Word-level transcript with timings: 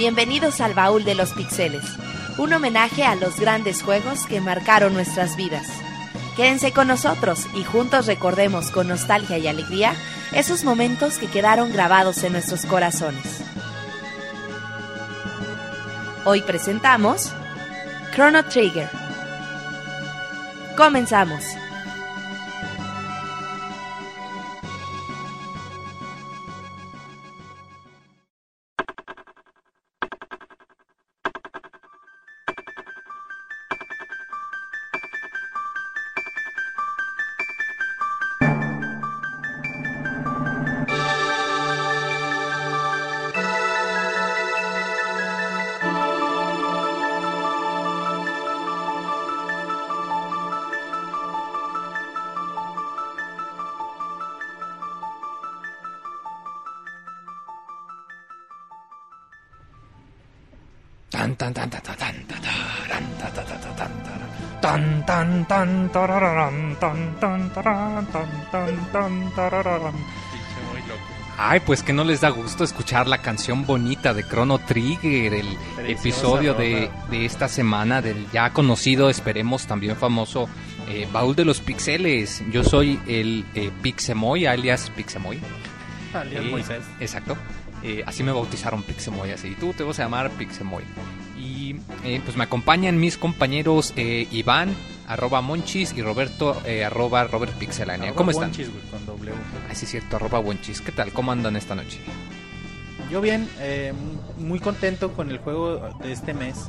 Bienvenidos 0.00 0.62
al 0.62 0.72
Baúl 0.72 1.04
de 1.04 1.14
los 1.14 1.34
Pixeles, 1.34 1.84
un 2.38 2.54
homenaje 2.54 3.04
a 3.04 3.16
los 3.16 3.38
grandes 3.38 3.82
juegos 3.82 4.24
que 4.24 4.40
marcaron 4.40 4.94
nuestras 4.94 5.36
vidas. 5.36 5.66
Quédense 6.36 6.72
con 6.72 6.88
nosotros 6.88 7.46
y 7.54 7.64
juntos 7.64 8.06
recordemos 8.06 8.70
con 8.70 8.88
nostalgia 8.88 9.36
y 9.36 9.46
alegría 9.46 9.92
esos 10.32 10.64
momentos 10.64 11.18
que 11.18 11.26
quedaron 11.26 11.70
grabados 11.70 12.24
en 12.24 12.32
nuestros 12.32 12.64
corazones. 12.64 13.42
Hoy 16.24 16.40
presentamos 16.40 17.34
Chrono 18.14 18.42
Trigger. 18.46 18.88
Comenzamos. 20.78 21.44
Tan 65.92 66.76
tan 66.78 67.16
tan 67.20 67.60
tan 68.92 69.30
tan. 69.34 69.94
Ay, 71.42 71.60
pues 71.60 71.82
que 71.82 71.94
no 71.94 72.04
les 72.04 72.20
da 72.20 72.28
gusto 72.28 72.64
escuchar 72.64 73.08
la 73.08 73.18
canción 73.18 73.64
bonita 73.64 74.12
de 74.12 74.24
Chrono 74.24 74.58
Trigger, 74.58 75.32
el 75.32 75.56
episodio 75.86 76.52
de, 76.52 76.90
de 77.10 77.24
esta 77.24 77.48
semana 77.48 78.02
del 78.02 78.30
ya 78.30 78.50
conocido, 78.52 79.08
esperemos 79.08 79.66
también 79.66 79.96
famoso, 79.96 80.50
eh, 80.86 81.08
Baúl 81.10 81.34
de 81.34 81.46
los 81.46 81.60
Pixeles. 81.60 82.42
Yo 82.50 82.62
soy 82.62 83.00
el 83.06 83.46
eh, 83.54 83.70
Pixemoy, 83.80 84.44
alias 84.44 84.90
Pixemoy. 84.94 85.40
Alias 86.12 86.44
Eh, 86.44 86.50
Moisés. 86.50 86.82
Exacto. 87.00 87.38
Eh, 87.82 88.02
así 88.06 88.22
me 88.22 88.32
bautizaron 88.32 88.82
Pixemoy, 88.82 89.30
así. 89.30 89.56
Tú 89.58 89.72
te 89.72 89.82
vas 89.82 89.98
a 89.98 90.02
llamar 90.02 90.30
Pixemoy. 90.32 90.84
Y 91.38 91.74
pues 92.24 92.36
me 92.36 92.44
acompañan 92.44 93.00
mis 93.00 93.16
compañeros 93.16 93.94
Iván, 93.96 94.74
arroba 95.10 95.40
Monchis, 95.40 95.92
y 95.96 96.02
Roberto, 96.02 96.62
eh, 96.64 96.84
arroba 96.84 97.24
Robert 97.24 97.52
Pixelania. 97.54 98.10
Arroba 98.10 98.16
¿Cómo 98.16 98.30
están? 98.30 98.50
Wonchis, 98.50 98.70
güey, 98.70 98.82
con 98.90 99.06
W. 99.06 99.32
Ay, 99.68 99.74
sí, 99.74 99.84
es 99.84 99.90
cierto, 99.90 100.16
arroba 100.16 100.40
Monchis. 100.40 100.80
¿Qué 100.80 100.92
tal? 100.92 101.12
¿Cómo 101.12 101.32
andan 101.32 101.56
esta 101.56 101.74
noche? 101.74 101.98
Yo 103.10 103.20
bien, 103.20 103.48
eh, 103.58 103.92
muy 104.38 104.60
contento 104.60 105.12
con 105.12 105.30
el 105.30 105.38
juego 105.38 105.80
de 106.00 106.12
este 106.12 106.32
mes. 106.32 106.66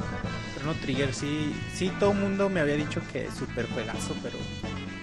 Chrono 0.56 0.74
Trigger, 0.82 1.14
sí, 1.14 1.54
sí, 1.72 1.92
todo 2.00 2.14
el 2.14 2.18
mundo 2.18 2.50
me 2.50 2.62
había 2.62 2.76
dicho 2.76 3.00
que 3.14 3.26
es 3.26 3.36
súper 3.36 3.70
juegazo, 3.70 4.16
pero 4.24 4.38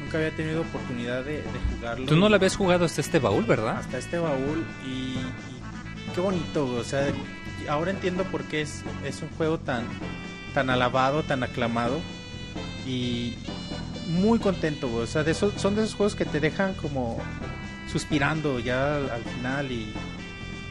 nunca 0.00 0.18
había 0.18 0.34
tenido 0.34 0.62
oportunidad 0.62 1.22
de, 1.24 1.36
de 1.36 1.76
jugarlo. 1.76 2.06
Tú 2.06 2.16
no 2.16 2.28
lo 2.28 2.34
habías 2.34 2.56
jugado 2.56 2.86
hasta 2.86 3.00
este 3.00 3.20
baúl, 3.20 3.44
¿verdad? 3.44 3.78
Hasta 3.78 3.98
este 3.98 4.18
baúl 4.18 4.66
y, 4.84 4.88
y 4.88 6.12
qué 6.12 6.20
bonito, 6.20 6.66
o 6.66 6.82
sea, 6.82 7.06
ahora 7.68 7.92
entiendo 7.92 8.24
por 8.24 8.42
qué 8.42 8.62
es, 8.62 8.82
es 9.04 9.22
un 9.22 9.28
juego 9.36 9.58
tan, 9.58 9.84
tan 10.54 10.70
alabado, 10.70 11.22
tan 11.22 11.44
aclamado 11.44 12.00
y 12.88 13.36
muy 14.08 14.38
contento, 14.38 14.92
o 14.94 15.06
sea, 15.06 15.22
de 15.22 15.32
esos, 15.32 15.52
son 15.60 15.76
de 15.76 15.82
esos 15.82 15.94
juegos 15.94 16.14
que 16.14 16.24
te 16.24 16.40
dejan 16.40 16.72
como 16.74 17.18
suspirando 17.92 18.58
ya 18.58 18.96
al, 18.96 19.10
al 19.10 19.22
final 19.22 19.70
y, 19.70 19.92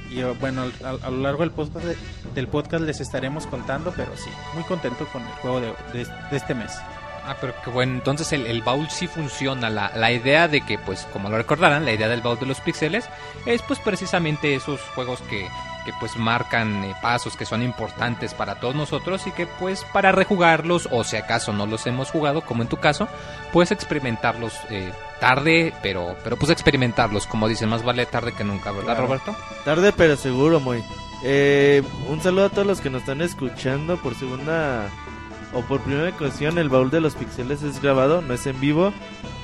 y, 0.09 0.19
eh, 0.19 0.25
bueno, 0.39 0.63
al- 0.83 0.99
a 1.03 1.09
lo 1.09 1.17
largo 1.21 1.41
del 1.41 1.51
podcast, 1.51 1.85
del 2.33 2.47
podcast 2.47 2.83
les 2.83 2.99
estaremos 2.99 3.45
contando, 3.47 3.93
pero 3.95 4.11
sí, 4.17 4.29
muy 4.55 4.63
contento 4.63 5.05
con 5.07 5.21
el 5.21 5.31
juego 5.33 5.61
de, 5.61 5.73
de- 5.93 6.07
este 6.35 6.53
mes. 6.55 6.71
Ah, 7.29 7.35
pero 7.41 7.53
que 7.61 7.69
bueno, 7.69 7.93
entonces 7.95 8.31
el, 8.31 8.47
el 8.47 8.61
baúl 8.61 8.89
sí 8.89 9.05
funciona. 9.05 9.69
La, 9.69 9.91
la 9.95 10.13
idea 10.13 10.47
de 10.47 10.61
que, 10.61 10.77
pues, 10.79 11.05
como 11.11 11.29
lo 11.29 11.35
recordarán, 11.35 11.83
la 11.83 11.91
idea 11.91 12.07
del 12.07 12.21
baúl 12.21 12.39
de 12.39 12.45
los 12.45 12.61
píxeles 12.61 13.03
es, 13.45 13.61
pues, 13.63 13.79
precisamente 13.79 14.55
esos 14.55 14.79
juegos 14.95 15.19
que, 15.29 15.45
que 15.87 15.93
pues, 16.01 16.17
marcan 16.17 16.83
eh, 16.83 16.93
pasos 17.01 17.37
que 17.37 17.45
son 17.45 17.63
importantes 17.63 18.33
para 18.33 18.55
todos 18.55 18.75
nosotros 18.75 19.25
y 19.25 19.31
que, 19.31 19.47
pues, 19.47 19.85
para 19.93 20.11
rejugarlos 20.11 20.89
o 20.91 21.05
si 21.05 21.15
acaso 21.15 21.53
no 21.53 21.65
los 21.65 21.87
hemos 21.87 22.11
jugado, 22.11 22.41
como 22.41 22.61
en 22.61 22.67
tu 22.67 22.75
caso, 22.75 23.07
puedes 23.53 23.71
experimentarlos 23.71 24.53
eh, 24.69 24.91
tarde, 25.21 25.73
pero, 25.81 26.17
pero, 26.25 26.35
pues, 26.35 26.51
experimentarlos, 26.51 27.25
como 27.25 27.47
dicen, 27.47 27.69
más 27.69 27.83
vale 27.83 28.05
tarde 28.05 28.33
que 28.33 28.43
nunca, 28.43 28.71
¿verdad, 28.71 28.95
Claro. 28.95 29.07
Roberto? 29.07 29.35
Tarde 29.63 29.93
pero 29.93 30.17
seguro, 30.17 30.59
muy. 30.59 30.83
Eh, 31.23 31.81
un 32.09 32.21
saludo 32.21 32.47
a 32.47 32.49
todos 32.49 32.67
los 32.67 32.81
que 32.81 32.89
nos 32.89 33.03
están 33.03 33.21
escuchando 33.21 33.95
por 33.95 34.13
segunda 34.15 34.89
o 35.53 35.61
por 35.61 35.79
primera 35.79 36.09
ocasión. 36.09 36.57
El 36.57 36.67
baúl 36.67 36.91
de 36.91 36.99
los 36.99 37.15
pixeles 37.15 37.63
es 37.63 37.81
grabado, 37.81 38.21
no 38.21 38.33
es 38.33 38.45
en 38.45 38.59
vivo. 38.59 38.91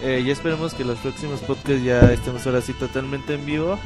Eh, 0.01 0.21
ya 0.25 0.33
esperemos 0.33 0.73
que 0.73 0.83
los 0.83 0.97
próximos 0.97 1.39
podcasts 1.39 1.81
ya 1.83 2.01
estemos 2.11 2.45
ahora 2.45 2.59
sí 2.59 2.73
totalmente 2.73 3.35
en 3.35 3.45
vivo. 3.45 3.79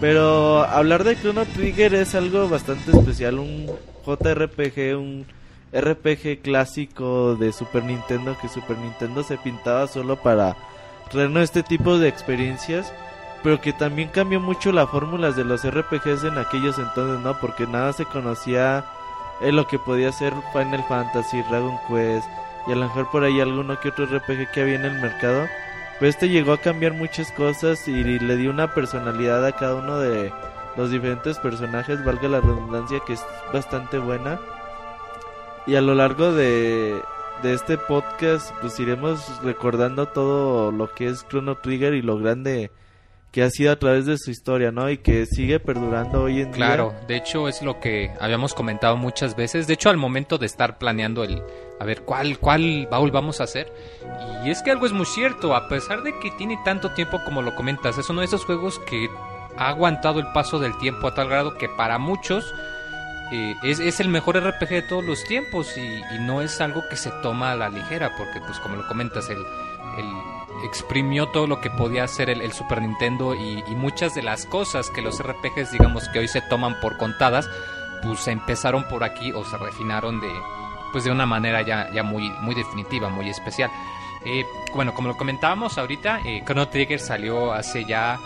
Pero 0.00 0.62
hablar 0.62 1.04
de 1.04 1.16
Chrono 1.16 1.44
Trigger 1.44 1.94
es 1.94 2.14
algo 2.14 2.48
bastante 2.48 2.90
especial. 2.90 3.38
Un 3.38 3.66
JRPG, 4.06 4.96
un 4.96 5.26
RPG 5.72 6.42
clásico 6.42 7.34
de 7.36 7.52
Super 7.52 7.84
Nintendo 7.84 8.36
que 8.40 8.48
Super 8.48 8.78
Nintendo 8.78 9.22
se 9.22 9.36
pintaba 9.38 9.86
solo 9.86 10.16
para 10.16 10.56
traernos 11.10 11.42
este 11.44 11.62
tipo 11.62 11.98
de 11.98 12.08
experiencias 12.08 12.92
pero 13.42 13.60
que 13.60 13.72
también 13.72 14.08
cambió 14.08 14.40
mucho 14.40 14.72
las 14.72 14.88
fórmulas 14.90 15.36
de 15.36 15.44
los 15.44 15.64
RPGs 15.64 16.24
en 16.24 16.38
aquellos 16.38 16.78
entonces, 16.78 17.20
¿no? 17.24 17.38
Porque 17.40 17.66
nada 17.66 17.92
se 17.92 18.04
conocía 18.04 18.84
en 19.40 19.56
lo 19.56 19.66
que 19.66 19.78
podía 19.78 20.10
ser 20.12 20.34
Final 20.52 20.84
Fantasy, 20.88 21.42
Dragon 21.42 21.78
Quest 21.88 22.28
y 22.66 22.72
a 22.72 22.76
lo 22.76 22.86
mejor 22.86 23.10
por 23.10 23.22
ahí 23.22 23.40
alguno 23.40 23.78
que 23.78 23.90
otro 23.90 24.06
RPG 24.06 24.50
que 24.52 24.62
había 24.62 24.74
en 24.74 24.84
el 24.84 25.00
mercado. 25.00 25.46
Pero 25.98 26.10
este 26.10 26.28
llegó 26.28 26.52
a 26.52 26.60
cambiar 26.60 26.92
muchas 26.92 27.32
cosas 27.32 27.88
y 27.88 28.02
le 28.02 28.36
dio 28.36 28.50
una 28.50 28.72
personalidad 28.72 29.44
a 29.44 29.52
cada 29.52 29.74
uno 29.76 29.98
de 29.98 30.32
los 30.76 30.90
diferentes 30.90 31.38
personajes, 31.38 32.04
valga 32.04 32.28
la 32.28 32.40
redundancia, 32.40 33.00
que 33.04 33.14
es 33.14 33.24
bastante 33.52 33.98
buena. 33.98 34.38
Y 35.66 35.74
a 35.74 35.80
lo 35.80 35.94
largo 35.94 36.32
de, 36.32 37.02
de 37.42 37.52
este 37.52 37.78
podcast, 37.78 38.52
pues 38.60 38.78
iremos 38.78 39.42
recordando 39.42 40.06
todo 40.06 40.70
lo 40.70 40.92
que 40.94 41.08
es 41.08 41.26
Chrono 41.28 41.56
Trigger 41.56 41.94
y 41.94 42.02
lo 42.02 42.16
grande 42.16 42.70
que 43.30 43.42
ha 43.42 43.50
sido 43.50 43.72
a 43.72 43.78
través 43.78 44.06
de 44.06 44.16
su 44.16 44.30
historia, 44.30 44.72
¿no? 44.72 44.88
Y 44.90 44.98
que 44.98 45.26
sigue 45.26 45.60
perdurando 45.60 46.22
hoy 46.22 46.40
en 46.40 46.50
Claro, 46.50 46.90
día. 46.90 47.06
de 47.08 47.16
hecho 47.16 47.48
es 47.48 47.60
lo 47.62 47.78
que 47.78 48.10
habíamos 48.20 48.54
comentado 48.54 48.96
muchas 48.96 49.36
veces. 49.36 49.66
De 49.66 49.74
hecho, 49.74 49.90
al 49.90 49.96
momento 49.98 50.38
de 50.38 50.46
estar 50.46 50.78
planeando 50.78 51.24
el 51.24 51.42
a 51.80 51.84
ver 51.84 52.02
cuál 52.02 52.38
cuál 52.38 52.88
baúl 52.90 53.10
vamos 53.10 53.40
a 53.40 53.44
hacer. 53.44 53.72
Y 54.44 54.50
es 54.50 54.62
que 54.62 54.70
algo 54.70 54.86
es 54.86 54.92
muy 54.92 55.06
cierto, 55.06 55.54
a 55.54 55.68
pesar 55.68 56.02
de 56.02 56.18
que 56.20 56.30
tiene 56.32 56.58
tanto 56.64 56.90
tiempo 56.94 57.20
como 57.24 57.42
lo 57.42 57.54
comentas, 57.54 57.98
es 57.98 58.08
uno 58.08 58.20
de 58.20 58.26
esos 58.26 58.44
juegos 58.44 58.78
que 58.88 59.08
ha 59.56 59.68
aguantado 59.68 60.20
el 60.20 60.26
paso 60.32 60.58
del 60.58 60.76
tiempo 60.78 61.06
a 61.08 61.14
tal 61.14 61.28
grado 61.28 61.56
que 61.58 61.68
para 61.68 61.98
muchos 61.98 62.54
eh, 63.32 63.54
es, 63.62 63.78
es 63.80 64.00
el 64.00 64.08
mejor 64.08 64.38
RPG 64.38 64.68
de 64.70 64.82
todos 64.82 65.04
los 65.04 65.22
tiempos 65.24 65.76
y, 65.76 65.80
y 65.82 66.18
no 66.20 66.40
es 66.40 66.60
algo 66.60 66.82
que 66.88 66.96
se 66.96 67.10
toma 67.22 67.52
a 67.52 67.56
la 67.56 67.68
ligera, 67.68 68.10
porque 68.16 68.40
pues 68.40 68.58
como 68.60 68.76
lo 68.76 68.86
comentas, 68.88 69.28
el, 69.28 69.38
el 69.98 70.06
exprimió 70.64 71.28
todo 71.28 71.46
lo 71.46 71.60
que 71.60 71.70
podía 71.70 72.04
hacer 72.04 72.30
el, 72.30 72.40
el 72.40 72.52
Super 72.52 72.82
Nintendo 72.82 73.34
y, 73.34 73.62
y 73.68 73.76
muchas 73.76 74.14
de 74.14 74.22
las 74.22 74.44
cosas 74.46 74.90
que 74.90 75.02
los 75.02 75.22
RPGs 75.22 75.70
digamos 75.70 76.08
que 76.08 76.18
hoy 76.18 76.28
se 76.28 76.40
toman 76.40 76.80
por 76.80 76.96
contadas, 76.96 77.48
pues 78.02 78.26
empezaron 78.28 78.88
por 78.88 79.04
aquí 79.04 79.32
o 79.32 79.44
se 79.44 79.56
refinaron 79.56 80.20
de 80.20 80.30
pues 80.92 81.04
de 81.04 81.10
una 81.10 81.26
manera 81.26 81.62
ya, 81.62 81.90
ya 81.92 82.02
muy, 82.02 82.30
muy 82.40 82.54
definitiva, 82.54 83.08
muy 83.08 83.28
especial. 83.28 83.70
Eh, 84.24 84.44
bueno, 84.74 84.94
como 84.94 85.08
lo 85.08 85.16
comentábamos 85.16 85.78
ahorita, 85.78 86.20
eh, 86.24 86.42
Chrono 86.44 86.68
Trigger 86.68 86.98
salió 86.98 87.52
hace 87.52 87.84
ya 87.84 88.18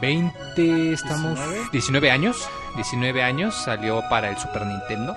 20, 0.00 0.92
estamos 0.92 1.38
19. 1.38 1.68
19 1.72 2.10
años, 2.10 2.48
19 2.76 3.22
años 3.22 3.54
salió 3.54 4.02
para 4.08 4.30
el 4.30 4.38
Super 4.38 4.66
Nintendo. 4.66 5.14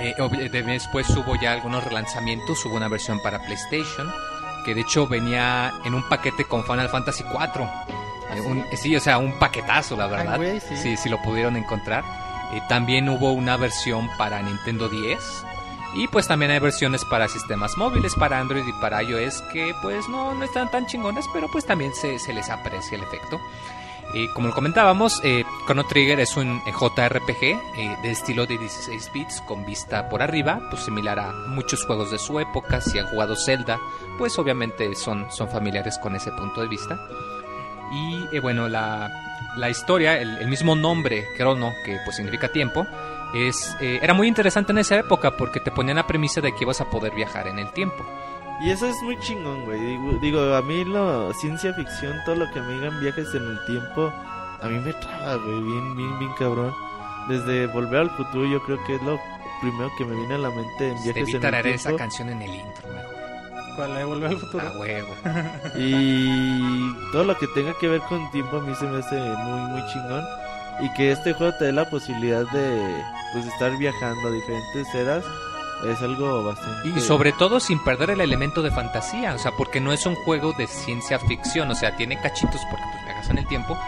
Eh, 0.00 0.48
de- 0.50 0.62
después 0.62 1.08
hubo 1.10 1.36
ya 1.36 1.52
algunos 1.52 1.84
relanzamientos, 1.84 2.64
hubo 2.64 2.76
una 2.76 2.88
versión 2.88 3.20
para 3.22 3.40
PlayStation, 3.44 4.10
que 4.64 4.74
de 4.74 4.80
hecho 4.82 5.06
venía 5.06 5.72
en 5.84 5.94
un 5.94 6.08
paquete 6.08 6.44
con 6.44 6.64
Final 6.64 6.88
Fantasy 6.88 7.24
4. 7.30 7.68
sí, 8.76 8.94
o 8.96 9.00
sea, 9.00 9.18
un 9.18 9.38
paquetazo, 9.38 9.96
la 9.96 10.06
verdad. 10.06 10.36
sí, 10.76 10.96
sí 10.96 11.08
lo 11.08 11.20
pudieron 11.22 11.56
encontrar. 11.56 12.04
Eh, 12.52 12.60
también 12.68 13.08
hubo 13.08 13.32
una 13.32 13.56
versión 13.56 14.08
para 14.18 14.40
Nintendo 14.42 14.88
10. 14.88 15.44
Y 15.94 16.06
pues 16.06 16.28
también 16.28 16.52
hay 16.52 16.60
versiones 16.60 17.04
para 17.04 17.26
sistemas 17.26 17.76
móviles, 17.76 18.14
para 18.14 18.38
Android 18.38 18.64
y 18.64 18.72
para 18.80 19.02
iOS, 19.02 19.42
que 19.52 19.74
pues 19.82 20.08
no, 20.08 20.34
no 20.34 20.44
están 20.44 20.70
tan 20.70 20.86
chingonas, 20.86 21.24
pero 21.32 21.48
pues 21.50 21.66
también 21.66 21.92
se, 21.94 22.20
se 22.20 22.32
les 22.32 22.48
aprecia 22.48 22.96
el 22.96 23.02
efecto. 23.02 23.40
Eh, 24.12 24.28
como 24.34 24.48
lo 24.48 24.54
comentábamos, 24.54 25.20
eh, 25.22 25.44
Chrono 25.66 25.86
Trigger 25.86 26.18
es 26.18 26.36
un 26.36 26.60
eh, 26.66 26.72
JRPG 26.72 27.42
eh, 27.42 27.96
de 28.02 28.10
estilo 28.10 28.44
de 28.44 28.58
16 28.58 29.10
bits 29.12 29.40
con 29.42 29.64
vista 29.64 30.08
por 30.08 30.20
arriba, 30.20 30.60
pues 30.68 30.82
similar 30.82 31.18
a 31.20 31.32
muchos 31.32 31.84
juegos 31.86 32.10
de 32.10 32.18
su 32.18 32.40
época. 32.40 32.80
Si 32.80 32.98
han 32.98 33.06
jugado 33.06 33.36
Zelda, 33.36 33.78
pues 34.18 34.36
obviamente 34.38 34.94
son, 34.96 35.30
son 35.30 35.48
familiares 35.48 35.96
con 35.98 36.16
ese 36.16 36.32
punto 36.32 36.60
de 36.60 36.68
vista. 36.68 36.98
Y 37.92 38.38
bueno, 38.40 38.68
la, 38.68 39.10
la 39.56 39.70
historia, 39.70 40.18
el, 40.18 40.38
el 40.38 40.48
mismo 40.48 40.74
nombre, 40.74 41.28
Chrono, 41.36 41.72
que 41.84 41.98
pues 42.04 42.16
significa 42.16 42.48
tiempo, 42.48 42.86
es, 43.34 43.76
era 43.80 44.12
muy 44.12 44.26
interesante 44.26 44.72
en 44.72 44.78
esa 44.78 44.98
época 44.98 45.36
porque 45.36 45.60
te 45.60 45.70
ponían 45.70 45.96
la 45.96 46.06
premisa 46.06 46.40
de 46.40 46.52
que 46.52 46.64
ibas 46.64 46.80
a 46.80 46.90
poder 46.90 47.14
viajar 47.14 47.46
en 47.46 47.58
el 47.58 47.70
tiempo. 47.72 48.04
Y 48.60 48.70
eso 48.70 48.86
es 48.86 49.02
muy 49.02 49.18
chingón, 49.20 49.64
güey. 49.64 49.80
Digo, 49.80 50.12
digo, 50.20 50.54
a 50.54 50.62
mí 50.62 50.84
lo 50.84 51.32
ciencia 51.34 51.72
ficción, 51.74 52.16
todo 52.26 52.36
lo 52.36 52.50
que 52.52 52.60
me 52.60 52.74
digan 52.74 53.00
viajes 53.00 53.34
en 53.34 53.42
el 53.42 53.64
tiempo, 53.64 54.12
a 54.62 54.68
mí 54.68 54.78
me 54.78 54.92
traba, 54.92 55.36
güey, 55.36 55.62
bien, 55.62 55.96
bien, 55.96 56.18
bien 56.18 56.32
cabrón. 56.38 56.74
Desde 57.28 57.66
Volver 57.68 58.00
al 58.00 58.10
Futuro 58.16 58.46
yo 58.46 58.62
creo 58.62 58.82
que 58.84 58.96
es 58.96 59.02
lo 59.02 59.18
primero 59.60 59.90
que 59.96 60.04
me 60.04 60.14
viene 60.14 60.34
a 60.34 60.38
la 60.38 60.50
mente 60.50 60.88
en 60.88 60.94
viajes 61.02 61.14
Debí 61.14 61.30
en 61.30 61.36
el 61.36 61.42
tararear 61.42 61.74
esa 61.74 61.88
tiempo. 61.90 61.98
canción 61.98 62.28
en 62.30 62.42
el 62.42 62.54
intro, 62.54 62.88
mejor. 62.88 63.14
¿Cuál 63.76 63.94
de 63.94 64.04
Volver 64.04 64.30
al 64.30 64.38
Futuro? 64.38 64.68
A 64.68 64.78
huevo. 64.78 65.14
Y 65.78 66.94
todo 67.12 67.24
lo 67.24 67.36
que 67.38 67.46
tenga 67.48 67.72
que 67.78 67.88
ver 67.88 68.00
con 68.02 68.30
tiempo 68.30 68.58
a 68.58 68.60
mí 68.60 68.74
se 68.74 68.84
me 68.86 68.98
hace 68.98 69.16
muy, 69.16 69.60
muy 69.70 69.82
chingón. 69.92 70.24
Y 70.80 70.92
que 70.94 71.12
este 71.12 71.32
juego 71.34 71.54
te 71.58 71.66
dé 71.66 71.72
la 71.72 71.88
posibilidad 71.88 72.44
de 72.50 73.02
pues, 73.32 73.46
estar 73.46 73.76
viajando 73.78 74.28
a 74.28 74.32
diferentes 74.32 74.94
eras 74.94 75.24
es 75.84 76.02
algo 76.02 76.44
bastante... 76.44 76.88
Y 76.88 77.00
sobre 77.00 77.32
todo 77.32 77.60
sin 77.60 77.82
perder 77.82 78.10
el 78.10 78.20
elemento 78.20 78.62
de 78.62 78.70
fantasía, 78.70 79.34
o 79.34 79.38
sea, 79.38 79.52
porque 79.52 79.80
no 79.80 79.92
es 79.92 80.06
un 80.06 80.14
juego 80.14 80.52
de 80.52 80.66
ciencia 80.66 81.18
ficción, 81.18 81.70
o 81.70 81.74
sea, 81.74 81.96
tiene 81.96 82.20
cachitos 82.20 82.60
porque 82.70 82.84
pues 82.92 83.04
viajas 83.04 83.30
en 83.30 83.38
el 83.38 83.46
tiempo, 83.46 83.78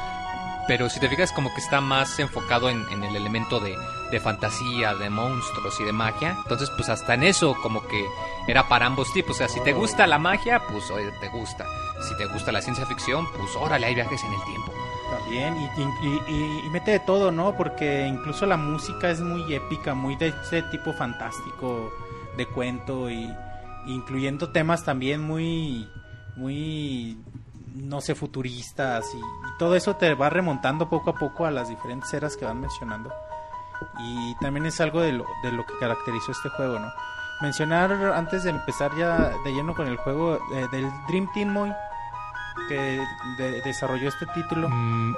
pero 0.67 0.89
si 0.89 1.01
te 1.01 1.09
fijas 1.09 1.33
como 1.33 1.53
que 1.53 1.61
está 1.61 1.81
más 1.81 2.19
enfocado 2.19 2.71
en, 2.71 3.03
el 3.03 3.17
elemento 3.17 3.61
de, 3.61 3.77
de 4.11 4.21
fantasía, 4.21 4.95
de 4.95 5.11
monstruos 5.11 5.81
y 5.81 5.85
de 5.85 5.93
magia, 5.93 6.37
entonces 6.43 6.71
pues 6.77 6.89
hasta 6.89 7.15
en 7.15 7.25
eso 7.25 7.57
como 7.63 7.87
que 7.87 8.07
era 8.47 8.69
para 8.69 8.87
ambos 8.87 9.13
tipos, 9.13 9.37
o 9.37 9.39
sea, 9.39 9.49
si 9.49 9.61
te 9.61 9.73
gusta 9.73 10.07
la 10.07 10.19
magia, 10.19 10.63
pues 10.71 10.91
oye, 10.91 11.11
te 11.21 11.29
gusta, 11.29 11.67
si 12.09 12.17
te 12.17 12.27
gusta 12.27 12.53
la 12.53 12.63
ciencia 12.63 12.87
ficción, 12.87 13.31
pues 13.33 13.55
órale, 13.57 13.87
hay 13.87 13.95
viajes 13.95 14.23
en 14.23 14.33
el 14.33 14.45
tiempo. 14.45 14.73
También, 15.13 15.55
y, 16.29 16.69
mete 16.71 16.93
de 16.93 17.01
todo, 17.01 17.31
¿no? 17.31 17.55
Porque 17.55 18.07
incluso 18.07 18.47
la 18.47 18.57
música 18.57 19.11
es 19.11 19.21
muy 19.21 19.55
épica, 19.55 19.95
muy 19.95 20.17
de 20.17 20.29
ese 20.29 20.63
tipo 20.63 20.95
fantástico 20.95 21.93
de 22.37 22.47
cuento 22.47 23.11
y 23.11 23.31
incluyendo 23.87 24.51
temas 24.53 24.85
también 24.85 25.21
muy, 25.21 25.87
muy, 26.37 27.19
no 27.75 28.01
sé, 28.01 28.15
futuristas 28.15 29.05
y, 29.15 29.19
y 29.19 29.59
todo 29.59 29.77
eso 29.77 29.97
te 29.97 30.15
va 30.15 30.31
remontando 30.31 30.89
poco 30.89 31.11
a 31.11 31.15
poco 31.15 31.45
a 31.45 31.51
las 31.51 31.69
diferentes 31.69 32.13
eras 32.15 32.35
que 32.39 32.47
van 32.47 32.61
mencionando. 32.61 33.13
Y 33.99 34.35
también 34.41 34.65
es 34.65 34.81
algo 34.81 35.03
de 35.03 35.13
lo, 35.13 35.27
de 35.43 35.53
lo 35.53 35.67
que 35.67 35.77
caracterizó 35.79 36.33
este 36.33 36.49
juego, 36.49 36.79
¿no? 36.79 36.91
Mencionar 37.43 37.93
antes 37.93 38.45
de 38.45 38.51
empezar 38.51 38.97
ya 38.97 39.37
de 39.45 39.53
lleno 39.53 39.75
con 39.75 39.89
el 39.89 39.99
juego 39.99 40.39
eh, 40.55 40.69
del 40.71 40.91
Dream 41.09 41.29
Team 41.35 41.51
Moy 41.51 41.71
que 42.69 43.01
de- 43.39 43.61
desarrolló 43.63 44.09
este 44.09 44.27
título. 44.27 44.69
Mm, 44.71 45.17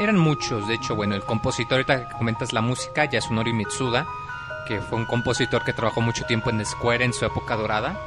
eran 0.00 0.18
muchos, 0.18 0.66
de 0.68 0.74
hecho, 0.74 0.94
bueno, 0.94 1.14
el 1.14 1.22
compositor, 1.22 1.74
ahorita 1.74 2.08
que 2.08 2.14
comentas 2.16 2.52
la 2.52 2.60
música, 2.60 3.04
Yasunori 3.04 3.52
Mitsuda, 3.52 4.06
que 4.68 4.80
fue 4.80 4.98
un 4.98 5.06
compositor 5.06 5.64
que 5.64 5.72
trabajó 5.72 6.00
mucho 6.00 6.24
tiempo 6.26 6.50
en 6.50 6.64
Square 6.64 7.04
en 7.04 7.12
su 7.12 7.24
época 7.24 7.56
dorada, 7.56 7.98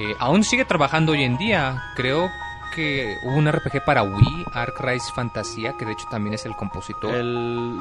eh, 0.00 0.14
aún 0.18 0.44
sigue 0.44 0.64
trabajando 0.64 1.12
hoy 1.12 1.24
en 1.24 1.36
día, 1.38 1.82
creo 1.96 2.28
que 2.74 3.16
hubo 3.24 3.34
un 3.36 3.50
RPG 3.50 3.84
para 3.84 4.02
Wii, 4.02 4.44
Ark 4.52 4.74
Rise 4.80 5.12
Fantasía, 5.14 5.74
que 5.78 5.84
de 5.84 5.92
hecho 5.92 6.06
también 6.10 6.34
es 6.34 6.46
el 6.46 6.54
compositor. 6.56 7.14
El 7.14 7.76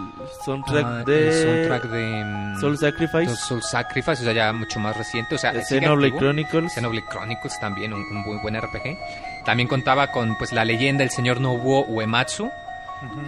soundtrack 0.45 0.85
Ah, 0.85 1.03
de... 1.05 1.27
el 1.27 1.43
soundtrack 1.67 1.83
de 1.91 2.23
mm, 2.25 2.59
Soul 2.59 2.77
Sacrifice. 2.77 3.35
Soul 3.35 3.63
Sacrifice, 3.63 4.21
o 4.21 4.25
sea, 4.25 4.33
ya 4.33 4.53
mucho 4.53 4.79
más 4.79 4.95
reciente, 4.97 5.35
o 5.35 5.37
sea, 5.37 5.53
Xenoblade. 5.53 6.15
Chronicles. 6.17 6.73
Xenoblade 6.73 7.05
Chronicles 7.09 7.59
también, 7.59 7.93
un, 7.93 8.01
un 8.01 8.21
muy 8.23 8.37
buen 8.41 8.55
RPG. 8.59 8.97
También 9.45 9.67
contaba 9.69 10.11
con 10.11 10.35
pues 10.37 10.51
la 10.51 10.65
leyenda 10.65 11.01
del 11.03 11.11
señor 11.11 11.39
Nobuo 11.39 11.85
Uematsu. 11.85 12.49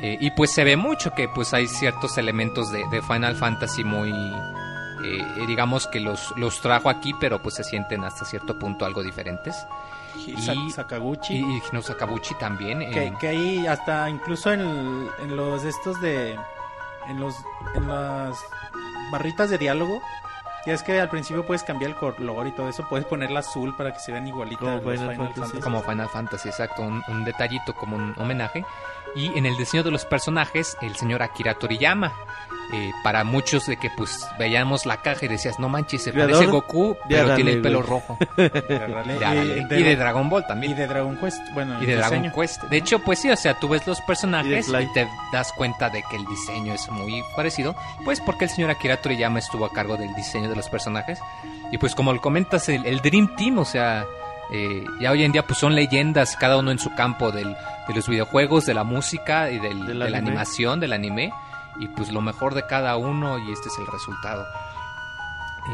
Eh, 0.01 0.17
y 0.19 0.31
pues 0.31 0.51
se 0.51 0.63
ve 0.63 0.75
mucho 0.77 1.13
que 1.13 1.29
pues 1.29 1.53
hay 1.53 1.67
ciertos 1.67 2.17
elementos 2.17 2.71
de, 2.71 2.83
de 2.89 3.01
Final 3.03 3.35
Fantasy 3.35 3.83
muy... 3.83 4.09
eh, 4.11 5.45
digamos 5.47 5.85
que 5.87 5.99
los, 5.99 6.33
los 6.37 6.59
trajo 6.59 6.89
aquí, 6.89 7.13
pero 7.19 7.39
pues 7.41 7.53
se 7.55 7.63
sienten 7.63 8.03
hasta 8.03 8.25
cierto 8.25 8.57
punto 8.57 8.83
algo 8.85 9.03
diferentes. 9.03 9.55
Y- 10.37 10.71
Sakaguchi. 10.71 11.35
Y, 11.35 11.39
y 11.57 11.61
Hino 11.71 11.81
Sakabuchi 11.81 12.33
también. 12.35 12.79
que, 12.91 13.07
eh, 13.07 13.13
que 13.19 13.27
ahí 13.29 13.67
hasta 13.67 14.09
incluso 14.09 14.51
en, 14.53 15.09
en 15.19 15.35
los 15.35 15.63
estos 15.63 15.99
de 16.01 16.37
en 17.07 17.19
los 17.19 17.35
en 17.75 17.87
las 17.87 18.37
barritas 19.11 19.49
de 19.49 19.57
diálogo 19.57 20.01
ya 20.65 20.73
es 20.73 20.83
que 20.83 20.99
al 20.99 21.09
principio 21.09 21.45
puedes 21.45 21.63
cambiar 21.63 21.91
el 21.91 21.97
color 21.97 22.45
y 22.45 22.51
todo 22.51 22.67
eso 22.69 22.85
puedes 22.89 23.05
ponerla 23.07 23.39
azul 23.39 23.75
para 23.77 23.93
que 23.93 23.99
se 23.99 24.11
vean 24.11 24.27
igualitas 24.27 24.81
Como 24.81 24.91
Final 24.91 25.15
Fantasy. 25.15 25.59
como 25.59 25.81
Final 25.81 26.09
Fantasy, 26.09 26.49
exacto, 26.49 26.81
un, 26.81 27.01
un 27.07 27.23
detallito 27.23 27.73
como 27.73 27.95
un 27.95 28.13
homenaje. 28.17 28.65
Y 29.15 29.35
en 29.37 29.45
el 29.47 29.55
diseño 29.57 29.83
de 29.83 29.89
los 29.91 30.05
personajes, 30.05 30.77
el 30.81 30.95
señor 30.97 31.23
Akira 31.23 31.55
Toriyama. 31.55 32.11
Eh, 32.71 32.91
para 33.03 33.23
muchos 33.23 33.65
de 33.65 33.77
que 33.77 33.89
pues 33.97 34.27
veíamos 34.37 34.85
la 34.85 34.97
caja 34.97 35.25
y 35.25 35.27
decías, 35.27 35.59
no 35.59 35.69
manches, 35.69 36.03
se 36.03 36.13
parece 36.13 36.45
Goku, 36.45 36.95
pero 37.07 37.33
tiene 37.35 37.51
el 37.53 37.61
pelo 37.61 37.79
güey. 37.79 37.89
rojo. 37.89 38.17
De. 38.37 39.65
Y 39.69 39.75
y, 39.79 39.83
de- 39.83 39.95
Dragon 39.95 40.29
Ball 40.29 40.45
también. 40.47 40.73
y 40.73 40.75
de 40.75 40.87
Dragon 40.87 41.17
Quest 41.17 41.39
bueno 41.53 41.81
Y 41.81 41.85
de 41.85 41.95
Dragon 41.95 42.21
diseño. 42.23 42.35
Quest. 42.41 42.63
De 42.63 42.77
hecho, 42.77 42.99
pues 42.99 43.19
sí, 43.19 43.29
o 43.29 43.35
sea, 43.35 43.55
tú 43.59 43.69
ves 43.69 43.85
los 43.87 44.01
personajes 44.01 44.67
Y 44.67 44.75
y, 44.75 44.93
te 44.93 45.07
das 45.33 45.51
cuenta 45.53 45.89
de 45.89 46.03
que 46.09 46.15
el 46.15 46.25
diseño 46.25 46.73
es 46.73 46.89
muy 46.89 47.23
parecido. 47.35 47.75
Pues 48.05 48.21
porque 48.21 48.45
el 48.45 48.51
señor 48.51 48.71
Akira 48.71 48.97
Toriyama 48.97 49.39
estuvo 49.39 49.65
a 49.65 49.71
cargo 49.73 49.97
del 49.97 50.13
diseño 50.15 50.49
de 50.49 50.55
los 50.55 50.69
personajes. 50.69 51.19
Y 51.71 51.77
pues 51.77 51.95
como 51.95 52.13
lo 52.13 52.21
comentas, 52.21 52.69
el, 52.69 52.85
el 52.85 52.99
Dream 53.01 53.35
Team, 53.35 53.57
o 53.59 53.65
sea, 53.65 54.05
eh, 54.51 54.83
ya 54.99 55.11
hoy 55.11 55.23
en 55.23 55.31
día 55.31 55.45
pues 55.45 55.59
son 55.59 55.75
leyendas 55.75 56.35
cada 56.35 56.57
uno 56.57 56.71
en 56.71 56.79
su 56.79 56.93
campo 56.95 57.31
del, 57.31 57.55
de 57.87 57.93
los 57.93 58.07
videojuegos, 58.07 58.65
de 58.65 58.73
la 58.73 58.83
música 58.83 59.51
y 59.51 59.59
del- 59.59 59.79
Del 59.85 59.87
de 59.87 59.93
la 59.95 60.05
anime. 60.05 60.17
animación, 60.31 60.79
del 60.79 60.93
anime. 60.93 61.31
Y 61.79 61.87
pues 61.89 62.11
lo 62.11 62.21
mejor 62.21 62.53
de 62.53 62.65
cada 62.67 62.95
uno 62.97 63.39
y 63.39 63.51
este 63.51 63.69
es 63.69 63.77
el 63.79 63.87
resultado. 63.87 64.45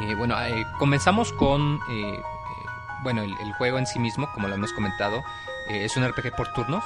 Eh, 0.02 0.16
bueno, 0.16 0.40
eh, 0.42 0.66
comenzamos 0.78 1.32
con... 1.34 1.80
eh, 1.90 2.22
bueno, 3.04 3.22
el, 3.22 3.32
el 3.40 3.54
juego 3.54 3.78
en 3.78 3.86
sí 3.88 4.00
mismo, 4.00 4.32
como 4.34 4.48
lo 4.48 4.56
hemos 4.56 4.72
comentado, 4.74 5.22
es 5.70 5.96
un 5.98 6.08
RPG 6.08 6.36
por 6.36 6.48
turnos. 6.54 6.84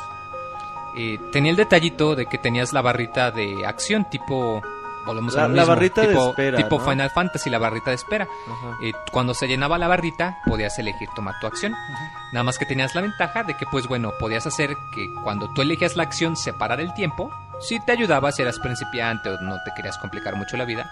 Tenía 1.31 1.51
el 1.51 1.55
detallito 1.57 2.15
de 2.15 2.25
que 2.25 2.37
tenías 2.37 2.73
la 2.73 2.81
barrita 2.81 3.31
de 3.31 3.65
acción 3.65 4.05
tipo... 4.09 4.61
Volvemos 5.05 5.33
La- 5.33 5.45
a 5.45 5.47
lo 5.47 5.55
la 5.55 5.61
mismo, 5.61 5.75
barrita 5.75 6.01
de 6.01 6.07
tipo, 6.09 6.29
espera, 6.29 6.57
Tipo 6.57 6.77
¿no? 6.77 6.85
Final 6.85 7.09
Fantasy, 7.09 7.49
la 7.49 7.57
barrita 7.57 7.89
de 7.91 7.95
espera. 7.95 8.27
Cuando 9.11 9.33
se 9.33 9.47
llenaba 9.47 9.77
la 9.77 9.87
barrita, 9.87 10.39
podías 10.45 10.77
elegir 10.77 11.07
tomar 11.15 11.35
tu 11.39 11.47
acción. 11.47 11.73
Nada 12.33 12.43
más 12.43 12.57
que 12.59 12.65
tenías 12.65 12.93
la 12.95 13.01
ventaja 13.01 13.43
de 13.43 13.55
que, 13.55 13.65
pues 13.65 13.87
bueno, 13.87 14.11
podías 14.19 14.45
hacer 14.45 14.75
que 14.93 15.07
cuando 15.23 15.49
tú 15.53 15.61
elegías 15.61 15.95
la 15.95 16.03
acción, 16.03 16.35
separar 16.35 16.81
el 16.81 16.93
tiempo. 16.93 17.31
Si 17.61 17.79
te 17.85 17.91
ayudaba, 17.91 18.31
si 18.31 18.41
eras 18.41 18.59
principiante 18.59 19.29
o 19.29 19.39
no 19.41 19.57
te 19.63 19.71
querías 19.75 19.97
complicar 19.97 20.35
mucho 20.35 20.55
la 20.57 20.65
vida. 20.65 20.89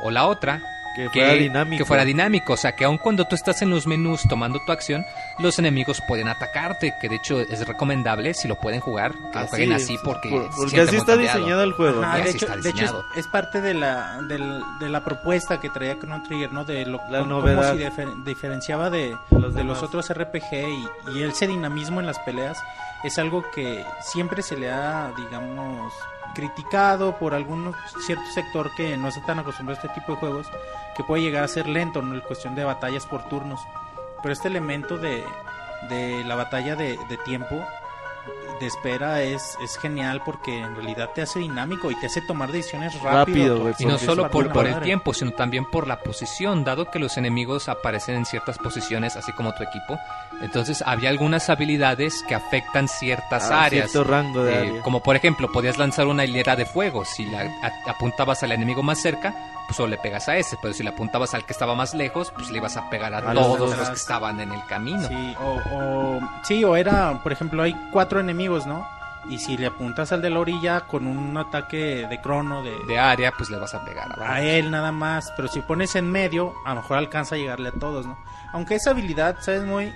O 0.00 0.10
la 0.10 0.26
otra, 0.26 0.60
Que 0.96 1.08
fuera 1.10 1.32
dinámico. 1.34 1.78
que 1.78 1.84
fuera 1.84 2.04
dinámico, 2.04 2.52
o 2.54 2.56
sea, 2.56 2.74
que 2.76 2.84
aun 2.84 2.98
cuando 2.98 3.24
tú 3.24 3.34
estás 3.36 3.62
en 3.62 3.70
los 3.70 3.86
menús 3.86 4.22
tomando 4.28 4.58
tu 4.64 4.72
acción, 4.72 5.04
los 5.38 5.58
enemigos 5.58 6.00
pueden 6.08 6.28
atacarte, 6.28 6.94
que 7.00 7.08
de 7.08 7.16
hecho 7.16 7.40
es 7.40 7.66
recomendable 7.66 8.34
si 8.34 8.46
lo 8.48 8.56
pueden 8.56 8.80
jugar, 8.80 9.12
que 9.32 9.38
lo 9.40 9.46
jueguen 9.48 9.72
es, 9.72 9.84
así 9.84 9.96
porque 10.04 10.28
por- 10.30 10.50
porque 10.56 10.80
así 10.80 10.96
está 10.96 11.12
cambiado. 11.14 11.38
diseñado 11.38 11.62
el 11.64 11.72
juego. 11.72 12.02
Ajá, 12.02 12.16
de 12.18 12.30
hecho, 12.30 12.46
está 12.46 12.56
de 12.56 12.60
hecho 12.60 12.68
es, 12.68 12.74
diseñado. 12.74 13.04
es 13.16 13.26
parte 13.28 13.60
de 13.60 13.74
la, 13.74 14.22
del- 14.22 14.62
de 14.80 14.88
la 14.88 15.04
propuesta 15.04 15.60
que 15.60 15.68
traía 15.70 15.98
Chrono 15.98 16.22
Trigger, 16.24 16.52
¿no? 16.52 16.64
De 16.64 16.84
lo, 16.86 17.00
La 17.10 17.22
novedad. 17.22 17.74
diferenciaba 18.24 18.90
de, 18.90 19.16
Los 19.30 19.54
de 19.54 19.64
los 19.64 19.82
otros 19.82 20.08
RPG 20.12 20.52
y, 20.52 21.18
y 21.18 21.22
ese 21.22 21.46
dinamismo 21.46 22.00
en 22.00 22.06
las 22.06 22.18
peleas 22.20 22.56
es 23.02 23.18
algo 23.18 23.44
que 23.50 23.84
siempre 24.00 24.42
se 24.42 24.56
le 24.56 24.70
ha, 24.70 25.12
digamos, 25.16 25.92
criticado 26.34 27.18
por 27.18 27.34
algún 27.34 27.74
cierto 28.06 28.24
sector 28.32 28.70
que 28.76 28.96
no 28.96 29.08
está 29.08 29.24
tan 29.26 29.38
acostumbrado 29.38 29.80
a 29.80 29.84
este 29.84 30.00
tipo 30.00 30.12
de 30.12 30.18
juegos, 30.18 30.46
que 30.96 31.04
puede 31.04 31.22
llegar 31.22 31.44
a 31.44 31.48
ser 31.48 31.68
lento. 31.68 32.00
En 32.00 32.20
cuestión 32.20 32.54
de 32.54 32.64
batallas 32.64 33.06
por 33.06 33.28
turnos. 33.28 33.60
Pero 34.22 34.32
este 34.32 34.48
elemento 34.48 34.98
de, 34.98 35.24
de 35.88 36.24
la 36.24 36.34
batalla 36.34 36.74
de 36.74 37.18
tiempo, 37.24 37.64
de 38.60 38.66
espera, 38.66 39.22
es, 39.22 39.56
es 39.62 39.76
genial 39.78 40.20
porque 40.24 40.58
en 40.58 40.74
realidad 40.74 41.10
te 41.14 41.22
hace 41.22 41.38
dinámico 41.38 41.90
y 41.92 41.94
te 42.00 42.06
hace 42.06 42.20
tomar 42.22 42.50
decisiones 42.50 43.00
rápido. 43.00 43.70
Y 43.78 43.84
no 43.86 43.98
solo 43.98 44.28
por, 44.30 44.66
el 44.66 44.80
tiempo, 44.80 45.14
sino 45.14 45.30
también 45.32 45.64
por 45.64 45.86
la 45.86 46.00
posición, 46.00 46.64
dado 46.64 46.90
que 46.90 46.98
los 46.98 47.16
enemigos 47.16 47.68
aparecen 47.68 48.16
en 48.16 48.26
ciertas 48.26 48.58
posiciones, 48.58 49.14
así 49.16 49.32
como 49.32 49.54
tu 49.54 49.62
equipo. 49.62 49.98
Entonces 50.42 50.82
había 50.84 51.10
algunas 51.10 51.48
habilidades 51.50 52.24
que 52.26 52.34
afectan 52.34 52.88
ciertas 52.88 53.50
Ah, 53.50 53.64
áreas. 53.64 53.90
cierto 53.92 54.10
rango 54.10 54.42
de 54.42 54.52
Eh, 54.54 54.58
área. 54.70 54.82
como 54.82 55.02
por 55.02 55.14
ejemplo, 55.14 55.50
podías 55.52 55.78
lanzar 55.78 56.06
una 56.08 56.24
hilera 56.24 56.56
de 56.56 56.66
fuego. 56.66 57.04
Si 57.04 57.26
la 57.26 57.42
a- 57.62 57.90
apuntabas 57.90 58.42
al 58.42 58.52
enemigo 58.52 58.82
más 58.82 59.00
cerca, 59.00 59.34
pues 59.68 59.76
solo 59.76 59.90
le 59.90 59.98
pegas 59.98 60.28
a 60.28 60.36
ese. 60.36 60.56
Pero 60.60 60.74
si 60.74 60.82
le 60.82 60.88
apuntabas 60.88 61.34
al 61.34 61.44
que 61.46 61.52
estaba 61.52 61.76
más 61.76 61.94
lejos, 61.94 62.32
pues 62.34 62.50
le 62.50 62.56
ibas 62.58 62.76
a 62.76 62.90
pegar 62.90 63.14
a, 63.14 63.32
todos 63.32 63.76
los 63.76 63.88
que 63.88 63.94
estaban 63.94 64.40
en 64.40 64.50
el 64.50 64.64
camino. 64.66 65.06
Sí, 65.06 65.36
o, 65.40 65.60
o- 65.72 66.20
sí, 66.42 66.64
o 66.64 66.74
era, 66.74 67.22
por 67.22 67.30
ejemplo, 67.32 67.62
hay 67.62 67.74
cuatro 67.92 68.18
enemigos, 68.18 68.66
¿no? 68.66 68.86
Y 69.28 69.38
si 69.38 69.56
le 69.58 69.66
apuntas 69.66 70.10
al 70.12 70.22
de 70.22 70.30
la 70.30 70.38
orilla 70.40 70.80
con 70.82 71.06
un 71.06 71.36
ataque 71.36 72.06
de 72.08 72.20
crono 72.20 72.62
de, 72.62 72.72
De 72.86 72.98
área, 72.98 73.30
pues 73.36 73.50
le 73.50 73.58
vas 73.58 73.74
a 73.74 73.84
pegar. 73.84 74.18
a 74.22 74.40
él 74.40 74.70
nada 74.70 74.90
más. 74.90 75.32
Pero 75.36 75.48
si 75.48 75.60
pones 75.60 75.94
en 75.96 76.10
medio, 76.10 76.54
a 76.64 76.70
lo 76.70 76.76
mejor 76.80 76.96
alcanza 76.98 77.34
a 77.34 77.38
llegarle 77.38 77.68
a 77.68 77.72
todos, 77.72 78.06
¿no? 78.06 78.18
Aunque 78.52 78.76
esa 78.76 78.90
habilidad, 78.90 79.36
¿sabes? 79.40 79.64
Muy... 79.64 79.92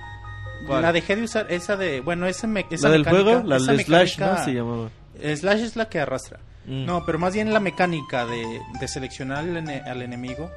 ¿Cuál? 0.66 0.82
La 0.82 0.92
dejé 0.92 1.16
de 1.16 1.22
usar, 1.22 1.46
esa 1.50 1.76
de... 1.76 2.00
Bueno, 2.02 2.26
esa, 2.26 2.46
me, 2.46 2.66
esa 2.70 2.88
La 2.88 2.92
del 2.92 3.04
juego, 3.08 3.42
la 3.44 3.56
esa 3.56 3.72
de 3.72 3.84
Slash, 3.84 4.18
¿no? 4.20 4.44
Se 4.44 4.52
llamaba. 4.52 4.88
Slash 5.20 5.60
es 5.60 5.76
la 5.76 5.88
que 5.88 5.98
arrastra. 6.00 6.38
Mm. 6.66 6.86
No, 6.86 7.04
pero 7.04 7.18
más 7.18 7.34
bien 7.34 7.52
la 7.52 7.60
mecánica 7.60 8.24
de, 8.26 8.60
de 8.80 8.88
seleccionar 8.88 9.38
al, 9.38 9.56
ene- 9.56 9.82
al 9.84 10.02
enemigo. 10.02 10.50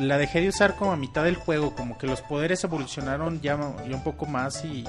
La 0.00 0.18
dejé 0.18 0.40
de 0.40 0.48
usar 0.48 0.74
como 0.74 0.92
a 0.92 0.96
mitad 0.96 1.22
del 1.24 1.36
juego, 1.36 1.74
como 1.76 1.96
que 1.98 2.06
los 2.08 2.20
poderes 2.20 2.64
evolucionaron 2.64 3.40
ya, 3.40 3.56
ya 3.88 3.94
un 3.96 4.02
poco 4.02 4.26
más 4.26 4.64
y, 4.64 4.84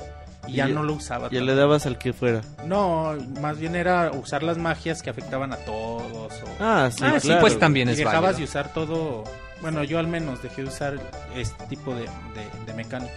y 0.47 0.53
ya 0.53 0.67
Y- 0.67 0.73
no 0.73 0.81
lo 0.83 0.93
usaba. 0.93 1.25
Ya 1.29 1.37
tanto. 1.39 1.45
le 1.45 1.55
dabas 1.55 1.85
al 1.85 1.97
que 1.99 2.11
fuera. 2.13 2.41
No, 2.65 3.13
más 3.39 3.59
bien 3.59 3.75
era 3.75 4.09
usar 4.11 4.41
las 4.41 4.57
magias 4.57 5.03
que 5.03 5.11
afectaban 5.11 5.53
a 5.53 5.57
todos. 5.57 6.33
O, 6.33 6.47
Ah, 6.59 6.89
sí, 6.91 7.03
Ah, 7.05 7.19
sí, 7.19 7.31
pues 7.39 7.59
también 7.59 7.87
y 7.89 7.91
es 7.91 7.97
dejabas 7.99 8.21
válido. 8.21 8.37
de 8.39 8.43
usar 8.45 8.73
todo. 8.73 9.23
Bueno, 9.61 9.83
yo 9.83 9.99
al 9.99 10.07
menos 10.07 10.41
dejé 10.41 10.63
de 10.63 10.67
usar 10.69 10.99
este 11.35 11.65
tipo 11.67 11.93
de, 11.93 12.01
de- 12.03 12.65
de 12.65 12.73
mecánica. 12.73 13.13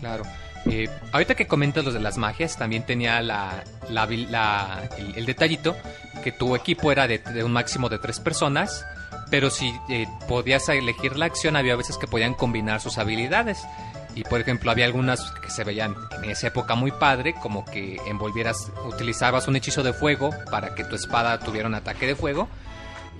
Claro. 0.00 0.24
Eh, 0.68 0.88
ahorita 1.12 1.34
que 1.34 1.46
comentas 1.46 1.84
los 1.84 1.94
de 1.94 2.00
las 2.00 2.18
magias, 2.18 2.56
también 2.58 2.84
tenía 2.84 3.20
la, 3.22 3.62
la 3.88 4.04
el, 4.98 5.14
el 5.16 5.26
detallito 5.26 5.76
que 6.24 6.32
tu 6.32 6.56
equipo 6.56 6.90
era 6.90 7.06
de, 7.06 7.18
de 7.18 7.44
un 7.44 7.52
máximo 7.52 7.88
de 7.88 7.98
tres 7.98 8.18
personas, 8.18 8.84
pero 9.30 9.50
si 9.50 9.72
eh, 9.88 10.06
podías 10.28 10.68
elegir 10.68 11.16
la 11.16 11.26
acción, 11.26 11.56
había 11.56 11.76
veces 11.76 11.98
que 11.98 12.06
podían 12.08 12.34
combinar 12.34 12.80
sus 12.80 12.98
habilidades. 12.98 13.64
Y 14.16 14.24
por 14.24 14.40
ejemplo, 14.40 14.70
había 14.70 14.86
algunas 14.86 15.30
que 15.42 15.50
se 15.50 15.62
veían 15.62 15.94
en 16.22 16.30
esa 16.30 16.46
época 16.46 16.74
muy 16.74 16.90
padre, 16.90 17.34
como 17.34 17.64
que 17.66 17.98
envolvieras, 18.06 18.72
utilizabas 18.86 19.46
un 19.46 19.56
hechizo 19.56 19.82
de 19.82 19.92
fuego 19.92 20.30
para 20.50 20.74
que 20.74 20.84
tu 20.84 20.96
espada 20.96 21.38
tuviera 21.38 21.68
un 21.68 21.74
ataque 21.74 22.06
de 22.06 22.16
fuego. 22.16 22.48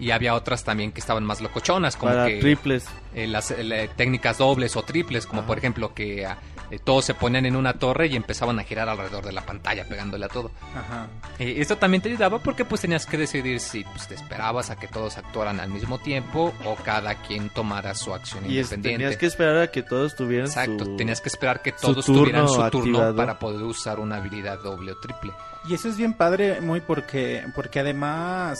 Y 0.00 0.10
había 0.10 0.34
otras 0.34 0.64
también 0.64 0.92
que 0.92 1.00
estaban 1.00 1.24
más 1.24 1.40
locochonas, 1.40 1.96
como 1.96 2.12
Para 2.12 2.26
que 2.26 2.38
triples. 2.40 2.84
eh, 3.14 3.26
las 3.26 3.50
eh, 3.50 3.90
técnicas 3.96 4.38
dobles 4.38 4.74
o 4.76 4.82
triples, 4.82 5.26
como 5.26 5.40
Ajá. 5.40 5.48
por 5.48 5.58
ejemplo 5.58 5.94
que 5.94 6.24
ah, 6.26 6.38
eh, 6.70 6.78
todos 6.82 7.04
se 7.04 7.14
ponían 7.14 7.46
en 7.46 7.56
una 7.56 7.74
torre 7.74 8.06
y 8.08 8.16
empezaban 8.16 8.58
a 8.58 8.64
girar 8.64 8.88
alrededor 8.88 9.24
de 9.24 9.32
la 9.32 9.42
pantalla 9.42 9.84
pegándole 9.88 10.24
a 10.26 10.28
todo. 10.28 10.50
Ajá. 10.74 11.06
Eh, 11.38 11.54
esto 11.58 11.76
también 11.78 12.02
te 12.02 12.08
ayudaba 12.08 12.38
porque 12.40 12.64
pues 12.64 12.80
tenías 12.80 13.06
que 13.06 13.16
decidir 13.16 13.60
si 13.60 13.84
pues, 13.84 14.08
te 14.08 14.14
esperabas 14.14 14.70
a 14.70 14.76
que 14.76 14.88
todos 14.88 15.16
actuaran 15.18 15.60
al 15.60 15.70
mismo 15.70 15.98
tiempo 15.98 16.52
o 16.64 16.74
cada 16.76 17.14
quien 17.22 17.50
tomara 17.50 17.94
su 17.94 18.12
acción 18.14 18.44
Y 18.44 18.56
independiente. 18.58 18.98
tenías 18.98 19.16
que 19.16 19.26
esperar 19.26 19.56
a 19.58 19.70
que 19.70 19.82
todos 19.82 20.16
tuvieran 20.16 20.46
Exacto, 20.46 20.84
su... 20.84 20.96
tenías 20.96 21.20
que 21.20 21.28
esperar 21.28 21.62
que 21.62 21.72
todos 21.72 22.04
tuvieran 22.06 22.48
su 22.48 22.54
turno 22.70 22.98
activado. 22.98 23.16
para 23.16 23.38
poder 23.38 23.62
usar 23.62 24.00
una 24.00 24.16
habilidad 24.16 24.58
doble 24.62 24.92
o 24.92 24.96
triple. 24.98 25.32
Y 25.68 25.74
eso 25.74 25.88
es 25.88 25.96
bien 25.96 26.14
padre, 26.14 26.60
muy 26.60 26.80
porque, 26.80 27.44
porque 27.54 27.80
además 27.80 28.58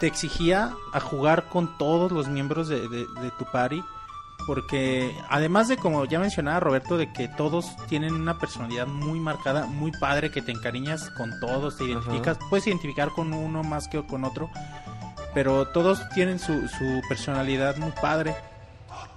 te 0.00 0.06
exigía 0.06 0.72
a 0.92 1.00
jugar 1.00 1.48
con 1.48 1.78
todos 1.78 2.12
los 2.12 2.28
miembros 2.28 2.68
de, 2.68 2.88
de- 2.88 3.06
de 3.06 3.30
tu 3.38 3.44
party. 3.50 3.82
Porque 4.46 5.16
además 5.28 5.68
de 5.68 5.76
como 5.76 6.04
ya 6.04 6.20
mencionaba 6.20 6.60
Roberto, 6.60 6.96
de 6.96 7.12
que 7.12 7.28
todos 7.28 7.74
tienen 7.88 8.14
una 8.14 8.38
personalidad 8.38 8.86
muy 8.86 9.18
marcada, 9.18 9.66
muy 9.66 9.92
padre, 9.92 10.30
que 10.30 10.42
te 10.42 10.52
encariñas 10.52 11.10
con 11.10 11.38
todos, 11.40 11.76
te 11.76 11.84
identificas, 11.84 12.38
puedes 12.48 12.66
identificar 12.66 13.10
con 13.10 13.32
uno 13.32 13.62
más 13.62 13.88
que 13.88 14.04
con 14.06 14.24
otro, 14.24 14.50
pero 15.34 15.66
todos 15.68 16.08
tienen 16.10 16.38
su, 16.38 16.68
su 16.68 17.00
personalidad 17.08 17.76
muy 17.76 17.90
padre. 17.90 18.34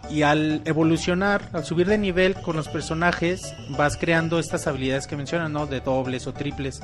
Y 0.09 0.23
al 0.23 0.61
evolucionar, 0.65 1.49
al 1.53 1.63
subir 1.65 1.87
de 1.87 1.97
nivel 1.97 2.33
con 2.35 2.55
los 2.55 2.67
personajes, 2.67 3.53
vas 3.77 3.95
creando 3.97 4.39
estas 4.39 4.65
habilidades 4.65 5.05
que 5.07 5.15
mencionan, 5.15 5.53
¿no? 5.53 5.67
De 5.67 5.81
dobles 5.81 6.25
o 6.25 6.33
triples. 6.33 6.81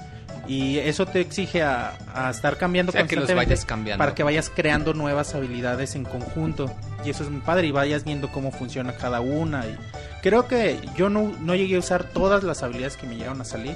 Y 0.48 0.78
eso 0.78 1.08
te 1.08 1.22
exige 1.22 1.64
a, 1.64 1.94
a 2.14 2.30
estar 2.30 2.58
cambiando 2.58 2.92
O 2.92 2.94
sea, 2.94 3.02
que 3.08 3.16
los 3.16 3.24
constantemente 3.24 3.54
vayas 3.56 3.66
cambiando. 3.66 4.00
para 4.04 4.14
que 4.14 4.22
vayas 4.22 4.52
creando 4.54 4.94
nuevas 4.94 5.34
habilidades 5.34 5.96
en 5.96 6.04
conjunto. 6.04 6.72
Y 7.04 7.10
eso 7.10 7.24
es 7.24 7.32
muy 7.32 7.42
padre 7.42 7.66
y 7.66 7.72
vayas 7.72 8.04
viendo 8.04 8.32
cómo 8.32 8.52
funciona 8.52 8.94
cada 8.94 9.22
una. 9.22 9.66
Y 9.66 9.76
creo 10.22 10.48
que 10.48 10.80
yo 10.96 11.10
no, 11.10 11.32
no 11.42 11.56
llegué 11.56 11.78
a 11.78 11.80
usar 11.80 12.04
todas 12.04 12.44
las 12.44 12.62
habilidades 12.62 12.96
que 12.96 13.08
me 13.08 13.16
llegaron 13.16 13.42
a 13.42 13.46
salir 13.46 13.76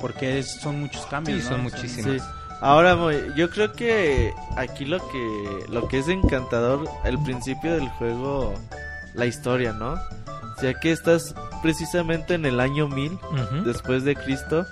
porque 0.00 0.38
es- 0.38 0.52
son 0.52 0.80
muchos 0.80 1.04
cambios. 1.06 1.38
Sí, 1.40 1.44
¿no? 1.44 1.50
son 1.50 1.62
muchísimas. 1.64 2.22
Sí. 2.22 2.28
Ahora, 2.60 2.96
yo 3.36 3.50
creo 3.50 3.72
que 3.72 4.32
aquí 4.56 4.84
lo 4.86 4.98
que 5.08 5.64
lo 5.68 5.88
que 5.88 5.98
es 5.98 6.08
encantador 6.08 6.88
el 7.04 7.18
principio 7.22 7.74
del 7.74 7.88
juego, 7.90 8.54
la 9.14 9.26
historia, 9.26 9.72
¿no? 9.72 9.96
Ya 10.62 10.72
que 10.80 10.90
estás 10.92 11.34
precisamente 11.62 12.34
en 12.34 12.46
el 12.46 12.60
año 12.60 12.88
1000 12.88 13.12
Ujú. 13.12 13.62
después 13.64 14.04
de 14.04 14.16
Cristo 14.16 14.64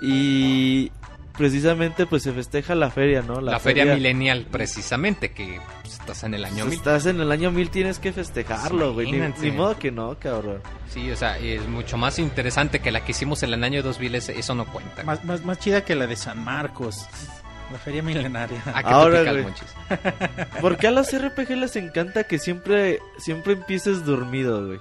y 0.00 0.92
precisamente 1.40 2.04
pues 2.06 2.22
se 2.22 2.32
festeja 2.32 2.74
la 2.74 2.90
feria, 2.90 3.22
¿no? 3.22 3.40
La, 3.40 3.58
feria, 3.58 3.86
milenial, 3.86 4.46
precisamente, 4.50 5.32
que 5.32 5.58
pues, 5.80 5.94
estás 5.94 6.22
en 6.24 6.34
el 6.34 6.44
año 6.44 6.64
Si 6.64 6.68
1000. 6.70 6.78
estás 6.78 7.06
en 7.06 7.18
el 7.18 7.32
año 7.32 7.50
1000 7.50 7.70
tienes 7.70 7.98
que 7.98 8.12
festejarlo, 8.12 8.92
güey. 8.92 9.10
Ni, 9.10 9.50
modo 9.50 9.78
que 9.78 9.90
no, 9.90 10.18
cabrón. 10.18 10.60
Sí, 10.90 11.10
o 11.10 11.16
sea, 11.16 11.38
es 11.38 11.66
mucho 11.66 11.96
más 11.96 12.18
interesante 12.18 12.80
que 12.80 12.90
la 12.92 13.02
que 13.06 13.12
hicimos 13.12 13.42
en 13.42 13.54
el 13.54 13.64
año 13.64 13.82
2000, 13.82 14.16
ese- 14.16 14.38
eso 14.38 14.54
no 14.54 14.66
cuenta. 14.66 15.02
Más, 15.02 15.24
más, 15.24 15.42
más 15.42 15.58
chida 15.58 15.82
que 15.82 15.94
la 15.94 16.06
de 16.06 16.14
San 16.16 16.44
Marcos, 16.44 17.06
la 17.72 17.78
feria 17.78 18.02
milenaria. 18.02 18.62
¿A 18.74 18.82
qué 18.82 18.90
Ahora, 18.90 19.24
te 19.24 19.30
pica 19.30 19.30
el 19.30 19.42
güey. 19.44 19.54
¿Por 20.60 20.76
qué 20.76 20.88
a 20.88 20.90
los 20.90 21.10
RPG 21.10 21.50
les 21.56 21.74
encanta 21.76 22.24
que 22.24 22.38
siempre 22.38 22.98
siempre 23.16 23.54
empieces 23.54 24.04
dormido, 24.04 24.66
güey? 24.66 24.78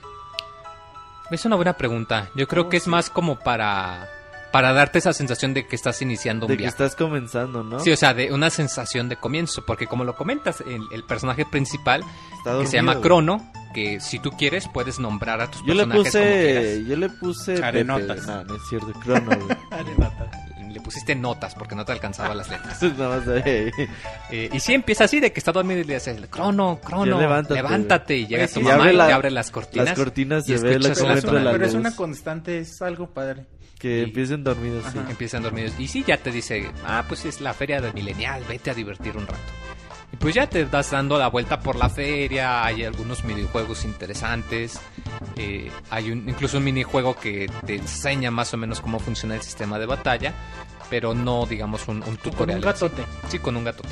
Es 1.31 1.45
una 1.45 1.55
buena 1.55 1.77
pregunta. 1.77 2.29
Yo 2.35 2.47
creo 2.49 2.63
No, 2.65 2.69
que 2.69 2.75
es 2.77 2.87
más 2.87 3.09
como 3.09 3.39
para 3.39 4.09
para 4.51 4.73
darte 4.73 4.99
esa 4.99 5.13
sensación 5.13 5.53
de 5.53 5.67
que 5.67 5.75
estás 5.75 6.01
iniciando 6.01 6.45
un 6.45 6.51
De 6.51 6.57
que 6.57 6.63
viaje. 6.63 6.71
estás 6.83 6.95
comenzando, 6.95 7.63
¿no? 7.63 7.79
Sí, 7.79 7.91
o 7.91 7.95
sea, 7.97 8.13
de 8.13 8.31
una 8.33 8.49
sensación 8.49 9.07
de 9.09 9.15
comienzo, 9.17 9.63
porque 9.65 9.87
como 9.87 10.03
lo 10.03 10.15
comentas, 10.15 10.61
el, 10.61 10.81
el 10.91 11.03
personaje 11.03 11.45
principal, 11.45 12.03
Está 12.37 12.59
que 12.59 12.67
se 12.67 12.77
llama. 12.77 12.99
Crono, 13.01 13.51
que 13.73 13.99
si 13.99 14.17
tú 14.19 14.31
quieres 14.31 14.67
puedes 14.67 14.99
nombrar 14.99 15.41
a 15.41 15.51
tus 15.51 15.61
Yo 15.65 15.73
le 15.75 15.85
personajes 15.85 16.11
como 16.13 16.23
puse, 16.25 16.41
quieras. 16.43 16.87
yo 16.87 16.95
le 16.97 17.09
puse. 17.09 17.63
Arenotas. 17.63 18.27
No, 18.27 18.43
no 18.43 18.55
es 18.55 18.61
cierto, 18.69 18.91
Crono, 18.99 19.31
güey. 19.37 19.57
Le 20.69 20.81
pusiste 20.81 21.15
notas 21.15 21.55
porque 21.55 21.73
no 21.73 21.83
te 21.83 21.93
alcanzaba 21.93 22.35
las 22.35 22.47
letras. 22.47 22.81
Nada 22.97 23.15
más 23.17 23.25
de- 23.25 23.73
Eh, 24.29 24.49
y 24.53 24.59
sí 24.59 24.75
empieza 24.75 25.05
así 25.05 25.19
de 25.19 25.33
que 25.33 25.39
está 25.39 25.51
dormido 25.51 25.79
y 25.79 25.83
le 25.83 25.95
dices, 25.95 26.15
Crono, 26.29 26.79
Crono, 26.83 27.15
Ya 27.15 27.21
levántate, 27.21 27.53
levántate. 27.55 28.17
Y 28.17 28.27
llega 28.27 28.43
Oye, 28.43 28.53
tu 28.53 28.61
mamá 28.61 28.75
abre 28.75 28.93
y 28.93 28.95
la- 28.95 29.07
te 29.07 29.13
abre 29.13 29.31
las 29.31 29.49
cortinas. 29.49 29.85
Las 29.87 29.97
cortinas 29.97 30.47
y 30.47 30.55
se 30.55 30.63
ve 30.63 30.77
la 30.79 30.93
Pero 31.51 31.65
es 31.65 31.73
una 31.73 31.95
constante, 31.95 32.59
es 32.59 32.83
algo 32.83 33.07
padre. 33.09 33.47
Que 33.79 34.03
empiecen 34.03 34.43
dormidos, 34.43 34.83
sí. 34.91 34.99
Ajá. 34.99 35.09
empiezan 35.09 35.41
dormidos. 35.41 35.73
Y 35.79 35.87
sí, 35.87 36.03
ya 36.05 36.17
te 36.17 36.31
dice, 36.31 36.69
ah, 36.85 37.05
pues 37.07 37.25
es 37.25 37.39
la 37.41 37.53
feria 37.53 37.79
de 37.81 37.91
milenial, 37.93 38.43
vete 38.47 38.69
a 38.69 38.73
divertir 38.73 39.15
un 39.17 39.25
rato. 39.25 39.39
Y 40.11 40.17
pues 40.17 40.35
ya 40.35 40.47
te 40.49 40.65
das 40.65 40.91
dando 40.91 41.17
la 41.17 41.27
vuelta 41.29 41.59
por 41.59 41.75
la 41.75 41.87
feria, 41.89 42.65
hay 42.65 42.83
algunos 42.83 43.23
minijuegos 43.23 43.85
interesantes, 43.85 44.79
eh, 45.37 45.71
hay 45.91 46.11
un, 46.11 46.27
incluso 46.27 46.57
un 46.57 46.63
minijuego 46.65 47.15
que 47.15 47.49
te 47.65 47.75
enseña 47.75 48.31
más 48.31 48.53
o 48.53 48.57
menos 48.57 48.81
cómo 48.81 48.99
funciona 48.99 49.35
el 49.35 49.41
sistema 49.43 49.77
de 49.79 49.85
batalla, 49.85 50.33
pero 50.89 51.13
no 51.13 51.45
digamos 51.45 51.87
un, 51.87 51.97
un 51.97 52.01
Con 52.01 52.17
tutorial. 52.17 52.57
un 52.59 52.67
en 52.67 52.75
sí. 52.75 52.85
gatote. 52.85 53.03
Sí, 53.29 53.39
con 53.39 53.55
un 53.55 53.63
gatote. 53.63 53.89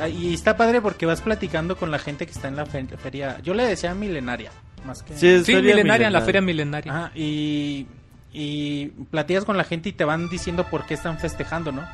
Ah, 0.00 0.08
Y 0.08 0.32
está 0.34 0.56
padre 0.56 0.80
porque 0.80 1.04
vas 1.06 1.20
platicando 1.20 1.76
con 1.76 1.90
la 1.90 1.98
gente 1.98 2.24
que 2.26 2.32
está 2.32 2.48
en 2.48 2.56
la 2.56 2.64
fe- 2.66 2.86
feria. 2.96 3.38
Yo 3.42 3.52
le 3.54 3.66
decía 3.66 3.94
milenaria, 3.94 4.50
más 4.86 5.02
que. 5.02 5.14
Sí, 5.16 5.44
Sí, 5.44 5.54
milenaria, 5.54 5.76
la 6.10 6.20
milenaria. 6.20 6.20
feria 6.22 6.40
milenaria. 6.40 6.92
Ajá, 6.92 7.12
y, 7.14 7.86
y 8.32 8.86
platicas 9.10 9.44
con 9.44 9.56
la 9.56 9.64
gente 9.64 9.88
y 9.88 9.92
te 9.92 10.04
van 10.04 10.28
diciendo 10.28 10.64
por 10.68 10.86
qué 10.86 10.94
están 10.94 11.18
festejando, 11.18 11.72
¿no? 11.72 11.86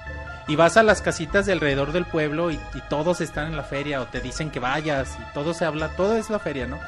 Y 0.46 0.56
vas 0.56 0.76
a 0.76 0.82
las 0.82 1.00
casitas 1.00 1.46
de 1.46 1.52
alrededor 1.52 1.92
del 1.92 2.04
pueblo 2.04 2.50
y, 2.50 2.54
y 2.74 2.80
todos 2.90 3.20
están 3.20 3.46
en 3.46 3.56
la 3.56 3.62
feria 3.62 4.00
o 4.02 4.06
te 4.06 4.20
dicen 4.20 4.50
que 4.50 4.60
vayas 4.60 5.16
y 5.18 5.34
todo 5.34 5.54
se 5.54 5.64
habla, 5.64 5.88
todo 5.96 6.16
es 6.16 6.28
la 6.30 6.38
feria, 6.38 6.66
¿no? 6.66 6.78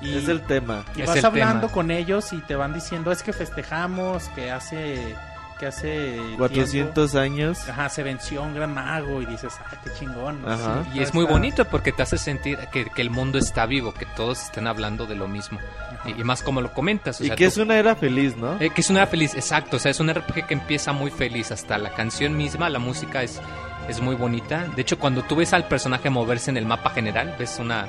Y, 0.00 0.16
Es 0.16 0.28
el 0.28 0.42
tema. 0.42 0.84
y 0.96 1.02
es 1.02 1.06
vas 1.06 1.24
hablando 1.24 1.62
tema. 1.68 1.72
con 1.72 1.90
ellos 1.90 2.32
y 2.32 2.38
te 2.42 2.54
van 2.56 2.74
diciendo 2.74 3.12
es 3.12 3.22
que 3.22 3.32
festejamos, 3.32 4.28
que 4.30 4.50
hace 4.50 5.14
que 5.58 5.66
hace 5.66 6.18
400 6.36 7.14
años. 7.14 7.58
tiempo, 7.58 7.72
ajá, 7.80 7.88
se 7.88 8.02
venció 8.02 8.42
un 8.42 8.54
gran 8.54 8.72
mago 8.74 9.22
y 9.22 9.26
dices, 9.26 9.54
ah, 9.64 9.76
qué 9.82 9.90
chingón. 9.98 10.42
¿no? 10.42 10.50
Ajá. 10.50 10.84
Sí, 10.84 10.90
Y 10.94 10.98
es 10.98 11.04
está- 11.06 11.16
muy 11.18 11.26
bonito 11.26 11.64
porque 11.66 11.92
te 11.92 12.02
hace 12.02 12.18
sentir 12.18 12.58
que, 12.72 12.86
que 12.86 13.02
el 13.02 13.10
mundo 13.10 13.38
está 13.38 13.66
vivo, 13.66 13.92
que 13.94 14.06
todos 14.06 14.42
estén 14.44 14.66
hablando 14.66 15.06
de 15.06 15.14
lo 15.16 15.28
mismo. 15.28 15.58
Y, 16.04 16.20
y 16.20 16.24
más 16.24 16.42
como 16.42 16.60
lo 16.60 16.72
comentas. 16.72 17.20
o 17.20 17.24
Y 17.24 17.28
sea, 17.28 17.36
que 17.36 17.44
tú- 17.44 17.48
es 17.48 17.56
una 17.58 17.76
era 17.76 17.96
feliz, 17.96 18.36
¿no? 18.36 18.60
Eh, 18.60 18.70
que 18.70 18.80
es 18.80 18.90
una 18.90 19.00
era 19.00 19.06
feliz, 19.10 19.34
exacto. 19.34 19.76
O 19.76 19.80
sea, 19.80 19.90
es 19.90 20.00
un 20.00 20.08
RPG 20.12 20.46
que 20.46 20.54
empieza 20.54 20.92
muy 20.92 21.10
feliz. 21.10 21.50
Hasta 21.50 21.78
la 21.78 21.90
canción 21.90 22.36
misma, 22.36 22.68
la 22.70 22.78
música 22.78 23.22
es, 23.22 23.40
es 23.88 24.00
muy 24.00 24.14
bonita. 24.14 24.66
De 24.76 24.82
hecho, 24.82 24.98
cuando 24.98 25.22
tú 25.22 25.36
ves 25.36 25.52
al 25.52 25.66
personaje 25.68 26.10
moverse 26.10 26.50
en 26.50 26.56
el 26.58 26.66
mapa 26.66 26.90
general, 26.90 27.34
ves 27.38 27.58
una 27.58 27.86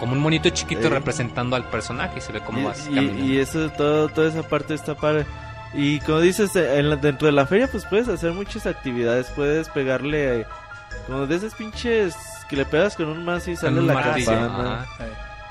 como 0.00 0.12
un 0.12 0.18
monito 0.18 0.50
chiquito 0.50 0.82
Sí. 0.82 0.88
representando 0.88 1.56
al 1.56 1.64
personaje 1.70 2.18
y 2.18 2.20
se 2.20 2.30
ve 2.32 2.40
cómo 2.40 2.68
vas 2.68 2.86
y, 2.90 2.94
caminando. 2.94 3.24
y, 3.24 3.32
y 3.32 3.38
eso, 3.38 3.70
todo, 3.70 4.08
toda 4.10 4.28
esa 4.28 4.42
parte 4.42 4.74
está 4.74 4.94
padre. 4.94 5.24
Y 5.76 6.00
como 6.00 6.20
dices, 6.20 6.56
en 6.56 6.90
la- 6.90 6.96
dentro 6.96 7.26
de 7.26 7.32
la 7.32 7.46
feria, 7.46 7.68
pues 7.70 7.84
puedes 7.84 8.08
hacer 8.08 8.32
muchas 8.32 8.66
actividades. 8.66 9.26
Puedes 9.36 9.68
pegarle, 9.68 10.40
eh, 10.40 10.46
como 11.06 11.26
de 11.26 11.36
esas 11.36 11.54
pinches 11.54 12.14
que 12.48 12.56
le 12.56 12.64
pegas 12.64 12.96
con 12.96 13.06
un 13.08 13.24
mazo 13.24 13.50
y 13.50 13.56
sale 13.56 13.82
la 13.82 13.92
martillo, 13.94 14.30
campana. 14.32 14.82
ajá. 14.82 15.04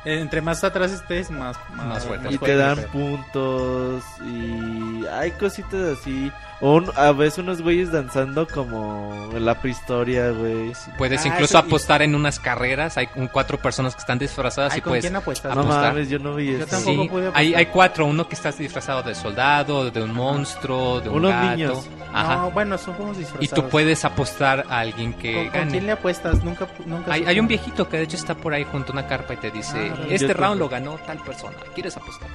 Eh, 0.05 0.19
Entre 0.21 0.39
más 0.41 0.63
atrás 0.63 0.91
estés, 0.91 1.31
más, 1.31 1.57
Más 1.73 2.05
fuerte. 2.05 2.27
Y 2.33 2.37
te 2.37 2.55
dan 2.55 2.77
puntos 2.91 4.03
y 4.23 5.03
hay 5.07 5.31
cositas 5.31 5.97
así. 5.99 6.31
Un- 6.65 6.91
a 6.95 7.11
veces 7.11 7.39
unos 7.39 7.61
güeyes 7.61 7.91
danzando 7.91 8.47
como 8.47 9.29
en 9.33 9.45
la 9.45 9.59
prehistoria, 9.61 10.31
güey. 10.31 10.71
Puedes 10.97 11.23
Ah, 11.23 11.27
incluso 11.27 11.57
eso- 11.57 11.65
y- 11.65 11.67
apostar 11.67 12.01
en 12.01 12.15
unas 12.15 12.39
carreras. 12.39 12.97
Hay 12.97 13.07
un- 13.15 13.27
cuatro 13.27 13.57
personas 13.59 13.93
que 13.93 13.99
están 13.99 14.17
disfrazadas 14.17 14.73
Ay, 14.73 14.79
y 14.79 14.81
¿con 14.81 14.91
puedes 14.91 15.03
quién 15.05 15.15
apuestas? 15.15 15.53
No 15.53 15.61
apostar. 15.61 15.93
mames, 15.93 16.09
yo 16.09 16.17
no 16.19 16.33
vi 16.35 16.53
Yo 16.53 16.57
eso. 16.59 16.67
tampoco 16.67 17.03
Sí, 17.03 17.09
pude 17.09 17.21
hay, 17.21 17.27
apostar. 17.27 17.59
hay 17.59 17.65
cuatro, 17.67 18.05
uno 18.07 18.27
que 18.27 18.35
está 18.35 18.51
disfrazado 18.51 19.03
de 19.03 19.13
soldado, 19.15 19.91
de 19.91 20.01
un 20.01 20.13
monstruo, 20.13 21.01
de 21.01 21.09
un 21.09 21.17
Unos 21.17 21.31
gato. 21.31 21.49
niños. 21.51 21.89
Ajá. 22.13 22.35
No, 22.37 22.51
bueno, 22.51 22.77
somos 22.77 23.17
disfrazados. 23.17 23.43
y 23.43 23.47
tú 23.49 23.69
puedes 23.69 24.03
apostar 24.05 24.65
a 24.69 24.79
alguien 24.79 25.13
que 25.13 25.33
¿Con, 25.33 25.43
con 25.49 25.53
gane. 25.59 25.71
quién 25.71 25.85
le 25.85 25.91
apuestas? 25.91 26.43
Nunca, 26.43 26.67
nunca 26.85 27.13
Hay, 27.13 27.25
hay 27.25 27.39
un 27.39 27.47
viejito 27.47 27.87
que 27.89 27.97
de 27.97 28.03
hecho 28.03 28.15
está 28.17 28.33
por 28.35 28.53
ahí 28.53 28.63
junto 28.63 28.91
a 28.91 28.93
una 28.93 29.05
carpa 29.07 29.33
y 29.33 29.37
te 29.37 29.51
dice, 29.51 29.91
Ah, 29.93 30.05
este 30.09 30.27
yo 30.29 30.33
round 30.33 30.59
lo 30.59 30.67
ganó 30.69 30.97
tal 31.05 31.17
persona, 31.19 31.55
¿quieres 31.75 31.95
apostar? 31.97 32.29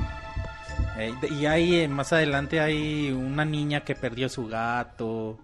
Eh, 1.01 1.15
y 1.31 1.47
hay, 1.47 1.77
eh, 1.77 1.89
más 1.89 2.13
adelante 2.13 2.61
hay 2.61 3.11
una 3.11 3.45
niña 3.45 3.81
que 3.81 3.95
perdió 3.95 4.29
su 4.29 4.47
gato. 4.47 5.39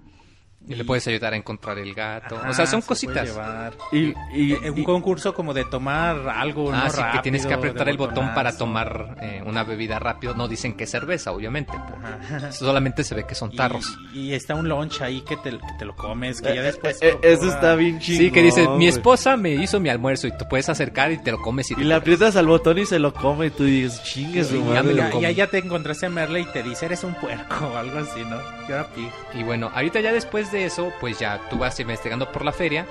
Y 0.68 0.74
le 0.74 0.84
puedes 0.84 1.06
ayudar 1.06 1.32
a 1.32 1.36
encontrar 1.36 1.78
el 1.78 1.94
gato. 1.94 2.36
Ajá, 2.36 2.50
o 2.50 2.52
sea, 2.54 2.66
son 2.66 2.82
se 2.82 2.88
cositas. 2.88 3.24
llevar. 3.28 3.74
Y, 3.92 4.12
y, 4.34 4.52
Eh, 4.54 4.70
un 4.70 4.82
concurso 4.84 5.32
como 5.32 5.54
de 5.54 5.64
tomar 5.64 6.28
algo, 6.28 6.72
Ah, 6.72 6.84
no 6.86 6.90
sí, 6.90 7.02
que 7.12 7.18
tienes 7.20 7.46
que 7.46 7.54
apretar 7.54 7.88
el 7.88 7.96
botón 7.96 8.34
para 8.34 8.56
tomar 8.56 9.16
eh, 9.22 9.42
una 9.46 9.62
bebida 9.64 9.98
rápido. 9.98 10.34
No 10.34 10.48
dicen 10.48 10.74
que 10.76 10.84
es 10.84 10.90
cerveza, 10.90 11.30
obviamente. 11.32 11.72
Ajá. 11.72 12.50
Solamente 12.52 13.04
se 13.04 13.14
ve 13.14 13.24
que 13.26 13.34
son 13.34 13.54
tarros. 13.54 13.96
Y, 14.12 14.32
está 14.34 14.54
un 14.54 14.68
lunch 14.68 15.02
ahí 15.02 15.20
que 15.22 15.36
te, 15.36 15.50
que 15.50 15.58
te 15.78 15.84
lo 15.84 15.94
comes, 15.94 16.40
que 16.42 16.54
ya 16.54 16.60
eh, 16.60 16.64
después... 16.64 16.98
eh, 17.00 17.16
eso 17.22 17.48
está 17.48 17.74
bien 17.76 18.00
chingón. 18.00 18.24
Sí, 18.24 18.30
que 18.32 18.42
dices, 18.42 18.68
mi 18.70 18.88
esposa 18.88 19.36
me 19.36 19.50
hizo 19.54 19.78
mi 19.78 19.88
almuerzo 19.88 20.26
y 20.26 20.36
tú 20.36 20.46
puedes 20.50 20.68
acercar 20.68 21.12
y 21.12 21.18
te 21.18 21.30
lo 21.30 21.40
comes 21.40 21.70
y, 21.70 21.74
Y 21.74 21.76
te 21.76 21.84
le 21.84 21.94
aprietas 21.94 22.34
al 22.36 22.46
botón 22.46 22.78
y 22.78 22.86
se 22.86 22.98
lo 22.98 23.14
come 23.14 23.46
y 23.46 23.50
tú 23.50 23.64
dices, 23.64 24.02
chingue 24.02 24.42
Sí, 24.44 24.54
ya 24.58 24.82
me 24.82 24.92
madre. 24.94 25.12
lo 25.12 25.20
ya, 25.20 25.28
ya, 25.28 25.30
ya 25.30 25.46
te 25.46 25.58
encontraste 25.58 26.06
a 26.06 26.08
Merle 26.10 26.40
y 26.40 26.44
te 26.46 26.62
dice, 26.64 26.86
eres 26.86 27.04
un 27.04 27.14
puerco 27.14 27.66
o 27.72 27.76
algo 27.76 27.98
así, 28.00 28.20
¿no? 28.24 28.36
Yo 28.68 28.74
era 28.74 28.86
pig. 28.88 29.10
Y 29.34 29.42
bueno, 29.44 29.70
ahorita 29.74 30.00
ya 30.00 30.12
después 30.12 30.50
de 30.50 30.55
eso, 30.64 30.92
pues 31.00 31.18
ya 31.18 31.40
tú 31.50 31.58
vas 31.58 31.78
investigando 31.80 32.30
por 32.32 32.44
la 32.44 32.52
feria 32.52 32.86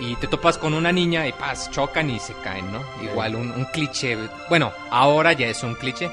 y 0.00 0.16
te 0.16 0.26
topas 0.26 0.58
con 0.58 0.74
una 0.74 0.92
niña 0.92 1.26
y 1.26 1.32
paz, 1.32 1.70
chocan 1.70 2.10
y 2.10 2.18
se 2.18 2.34
caen, 2.34 2.72
¿no? 2.72 2.82
Igual 3.02 3.34
un, 3.36 3.50
un 3.50 3.64
cliché, 3.66 4.16
bueno, 4.48 4.72
ahora 4.90 5.32
ya 5.32 5.46
es 5.48 5.62
un 5.62 5.74
cliché. 5.74 6.10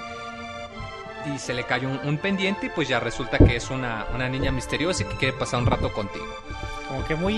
Y 1.33 1.37
se 1.37 1.53
le 1.53 1.65
cae 1.65 1.85
un, 1.85 1.99
un 2.05 2.17
pendiente 2.17 2.67
y 2.67 2.69
pues 2.69 2.87
ya 2.87 2.99
resulta 2.99 3.37
que 3.37 3.57
es 3.57 3.69
una, 3.69 4.05
una 4.13 4.29
niña 4.29 4.51
misteriosa 4.51 5.03
y 5.03 5.05
que 5.05 5.15
quiere 5.15 5.37
pasar 5.37 5.59
un 5.59 5.65
rato 5.65 5.91
contigo. 5.91 6.25
Como 6.87 7.05
que 7.05 7.15
muy... 7.15 7.35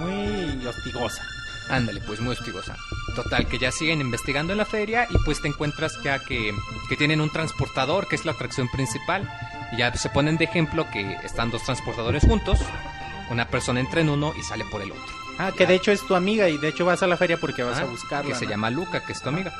Muy 0.00 0.66
hostigosa. 0.66 1.22
Ándale, 1.70 2.00
pues 2.02 2.20
muy 2.20 2.34
hostigosa. 2.34 2.76
Total, 3.14 3.46
que 3.48 3.58
ya 3.58 3.72
siguen 3.72 4.00
investigando 4.00 4.52
en 4.52 4.58
la 4.58 4.64
feria 4.64 5.08
y 5.10 5.18
pues 5.24 5.40
te 5.40 5.48
encuentras 5.48 5.92
ya 6.04 6.18
que, 6.18 6.52
que 6.88 6.96
tienen 6.96 7.20
un 7.20 7.30
transportador, 7.30 8.06
que 8.06 8.14
es 8.14 8.24
la 8.24 8.32
atracción 8.32 8.68
principal. 8.68 9.28
Y 9.72 9.78
ya 9.78 9.92
se 9.94 10.08
ponen 10.10 10.36
de 10.36 10.44
ejemplo 10.44 10.88
que 10.90 11.14
están 11.24 11.50
dos 11.50 11.64
transportadores 11.64 12.22
juntos, 12.24 12.58
una 13.30 13.48
persona 13.48 13.80
entra 13.80 14.00
en 14.00 14.08
uno 14.08 14.32
y 14.38 14.42
sale 14.42 14.64
por 14.70 14.80
el 14.82 14.92
otro. 14.92 15.04
Ah, 15.38 15.52
que 15.56 15.66
de 15.66 15.74
hecho 15.74 15.92
es 15.92 16.00
tu 16.06 16.14
amiga 16.14 16.48
y 16.48 16.56
de 16.56 16.68
hecho 16.68 16.84
vas 16.86 17.02
a 17.02 17.06
la 17.06 17.16
feria 17.16 17.36
porque 17.38 17.62
vas 17.62 17.78
Ah, 17.78 17.82
a 17.82 17.84
buscarla. 17.84 18.30
Que 18.32 18.38
se 18.38 18.46
llama 18.46 18.70
Luca, 18.70 19.04
que 19.04 19.12
es 19.12 19.20
tu 19.20 19.28
amiga. 19.28 19.52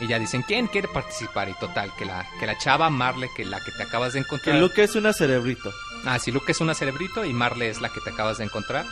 Y 0.00 0.08
ya 0.08 0.18
dicen, 0.18 0.42
¿quién 0.42 0.66
quiere 0.66 0.88
participar? 0.88 1.48
Y 1.48 1.54
total, 1.54 1.92
que 1.96 2.04
la, 2.04 2.26
que 2.40 2.46
la 2.46 2.58
chava 2.58 2.90
Marle, 2.90 3.30
que 3.36 3.44
la 3.44 3.60
que 3.60 3.70
te 3.70 3.84
acabas 3.84 4.12
de 4.12 4.18
Que 4.20 4.24
encontrar. 4.26 4.56
Luke 4.56 4.82
es 4.82 4.96
una 4.96 5.12
cerebrito. 5.12 5.72
Ah, 6.04 6.18
sí, 6.18 6.32
Luca 6.32 6.50
es 6.52 6.60
una 6.60 6.74
cerebrito 6.74 7.24
y 7.24 7.32
Marle 7.32 7.68
es 7.70 7.80
la 7.80 7.88
que 7.90 8.00
te 8.00 8.10
acabas 8.10 8.38
de 8.38 8.44
encontrar. 8.44 8.84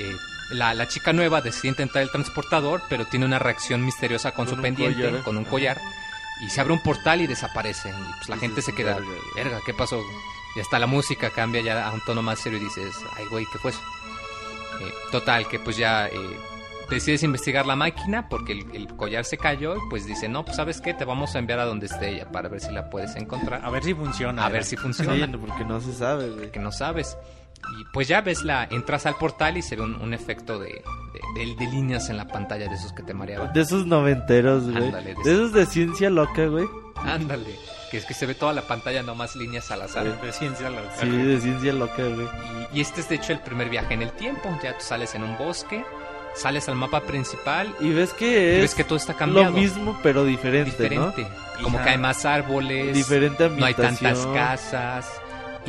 Eh, 0.00 0.16
la, 0.50 0.74
la 0.74 0.88
chica 0.88 1.12
nueva 1.12 1.40
decide 1.40 1.68
intentar 1.68 2.02
el 2.02 2.10
transportador, 2.10 2.82
pero 2.90 3.06
tiene 3.06 3.24
una 3.24 3.38
reacción 3.38 3.84
misteriosa 3.84 4.32
con, 4.32 4.46
Con 4.46 4.56
su 4.56 4.60
pendiente, 4.60 5.02
collar. 5.08 5.22
con 5.22 5.36
un 5.36 5.44
collar. 5.44 5.78
Y 6.42 6.50
se 6.50 6.60
abre 6.60 6.72
un 6.72 6.82
portal 6.82 7.20
y 7.20 7.26
desaparece. 7.26 7.90
Y 7.90 8.12
pues 8.16 8.28
la 8.28 8.36
gente 8.38 8.62
se 8.62 8.74
queda, 8.74 8.94
"Verga, 8.94 9.06
güey". 9.08 9.20
verga, 9.34 9.58
¿qué 9.66 9.74
pasó? 9.74 10.02
Y 10.56 10.60
hasta 10.60 10.78
la 10.78 10.86
música 10.86 11.30
cambia 11.30 11.60
ya 11.62 11.86
a 11.86 11.92
un 11.92 12.00
tono 12.04 12.22
más 12.22 12.38
serio 12.40 12.58
y 12.58 12.64
dices, 12.64 12.94
ay, 13.16 13.24
güey, 13.30 13.46
¿qué 13.52 13.58
fue 13.58 13.70
eso? 13.70 13.80
Eh, 14.80 14.92
total, 15.12 15.46
que 15.46 15.58
pues 15.60 15.76
ya 15.76 16.08
eh, 16.08 16.12
decides 16.88 17.22
investigar 17.22 17.66
la 17.66 17.76
máquina 17.76 18.28
porque 18.28 18.52
el, 18.52 18.66
el 18.74 18.88
collar 18.96 19.24
se 19.24 19.36
cayó 19.36 19.76
y 19.76 19.80
pues 19.90 20.06
dice, 20.06 20.28
no, 20.28 20.44
pues 20.44 20.56
sabes 20.56 20.80
qué, 20.80 20.92
te 20.94 21.04
vamos 21.04 21.36
a 21.36 21.38
enviar 21.38 21.60
a 21.60 21.66
donde 21.66 21.86
esté 21.86 22.08
ella 22.14 22.28
para 22.32 22.48
ver 22.48 22.60
si 22.60 22.72
la 22.72 22.88
puedes 22.90 23.14
encontrar. 23.16 23.64
A 23.64 23.70
ver 23.70 23.84
si 23.84 23.94
funciona. 23.94 24.42
A 24.42 24.46
¿verdad? 24.46 24.52
ver 24.54 24.64
si 24.64 24.76
funciona 24.76 25.26
Sí, 25.26 25.32
porque 25.46 25.64
no 25.64 25.80
se 25.80 25.92
sabe, 25.92 26.30
güey. 26.30 26.50
que 26.50 26.58
no 26.58 26.72
sabes. 26.72 27.16
Y 27.80 27.84
pues 27.92 28.08
ya 28.08 28.20
ves 28.20 28.42
la, 28.42 28.64
entras 28.70 29.06
al 29.06 29.16
portal 29.16 29.56
y 29.56 29.62
se 29.62 29.76
ve 29.76 29.82
un, 29.82 29.94
un 29.96 30.12
efecto 30.14 30.58
de, 30.58 30.82
de, 31.34 31.44
de- 31.46 31.54
de 31.56 31.66
líneas 31.70 32.08
en 32.10 32.16
la 32.16 32.26
pantalla 32.26 32.68
de 32.68 32.74
esos 32.74 32.92
que 32.92 33.02
te 33.02 33.14
mareaban. 33.14 33.52
De 33.52 33.60
esos 33.60 33.86
noventeros, 33.86 34.64
güey. 34.70 34.84
Ándale, 34.86 35.14
de 35.14 35.22
De 35.24 35.32
esos 35.32 35.52
de 35.52 35.66
ciencia 35.66 36.10
loca, 36.10 36.46
güey. 36.46 36.66
Ándale, 36.96 37.56
que 37.90 37.98
es 37.98 38.04
que 38.06 38.14
se 38.14 38.26
ve 38.26 38.34
toda 38.34 38.52
la 38.52 38.62
pantalla, 38.62 39.02
no 39.02 39.14
más 39.14 39.36
líneas 39.36 39.70
al 39.70 39.82
azar. 39.82 40.20
De 40.20 40.32
ciencia 40.32 40.68
loca. 40.68 40.90
Sí, 41.00 41.08
de 41.08 41.40
ciencia 41.40 41.72
loca, 41.72 42.02
güey. 42.02 42.26
Y, 42.72 42.78
y 42.78 42.80
este 42.80 43.00
es 43.02 43.08
de 43.08 43.14
hecho 43.16 43.32
el 43.32 43.40
primer 43.40 43.68
viaje 43.70 43.94
en 43.94 44.02
el 44.02 44.10
tiempo. 44.12 44.48
Ya 44.62 44.76
tú 44.76 44.84
sales 44.84 45.14
en 45.14 45.22
un 45.22 45.38
bosque, 45.38 45.84
sales 46.34 46.68
al 46.68 46.74
mapa 46.76 47.00
principal 47.02 47.74
Y 47.80 47.90
ves 47.92 48.12
que 48.12 48.56
es 48.56 48.62
ves 48.62 48.74
que 48.74 48.84
todo 48.84 48.96
está 48.96 49.14
cambiado. 49.14 49.50
lo 49.50 49.56
mismo, 49.56 49.98
pero 50.02 50.24
diferente, 50.24 50.70
diferente. 50.72 51.26
Como 51.62 51.76
Ajá. 51.78 51.84
que 51.84 51.90
hay 51.92 51.98
más 51.98 52.24
¿no? 52.24 52.30
árboles, 52.30 52.94
Diferente 52.94 53.48
no 53.48 53.64
hay 53.64 53.74
ambientación. 53.74 54.14
tantas 54.14 54.26
casas. 54.34 55.12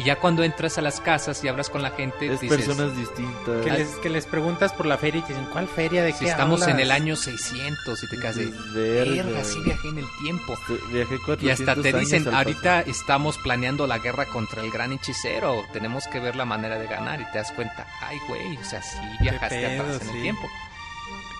Y 0.02 0.04
ya 0.04 0.16
cuando 0.16 0.44
entras 0.44 0.80
a 0.80 0.82
las 0.82 1.00
casas 1.00 1.44
y 1.44 1.48
hablas 1.48 1.70
con 1.70 1.84
la 1.84 1.92
gente, 1.92 2.26
Es 2.26 2.42
dices, 2.42 2.58
personas 2.58 2.98
distintas. 2.98 3.64
Que 3.64 3.70
les, 3.70 3.88
que 3.98 4.10
les 4.10 4.26
preguntas 4.26 4.74
por 4.74 4.88
la 4.88 4.98
feria 4.98 5.20
y 5.20 5.22
te 5.22 5.34
dicen, 5.34 5.48
¿cuál 5.52 5.68
feria? 5.68 6.02
¿De 6.02 6.12
si 6.12 6.26
qué 6.26 6.32
estamos 6.32 6.64
en 6.64 6.72
hablas?" 6.72 6.86
el 6.86 6.92
año 6.92 7.16
600 7.16 8.04
y 8.04 8.08
te 8.08 8.18
quedas 8.18 8.36
de, 8.36 8.52
Verga, 8.74 9.44
sí 9.44 9.60
viajé 9.64 9.90
en 9.90 10.00
el 10.00 10.06
tiempo. 10.24 10.58
Viajé 10.92 11.20
400 11.24 11.44
Y 11.44 11.50
hasta 11.52 11.76
te 11.76 11.94
dicen, 11.94 12.34
ahorita 12.34 12.82
estamos 12.82 13.38
planeando 13.38 13.86
la 13.86 14.00
guerra 14.00 14.26
contra 14.26 14.64
el 14.64 14.72
gran 14.72 14.92
hechicero, 14.92 15.64
tenemos 15.72 16.08
que 16.08 16.20
ver 16.20 16.36
la 16.36 16.46
manera 16.46 16.80
de 16.80 16.88
ganar 16.88 17.22
y 17.22 17.26
te 17.26 17.38
das 17.38 17.52
cuenta, 17.52 17.86
ay 18.02 18.18
güey, 18.28 18.58
o 18.58 18.64
sea, 18.64 18.82
sí 18.82 18.98
viajaste 19.20 19.56
pedo, 19.56 19.84
atrás 19.84 20.02
en 20.02 20.16
el 20.16 20.22
tiempo. 20.24 20.50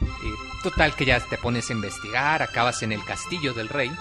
Y 0.02 0.62
total 0.62 0.96
que 0.96 1.06
ya 1.06 1.20
te 1.20 1.38
pones 1.40 1.68
a 1.72 1.74
investigar, 1.74 2.44
acabas 2.44 2.84
en 2.84 2.92
el 2.92 3.04
castillo 3.06 3.56
del 3.56 3.70
rey 3.70 3.92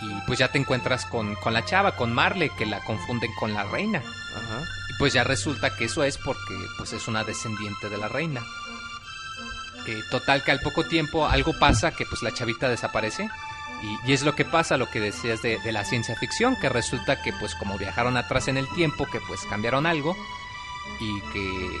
y 0.00 0.20
pues 0.26 0.38
ya 0.38 0.48
te 0.48 0.58
encuentras 0.58 1.06
con, 1.06 1.34
con 1.36 1.52
la 1.52 1.64
chava, 1.64 1.96
con 1.96 2.12
Marle, 2.12 2.50
que 2.56 2.66
la 2.66 2.80
confunden 2.84 3.32
con 3.34 3.54
la 3.54 3.64
reina. 3.64 3.98
Ajá. 3.98 4.62
Y 4.90 4.98
pues 4.98 5.12
ya 5.12 5.24
resulta 5.24 5.76
que 5.76 5.84
eso 5.86 6.04
es 6.04 6.18
porque 6.18 6.54
pues 6.76 6.92
es 6.92 7.08
una 7.08 7.24
descendiente 7.24 7.88
de 7.88 7.98
la 7.98 8.08
reina. 8.08 8.42
Eh, 9.86 10.02
total 10.10 10.44
que 10.44 10.50
al 10.50 10.60
poco 10.60 10.84
tiempo 10.84 11.26
algo 11.26 11.58
pasa 11.58 11.92
que 11.92 12.04
pues 12.04 12.22
la 12.22 12.32
chavita 12.32 12.68
desaparece. 12.68 13.28
Y, 13.82 14.10
y 14.10 14.12
es 14.12 14.22
lo 14.22 14.34
que 14.34 14.44
pasa, 14.44 14.76
lo 14.76 14.90
que 14.90 15.00
decías 15.00 15.40
de, 15.42 15.58
de 15.60 15.72
la 15.72 15.84
ciencia 15.84 16.16
ficción, 16.16 16.56
que 16.60 16.68
resulta 16.68 17.22
que 17.22 17.32
pues 17.32 17.54
como 17.54 17.78
viajaron 17.78 18.16
atrás 18.16 18.48
en 18.48 18.56
el 18.56 18.68
tiempo, 18.74 19.06
que 19.10 19.20
pues 19.20 19.40
cambiaron 19.48 19.86
algo 19.86 20.16
y 21.00 21.20
que, 21.32 21.78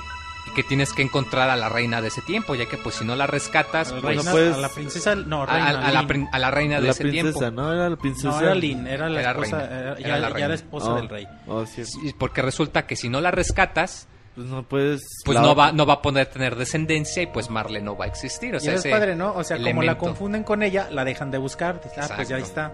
y 0.48 0.54
que 0.54 0.62
tienes 0.62 0.92
que 0.92 1.02
encontrar 1.02 1.50
a 1.50 1.56
la 1.56 1.68
reina 1.68 2.00
de 2.00 2.08
ese 2.08 2.22
tiempo, 2.22 2.54
ya 2.54 2.66
que 2.66 2.76
pues 2.76 2.94
si 2.96 3.04
no 3.04 3.14
la 3.16 3.26
rescatas, 3.26 3.92
A 3.92 3.96
la, 3.96 4.00
pues, 4.00 4.16
reina- 4.16 4.30
puedes- 4.30 4.54
a 4.54 4.58
la 4.58 4.68
princesa, 4.70 5.14
no, 5.14 5.42
a, 5.42 5.46
reina, 5.46 5.68
a- 5.68 5.88
a 5.88 5.92
la, 6.38 6.48
a 6.48 6.50
reina 6.50 6.76
de 6.80 6.86
La 6.86 6.90
ese 6.92 7.02
princesa, 7.04 7.38
tiempo. 7.38 7.62
¿no? 7.62 7.72
Era 7.72 7.90
la 7.90 7.96
princesa. 7.96 8.28
No, 8.30 8.40
era 8.40 8.54
Lin, 8.54 8.86
era 8.86 9.08
la 9.08 9.20
Era 9.20 9.30
esposa, 9.32 9.58
reina. 9.58 9.74
era- 9.98 10.18
la 10.18 10.38
ya 10.38 10.44
era 10.46 10.54
esposa 10.54 10.92
Oh. 10.92 10.96
del 10.96 11.08
rey. 11.08 11.26
Oh, 11.46 11.66
sí. 11.66 11.84
Sí, 11.84 12.14
Porque 12.18 12.42
resulta 12.42 12.86
que 12.86 12.96
si 12.96 13.08
no 13.08 13.20
la 13.20 13.30
rescatas, 13.30 14.08
Pues 14.34 14.46
no 14.46 14.62
puedes. 14.62 15.02
pues 15.24 15.34
la- 15.34 15.42
no 15.42 15.54
va, 15.56 15.72
no 15.72 15.84
va 15.84 15.94
a 15.94 16.02
poder 16.02 16.26
tener 16.28 16.54
descendencia 16.56 17.22
y 17.22 17.26
pues 17.26 17.50
Marle 17.50 17.80
no 17.82 17.96
va 17.96 18.04
a 18.04 18.08
existir. 18.08 18.54
O 18.54 18.58
y 18.58 18.60
sea, 18.60 18.70
eso 18.74 18.78
es 18.80 18.84
ese- 18.86 18.90
padre, 18.94 19.16
¿no? 19.16 19.34
O 19.34 19.42
sea, 19.44 19.58
como 19.62 19.82
la 19.82 19.98
confunden 19.98 20.44
con 20.44 20.62
ella, 20.62 20.88
la 20.90 21.04
dejan 21.04 21.30
de 21.30 21.38
buscar. 21.38 21.80
Dicen, 21.82 22.04
ah, 22.04 22.08
pues 22.14 22.28
ya 22.28 22.38
está. 22.38 22.72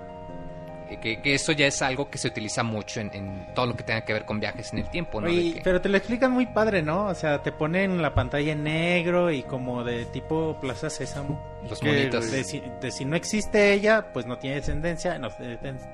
Que, 1.00 1.20
que 1.22 1.34
eso 1.34 1.52
ya 1.52 1.66
es 1.66 1.80
algo 1.82 2.08
que 2.10 2.18
se 2.18 2.28
utiliza 2.28 2.62
mucho 2.62 3.00
en, 3.00 3.10
en 3.14 3.46
todo 3.54 3.66
lo 3.66 3.74
que 3.76 3.82
tenga 3.84 4.02
que 4.04 4.12
ver 4.12 4.24
con 4.24 4.40
viajes 4.40 4.72
en 4.72 4.80
el 4.80 4.88
tiempo, 4.90 5.20
¿no? 5.20 5.26
De 5.28 5.32
Oye, 5.32 5.54
que- 5.54 5.60
pero 5.62 5.80
te 5.80 5.88
lo 5.88 5.96
explican 5.96 6.30
muy 6.32 6.46
padre, 6.46 6.82
¿no? 6.82 7.06
O 7.06 7.14
sea, 7.14 7.42
te 7.42 7.52
ponen 7.52 8.00
la 8.02 8.14
pantalla 8.14 8.52
en 8.52 8.62
negro 8.64 9.30
y 9.30 9.42
como 9.42 9.82
de 9.84 10.04
tipo 10.06 10.58
Plaza 10.60 10.90
Sésamo. 10.90 11.40
los 11.68 11.80
¿qué, 11.80 11.86
monitos. 11.86 12.30
De 12.30 12.44
si, 12.44 12.62
de 12.80 12.90
si 12.90 13.04
no 13.04 13.16
existe 13.16 13.72
ella, 13.72 14.12
pues 14.12 14.26
no 14.26 14.36
tiene 14.38 14.56
descendencia, 14.56 15.18
no, 15.18 15.28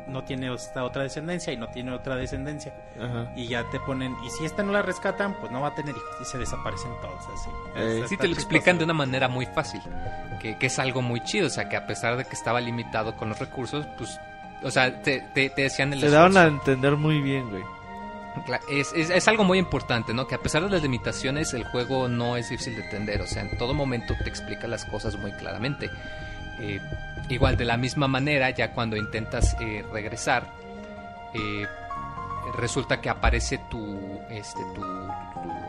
no 0.08 0.24
tiene 0.24 0.52
esta 0.52 0.82
otra 0.84 1.02
descendencia 1.04 1.52
y 1.52 1.56
no 1.56 1.68
tiene 1.68 1.92
otra 1.92 2.16
descendencia. 2.16 2.74
Ajá. 3.00 3.32
Y 3.36 3.46
ya 3.46 3.64
te 3.70 3.78
ponen, 3.80 4.14
y 4.26 4.30
si 4.30 4.44
esta 4.44 4.62
no 4.62 4.72
la 4.72 4.82
rescatan, 4.82 5.34
pues 5.40 5.52
no 5.52 5.60
va 5.60 5.68
a 5.68 5.74
tener 5.74 5.94
hijos 5.94 6.16
y 6.20 6.24
se 6.24 6.38
desaparecen 6.38 6.90
todos 7.00 7.20
así. 7.32 7.50
Eh, 7.76 8.04
Sí, 8.08 8.16
te 8.16 8.26
lo 8.28 8.34
explican 8.34 8.78
de 8.78 8.84
una 8.84 8.94
manera 8.94 9.28
muy 9.28 9.46
fácil, 9.46 9.80
que, 10.40 10.58
que 10.58 10.66
es 10.66 10.78
algo 10.78 11.02
muy 11.02 11.20
chido, 11.22 11.46
o 11.46 11.50
sea, 11.50 11.68
que 11.68 11.76
a 11.76 11.86
pesar 11.86 12.16
de 12.16 12.24
que 12.24 12.34
estaba 12.34 12.60
limitado 12.60 13.16
con 13.16 13.28
los 13.28 13.38
recursos, 13.38 13.86
pues, 13.96 14.18
o 14.62 14.70
sea, 14.70 15.02
te, 15.02 15.20
te, 15.34 15.50
te 15.50 15.62
decían 15.62 15.92
el 15.92 16.00
Se 16.00 16.10
daban 16.10 16.36
a 16.36 16.44
entender 16.44 16.96
muy 16.96 17.20
bien, 17.20 17.48
güey. 17.50 17.62
Es, 18.70 18.92
es, 18.94 19.10
es 19.10 19.28
algo 19.28 19.42
muy 19.44 19.58
importante, 19.58 20.14
¿no? 20.14 20.26
Que 20.26 20.36
a 20.36 20.38
pesar 20.38 20.62
de 20.62 20.70
las 20.70 20.82
limitaciones, 20.82 21.52
el 21.52 21.64
juego 21.64 22.08
no 22.08 22.36
es 22.36 22.48
difícil 22.48 22.76
de 22.76 22.82
entender. 22.84 23.20
O 23.22 23.26
sea, 23.26 23.42
en 23.42 23.58
todo 23.58 23.74
momento 23.74 24.14
te 24.22 24.28
explica 24.28 24.66
las 24.68 24.84
cosas 24.84 25.16
muy 25.16 25.32
claramente. 25.32 25.90
Eh, 26.60 26.80
igual, 27.28 27.56
de 27.56 27.64
la 27.64 27.76
misma 27.76 28.06
manera, 28.06 28.50
ya 28.50 28.72
cuando 28.72 28.96
intentas 28.96 29.56
eh, 29.60 29.84
regresar, 29.92 30.46
eh, 31.34 31.66
resulta 32.56 33.00
que 33.00 33.08
aparece 33.10 33.58
tu, 33.70 34.20
este, 34.30 34.60
tu, 34.74 34.80
tu- 34.82 35.60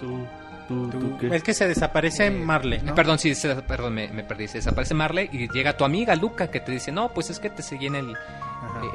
Tú. 0.00 0.26
¿Tú, 0.68 0.88
Tú- 0.90 0.98
tú 0.98 1.18
qué? 1.18 1.34
Es 1.34 1.42
que 1.42 1.54
se 1.54 1.68
desaparece 1.68 2.26
Eh, 2.26 2.30
Marley, 2.30 2.80
¿no? 2.82 2.94
Perdón, 2.94 3.18
sí, 3.18 3.34
se- 3.34 3.54
perdón, 3.62 3.94
me, 3.94 4.08
me 4.08 4.24
perdí. 4.24 4.48
Se 4.48 4.58
desaparece 4.58 4.94
Marley 4.94 5.28
y 5.32 5.48
llega 5.50 5.76
tu 5.76 5.84
amiga 5.84 6.14
Luca 6.16 6.48
que 6.50 6.60
te 6.60 6.72
dice, 6.72 6.90
no, 6.92 7.10
pues 7.10 7.30
es 7.30 7.38
que 7.38 7.50
te 7.50 7.62
seguí 7.62 7.86
en 7.86 7.94
el, 7.94 8.10
eh, 8.12 8.16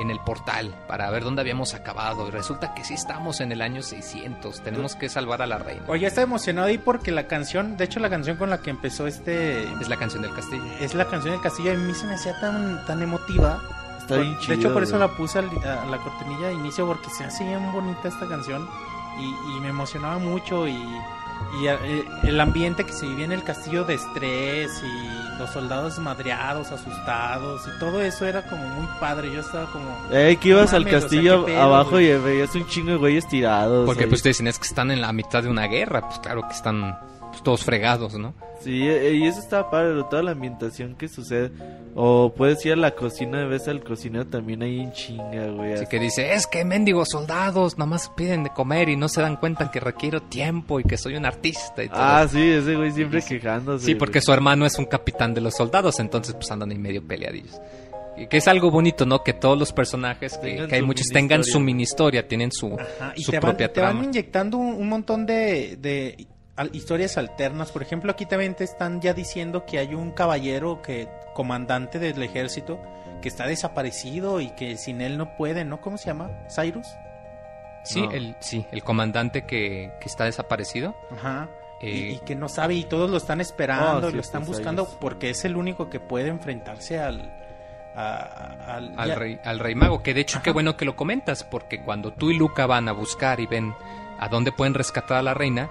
en 0.02 0.10
el 0.12 0.20
portal 0.20 0.76
para 0.88 1.10
ver 1.10 1.24
dónde 1.24 1.42
habíamos 1.42 1.74
acabado. 1.74 2.28
Y 2.28 2.32
resulta 2.32 2.74
que 2.74 2.84
sí 2.84 2.94
estamos 2.96 3.40
en 3.40 3.52
el 3.52 3.62
año 3.62 3.82
600. 3.82 4.62
Tenemos 4.62 4.96
que 4.96 5.08
salvar 5.10 5.42
a 5.42 5.48
la 5.48 5.58
reina. 5.60 5.84
Oye, 5.88 6.08
está 6.08 6.22
emocionado 6.22 6.68
ahí 6.68 6.78
porque 6.78 7.12
la 7.12 7.28
canción, 7.28 7.78
de 7.78 7.86
hecho 7.86 8.00
la 8.00 8.10
canción 8.10 8.38
con 8.38 8.50
la 8.50 8.58
que 8.62 8.70
empezó 8.70 9.08
este... 9.08 9.64
Es 9.80 9.88
la 9.88 9.98
canción 9.98 10.22
del 10.24 10.34
castillo. 10.34 10.66
Es 10.80 10.94
la 10.94 11.06
canción 11.06 11.34
del 11.34 11.42
castillo, 11.42 11.72
a 11.72 11.76
mí 11.76 11.94
se 11.94 12.06
me 12.06 12.16
hacía 12.16 12.38
tan, 12.42 12.86
tan 12.86 13.02
emotiva. 13.02 13.62
Está 14.00 14.16
Por- 14.16 14.20
bien 14.22 14.34
de 14.34 14.40
chido. 14.42 14.54
hecho, 14.56 14.74
por 14.74 14.84
eso 14.84 14.98
güey. 14.98 15.08
la 15.10 15.16
puse 15.16 15.40
al- 15.40 15.50
a 15.66 15.86
la 15.86 15.98
cortinilla 16.00 16.48
de 16.48 16.54
inicio 16.54 16.86
porque 16.86 17.10
se 17.12 17.24
hace 17.24 17.44
bien 17.46 17.72
bonita 17.72 18.08
esta 18.10 18.28
canción 18.28 18.68
y, 19.20 19.58
y 19.58 19.62
me 19.62 19.70
emocionaba 19.70 20.18
mucho 20.18 20.68
y, 20.68 20.74
y, 21.60 21.68
eh, 21.68 22.06
el 22.24 22.40
ambiente 22.40 22.86
que 22.86 22.94
se 22.94 23.06
vivía 23.08 23.26
en 23.26 23.32
el 23.32 23.44
castillo 23.44 23.84
de 23.84 23.96
estrés 23.96 24.72
y 24.84 25.40
los 25.40 25.50
soldados 25.50 26.00
madreados, 26.00 26.72
asustados 26.72 27.62
y 27.68 27.80
todo 27.80 28.02
eso 28.02 28.26
era 28.26 28.44
como 28.44 28.68
muy 28.68 28.88
padre. 29.00 29.32
Yo 29.32 29.42
estaba 29.42 29.66
como... 29.72 29.98
Ey, 30.12 30.38
que 30.38 30.50
ibas 30.50 30.74
al 30.74 30.84
mames, 30.84 30.96
o 30.96 31.00
sea, 31.00 31.10
castillo 31.10 31.46
pedo, 31.46 31.62
abajo 31.62 31.92
güey. 31.92 32.12
y 32.12 32.18
veías 32.18 32.56
un 32.56 32.68
chingo 32.68 32.92
de 32.92 32.98
güeyes 32.98 33.28
tirados. 33.28 33.86
Porque 33.86 34.08
pues 34.08 34.22
te 34.22 34.30
dicen, 34.30 34.48
es 34.48 34.60
que 34.60 34.68
están 34.68 34.92
en 34.92 35.02
la 35.02 35.12
mitad 35.14 35.44
de 35.44 35.50
una 35.50 35.68
guerra. 35.68 36.02
Pues 36.02 36.20
claro 36.20 36.44
que 36.48 36.54
están 36.54 36.98
pues, 37.32 37.44
todos 37.44 37.64
fregados, 37.64 38.14
¿no? 38.18 38.34
Sí, 38.62 38.88
eh, 38.88 39.14
y 39.16 39.26
eso 39.26 39.40
estaba 39.40 39.72
padre, 39.72 40.04
toda 40.10 40.22
la 40.22 40.32
ambientación 40.32 40.96
que 40.96 41.08
sucede. 41.08 41.52
O 41.96 42.32
puedes 42.36 42.66
ir 42.66 42.74
a 42.74 42.76
la 42.78 42.92
cocina 42.92 43.44
ves 43.46 43.68
al 43.68 43.84
cocinero 43.84 44.26
también 44.28 44.62
ahí 44.62 44.80
en 44.80 44.94
chinga, 44.94 45.48
güey. 45.48 45.74
Así 45.74 45.88
que 45.88 46.00
dice, 46.00 46.34
es 46.34 46.48
que 46.48 46.64
mendigos 46.64 47.10
soldados 47.10 47.78
nomás 47.78 48.10
piden 48.16 48.44
de 48.44 48.50
comer 48.52 48.88
y 48.90 48.96
no 48.96 49.10
se 49.10 49.22
dan 49.22 49.36
cuenta 49.36 49.72
que 49.72 49.80
requiero 49.80 50.22
tiempo 50.22 50.80
y 50.80 50.84
que 50.84 50.98
soy 50.98 51.16
un 51.16 51.26
artista 51.26 51.84
y 51.84 51.90
todo. 51.90 52.00
Ah, 52.02 52.26
sí, 52.30 52.40
ese 52.40 52.76
güey 52.76 52.92
siempre 52.92 53.20
Sí, 53.22 53.40
quejándose. 53.40 53.86
Sí, 53.86 53.96
porque 53.96 54.20
güey. 54.20 54.22
su 54.26 54.32
hermano 54.32 54.66
es 54.66 54.78
un 54.78 54.86
capitán 54.86 55.34
de 55.34 55.42
los 55.42 55.56
soldados, 55.56 56.00
entonces 56.00 56.34
pues 56.36 56.50
andan 56.52 56.72
ahí 56.72 56.78
medio 56.78 57.06
peleadillos. 57.06 57.60
Y 58.16 58.28
que 58.28 58.38
es 58.38 58.48
algo 58.48 58.70
bonito, 58.72 59.06
¿no? 59.06 59.24
Que 59.24 59.34
todos 59.34 59.58
los 59.58 59.74
personajes, 59.74 60.38
que, 60.38 60.68
hay 60.72 60.82
muchos, 60.82 61.08
tengan 61.08 61.44
su 61.44 61.60
mini 61.60 61.84
historia, 61.84 62.28
tienen 62.28 62.52
su, 62.52 62.74
Ajá, 62.80 63.14
y 63.16 63.24
su 63.24 63.32
te 63.32 63.40
van, 63.40 63.50
propia 63.50 63.74
te 63.74 63.82
van 63.82 63.92
trama. 63.94 64.06
inyectando 64.06 64.58
un, 64.58 64.76
un 64.76 64.88
montón 64.90 65.26
de, 65.26 66.28
historias 66.74 67.18
alternas. 67.18 67.72
Por 67.72 67.82
ejemplo, 67.82 68.12
aquí 68.12 68.26
también 68.26 68.56
te 68.56 68.64
están 68.64 69.02
ya 69.02 69.14
diciendo 69.14 69.66
que 69.66 69.80
hay 69.80 69.94
un 69.96 70.12
caballero 70.12 70.82
que 70.82 71.08
comandante 71.34 72.00
del 72.00 72.22
ejército 72.24 72.80
que 73.22 73.28
está 73.30 73.46
desaparecido 73.48 74.42
y 74.42 74.50
que 74.52 74.78
sin 74.78 75.02
él 75.02 75.18
no 75.18 75.36
puede, 75.38 75.64
¿no? 75.66 75.80
¿Cómo 75.82 75.98
se 75.98 76.08
llama? 76.08 76.32
¿Cyrus? 76.54 76.88
Sí, 77.84 78.02
No. 78.02 78.12
el, 78.12 78.36
sí, 78.40 78.66
el 78.72 78.84
comandante 78.84 79.44
que, 79.46 79.92
que 80.00 80.08
está 80.08 80.26
desaparecido. 80.26 80.96
Ajá. 81.12 81.50
Y- 81.82 81.88
eh, 81.88 82.12
y, 82.14 82.20
que 82.20 82.36
no 82.36 82.48
sabe 82.48 82.76
y 82.76 82.84
todos 82.84 83.10
lo 83.10 83.18
están 83.18 83.42
esperando 83.42 84.08
Oh, 84.08 84.10
sí, 84.12 84.16
lo 84.16 84.22
están 84.22 84.44
pues, 84.46 84.58
buscando 84.58 84.86
Cyrus. 84.86 84.98
porque 85.02 85.30
es 85.32 85.46
el 85.46 85.56
único 85.56 85.90
que 85.90 86.00
puede 86.00 86.28
enfrentarse 86.30 87.00
al... 87.00 87.32
a- 87.96 88.76
al, 88.98 89.16
rey, 89.16 89.40
al 89.44 89.60
rey 89.60 89.76
mago. 89.76 90.02
Que 90.04 90.14
de 90.14 90.22
hecho, 90.22 90.38
Ajá. 90.38 90.44
qué 90.44 90.52
bueno 90.52 90.78
que 90.78 90.86
lo 90.86 90.96
comentas, 90.96 91.44
porque 91.44 91.82
cuando 91.82 92.14
tú 92.14 92.30
y 92.32 92.38
Luca 92.38 92.66
van 92.68 92.88
a 92.88 92.92
buscar 92.92 93.40
y 93.40 93.48
ven 93.48 93.74
a 94.20 94.30
dónde 94.30 94.52
pueden 94.52 94.74
rescatar 94.76 95.18
a 95.18 95.24
la 95.24 95.34
reina, 95.34 95.70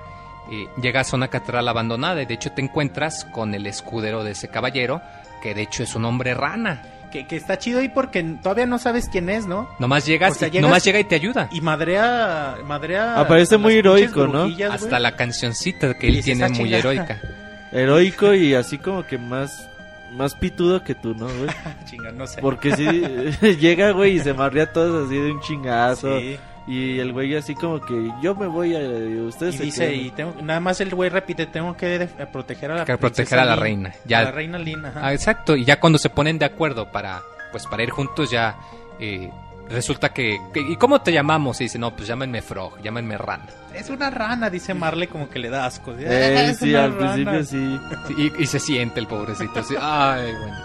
eh, 0.51 0.67
llegas 0.81 1.13
a 1.13 1.17
una 1.17 1.29
catedral 1.29 1.69
abandonada 1.69 2.23
y 2.23 2.27
de 2.27 2.35
hecho 2.35 2.51
te 2.53 2.63
encuentras 2.63 3.25
con 3.27 3.55
el 3.55 3.67
escudero 3.67 4.25
de 4.25 4.33
ese 4.33 4.49
caballero, 4.49 5.01
que 5.43 5.55
de 5.55 5.63
hecho 5.63 5.83
es 5.83 5.95
un 5.95 6.05
hombre 6.05 6.35
rana. 6.35 6.83
que, 7.11 7.27
que 7.27 7.35
está 7.37 7.59
chido 7.59 7.81
ahí 7.81 7.89
porque 7.89 8.23
todavía 8.43 8.67
no 8.67 8.79
sabes 8.79 9.09
quién 9.11 9.29
es, 9.31 9.45
¿no? 9.47 9.69
Nomás 9.81 10.07
llegas, 10.07 10.33
O 10.33 10.35
sea, 10.35 10.49
y, 10.49 10.53
llegas- 10.53 10.63
nomás 10.69 10.85
llega 10.85 11.01
y 11.01 11.05
te 11.05 11.17
ayuda. 11.17 11.49
Y 11.51 11.61
madrea... 11.61 12.57
madrea 12.65 13.19
Aparece 13.19 13.57
muy 13.59 13.75
heroico, 13.75 14.27
¿no? 14.29 14.49
Hasta 14.71 14.99
la 15.01 15.17
cancioncita 15.17 15.95
que 15.95 16.07
él 16.09 16.23
tiene 16.23 16.45
"Ah, 16.45 16.49
muy 16.49 16.59
chinga". 16.59 16.79
heroica. 16.79 17.19
Heroico 17.73 18.35
y 18.35 18.55
así 18.55 18.79
como 18.79 19.05
que 19.07 19.17
más, 19.19 19.69
más 20.13 20.35
pitudo 20.35 20.83
que 20.83 20.95
tú, 20.95 21.15
¿no, 21.15 21.27
güey? 21.27 21.51
Chinga, 21.85 22.11
no 22.13 22.27
sé. 22.27 22.41
Porque 22.41 22.75
sí, 22.77 22.85
llega, 23.61 23.91
güey, 23.93 24.17
y 24.17 24.21
se 24.21 24.35
marrea 24.35 24.65
a 24.65 24.73
todos 24.73 25.07
así 25.07 25.17
de 25.17 25.31
un 25.33 25.41
chingazo. 25.41 26.19
Sí. 26.19 26.37
Y 26.71 27.01
el 27.01 27.13
güey 27.13 27.35
así 27.35 27.55
como 27.57 27.81
que 27.81 28.13
yo 28.23 28.35
me 28.37 28.47
voy 28.47 28.77
a... 28.77 28.81
Ustedes 29.27 29.57
Y 29.57 29.65
dice, 29.65 29.89
quedan". 29.89 30.07
y 30.07 30.11
tengo, 30.13 30.35
nada 30.43 30.61
más 30.61 30.81
el 30.81 30.95
güey 30.95 31.11
repite, 31.11 31.47
tengo 31.47 31.77
que 31.77 32.09
proteger 32.33 32.71
a 32.71 32.75
la 32.77 32.85
Que 32.85 32.97
proteger 32.97 33.39
a 33.41 33.45
la 33.45 33.55
Lin, 33.57 33.63
reina. 33.63 33.95
Ya- 34.05 34.21
a 34.21 34.25
la 34.25 34.31
reina 34.31 34.59
Lin, 34.59 34.85
ajá. 34.85 35.01
Ah, 35.03 35.13
exacto, 35.13 35.57
y 35.57 35.65
ya 35.65 35.81
cuando 35.81 35.99
se 35.99 36.11
ponen 36.11 36.39
de 36.39 36.45
acuerdo 36.45 36.91
para 36.93 37.23
pues 37.51 37.67
para 37.67 37.83
ir 37.83 37.91
juntos 37.91 38.31
ya 38.31 38.57
eh, 39.01 39.29
resulta 39.69 40.11
que, 40.11 40.39
que- 40.55 40.61
¿y 40.61 40.77
cómo 40.77 41.01
te 41.03 41.13
llamamos? 41.13 41.61
Y 41.61 41.65
dice, 41.65 41.79
"No, 41.81 41.97
pues 41.97 42.07
llámenme 42.07 42.41
Frog, 42.43 42.81
llámenme 42.83 43.19
Rana." 43.19 43.47
Es 43.75 43.91
una 43.91 44.09
rana, 44.11 44.49
dice 44.51 44.73
Marley 44.75 45.09
como 45.09 45.29
que 45.29 45.39
le 45.41 45.51
da 45.51 45.67
asco. 45.67 45.93
Eh, 45.99 46.51
Es 46.51 46.59
sí, 46.59 46.71
una 46.71 46.85
al 46.85 46.95
rana. 46.97 47.13
principio 47.15 47.45
sí. 47.45 47.81
Sí, 48.07 48.33
Y, 48.39 48.43
y 48.43 48.47
se 48.47 48.61
siente 48.61 49.01
el 49.01 49.07
pobrecito, 49.09 49.59
así, 49.61 49.75
ay, 49.81 50.33
bueno. 50.41 50.57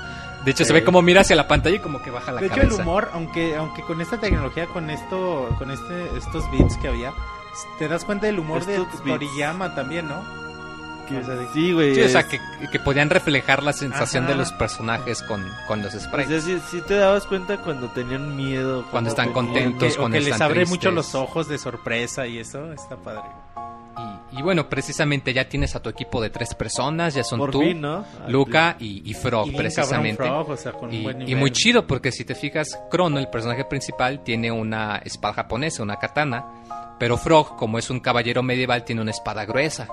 De 0.45 0.51
hecho 0.51 0.63
se 0.63 0.73
ve 0.73 0.83
como 0.83 1.01
mira 1.01 1.21
hacia 1.21 1.35
la 1.35 1.47
pantalla 1.47 1.75
y 1.75 1.79
como 1.79 2.01
que 2.01 2.11
baja 2.11 2.31
la 2.31 2.39
De 2.39 2.47
hecho 2.47 2.55
cabeza. 2.55 2.75
el 2.75 2.81
humor, 2.81 3.09
aunque 3.13 3.55
aunque 3.55 3.81
con 3.81 3.99
esta 3.99 4.19
tecnología, 4.19 4.67
con 4.67 4.89
esto, 4.91 5.49
con 5.57 5.71
este 5.71 6.15
estos 6.17 6.49
beats 6.51 6.77
que 6.77 6.87
había, 6.87 7.13
te 7.79 7.87
das 7.87 8.05
cuenta 8.05 8.27
del 8.27 8.39
humor 8.39 8.63
de 8.65 8.75
Estos. 8.77 9.01
Toriyama 9.03 9.73
también, 9.75 10.07
¿no? 10.07 10.44
Que- 11.07 11.17
O 11.17 11.23
sea, 11.25 11.35
de- 11.35 11.47
sí, 11.53 11.71
güey. 11.73 11.95
Sí, 11.95 12.01
o 12.01 12.09
sea, 12.09 12.21
es- 12.21 12.27
que, 12.27 12.39
que 12.71 12.79
podían 12.79 13.09
reflejar 13.09 13.63
la 13.63 13.73
sensación 13.73 14.23
Ajá. 14.25 14.33
de 14.33 14.39
los 14.39 14.51
personajes 14.53 15.21
con, 15.23 15.45
con 15.67 15.81
los 15.81 15.93
o 15.93 15.99
sea, 15.99 16.09
sprites. 16.09 16.43
sí, 16.43 16.59
sí 16.69 16.81
te 16.87 16.95
dabas 16.95 17.25
cuenta 17.25 17.57
cuando 17.57 17.87
tenían 17.89 18.35
miedo. 18.35 18.85
Cuando 18.91 19.09
están 19.09 19.29
o 19.29 19.33
contentos. 19.33 19.93
que, 19.93 19.93
o 19.93 20.01
cuando 20.01 20.15
que 20.17 20.21
les 20.23 20.33
están 20.33 20.45
abre 20.49 20.65
mucho 20.65 20.89
tristes. 20.89 20.93
los 20.93 21.15
ojos 21.15 21.47
de 21.47 21.57
sorpresa 21.57 22.25
y 22.27 22.39
eso 22.39 22.71
está 22.73 22.95
padre. 22.97 23.23
Y, 24.33 24.39
y 24.39 24.41
bueno, 24.41 24.67
precisamente 24.67 25.33
ya 25.33 25.47
tienes 25.47 25.73
a 25.75 25.81
tu 25.81 25.89
equipo 25.89 26.21
de 26.21 26.29
tres 26.29 26.53
personas, 26.53 27.13
ya 27.13 27.23
son 27.23 27.39
Por 27.39 27.51
tú, 27.51 27.61
fin, 27.61 27.79
¿no? 27.79 28.03
Al 28.25 28.31
Luca 28.31 28.75
y, 28.77 29.09
y 29.09 29.13
Frog, 29.13 29.47
Y 29.47 29.51
precisamente. 29.55 30.21
Frog, 30.23 30.49
o 30.49 30.57
sea, 30.57 30.73
con 30.73 30.93
Y, 30.93 31.35
muy 31.35 31.51
chido 31.51 31.87
porque 31.87 32.11
si 32.11 32.25
te 32.25 32.35
fijas, 32.35 32.77
Crono, 32.91 33.19
el 33.19 33.29
personaje 33.29 33.63
principal, 33.63 34.21
tiene 34.23 34.51
una 34.51 34.97
espada 34.97 35.35
japonesa, 35.35 35.81
una 35.83 35.95
katana, 35.95 36.45
pero 36.99 37.17
Frog, 37.17 37.55
como 37.55 37.77
es 37.79 37.89
un 37.89 38.01
caballero 38.01 38.43
medieval, 38.43 38.83
tiene 38.83 39.01
una 39.01 39.11
espada 39.11 39.45
gruesa. 39.45 39.87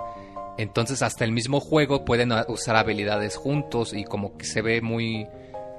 Entonces 0.59 1.03
hasta 1.03 1.25
el 1.25 1.33
mismo 1.33 1.61
juego 1.61 2.05
pueden 2.05 2.33
a- 2.33 2.45
usar 2.49 2.77
habilidades 2.77 3.37
juntos 3.37 3.93
y 3.95 4.05
como 4.05 4.37
que 4.37 4.45
se 4.45 4.61
ve 4.63 4.81
muy... 4.83 5.27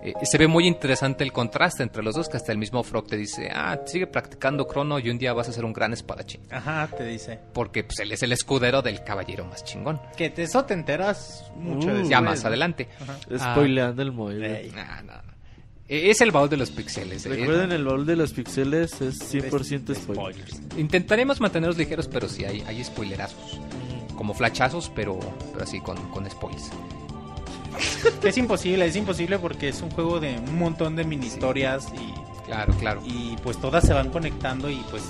eh, 0.03 0.13
se 0.23 0.37
ve 0.37 0.47
muy 0.47 0.65
interesante 0.67 1.23
el 1.23 1.31
contraste 1.31 1.83
entre 1.83 2.01
los 2.03 2.15
dos, 2.15 2.27
que 2.27 2.37
hasta 2.37 2.51
el 2.51 2.57
mismo 2.57 2.83
Frog 2.83 3.05
te 3.07 3.15
dice, 3.15 3.49
ah, 3.53 3.79
sigue 3.85 4.07
practicando 4.07 4.65
Crono 4.67 4.97
y 4.99 5.09
un 5.09 5.17
día 5.19 5.31
vas 5.33 5.47
a 5.47 5.53
ser 5.53 5.63
un 5.63 5.73
gran 5.73 5.93
espadachín. 5.93 6.41
Ajá, 6.49 6.89
te 6.97 7.05
dice. 7.05 7.39
Porque 7.53 7.83
pues, 7.83 7.99
él 7.99 8.11
es 8.11 8.23
el 8.23 8.31
escudero 8.31 8.81
del 8.81 9.03
caballero 9.03 9.45
más 9.45 9.63
chingón. 9.63 10.01
Que 10.17 10.29
de 10.31 10.43
eso 10.43 10.65
te 10.65 10.73
enteras 10.73 11.51
mucho 11.55 11.89
Uh, 11.89 12.09
Ya 12.09 12.19
más 12.19 12.43
adelante. 12.43 12.89
Ajá. 12.99 13.53
Spoileando 13.53 14.01
el 14.01 14.11
móvil. 14.11 14.43
Ey. 14.43 14.71
Nah, 14.71 15.01
nah, 15.03 15.21
nah. 15.21 15.33
Eh, 15.87 16.09
Es 16.09 16.21
el 16.21 16.31
baúl 16.31 16.49
de 16.49 16.57
los 16.57 16.71
pixeles. 16.71 17.25
eh. 17.25 17.29
Recuerden, 17.29 17.71
el 17.73 17.83
baúl 17.85 18.05
de 18.05 18.15
los 18.15 18.33
pixeles 18.33 18.99
es 19.01 19.19
100% 19.33 19.85
De- 19.85 19.93
de 19.93 19.99
spoiler. 19.99 20.33
spoilers. 20.47 20.61
Intentaremos 20.77 21.39
mantenerlos 21.41 21.77
ligeros, 21.77 22.07
pero 22.07 22.27
sí 22.27 22.43
hay, 22.45 22.61
hay 22.65 22.83
spoilerazos. 22.83 23.59
Como 24.23 24.33
flachazos, 24.33 24.89
pero, 24.95 25.19
pero 25.51 25.65
así 25.65 25.81
con, 25.81 25.97
con 26.09 26.29
spoilers. 26.31 26.69
Que 28.21 28.29
es 28.29 28.37
imposible, 28.37 28.85
es 28.85 28.95
imposible 28.95 29.37
porque 29.37 29.67
es 29.67 29.81
un 29.81 29.91
juego 29.91 30.21
de 30.21 30.37
un 30.39 30.57
montón 30.57 30.95
de 30.95 31.03
mini 31.03 31.25
historias 31.27 31.87
y, 31.93 32.13
Claro, 32.45 32.73
claro. 32.75 33.01
y 33.03 33.35
pues 33.43 33.57
todas 33.59 33.85
se 33.85 33.91
van 33.91 34.11
conectando 34.11 34.69
y 34.69 34.77
pues 34.89 35.03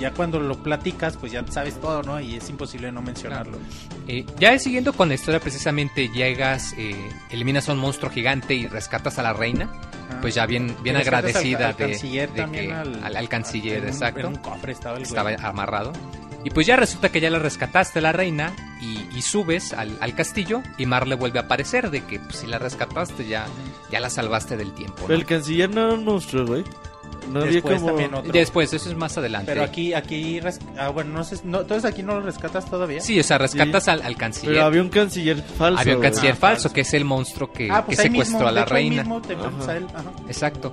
ya 0.00 0.10
cuando 0.12 0.40
lo 0.40 0.60
platicas 0.64 1.16
pues 1.16 1.30
ya 1.30 1.44
sabes 1.48 1.80
todo, 1.80 2.02
¿no? 2.02 2.18
Y 2.20 2.34
es 2.34 2.50
imposible 2.50 2.90
no 2.90 3.02
mencionarlo. 3.02 3.56
Eh, 4.08 4.26
ya 4.40 4.58
siguiendo 4.58 4.92
con 4.92 5.08
la 5.10 5.14
historia, 5.14 5.38
precisamente 5.38 6.08
llegas, 6.08 6.74
eh, 6.76 6.96
eliminas 7.30 7.68
a 7.68 7.72
un 7.72 7.78
monstruo 7.78 8.10
gigante 8.10 8.54
y 8.56 8.66
rescatas 8.66 9.20
a 9.20 9.22
la 9.22 9.32
reina. 9.32 9.70
Pues 10.20 10.34
ya 10.34 10.44
bien, 10.46 10.74
bien 10.82 10.96
agradecida 10.96 11.58
al- 11.58 11.64
al 11.66 11.76
de, 11.76 11.84
canciller 11.86 12.32
de 12.32 12.46
que- 12.50 12.72
al- 12.72 13.16
al, 13.16 13.28
canciller, 13.28 13.84
exacto. 13.86 14.20
En 14.20 14.26
un 14.26 14.36
cofre 14.36 14.72
estaba 14.72 14.96
el 14.98 15.04
güey. 15.06 15.08
estaba 15.34 15.48
amarrado. 15.48 15.92
Y 16.46 16.50
pues 16.50 16.64
ya 16.64 16.76
resulta 16.76 17.08
que 17.10 17.20
ya 17.20 17.28
la 17.28 17.40
rescataste 17.40 17.98
a 17.98 18.02
la 18.02 18.12
reina 18.12 18.54
y, 18.80 19.04
y 19.18 19.22
subes 19.22 19.72
al, 19.72 19.98
al 20.00 20.14
castillo 20.14 20.62
y 20.78 20.86
Mar 20.86 21.08
le 21.08 21.16
vuelve 21.16 21.40
a 21.40 21.42
aparecer 21.42 21.90
de 21.90 22.04
que 22.04 22.20
pues, 22.20 22.36
si 22.36 22.46
la 22.46 22.60
rescataste 22.60 23.26
ya, 23.26 23.46
ya 23.90 23.98
la 23.98 24.08
salvaste 24.10 24.56
del 24.56 24.72
tiempo. 24.72 25.00
¿no? 25.00 25.06
Pero 25.08 25.18
el 25.18 25.26
canciller 25.26 25.68
no 25.74 25.86
era 25.86 25.94
un 25.94 26.04
monstruo, 26.04 26.46
güey. 26.46 26.62
No 27.32 27.40
había 27.40 27.54
Después 27.54 27.74
como... 27.80 27.86
también 27.88 28.14
otro. 28.14 28.30
Después, 28.30 28.72
eso 28.72 28.88
es 28.88 28.94
más 28.96 29.18
adelante. 29.18 29.50
Pero 29.50 29.64
aquí, 29.64 29.92
aquí, 29.92 30.38
res- 30.38 30.60
ah, 30.78 30.90
bueno, 30.90 31.12
no 31.14 31.24
sé, 31.24 31.38
no, 31.42 31.62
entonces 31.62 31.84
aquí 31.90 32.04
no 32.04 32.14
lo 32.14 32.20
rescatas 32.20 32.70
todavía. 32.70 33.00
Sí, 33.00 33.18
o 33.18 33.24
sea, 33.24 33.38
rescatas 33.38 33.88
al, 33.88 34.02
al 34.02 34.16
canciller. 34.16 34.54
Pero 34.54 34.66
había 34.66 34.82
un 34.82 34.88
canciller 34.90 35.42
falso. 35.42 35.80
Había 35.80 35.96
un 35.96 36.02
canciller 36.02 36.34
Ah, 36.34 36.36
falso, 36.36 36.62
falso. 36.62 36.72
que 36.72 36.82
es 36.82 36.94
el 36.94 37.04
monstruo 37.04 37.50
que, 37.52 37.68
ah, 37.72 37.80
que 37.80 37.86
pues 37.86 37.98
ahí 37.98 38.06
secuestró 38.10 38.36
mismo, 38.38 38.48
a 38.48 38.52
la 38.52 38.64
reina. 38.64 39.02
mismo 39.02 39.20
te 39.20 39.34
Ajá. 39.34 39.48
a 39.72 39.76
él, 39.76 39.86
ajá. 39.92 40.12
Exacto. 40.28 40.70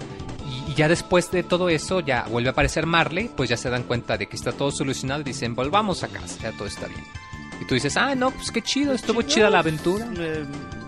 Y, 0.74 0.76
ya 0.76 0.88
después 0.88 1.32
de 1.32 1.44
todo 1.44 1.70
eso, 1.70 2.00
ya 2.00 2.24
vuelve 2.30 2.50
a 2.50 2.52
aparecer 2.52 2.86
Marley, 2.86 3.30
pues 3.36 3.50
ya 3.50 3.58
se 3.58 3.70
dan 3.70 3.84
cuenta 3.84 4.18
de 4.18 4.28
que 4.28 4.36
está 4.36 4.52
todo 4.52 4.72
solucionado 4.72 5.22
y 5.22 5.24
dicen, 5.24 5.56
volvamos 5.56 6.04
a 6.04 6.08
casa, 6.08 6.38
ya 6.42 6.52
todo 6.52 6.68
está 6.68 6.88
bien. 6.88 7.04
Y 7.62 7.66
tú 7.66 7.76
dices, 7.76 7.96
ah, 7.98 8.16
no, 8.16 8.32
pues 8.32 8.52
qué 8.52 8.62
chido, 8.62 8.94
estuvo 8.94 9.22
Chingón. 9.22 9.36
chida 9.36 9.50
la 9.50 9.60
aventura. 9.60 10.08
Eh, 10.18 10.46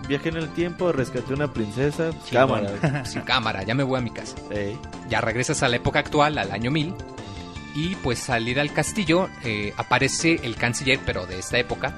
viajé 0.08 0.28
en 0.30 0.36
el 0.36 0.48
tiempo, 0.50 0.92
rescaté 0.92 1.34
una 1.34 1.52
princesa. 1.52 2.10
Cámara. 2.30 3.04
Sin 3.04 3.22
cámara, 3.22 3.62
ya 3.62 3.74
me 3.74 3.82
voy 3.82 3.98
a 3.98 4.02
mi 4.02 4.10
casa. 4.10 4.36
Ey. 4.50 4.78
Ya 5.08 5.20
regresas 5.20 5.62
a 5.62 5.68
la 5.68 5.76
época 5.76 6.00
actual, 6.00 6.38
al 6.38 6.50
año 6.52 6.70
1000. 6.70 6.94
Y 7.74 7.94
pues 7.96 8.30
al 8.30 8.48
ir 8.48 8.58
al 8.58 8.72
castillo, 8.72 9.28
eh, 9.44 9.72
aparece 9.76 10.40
el 10.42 10.56
canciller, 10.56 10.98
pero 11.04 11.26
de 11.26 11.38
esta 11.38 11.58
época. 11.58 11.94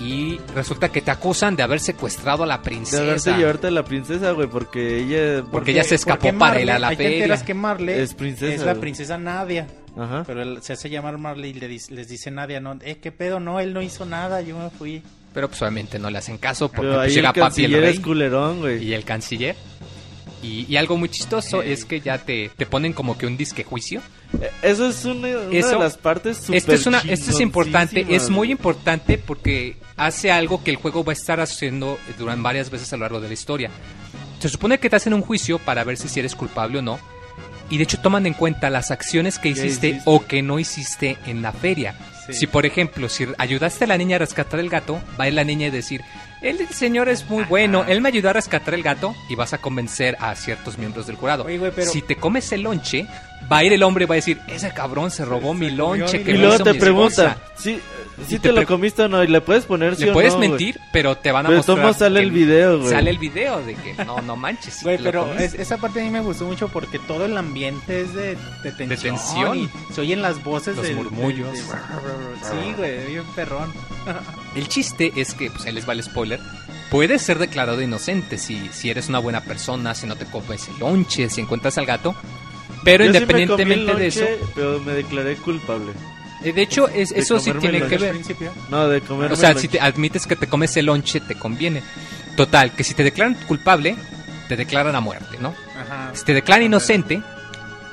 Y 0.00 0.38
resulta 0.54 0.88
que 0.90 1.00
te 1.00 1.10
acusan 1.10 1.56
de 1.56 1.62
haber 1.62 1.80
secuestrado 1.80 2.42
a 2.44 2.46
la 2.46 2.58
De 2.58 2.64
princesa. 2.64 3.02
haberte 3.02 3.32
llevarte 3.36 3.66
a 3.68 3.70
la 3.70 3.84
princesa, 3.84 4.30
güey, 4.32 4.48
porque 4.48 4.98
ella... 4.98 5.44
Porque 5.50 5.70
ella 5.72 5.84
se 5.84 5.94
escapó 5.94 6.22
porque 6.22 6.38
para 6.38 6.60
ir 6.60 6.70
a 6.70 6.78
la 6.78 6.88
feria. 6.90 7.16
enteras 7.18 7.42
que 7.42 7.54
Marley 7.54 7.98
Es 8.00 8.14
princesa, 8.14 8.64
la 8.64 8.72
güey. 8.72 8.80
princesa 8.80 9.18
Nadia. 9.18 9.66
Ajá. 9.96 10.24
Pero 10.26 10.42
él 10.42 10.58
se 10.62 10.72
hace 10.72 10.90
llamar 10.90 11.18
Marley 11.18 11.50
y 11.50 11.54
le 11.54 11.68
dice- 11.68 11.92
les 11.94 12.08
dice 12.08 12.30
Nadia, 12.30 12.60
no, 12.60 12.76
eh, 12.82 12.96
qué 13.00 13.12
pedo, 13.12 13.38
no, 13.38 13.60
él 13.60 13.72
no 13.72 13.80
hizo 13.82 14.04
nada, 14.04 14.40
yo 14.42 14.58
me 14.58 14.70
fui. 14.70 15.02
Pero 15.32 15.48
pues 15.48 15.60
obviamente 15.62 15.98
no 15.98 16.10
le 16.10 16.18
hacen 16.18 16.38
caso 16.38 16.68
porque 16.70 16.92
pues, 16.92 17.12
llega 17.14 17.28
el 17.30 17.34
papi 17.34 17.64
el 17.64 17.70
canciller 17.72 17.80
rey 17.80 17.94
es 17.94 18.00
culerón, 18.00 18.60
güey. 18.60 18.84
y 18.84 18.94
el 18.94 19.04
canciller. 19.04 19.56
Y, 20.44 20.66
y 20.68 20.76
algo 20.76 20.96
muy 20.98 21.08
chistoso 21.08 21.62
es 21.62 21.84
que 21.86 22.00
ya 22.00 22.18
te, 22.18 22.50
te 22.56 22.66
ponen 22.66 22.92
como 22.92 23.16
que 23.16 23.26
un 23.26 23.36
disque 23.36 23.64
juicio. 23.64 24.02
Eh, 24.40 24.50
Eso 24.62 24.88
es 24.88 25.04
una, 25.06 25.28
una 25.28 25.58
Eso- 25.58 25.70
de 25.70 25.78
las 25.78 25.96
partes 25.96 26.36
super 26.38 26.56
Esto 26.56 26.72
es, 26.74 26.86
una, 26.86 26.98
esto 26.98 27.30
es 27.30 27.40
importante, 27.40 28.04
es 28.10 28.28
muy 28.30 28.50
importante 28.50 29.16
porque 29.16 29.76
hace 29.96 30.30
algo 30.30 30.62
que 30.62 30.70
el 30.70 30.76
juego 30.76 31.02
va 31.04 31.12
a 31.12 31.14
estar 31.14 31.40
haciendo 31.40 31.98
durante 32.18 32.42
varias 32.42 32.68
veces 32.70 32.92
a 32.92 32.96
lo 32.96 33.02
largo 33.02 33.20
de 33.20 33.28
la 33.28 33.34
historia. 33.34 33.70
Se 34.40 34.48
supone 34.50 34.78
que 34.78 34.90
te 34.90 34.96
hacen 34.96 35.14
un 35.14 35.22
juicio 35.22 35.58
para 35.58 35.82
ver 35.84 35.96
si, 35.96 36.08
si 36.08 36.20
eres 36.20 36.34
culpable 36.34 36.78
o 36.80 36.82
no. 36.82 36.98
Y 37.70 37.78
de 37.78 37.84
hecho 37.84 37.98
toman 38.00 38.26
en 38.26 38.34
cuenta 38.34 38.68
las 38.68 38.90
acciones 38.90 39.38
que 39.38 39.54
Que 39.54 39.60
hiciste, 39.60 39.88
hiciste. 39.88 40.02
o 40.04 40.26
que 40.26 40.42
no 40.42 40.58
hiciste 40.58 41.16
en 41.26 41.40
la 41.40 41.52
feria. 41.52 41.94
Sí. 42.26 42.34
Si 42.34 42.46
por 42.46 42.66
ejemplo, 42.66 43.08
si 43.08 43.26
ayudaste 43.38 43.84
a 43.84 43.86
la 43.86 43.96
niña 43.96 44.16
a 44.16 44.18
rescatar 44.18 44.60
el 44.60 44.68
gato, 44.68 45.00
va 45.18 45.24
a 45.24 45.28
ir 45.28 45.34
la 45.34 45.44
niña 45.44 45.68
y 45.68 45.70
decir, 45.70 46.02
el 46.44 46.68
señor 46.68 47.08
es 47.08 47.28
muy 47.28 47.44
bueno, 47.44 47.84
él 47.88 48.00
me 48.00 48.08
ayudó 48.08 48.30
a 48.30 48.32
rescatar 48.34 48.74
el 48.74 48.82
gato 48.82 49.14
y 49.28 49.34
vas 49.34 49.52
a 49.52 49.58
convencer 49.58 50.16
a 50.20 50.34
ciertos 50.34 50.76
miembros 50.78 51.06
del 51.06 51.16
jurado. 51.16 51.44
Oye, 51.44 51.58
güey, 51.58 51.72
pero- 51.74 51.90
Si 51.90 52.02
te 52.02 52.16
comes 52.16 52.52
el 52.52 52.62
lonche, 52.62 53.06
va 53.52 53.58
a 53.58 53.64
ir 53.64 53.72
el 53.72 53.82
hombre 53.82 54.04
y 54.04 54.06
va 54.06 54.14
a 54.14 54.16
decir, 54.16 54.40
ese 54.48 54.72
cabrón 54.72 55.10
se 55.10 55.24
robó 55.24 55.52
Se 55.52 55.58
mi 55.60 55.70
lonche 55.70 56.22
que 56.22 56.30
Y 56.30 56.34
me 56.34 56.40
luego 56.40 56.54
hizo 56.56 56.64
te 56.64 56.72
mi 56.72 56.78
preguntan, 56.78 57.26
esposa". 57.32 57.52
¿sí, 57.56 57.80
Y 58.20 58.24
si 58.24 58.38
te 58.38 58.48
te, 58.50 58.52
lo 58.52 58.66
comiste 58.66 59.02
o 59.02 59.08
no? 59.08 59.22
¿Y 59.24 59.26
le 59.26 59.40
puedes 59.40 59.64
poner 59.64 59.96
sí 59.96 60.04
Le 60.04 60.10
o 60.10 60.12
puedes 60.14 60.34
no, 60.34 60.38
mentir, 60.40 60.78
pero 60.92 61.16
te 61.16 61.32
van 61.32 61.46
a 61.46 61.48
Pero 61.48 61.58
mostrar. 61.66 61.94
sale 61.94 62.20
el 62.20 62.30
video, 62.30 62.78
güey. 62.78 62.90
Sale 62.90 63.10
el 63.10 63.18
video 63.18 63.60
de 63.62 63.74
que 63.74 64.04
no, 64.04 64.20
no 64.22 64.36
manches. 64.36 64.74
sí 64.74 64.84
Güey, 64.84 64.98
lo 64.98 65.04
pero 65.04 65.34
es- 65.34 65.54
esa 65.54 65.76
parte 65.78 66.00
a 66.00 66.04
mí 66.04 66.10
me 66.10 66.20
gustó 66.20 66.44
mucho 66.44 66.68
porque 66.68 66.98
todo 67.00 67.24
el 67.24 67.36
ambiente 67.36 68.02
es 68.02 68.14
de, 68.14 68.36
de 68.62 68.72
tensión. 68.72 69.16
tensión. 69.16 69.58
Y 69.58 69.68
se 69.92 70.00
oyen 70.00 70.22
las 70.22 70.42
voces 70.44 70.76
Los 70.76 70.86
del- 70.86 70.96
murmullos. 70.96 71.52
del- 71.52 71.54
del- 71.54 71.64
sí, 72.42 72.72
güey, 72.76 73.06
bien 73.06 73.24
perrón. 73.34 73.72
El 74.54 74.68
chiste 74.68 75.12
es 75.16 75.34
que, 75.34 75.50
pues 75.50 75.64
ahí 75.66 75.72
les 75.72 75.88
va 75.88 75.94
el 75.94 76.02
spoiler. 76.02 76.38
Puedes 76.90 77.22
ser 77.22 77.38
declarado 77.40 77.82
inocente 77.82 78.38
si, 78.38 78.68
si 78.72 78.88
eres 78.90 79.08
una 79.08 79.18
buena 79.18 79.40
persona, 79.40 79.94
si 79.96 80.06
no 80.06 80.14
te 80.14 80.26
comes 80.26 80.68
el 80.68 80.78
lonche, 80.78 81.28
si 81.28 81.40
encuentras 81.40 81.76
al 81.78 81.86
gato. 81.86 82.14
Pero 82.84 83.04
Yo 83.06 83.12
sí 83.12 83.20
me 83.20 83.26
comí 83.26 83.42
el 83.42 83.50
independientemente 83.50 83.94
de 84.02 84.06
eso, 84.08 84.24
Pero 84.54 84.80
me 84.80 84.92
declaré 84.92 85.36
culpable. 85.36 85.92
eh, 86.42 86.52
de 86.52 86.62
hecho, 86.62 86.88
es- 86.88 87.10
de 87.10 87.20
eso 87.20 87.38
sí 87.40 87.52
tiene 87.52 87.78
que 87.86 87.94
Al 87.94 88.00
ver. 88.00 88.10
principio. 88.10 88.52
No, 88.70 88.88
de 88.88 89.00
comer. 89.00 89.32
O 89.32 89.36
sea, 89.36 89.54
si 89.54 89.68
te 89.68 89.80
admites 89.80 90.26
que 90.26 90.36
te 90.36 90.46
comes 90.46 90.76
el 90.76 90.86
lonche, 90.86 91.20
te 91.20 91.34
conviene. 91.34 91.82
Total, 92.36 92.72
que 92.72 92.84
si 92.84 92.94
te 92.94 93.02
declaran 93.04 93.34
culpable, 93.46 93.96
te 94.48 94.56
declaran 94.56 94.94
a 94.96 95.00
muerte, 95.00 95.38
¿no? 95.40 95.54
Ajá. 95.80 96.10
Si 96.14 96.24
te 96.24 96.34
declaran 96.34 96.64
inocente, 96.66 97.22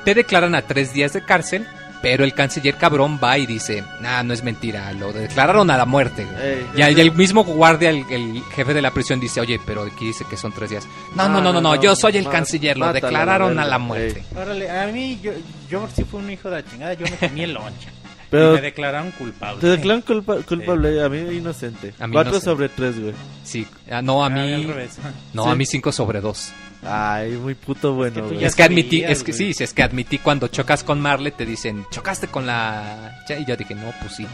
te 0.04 0.14
declaran 0.14 0.54
a 0.54 0.62
tres 0.62 0.92
días 0.92 1.12
de 1.12 1.22
cárcel, 1.24 1.66
pero 2.02 2.24
el 2.24 2.34
canciller 2.34 2.76
cabrón 2.76 3.18
va 3.22 3.38
y 3.38 3.46
dice, 3.46 3.84
nah, 4.00 4.22
no 4.22 4.34
es 4.34 4.42
mentira, 4.42 4.92
lo 4.92 5.12
declararon 5.12 5.70
a 5.70 5.78
la 5.78 5.86
muerte. 5.86 6.26
güey". 6.26 6.92
Y, 6.94 7.00
el 7.00 7.12
mismo 7.12 7.44
guardia, 7.44 7.90
el, 7.90 8.04
el 8.10 8.42
jefe 8.54 8.74
de 8.74 8.82
la 8.82 8.90
prisión, 8.90 9.20
dice, 9.20 9.40
oye, 9.40 9.60
pero 9.64 9.82
aquí 9.82 10.06
dice 10.06 10.24
que 10.28 10.36
son 10.36 10.52
tres 10.52 10.70
días. 10.70 10.88
No, 11.14 11.28
no, 11.28 11.40
no, 11.40 11.52
no, 11.52 11.60
no, 11.60 11.80
yo 11.80 11.94
soy 11.96 12.16
el 12.16 12.28
canciller, 12.28 12.76
lo 12.76 12.92
declararon 12.92 13.58
a 13.58 13.64
la 13.64 13.78
muerte. 13.78 14.24
Órale, 14.36 14.68
a 14.70 14.86
mí, 14.88 15.20
yo, 15.22 15.32
yo 15.70 15.88
sí 15.94 16.04
fui 16.04 16.20
un 16.20 16.30
hijo 16.30 16.50
de 16.50 16.62
la 16.62 16.68
chingada, 16.68 16.94
yo 16.94 17.06
me 17.06 17.16
comí 17.16 17.42
el 17.42 17.54
lonche. 17.54 17.88
Pero 18.32 18.50
y 18.52 18.54
me 18.56 18.60
declararon 18.62 19.10
culpable. 19.12 19.60
te 19.60 19.66
declaran 19.68 20.02
culpa- 20.02 20.42
culpable, 20.42 21.04
a 21.04 21.08
mí 21.08 21.18
inocente. 21.36 21.94
A 22.00 22.06
mí 22.08 22.12
Cuatro 22.14 22.32
inocente. 22.32 22.44
sobre 22.50 22.68
tres, 22.70 22.98
güey. 23.00 23.14
Sí, 23.44 23.64
ah, 23.90 24.02
no, 24.02 24.24
a 24.24 24.26
Ah, 24.28 24.34
al 24.42 24.58
mí, 24.58 24.64
revés. 24.66 24.98
no, 25.34 25.44
Sí. 25.44 25.50
a 25.50 25.54
mí 25.54 25.66
cinco 25.66 25.92
sobre 25.92 26.20
dos. 26.20 26.52
Ay, 26.84 27.32
muy 27.32 27.54
puto 27.54 27.92
bueno, 27.94 28.14
que 28.16 28.20
güey. 28.22 28.38
Ya 28.40 28.48
es 28.48 28.56
que 28.56 28.64
admití, 28.64 29.02
sabías, 29.02 29.18
es 29.18 29.22
que 29.22 29.30
güey. 29.32 29.38
sí, 29.38 29.54
sí, 29.54 29.62
es 29.62 29.72
que 29.72 29.84
admití 29.84 30.18
cuando 30.18 30.48
chocas 30.48 30.82
con 30.82 31.00
Marle, 31.00 31.30
te 31.30 31.46
dicen, 31.46 31.86
chocaste 31.92 32.26
con 32.26 32.44
la... 32.44 33.22
ya", 33.28 33.38
Y 33.38 33.44
yo 33.44 33.56
dije, 33.56 33.74
no, 33.76 33.92
pues 34.00 34.16
sí. 34.16 34.26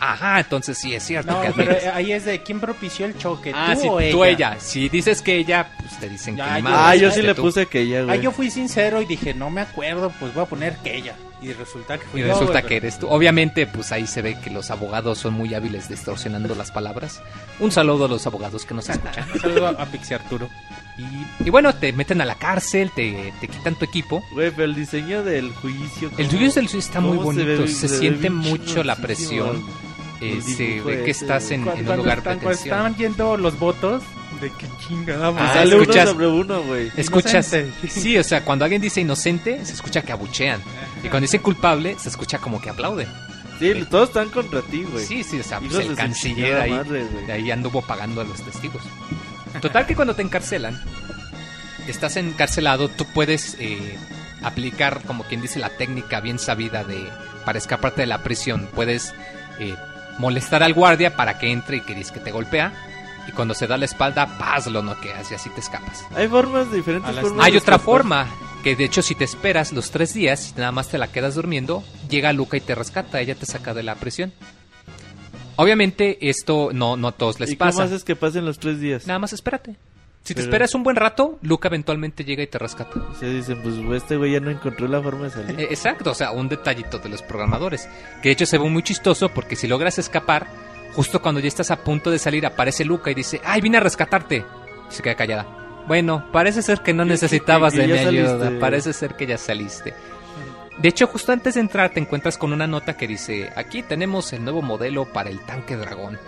Ajá, 0.00 0.40
entonces 0.40 0.76
sí, 0.76 0.92
es 0.92 1.02
cierto 1.02 1.30
No, 1.32 1.40
que 1.40 1.52
pero 1.52 1.72
eh, 1.72 1.88
ahí 1.94 2.12
es 2.12 2.24
de 2.26 2.42
quién 2.42 2.60
propició 2.60 3.06
el 3.06 3.16
choque, 3.16 3.52
Ah, 3.54 3.70
tú 3.74 3.80
sí, 3.80 3.88
o 3.88 4.00
ella. 4.00 4.12
tú 4.12 4.24
ella. 4.24 4.56
Si 4.58 4.88
dices 4.90 5.22
que 5.22 5.36
ella, 5.36 5.70
pues 5.78 5.98
te 5.98 6.08
dicen 6.10 6.36
Ya, 6.36 6.56
que 6.56 6.58
yo- 6.58 6.64
madre, 6.64 6.76
Ah, 6.78 6.96
yo 6.96 7.10
sí 7.10 7.22
le 7.22 7.34
tú. 7.34 7.42
puse 7.42 7.66
que 7.66 7.80
ella, 7.82 8.00
Ah, 8.00 8.04
güey. 8.06 8.20
yo 8.20 8.32
fui 8.32 8.50
sincero 8.50 9.00
y 9.00 9.06
dije, 9.06 9.32
no 9.32 9.48
me 9.48 9.62
acuerdo, 9.62 10.12
pues 10.20 10.34
voy 10.34 10.42
a 10.42 10.46
poner 10.46 10.76
que 10.78 10.96
ella. 10.96 11.14
Y 11.44 11.52
resulta 11.52 11.98
que 11.98 12.06
fui 12.06 12.20
Y 12.20 12.24
yo, 12.24 12.32
resulta 12.32 12.62
que 12.62 12.76
eres 12.76 12.98
tú. 12.98 13.08
Obviamente, 13.08 13.66
pues 13.66 13.92
ahí 13.92 14.06
se 14.06 14.22
ve 14.22 14.36
que 14.42 14.50
los 14.50 14.70
abogados 14.70 15.18
son 15.18 15.34
muy 15.34 15.54
hábiles 15.54 15.88
distorsionando 15.88 16.54
las 16.54 16.70
palabras. 16.70 17.20
Un 17.60 17.70
saludo 17.70 18.06
a 18.06 18.08
los 18.08 18.26
abogados 18.26 18.64
que 18.64 18.74
nos 18.74 18.88
escuchan. 18.88 19.26
Un 19.34 19.40
saludo 19.40 19.66
a, 19.66 19.70
a 19.70 19.86
Pixie 19.86 20.14
Arturo. 20.16 20.48
Y, 20.96 21.46
y 21.46 21.50
bueno, 21.50 21.74
te 21.74 21.92
meten 21.92 22.20
a 22.20 22.24
la 22.24 22.36
cárcel, 22.36 22.90
te, 22.94 23.32
te 23.40 23.48
quitan 23.48 23.74
tu 23.74 23.84
equipo. 23.84 24.22
Güey, 24.32 24.50
pero 24.52 24.64
el 24.64 24.74
diseño 24.74 25.22
del 25.24 25.50
juicio. 25.52 26.08
El 26.10 26.16
¿cómo- 26.16 26.28
tuyo 26.30 26.46
es 26.46 26.54
del 26.54 26.66
está 26.66 27.00
muy 27.00 27.18
cómo 27.18 27.32
se 27.32 27.44
ve- 27.44 27.56
bonito. 27.56 27.72
Se, 27.72 27.88
ve 27.88 27.98
siente 27.98 28.30
mucho 28.30 28.82
la 28.84 28.96
presión. 28.96 29.56
el 29.56 29.62
eh, 30.20 30.40
se 30.42 30.80
ve 30.80 31.02
que 31.04 31.10
estás 31.10 31.50
en, 31.50 31.64
Cuando, 31.64 31.80
en 31.82 31.90
un 31.90 31.96
lugar 31.98 32.18
están, 32.18 32.34
de 32.38 32.42
cuando 32.44 32.56
tensión. 32.58 32.74
estaban 32.74 32.96
yendo 32.96 33.36
los 33.36 33.58
votos, 33.58 34.02
de 34.40 34.50
qué 34.58 34.66
chingada. 34.86 35.28
Ah, 35.38 35.54
Sale 35.54 35.76
escuchas- 35.76 36.04
uno 36.04 36.12
sobre 36.12 36.26
uno, 36.28 36.62
güey. 36.62 36.90
Escuchas, 36.96 37.52
Inocente. 37.52 37.88
sí, 37.88 38.18
o 38.18 38.24
sea, 38.24 38.44
cuando 38.44 38.64
alguien 38.64 38.80
dice 38.82 39.00
inocente, 39.00 39.64
se 39.64 39.72
escucha 39.74 40.02
que 40.02 40.12
abuchean. 40.12 40.60
Y 41.02 41.08
cuando 41.08 41.20
dicen 41.22 41.40
culpable, 41.42 41.96
se 41.98 42.08
escucha 42.08 42.38
como 42.38 42.60
que 42.60 42.70
aplauden. 42.70 43.08
Sí, 43.58 43.72
todos 43.88 44.08
están 44.08 44.30
contra 44.30 44.62
ti, 44.62 44.82
güey. 44.82 45.06
Sí, 45.06 45.22
sí, 45.22 45.38
o 45.38 45.44
sea, 45.44 45.60
pues 45.60 45.74
el 45.76 45.94
canciller 45.94 46.56
ahí, 46.60 46.70
madre, 46.72 47.04
güey. 47.04 47.26
de 47.26 47.32
ahí 47.32 47.50
anduvo 47.52 47.82
pagando 47.82 48.20
a 48.20 48.24
los 48.24 48.42
testigos. 48.42 48.82
Total 49.60 49.86
que 49.86 49.94
cuando 49.94 50.14
te 50.16 50.22
encarcelan, 50.22 50.80
estás 51.86 52.16
encarcelado, 52.16 52.88
tú 52.88 53.04
puedes 53.14 53.56
eh, 53.60 53.96
aplicar, 54.42 55.02
como 55.06 55.22
quien 55.24 55.40
dice, 55.40 55.60
la 55.60 55.70
técnica 55.70 56.20
bien 56.20 56.38
sabida 56.40 56.82
de 56.82 57.08
para 57.44 57.58
escaparte 57.58 58.00
de 58.02 58.06
la 58.06 58.22
prisión. 58.24 58.68
Puedes 58.74 59.14
eh, 59.60 59.76
molestar 60.18 60.62
al 60.62 60.74
guardia 60.74 61.16
para 61.16 61.38
que 61.38 61.50
entre 61.50 61.78
y 61.78 61.80
que 61.80 61.94
dice 61.94 62.12
que 62.12 62.20
te 62.20 62.30
golpea. 62.30 62.72
Y 63.26 63.32
cuando 63.32 63.54
se 63.54 63.66
da 63.66 63.76
la 63.78 63.86
espalda, 63.86 64.38
paz, 64.38 64.66
lo 64.66 64.82
noqueas 64.82 65.30
y 65.30 65.34
así 65.34 65.48
te 65.50 65.60
escapas. 65.60 66.04
Hay 66.14 66.28
formas 66.28 66.70
diferentes. 66.70 67.18
Formas 67.20 67.46
Hay 67.46 67.52
de 67.52 67.58
otra 67.58 67.78
forma, 67.78 68.26
que 68.62 68.76
de 68.76 68.84
hecho 68.84 69.00
si 69.00 69.14
te 69.14 69.24
esperas 69.24 69.72
los 69.72 69.90
tres 69.90 70.12
días 70.12 70.52
y 70.54 70.58
nada 70.58 70.72
más 70.72 70.88
te 70.88 70.98
la 70.98 71.08
quedas 71.10 71.34
durmiendo, 71.34 71.82
llega 72.10 72.32
Luca 72.34 72.56
y 72.58 72.60
te 72.60 72.74
rescata, 72.74 73.20
ella 73.20 73.34
te 73.34 73.46
saca 73.46 73.72
de 73.72 73.82
la 73.82 73.94
prisión. 73.94 74.32
Obviamente 75.56 76.28
esto 76.28 76.70
no, 76.72 76.96
no 76.96 77.08
a 77.08 77.12
todos 77.12 77.38
les 77.40 77.52
¿Y 77.52 77.56
cómo 77.56 77.70
pasa. 77.70 77.84
haces 77.84 78.04
que 78.04 78.16
pasen 78.16 78.44
los 78.44 78.58
tres 78.58 78.80
días? 78.80 79.06
Nada 79.06 79.18
más 79.20 79.32
espérate. 79.32 79.76
Si 80.24 80.32
te 80.34 80.40
Pero- 80.40 80.44
esperas 80.46 80.74
un 80.74 80.82
buen 80.82 80.96
rato, 80.96 81.38
Luca 81.42 81.68
eventualmente 81.68 82.24
llega 82.24 82.42
y 82.42 82.46
te 82.46 82.58
rescata. 82.58 82.98
O 82.98 83.14
sea, 83.14 83.28
dicen, 83.28 83.60
pues 83.62 83.74
este 84.02 84.16
güey 84.16 84.32
ya 84.32 84.40
no 84.40 84.50
encontró 84.50 84.88
la 84.88 85.02
forma 85.02 85.24
de 85.26 85.30
salir. 85.30 85.60
Eh, 85.60 85.66
Exacto, 85.70 86.10
o 86.12 86.14
sea, 86.14 86.30
un 86.30 86.48
detallito 86.48 86.98
de 86.98 87.10
los 87.10 87.20
programadores. 87.22 87.88
Que 88.22 88.30
de 88.30 88.32
hecho 88.32 88.46
se 88.46 88.56
ve 88.58 88.68
muy 88.70 88.82
chistoso 88.82 89.28
porque 89.28 89.54
si 89.54 89.68
logras 89.68 89.98
escapar, 89.98 90.46
justo 90.94 91.20
cuando 91.20 91.40
ya 91.40 91.48
estás 91.48 91.70
a 91.70 91.76
punto 91.76 92.10
de 92.10 92.18
salir, 92.18 92.46
aparece 92.46 92.84
Luca 92.86 93.10
y 93.10 93.14
dice, 93.14 93.40
¡ay, 93.44 93.60
vine 93.60 93.76
a 93.76 93.80
rescatarte! 93.80 94.46
Y 94.90 94.94
se 94.94 95.02
queda 95.02 95.14
callada. 95.14 95.46
Bueno, 95.86 96.26
parece 96.32 96.62
ser 96.62 96.80
que 96.80 96.94
no 96.94 97.04
necesitabas 97.04 97.74
que- 97.74 97.80
que 97.80 97.86
de 97.86 97.92
mi 97.92 97.98
ayuda, 97.98 98.38
saliste. 98.38 98.60
parece 98.60 98.92
ser 98.94 99.14
que 99.16 99.26
ya 99.26 99.36
saliste. 99.36 99.92
De 100.78 100.88
hecho, 100.88 101.06
justo 101.06 101.32
antes 101.32 101.54
de 101.54 101.60
entrar 101.60 101.90
te 101.90 102.00
encuentras 102.00 102.38
con 102.38 102.52
una 102.52 102.66
nota 102.66 102.96
que 102.96 103.06
dice, 103.06 103.52
aquí 103.56 103.82
tenemos 103.82 104.32
el 104.32 104.42
nuevo 104.42 104.62
modelo 104.62 105.04
para 105.04 105.28
el 105.28 105.40
tanque 105.40 105.76
dragón. 105.76 106.18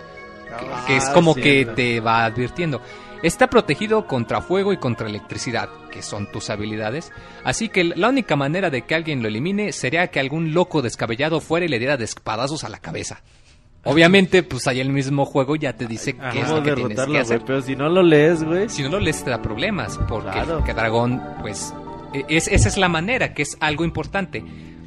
Ah, 0.51 0.83
que 0.87 0.95
es 0.97 1.05
como 1.09 1.33
que 1.35 1.65
te 1.65 1.99
va 1.99 2.23
advirtiendo. 2.25 2.81
Está 3.23 3.47
protegido 3.47 4.05
contra 4.07 4.41
fuego 4.41 4.73
y 4.73 4.77
contra 4.77 5.07
electricidad, 5.07 5.69
que 5.91 6.01
son 6.01 6.31
tus 6.31 6.49
habilidades. 6.49 7.11
Así 7.43 7.69
que 7.69 7.83
la 7.83 8.09
única 8.09 8.35
manera 8.35 8.69
de 8.69 8.83
que 8.83 8.95
alguien 8.95 9.21
lo 9.21 9.27
elimine 9.27 9.71
sería 9.71 10.07
que 10.07 10.19
algún 10.19 10.53
loco 10.53 10.81
descabellado 10.81 11.41
fuera 11.41 11.65
y 11.65 11.69
le 11.69 11.79
diera 11.79 11.97
de 11.97 12.05
espadazos 12.05 12.63
a 12.63 12.69
la 12.69 12.79
cabeza. 12.79 13.21
Obviamente, 13.83 14.43
pues 14.43 14.67
ahí 14.67 14.79
el 14.81 14.89
mismo 14.89 15.25
juego 15.25 15.55
ya 15.55 15.73
te 15.73 15.87
dice 15.87 16.15
Ay, 16.19 16.31
qué 16.33 16.39
es 16.41 16.45
¿Cómo 16.45 16.57
lo 16.57 16.63
que 16.63 16.73
tienes 16.73 17.05
que 17.05 17.17
hacer. 17.19 17.41
Pero 17.45 17.61
si 17.61 17.75
no 17.75 17.87
lo 17.89 18.03
lees, 18.03 18.43
güey. 18.43 18.67
Si 18.69 18.83
no 18.83 18.89
lo 18.89 18.99
lees 18.99 19.23
te 19.23 19.29
da 19.29 19.41
problemas, 19.41 19.97
porque 20.09 20.29
Claro. 20.31 20.63
que 20.63 20.73
Dragón, 20.73 21.21
pues, 21.41 21.73
e- 22.13 22.25
es, 22.27 22.47
esa 22.49 22.67
es 22.67 22.77
la 22.77 22.89
manera, 22.89 23.33
que 23.33 23.43
es 23.43 23.55
algo 23.61 23.85
importante. 23.85 24.43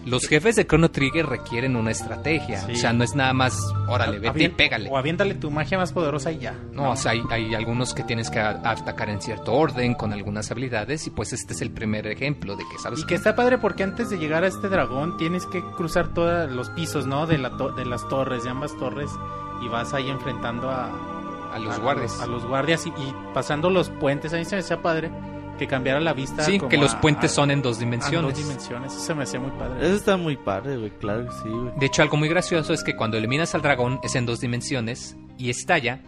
Los 0.07 0.27
jefes 0.27 0.57
de 0.57 0.67
Chrono 0.67 0.91
Trigger 0.91 1.27
requieren 1.27 1.77
una 1.77 1.91
estrategia, 1.91 2.61
Sí. 2.63 2.73
o 2.73 2.77
sea, 2.77 2.93
no 2.93 3.05
es 3.05 3.15
nada 3.15 3.33
más, 3.35 3.61
órale, 3.87 4.19
vete 4.19 4.45
y 4.45 4.49
pégale. 4.49 4.89
O 4.91 4.97
aviéntale 4.97 5.35
tu 5.35 5.51
magia 5.51 5.77
más 5.77 5.93
poderosa 5.93 6.33
y 6.33 6.39
ya. 6.39 6.55
No, 6.73 6.93
o 6.93 6.97
sea, 6.97 7.13
hay, 7.13 7.23
hay 7.31 7.55
algunos 7.55 7.93
que 7.93 8.03
tienes 8.03 8.31
que 8.31 8.41
a- 8.41 8.61
atacar 8.65 9.11
en 9.11 9.21
cierto 9.21 9.53
orden, 9.53 9.95
con 9.95 10.13
algunas 10.13 10.51
habilidades, 10.51 11.07
y 11.07 11.11
pues 11.11 11.33
este 11.35 11.53
es 11.53 11.61
el 11.61 11.71
primer 11.71 12.07
ejemplo 12.07 12.57
de 12.57 12.65
que 12.71 12.79
sabes 12.79 13.01
Y 13.01 13.07
que 13.07 13.15
está 13.15 13.35
padre 13.37 13.59
porque 13.59 13.83
antes 13.83 14.09
de 14.11 14.19
llegar 14.19 14.43
a 14.45 14.47
este 14.47 14.69
dragón 14.69 15.17
tienes 15.19 15.45
que 15.47 15.61
cruzar 15.77 16.15
todos 16.15 16.51
los 16.51 16.71
pisos, 16.71 17.07
¿no? 17.07 17.27
De, 17.27 17.37
la 17.39 17.51
to- 17.57 17.73
de 17.73 17.85
las 17.85 18.09
torres, 18.09 18.43
de 18.45 18.51
ambas 18.51 18.77
torres. 18.79 19.11
Y 19.63 19.69
vas 19.69 19.93
ahí 19.93 20.09
enfrentando 20.09 20.71
a, 20.71 20.89
a 21.55 21.59
los 21.59 21.79
guardias. 21.79 22.19
A 22.21 22.27
los 22.27 22.47
guardias 22.47 22.87
y, 22.87 22.89
y 22.89 23.15
pasando 23.35 23.69
los 23.69 23.91
puentes. 23.91 24.33
A 24.33 24.37
mí 24.39 24.45
se 24.47 24.57
me 24.57 24.61
hacía 24.63 24.81
padre 24.81 25.11
que 25.61 25.67
cambiara 25.69 26.01
la 26.01 26.13
vista. 26.13 26.43
Sí, 26.43 26.59
como 26.59 26.69
que 26.71 26.77
los 26.79 26.95
a- 26.95 27.01
puentes 27.01 27.31
a- 27.31 27.35
son 27.35 27.51
en 27.53 27.63
dos 27.63 27.79
dimensiones. 27.79 28.33
dos 28.35 28.39
dimensiones. 28.47 28.93
Eso 28.93 29.01
se 29.01 29.15
me 29.15 29.23
hacía 29.25 29.39
muy 29.39 29.51
padre. 29.53 29.87
Eso 29.87 29.95
está 29.95 30.17
muy 30.17 30.37
padre, 30.37 30.77
güey, 30.77 30.91
claro 30.99 31.27
que 31.27 31.33
sí, 31.43 31.49
güey. 31.49 31.73
De 31.79 31.87
hecho, 31.87 32.03
algo 32.03 32.17
muy 32.17 32.29
gracioso 32.29 32.73
es 32.73 32.83
que 32.83 32.97
cuando 32.97 33.17
eliminas 33.17 33.55
al 33.55 33.63
dragón 33.63 34.01
es 34.03 34.15
en 34.17 34.27
dos 34.27 34.41
dimensiones 34.41 35.17
y 35.39 35.51
estalla, 35.51 36.01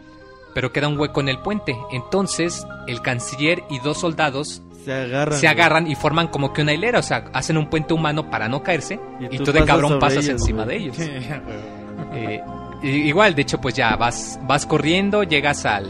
pero 0.55 0.73
queda 0.73 0.89
un 0.89 0.99
hueco 0.99 1.21
en 1.21 1.29
el 1.29 1.39
puente. 1.39 1.77
Entonces, 1.93 2.67
el 2.89 3.01
canciller 3.03 3.63
y 3.71 3.79
dos 3.81 3.99
soldados 4.01 4.63
Se 4.85 4.93
agarran. 4.93 5.39
se 5.39 5.47
agarran 5.49 5.87
y 5.91 5.95
forman 5.95 6.29
como 6.29 6.53
que 6.53 6.63
una 6.63 6.73
hilera, 6.73 6.99
o 6.99 7.03
sea, 7.03 7.25
hacen 7.33 7.57
un 7.57 7.71
puente 7.71 7.95
humano 7.95 8.29
para 8.31 8.49
no 8.49 8.63
caerse 8.63 8.99
y, 9.21 9.27
Y 9.35 9.39
tú, 9.39 9.45
tú 9.45 9.53
de 9.53 9.61
pasas 9.61 9.67
cabrón 9.67 9.99
pasas 10.01 10.25
ellos, 10.25 10.41
encima 10.41 10.65
güey. 10.65 10.79
de 10.79 10.85
ellos. 10.85 10.97
Eh, 12.15 12.43
igual, 12.83 13.35
de 13.35 13.43
hecho, 13.43 13.61
pues 13.61 13.75
ya 13.75 13.97
vas, 13.97 14.39
vas 14.43 14.67
corriendo, 14.67 15.23
llegas 15.23 15.65
al, 15.65 15.87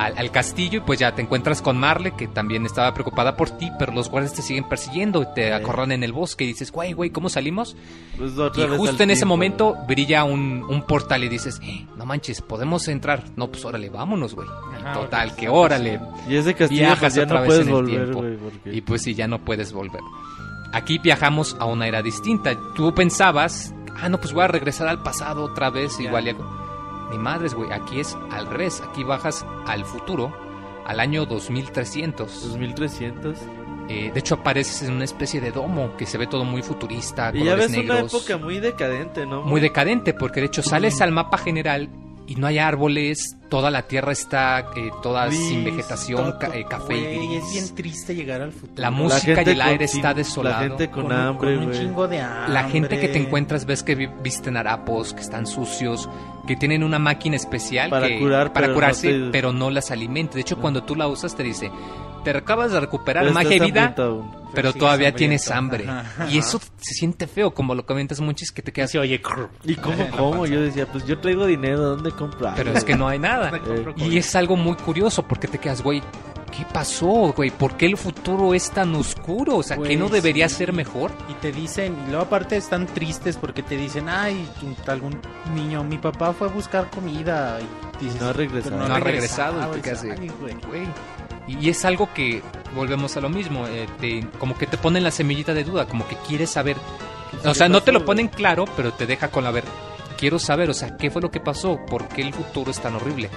al, 0.00 0.16
al 0.18 0.30
castillo 0.30 0.78
y 0.78 0.80
pues 0.80 0.98
ya 0.98 1.14
te 1.14 1.22
encuentras 1.22 1.60
con 1.60 1.76
Marle, 1.78 2.12
que 2.12 2.26
también 2.26 2.64
estaba 2.64 2.94
preocupada 2.94 3.36
por 3.36 3.50
ti, 3.50 3.70
pero 3.78 3.92
los 3.92 4.08
guardias 4.08 4.32
te 4.34 4.42
siguen 4.42 4.68
persiguiendo 4.68 5.22
y 5.22 5.26
te 5.34 5.52
acorralan 5.52 5.92
en 5.92 6.04
el 6.04 6.12
bosque 6.12 6.44
y 6.44 6.46
dices, 6.48 6.72
güey, 6.72 6.92
güey, 6.94 7.10
¿cómo 7.10 7.28
salimos? 7.28 7.76
Pues 8.16 8.38
otra 8.38 8.64
Y 8.64 8.66
vez 8.68 8.78
justo 8.78 9.02
en 9.02 9.10
ese 9.10 9.20
tiempo, 9.20 9.34
momento 9.34 9.74
güey. 9.74 9.86
brilla 9.86 10.24
un, 10.24 10.64
un 10.68 10.82
portal 10.86 11.22
y 11.24 11.28
dices, 11.28 11.60
"Eh, 11.62 11.86
no 11.96 12.06
manches, 12.06 12.40
podemos 12.40 12.88
entrar. 12.88 13.24
No, 13.36 13.48
pues 13.50 13.64
órale, 13.64 13.90
vámonos, 13.90 14.34
güey. 14.34 14.48
Y 14.48 14.80
Ajá, 14.82 14.92
Total, 14.94 15.28
porque- 15.28 15.40
que 15.42 15.48
órale. 15.48 16.00
Y 16.28 16.36
ese 16.36 16.54
castillo 16.54 16.80
viajas 16.80 17.00
pues 17.00 17.14
ya 17.16 17.22
otra 17.24 17.34
no 17.36 17.40
vez 17.42 17.48
puedes 17.48 17.62
en 17.66 17.68
el 17.68 17.74
volver, 17.74 17.96
tiempo. 18.04 18.18
güey, 18.20 18.36
porque... 18.36 18.72
Y 18.74 18.80
pues 18.80 19.02
sí, 19.02 19.14
ya 19.14 19.28
no 19.28 19.44
puedes 19.44 19.72
volver. 19.72 20.00
Aquí 20.72 20.98
viajamos 20.98 21.56
a 21.58 21.64
una 21.66 21.86
era 21.88 22.00
distinta. 22.00 22.56
Tú 22.74 22.94
pensabas, 22.94 23.74
ah, 24.00 24.08
no, 24.08 24.18
pues 24.18 24.32
voy 24.32 24.44
a 24.44 24.48
regresar 24.48 24.88
al 24.88 25.02
pasado 25.02 25.44
otra 25.44 25.68
vez, 25.68 25.98
Ya. 25.98 26.04
igual 26.04 26.26
y 26.26 26.30
algo. 26.30 26.69
Ni 27.10 27.18
madres, 27.18 27.54
güey, 27.54 27.72
aquí 27.72 28.00
es 28.00 28.16
al 28.30 28.46
revés. 28.46 28.82
Aquí 28.88 29.04
bajas 29.04 29.44
al 29.66 29.84
futuro, 29.84 30.32
al 30.86 31.00
año 31.00 31.26
2300. 31.26 32.48
2300. 32.50 33.38
Eh, 33.88 34.10
de 34.14 34.20
hecho, 34.20 34.36
apareces 34.36 34.82
en 34.82 34.94
una 34.94 35.04
especie 35.04 35.40
de 35.40 35.50
domo 35.50 35.96
que 35.96 36.06
se 36.06 36.16
ve 36.16 36.28
todo 36.28 36.44
muy 36.44 36.62
futurista, 36.62 37.30
Y 37.34 37.38
ya 37.38 37.52
colores 37.52 37.72
ves 37.72 37.84
una 37.84 37.94
negros. 37.94 38.14
época 38.14 38.36
muy 38.38 38.60
decadente, 38.60 39.26
¿no? 39.26 39.42
muy 39.42 39.60
decadente, 39.60 40.14
porque 40.14 40.38
de 40.40 40.46
hecho 40.46 40.62
sales 40.62 41.00
al 41.00 41.10
mapa 41.10 41.36
general 41.38 41.88
y 42.30 42.36
no 42.36 42.46
hay 42.46 42.58
árboles, 42.58 43.36
toda 43.48 43.72
la 43.72 43.82
tierra 43.82 44.12
está 44.12 44.60
eh, 44.76 44.90
toda 45.02 45.26
Gris, 45.26 45.48
sin 45.48 45.64
vegetación, 45.64 46.34
ca- 46.38 46.54
eh, 46.56 46.64
café 46.68 46.96
y 47.14 47.26
gris. 47.26 47.42
Es 47.44 47.52
bien 47.52 47.74
triste 47.74 48.14
llegar 48.14 48.40
al 48.40 48.52
futuro. 48.52 48.72
La 48.80 48.92
música 48.92 49.42
y 49.42 49.48
el 49.50 49.60
aire 49.60 49.84
está 49.86 50.14
desolado. 50.14 50.62
La 50.62 50.68
gente 50.68 50.90
con, 50.90 51.06
un- 51.06 51.12
hambre, 51.12 51.56
con 51.56 51.64
un 51.66 51.72
chingo 51.72 52.06
de 52.06 52.20
hambre. 52.20 52.52
La 52.54 52.64
gente 52.68 53.00
que 53.00 53.08
te 53.08 53.18
encuentras 53.18 53.66
ves 53.66 53.82
que 53.82 53.96
vi- 53.96 54.08
visten 54.22 54.56
harapos, 54.56 55.12
que 55.12 55.20
están 55.22 55.46
sucios, 55.46 56.08
que 56.46 56.54
tienen 56.54 56.84
una 56.84 57.00
máquina 57.00 57.34
especial 57.34 57.90
Para 57.90 58.06
que- 58.06 58.20
curar, 58.20 58.52
para 58.52 58.66
pero 58.68 58.74
curarse, 58.74 59.12
no 59.12 59.26
te- 59.26 59.32
pero 59.32 59.52
no 59.52 59.68
las 59.70 59.90
alimenta. 59.90 60.34
De 60.36 60.42
hecho, 60.42 60.54
No. 60.54 60.62
cuando 60.62 60.84
tú 60.84 60.94
la 60.94 61.08
usas 61.08 61.34
te 61.34 61.42
dice, 61.42 61.70
te 62.24 62.30
acabas 62.30 62.72
de 62.72 62.80
recuperar 62.80 63.24
Pero 63.24 63.34
magia 63.34 63.56
y 63.56 63.60
vida, 63.60 63.94
pero 64.54 64.72
todavía 64.72 65.08
hambriento. 65.08 65.16
tienes 65.16 65.50
hambre. 65.50 65.88
Ajá. 65.88 66.26
Y 66.28 66.38
eso 66.38 66.58
se 66.78 66.94
siente 66.94 67.26
feo, 67.26 67.52
como 67.54 67.74
lo 67.74 67.86
comentas 67.86 68.20
muchos 68.20 68.50
que 68.50 68.62
te 68.62 68.72
quedas... 68.72 68.90
Se 68.90 68.98
oye. 68.98 69.20
crrr. 69.20 69.48
¿Y 69.64 69.76
cómo, 69.76 70.08
cómo? 70.16 70.46
Yo 70.46 70.60
decía, 70.60 70.86
pues 70.86 71.06
yo 71.06 71.18
traigo 71.18 71.46
dinero, 71.46 71.80
¿dónde 71.80 72.10
comprar? 72.10 72.54
Pero 72.56 72.72
es 72.72 72.84
que 72.84 72.96
no 72.96 73.06
hay 73.08 73.18
nada. 73.18 73.50
Compro 73.50 73.94
Y 73.96 74.18
es 74.18 74.34
algo 74.34 74.56
muy 74.56 74.74
curioso 74.76 75.22
porque 75.26 75.46
te 75.46 75.58
quedas, 75.58 75.82
güey, 75.82 76.02
¿qué 76.50 76.66
pasó, 76.72 77.32
güey? 77.32 77.50
¿Por 77.50 77.76
qué 77.76 77.86
el 77.86 77.96
futuro 77.96 78.52
es 78.54 78.70
tan 78.72 78.92
oscuro? 78.96 79.58
O 79.58 79.62
sea, 79.62 79.76
¿qué 79.76 79.96
no 79.96 80.08
debería 80.08 80.48
sí. 80.48 80.56
ser 80.56 80.72
mejor? 80.72 81.12
Y 81.28 81.34
te 81.34 81.52
dicen, 81.52 81.96
y 82.06 82.10
luego 82.10 82.24
aparte 82.24 82.56
están 82.56 82.86
tristes 82.86 83.36
porque 83.36 83.62
te 83.62 83.76
dicen, 83.76 84.08
ay, 84.08 84.48
algún 84.88 85.16
niño, 85.54 85.84
mi 85.84 85.98
papá 85.98 86.32
fue 86.32 86.48
a 86.48 86.50
buscar 86.50 86.90
comida. 86.90 87.58
Y 88.00 88.04
dices, 88.04 88.20
No 88.20 88.28
ha 88.28 88.32
regresado. 88.32 88.76
"Pero 88.76 88.88
No 88.88 88.94
ha 88.94 88.98
regresado", 89.00 89.58
y 89.60 89.60
te 89.60 89.76
dices, 89.76 89.82
quedas 89.82 90.02
de- 90.02 90.12
"Ay, 90.22 90.32
güey". 90.68 90.86
Y 91.60 91.68
es 91.68 91.84
algo 91.84 92.12
que, 92.14 92.42
volvemos 92.74 93.16
a 93.16 93.20
lo 93.20 93.28
mismo, 93.28 93.66
eh, 93.66 93.86
te- 94.00 94.26
como 94.38 94.56
que 94.56 94.66
te 94.66 94.76
ponen 94.78 95.02
la 95.02 95.10
semillita 95.10 95.52
de 95.54 95.64
duda, 95.64 95.86
como 95.86 96.06
que 96.06 96.16
quieres 96.26 96.50
saber. 96.50 96.76
O 97.44 97.54
sea, 97.54 97.68
no 97.68 97.82
te 97.82 97.92
lo 97.92 98.04
ponen 98.04 98.28
claro, 98.28 98.64
pero 98.76 98.92
te 98.92 99.06
deja 99.06 99.28
con 99.28 99.44
la 99.44 99.50
ver. 99.50 99.64
Quiero 100.18 100.38
saber, 100.38 100.68
o 100.70 100.74
sea, 100.74 100.96
¿qué 100.96 101.10
fue 101.10 101.22
lo 101.22 101.30
que 101.30 101.40
pasó? 101.40 101.78
¿Por 101.86 102.06
qué 102.08 102.22
el 102.22 102.34
futuro 102.34 102.70
es 102.70 102.80
tan 102.80 102.94
horrible? 102.96 103.30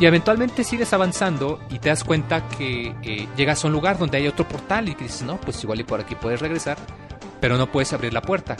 Y 0.00 0.06
eventualmente 0.06 0.64
sigues 0.64 0.92
avanzando 0.94 1.60
y 1.70 1.78
te 1.78 1.90
das 1.90 2.04
cuenta 2.04 2.48
que 2.48 2.94
eh, 3.02 3.28
llegas 3.36 3.62
a 3.62 3.66
un 3.68 3.74
lugar 3.74 3.98
donde 3.98 4.16
hay 4.16 4.26
otro 4.28 4.48
portal 4.48 4.88
y 4.88 4.94
que 4.94 5.04
dices, 5.04 5.22
no, 5.22 5.38
pues 5.40 5.62
igual 5.62 5.80
y 5.80 5.84
por 5.84 6.00
aquí 6.00 6.14
puedes 6.14 6.40
regresar, 6.40 6.78
pero 7.40 7.58
no 7.58 7.70
puedes 7.70 7.92
abrir 7.92 8.12
la 8.14 8.22
puerta. 8.22 8.56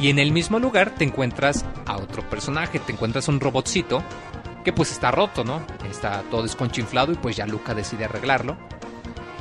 Y 0.00 0.10
en 0.10 0.18
el 0.18 0.32
mismo 0.32 0.58
lugar 0.58 0.90
te 0.96 1.04
encuentras 1.04 1.64
a 1.86 1.96
otro 1.96 2.28
personaje, 2.28 2.80
te 2.80 2.92
encuentras 2.92 3.28
un 3.28 3.38
robotcito 3.38 4.02
que 4.64 4.72
pues 4.72 4.92
está 4.92 5.10
roto, 5.10 5.44
¿no? 5.44 5.62
Está 5.88 6.22
todo 6.30 6.42
desconchinflado 6.42 7.12
y 7.12 7.16
pues 7.16 7.36
ya 7.36 7.46
Luca 7.46 7.74
decide 7.74 8.04
arreglarlo. 8.04 8.56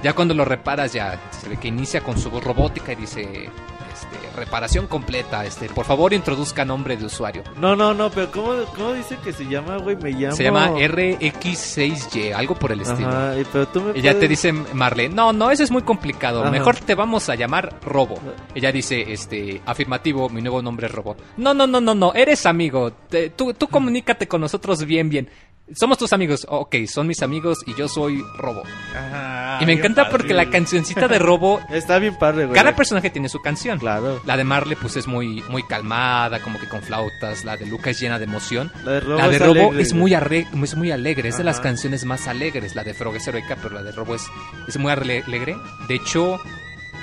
Ya 0.03 0.13
cuando 0.13 0.33
lo 0.33 0.45
reparas 0.45 0.93
ya 0.93 1.19
se 1.31 1.49
ve 1.49 1.57
que 1.57 1.67
inicia 1.67 2.01
con 2.01 2.17
su 2.17 2.29
voz 2.29 2.43
robótica 2.43 2.93
y 2.93 2.95
dice, 2.95 3.21
este, 3.21 4.35
reparación 4.35 4.87
completa, 4.87 5.45
este, 5.45 5.67
por 5.69 5.85
favor 5.85 6.13
introduzca 6.13 6.65
nombre 6.65 6.97
de 6.97 7.05
usuario. 7.05 7.43
No, 7.59 7.75
no, 7.75 7.93
no, 7.93 8.09
pero 8.09 8.31
¿cómo, 8.31 8.53
cómo 8.75 8.93
dice 8.93 9.17
que 9.23 9.31
se 9.33 9.45
llama, 9.45 9.77
güey? 9.77 9.95
Me 9.97 10.11
llamo... 10.11 10.35
Se 10.35 10.43
llama 10.43 10.69
RX6Y, 10.71 12.33
algo 12.33 12.55
por 12.55 12.71
el 12.71 12.81
estilo. 12.81 13.09
Ajá, 13.09 13.33
pero 13.51 13.67
tú 13.67 13.81
me 13.81 13.97
Y 13.97 14.01
ya 14.01 14.17
te 14.17 14.27
dice 14.27 14.51
Marle, 14.53 15.09
no, 15.09 15.33
no, 15.33 15.51
eso 15.51 15.63
es 15.63 15.71
muy 15.71 15.81
complicado. 15.83 16.41
Ajá. 16.41 16.51
Mejor 16.51 16.77
te 16.77 16.95
vamos 16.95 17.29
a 17.29 17.35
llamar 17.35 17.75
Robo. 17.83 18.19
Ella 18.55 18.71
dice, 18.71 19.11
este, 19.11 19.61
afirmativo, 19.65 20.29
mi 20.29 20.41
nuevo 20.41 20.61
nombre 20.61 20.87
es 20.87 20.93
Robo. 20.93 21.15
No, 21.37 21.53
no, 21.53 21.67
no, 21.67 21.81
no, 21.81 21.93
no, 21.95 22.13
eres 22.13 22.45
amigo. 22.45 22.91
Te- 23.09 23.29
tú, 23.29 23.53
tú 23.53 23.67
comunícate 23.67 24.27
con 24.27 24.41
nosotros 24.41 24.83
bien, 24.85 25.09
bien. 25.09 25.29
Somos 25.75 25.97
tus 25.97 26.11
amigos. 26.13 26.45
Ok, 26.49 26.75
son 26.87 27.07
mis 27.07 27.21
amigos 27.21 27.59
y 27.65 27.73
yo 27.75 27.87
soy 27.87 28.23
Robo. 28.37 28.63
Ajá, 28.95 29.59
y 29.61 29.65
me 29.65 29.73
encanta 29.73 30.03
padre, 30.03 30.17
porque 30.17 30.33
la 30.33 30.49
cancioncita 30.49 31.07
de 31.07 31.17
Robo, 31.19 31.61
Está 31.69 31.97
bien 31.99 32.15
padre, 32.15 32.45
güey. 32.45 32.55
cada 32.55 32.75
personaje 32.75 33.09
tiene 33.09 33.29
su 33.29 33.41
canción. 33.41 33.79
Claro. 33.79 34.21
La 34.25 34.37
de 34.37 34.43
Marle, 34.43 34.75
pues 34.75 34.95
es 34.97 35.07
muy, 35.07 35.41
muy 35.49 35.63
calmada, 35.63 36.39
como 36.41 36.59
que 36.59 36.67
con 36.67 36.81
flautas. 36.81 37.45
La 37.45 37.57
de 37.57 37.65
Luca 37.65 37.89
es 37.91 37.99
llena 37.99 38.17
de 38.19 38.25
emoción. 38.25 38.71
La 38.83 38.91
de 38.93 38.99
Robo, 39.01 39.17
La 39.17 39.27
de 39.29 39.35
es 39.35 39.41
Robo 39.41 39.51
alegre, 39.51 39.81
es 39.81 39.93
muy, 39.93 40.11
arre- 40.13 40.47
es 40.63 40.75
muy 40.75 40.91
alegre, 40.91 41.29
es 41.29 41.37
de 41.37 41.43
las 41.43 41.59
canciones 41.59 42.05
más 42.05 42.27
alegres. 42.27 42.75
La 42.75 42.83
de 42.83 42.93
Frog 42.93 43.15
es 43.15 43.27
heroica, 43.27 43.57
pero 43.61 43.75
la 43.75 43.83
de 43.83 43.91
Robo 43.91 44.15
es, 44.15 44.23
es 44.67 44.77
muy 44.77 44.91
ale- 44.91 45.23
alegre. 45.25 45.55
De 45.87 45.95
hecho, 45.95 46.39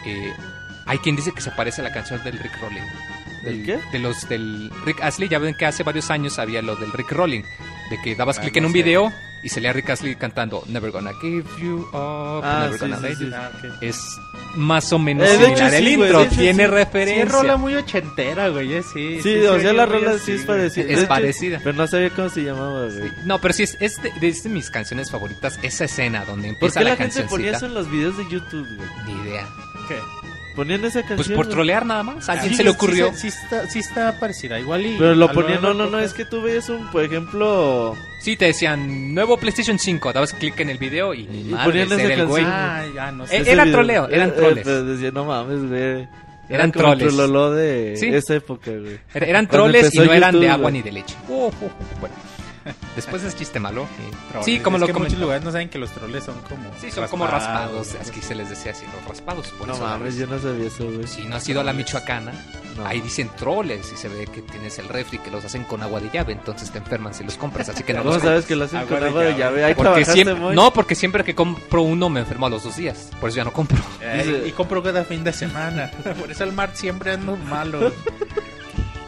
eh, 0.04 0.32
hay 0.86 0.98
quien 0.98 1.16
dice 1.16 1.32
que 1.32 1.40
se 1.40 1.50
parece 1.52 1.80
a 1.80 1.84
la 1.84 1.92
canción 1.92 2.22
del 2.24 2.38
Rick 2.38 2.52
Rolling. 2.60 2.82
¿Del 3.42 3.64
qué? 3.64 3.78
De 3.92 3.98
los 3.98 4.28
del 4.28 4.70
Rick 4.84 5.02
Astley. 5.02 5.28
Ya 5.28 5.38
ven 5.38 5.54
que 5.54 5.66
hace 5.66 5.82
varios 5.82 6.10
años 6.10 6.38
había 6.38 6.62
lo 6.62 6.76
del 6.76 6.92
Rick 6.92 7.12
Rolling. 7.12 7.42
De 7.90 8.00
que 8.02 8.14
dabas 8.14 8.38
Ah, 8.38 8.42
clic 8.42 8.54
no 8.54 8.58
en 8.58 8.64
un 8.66 8.72
sé. 8.72 8.78
video 8.82 9.12
y 9.42 9.48
salía 9.48 9.72
Rick 9.72 9.88
Astley 9.90 10.16
cantando 10.16 10.62
Never 10.66 10.90
gonna 10.90 11.12
give 11.22 11.44
you 11.58 11.88
up, 11.92 12.42
Ah, 12.44 12.62
never 12.64 12.74
sí, 12.78 12.80
gonna 12.80 12.96
sí, 12.98 13.02
let 13.02 13.14
sí. 13.16 13.24
you-". 13.24 13.34
Ah. 13.34 13.50
Es 13.80 14.00
más 14.56 14.92
o 14.92 14.98
menos 14.98 15.26
Eh, 15.28 15.32
similar. 15.36 15.52
hecho, 15.52 15.76
el 15.76 15.88
intro 15.88 16.26
tiene 16.26 16.52
sí. 16.52 16.58
Sí, 16.58 16.66
referencia. 16.66 17.22
es 17.24 17.32
rola 17.32 17.56
muy 17.56 17.74
ochentera, 17.76 18.48
güey, 18.48 18.74
eh, 18.74 18.82
sí. 18.82 19.20
Sí, 19.22 19.36
o 19.46 19.58
sea, 19.60 19.72
la 19.72 19.86
rola 19.86 20.18
sí 20.18 20.32
es 20.32 20.42
parecida. 20.42 20.86
Es 20.92 20.98
hecho, 20.98 21.08
parecida. 21.08 21.60
Pero 21.62 21.76
no 21.76 21.86
sabía 21.86 22.10
cómo 22.10 22.28
se 22.28 22.42
llamaba, 22.42 22.86
güey. 22.86 23.08
Sí. 23.08 23.14
No, 23.24 23.40
pero 23.40 23.54
sí, 23.54 23.62
es, 23.62 23.76
es 23.80 24.02
de, 24.02 24.12
es 24.28 24.42
de 24.42 24.50
mis 24.50 24.68
canciones 24.70 25.10
favoritas, 25.10 25.58
esa 25.62 25.84
escena 25.84 26.24
donde 26.24 26.48
¿Por 26.48 26.54
empieza 26.54 26.80
qué 26.80 26.84
la, 26.84 26.90
la 26.90 26.96
gente 26.96 27.22
ponía 27.24 27.52
eso 27.56 27.66
en 27.66 27.74
los 27.74 27.90
videos 27.90 28.16
de 28.18 28.24
YouTube, 28.28 28.66
güey? 28.76 28.88
Ni 29.06 29.12
idea. 29.28 29.46
¿Qué? 29.88 29.96
Ponían 30.58 30.84
esa 30.84 31.02
canción. 31.02 31.16
Pues 31.18 31.28
por 31.28 31.48
trolear 31.48 31.86
nada 31.86 32.02
más. 32.02 32.28
¿A 32.28 32.32
alguien 32.32 32.50
Sí, 32.50 32.56
se 32.56 32.64
le 32.64 32.70
ocurrió? 32.70 33.12
Sí, 33.14 33.30
sí 33.30 33.38
está, 33.44 33.68
sí 33.70 33.78
está 33.78 34.18
parecida, 34.18 34.58
igual 34.58 34.84
y... 34.84 34.96
Pero 34.98 35.14
lo 35.14 35.30
ponían, 35.30 35.62
no, 35.62 35.72
no, 35.72 35.86
no, 35.86 36.00
es 36.00 36.12
que 36.14 36.24
tú 36.24 36.42
veías 36.42 36.68
un, 36.68 36.90
por 36.90 37.04
ejemplo, 37.04 37.94
Sí, 38.20 38.36
te 38.36 38.46
decían, 38.46 39.14
nuevo 39.14 39.36
PlayStation 39.36 39.78
5, 39.78 40.12
dabas 40.12 40.32
clic 40.32 40.58
en 40.58 40.70
el 40.70 40.78
video 40.78 41.14
y 41.14 41.28
ni 41.28 41.42
Y 41.42 41.44
madres, 41.44 41.86
ponían 41.86 41.92
esa 42.00 42.12
era 42.12 42.22
el 42.22 42.26
güey. 42.26 42.44
Ah, 42.44 42.84
ya 42.92 43.12
no 43.12 43.22
Eh, 43.24 43.28
sé. 43.28 43.36
ese 43.38 43.52
era 43.52 43.62
video. 43.62 43.76
troleo, 43.76 44.08
eran 44.08 44.28
Eh, 44.30 44.32
eh, 44.32 44.36
troles. 44.36 44.64
pero 44.64 44.84
decía, 44.84 45.10
no 45.12 45.24
mames, 45.26 45.68
güey. 45.68 46.08
Eran 46.50 46.66
el 46.66 46.72
troles. 46.72 47.06
trololó 47.14 47.52
de 47.52 47.94
Sí. 47.96 48.06
esa 48.08 48.34
época, 48.34 48.72
güey. 48.72 48.98
Era- 49.14 49.26
Eran 49.26 49.46
troles 49.46 49.94
y 49.94 49.98
no 49.98 50.12
eran 50.12 50.32
de 50.32 50.38
YouTube, 50.40 50.50
agua 50.50 50.62
güey. 50.70 50.72
ni 50.72 50.82
de 50.82 50.90
leche. 50.92 51.14
Uh, 51.28 51.34
uh, 51.34 51.46
uh, 51.46 51.50
bueno. 52.00 52.14
Después 52.98 53.22
es 53.22 53.36
chiste 53.36 53.60
malo. 53.60 53.86
Troles. 54.30 54.44
Sí, 54.44 54.60
como 54.60 54.76
Es 54.76 54.80
lo 54.82 54.86
que 54.88 54.92
en 54.92 54.98
muchos 55.02 55.18
lugares 55.18 55.44
no 55.44 55.52
saben 55.52 55.68
que 55.68 55.78
los 55.78 55.90
troles 55.90 56.24
son 56.24 56.34
como... 56.48 56.70
Sí, 56.80 56.90
son 56.90 57.06
como 57.08 57.26
raspados. 57.26 57.94
Aquí 57.94 58.20
se 58.20 58.34
les 58.34 58.50
decía 58.50 58.72
así, 58.72 58.84
los 58.92 59.04
raspados. 59.08 59.48
Por 59.58 59.68
No 59.68 59.74
eso 59.74 59.82
mames, 59.84 60.16
yo 60.16 60.26
no 60.26 60.38
sabía 60.38 60.66
eso, 60.66 60.84
güey. 60.90 61.06
Si 61.06 61.24
no 61.24 61.36
has 61.36 61.48
ido 61.48 61.60
a 61.60 61.64
la 61.64 61.72
Michoacana, 61.72 62.32
No. 62.76 62.86
ahí 62.86 63.00
dicen 63.00 63.30
troles 63.36 63.92
y 63.92 63.96
se 63.96 64.08
ve 64.08 64.26
que 64.26 64.42
tienes 64.42 64.78
el 64.78 64.88
refri 64.88 65.18
que 65.18 65.30
los 65.30 65.44
hacen 65.44 65.64
con 65.64 65.82
agua 65.82 66.00
de 66.00 66.10
llave, 66.10 66.32
entonces 66.32 66.70
te 66.70 66.78
enferman 66.78 67.14
si 67.14 67.24
los 67.24 67.36
compras, 67.36 67.68
así 67.68 67.82
que 67.84 67.92
no 67.92 68.00
¿Cómo 68.02 68.14
los 68.14 68.22
sabes 68.22 68.44
que 68.46 68.56
lo 68.56 68.64
hacen 68.64 68.78
Agua 68.78 68.90
con 68.90 69.00
de 69.00 69.06
agua 69.08 69.22
de 69.22 69.34
llave. 69.36 69.64
Ahí 69.64 69.74
Porque 69.74 70.04
siempre, 70.04 70.34
muy. 70.34 70.54
no, 70.54 70.72
porque 70.72 70.94
siempre 70.94 71.24
que 71.24 71.34
compro 71.34 71.82
uno 71.82 72.08
me 72.08 72.20
enfermo 72.20 72.46
a 72.46 72.50
los 72.50 72.62
dos 72.64 72.76
días. 72.76 73.10
Por 73.20 73.30
eso 73.30 73.36
ya 73.38 73.44
no 73.44 73.52
compro. 73.52 73.78
Eh, 74.00 74.44
y 74.48 74.52
compro 74.52 74.82
cada 74.82 75.04
fin 75.04 75.22
de 75.22 75.32
semana. 75.32 75.90
Por 76.18 76.30
eso 76.30 76.42
el 76.44 76.52
mar 76.52 76.70
siempre 76.74 77.12
ando 77.12 77.36
malo. 77.36 77.92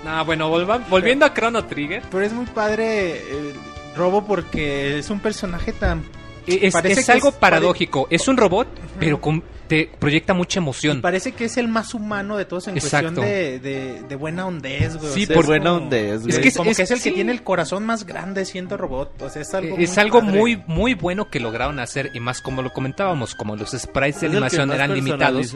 No, 0.04 0.24
bueno, 0.24 0.48
volva- 0.48 0.78
volviendo 0.88 1.26
a 1.26 1.34
Chrono 1.34 1.64
Trigger. 1.66 2.02
Pero 2.10 2.24
es 2.24 2.32
muy 2.32 2.46
padre 2.46 3.16
eh, 3.18 3.54
Robo 4.00 4.26
porque 4.26 4.98
es 4.98 5.10
un 5.10 5.20
personaje 5.20 5.72
tan 5.72 6.02
Es, 6.46 6.72
Parece 6.72 7.00
es 7.00 7.06
que 7.06 7.12
algo 7.12 7.28
es- 7.28 7.34
paradójico. 7.36 8.08
Es 8.10 8.26
un 8.26 8.36
robot, 8.36 8.66
pero 8.98 9.20
con- 9.20 9.44
te 9.68 9.88
proyecta 10.00 10.34
mucha 10.34 10.58
emoción. 10.58 11.00
Parece 11.00 11.30
que 11.30 11.44
es 11.44 11.56
el 11.58 11.68
más 11.68 11.94
humano 11.94 12.36
de 12.36 12.44
todos 12.44 12.66
en 12.66 12.76
Exacto. 12.76 13.14
cuestión 13.20 13.24
de, 13.24 13.58
de, 13.60 14.02
de 14.02 14.16
buena 14.16 14.46
hondez, 14.46 14.96
güey. 14.96 15.12
Sí, 15.12 15.22
O 15.24 15.26
sea, 15.26 15.36
por 15.36 15.44
es 15.44 15.48
buena 15.48 15.70
como- 15.70 15.82
hondez, 15.84 16.20
güey. 16.22 16.30
Es 16.30 16.36
que 16.36 16.42
que 16.42 16.48
es, 16.48 16.56
como 16.56 16.70
es- 16.72 16.76
que 16.78 16.82
es 16.82 16.90
el 16.90 16.96
que 17.02 17.10
sí. 17.10 17.14
tiene 17.14 17.30
el 17.30 17.44
corazón 17.44 17.86
más 17.86 18.04
grande 18.04 18.44
siendo 18.46 18.76
robot. 18.76 19.22
O 19.22 19.28
sea, 19.30 19.42
es 19.42 19.54
algo 19.54 19.76
es 19.78 19.90
muy 19.90 19.98
algo 20.00 20.20
padre. 20.22 20.38
muy 20.38 20.62
muy 20.66 20.94
bueno 20.94 21.30
que 21.30 21.38
lograron 21.38 21.78
hacer 21.78 22.10
y 22.14 22.20
más 22.20 22.40
como 22.40 22.62
lo 22.62 22.72
comentábamos, 22.72 23.36
como 23.36 23.54
los 23.54 23.70
sprites 23.70 24.22
de 24.22 24.28
que 24.28 24.32
animación 24.32 24.72
eran 24.72 24.92
limitados, 24.94 25.54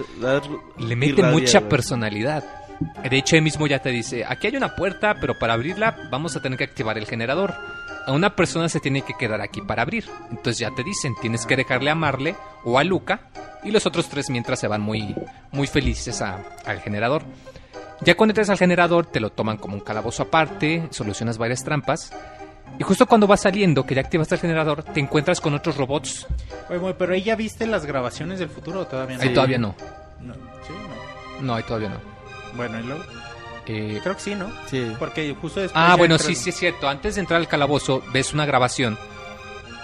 le 0.78 0.94
mete 0.96 1.12
irradia, 1.20 1.32
mucha 1.32 1.58
güey. 1.60 1.70
personalidad. 1.70 2.44
De 3.08 3.16
hecho, 3.16 3.36
él 3.36 3.42
mismo 3.42 3.66
ya 3.66 3.80
te 3.80 3.88
dice, 3.90 4.24
aquí 4.28 4.48
hay 4.48 4.56
una 4.56 4.74
puerta, 4.76 5.16
pero 5.20 5.38
para 5.38 5.54
abrirla 5.54 5.96
vamos 6.10 6.36
a 6.36 6.42
tener 6.42 6.58
que 6.58 6.64
activar 6.64 6.98
el 6.98 7.06
generador. 7.06 7.54
A 8.06 8.12
una 8.12 8.36
persona 8.36 8.68
se 8.68 8.80
tiene 8.80 9.02
que 9.02 9.14
quedar 9.14 9.40
aquí 9.40 9.60
para 9.62 9.82
abrir. 9.82 10.04
Entonces 10.30 10.58
ya 10.58 10.70
te 10.70 10.82
dicen, 10.84 11.14
tienes 11.20 11.46
que 11.46 11.56
dejarle 11.56 11.90
a 11.90 11.94
Marle 11.94 12.36
o 12.64 12.78
a 12.78 12.84
Luca 12.84 13.28
y 13.62 13.70
los 13.70 13.86
otros 13.86 14.08
tres 14.08 14.28
mientras 14.30 14.58
se 14.60 14.68
van 14.68 14.82
muy, 14.82 15.14
muy 15.52 15.66
felices 15.66 16.20
a- 16.20 16.40
al 16.66 16.80
generador. 16.80 17.22
Ya 18.02 18.14
cuando 18.16 18.32
entras 18.32 18.50
al 18.50 18.58
generador 18.58 19.06
te 19.06 19.20
lo 19.20 19.30
toman 19.30 19.56
como 19.56 19.74
un 19.74 19.80
calabozo 19.80 20.24
aparte, 20.24 20.86
solucionas 20.90 21.38
varias 21.38 21.64
trampas. 21.64 22.12
Y 22.78 22.82
justo 22.82 23.06
cuando 23.06 23.26
vas 23.28 23.40
saliendo, 23.42 23.86
que 23.86 23.94
ya 23.94 24.00
activaste 24.02 24.34
el 24.34 24.40
generador, 24.40 24.82
te 24.82 24.98
encuentras 25.00 25.40
con 25.40 25.54
otros 25.54 25.76
robots. 25.76 26.26
Oye, 26.68 26.94
pero 26.94 27.14
ahí 27.14 27.22
ya 27.22 27.36
viste 27.36 27.66
las 27.66 27.86
grabaciones 27.86 28.38
del 28.40 28.48
futuro 28.48 28.80
o 28.80 28.86
todavía 28.86 29.16
no. 29.16 29.22
Ahí 29.22 29.32
todavía 29.32 29.58
no. 29.58 29.74
No, 30.20 30.34
Sí, 30.34 30.72
no. 31.38 31.42
No, 31.42 31.54
ahí 31.54 31.62
todavía 31.62 31.90
no. 31.90 31.96
Bueno, 32.56 32.80
y 32.80 32.82
luego. 32.82 33.02
Eh, 33.66 33.98
Creo 34.02 34.14
que 34.16 34.20
sí, 34.22 34.34
¿no? 34.34 34.50
Sí. 34.66 34.92
Porque 34.98 35.34
justo 35.40 35.60
después. 35.60 35.82
Ah, 35.84 35.96
bueno, 35.96 36.18
sí, 36.18 36.34
sí 36.34 36.50
es 36.50 36.56
cierto. 36.56 36.88
Antes 36.88 37.14
de 37.14 37.22
entrar 37.22 37.40
al 37.40 37.48
calabozo, 37.48 38.02
ves 38.12 38.34
una 38.34 38.44
grabación 38.46 38.98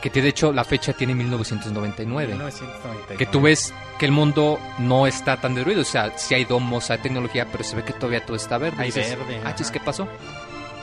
que 0.02 0.08
te, 0.10 0.22
de 0.22 0.28
hecho 0.28 0.52
la 0.52 0.64
fecha 0.64 0.92
tiene 0.92 1.14
1999. 1.14 2.32
1999. 2.34 3.16
Que 3.18 3.26
tú 3.26 3.40
ves 3.40 3.72
que 3.98 4.06
el 4.06 4.12
mundo 4.12 4.58
no 4.78 5.06
está 5.06 5.38
tan 5.40 5.54
destruido. 5.54 5.82
O 5.82 5.84
sea, 5.84 6.16
sí 6.18 6.34
hay 6.34 6.44
domos, 6.44 6.90
hay 6.90 6.98
tecnología, 6.98 7.46
pero 7.50 7.64
se 7.64 7.76
ve 7.76 7.84
que 7.84 7.92
todavía 7.92 8.24
todo 8.24 8.36
está 8.36 8.58
verde. 8.58 8.76
Hay 8.80 8.86
Dices, 8.86 9.16
verde, 9.18 9.40
Ah, 9.44 9.54
chis, 9.54 9.70
¿qué 9.70 9.80
pasó? 9.80 10.06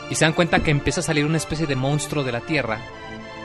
Y 0.09 0.15
se 0.15 0.25
dan 0.25 0.33
cuenta 0.33 0.59
que 0.59 0.71
empieza 0.71 1.01
a 1.01 1.03
salir 1.03 1.25
una 1.25 1.37
especie 1.37 1.65
de 1.67 1.75
monstruo 1.75 2.23
de 2.23 2.31
la 2.31 2.39
Tierra 2.41 2.79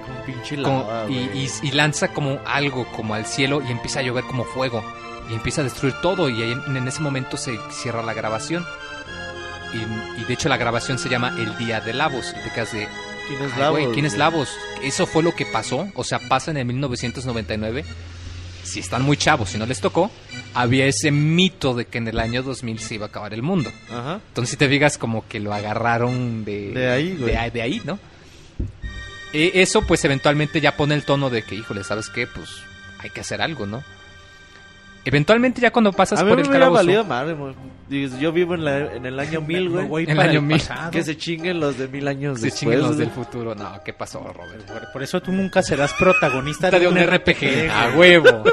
Un 0.09 0.25
pinche 0.27 0.57
lava, 0.57 1.07
y, 1.09 1.27
güey. 1.27 1.45
y- 1.47 1.51
y 1.69 1.71
lanza 1.73 2.09
como 2.09 2.39
algo, 2.47 2.87
como 2.93 3.15
al 3.15 3.27
cielo, 3.27 3.61
y 3.67 3.71
empieza 3.73 4.01
a 4.01 4.03
llover 4.03 4.25
como 4.25 4.45
fuego. 4.45 4.83
Y 5.31 5.35
empieza 5.35 5.61
a 5.63 5.65
destruir 5.65 5.95
todo. 6.03 6.29
Y 6.29 6.43
ahí 6.43 6.53
en, 6.53 6.77
en 6.77 6.87
ese 6.89 7.01
momento 7.01 7.37
se 7.37 7.59
cierra 7.71 8.03
la 8.03 8.13
grabación. 8.15 8.65
Y, 9.75 10.20
y 10.20 10.25
de 10.25 10.35
hecho 10.35 10.49
la 10.49 10.57
grabación 10.57 10.99
se 10.99 11.09
llama 11.09 11.35
El 11.39 11.57
Día 11.59 11.81
de 11.81 11.93
Lavos. 11.93 12.35
Y 12.39 12.43
te 12.45 12.51
quedas 12.55 12.73
de, 12.73 12.89
¿Quién 13.29 13.43
es 13.43 13.57
Lavos, 13.57 13.81
güey, 13.81 13.93
¿quién 13.95 14.07
es? 14.07 14.16
Lavos? 14.16 14.51
Eso 14.83 15.07
fue 15.07 15.23
lo 15.23 15.35
que 15.35 15.47
pasó. 15.47 15.89
O 15.95 16.05
sea, 16.05 16.18
pasa 16.29 16.51
en 16.51 16.57
el 16.59 16.64
1999. 16.66 17.85
Si 18.64 18.79
están 18.81 19.03
muy 19.03 19.16
chavos, 19.16 19.51
si 19.51 19.59
no 19.59 19.66
les 19.66 19.81
tocó, 19.81 20.11
había 20.55 20.87
ese 20.87 21.11
mito 21.11 21.75
de 21.75 21.87
que 21.87 21.99
en 21.99 22.07
el 22.09 22.20
año 22.20 22.43
2000 22.45 22.79
se 22.79 22.95
iba 22.95 23.07
a 23.07 23.09
acabar 23.09 23.35
el 23.35 23.43
mundo. 23.43 23.73
Ajá. 23.91 24.20
Entonces, 24.29 24.51
si 24.53 24.57
te 24.57 24.68
digas 24.68 24.99
como 24.99 25.27
que 25.27 25.41
lo 25.41 25.53
agarraron 25.53 26.45
de, 26.45 26.70
De 26.70 26.91
ahí, 26.91 27.16
güey. 27.18 27.33
de, 27.33 27.39
ahí- 27.39 27.51
de 27.51 27.62
ahí, 27.62 27.83
¿no? 27.85 27.99
E- 29.33 29.53
eso, 29.62 29.83
pues, 29.83 30.05
eventualmente 30.05 30.61
ya 30.61 30.77
pone 30.77 30.95
el 30.95 31.05
tono 31.05 31.29
de 31.31 31.43
que, 31.43 31.55
híjole, 31.57 31.83
¿sabes 31.85 32.09
qué? 32.09 32.27
Pues 32.27 32.49
hay 32.99 33.11
que 33.11 33.20
hacer 33.23 33.43
algo, 33.43 33.66
¿no? 33.66 33.83
Eventualmente, 35.05 35.61
ya 35.61 35.71
cuando 35.73 35.93
pasas 35.93 36.21
A 36.21 36.25
mí 36.25 36.29
por 36.31 36.37
me 36.39 36.43
el 36.43 36.49
hubiera 36.49 36.67
calabozo. 36.67 36.85
valido 36.87 37.05
madre. 37.05 37.37
Digo, 37.89 38.17
Yo 38.19 38.33
vivo 38.33 38.55
en, 38.55 38.65
la- 38.65 38.95
en 38.95 39.05
el 39.05 39.19
año 39.19 39.41
1000, 39.43 39.65
Me 39.65 39.71
güey. 39.71 39.87
voy 39.89 40.05
El 40.09 40.17
para 40.17 40.31
año 40.31 40.41
1000. 40.41 40.59
pasado. 40.61 40.91
Que 40.93 41.03
se 41.03 41.17
chinguen 41.17 41.61
los 41.61 41.77
de 41.77 41.89
mil 41.89 42.07
años 42.09 42.39
Se 42.39 42.47
después. 42.47 42.61
chinguen 42.61 42.79
los 42.81 42.89
güey. 42.95 43.01
del 43.01 43.11
futuro. 43.11 43.55
No, 43.55 43.81
¿qué 43.85 43.93
pasó, 43.93 44.21
Robert? 44.21 44.65
Por, 44.67 44.93
por 44.93 45.03
eso 45.03 45.21
tú 45.21 45.31
nunca 45.33 45.63
serás 45.63 45.93
protagonista 45.95 46.71
de 46.71 46.87
un 46.89 46.97
RPG. 46.97 47.69
A 47.71 47.95
huevo. 47.97 48.45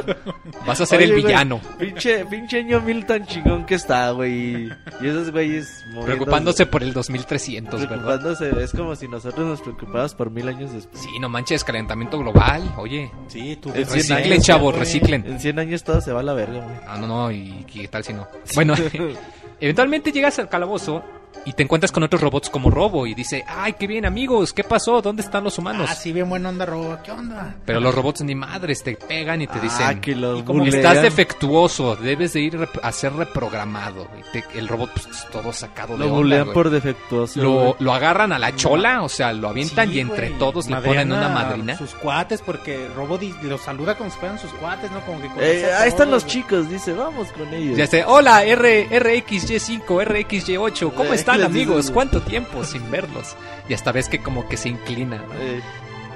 Vas 0.66 0.82
a 0.82 0.86
ser 0.86 0.98
Oye, 0.98 1.06
el 1.06 1.12
güey, 1.14 1.24
villano. 1.26 1.62
Pinche, 1.78 2.26
pinche 2.26 2.60
año 2.60 2.82
1000 2.82 3.06
tan 3.06 3.26
chingón 3.28 3.66
que 3.66 3.76
está, 3.76 4.12
güey. 4.12 4.66
Y 5.02 5.08
esos 5.08 5.32
güeyes 5.32 5.86
moviéndose- 5.94 6.06
Preocupándose 6.06 6.66
por 6.66 6.84
el 6.84 6.92
2300, 6.92 7.80
¿verdad? 7.82 7.96
Preocupándose. 7.96 8.64
Es 8.64 8.72
como 8.72 8.96
si 8.96 9.08
nosotros 9.08 9.48
nos 9.48 9.62
preocupáramos 9.62 10.16
por 10.16 10.32
mil 10.32 10.48
años 10.50 10.74
después. 10.74 11.02
Sí, 11.02 11.18
no 11.20 11.30
manches, 11.30 11.64
calentamiento 11.64 12.18
global. 12.20 12.74
Oye, 12.78 13.10
Sí, 13.28 13.58
tú 13.62 13.70
En 13.70 13.86
cien 13.86 14.18
reciclen, 14.18 14.42
chavos, 14.42 14.74
güey. 14.74 14.80
reciclen. 14.80 15.26
En 15.26 15.40
100 15.40 15.60
años 15.60 15.84
todo 15.84 16.02
se 16.02 16.12
va 16.12 16.20
a 16.20 16.24
la 16.24 16.34
verga, 16.40 16.60
güey. 16.64 16.78
Ah, 16.88 16.98
no, 16.98 17.08
no, 17.08 17.32
y 17.32 17.66
qué 17.72 17.88
tal 17.88 18.04
si 18.04 18.14
no. 18.14 18.28
Bueno, 18.56 18.74
eventualmente 19.60 20.12
llegas 20.12 20.40
al 20.40 20.50
calabozo 20.50 21.04
y 21.46 21.54
te 21.54 21.64
encuentras 21.64 21.92
con 21.92 22.04
otros 22.04 22.22
robots 22.22 22.50
como 22.50 22.70
Robo 22.70 23.08
y 23.08 23.14
dice, 23.14 23.46
ay, 23.48 23.74
qué 23.74 23.88
bien 23.88 24.06
amigos, 24.06 24.52
¿qué 24.54 24.64
pasó? 24.64 25.02
¿Dónde 25.02 25.22
están 25.22 25.44
los 25.44 25.58
humanos? 25.58 25.88
Ah, 25.90 25.96
sí, 25.96 26.12
bien 26.12 26.28
buena 26.30 26.50
onda, 26.50 26.66
Robo. 26.66 26.98
¿Qué 27.04 27.12
onda? 27.12 27.56
Pero 27.66 27.80
los 27.80 27.96
robots 27.96 28.22
ni 28.22 28.36
madres 28.36 28.84
te 28.84 28.96
pegan 28.96 29.42
y 29.42 29.48
te 29.48 29.60
dicen, 29.60 29.86
ah, 29.88 30.02
que 30.02 30.16
los 30.16 30.40
¿y 30.40 30.44
cómo 30.44 30.60
bulean. 30.60 30.76
estás 30.78 31.02
defectuoso, 31.02 31.96
debes 31.96 32.34
de 32.34 32.42
ir 32.42 32.58
rep- 32.60 32.80
a 32.84 32.92
ser 32.92 33.14
reprogramado. 33.14 34.08
Y 34.20 34.32
te- 34.34 34.60
el 34.60 34.68
robot 34.68 34.92
pues, 34.94 35.08
todo 35.32 35.54
sacado 35.54 35.94
de 35.94 36.00
Lo 36.00 36.06
onda, 36.08 36.18
bulean 36.18 36.44
güey. 36.46 36.54
por 36.54 36.70
defectuoso. 36.70 37.42
Lo, 37.42 37.76
lo 37.80 37.94
agarran 37.94 38.34
a 38.34 38.40
la 38.40 38.56
chola, 38.56 39.02
o 39.04 39.10
sea, 39.10 39.32
lo 39.32 39.50
avientan 39.50 39.90
Sí, 39.90 39.96
y 39.96 40.00
entre 40.02 40.32
todos 40.32 40.68
le 40.70 40.76
ponen 40.78 41.12
una 41.12 41.30
madrina. 41.30 41.78
Sus 41.78 41.92
cuates, 41.96 42.42
porque 42.42 42.88
Robo 42.96 43.18
los 43.44 43.62
saluda 43.62 43.96
como 43.96 44.10
si 44.12 44.18
fueran 44.18 44.38
sus 44.40 44.52
cuates, 44.54 44.92
¿no? 44.92 45.00
Como 45.02 45.20
que 45.22 45.30
Eh, 45.62 45.74
ahí 45.74 45.88
están 45.90 46.12
los 46.12 46.26
chicos, 46.28 46.70
dice, 46.70 46.94
vamos 46.94 47.32
con 47.32 47.52
ellos. 47.54 47.78
Ya 47.78 47.88
sé, 47.88 48.04
hola 48.06 48.44
R, 48.44 48.88
RXY5, 48.90 49.86
RXY8, 49.86 50.94
¿cómo 50.94 51.14
Eh, 51.14 51.16
están 51.20 51.44
amigos? 51.44 51.92
¿Cuánto 51.92 52.22
tiempo 52.22 52.64
sin 52.64 52.90
verlos? 52.92 53.36
Y 53.68 53.74
hasta 53.74 53.92
ves 53.92 54.10
que 54.10 54.20
como 54.20 54.48
que 54.50 54.58
se 54.58 54.70
inclina, 54.70 55.18
¿no? 55.18 55.34
Eh, 55.40 55.62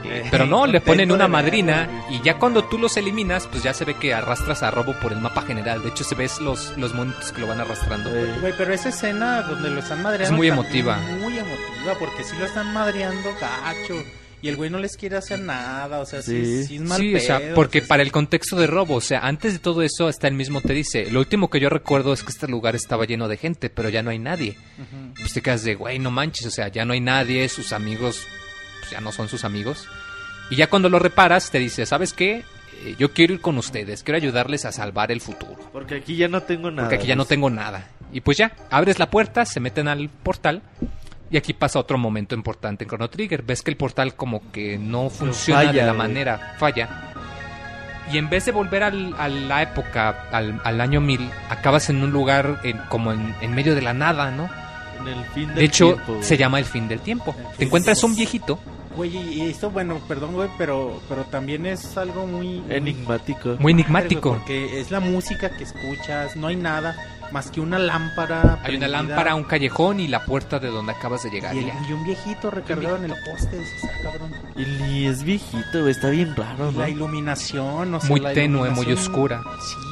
Eh, 0.05 0.27
Pero 0.29 0.45
no, 0.45 0.67
le 0.67 0.81
ponen 0.81 1.13
una 1.13 1.29
madrina 1.29 1.87
y 2.09 2.21
ya 2.23 2.37
cuando 2.37 2.65
tú 2.65 2.77
los 2.77 2.97
eliminas, 2.97 3.47
pues 3.47 3.63
ya 3.63 3.73
se 3.73 3.85
ve 3.85 3.93
que 3.93 4.13
arrastras 4.13 4.61
a 4.61 4.69
Robo 4.69 4.93
por 5.01 5.13
el 5.13 5.21
mapa 5.21 5.43
general. 5.43 5.81
De 5.81 5.87
hecho, 5.89 6.03
se 6.03 6.13
ves 6.13 6.41
los, 6.41 6.77
los 6.77 6.93
monitos 6.93 7.31
que 7.31 7.39
lo 7.39 7.47
van 7.47 7.61
arrastrando. 7.61 8.09
eh, 8.13 8.35
Güey, 8.41 8.53
pero 8.57 8.73
esa 8.73 8.89
escena 8.89 9.43
donde 9.43 9.69
lo 9.69 9.79
están 9.79 10.03
madreando. 10.03 10.25
Es 10.33 10.37
muy 10.37 10.49
emotiva. 10.49 10.97
Muy 11.21 11.37
emotiva, 11.37 11.93
porque 11.99 12.25
sí 12.25 12.35
lo 12.37 12.43
están 12.45 12.73
madreando 12.73 13.29
gacho. 13.39 13.93
Y 14.43 14.49
el 14.49 14.57
güey 14.57 14.69
no 14.69 14.77
les 14.77 14.97
quiere 14.97 15.15
hacer 15.15 15.39
nada, 15.39 15.99
o 15.99 16.05
sea, 16.05 16.21
sí, 16.21 16.45
Sí. 16.45 16.63
sí, 16.65 16.75
es 16.75 16.81
mal 16.81 16.99
Sí, 16.99 17.15
o 17.15 17.19
sea, 17.19 17.53
porque 17.55 17.81
para 17.81 18.03
el 18.03 18.11
contexto 18.11 18.57
de 18.57 18.67
Robo, 18.67 18.95
o 18.95 19.01
sea, 19.01 19.21
antes 19.21 19.53
de 19.53 19.59
todo 19.59 19.81
eso, 19.81 20.07
hasta 20.07 20.27
él 20.27 20.33
mismo 20.33 20.59
te 20.61 20.73
dice, 20.73 21.09
lo 21.09 21.19
último 21.21 21.49
que 21.49 21.59
yo 21.61 21.69
recuerdo 21.69 22.11
es 22.13 22.23
que 22.23 22.31
este 22.31 22.47
lugar 22.49 22.75
estaba 22.75 23.05
lleno 23.05 23.27
de 23.29 23.37
gente, 23.37 23.69
pero 23.69 23.87
ya 23.89 24.03
no 24.03 24.09
hay 24.11 24.19
nadie. 24.19 24.57
Ujú. 24.77 25.13
Pues 25.19 25.31
te 25.33 25.41
quedas 25.41 25.63
de, 25.63 25.75
güey, 25.75 25.97
no 25.97 26.11
manches, 26.11 26.45
o 26.45 26.51
sea, 26.51 26.67
ya 26.67 26.83
no 26.83 26.91
hay 26.93 26.99
nadie, 26.99 27.47
sus 27.47 27.71
amigos 27.71 28.27
pues, 28.81 28.91
ya 28.91 28.99
no 29.01 29.11
son 29.13 29.29
sus 29.29 29.45
amigos. 29.45 29.87
Y 30.49 30.57
ya 30.57 30.67
cuando 30.69 30.89
lo 30.89 30.99
reparas, 30.99 31.49
te 31.49 31.57
dice, 31.59 31.85
¿sabes 31.85 32.11
qué? 32.11 32.43
Eh, 32.83 32.95
yo 32.99 33.13
quiero 33.13 33.33
ir 33.33 33.39
con 33.39 33.57
ustedes, 33.57 34.03
quiero 34.03 34.17
ayudarles 34.17 34.65
a 34.65 34.73
salvar 34.73 35.09
el 35.13 35.21
futuro. 35.21 35.57
porque 35.71 35.95
aquí 35.95 36.17
ya 36.17 36.27
no 36.27 36.43
tengo 36.43 36.69
nada. 36.69 36.89
Porque 36.89 36.95
aquí 36.99 37.07
ya 37.07 37.15
no 37.15 37.23
tengo 37.25 37.49
nada. 37.49 37.87
Y 38.11 38.19
pues 38.19 38.37
ya, 38.37 38.51
abres 38.69 38.99
la 38.99 39.09
puerta, 39.09 39.45
se 39.45 39.61
meten 39.61 39.87
al 39.87 40.09
portal. 40.09 40.61
Y 41.33 41.37
aquí 41.37 41.51
pasa 41.53 41.79
otro 41.79 41.97
momento 41.97 42.35
importante 42.35 42.83
en 42.83 42.89
Chrono 42.91 43.09
Trigger. 43.09 43.41
Ves 43.41 43.63
que 43.63 43.71
el 43.71 43.75
portal 43.75 44.13
como 44.15 44.51
que 44.51 44.77
no 44.77 45.09
funciona 45.09 45.61
falla, 45.61 45.71
de 45.71 45.79
la 45.87 45.93
güey. 45.93 45.97
manera, 45.97 46.53
falla. 46.59 46.89
Y 48.11 48.19
en 48.19 48.29
vez 48.29 48.45
de 48.45 48.51
volver 48.51 48.83
al- 48.83 49.15
a 49.17 49.27
la 49.27 49.63
época, 49.63 50.27
al, 50.31 50.61
al 50.63 50.79
año 50.79 51.01
1000, 51.01 51.27
acabas 51.49 51.89
en 51.89 52.03
un 52.03 52.11
lugar 52.11 52.59
en- 52.63 52.77
como 52.89 53.11
en, 53.13 53.33
en 53.41 53.55
medio 53.55 53.73
de 53.73 53.81
la 53.81 53.95
nada, 53.95 54.29
¿no? 54.29 54.47
En 55.01 55.07
el 55.07 55.25
fin 55.25 55.47
del 55.47 55.55
De 55.55 55.65
hecho, 55.65 55.93
tiempo, 55.95 56.17
se 56.21 56.37
llama 56.37 56.59
el 56.59 56.65
fin 56.65 56.87
del 56.87 56.99
tiempo. 56.99 57.35
Te 57.57 57.65
encuentras 57.65 58.03
un 58.03 58.15
viejito. 58.15 58.59
Güey, 58.95 59.15
y 59.17 59.41
esto, 59.49 59.69
bueno, 59.71 59.99
perdón, 60.07 60.33
güey, 60.33 60.49
pero, 60.57 61.01
pero 61.09 61.23
también 61.25 61.65
es 61.65 61.97
algo 61.97 62.27
muy... 62.27 62.63
Enigmático. 62.69 63.55
Muy 63.59 63.71
enigmático. 63.73 64.29
güey, 64.29 64.39
Porque 64.41 64.79
es 64.79 64.91
la 64.91 64.99
música 64.99 65.49
que 65.49 65.63
escuchas, 65.63 66.35
no 66.35 66.47
hay 66.47 66.55
nada 66.55 66.95
más 67.31 67.49
que 67.49 67.59
una 67.61 67.79
lámpara. 67.79 68.59
Hay 68.63 68.75
una 68.75 68.87
lámpara, 68.87 69.33
un 69.33 69.43
callejón 69.45 69.99
y 69.99 70.07
la 70.07 70.23
puerta 70.23 70.59
de 70.59 70.67
donde 70.67 70.91
acabas 70.91 71.23
de 71.23 71.31
llegar. 71.31 71.55
Y, 71.55 71.59
el- 71.59 71.71
y 71.89 71.93
un 71.93 72.03
viejito 72.03 72.51
recargado 72.51 72.97
en 72.97 73.05
el 73.05 73.13
poste, 73.25 73.57
dices, 73.57 73.83
ah, 73.85 73.97
cabrón. 74.03 74.31
Y 74.55 75.05
es 75.07 75.23
viejito, 75.23 75.79
güey. 75.81 75.89
Está 75.91 76.09
bien 76.11 76.35
raro, 76.35 76.71
¿no? 76.71 76.79
La 76.79 76.89
iluminación, 76.89 77.95
o 77.95 77.99
sea, 77.99 78.09
Muy 78.09 78.19
la 78.19 78.33
tenue, 78.33 78.69
muy 78.69 78.91
oscura. 78.91 79.41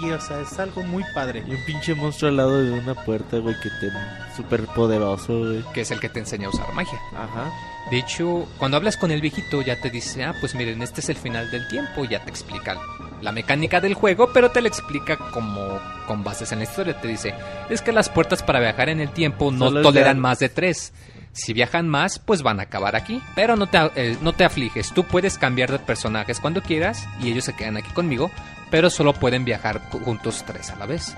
Sí, 0.01 0.11
o 0.11 0.21
sea, 0.21 0.41
es 0.41 0.59
algo 0.59 0.83
muy 0.83 1.03
padre. 1.15 1.43
Y 1.47 1.51
un 1.55 1.65
pinche 1.65 1.95
monstruo 1.95 2.29
al 2.29 2.37
lado 2.37 2.61
de 2.63 2.71
una 2.71 2.93
puerta, 2.93 3.37
güey, 3.37 3.55
que 3.55 3.69
te... 3.69 3.89
Súper 4.37 4.65
poderoso, 4.67 5.39
güey. 5.39 5.63
Que 5.73 5.81
es 5.81 5.89
el 5.91 5.99
que 5.99 6.09
te 6.09 6.19
enseña 6.19 6.45
a 6.47 6.49
usar 6.51 6.71
magia. 6.73 6.99
Ajá. 7.15 7.51
De 7.91 7.97
hecho, 7.97 8.47
cuando 8.57 8.77
hablas 8.77 8.95
con 8.95 9.11
el 9.11 9.19
viejito 9.19 9.61
ya 9.61 9.75
te 9.75 9.89
dice, 9.89 10.23
ah, 10.23 10.33
pues 10.39 10.55
miren, 10.55 10.81
este 10.81 11.01
es 11.01 11.09
el 11.09 11.17
final 11.17 11.51
del 11.51 11.67
tiempo, 11.67 12.05
ya 12.05 12.23
te 12.23 12.29
explica 12.29 12.79
la 13.19 13.33
mecánica 13.33 13.81
del 13.81 13.95
juego, 13.95 14.31
pero 14.31 14.49
te 14.49 14.61
la 14.61 14.69
explica 14.69 15.17
como 15.17 15.77
con 16.07 16.23
bases 16.23 16.53
en 16.53 16.59
la 16.59 16.63
historia. 16.63 17.01
Te 17.01 17.09
dice, 17.09 17.33
es 17.69 17.81
que 17.81 17.91
las 17.91 18.07
puertas 18.07 18.43
para 18.43 18.61
viajar 18.61 18.87
en 18.87 19.01
el 19.01 19.11
tiempo 19.11 19.51
no 19.51 19.65
Solo 19.65 19.81
toleran 19.81 20.19
más 20.19 20.39
de 20.39 20.47
tres. 20.47 20.93
Si 21.33 21.51
viajan 21.51 21.89
más, 21.89 22.17
pues 22.17 22.43
van 22.43 22.61
a 22.61 22.63
acabar 22.63 22.95
aquí. 22.95 23.21
Pero 23.35 23.57
no 23.57 23.67
te, 23.67 23.77
eh, 23.97 24.17
no 24.21 24.31
te 24.31 24.45
afliges, 24.45 24.93
tú 24.93 25.03
puedes 25.03 25.37
cambiar 25.37 25.69
de 25.69 25.79
personajes 25.79 26.39
cuando 26.39 26.61
quieras 26.61 27.05
y 27.21 27.29
ellos 27.29 27.43
se 27.43 27.57
quedan 27.57 27.75
aquí 27.75 27.91
conmigo, 27.91 28.31
pero 28.69 28.89
solo 28.89 29.11
pueden 29.11 29.43
viajar 29.43 29.81
juntos 29.89 30.45
tres 30.47 30.69
a 30.69 30.77
la 30.77 30.85
vez. 30.85 31.13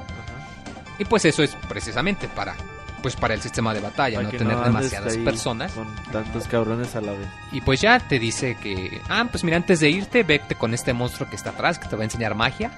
Y 0.97 1.05
pues 1.05 1.23
eso 1.25 1.43
es 1.43 1.55
precisamente 1.69 2.27
para 2.29 2.55
pues 3.03 3.15
para 3.17 3.35
el 3.35 3.41
sistema 3.41 3.73
de 3.73 3.81
batalla, 3.81 4.15
Para 4.15 4.31
no 4.31 4.37
tener 4.37 4.57
demasiadas 4.57 5.17
personas. 5.17 5.73
Con 5.73 5.93
tantos 6.11 6.47
cabrones 6.47 6.95
a 6.95 7.01
la 7.01 7.11
vez. 7.11 7.27
Y 7.51 7.61
pues 7.61 7.81
ya 7.81 7.99
te 7.99 8.17
dice 8.17 8.55
que, 8.55 9.01
ah, 9.09 9.27
pues 9.29 9.43
mira, 9.43 9.57
antes 9.57 9.81
de 9.81 9.89
irte, 9.89 10.23
vete 10.23 10.55
con 10.55 10.73
este 10.73 10.93
monstruo 10.93 11.29
que 11.29 11.35
está 11.35 11.51
atrás, 11.51 11.77
que 11.77 11.87
te 11.87 11.95
va 11.95 12.01
a 12.01 12.05
enseñar 12.05 12.33
magia. 12.33 12.71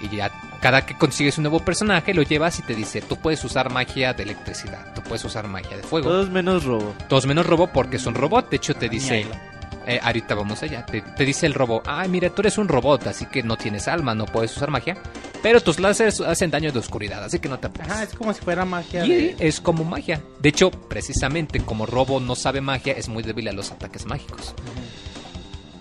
Y 0.00 0.16
ya, 0.16 0.32
cada 0.60 0.86
que 0.86 0.94
consigues 0.94 1.38
un 1.38 1.42
nuevo 1.42 1.60
personaje, 1.60 2.14
lo 2.14 2.22
llevas 2.22 2.58
y 2.58 2.62
te 2.62 2.74
dice, 2.74 3.02
tú 3.02 3.16
puedes 3.16 3.44
usar 3.44 3.70
magia 3.70 4.14
de 4.14 4.22
electricidad, 4.22 4.94
tú 4.94 5.02
puedes 5.02 5.24
usar 5.24 5.46
magia 5.48 5.76
de 5.76 5.82
fuego. 5.82 6.08
Todos 6.08 6.30
menos 6.30 6.64
robo. 6.64 6.94
Todos 7.08 7.26
menos 7.26 7.46
robo 7.46 7.68
porque 7.68 7.96
es 7.96 8.06
un 8.06 8.14
robot. 8.14 8.48
De 8.48 8.56
hecho, 8.56 8.74
te 8.74 8.88
dice, 8.88 9.24
Niaila. 9.24 9.57
Eh, 9.88 9.98
ahorita 10.02 10.34
vamos 10.34 10.62
allá, 10.62 10.84
te, 10.86 11.00
te 11.00 11.24
dice 11.24 11.46
el 11.46 11.54
robot, 11.54 11.82
ah, 11.86 12.06
mira, 12.08 12.30
tú 12.30 12.42
eres 12.42 12.58
un 12.58 12.68
robot, 12.68 13.06
así 13.08 13.26
que 13.26 13.42
no 13.42 13.56
tienes 13.56 13.88
alma, 13.88 14.14
no 14.14 14.26
puedes 14.26 14.56
usar 14.56 14.70
magia. 14.70 14.96
Pero 15.42 15.60
tus 15.60 15.80
láseres 15.80 16.20
hacen 16.20 16.50
daño 16.50 16.70
de 16.72 16.78
oscuridad, 16.78 17.24
así 17.24 17.38
que 17.38 17.48
no 17.48 17.58
te 17.58 17.68
apures. 17.68 17.90
Ajá, 17.90 18.02
es 18.02 18.14
como 18.14 18.32
si 18.34 18.40
fuera 18.42 18.64
magia. 18.64 19.04
Y 19.04 19.08
de- 19.08 19.36
es 19.40 19.60
como 19.60 19.84
magia. 19.84 20.20
De 20.40 20.48
hecho, 20.50 20.70
precisamente 20.70 21.60
como 21.60 21.86
Robo 21.86 22.20
no 22.20 22.34
sabe 22.36 22.60
magia, 22.60 22.92
es 22.92 23.08
muy 23.08 23.22
débil 23.22 23.48
a 23.48 23.52
los 23.52 23.70
ataques 23.72 24.04
mágicos. 24.06 24.54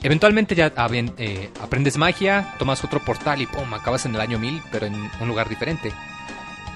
Eventualmente 0.04 0.54
ya 0.56 0.72
ah, 0.76 0.88
bien, 0.88 1.14
eh, 1.18 1.50
aprendes 1.62 1.98
magia, 1.98 2.54
tomas 2.60 2.84
otro 2.84 3.04
portal 3.04 3.42
y 3.42 3.48
¡pum! 3.48 3.74
Acabas 3.74 4.06
en 4.06 4.14
el 4.16 4.22
año 4.22 4.38
1000, 4.38 4.62
pero 4.72 4.86
en 4.86 4.94
un 5.20 5.28
lugar 5.28 5.50
diferente. 5.50 5.92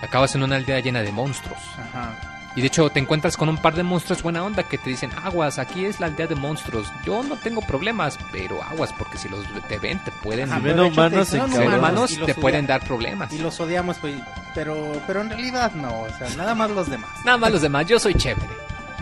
Acabas 0.02 0.34
en 0.34 0.42
una 0.44 0.56
aldea 0.56 0.80
llena 0.80 1.02
de 1.04 1.12
monstruos. 1.12 1.60
Ajá. 1.78 2.31
Y 2.56 2.62
de 2.62 2.68
hecho 2.68 2.90
te 2.90 3.00
encuentras 3.00 3.38
con 3.38 3.48
un 3.50 3.58
par 3.58 3.76
de 3.76 3.84
monstruos 3.84 4.22
buena 4.24 4.44
onda 4.44 4.64
que 4.64 4.78
te 4.78 4.90
dicen, 4.90 5.10
aguas, 5.24 5.58
aquí 5.58 5.86
es 5.86 6.00
la 6.02 6.08
aldea 6.08 6.28
de 6.28 6.36
monstruos. 6.36 6.92
Yo 7.06 7.24
no 7.24 7.38
tengo 7.38 7.62
problemas, 7.62 8.20
pero 8.32 8.62
aguas, 8.64 8.92
porque 8.98 9.18
si 9.18 9.30
los 9.30 9.46
te 9.70 9.80
ven, 9.80 10.00
te 10.04 10.12
pueden... 10.12 10.50
Si 10.50 10.60
ven 10.60 10.74
hecho 10.80 10.88
humanos, 10.88 11.30
te- 11.30 11.38
humanos 11.38 11.78
humanos, 11.78 12.20
te 12.26 12.36
pueden 12.36 12.68
dar 12.68 12.82
problemas. 12.86 13.32
Y 13.32 13.40
los 13.40 13.58
odiamos, 13.60 13.98
pues, 14.00 14.16
pero, 14.54 14.92
pero 15.08 15.22
en 15.22 15.30
realidad 15.30 15.72
no, 15.74 16.02
o 16.02 16.10
sea, 16.10 16.28
nada 16.36 16.54
más 16.54 16.70
los 16.72 16.90
demás. 16.90 17.10
Nada 17.24 17.38
más 17.38 17.52
los 17.54 17.62
demás, 17.62 17.86
yo 17.88 17.98
soy 18.00 18.16
chévere. 18.16 18.50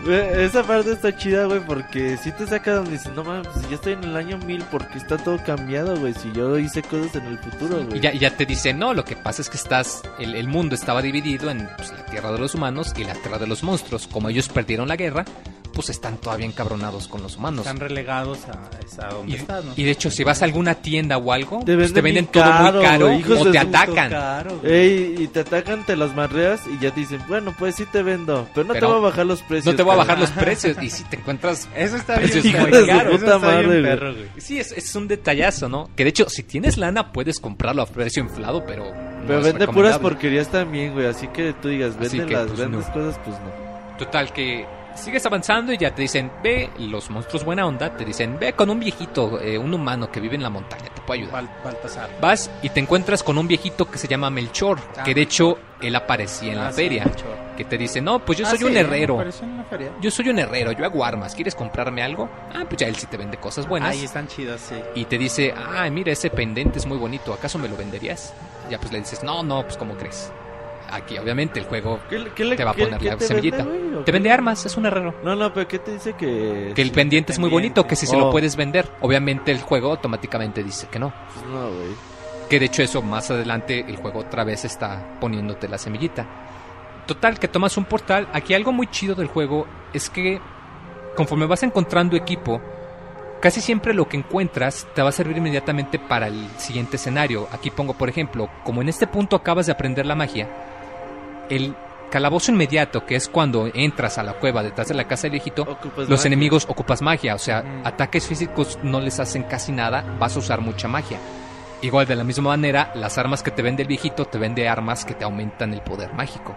Esa 0.07 0.63
parte 0.63 0.91
está 0.91 1.15
chida, 1.15 1.45
güey, 1.45 1.59
porque 1.59 2.17
si 2.17 2.31
te 2.31 2.47
saca 2.47 2.75
donde 2.75 2.91
dices, 2.91 3.11
no 3.15 3.23
mames, 3.23 3.47
si 3.53 3.69
yo 3.69 3.75
estoy 3.75 3.93
en 3.93 4.03
el 4.03 4.15
año 4.15 4.37
1000 4.37 4.63
porque 4.71 4.97
está 4.97 5.17
todo 5.17 5.37
cambiado, 5.43 5.97
güey, 5.97 6.13
si 6.13 6.31
yo 6.31 6.57
hice 6.57 6.81
cosas 6.81 7.15
en 7.15 7.25
el 7.25 7.37
futuro, 7.37 7.83
güey. 7.85 7.97
Y 7.97 8.01
ya, 8.01 8.13
ya 8.13 8.35
te 8.35 8.45
dicen, 8.45 8.79
no, 8.79 8.93
lo 8.93 9.03
que 9.03 9.15
pasa 9.15 9.41
es 9.41 9.49
que 9.49 9.57
estás, 9.57 10.01
el, 10.19 10.35
el 10.35 10.47
mundo 10.47 10.75
estaba 10.75 11.01
dividido 11.01 11.49
en 11.49 11.67
pues, 11.77 11.91
la 11.91 12.05
tierra 12.05 12.31
de 12.31 12.39
los 12.39 12.55
humanos 12.55 12.93
y 12.97 13.03
la 13.03 13.13
tierra 13.13 13.37
de 13.37 13.47
los 13.47 13.63
monstruos. 13.63 14.07
Como 14.07 14.29
ellos 14.29 14.49
perdieron 14.49 14.87
la 14.87 14.95
guerra, 14.95 15.25
pues 15.73 15.89
están 15.89 16.17
todavía 16.17 16.45
encabronados 16.45 17.07
con 17.07 17.21
los 17.21 17.37
humanos. 17.37 17.65
Están 17.65 17.79
relegados 17.79 18.39
a, 18.45 19.05
a 19.05 19.13
donde 19.13 19.31
Y, 19.31 19.35
estás, 19.35 19.63
¿no? 19.65 19.73
y 19.75 19.83
de 19.83 19.91
hecho, 19.91 20.11
si 20.11 20.23
vas 20.23 20.41
a 20.41 20.45
alguna 20.45 20.75
tienda 20.75 21.17
o 21.17 21.31
algo, 21.31 21.63
Te 21.65 21.75
pues 21.75 21.93
te 21.93 22.01
venden 22.01 22.25
bien 22.25 22.31
todo 22.31 22.43
caro, 22.43 22.73
muy 22.79 22.83
caro 22.85 23.13
hijos 23.13 23.41
o 23.47 23.51
te 23.51 23.59
atacan. 23.59 24.09
Caro, 24.09 24.59
güey. 24.59 24.73
Ey, 24.73 25.15
y 25.19 25.27
te 25.27 25.39
atacan, 25.41 25.85
te 25.85 25.95
las 25.95 26.15
marreas 26.15 26.61
y 26.67 26.81
ya 26.83 26.91
te 26.91 26.99
dicen, 27.01 27.21
bueno, 27.27 27.53
pues 27.57 27.75
sí 27.75 27.85
te 27.85 28.03
vendo, 28.03 28.47
pero 28.53 28.67
no 28.67 28.73
Pero 28.73 28.87
te 28.87 28.91
voy 28.93 29.01
a 29.01 29.07
bajar 29.09 29.25
los 29.25 29.41
precios. 29.41 29.65
No 29.73 29.75
te 29.75 29.83
voy 29.83 29.93
a 29.93 29.97
bajar 29.97 30.15
cabrón". 30.17 30.33
los 30.35 30.43
precios. 30.43 30.77
Y 30.83 30.89
si 30.89 31.03
te 31.05 31.15
encuentras 31.17 31.67
Eso 31.75 31.95
está 31.97 32.15
Eso 32.15 32.41
bien, 32.41 32.55
está 32.55 32.61
muy 32.61 32.71
muy 32.71 32.87
caro, 32.87 32.97
caro. 32.99 33.09
eso 33.11 33.25
está 33.25 33.35
Puta 33.39 33.49
bien 33.59 33.67
madre, 33.67 33.81
perro, 33.83 34.13
güey. 34.13 34.27
Sí, 34.37 34.59
es, 34.59 34.71
es 34.71 34.95
un 34.95 35.07
detallazo, 35.07 35.69
¿no? 35.69 35.89
Que 35.95 36.03
de 36.03 36.09
hecho, 36.09 36.29
si 36.29 36.43
tienes 36.43 36.77
lana, 36.77 37.11
puedes 37.11 37.39
comprarlo 37.39 37.81
a 37.81 37.85
precio 37.85 38.23
inflado, 38.23 38.65
pero. 38.65 38.91
Pero 39.27 39.41
vende 39.41 39.67
puras 39.67 39.99
porquerías 39.99 40.49
también, 40.49 40.93
güey, 40.93 41.05
así 41.05 41.27
que 41.27 41.53
tú 41.53 41.67
digas, 41.67 41.95
que, 41.95 42.17
las 42.25 42.47
pues, 42.47 42.57
grandes 42.59 42.87
no. 42.87 42.93
cosas, 42.93 43.19
pues 43.23 43.37
no. 43.39 43.97
Total, 43.97 44.31
que 44.33 44.65
sigues 44.99 45.25
avanzando 45.25 45.73
y 45.73 45.77
ya 45.77 45.93
te 45.95 46.01
dicen, 46.01 46.31
ve, 46.43 46.69
los 46.77 47.09
monstruos 47.09 47.43
buena 47.43 47.65
onda, 47.65 47.95
te 47.95 48.05
dicen, 48.05 48.37
ve 48.39 48.53
con 48.53 48.69
un 48.69 48.79
viejito, 48.79 49.39
eh, 49.41 49.57
un 49.57 49.73
humano 49.73 50.11
que 50.11 50.19
vive 50.19 50.35
en 50.35 50.43
la 50.43 50.49
montaña, 50.49 50.85
te 50.93 51.01
puede 51.01 51.21
ayudar. 51.21 51.43
Bal- 51.43 51.63
Baltasar. 51.63 52.09
Vas 52.21 52.49
y 52.61 52.69
te 52.69 52.79
encuentras 52.79 53.23
con 53.23 53.37
un 53.37 53.47
viejito 53.47 53.89
que 53.89 53.97
se 53.97 54.07
llama 54.07 54.29
Melchor, 54.29 54.79
Ah. 54.97 55.03
que 55.03 55.13
de 55.13 55.21
hecho 55.21 55.57
él 55.81 55.95
aparecía 55.95 56.51
en 56.53 56.59
la 56.59 56.67
Ah, 56.69 56.71
feria, 56.73 57.05
que 57.57 57.63
te 57.65 57.77
dice, 57.77 58.01
no, 58.01 58.19
pues 58.19 58.37
yo 58.37 58.45
Ah, 58.45 58.49
soy 58.49 58.59
sí, 58.59 58.63
un 58.65 58.75
herrero. 58.77 59.15
apareció 59.15 59.45
en 59.45 59.57
la 59.57 59.63
feria. 59.63 59.91
Yo 60.01 60.11
soy 60.11 60.29
un 60.29 60.39
herrero, 60.39 60.71
yo 60.73 60.85
hago 60.85 61.03
armas, 61.03 61.35
¿quieres 61.35 61.55
comprarme 61.55 62.03
algo? 62.03 62.29
Ah, 62.53 62.63
pues 62.67 62.77
ya 62.77 62.87
él 62.87 62.95
sí 62.95 63.05
te 63.07 63.17
vende 63.17 63.37
cosas 63.37 63.67
buenas. 63.67 63.89
Ahí 63.91 64.03
están 64.03 64.27
chidas, 64.27 64.61
sí. 64.61 64.75
y 64.95 65.05
te 65.05 65.17
dice, 65.17 65.53
ah, 65.55 65.89
mira, 65.89 66.11
ese 66.11 66.29
pendente 66.29 66.79
es 66.79 66.85
muy 66.85 66.97
bonito, 66.97 67.33
¿acaso 67.33 67.57
me 67.57 67.67
lo 67.67 67.75
venderías? 67.77 68.33
Ya 68.69 68.77
pues 68.79 68.91
le 68.91 68.99
dices, 68.99 69.23
no, 69.23 69.41
no, 69.43 69.63
pues 69.63 69.77
¿cómo 69.77 69.95
crees? 69.95 70.31
Aquí 70.91 71.17
obviamente 71.17 71.59
el 71.59 71.65
juego 71.65 71.99
¿Qué, 72.09 72.19
le- 72.19 72.31
qué 72.31 72.45
le- 72.45 72.55
te 72.55 72.63
va 72.63 72.71
a 72.71 72.73
poner 72.73 72.97
qué 72.99 73.05
la 73.11 73.19
semillita. 73.19 73.57
vende, 73.63 73.79
güey, 73.89 73.95
o 73.95 74.03
te 74.03 74.11
vende 74.11 74.31
armas, 74.31 74.65
es 74.65 74.75
un 74.77 74.85
herrero. 74.85 75.13
No, 75.23 75.35
no, 75.35 75.53
pero 75.53 75.67
¿qué 75.67 75.79
te 75.79 75.93
dice 75.93 76.13
que...? 76.13 76.71
Que 76.75 76.81
el 76.81 76.91
pendiente 76.91 77.31
es 77.33 77.39
muy 77.39 77.49
bonito, 77.49 77.85
que 77.87 77.95
si 77.95 78.05
se 78.07 78.15
Oh. 78.15 78.19
lo 78.19 78.31
puedes 78.31 78.55
vender. 78.55 78.89
Obviamente 79.01 79.51
el 79.51 79.61
juego 79.61 79.91
automáticamente 79.91 80.63
dice 80.63 80.87
que 80.91 80.99
no. 80.99 81.13
Pues 81.33 81.45
no, 81.45 81.67
güey. 81.69 81.89
Que 82.49 82.59
de 82.59 82.65
hecho 82.65 82.81
eso 82.81 83.01
más 83.01 83.29
adelante 83.29 83.85
el 83.87 83.97
juego 83.97 84.19
otra 84.21 84.43
vez 84.43 84.65
está 84.65 85.17
poniéndote 85.21 85.67
la 85.67 85.77
semillita. 85.77 86.25
Total, 87.05 87.39
que 87.39 87.47
tomas 87.47 87.77
un 87.77 87.85
portal. 87.85 88.27
Aquí 88.33 88.53
algo 88.53 88.71
muy 88.71 88.87
chido 88.87 89.15
del 89.15 89.27
juego 89.27 89.67
es 89.93 90.09
que 90.09 90.39
conforme 91.15 91.45
vas 91.45 91.63
encontrando 91.63 92.15
equipo, 92.15 92.61
casi 93.41 93.61
siempre 93.61 93.93
lo 93.93 94.07
que 94.07 94.17
encuentras 94.17 94.87
te 94.93 95.01
va 95.01 95.09
a 95.09 95.11
servir 95.11 95.37
inmediatamente 95.37 95.97
para 95.99 96.27
el 96.27 96.47
siguiente 96.57 96.95
escenario. 96.97 97.47
Aquí 97.51 97.69
pongo, 97.71 97.93
por 97.93 98.09
ejemplo, 98.09 98.49
como 98.63 98.81
en 98.81 98.89
este 98.89 99.07
punto 99.07 99.35
acabas 99.35 99.65
de 99.65 99.71
aprender 99.71 100.05
la 100.05 100.15
magia, 100.15 100.47
el 101.49 101.75
calabozo 102.09 102.51
inmediato, 102.51 103.05
que 103.05 103.15
es 103.15 103.27
cuando 103.29 103.69
entras 103.73 104.17
a 104.17 104.23
la 104.23 104.33
cueva 104.33 104.63
detrás 104.63 104.87
de 104.87 104.95
la 104.95 105.07
casa 105.07 105.23
del 105.23 105.31
viejito, 105.31 105.63
Ocupas 105.63 106.09
los 106.09 106.19
magia. 106.19 106.27
enemigos 106.27 106.65
ocupas 106.67 107.01
magia, 107.01 107.35
o 107.35 107.39
sea, 107.39 107.81
ataques 107.83 108.25
físicos 108.27 108.79
no 108.83 108.99
les 108.99 109.19
hacen 109.19 109.43
casi 109.43 109.71
nada, 109.71 110.03
vas 110.19 110.35
a 110.35 110.39
usar 110.39 110.61
mucha 110.61 110.87
magia. 110.87 111.19
Igual 111.81 112.07
de 112.07 112.15
la 112.15 112.23
misma 112.23 112.49
manera, 112.49 112.91
las 112.95 113.17
armas 113.17 113.41
que 113.43 113.51
te 113.51 113.61
vende 113.61 113.83
el 113.83 113.87
viejito 113.87 114.25
te 114.25 114.37
vende 114.37 114.67
armas 114.67 115.05
que 115.05 115.13
te 115.13 115.23
aumentan 115.23 115.73
el 115.73 115.81
poder 115.81 116.13
mágico. 116.13 116.55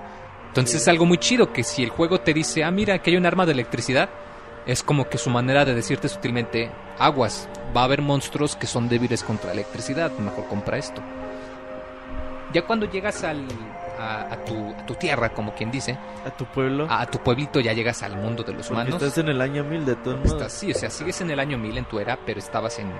Entonces 0.48 0.82
es 0.82 0.88
algo 0.88 1.06
muy 1.06 1.18
chido 1.18 1.52
que 1.52 1.62
si 1.62 1.82
el 1.82 1.90
juego 1.90 2.20
te 2.20 2.34
dice, 2.34 2.64
ah, 2.64 2.70
mira, 2.70 2.98
que 2.98 3.10
hay 3.10 3.16
un 3.16 3.24
arma 3.26 3.46
de 3.46 3.52
electricidad, 3.52 4.08
es 4.66 4.82
como 4.82 5.08
que 5.08 5.18
su 5.18 5.30
manera 5.30 5.64
de 5.64 5.74
decirte 5.74 6.08
sutilmente, 6.08 6.70
aguas, 6.98 7.48
va 7.76 7.82
a 7.82 7.84
haber 7.84 8.02
monstruos 8.02 8.56
que 8.56 8.66
son 8.66 8.88
débiles 8.88 9.22
contra 9.22 9.52
electricidad, 9.52 10.10
mejor 10.18 10.46
compra 10.48 10.78
esto. 10.78 11.00
Ya 12.52 12.62
cuando 12.62 12.90
llegas 12.90 13.24
al, 13.24 13.46
a, 14.02 14.32
a 14.32 14.44
tu, 14.44 14.70
a 14.78 14.84
tu 14.86 14.94
tierra, 14.94 15.30
como 15.30 15.54
quien 15.54 15.70
dice, 15.70 15.96
A 16.26 16.30
tu 16.30 16.44
pueblo. 16.46 16.86
a, 16.90 17.02
a 17.02 17.06
tu 17.06 17.18
pueblito, 17.18 17.60
ya 17.60 17.72
llegas 17.72 18.02
al 18.02 18.16
mundo 18.16 18.42
de 18.42 18.52
los 18.52 18.66
porque 18.68 18.82
humanos. 18.82 19.02
estás 19.02 19.18
en 19.18 19.28
el 19.28 19.40
año 19.40 19.64
1000 19.64 19.84
de 19.86 19.96
todos 19.96 20.16
modos. 20.18 20.32
Estás, 20.32 20.52
sí, 20.52 20.70
o 20.70 20.74
sea, 20.74 20.90
sigues 20.90 21.20
en 21.20 21.30
el 21.30 21.38
año 21.40 21.58
1000 21.58 21.78
en 21.78 21.84
tu 21.86 21.98
era, 22.00 22.18
pero 22.26 22.38
estabas 22.38 22.78
en, 22.78 22.90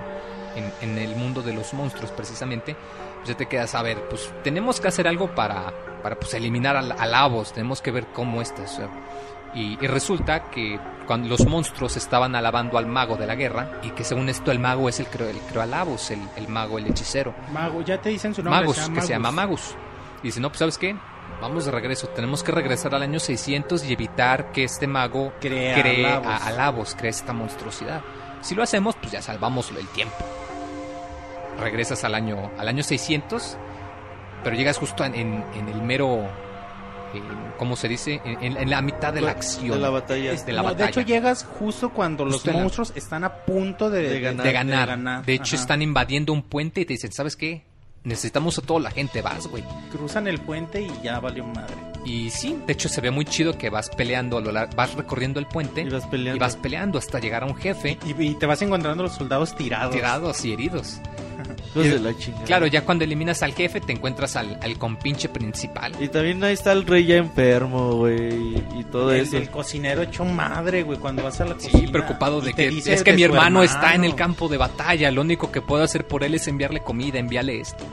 en, 0.55 0.71
en 0.81 0.97
el 0.97 1.15
mundo 1.15 1.41
de 1.41 1.53
los 1.53 1.73
monstruos 1.73 2.11
precisamente. 2.11 2.75
Pues 3.17 3.29
ya 3.29 3.35
te 3.37 3.45
quedas 3.45 3.73
a 3.75 3.81
ver, 3.81 4.07
pues 4.09 4.33
tenemos 4.43 4.79
que 4.81 4.87
hacer 4.89 5.07
algo 5.07 5.33
para, 5.33 5.71
para 6.01 6.15
pues, 6.17 6.33
eliminar 6.33 6.75
al- 6.75 6.91
a, 6.91 7.05
Lavos, 7.05 7.53
tenemos 7.53 7.81
que 7.81 7.91
ver 7.91 8.07
cómo 8.13 8.41
estás. 8.41 8.73
o 8.73 8.75
sea. 8.75 8.89
y, 9.55 9.77
y 9.81 9.87
resulta 9.87 10.49
que 10.49 10.79
cuando 11.07 11.27
los 11.29 11.45
monstruos 11.45 11.95
estaban 11.97 12.33
alabando 12.35 12.77
al 12.77 12.85
mago 12.85 13.15
de 13.17 13.27
la 13.27 13.35
guerra, 13.35 13.79
y 13.83 13.89
que 13.91 14.03
según 14.03 14.27
esto 14.29 14.51
el 14.51 14.59
mago 14.59 14.87
es 14.89 14.99
el 14.99 15.07
creo, 15.07 15.29
el 15.29 15.37
creo 15.39 15.61
a 15.61 15.65
Lavos, 15.65 16.11
el, 16.11 16.19
el 16.37 16.47
mago, 16.47 16.77
el 16.79 16.87
hechicero. 16.87 17.33
Mago, 17.53 17.81
ya 17.81 18.01
te 18.01 18.09
dicen 18.09 18.33
su 18.33 18.41
nombre. 18.43 18.61
Magus, 18.61 18.77
se 18.77 18.91
que 18.93 19.01
se 19.01 19.07
llama 19.09 19.31
Magus. 19.31 19.75
Y 20.23 20.27
dice, 20.27 20.39
no, 20.39 20.49
pues 20.49 20.59
¿sabes 20.59 20.77
qué? 20.77 20.95
Vamos 21.41 21.65
de 21.65 21.71
regreso, 21.71 22.07
tenemos 22.09 22.41
que 22.43 22.51
regresar 22.51 22.95
al 22.95 23.03
año 23.03 23.19
600 23.19 23.83
y 23.85 23.93
evitar 23.93 24.51
que 24.51 24.63
este 24.63 24.87
mago 24.87 25.33
Crea 25.41 25.81
cree 25.81 26.05
a 26.05 26.19
Lavos. 26.19 26.27
a, 26.27 26.47
a 26.47 26.51
Lavos, 26.51 26.95
cree 26.97 27.09
esta 27.11 27.33
monstruosidad. 27.33 28.01
Si 28.41 28.55
lo 28.55 28.63
hacemos, 28.63 28.95
pues 28.95 29.11
ya 29.11 29.21
salvamos 29.21 29.69
el 29.71 29.87
tiempo. 29.89 30.15
Regresas 31.59 32.03
al 32.03 32.15
año, 32.15 32.51
al 32.57 32.67
año 32.67 32.83
600, 32.83 33.57
pero 34.43 34.55
llegas 34.55 34.77
justo 34.77 35.03
en, 35.05 35.15
en- 35.15 35.43
en 35.55 35.69
el 35.69 35.81
mero, 35.81 36.25
¿cómo 37.57 37.75
se 37.75 37.87
dice? 37.87 38.21
En, 38.25 38.41
en- 38.43 38.57
en 38.57 38.69
la 38.69 38.81
mitad 38.81 39.13
de 39.13 39.21
la 39.21 39.31
acción. 39.31 39.71
De 39.71 39.77
la 39.79 39.89
batalla. 39.89 40.33
De 40.33 40.51
la 40.51 40.61
no, 40.61 40.67
de 40.69 40.73
batalla. 40.73 40.89
hecho, 40.89 41.01
llegas 41.01 41.45
justo 41.59 41.91
cuando 41.91 42.25
los 42.25 42.45
la- 42.45 42.53
monstruos 42.53 42.91
están 42.95 43.23
a 43.23 43.33
punto 43.45 43.89
de, 43.89 44.01
De 44.09 44.19
ganar. 44.19 44.45
de 44.45 44.51
ganar. 44.53 45.25
De 45.25 45.33
hecho, 45.33 45.55
Ajá. 45.55 45.61
están 45.63 45.81
invadiendo 45.81 46.33
un 46.33 46.41
puente 46.43 46.81
y 46.81 46.85
te 46.85 46.93
dicen, 46.93 47.11
¿sabes 47.11 47.35
qué? 47.35 47.63
Necesitamos 48.03 48.57
a 48.57 48.61
toda 48.61 48.79
la 48.81 48.91
gente, 48.91 49.21
vas, 49.21 49.47
güey. 49.47 49.63
Cruzan 49.91 50.27
el 50.27 50.39
puente 50.39 50.81
y 50.81 50.91
ya 51.03 51.19
valió 51.19 51.45
madre. 51.45 51.73
Y 52.05 52.29
sí, 52.31 52.59
de 52.67 52.73
hecho 52.73 52.89
se 52.89 52.99
ve 52.99 53.11
muy 53.11 53.23
chido 53.23 53.57
que 53.57 53.69
vas 53.69 53.89
peleando, 53.89 54.37
a 54.37 54.41
lo 54.41 54.51
lar- 54.51 54.75
vas 54.75 54.93
recorriendo 54.93 55.39
el 55.39 55.45
puente 55.45 55.83
Y 55.83 55.89
vas 55.89 56.05
peleando. 56.07 56.35
y 56.35 56.39
vas 56.39 56.57
peleando 56.57 56.99
hasta 56.99 57.19
llegar 57.19 57.43
a 57.43 57.45
un 57.45 57.55
jefe 57.55 57.97
Y, 58.05 58.21
y 58.21 58.35
te 58.35 58.45
vas 58.45 58.61
encontrando 58.61 59.03
los 59.03 59.13
soldados 59.13 59.55
tirados. 59.55 59.95
tirados 59.95 60.43
y 60.43 60.51
heridos. 60.51 60.97
Hijos 61.75 61.85
de 61.85 61.99
la 61.99 62.17
chingada. 62.17 62.43
Claro, 62.45 62.67
ya 62.67 62.85
cuando 62.85 63.03
eliminas 63.03 63.41
al 63.43 63.53
jefe 63.53 63.81
te 63.81 63.93
encuentras 63.93 64.35
al, 64.35 64.59
al 64.61 64.77
compinche 64.77 65.29
principal. 65.29 65.93
Y 65.99 66.07
también 66.07 66.43
ahí 66.43 66.53
está 66.53 66.71
el 66.71 66.85
rey 66.85 67.05
ya 67.05 67.15
enfermo, 67.17 67.93
güey. 67.95 68.57
Y 68.79 68.83
todo 68.91 69.11
el, 69.11 69.21
eso. 69.21 69.37
el 69.37 69.49
cocinero 69.49 70.01
hecho 70.03 70.23
madre, 70.25 70.83
güey, 70.83 70.99
cuando 70.99 71.23
vas 71.23 71.39
a 71.41 71.45
la 71.45 71.59
Sí, 71.59 71.69
cocina. 71.69 71.91
preocupado 71.91 72.41
y 72.41 72.45
de 72.45 72.53
que 72.53 72.67
es 72.67 73.03
que 73.03 73.11
de 73.11 73.17
mi 73.17 73.23
hermano, 73.23 73.63
está 73.63 73.95
en 73.95 74.03
el 74.03 74.15
campo 74.15 74.47
de 74.49 74.57
batalla, 74.57 75.09
lo 75.11 75.21
único 75.21 75.51
que 75.51 75.61
puedo 75.61 75.83
hacer 75.83 76.05
por 76.07 76.23
él 76.23 76.35
es 76.35 76.47
enviarle 76.47 76.81
comida, 76.81 77.19
enviarle 77.19 77.59
esto. 77.59 77.83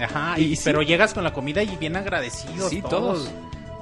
Ajá, 0.00 0.38
Y 0.38 0.44
y, 0.44 0.56
sí. 0.56 0.62
pero 0.64 0.82
llegas 0.82 1.14
con 1.14 1.22
la 1.22 1.32
comida 1.32 1.62
y 1.62 1.76
bien 1.76 1.96
agradecidos 1.96 2.70
Sí, 2.70 2.80
todos. 2.82 3.24
todos. 3.24 3.30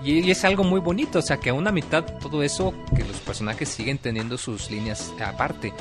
Y, 0.02 0.20
y 0.20 0.30
es 0.30 0.44
algo 0.44 0.64
muy 0.64 0.80
bonito, 0.80 1.18
o 1.18 1.22
sea, 1.22 1.36
que 1.38 1.50
a 1.50 1.54
una 1.54 1.72
mitad 1.72 2.04
todo 2.04 2.42
eso, 2.42 2.74
que 2.96 3.04
los 3.04 3.18
personajes 3.18 3.68
siguen 3.68 3.98
teniendo 3.98 4.36
sus 4.38 4.70
líneas 4.70 5.12
aparte. 5.24 5.72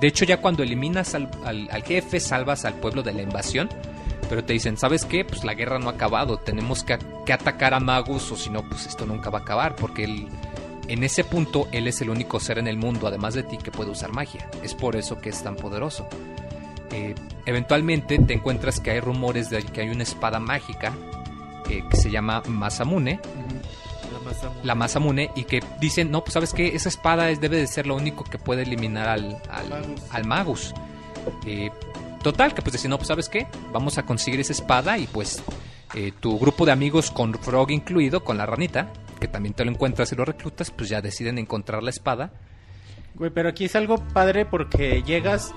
De 0.00 0.06
hecho, 0.08 0.24
ya 0.24 0.38
cuando 0.40 0.62
eliminas 0.62 1.14
al, 1.14 1.28
al- 1.44 1.82
jefe, 1.84 2.20
salvas 2.20 2.64
al 2.64 2.74
pueblo 2.74 3.02
de 3.02 3.12
la 3.12 3.22
invasión, 3.22 3.68
Pero 4.28 4.44
te 4.44 4.52
dicen, 4.52 4.76
¿sabes 4.76 5.04
qué? 5.04 5.24
Pues 5.24 5.42
la 5.44 5.54
guerra 5.54 5.78
no 5.80 5.88
ha 5.88 5.92
acabado, 5.92 6.38
tenemos 6.38 6.84
que, 6.84 6.96
que 7.26 7.32
atacar 7.32 7.74
a 7.74 7.80
Magus 7.80 8.30
o 8.30 8.36
si 8.36 8.48
no, 8.48 8.62
pues 8.62 8.86
esto 8.86 9.04
nunca 9.04 9.28
va 9.28 9.40
a 9.40 9.42
acabar, 9.42 9.74
porque 9.74 10.04
él, 10.04 10.28
en 10.86 11.02
ese 11.02 11.24
punto 11.24 11.66
él 11.72 11.88
es 11.88 12.00
el 12.00 12.10
único 12.10 12.38
ser 12.38 12.58
en 12.58 12.68
el 12.68 12.76
mundo, 12.76 13.08
además 13.08 13.34
de 13.34 13.42
ti, 13.42 13.56
que 13.58 13.72
puede 13.72 13.90
usar 13.90 14.12
magia. 14.12 14.48
Es 14.62 14.72
por 14.74 14.94
eso 14.94 15.20
que 15.20 15.30
es 15.30 15.42
tan 15.42 15.56
poderoso. 15.56 16.06
Eh, 16.92 17.14
eventualmente 17.44 18.18
te 18.20 18.32
encuentras 18.34 18.78
que 18.78 18.92
hay 18.92 19.00
rumores 19.00 19.50
de 19.50 19.62
que 19.64 19.80
hay 19.80 19.88
una 19.90 20.04
espada 20.04 20.38
mágica 20.38 20.92
eh, 21.68 21.82
que 21.90 21.96
se 21.96 22.10
llama 22.10 22.40
Masamune, 22.46 23.18
la 24.62 24.74
Masamune, 24.74 25.30
y 25.34 25.44
que 25.44 25.62
dicen, 25.80 26.10
no, 26.10 26.22
pues 26.22 26.34
sabes 26.34 26.52
qué, 26.54 26.68
esa 26.74 26.88
espada 26.88 27.30
es, 27.30 27.40
debe 27.40 27.56
de 27.56 27.66
ser 27.66 27.86
lo 27.86 27.96
único 27.96 28.24
que 28.24 28.38
puede 28.38 28.62
eliminar 28.62 29.08
al, 29.08 29.38
al, 29.50 29.68
Magus. 29.68 30.00
al 30.10 30.24
Magus. 30.26 30.74
Eh, 31.46 31.70
total, 32.22 32.54
que 32.54 32.62
pues 32.62 32.72
dicen, 32.72 32.90
no, 32.90 32.96
pues 32.98 33.08
sabes 33.08 33.28
qué, 33.28 33.46
vamos 33.72 33.98
a 33.98 34.04
conseguir 34.04 34.40
esa 34.40 34.52
espada 34.52 34.98
y 34.98 35.06
pues 35.06 35.42
eh, 35.94 36.12
tu 36.20 36.38
grupo 36.38 36.64
de 36.66 36.72
amigos 36.72 37.10
con 37.10 37.34
Frog 37.34 37.70
incluido, 37.70 38.22
con 38.24 38.36
la 38.38 38.46
ranita, 38.46 38.92
que 39.20 39.28
también 39.28 39.54
te 39.54 39.64
lo 39.64 39.70
encuentras 39.70 40.10
y 40.12 40.16
lo 40.16 40.24
reclutas, 40.24 40.70
pues 40.70 40.88
ya 40.88 41.00
deciden 41.02 41.38
encontrar 41.38 41.82
la 41.82 41.90
espada. 41.90 42.30
Güey, 43.14 43.30
pero 43.30 43.48
aquí 43.48 43.64
es 43.66 43.76
algo 43.76 43.96
padre 44.14 44.46
porque 44.46 45.02
llegas 45.02 45.52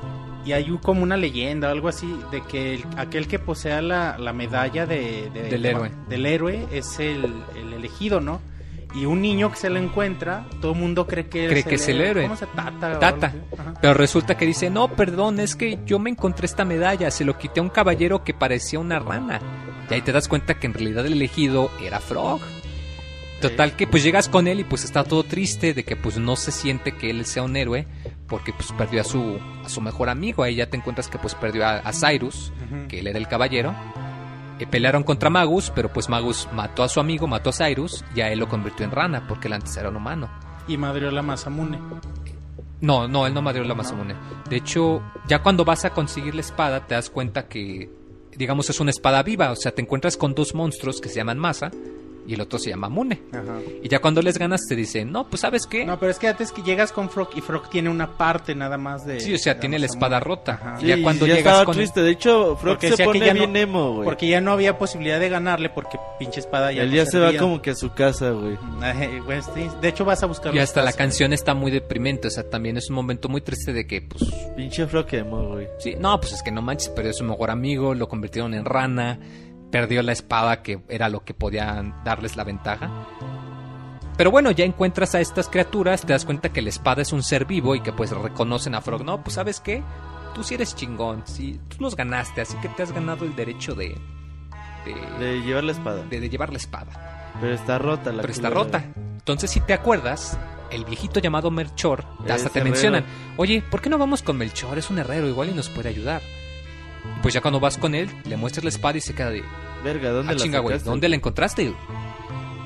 y 0.46 0.52
hay 0.52 0.66
como 0.82 1.04
una 1.04 1.16
leyenda 1.16 1.70
o 1.70 1.72
algo 1.72 1.88
así 1.88 2.14
de 2.32 2.42
que 2.42 2.74
el- 2.74 2.84
aquel 2.98 3.28
que 3.28 3.40
posea 3.40 3.82
la, 3.82 4.18
la 4.18 4.34
medalla 4.34 4.86
de, 4.86 5.30
de- 5.30 5.44
Del 5.44 5.62
de- 5.62 5.70
héroe. 5.70 5.92
del 6.10 6.26
héroe 6.26 6.68
es 6.74 7.00
el, 7.00 7.42
el 7.56 7.72
elegido, 7.74 8.20
¿no? 8.20 8.42
Y 8.94 9.06
un 9.06 9.22
niño 9.22 9.50
que 9.50 9.58
se 9.58 9.70
lo 9.70 9.80
encuentra, 9.80 10.46
todo 10.62 10.74
el 10.74 10.80
mundo 10.80 11.08
cree 11.08 11.28
que, 11.28 11.48
Cree 11.48 11.64
que 11.64 11.76
es 11.76 11.88
el 11.88 12.00
héroe. 12.02 12.24
¿Cómo 12.24 12.36
se 12.36 12.46
tata? 12.46 13.34
Pero 13.82 13.94
resulta 13.96 14.38
que 14.38 14.46
dice, 14.46 14.70
no, 14.70 14.90
perdón, 14.96 15.40
es 15.40 15.56
que 15.56 15.80
yo 15.86 15.98
me 15.98 16.12
encontré 16.12 16.46
esta 16.46 16.64
medalla, 16.64 17.10
se 17.10 17.26
lo 17.26 17.38
quité 17.38 17.60
a 17.60 17.64
un 17.64 17.70
caballero 17.70 18.24
que 18.24 18.34
parecía 18.34 18.80
una 18.80 19.00
rana. 19.00 19.40
Y 19.90 19.94
ahí 19.96 20.02
te 20.02 20.12
das 20.12 20.28
cuenta 20.28 20.60
que 20.60 20.68
en 20.68 20.74
realidad 20.74 21.06
el 21.06 21.14
elegido 21.14 21.72
era 21.82 22.00
Frog. 22.00 22.42
Total 23.42 23.76
que 23.76 23.88
pues 23.88 24.04
llegas 24.04 24.30
con 24.30 24.48
él 24.48 24.62
y 24.62 24.64
pues 24.64 24.86
está 24.86 25.04
todo 25.04 25.24
triste 25.24 25.74
de 25.74 25.84
que 25.84 25.98
pues 25.98 26.18
no 26.18 26.38
se 26.38 26.52
siente 26.52 26.94
que 26.96 27.10
él 27.10 27.26
sea 27.26 27.44
un 27.44 27.58
héroe 27.58 27.88
porque 28.28 28.54
pues 28.54 28.72
perdió 28.72 29.02
a 29.02 29.04
su, 29.04 29.38
a 29.66 29.68
su 29.68 29.82
mejor 29.82 30.08
amigo. 30.10 30.44
Ahí 30.44 30.56
ya 30.56 30.68
te 30.68 30.78
encuentras 30.78 31.10
que 31.10 31.18
pues 31.18 31.36
perdió 31.36 31.66
a, 31.66 31.80
a 31.80 31.92
Cyrus, 31.92 32.54
que 32.88 33.00
él 33.00 33.08
era 33.08 33.18
el 33.20 33.28
caballero. 33.28 33.76
Eh, 34.64 34.68
pelearon 34.70 35.04
contra 35.04 35.30
Magus, 35.30 35.72
pero 35.76 35.92
pues 35.92 36.08
Magus 36.08 36.48
mató 36.54 36.84
a 36.84 36.90
su 36.90 37.00
amigo, 37.00 37.28
mató 37.28 37.50
a 37.50 37.54
Cyrus 37.54 38.04
y 38.16 38.22
a 38.22 38.32
él 38.32 38.40
lo 38.40 38.48
convirtió 38.48 38.86
en 38.86 38.92
rana 38.92 39.28
porque 39.28 39.48
él 39.48 39.54
antes 39.54 39.76
era 39.76 39.90
un 39.90 39.98
humano. 39.98 40.30
Y 40.68 40.78
madrió 40.78 41.12
la 41.12 41.22
Masamune. 41.22 41.80
No, 42.80 43.08
no, 43.08 43.28
él 43.28 43.34
no 43.34 43.42
madrió 43.42 43.66
la 43.66 43.76
Masamune. 43.76 44.16
De 44.50 44.56
hecho, 44.56 45.02
ya 45.28 45.44
cuando 45.44 45.66
vas 45.66 45.84
a 45.84 45.90
conseguir 45.90 46.36
la 46.36 46.42
espada, 46.42 46.88
te 46.88 46.96
das 46.96 47.10
cuenta 47.10 47.48
que, 47.48 47.90
digamos, 48.38 48.70
es 48.70 48.80
una 48.80 48.92
espada 48.92 49.22
viva. 49.22 49.52
O 49.52 49.56
sea, 49.56 49.74
te 49.74 49.82
encuentras 49.82 50.16
con 50.16 50.34
dos 50.34 50.56
monstruos 50.56 51.02
que 51.02 51.10
se 51.10 51.16
llaman 51.16 51.40
Masa 51.40 51.72
y 52.28 52.34
el 52.36 52.42
otro 52.42 52.58
se 52.60 52.70
llama 52.70 52.90
Mune. 52.90 53.22
Ajá. 53.32 53.60
Y 53.82 53.90
ya 53.90 54.00
cuando 54.00 54.22
les 54.22 54.38
ganas, 54.38 54.62
te 54.68 54.76
dicen, 54.76 55.12
no, 55.12 55.28
pues 55.30 55.42
sabes 55.42 55.66
qué. 55.68 55.86
No, 55.86 56.00
pero 56.00 56.12
es 56.12 56.20
que 56.20 56.28
antes 56.28 56.52
que 56.52 56.62
llegas 56.62 56.92
con 56.92 57.10
Frog 57.10 57.30
y 57.36 57.42
Frog 57.42 57.70
tiene 57.70 57.90
una 57.90 58.18
parte 58.18 58.56
nada 58.56 58.78
más 58.78 59.06
de. 59.06 59.20
sí, 59.20 59.34
o 59.34 59.38
sea, 59.38 59.60
tiene 59.60 59.78
la 59.80 59.86
espada 59.88 60.20
rota. 60.20 60.54
Ajá. 60.54 60.78
Y 60.82 60.88
ya 60.88 60.96
Sí, 60.96 61.02
cuando 61.04 61.26
ya 61.28 61.36
llegas 61.36 61.52
estaba 61.54 61.66
con 61.66 61.76
triste. 61.76 62.02
De 62.02 62.12
hecho, 62.12 62.56
Frog 62.58 62.76
Porque 62.76 62.90
se 62.92 62.98
que 62.98 63.04
pone 63.06 63.20
ya 63.20 63.34
no- 63.34 63.40
bien 63.40 63.56
emo, 63.58 63.94
güey. 63.96 64.06
Porque 64.06 64.28
ya 64.28 64.42
no 64.42 64.52
había 64.52 64.78
posibilidad 64.78 65.20
de 65.20 65.30
ganarle 65.30 65.70
porque 65.70 65.98
pinche 66.20 66.40
espada 66.40 66.72
ya 66.72 66.84
Él 66.84 66.90
no 66.90 66.96
ya 66.96 67.06
se 67.06 67.20
va 67.20 67.34
como 67.38 67.62
que 67.62 67.72
a 67.72 67.76
su 67.76 67.94
casa, 67.94 68.30
güey. 68.32 68.58
De 69.82 69.88
hecho 69.88 70.06
vas 70.06 70.24
a 70.24 70.26
buscar 70.26 70.54
Y 70.56 70.60
hasta 70.60 70.82
la 70.82 70.94
canción 70.94 71.34
está 71.34 71.54
muy 71.54 71.72
deprimente. 71.72 72.28
O 72.28 72.32
sea, 72.32 72.50
también 72.50 72.78
es 72.78 72.90
un 72.90 72.96
momento 72.96 73.30
muy 73.30 73.42
triste 73.42 73.74
de 73.74 73.86
que, 73.88 74.02
pues, 74.02 74.24
Pinche 74.56 74.86
Frog 74.88 75.08
emo, 75.14 75.48
güey. 75.50 75.68
Sí, 75.80 75.96
no, 76.00 76.20
pues 76.20 76.34
es 76.34 76.44
que 76.44 76.52
no 76.52 76.62
manches, 76.62 76.90
perdió 76.90 77.12
a 77.12 77.14
su 77.14 77.24
mejor 77.24 77.52
amigo, 77.52 77.94
lo 77.94 78.08
convirtieron 78.08 78.54
en 78.54 78.66
rana, 78.66 79.20
perdió 79.74 80.04
la 80.04 80.12
espada 80.12 80.62
que 80.62 80.80
era 80.88 81.10
lo 81.10 81.26
que 81.26 81.34
podía 81.34 81.84
darles 82.06 82.38
la 82.38 82.44
ventaja. 82.44 82.90
Pero 84.16 84.30
bueno, 84.30 84.52
ya 84.52 84.64
encuentras 84.66 85.16
a 85.16 85.20
estas 85.22 85.50
criaturas, 85.50 86.02
te 86.06 86.14
das 86.14 86.26
cuenta 86.26 86.50
que 86.54 86.62
la 86.62 86.70
espada 86.70 87.02
es 87.02 87.12
un 87.12 87.24
ser 87.24 87.46
vivo 87.46 87.74
y 87.74 87.82
que 87.82 87.92
pues 87.92 88.12
reconocen 88.12 88.76
a 88.76 88.82
Frog. 88.82 89.04
No, 89.04 89.24
pues 89.24 89.34
sabes 89.34 89.60
qué, 89.60 89.82
tú 90.36 90.44
sí 90.44 90.54
eres 90.54 90.76
chingón, 90.76 91.24
sí, 91.26 91.60
tú 91.68 91.78
los 91.80 91.96
ganaste, 91.96 92.42
así 92.42 92.56
que 92.58 92.70
te 92.70 92.84
has 92.84 92.92
ganado 92.92 93.26
el 93.26 93.36
derecho 93.36 93.74
de... 93.74 93.98
de, 94.86 95.26
De 95.26 95.42
llevar 95.42 95.64
la 95.64 95.72
espada. 95.72 96.04
de- 96.04 96.20
de 96.20 96.30
llevar 96.30 96.52
la 96.52 96.58
espada. 96.58 97.32
Pero 97.42 97.56
está 97.56 97.80
rota 97.80 98.12
la 98.12 98.22
Pero 98.22 98.32
está 98.34 98.52
rota. 98.52 98.84
Entonces, 99.18 99.50
si 99.50 99.60
te 99.62 99.74
acuerdas, 99.74 100.38
el 100.70 100.86
viejito 100.86 101.20
llamado 101.20 101.50
Melchor, 101.50 102.06
hasta 102.30 102.50
te 102.50 102.60
herrero. 102.60 102.66
mencionan, 102.66 103.06
oye, 103.38 103.64
¿por 103.72 103.82
qué 103.82 103.90
no 103.90 103.98
vamos 103.98 104.22
con 104.22 104.38
Melchor? 104.38 104.78
Es 104.78 104.92
un 104.92 105.00
herrero, 105.00 105.28
igual 105.28 105.50
y 105.50 105.54
nos 105.56 105.70
puede 105.70 105.90
ayudar. 105.90 106.22
Pues 107.22 107.34
ya 107.34 107.42
cuando 107.42 107.60
vas 107.60 107.78
con 107.78 107.96
él, 107.96 108.10
le 108.26 108.38
muestras 108.38 108.64
la 108.64 108.70
espada 108.70 108.98
y 108.98 109.02
se 109.02 109.14
queda 109.14 109.30
de, 109.30 109.44
Verga, 109.84 110.10
¿dónde 110.12 110.32
ah, 110.32 110.36
la 110.36 110.40
chinga, 110.42 110.60
güey? 110.60 110.80
¿dónde 110.80 111.10
la 111.10 111.16
encontraste? 111.16 111.74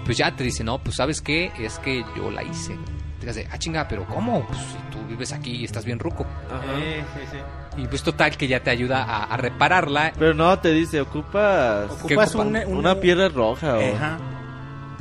Pues 0.06 0.18
ya 0.18 0.36
te 0.36 0.44
dice, 0.44 0.64
no, 0.64 0.80
pues 0.80 0.96
sabes 0.96 1.22
qué, 1.22 1.52
es 1.60 1.80
que 1.80 2.04
yo 2.16 2.32
la 2.32 2.44
hice. 2.44 2.78
Te 3.20 3.34
de, 3.34 3.48
ah, 3.52 3.58
chinga, 3.58 3.88
pero 3.88 4.06
¿cómo? 4.06 4.46
Pues 4.48 4.60
si 4.60 4.78
tú 4.92 5.06
vives 5.08 5.34
aquí 5.34 5.52
y 5.58 5.66
estás 5.66 5.84
bien 5.84 6.00
ruco. 6.00 6.26
Ajá. 6.50 6.64
Eh, 6.80 7.04
sí, 7.16 7.22
sí. 7.32 7.82
Y 7.82 7.88
pues 7.88 8.02
total 8.04 8.38
que 8.38 8.48
ya 8.48 8.62
te 8.64 8.70
ayuda 8.70 9.04
a, 9.04 9.24
a 9.26 9.38
repararla. 9.38 10.14
Pero 10.18 10.34
no, 10.34 10.58
te 10.60 10.72
dice, 10.72 11.02
ocupas 11.02 11.90
¿Qué 12.08 12.16
Ocupas 12.16 12.36
un, 12.36 12.56
un- 12.56 12.78
una 12.78 13.00
piedra 13.00 13.28
roja 13.30 13.78
o... 13.78 13.96
Ajá. 13.96 14.18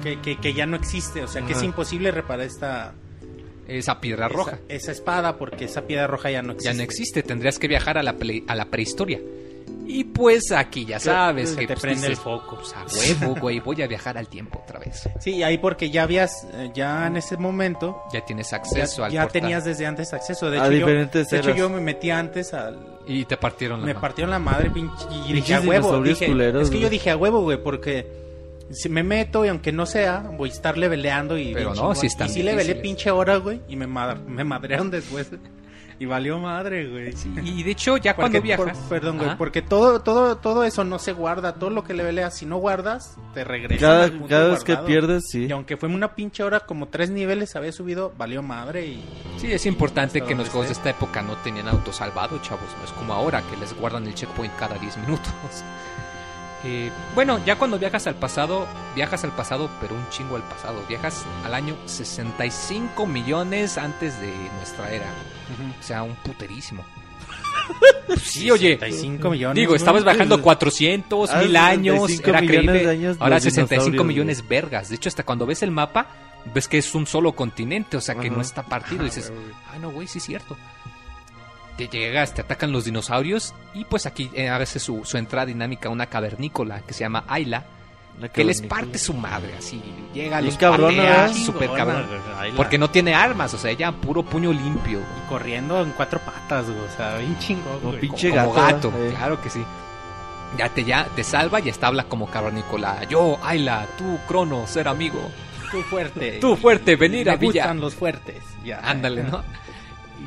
Que, 0.03 0.21
que, 0.21 0.37
que 0.37 0.53
ya 0.55 0.67
no 0.67 0.77
existe, 0.77 1.23
o 1.25 1.29
sea 1.29 1.43
que 1.43 1.53
es 1.55 1.63
imposible 1.63 2.11
reparar 2.11 2.47
esta 2.47 2.93
Esa 3.69 4.01
piedra 4.01 4.29
roja. 4.29 4.59
Esa, 4.69 4.75
esa 4.77 4.93
espada 4.93 5.37
porque 5.37 5.65
esa 5.65 5.83
piedra 5.83 6.07
roja 6.07 6.31
ya 6.31 6.43
no 6.43 6.53
existe. 6.53 6.71
Ya 6.73 6.77
no 6.77 6.83
existe, 6.83 7.23
tendrías 7.23 7.59
que 7.59 7.69
viajar 7.69 7.99
a 7.99 8.03
la, 8.03 8.15
ple- 8.17 8.45
a 8.47 8.55
la 8.55 8.67
prehistoria. 8.67 9.21
Y 9.89 10.03
pues 10.05 10.51
aquí 10.51 10.85
ya 10.85 10.99
sabes 10.99 11.51
Se 11.51 11.57
que 11.57 11.67
te 11.69 11.75
pues, 11.75 11.81
prende 11.83 12.09
dices, 12.09 12.19
el 12.19 12.25
foco. 12.25 12.57
pues, 12.57 12.75
a 12.75 12.85
huevo, 13.25 13.37
güey, 13.41 13.61
voy 13.61 13.83
a 13.83 13.87
viajar 13.87 14.19
al 14.19 14.29
tiempo 14.29 14.61
otra 14.65 14.81
vez. 14.81 15.09
Sí, 15.21 15.43
ahí 15.45 15.59
porque 15.59 15.91
ya 15.91 16.03
habías, 16.03 16.45
eh, 16.55 16.71
ya 16.75 17.07
en 17.07 17.17
ese 17.17 17.37
momento, 17.37 18.03
Ya 18.13 18.25
tienes 18.25 18.51
ya, 18.51 18.57
acceso 18.57 19.05
al 19.05 19.13
ya 19.13 19.23
portal. 19.23 19.43
tenías 19.43 19.65
desde 19.65 19.87
antes 19.87 20.13
acceso. 20.13 20.51
De 20.51 20.59
A 20.59 20.63
hecho, 20.67 20.73
yo, 20.73 20.79
diferentes 20.87 21.29
de 21.29 21.39
hecho, 21.39 21.55
yo 21.55 21.69
me 21.69 21.81
metí 21.81 22.11
antes 22.11 22.53
al... 22.53 22.99
Y 23.07 23.25
te 23.27 23.37
partieron 23.37 23.81
la 23.81 23.87
Me 23.87 23.93
mano. 23.95 24.01
partieron 24.01 24.31
la 24.33 24.39
madre, 24.41 24.71
pinche. 24.71 25.05
Y 25.29 25.33
dije 25.35 25.55
a 25.55 25.61
huevo. 25.61 26.01
Dije, 26.03 26.27
culeros, 26.27 26.65
es 26.65 26.71
que 26.71 26.81
yo 26.81 26.91
dije 26.91 27.11
a 27.11 27.17
huevo, 27.17 27.43
güey, 27.43 27.63
porque 27.63 28.07
si 28.71 28.89
me 28.89 29.03
meto 29.03 29.45
y 29.45 29.49
aunque 29.49 29.73
no 29.73 29.87
sea, 29.87 30.19
voy 30.37 30.51
a 30.51 30.53
estar 30.53 30.77
leveleando 30.77 31.37
y. 31.39 31.53
Pero 31.55 31.75
no, 31.75 31.95
sí 31.95 32.07
están 32.07 32.29
Y 32.29 32.31
sí 32.31 32.43
levelé 32.43 32.75
pinche 32.77 33.11
hora, 33.11 33.37
güey, 33.37 33.61
y 33.69 33.77
me, 33.77 33.87
madr- 33.87 34.25
me 34.25 34.45
madrearon 34.45 34.91
después. 34.91 35.31
Y 35.99 36.05
valió 36.05 36.39
madre, 36.39 36.87
güey. 36.91 37.15
Y 37.43 37.63
de 37.63 37.71
hecho, 37.71 37.97
ya 37.97 38.15
Porque, 38.15 38.33
cuando 38.33 38.43
viajas. 38.43 38.77
por- 38.77 38.89
perdón, 38.91 39.17
güey, 39.17 39.35
porque 39.39 39.63
todo, 39.63 40.01
todo, 40.03 40.37
todo 40.37 40.63
eso 40.65 40.85
no 40.85 40.99
se 40.99 41.13
guarda. 41.15 41.55
Todo 41.55 41.71
lo 41.71 41.85
que 41.85 41.95
leveleas, 41.95 42.37
si 42.37 42.45
no 42.45 42.59
guardas, 42.59 43.17
te 43.33 43.45
regresa. 43.45 43.81
Cada, 43.81 44.05
al 44.05 44.11
punto 44.13 44.27
cada 44.29 44.49
vez 44.51 44.63
que 44.63 44.77
pierdes, 44.77 45.25
sí. 45.31 45.47
Y 45.47 45.53
aunque 45.53 45.79
fue 45.79 45.89
una 45.89 46.15
pinche 46.15 46.43
hora, 46.43 46.61
como 46.61 46.89
tres 46.89 47.09
niveles 47.09 47.57
había 47.57 47.73
subido, 47.73 48.13
valió 48.19 48.43
madre 48.43 48.85
y. 48.85 49.03
Sí, 49.39 49.51
es 49.51 49.65
importante 49.65 50.21
que 50.21 50.33
en 50.33 50.39
los 50.41 50.51
juegos 50.51 50.67
de 50.69 50.75
esta 50.75 50.91
época 50.91 51.23
no 51.23 51.35
tenían 51.37 51.67
autosalvado, 51.69 52.43
chavos. 52.43 52.69
No 52.79 52.85
es 52.85 52.93
como 52.93 53.15
ahora 53.15 53.43
que 53.51 53.57
les 53.57 53.73
guardan 53.75 54.07
el 54.07 54.15
checkpoint 54.15 54.55
cada 54.57 54.77
10 54.77 54.99
minutos. 54.99 55.33
Eh, 56.69 56.91
bueno, 57.15 57.39
ya 57.47 57.57
cuando 57.57 57.79
viajas 57.79 58.07
al 58.09 58.17
pasado, 58.17 58.67
viajas 58.97 59.23
al 59.23 59.31
pasado, 59.31 59.71
pero 59.81 59.95
un 59.95 60.09
chingo 60.11 60.35
al 60.35 60.43
pasado. 60.43 60.83
Viajas 60.89 61.25
al 61.45 61.55
año 61.55 61.77
65 61.87 63.07
millones 63.07 63.79
antes 63.79 64.21
de 64.21 64.33
nuestra 64.57 64.91
era. 64.91 65.07
O 65.79 65.83
sea, 65.83 66.03
un 66.03 66.15
puterísimo. 66.17 66.85
Sí, 68.23 68.49
oye. 68.53 68.75
65 68.79 69.31
millones. 69.31 69.57
Digo, 69.57 69.75
estabas 69.75 70.05
bajando 70.05 70.41
400, 70.41 71.29
Ah, 71.31 71.41
mil 71.43 71.57
años, 71.57 71.97
65 72.09 72.31
era 72.31 72.41
millones 72.41 72.59
creíble. 72.65 72.85
de 72.87 72.91
años 72.91 73.17
Ahora 73.19 73.35
los 73.37 73.43
65 73.43 73.83
dinosaurios, 73.85 74.07
millones 74.07 74.49
vergas. 74.49 74.89
De 74.89 74.95
hecho, 74.95 75.09
hasta 75.09 75.25
cuando 75.25 75.45
ves 75.47 75.63
el 75.65 75.73
mapa, 75.73 76.07
ves 76.55 76.69
que 76.69 76.79
es 76.79 76.95
un 76.95 77.07
solo 77.07 77.33
continente, 77.33 77.97
o 77.97 78.01
sea 78.01 78.15
que 78.15 78.29
Ajá. 78.29 78.37
no 78.37 78.43
está 78.43 78.63
partido. 78.63 79.03
Y 79.03 79.07
dices, 79.07 79.33
ah, 79.73 79.79
no, 79.81 79.91
güey, 79.91 80.07
sí 80.07 80.19
es 80.19 80.25
cierto. 80.25 80.57
Te 81.77 81.89
llegas, 81.89 82.33
te 82.33 82.41
atacan 82.41 82.73
los 82.73 82.85
dinosaurios 82.87 83.53
y 83.75 83.85
pues 83.85 84.07
aquí 84.07 84.31
eh, 84.35 84.49
a 84.49 84.57
veces 84.59 84.83
su, 84.83 85.05
su 85.05 85.19
entrada 85.19 85.47
dinámica 85.47 85.91
una 85.91 86.07
cavernícola 86.07 86.81
que 86.81 86.95
se 86.95 87.01
llama 87.01 87.25
Ayla, 87.29 87.65
La 88.19 88.29
que 88.31 88.45
les 88.45 88.63
parte 88.63 88.99
su 88.99 89.13
madre, 89.13 89.55
así, 89.59 89.83
llega, 90.15 90.41
los 90.41 90.57
cabrona, 90.57 91.31
Chingona, 91.35 91.75
cabrón. 91.75 92.07
Porque 92.57 92.79
no 92.79 92.89
tiene 92.89 93.15
armas, 93.15 93.53
o 93.53 93.59
sea, 93.59 93.71
ella 93.71 93.93
puro 93.93 94.23
puño 94.23 94.55
limpio. 94.55 95.01
Y 95.01 95.29
corriendo 95.29 95.83
en 95.83 95.91
cuatro 95.93 96.19
patas, 96.21 96.65
güey. 96.67 96.79
O 96.79 96.97
sea, 96.97 97.19
bien 97.19 97.39
chingón, 97.41 97.79
Como 97.81 97.93
pinche 97.99 98.31
como 98.31 98.53
gato, 98.55 98.91
gato, 98.91 99.05
eh. 99.05 99.11
claro 99.15 99.43
que 99.43 99.51
sí. 99.51 99.63
Ya 100.57 100.71
te, 100.71 100.83
ya 100.83 101.05
te 101.15 101.23
salva 101.25 101.61
y 101.61 101.69
está 101.69 101.89
habla 101.89 102.05
como 102.05 102.27
cavernícola. 102.27 103.05
Yo, 103.05 103.39
Ayla, 103.45 103.87
tú, 103.99 104.19
Crono, 104.27 104.67
ser 104.67 104.89
amigo. 104.89 105.21
Tú 105.71 105.83
fuerte. 105.83 106.39
Tú 106.41 106.57
fuerte, 106.57 106.97
venir 106.97 107.27
Me 107.27 107.33
a 107.33 107.37
Villa. 107.37 107.65
gustan 107.65 107.81
los 107.81 107.95
fuertes. 107.95 108.43
Ya. 108.65 108.79
Ándale, 108.83 109.25
¿no? 109.25 109.43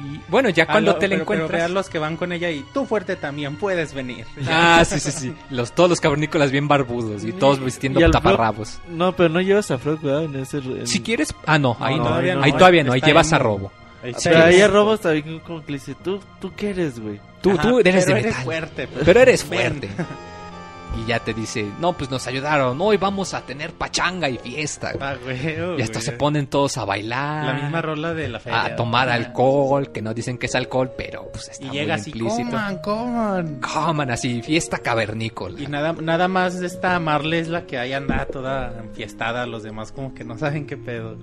Y 0.01 0.21
bueno, 0.29 0.49
ya 0.49 0.65
cuando 0.65 0.93
lo- 0.93 0.97
te 0.97 1.07
la 1.07 1.15
pero- 1.15 1.25
pero 1.25 1.39
encuentras. 1.39 1.61
vean 1.61 1.73
los 1.73 1.89
que 1.89 1.99
van 1.99 2.15
con 2.17 2.31
ella 2.31 2.49
y 2.49 2.65
tú 2.73 2.85
fuerte 2.85 3.15
también 3.15 3.55
puedes 3.57 3.93
venir. 3.93 4.25
Ah, 4.49 4.83
sí, 4.85 4.99
sí, 4.99 5.11
sí. 5.11 5.33
Los, 5.49 5.73
todos 5.73 5.89
los 5.89 5.99
cavernícolas 5.99 6.51
bien 6.51 6.67
barbudos 6.67 7.23
y 7.23 7.31
todos 7.33 7.59
vistiendo 7.63 7.99
Y 8.05 8.09
taparrabos. 8.11 8.79
No, 8.87 9.15
pero 9.15 9.29
no 9.29 9.41
llevas 9.41 9.69
a 9.71 9.77
Frog, 9.77 10.01
¿verdad? 10.01 10.23
En 10.25 10.35
ese... 10.35 10.57
en- 10.59 10.87
Si 10.87 11.01
quieres. 11.01 11.33
Ah, 11.45 11.59
no, 11.59 11.75
ahí 11.79 11.95
No, 11.97 12.03
no. 12.03 12.09
todavía 12.09 12.35
no. 12.35 12.43
Ahí 12.43 12.51
todavía 12.53 12.83
no, 12.83 12.93
ahí 12.93 13.01
llevas 13.01 13.27
en- 13.29 13.35
a 13.35 13.39
robo. 13.39 13.71
Ahí 14.01 14.11
O 14.11 14.15
sí. 14.15 14.21
sea, 14.29 14.33
Sí. 14.33 14.55
ahí 14.55 14.61
a 14.61 14.67
Robo 14.69 14.93
está 14.93 15.11
bien 15.11 15.39
como 15.39 15.65
que 15.65 15.73
le 15.73 15.77
dice, 15.77 15.93
¿tú, 16.01 16.21
tú 16.39 16.53
qué 16.55 16.69
eres, 16.69 16.99
güey? 17.01 17.19
Tú, 17.41 17.51
Ajá, 17.51 17.61
tú 17.61 17.79
eres 17.79 18.05
pero 18.05 18.05
de 18.05 18.11
eres 18.21 18.25
metal. 18.31 18.43
fuerte. 18.45 18.87
Pero 19.03 19.19
eres 19.19 19.49
Ven. 19.49 19.59
fuerte. 19.59 19.89
y 20.97 21.05
ya 21.05 21.19
te 21.19 21.33
dice, 21.33 21.65
no, 21.79 21.93
pues 21.93 22.09
nos 22.09 22.25
ayudaron, 22.27 22.79
hoy 22.81 22.97
vamos 22.97 23.33
a 23.33 23.41
tener 23.41 23.71
pachanga 23.73 24.29
y 24.29 24.37
fiesta. 24.37 24.93
Ah, 24.99 25.15
güey, 25.23 25.37
y 25.77 25.81
hasta 25.81 25.99
güey. 25.99 26.05
se 26.05 26.11
ponen 26.13 26.47
todos 26.47 26.77
a 26.77 26.85
bailar. 26.85 27.45
La 27.45 27.53
misma 27.53 27.81
rola 27.81 28.13
de 28.13 28.27
la 28.29 28.39
feria. 28.39 28.65
a 28.65 28.75
tomar 28.75 29.09
alcohol, 29.09 29.91
que 29.91 30.01
no 30.01 30.13
dicen 30.13 30.37
que 30.37 30.47
es 30.47 30.55
alcohol, 30.55 30.91
pero 30.97 31.29
pues 31.31 31.49
está 31.49 31.63
Y 31.65 31.67
muy 31.67 31.77
llega 31.77 31.95
así, 31.95 32.09
implícito. 32.11 32.49
coman, 32.49 32.77
coman. 32.79 33.59
Coman 33.61 34.11
así, 34.11 34.41
fiesta 34.41 34.79
cavernícola. 34.79 35.59
Y 35.59 35.67
nada, 35.67 35.93
nada 35.93 36.27
más 36.27 36.55
esta 36.55 36.99
Marle 36.99 37.39
es 37.39 37.47
la 37.47 37.65
que 37.65 37.77
ahí 37.77 37.93
anda 37.93 38.25
toda 38.25 38.73
enfiestada, 38.79 39.45
los 39.45 39.63
demás 39.63 39.91
como 39.91 40.13
que 40.13 40.23
no 40.23 40.37
saben 40.37 40.65
qué 40.65 40.77
pedo. 40.77 41.17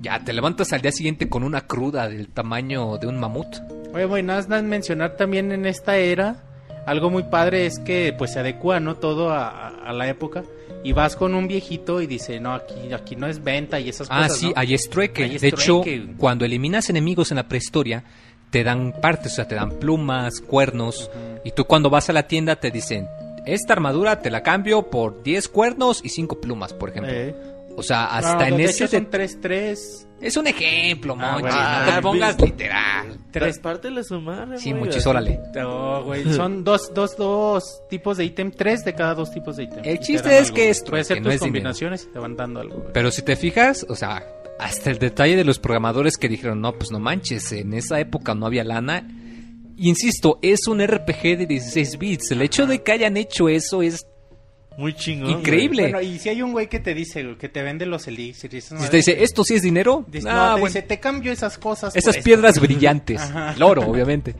Ya 0.00 0.18
te 0.24 0.32
levantas 0.32 0.72
al 0.72 0.80
día 0.80 0.90
siguiente 0.90 1.28
con 1.28 1.44
una 1.44 1.60
cruda 1.66 2.08
del 2.08 2.28
tamaño 2.28 2.98
de 2.98 3.06
un 3.06 3.20
mamut. 3.20 3.46
Oye, 3.94 4.04
güey, 4.06 4.22
nada 4.22 4.44
más 4.48 4.62
mencionar 4.62 5.16
también 5.16 5.52
en 5.52 5.66
esta 5.66 5.96
era, 5.96 6.42
algo 6.86 7.10
muy 7.10 7.22
padre 7.24 7.66
es 7.66 7.78
que 7.78 8.14
pues 8.16 8.32
se 8.32 8.40
adecua, 8.40 8.80
¿no? 8.80 8.96
Todo 8.96 9.30
a, 9.30 9.48
a- 9.48 9.68
a 9.88 9.92
la 9.92 10.08
época. 10.08 10.42
Y 10.84 10.92
vas 10.92 11.14
con 11.14 11.34
un 11.36 11.46
viejito 11.46 12.00
y 12.00 12.06
dice, 12.08 12.40
no, 12.40 12.52
aquí, 12.54 12.92
aquí 12.92 13.14
no 13.14 13.28
es 13.28 13.42
venta 13.44 13.78
y 13.78 13.88
esas 13.88 14.08
Ah, 14.10 14.22
cosas, 14.24 14.38
sí, 14.38 14.46
¿no? 14.48 14.52
ahí 14.56 14.74
es 14.74 14.88
trueque. 14.90 15.24
Ahí 15.24 15.36
es 15.36 15.42
de 15.42 15.48
hecho, 15.48 15.82
cuando 16.18 16.44
eliminas 16.44 16.90
enemigos 16.90 17.30
en 17.30 17.36
la 17.36 17.46
prehistoria, 17.48 18.02
te 18.50 18.64
dan 18.64 18.92
partes, 19.00 19.32
o 19.32 19.34
sea, 19.36 19.46
te 19.46 19.54
dan 19.54 19.70
plumas, 19.78 20.40
cuernos. 20.40 21.08
Y 21.44 21.52
tú 21.52 21.64
cuando 21.66 21.88
vas 21.88 22.10
a 22.10 22.12
la 22.12 22.24
tienda 22.26 22.56
te 22.56 22.72
dicen, 22.72 23.06
esta 23.46 23.72
armadura 23.74 24.20
te 24.20 24.30
la 24.30 24.42
cambio 24.42 24.90
por 24.90 25.22
10 25.22 25.48
cuernos 25.48 26.00
y 26.04 26.08
5 26.08 26.40
plumas, 26.40 26.72
por 26.72 26.90
ejemplo. 26.90 27.12
Eh, 27.14 27.34
O 27.76 27.82
sea, 27.82 28.02
No, 28.04 28.10
hasta 28.28 28.48
en 28.48 28.56
de 28.58 28.64
ese... 28.64 28.84
hecho 28.84 28.96
son 28.96 29.08
de- 29.10 29.26
3-3. 29.28 30.06
Es 30.20 30.36
un 30.36 30.46
ejemplo, 30.46 31.16
Ah, 31.18 31.32
Monchis, 31.40 31.86
no 31.88 31.94
te 31.96 32.02
pongas 32.02 32.36
vi- 32.36 32.44
literal. 32.44 33.18
Tres- 33.32 33.58
Pártele 33.58 34.04
su 34.04 34.20
madre, 34.20 34.58
Sí, 34.58 34.70
güey, 34.70 34.84
Monchis, 34.84 35.06
órale. 35.06 35.40
No, 35.54 36.04
güey, 36.04 36.24
son 36.34 36.62
dos, 36.64 36.92
dos, 36.94 37.16
dos 37.16 37.82
tipos 37.90 38.18
de 38.18 38.26
ítem, 38.26 38.50
tres 38.52 38.84
de 38.84 38.94
cada 38.94 39.14
dos 39.14 39.32
tipos 39.32 39.56
de 39.56 39.64
ítem. 39.64 39.80
El 39.84 39.98
chiste 39.98 40.28
es 40.38 40.44
algo, 40.46 40.54
que 40.54 40.60
güey. 40.62 40.70
es 40.70 40.82
Puedes 40.88 41.06
hacer 41.06 41.16
trueque, 41.16 41.20
no 41.20 41.24
tus 41.24 41.34
es 41.34 41.40
dinero. 41.40 41.52
combinaciones 41.52 42.04
y 42.08 42.12
te 42.12 42.18
van 42.20 42.36
dando 42.36 42.60
algo, 42.60 42.74
güey. 42.76 42.92
Pero 42.92 43.10
si 43.10 43.22
te 43.22 43.34
fijas, 43.36 43.84
o 43.88 43.96
sea, 43.96 44.24
hasta 44.60 44.90
el 44.90 44.98
detalle 44.98 45.34
de 45.34 45.44
los 45.44 45.58
programadores 45.58 46.16
que 46.18 46.28
dijeron, 46.28 46.60
no, 46.60 46.72
pues 46.74 46.92
no 46.92 47.00
manches, 47.00 47.50
en 47.52 47.72
esa 47.74 47.98
época 47.98 48.34
no 48.36 48.46
había 48.46 48.62
lana. 48.62 49.08
Insisto, 49.76 50.38
es 50.42 50.68
un 50.68 50.86
RPG 50.86 51.38
de 51.38 51.46
16 51.46 51.98
bits. 51.98 52.30
El 52.30 52.42
hecho 52.42 52.66
de 52.66 52.82
que 52.82 52.92
hayan 52.92 53.16
hecho 53.16 53.48
eso 53.48 53.82
es... 53.82 54.06
Muy 54.78 54.94
chingón. 54.94 55.30
Increíble. 55.30 55.82
Bueno, 55.82 56.00
y 56.00 56.18
si 56.18 56.28
hay 56.28 56.42
un 56.42 56.52
güey 56.52 56.68
que 56.68 56.80
te 56.80 56.94
dice, 56.94 57.22
güey, 57.22 57.36
que 57.36 57.48
te 57.48 57.62
vende 57.62 57.86
los 57.86 58.06
elixirs. 58.08 58.64
Si 58.64 58.88
te 58.90 58.96
dice, 58.98 59.22
¿esto 59.22 59.44
sí 59.44 59.54
es 59.54 59.62
dinero? 59.62 60.04
Dice, 60.08 60.28
Ah, 60.28 60.34
no, 60.34 60.44
te 60.54 60.60
bueno. 60.60 60.66
dice, 60.66 60.82
te 60.82 60.98
cambio 61.00 61.32
esas 61.32 61.58
cosas. 61.58 61.94
Esas 61.96 62.14
por 62.14 62.18
esto". 62.18 62.24
piedras 62.24 62.60
brillantes. 62.60 63.20
Ajá. 63.22 63.52
El 63.56 63.62
oro, 63.62 63.82
obviamente. 63.82 64.34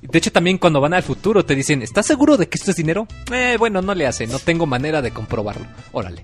De 0.00 0.18
hecho, 0.18 0.30
también 0.30 0.58
cuando 0.58 0.80
van 0.80 0.94
al 0.94 1.02
futuro 1.02 1.44
te 1.44 1.54
dicen, 1.56 1.82
¿estás 1.82 2.06
seguro 2.06 2.36
de 2.36 2.48
que 2.48 2.56
esto 2.56 2.70
es 2.70 2.76
dinero? 2.76 3.08
Eh, 3.32 3.56
bueno, 3.58 3.82
no 3.82 3.94
le 3.94 4.06
hace, 4.06 4.26
no 4.28 4.38
tengo 4.38 4.64
manera 4.66 5.02
de 5.02 5.10
comprobarlo. 5.10 5.66
Órale. 5.92 6.22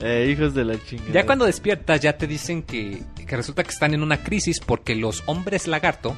Eh, 0.00 0.28
hijos 0.30 0.52
de 0.54 0.64
la 0.64 0.76
chingada. 0.84 1.10
Ya 1.12 1.24
cuando 1.24 1.46
despiertas 1.46 2.00
ya 2.00 2.18
te 2.18 2.26
dicen 2.26 2.62
que, 2.64 3.02
que 3.26 3.36
resulta 3.36 3.62
que 3.62 3.70
están 3.70 3.94
en 3.94 4.02
una 4.02 4.22
crisis 4.22 4.60
porque 4.60 4.94
los 4.94 5.22
hombres 5.26 5.66
lagarto 5.68 6.14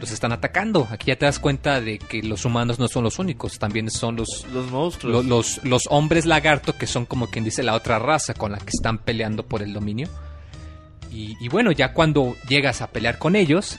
los 0.00 0.10
están 0.10 0.32
atacando. 0.32 0.86
Aquí 0.90 1.06
ya 1.08 1.16
te 1.16 1.26
das 1.26 1.38
cuenta 1.38 1.80
de 1.80 1.98
que 1.98 2.22
los 2.22 2.44
humanos 2.44 2.78
no 2.78 2.88
son 2.88 3.04
los 3.04 3.18
únicos, 3.18 3.58
también 3.58 3.90
son 3.90 4.16
los, 4.16 4.46
Los 4.52 4.70
monstruos. 4.70 5.12
lo- 5.24 5.36
los, 5.36 5.64
los 5.64 5.84
hombres 5.90 6.26
lagarto 6.26 6.76
que 6.76 6.86
son 6.86 7.06
como 7.06 7.26
quien 7.28 7.44
dice 7.44 7.62
la 7.62 7.74
otra 7.74 7.98
raza 7.98 8.34
con 8.34 8.52
la 8.52 8.58
que 8.58 8.70
están 8.70 8.98
peleando 8.98 9.44
por 9.44 9.62
el 9.62 9.72
dominio. 9.72 10.08
Y, 11.10 11.36
y 11.40 11.48
bueno, 11.48 11.72
ya 11.72 11.92
cuando 11.94 12.36
llegas 12.48 12.82
a 12.82 12.88
pelear 12.90 13.18
con 13.18 13.34
ellos, 13.34 13.78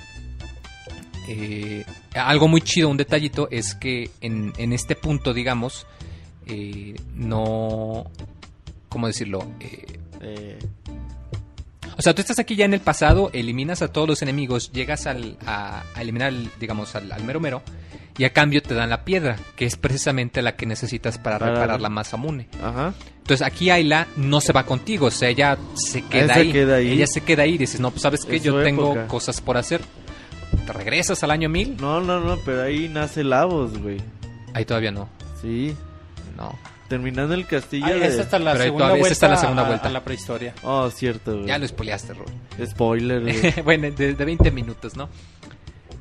eh, 1.27 1.85
algo 2.15 2.47
muy 2.47 2.61
chido, 2.61 2.89
un 2.89 2.97
detallito, 2.97 3.47
es 3.51 3.75
que 3.75 4.09
en, 4.21 4.51
en 4.57 4.73
este 4.73 4.95
punto, 4.95 5.33
digamos, 5.33 5.85
eh, 6.47 6.95
no... 7.15 8.05
¿Cómo 8.89 9.05
decirlo? 9.07 9.45
Eh, 9.59 9.85
Eh, 10.21 10.59
o 11.99 12.01
sea, 12.01 12.15
tú 12.15 12.21
estás 12.21 12.39
aquí 12.39 12.55
ya 12.55 12.65
en 12.65 12.73
el 12.73 12.79
pasado, 12.79 13.29
eliminas 13.33 13.81
a 13.83 13.89
todos 13.91 14.07
los 14.07 14.21
enemigos, 14.23 14.71
llegas 14.71 15.05
al, 15.05 15.37
a, 15.45 15.83
a 15.93 16.01
eliminar, 16.01 16.29
el- 16.29 16.49
digamos, 16.59 16.95
al, 16.95 17.11
al 17.11 17.23
mero 17.23 17.39
mero, 17.39 17.61
y 18.17 18.23
a 18.23 18.31
cambio 18.33 18.61
te 18.61 18.73
dan 18.73 18.89
la 18.89 19.05
piedra, 19.05 19.35
que 19.55 19.65
es 19.65 19.75
precisamente 19.75 20.41
la 20.41 20.55
que 20.55 20.65
necesitas 20.65 21.17
para, 21.17 21.37
Para- 21.39 21.51
reparar 21.53 21.81
la 21.81 21.89
masa 21.89 22.17
mune. 22.17 22.47
ajá. 22.63 22.93
Entonces 23.19 23.45
aquí 23.45 23.69
Ayla 23.69 24.07
no 24.15 24.41
se 24.41 24.53
va 24.53 24.65
contigo, 24.65 25.05
o 25.07 25.11
sea, 25.11 25.29
ella 25.29 25.55
se 25.75 26.01
queda, 26.01 26.33
ahí. 26.33 26.51
queda 26.51 26.77
ahí. 26.77 26.91
Ella 26.93 27.05
se 27.05 27.21
queda 27.21 27.43
ahí 27.43 27.53
y 27.53 27.57
dices, 27.59 27.79
no, 27.79 27.91
pues 27.91 28.01
sabes 28.01 28.25
que 28.25 28.39
yo 28.39 28.63
tengo 28.63 29.05
cosas 29.07 29.39
por 29.39 29.55
hacer. 29.57 29.81
¿Te 30.65 30.73
regresas 30.73 31.21
al 31.23 31.29
año 31.29 31.47
1000? 31.47 31.77
No, 31.77 32.01
no, 32.01 32.19
no, 32.21 32.37
pero 32.43 32.63
ahí 32.63 32.89
nace 32.89 33.23
Lavos, 33.23 33.77
güey. 33.77 33.97
Ahí 34.55 34.65
todavía 34.65 34.91
no. 34.91 35.07
Sí. 35.43 35.75
No. 36.35 36.57
Terminando 36.89 37.33
el 37.35 37.45
castillo 37.45 37.85
Ah, 37.87 37.91
de... 37.93 38.07
es 38.07 38.19
hasta 38.19 38.39
la 38.39 38.51
Pero 38.53 38.63
segunda 38.65 38.85
todavía- 38.85 39.01
vuelta. 39.03 39.13
esa 39.13 39.13
está 39.13 39.27
la 39.29 39.37
segunda 39.37 39.63
a- 39.63 39.67
vuelta. 39.67 39.87
A, 39.87 39.91
la 39.91 40.03
prehistoria. 40.03 40.53
Oh, 40.63 40.89
cierto, 40.89 41.33
güey. 41.35 41.45
Ya 41.45 41.57
lo 41.57 41.67
spoileaste, 41.67 42.13
Rol. 42.15 42.25
Spoiler, 42.65 43.21
güey. 43.21 43.61
bueno, 43.63 43.91
de, 43.91 44.13
de 44.15 44.25
20 44.25 44.51
minutos, 44.51 44.97
¿no? 44.97 45.07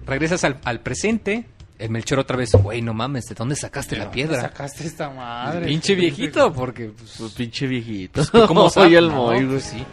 Regresas 0.07 0.43
al, 0.45 0.57
al 0.65 0.81
presente. 0.81 1.45
El 1.79 1.91
Melchor 1.91 2.19
otra 2.19 2.37
vez, 2.37 2.51
güey, 2.55 2.83
no 2.83 2.93
mames, 2.93 3.27
¿de 3.27 3.37
dónde 3.37 3.55
sacaste 3.55 3.97
la 3.97 4.07
¿De 4.07 4.11
piedra? 4.11 4.33
dónde 4.39 4.49
sacaste 4.49 4.85
esta 4.85 5.11
madre? 5.11 5.65
Pinche 5.67 5.95
viejito, 5.95 6.53
porque 6.53 6.87
pues, 6.87 7.15
Pues 7.19 7.33
pinche 7.35 7.69
viejito. 7.69 8.23
¿cómo 8.49 8.69
Soy 8.71 8.97
el 8.97 9.11
Moy, 9.13 9.37
güey. 9.37 9.47
pues 9.47 9.65
sí. 9.65 9.85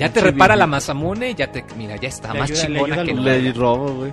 Ya 0.00 0.08
te 0.08 0.14
Pinche 0.14 0.20
repara 0.32 0.56
la 0.56 0.64
viejito. 0.64 0.70
Masamune, 0.76 1.34
ya 1.36 1.52
te, 1.52 1.64
mira, 1.76 1.94
ya 1.94 2.08
está 2.08 2.32
Le 2.32 2.40
más 2.40 2.50
ayuda- 2.50 2.62
le 2.62 2.74
chingona 2.74 2.94
ayuda 2.94 3.04
que 3.06 3.14
nunca. 3.14 3.30
Le 3.30 3.52
robo, 3.52 3.94
güey. 3.94 4.12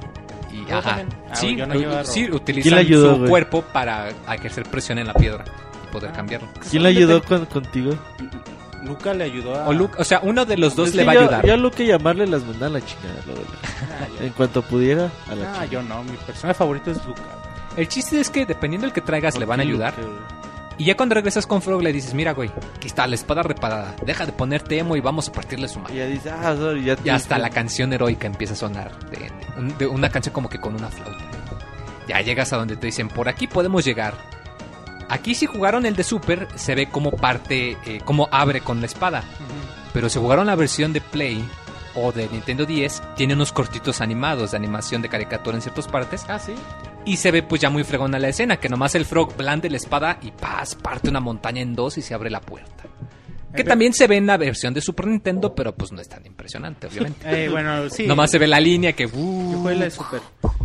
Y, 0.53 0.71
ajá. 0.71 1.03
Ah, 1.31 1.35
sí, 1.35 1.55
no 1.55 2.05
sí, 2.05 2.29
utilizan 2.31 2.61
¿Quién 2.61 2.75
le 2.75 2.81
ayudó, 2.81 3.09
su 3.13 3.17
güey? 3.17 3.29
cuerpo 3.31 3.61
para 3.73 4.09
ejercer 4.31 4.65
presión 4.69 4.99
en 4.99 5.07
la 5.07 5.13
piedra 5.15 5.43
poder 5.99 6.11
cambiarlo. 6.11 6.47
¿Quién 6.69 6.83
le 6.83 6.89
ayudó 6.89 7.21
con- 7.23 7.45
contigo? 7.45 7.93
Luca 8.83 9.13
le 9.13 9.23
ayudó 9.23 9.55
a... 9.55 9.67
O, 9.67 9.73
Luke- 9.73 9.95
o 9.97 10.03
sea, 10.03 10.19
uno 10.21 10.45
de 10.45 10.57
los 10.57 10.75
dos 10.75 10.89
Es 10.89 10.95
le 10.95 11.03
va 11.05 11.11
a 11.13 11.15
yo- 11.15 11.21
ayudar. 11.21 11.45
Yo 11.45 11.53
a 11.53 11.57
Luke 11.57 11.85
llamarle 11.85 12.27
las 12.27 12.43
mandaba 12.43 12.67
a 12.67 12.79
la 12.79 12.85
chingada, 12.85 13.15
la. 13.25 13.33
Ah, 14.05 14.07
En 14.23 14.29
cuanto 14.33 14.61
pudiera, 14.61 15.09
a 15.29 15.35
la 15.35 15.43
Ah, 15.49 15.53
chingada. 15.53 15.65
yo 15.65 15.81
no. 15.83 16.03
Mi 16.03 16.17
personaje 16.17 16.53
favorito 16.57 16.91
es 16.91 17.03
Luca. 17.05 17.21
El 17.77 17.87
chiste 17.87 18.19
es 18.19 18.29
que 18.29 18.45
dependiendo 18.45 18.85
del 18.85 18.93
que 18.93 19.01
traigas 19.01 19.35
le 19.35 19.41
¿Por 19.41 19.47
van 19.49 19.59
a 19.59 19.63
ayudar. 19.63 19.93
Luke? 19.97 20.11
Y 20.77 20.85
ya 20.85 20.95
cuando 20.97 21.15
regresas 21.15 21.47
con 21.47 21.61
Frog 21.61 21.81
le 21.81 21.91
dices, 21.93 22.13
mira, 22.13 22.33
güey, 22.33 22.51
aquí 22.75 22.87
está 22.87 23.07
la 23.07 23.15
espada 23.15 23.41
reparada. 23.43 23.95
Deja 24.05 24.25
de 24.25 24.33
ponerte 24.33 24.77
emo 24.77 24.95
y 24.97 24.99
vamos 24.99 25.29
a 25.29 25.31
partirle 25.31 25.67
su 25.69 25.79
Y 25.79 25.81
madre. 25.81 25.95
ya 25.97 26.05
dice, 26.05 26.29
ah, 26.29 26.53
sorry, 26.55 26.83
ya 26.83 26.95
te 26.97 27.07
Y 27.07 27.09
hasta 27.11 27.37
la 27.39 27.49
canción 27.49 27.91
heroica 27.93 28.27
empieza 28.27 28.53
a 28.53 28.57
sonar. 28.57 28.91
De, 29.09 29.17
de 29.19 29.31
un- 29.57 29.77
de 29.77 29.87
una 29.87 30.09
canción 30.09 30.33
como 30.33 30.49
que 30.49 30.59
con 30.59 30.75
una 30.75 30.89
flauta. 30.89 31.23
Ya 32.07 32.21
llegas 32.21 32.51
a 32.53 32.57
donde 32.57 32.75
te 32.75 32.85
dicen, 32.87 33.07
por 33.07 33.27
aquí 33.29 33.47
podemos 33.47 33.83
llegar. 33.85 34.13
Aquí 35.09 35.35
si 35.35 35.45
jugaron 35.45 35.85
el 35.85 35.95
de 35.95 36.03
Super, 36.03 36.47
se 36.55 36.75
ve 36.75 36.87
como 36.89 37.11
parte, 37.11 37.77
eh, 37.85 38.01
como 38.03 38.27
abre 38.31 38.61
con 38.61 38.79
la 38.79 38.87
espada. 38.87 39.23
Pero 39.93 40.09
si 40.09 40.19
jugaron 40.19 40.47
la 40.47 40.55
versión 40.55 40.93
de 40.93 41.01
Play 41.01 41.47
o 41.95 42.11
de 42.11 42.27
Nintendo 42.29 42.65
10, 42.65 43.01
tiene 43.15 43.33
unos 43.33 43.51
cortitos 43.51 44.01
animados 44.01 44.51
de 44.51 44.57
animación 44.57 45.01
de 45.01 45.09
caricatura 45.09 45.55
en 45.55 45.61
ciertas 45.61 45.87
partes. 45.87 46.25
Ah, 46.27 46.39
sí. 46.39 46.53
Y 47.05 47.17
se 47.17 47.31
ve 47.31 47.43
pues 47.43 47.61
ya 47.61 47.69
muy 47.69 47.83
fregona 47.83 48.19
la 48.19 48.29
escena, 48.29 48.57
que 48.57 48.67
nomás 48.67 48.95
el 48.95 49.05
frog 49.05 49.37
blande 49.37 49.69
la 49.69 49.77
espada 49.77 50.17
y 50.21 50.31
paz, 50.31 50.75
parte 50.75 51.09
una 51.09 51.19
montaña 51.19 51.61
en 51.61 51.75
dos 51.75 51.97
y 51.97 52.01
se 52.01 52.13
abre 52.13 52.29
la 52.29 52.41
puerta. 52.41 52.85
Que 53.55 53.61
Eh, 53.61 53.65
también 53.65 53.93
se 53.93 54.07
ve 54.07 54.17
en 54.17 54.27
la 54.27 54.37
versión 54.37 54.73
de 54.73 54.81
Super 54.81 55.07
Nintendo, 55.07 55.55
pero 55.55 55.73
pues 55.75 55.91
no 55.91 56.01
es 56.01 56.09
tan 56.09 56.25
impresionante, 56.25 56.87
obviamente. 56.87 57.25
Eh, 57.45 57.49
bueno, 57.49 57.89
sí. 57.89 58.05
Nomás 58.07 58.31
se 58.31 58.37
ve 58.37 58.47
la 58.47 58.59
línea 58.59 58.93
que... 58.93 59.07
Yo 59.07 59.17
uh, 59.17 59.69
la 59.69 59.85
de 59.85 59.91
Super. 59.91 60.21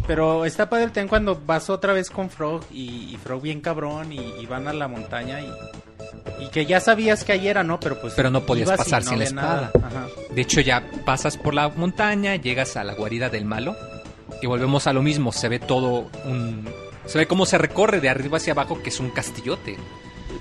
Pero 0.07 0.45
está 0.45 0.69
padre 0.69 0.85
el 0.85 0.93
ten 0.93 1.09
cuando 1.09 1.41
vas 1.47 1.71
otra 1.71 1.93
vez 1.93 2.11
con 2.11 2.31
Frog 2.31 2.65
y, 2.73 3.15
y 3.15 3.19
Frog 3.23 3.43
bien 3.43 3.61
cabrón 3.61 4.13
y, 4.13 4.19
y 4.41 4.47
van 4.47 4.67
a 4.69 4.73
la 4.73 4.89
montaña 4.89 5.41
y, 5.41 6.45
y 6.45 6.49
que 6.49 6.67
ya 6.67 6.81
sabías 6.81 7.25
que 7.25 7.33
ahí 7.33 7.49
era, 7.49 7.63
¿no? 7.63 7.79
Pero 7.81 8.01
pues... 8.01 8.15
Pero 8.15 8.31
no 8.31 8.45
podías 8.45 8.71
pasar 8.71 9.03
sin 9.03 9.19
la 9.19 9.25
espada. 9.25 9.71
Ajá. 9.83 10.07
De 10.31 10.41
hecho 10.41 10.61
ya 10.61 10.85
pasas 11.05 11.37
por 11.37 11.55
la 11.55 11.69
montaña, 11.69 12.37
llegas 12.37 12.77
a 12.77 12.85
la 12.85 12.95
guarida 12.95 13.29
del 13.31 13.45
malo 13.45 13.77
y 14.43 14.47
volvemos 14.47 14.87
a 14.87 14.93
lo 14.93 15.03
mismo. 15.03 15.33
Se 15.33 15.49
ve 15.49 15.59
todo 15.59 16.11
un... 16.25 16.69
Se 17.07 17.19
ve 17.19 17.27
cómo 17.27 17.47
se 17.47 17.59
recorre 17.59 18.01
de 18.01 18.09
arriba 18.09 18.37
hacia 18.37 18.53
abajo, 18.53 18.83
que 18.83 18.91
es 18.91 19.01
un 19.01 19.11
castillote. 19.11 19.77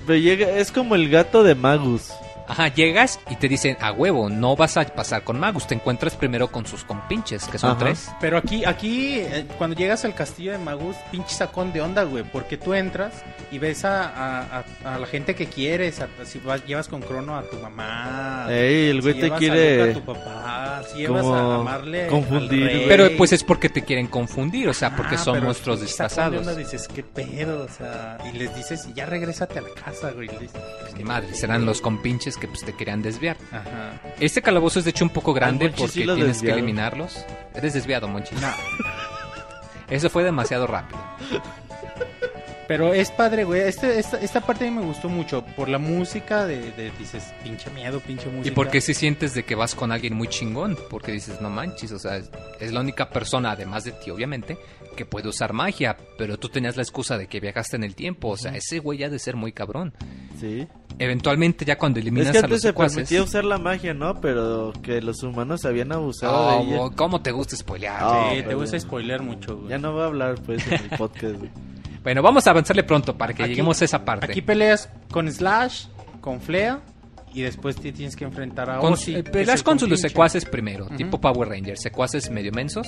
Pero 0.06 0.18
llega, 0.18 0.50
es 0.50 0.70
como 0.70 0.94
el 0.94 1.08
gato 1.10 1.42
de 1.42 1.54
Magus. 1.54 2.10
Ajá, 2.50 2.68
llegas 2.68 3.20
y 3.30 3.36
te 3.36 3.48
dicen, 3.48 3.76
a 3.80 3.92
huevo, 3.92 4.28
no 4.28 4.56
vas 4.56 4.76
a 4.76 4.84
pasar 4.84 5.22
con 5.24 5.38
Magus, 5.38 5.66
te 5.66 5.74
encuentras 5.74 6.16
primero 6.16 6.48
con 6.50 6.66
sus 6.66 6.84
compinches, 6.84 7.46
que 7.46 7.58
son 7.58 7.70
Ajá. 7.70 7.78
tres. 7.78 8.10
Pero 8.20 8.36
aquí, 8.38 8.64
aquí 8.64 9.20
eh, 9.20 9.46
cuando 9.56 9.76
llegas 9.76 10.04
al 10.04 10.14
castillo 10.14 10.52
de 10.52 10.58
Magus, 10.58 10.96
pinche 11.10 11.34
sacón 11.34 11.72
de 11.72 11.80
onda, 11.80 12.02
güey. 12.02 12.24
Porque 12.24 12.56
tú 12.56 12.74
entras 12.74 13.12
y 13.52 13.58
ves 13.58 13.84
a, 13.84 14.02
a- 14.08 14.64
a- 14.84 14.94
a 14.94 14.98
la 14.98 15.06
gente 15.06 15.34
que 15.34 15.46
quieres. 15.46 16.00
a- 16.00 16.08
si 16.24 16.38
vas, 16.40 16.64
llevas 16.66 16.88
con 16.88 17.00
Crono 17.02 17.36
a 17.36 17.42
tu 17.44 17.56
mamá. 17.58 18.46
Ey, 18.50 18.90
el 18.90 19.00
güey 19.00 19.14
si 19.14 19.20
te 19.20 19.26
llevas 19.26 19.36
a 19.36 19.38
quiere 19.40 19.90
a 19.90 19.92
tu 19.94 20.00
papá. 20.02 20.82
Si 20.92 20.98
llevas 20.98 21.22
como 21.22 21.34
a 21.34 21.54
amarle. 21.60 22.06
confundir, 22.08 22.62
al 22.64 22.68
rey. 22.68 22.84
Pero 22.88 23.08
pues 23.16 23.32
es 23.32 23.44
porque 23.44 23.68
te 23.68 23.82
quieren 23.84 24.06
confundir, 24.08 24.68
o 24.68 24.74
sea, 24.74 24.96
porque 24.96 25.14
Ah, 25.14 25.18
son 25.18 25.34
pero 25.34 25.46
monstruos 25.46 25.78
sacón 25.78 25.80
de 25.80 25.86
disfrazados. 25.86 26.38
onda, 26.40 26.54
dices, 26.54 26.88
qué 26.88 27.02
pedo, 27.02 27.64
o 27.64 27.68
sea. 27.68 28.18
Y 28.32 28.36
les 28.36 28.54
dices, 28.56 28.88
ya 28.94 29.06
regrésate 29.06 29.58
a 29.58 29.62
la 29.62 29.68
casa, 29.70 30.10
güey. 30.12 30.28
dices, 30.28 30.50
Pues 30.80 30.94
ni 30.96 31.04
madre, 31.04 31.32
serán 31.34 31.64
los 31.64 31.80
compinches 31.80 32.36
que 32.40 32.48
pues 32.48 32.64
te 32.64 32.72
querían 32.72 33.02
desviar. 33.02 33.36
Ajá. 33.52 34.00
Este 34.18 34.42
calabozo 34.42 34.78
es 34.80 34.84
de 34.86 34.90
hecho 34.90 35.04
un 35.04 35.10
poco 35.10 35.32
grande 35.32 35.66
Monchi 35.66 35.78
porque 35.78 35.92
sí 35.92 36.02
tienes 36.02 36.16
que 36.18 36.24
desviaron. 36.24 36.58
eliminarlos. 36.58 37.24
Eres 37.54 37.74
desviado, 37.74 38.08
Monchi. 38.08 38.34
No. 38.34 38.48
Eso 39.88 40.08
fue 40.10 40.24
demasiado 40.24 40.66
rápido. 40.66 41.00
Pero 42.68 42.94
es 42.94 43.10
padre, 43.10 43.42
güey. 43.42 43.62
Este, 43.62 43.98
esta, 43.98 44.20
esta 44.20 44.40
parte 44.40 44.64
a 44.66 44.70
mí 44.70 44.76
me 44.78 44.86
gustó 44.86 45.08
mucho. 45.08 45.44
Por 45.56 45.68
la 45.68 45.78
música, 45.78 46.46
de, 46.46 46.70
de- 46.72 46.92
dices, 47.00 47.24
pinche 47.42 47.68
miedo, 47.70 47.98
pinche 47.98 48.26
música. 48.28 48.48
Y 48.48 48.52
porque 48.52 48.80
si 48.80 48.94
sientes 48.94 49.34
de 49.34 49.42
que 49.42 49.56
vas 49.56 49.74
con 49.74 49.90
alguien 49.90 50.14
muy 50.14 50.28
chingón, 50.28 50.78
porque 50.88 51.10
dices, 51.10 51.40
no 51.40 51.50
manches, 51.50 51.90
o 51.90 51.98
sea, 51.98 52.16
es, 52.18 52.30
es 52.60 52.72
la 52.72 52.78
única 52.78 53.10
persona, 53.10 53.50
además 53.50 53.82
de 53.82 53.90
ti, 53.92 54.10
obviamente, 54.12 54.56
que 55.00 55.06
puede 55.06 55.28
usar 55.30 55.54
magia, 55.54 55.96
pero 56.18 56.38
tú 56.38 56.50
tenías 56.50 56.76
la 56.76 56.82
excusa 56.82 57.16
de 57.16 57.26
que 57.26 57.40
viajaste 57.40 57.76
en 57.76 57.84
el 57.84 57.94
tiempo, 57.94 58.28
o 58.28 58.36
sea, 58.36 58.54
ese 58.54 58.80
güey 58.80 59.02
ha 59.02 59.08
de 59.08 59.18
ser 59.18 59.34
muy 59.34 59.50
cabrón. 59.52 59.94
Sí. 60.38 60.68
Eventualmente 60.98 61.64
ya 61.64 61.78
cuando 61.78 61.98
Es 61.98 62.04
eliminas 62.04 62.32
que 62.32 62.38
a 62.38 62.42
los 62.42 62.44
antes 62.44 62.60
se 62.60 62.68
secuaces... 62.68 62.94
permitía 62.96 63.22
usar 63.22 63.44
la 63.44 63.56
magia, 63.56 63.94
¿no? 63.94 64.20
Pero 64.20 64.74
que 64.82 65.00
los 65.00 65.22
humanos 65.22 65.64
habían 65.64 65.90
abusado 65.92 66.34
Oh, 66.58 66.64
de 66.66 66.74
ella. 66.74 66.96
¿Cómo 66.96 67.22
te 67.22 67.30
gusta 67.32 67.56
spoilear? 67.56 67.96
Ah, 68.02 68.30
Sí, 68.36 68.42
te 68.42 68.54
gusta 68.54 68.78
spoiler 68.78 69.22
mucho, 69.22 69.56
güey. 69.56 69.70
Ya 69.70 69.78
no 69.78 69.92
voy 69.92 70.02
a 70.02 70.04
hablar, 70.04 70.34
pues, 70.44 70.66
en 70.66 70.74
el 70.74 70.90
podcast, 70.98 71.36
güey. 71.38 71.50
Bueno, 72.02 72.20
vamos 72.22 72.46
a 72.46 72.50
avanzarle 72.50 72.82
pronto 72.84 73.16
para 73.16 73.32
que 73.32 73.42
Aquí- 73.44 73.52
lleguemos 73.52 73.80
a 73.80 73.84
esa 73.86 74.04
parte. 74.04 74.26
Aquí 74.26 74.42
peleas 74.42 74.90
con 75.10 75.32
Slash, 75.32 75.86
con 76.20 76.42
Flea, 76.42 76.80
y 77.32 77.40
después 77.42 77.76
te 77.76 77.92
tienes 77.92 78.14
que 78.16 78.24
enfrentar 78.24 78.68
a 78.68 78.78
Con- 78.80 78.92
Ozzy. 78.92 79.14
eh, 79.14 79.22
peleas 79.22 79.54
es 79.54 79.60
el 79.60 79.64
con 79.64 79.78
sus 79.78 79.98
secuaces 80.00 80.44
primero, 80.44 80.84
Ujú. 80.86 80.96
tipo 80.96 81.18
Power 81.20 81.48
Rangers, 81.48 81.80
secuaces 81.80 82.28
medio 82.30 82.52
mensos. 82.52 82.86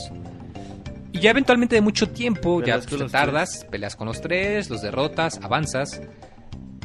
Y 1.12 1.20
ya 1.20 1.30
eventualmente 1.30 1.74
de 1.74 1.82
mucho 1.82 2.08
tiempo, 2.08 2.62
ya 2.62 2.78
pues, 2.78 2.86
te 2.86 3.08
tardas, 3.08 3.66
peleas 3.70 3.96
con 3.96 4.06
los 4.06 4.20
tres, 4.20 4.70
los 4.70 4.80
derrotas, 4.80 5.38
avanzas. 5.42 6.00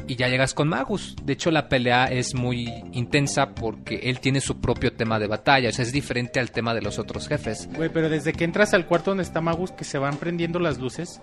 Y 0.06 0.16
ya 0.16 0.28
llegas 0.28 0.54
con 0.54 0.68
Magus. 0.68 1.16
De 1.22 1.34
hecho, 1.34 1.50
la 1.50 1.68
pelea 1.68 2.06
es 2.06 2.34
muy 2.34 2.66
intensa 2.92 3.54
porque 3.54 3.96
él 4.04 4.20
tiene 4.20 4.40
su 4.40 4.58
propio 4.58 4.94
tema 4.94 5.18
de 5.18 5.26
batalla. 5.26 5.68
O 5.68 5.72
sea, 5.72 5.82
es 5.82 5.92
diferente 5.92 6.40
al 6.40 6.50
tema 6.50 6.72
de 6.72 6.80
los 6.80 6.98
otros 6.98 7.28
jefes. 7.28 7.68
Güey, 7.74 7.90
pero 7.90 8.08
desde 8.08 8.32
que 8.32 8.44
entras 8.44 8.72
al 8.72 8.86
cuarto 8.86 9.10
donde 9.10 9.22
está 9.22 9.42
Magus, 9.42 9.70
que 9.72 9.84
se 9.84 9.98
van 9.98 10.16
prendiendo 10.16 10.58
las 10.60 10.78
luces. 10.78 11.20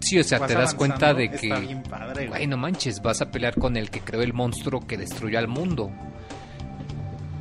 Sí, 0.00 0.18
o 0.18 0.24
sea, 0.24 0.46
te 0.46 0.54
das 0.54 0.74
cuenta 0.74 1.14
de 1.14 1.24
Está 1.24 1.38
que... 1.38 1.60
bien 1.60 1.82
padre, 1.82 2.26
güey. 2.26 2.28
Güey, 2.28 2.46
no 2.46 2.58
manches, 2.58 3.00
vas 3.00 3.22
a 3.22 3.30
pelear 3.30 3.54
con 3.54 3.78
el 3.78 3.88
que 3.88 4.00
creó 4.00 4.20
el 4.20 4.34
monstruo 4.34 4.86
que 4.86 4.98
destruyó 4.98 5.38
al 5.38 5.48
mundo. 5.48 5.90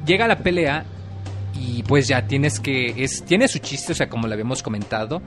Llega 0.05 0.25
la 0.25 0.39
pelea 0.39 0.85
y 1.57 1.83
pues 1.83 2.07
ya 2.07 2.25
tienes 2.27 2.59
que... 2.59 3.03
Es, 3.03 3.23
tiene 3.23 3.47
su 3.47 3.59
chiste, 3.59 3.93
o 3.93 3.95
sea, 3.95 4.09
como 4.09 4.27
le 4.27 4.33
habíamos 4.33 4.61
comentado. 4.61 5.21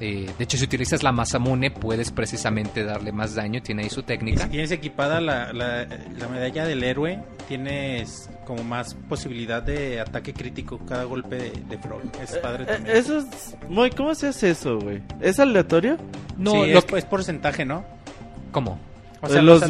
eh, 0.00 0.30
de 0.36 0.44
hecho, 0.44 0.56
si 0.56 0.64
utilizas 0.64 1.02
la 1.02 1.12
Masamune, 1.12 1.70
puedes 1.70 2.10
precisamente 2.10 2.82
darle 2.84 3.12
más 3.12 3.34
daño. 3.34 3.62
Tiene 3.62 3.82
ahí 3.84 3.90
su 3.90 4.00
Y 4.00 4.04
técnica. 4.04 4.44
si 4.44 4.48
tienes 4.50 4.70
equipada 4.72 5.20
la, 5.20 5.52
la, 5.52 5.86
la 6.18 6.28
medalla 6.28 6.64
del 6.66 6.82
héroe, 6.84 7.20
tienes 7.48 8.28
como 8.46 8.64
más 8.64 8.94
posibilidad 9.08 9.62
de 9.62 10.00
ataque 10.00 10.32
crítico 10.32 10.78
cada 10.86 11.04
golpe 11.04 11.36
de, 11.36 11.50
de 11.68 11.78
Frog. 11.78 12.02
Es 12.22 12.36
padre 12.38 12.64
Eh, 12.64 12.66
también. 12.66 12.96
eso 12.96 13.18
es... 13.18 13.56
Muy, 13.68 13.90
¿Cómo 13.90 14.14
se 14.14 14.28
hace 14.28 14.50
eso, 14.50 14.78
güey? 14.78 15.00
¿Es 15.20 15.38
aleatorio? 15.38 15.96
No, 16.36 16.50
sí, 16.64 16.72
lo 16.72 16.78
es, 16.80 16.84
que- 16.84 16.98
es 16.98 17.04
porcentaje, 17.04 17.64
¿no? 17.64 17.84
¿cómo? 18.50 18.78
O 19.22 19.28
sea, 19.28 19.40
los 19.42 19.60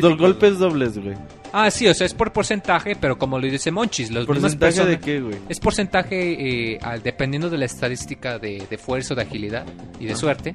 dos 0.00 0.16
golpes 0.18 0.58
dobles, 0.58 0.98
güey. 0.98 1.14
Ah, 1.52 1.70
sí, 1.70 1.86
o 1.86 1.94
sea, 1.94 2.06
es 2.06 2.14
por 2.14 2.32
porcentaje, 2.32 2.96
pero 2.96 3.16
como 3.18 3.38
lo 3.38 3.46
dice 3.46 3.70
Monchis, 3.70 4.10
los 4.10 4.26
mismas 4.28 4.56
¿Porcentaje 4.56 4.88
de 4.90 4.96
personas- 4.96 5.04
qué, 5.04 5.20
güey? 5.20 5.36
Es 5.48 5.60
porcentaje 5.60 6.72
eh, 6.72 6.78
al- 6.82 7.02
dependiendo 7.02 7.48
de 7.50 7.58
la 7.58 7.66
estadística 7.66 8.38
de, 8.38 8.66
de 8.68 8.78
fuerza, 8.78 9.14
de 9.14 9.22
agilidad 9.22 9.64
y 10.00 10.06
de 10.06 10.16
suerte. 10.16 10.54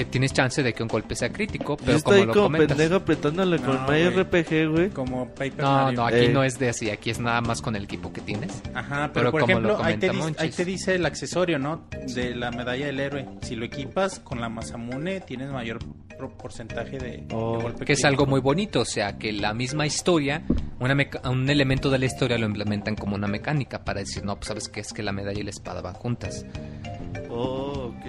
Eh, 0.00 0.04
tienes 0.04 0.32
chance 0.32 0.62
de 0.62 0.72
que 0.72 0.82
un 0.82 0.88
golpe 0.88 1.14
sea 1.16 1.30
crítico, 1.32 1.76
pero 1.76 1.86
como 2.02 2.16
estoy 2.16 2.26
lo 2.26 2.32
como 2.32 2.44
comentas. 2.46 2.76
pendejo 2.76 2.94
apretándole 2.96 3.58
con 3.58 3.74
No, 3.74 3.86
Mario 3.86 4.12
güey. 4.12 4.24
RPG, 4.24 4.66
güey. 4.70 4.90
Como 4.90 5.28
Paper 5.28 5.58
No, 5.58 5.72
Mario. 5.84 5.96
no, 6.00 6.06
aquí 6.06 6.16
Eh. 6.18 6.28
no 6.32 6.44
es 6.44 6.58
de 6.58 6.68
así, 6.68 6.90
aquí 6.90 7.10
es 7.10 7.18
nada 7.18 7.40
más 7.40 7.60
con 7.62 7.74
el 7.76 7.84
equipo 7.84 8.12
que 8.12 8.20
tienes. 8.20 8.62
Ajá, 8.74 9.10
Pero 9.12 9.30
pero, 9.30 9.30
por 9.32 9.40
como 9.42 9.52
lo 9.54 9.58
ejemplo, 9.68 9.84
ahí 9.84 9.96
te, 9.96 10.08
comenta 10.08 10.26
dice, 10.28 10.42
ahí 10.42 10.50
te 10.50 10.64
dice 10.64 10.94
el 10.94 11.06
accesorio, 11.06 11.58
¿no? 11.58 11.86
De 12.14 12.34
la 12.34 12.50
medalla 12.50 12.86
del 12.86 13.00
héroe. 13.00 13.26
Si 13.42 13.56
lo 13.56 13.64
equipas 13.64 14.20
con 14.20 14.40
la 14.40 14.48
Masamune, 14.48 15.20
tienes 15.20 15.50
mayor 15.50 15.78
porcentaje 16.38 16.98
de, 16.98 17.10
de 17.18 17.26
Oh, 17.34 17.60
golpe 17.60 17.84
Que 17.84 17.92
es 17.92 17.98
crítico. 18.00 18.08
algo 18.08 18.26
muy 18.26 18.40
bonito, 18.40 18.80
o 18.80 18.84
sea, 18.86 19.18
que 19.18 19.32
la 19.32 19.52
misma 19.52 19.86
historia, 19.86 20.42
una 20.80 20.94
meca- 20.94 21.28
un 21.28 21.48
elemento 21.50 21.90
de 21.90 21.98
la 21.98 22.06
historia 22.06 22.38
lo 22.38 22.46
implementan 22.46 22.96
como 22.96 23.16
una 23.16 23.26
mecánica 23.26 23.84
para 23.84 24.00
decir, 24.00 24.24
no, 24.24 24.36
pues 24.36 24.48
sabes 24.48 24.68
que 24.68 24.80
es 24.80 24.92
que 24.94 25.02
la 25.02 25.12
medalla 25.12 25.40
y 25.40 25.42
la 25.42 25.50
espada 25.50 25.82
van 25.82 25.94
juntas. 25.94 26.44
Oh, 27.28 27.92
ok. 27.96 28.06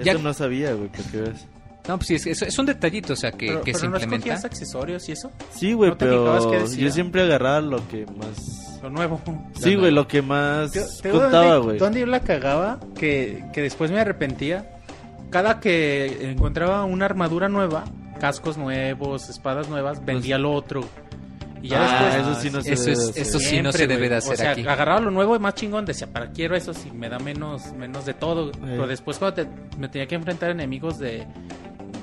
Eso 0.00 0.12
Ya- 0.18 0.22
no 0.22 0.32
sabía, 0.34 0.72
güey, 0.74 0.88
porque 0.88 1.16
ves. 1.30 1.46
No, 1.88 1.96
pues 1.96 2.08
sí, 2.08 2.14
es, 2.16 2.26
es, 2.26 2.42
es 2.42 2.58
un 2.58 2.66
detallito, 2.66 3.14
o 3.14 3.16
sea, 3.16 3.32
que, 3.32 3.46
Pero, 3.48 3.62
que 3.62 3.72
pero 3.72 3.78
se 3.78 3.88
no 3.88 3.96
implementa. 3.96 4.16
escogías 4.16 4.44
accesorios 4.44 5.08
y 5.08 5.12
eso. 5.12 5.30
Sí, 5.50 5.72
güey, 5.72 5.90
¿No 5.90 5.98
pero 5.98 6.66
yo 6.66 6.90
siempre 6.90 7.22
agarraba 7.22 7.60
lo 7.62 7.86
que 7.88 8.04
más... 8.06 8.78
Lo 8.82 8.90
nuevo. 8.90 9.20
Sí, 9.58 9.74
güey, 9.74 9.90
lo 9.90 10.06
que 10.06 10.22
más 10.22 10.70
Te- 10.72 10.80
te 11.02 11.08
digo 11.08 11.20
contaba, 11.22 11.56
güey. 11.58 11.78
¿Dónde 11.78 12.00
yo 12.00 12.06
la 12.06 12.20
cagaba? 12.20 12.78
Que, 12.94 13.44
que 13.52 13.62
después 13.62 13.90
me 13.90 14.00
arrepentía. 14.00 14.70
Cada 15.30 15.60
que 15.60 16.30
encontraba 16.30 16.84
una 16.84 17.04
armadura 17.06 17.48
nueva, 17.48 17.84
cascos 18.20 18.56
nuevos, 18.56 19.28
espadas 19.28 19.68
nuevas, 19.68 20.04
vendía 20.04 20.38
lo 20.38 20.52
otro. 20.52 20.82
Y 21.62 21.68
ya 21.68 21.78
Ah, 21.82 22.04
después. 22.16 22.26
eso 22.26 22.40
sí 22.40 22.50
no 22.50 22.62
se 22.62 22.72
Eso 22.72 22.82
debe 22.82 22.92
es- 22.92 22.98
de 22.98 23.10
hacer. 23.10 23.22
eso 23.22 23.38
sí 23.38 23.44
no 23.44 23.50
Siempre, 23.50 23.72
se 23.72 23.86
debe 23.86 23.96
güey. 23.98 24.08
de 24.10 24.16
hacer 24.16 24.32
o 24.32 24.36
sea, 24.36 24.50
aquí. 24.52 24.60
agarraba 24.62 25.00
lo 25.00 25.10
nuevo 25.10 25.36
y 25.36 25.38
más 25.38 25.54
chingón, 25.54 25.84
decía, 25.84 26.06
para 26.12 26.30
quiero 26.30 26.56
eso 26.56 26.72
si 26.72 26.90
me 26.90 27.08
da 27.08 27.18
menos, 27.18 27.72
menos 27.74 28.06
de 28.06 28.14
todo. 28.14 28.50
Pero 28.52 28.86
después 28.86 29.18
cuando 29.18 29.42
te- 29.44 29.48
me 29.78 29.88
tenía 29.88 30.06
que 30.06 30.14
enfrentar 30.14 30.48
a 30.48 30.52
enemigos 30.52 30.98
de, 30.98 31.26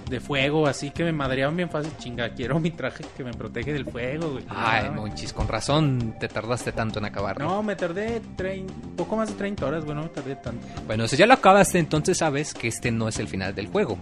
de 0.10 0.20
fuego, 0.20 0.68
así 0.68 0.92
que 0.92 1.04
me 1.04 1.12
madreaban 1.12 1.56
bien 1.56 1.70
fácil, 1.70 1.92
chinga, 1.98 2.30
quiero 2.30 2.60
mi 2.60 2.72
traje 2.72 3.04
que 3.16 3.24
me 3.24 3.34
protege 3.34 3.74
del 3.74 3.86
fuego, 3.86 4.32
güey. 4.32 4.44
Ay, 4.50 4.86
No, 4.86 5.02
Monchis, 5.02 5.34
con 5.34 5.48
razón 5.48 6.16
te 6.20 6.28
tardaste 6.28 6.72
tanto 6.72 7.00
en 7.00 7.06
acabarlo. 7.06 7.46
No, 7.46 7.62
me 7.64 7.76
tardé 7.76 8.22
trein- 8.38 8.68
poco 8.96 9.16
más 9.18 9.30
de 9.30 9.36
30 9.36 9.66
horas, 9.66 9.84
güey, 9.86 9.96
no 9.96 10.04
me 10.04 10.10
tardé 10.10 10.36
tanto. 10.38 10.66
Bueno, 10.86 11.08
si 11.08 11.18
ya 11.18 11.26
lo 11.28 11.34
acabaste, 11.34 11.80
entonces 11.80 12.18
sabes 12.18 12.54
que 12.54 12.68
este 12.68 12.92
no 12.92 13.08
es 13.08 13.20
el 13.20 13.28
final 13.28 13.54
del 13.54 13.68
juego. 13.68 13.98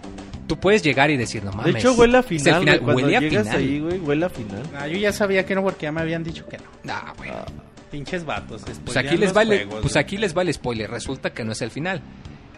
Tú 0.46 0.58
puedes 0.58 0.82
llegar 0.82 1.10
y 1.10 1.16
decir, 1.16 1.42
no 1.44 1.50
mames. 1.52 1.74
De 1.74 1.80
hecho, 1.80 1.92
huele 1.94 2.18
a 2.18 2.20
es 2.20 2.30
el 2.30 2.38
final, 2.40 2.62
güey. 2.64 2.78
Cuando 2.80 3.02
huele 3.02 3.16
a 3.16 3.20
llegas 3.20 3.46
final. 3.48 3.60
ahí, 3.60 3.80
güey, 3.80 3.98
huele 3.98 4.24
a 4.26 4.28
final. 4.28 4.62
Ah, 4.78 4.86
yo 4.86 4.96
ya 4.98 5.12
sabía 5.12 5.44
que 5.44 5.54
no, 5.56 5.62
porque 5.62 5.82
ya 5.84 5.92
me 5.92 6.00
habían 6.02 6.22
dicho 6.22 6.46
que 6.46 6.58
no. 6.58 6.64
Ah, 6.92 7.12
güey. 7.18 7.30
Pinches 7.90 8.24
vatos. 8.24 8.62
Pues 8.84 8.96
aquí 8.96 9.16
les 9.16 9.32
vale, 9.32 9.66
pues 9.66 9.96
aquí 9.96 10.18
les 10.18 10.34
vale 10.34 10.52
spoiler, 10.52 10.90
resulta 10.90 11.30
que 11.30 11.44
no 11.44 11.52
es 11.52 11.62
el 11.62 11.70
final. 11.70 12.00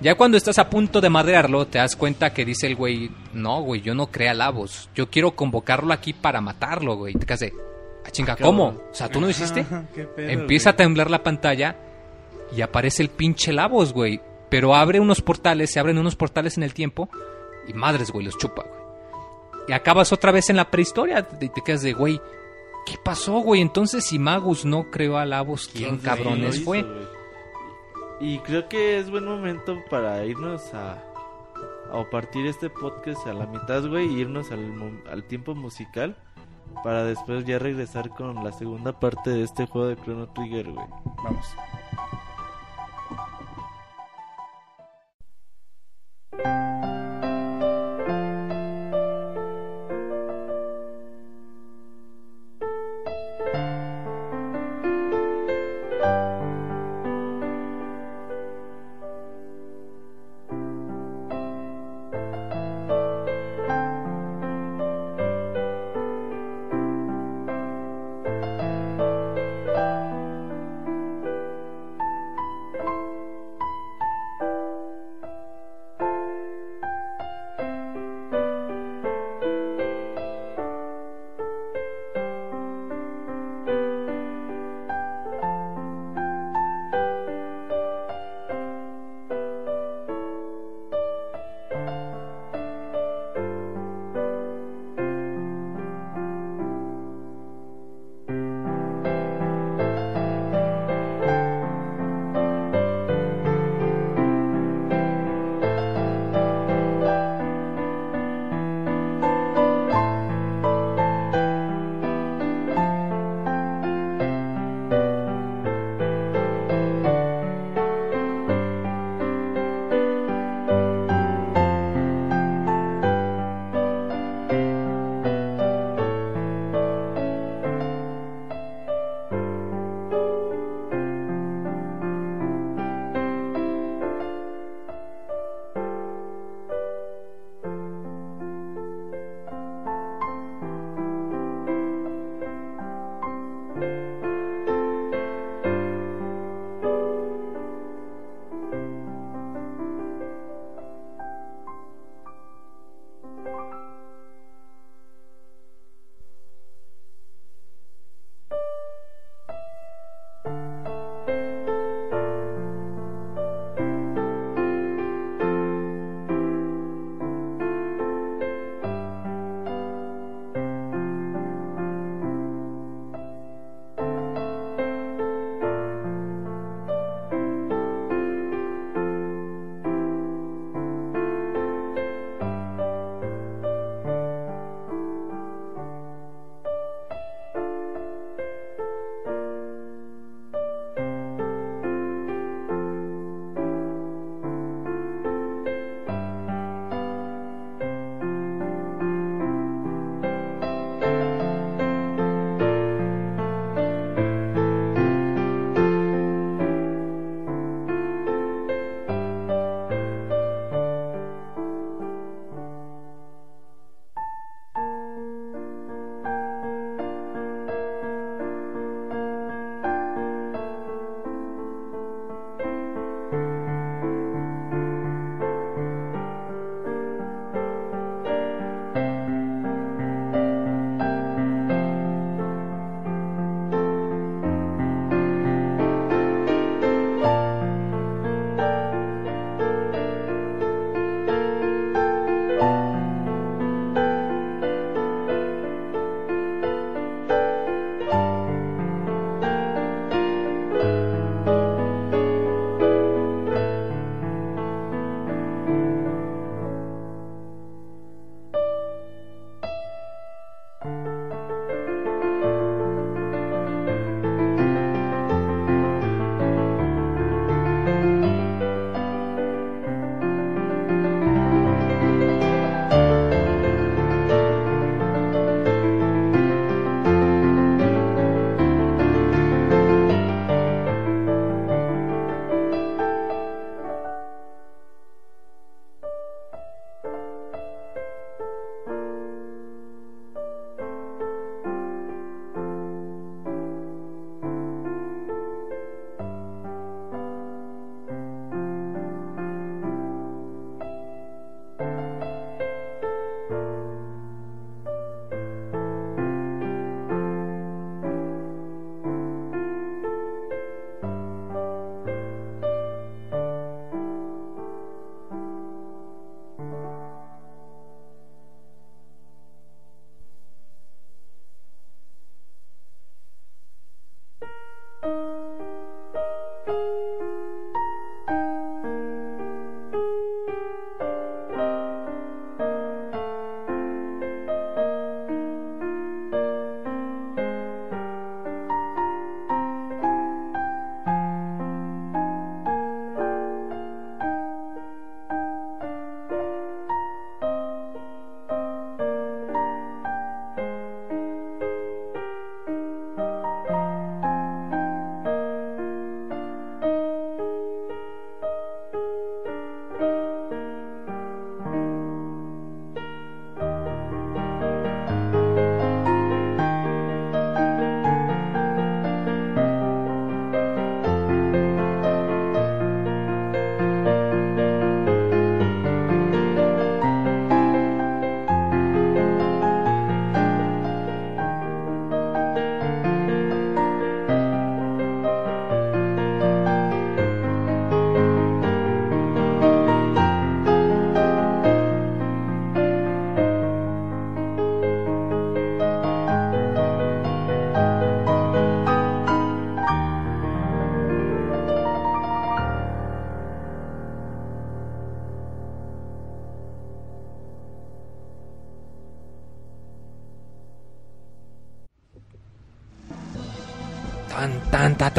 Ya 0.00 0.14
cuando 0.14 0.36
estás 0.36 0.58
a 0.58 0.70
punto 0.70 1.00
de 1.00 1.10
madrearlo, 1.10 1.66
te 1.66 1.78
das 1.78 1.96
cuenta 1.96 2.32
que 2.32 2.44
dice 2.44 2.66
el 2.68 2.76
güey, 2.76 3.10
no, 3.32 3.62
güey, 3.62 3.80
yo 3.80 3.94
no 3.94 4.08
creé 4.12 4.28
a 4.28 4.34
Lavos, 4.34 4.88
yo 4.94 5.10
quiero 5.10 5.32
convocarlo 5.34 5.92
aquí 5.92 6.12
para 6.12 6.40
matarlo, 6.40 6.96
güey. 6.96 7.14
Te 7.14 7.26
quedas 7.26 7.40
de, 7.40 7.52
ah, 8.06 8.10
chinga, 8.10 8.36
¿cómo? 8.36 8.66
O 8.90 8.94
sea, 8.94 9.08
¿tú 9.08 9.20
no 9.20 9.26
lo 9.26 9.30
hiciste? 9.32 9.66
Empieza 10.16 10.70
a 10.70 10.76
temblar 10.76 11.10
la 11.10 11.24
pantalla 11.24 11.76
y 12.56 12.60
aparece 12.60 13.02
el 13.02 13.08
pinche 13.08 13.52
Lavos, 13.52 13.92
güey. 13.92 14.20
Pero 14.50 14.74
abre 14.74 15.00
unos 15.00 15.20
portales, 15.20 15.70
se 15.72 15.80
abren 15.80 15.98
unos 15.98 16.16
portales 16.16 16.56
en 16.56 16.62
el 16.62 16.72
tiempo 16.74 17.10
y 17.66 17.72
madres, 17.72 18.12
güey, 18.12 18.24
los 18.24 18.38
chupa, 18.38 18.62
güey. 18.62 18.78
Y 19.68 19.72
acabas 19.72 20.12
otra 20.12 20.32
vez 20.32 20.48
en 20.48 20.56
la 20.56 20.70
prehistoria 20.70 21.26
y 21.40 21.48
te 21.48 21.60
quedas 21.62 21.82
de, 21.82 21.92
güey, 21.92 22.20
¿qué 22.86 22.94
pasó, 23.04 23.40
güey? 23.40 23.60
Entonces, 23.60 24.04
si 24.04 24.18
Magus 24.18 24.64
no 24.64 24.90
creó 24.90 25.18
a 25.18 25.26
Lavos, 25.26 25.68
¿quién 25.70 25.98
¿Quién 25.98 25.98
cabrones 25.98 26.56
hizo, 26.56 26.64
fue? 26.64 26.82
güey. 26.82 27.17
Y 28.20 28.38
creo 28.40 28.68
que 28.68 28.98
es 28.98 29.10
buen 29.10 29.24
momento 29.24 29.76
para 29.90 30.24
irnos 30.24 30.74
a, 30.74 31.02
a 31.92 32.10
partir 32.10 32.46
este 32.46 32.68
podcast 32.68 33.26
a 33.26 33.32
la 33.32 33.46
mitad, 33.46 33.86
güey, 33.86 34.06
y 34.06 34.20
irnos 34.20 34.50
al, 34.50 35.02
al 35.10 35.24
tiempo 35.24 35.54
musical 35.54 36.16
para 36.82 37.04
después 37.04 37.44
ya 37.44 37.58
regresar 37.58 38.10
con 38.10 38.42
la 38.44 38.52
segunda 38.52 38.98
parte 38.98 39.30
de 39.30 39.42
este 39.42 39.66
juego 39.66 39.88
de 39.88 39.96
Chrono 39.96 40.28
Trigger, 40.28 40.70
güey. 40.70 40.86
Vamos. 41.22 41.46
Thank 46.38 46.84
you. 46.84 46.97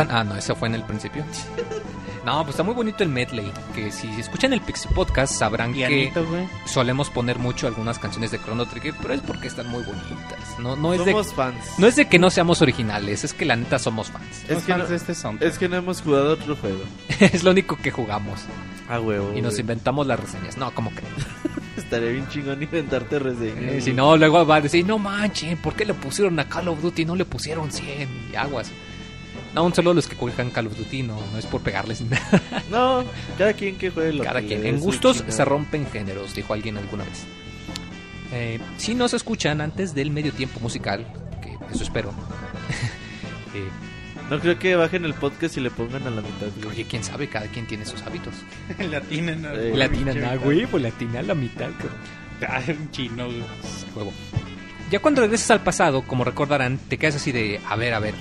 Ah, 0.10 0.24
no, 0.24 0.36
eso 0.36 0.56
fue 0.56 0.68
en 0.68 0.76
el 0.76 0.84
principio. 0.84 1.24
No, 2.26 2.42
pues 2.44 2.50
está 2.50 2.64
muy 2.64 2.76
bonito 2.76 3.02
el 3.02 3.10
medley. 3.10 3.50
Que 3.74 3.92
si 3.92 4.08
escuchan 4.20 4.52
el 4.52 4.60
Pixie 4.62 4.92
Podcast 4.94 5.34
sabrán 5.34 5.74
que 5.74 6.12
solemos 6.66 7.10
poner 7.10 7.40
mucho 7.40 7.66
algunas 7.66 7.98
canciones 7.98 8.30
de 8.30 8.40
Chrono 8.40 8.66
Trigger, 8.68 8.94
pero 9.02 9.14
es 9.14 9.22
porque 9.22 9.48
están 9.48 9.68
muy 9.70 9.82
bonitas. 9.84 10.60
No, 10.60 10.76
no 10.76 10.94
es 10.94 11.06
de 11.06 11.12
Somos 11.12 11.34
fans. 11.34 11.56
no 11.78 11.88
es 11.88 11.96
de 11.96 12.08
que 12.10 12.20
no 12.20 12.30
seamos 12.30 12.62
originales, 12.62 13.24
es 13.24 13.34
que 13.34 13.46
la 13.46 13.56
neta 13.56 13.80
somos 13.80 14.12
fans. 14.12 14.44
Es 14.44 14.58
Es 14.58 14.58
que 14.66 14.74
que 14.74 14.78
no- 14.78 14.86
de 14.86 14.96
este. 14.98 15.14
Es 15.40 15.58
que 15.58 15.70
no 15.70 15.78
hemos 15.78 16.02
jugado 16.02 16.34
otro 16.34 16.58
juego. 16.58 16.82
es 17.22 17.44
lo 17.44 17.52
único 17.52 17.78
que 17.78 17.90
jugamos 17.90 18.42
Ah, 18.90 19.00
huevo. 19.00 19.32
y 19.36 19.42
nos 19.42 19.58
inventamos 19.58 20.06
las 20.06 20.20
reseñas. 20.20 20.58
No, 20.58 20.72
como 20.76 20.92
que 20.94 21.02
Estaría 21.78 22.10
bien 22.12 22.28
chingón 22.28 22.62
inventarte 22.62 23.18
reseñas. 23.18 23.74
Eh, 23.76 23.82
si 23.82 23.94
no, 23.94 24.18
luego 24.18 24.46
va 24.46 24.58
a 24.58 24.62
decir, 24.62 24.86
no 24.86 25.00
manchen, 25.00 25.58
¿por 25.58 25.74
qué 25.74 25.86
le 25.86 25.94
pusieron 25.94 26.38
a 26.40 26.48
Call 26.50 26.68
of 26.68 26.82
Duty 26.82 27.04
y 27.04 27.06
no 27.06 27.16
le 27.16 27.24
pusieron 27.26 27.72
100 27.72 28.10
y 28.34 28.36
aguas? 28.36 28.70
No, 29.60 29.66
un 29.66 29.76
solo 29.76 29.94
los 29.94 30.08
que 30.08 30.16
juegan 30.16 30.52
Call 30.52 30.68
of 30.68 30.78
Duty, 30.78 31.04
no, 31.04 31.20
no 31.34 31.38
es 31.38 31.46
por 31.46 31.60
pegarles 31.60 32.00
ni 32.00 32.08
nada. 32.08 32.64
No, 32.72 33.04
cada 33.38 33.52
quien 33.52 33.76
que 33.76 33.90
juegue 33.90 34.14
lo 34.14 34.24
Cada 34.24 34.40
que 34.40 34.48
quien. 34.48 34.66
En 34.66 34.80
gustos 34.80 35.22
se 35.28 35.44
rompen 35.44 35.86
géneros, 35.86 36.34
dijo 36.34 36.54
alguien 36.54 36.78
alguna 36.78 37.04
vez. 37.04 37.26
Eh, 38.32 38.58
si 38.78 38.96
nos 38.96 39.14
escuchan 39.14 39.60
antes 39.60 39.94
del 39.94 40.12
medio 40.12 40.32
tiempo 40.32 40.62
musical, 40.62 41.06
que 41.44 41.58
eso 41.74 41.84
espero. 41.84 42.12
eh, 43.54 43.68
No 44.30 44.40
creo 44.40 44.58
que 44.58 44.78
bajen 44.78 45.04
el 45.04 45.14
podcast 45.14 45.58
y 45.58 45.60
le 45.60 45.72
pongan 45.72 46.08
a 46.08 46.10
la 46.10 46.22
mitad. 46.22 46.48
güey. 46.56 46.70
oye, 46.70 46.86
quién 46.86 47.04
sabe, 47.04 47.28
cada 47.28 47.48
quien 47.48 47.68
tiene 47.68 47.86
sus 47.86 48.02
hábitos. 48.04 48.36
Latina, 48.80 49.36
¿no? 49.36 49.52
Eh, 49.52 49.76
Latina, 49.76 50.14
nah, 50.14 50.36
güey, 50.38 50.68
pues 50.68 50.82
latina 50.84 51.20
a 51.20 51.24
la 51.24 51.36
mitad. 51.36 51.68
Ah, 52.48 52.62
un 52.70 52.92
chino, 52.92 53.26
güey. 53.26 53.44
Huevo. 53.94 54.14
Ya 54.90 55.00
cuando 55.00 55.20
regresas 55.20 55.52
al 55.52 55.64
pasado, 55.64 56.04
como 56.04 56.24
recordarán, 56.24 56.78
te 56.78 56.98
quedas 56.98 57.18
así 57.18 57.34
de, 57.34 57.60
a 57.68 57.76
ver, 57.76 57.94
a 57.94 58.00
ver, 58.00 58.14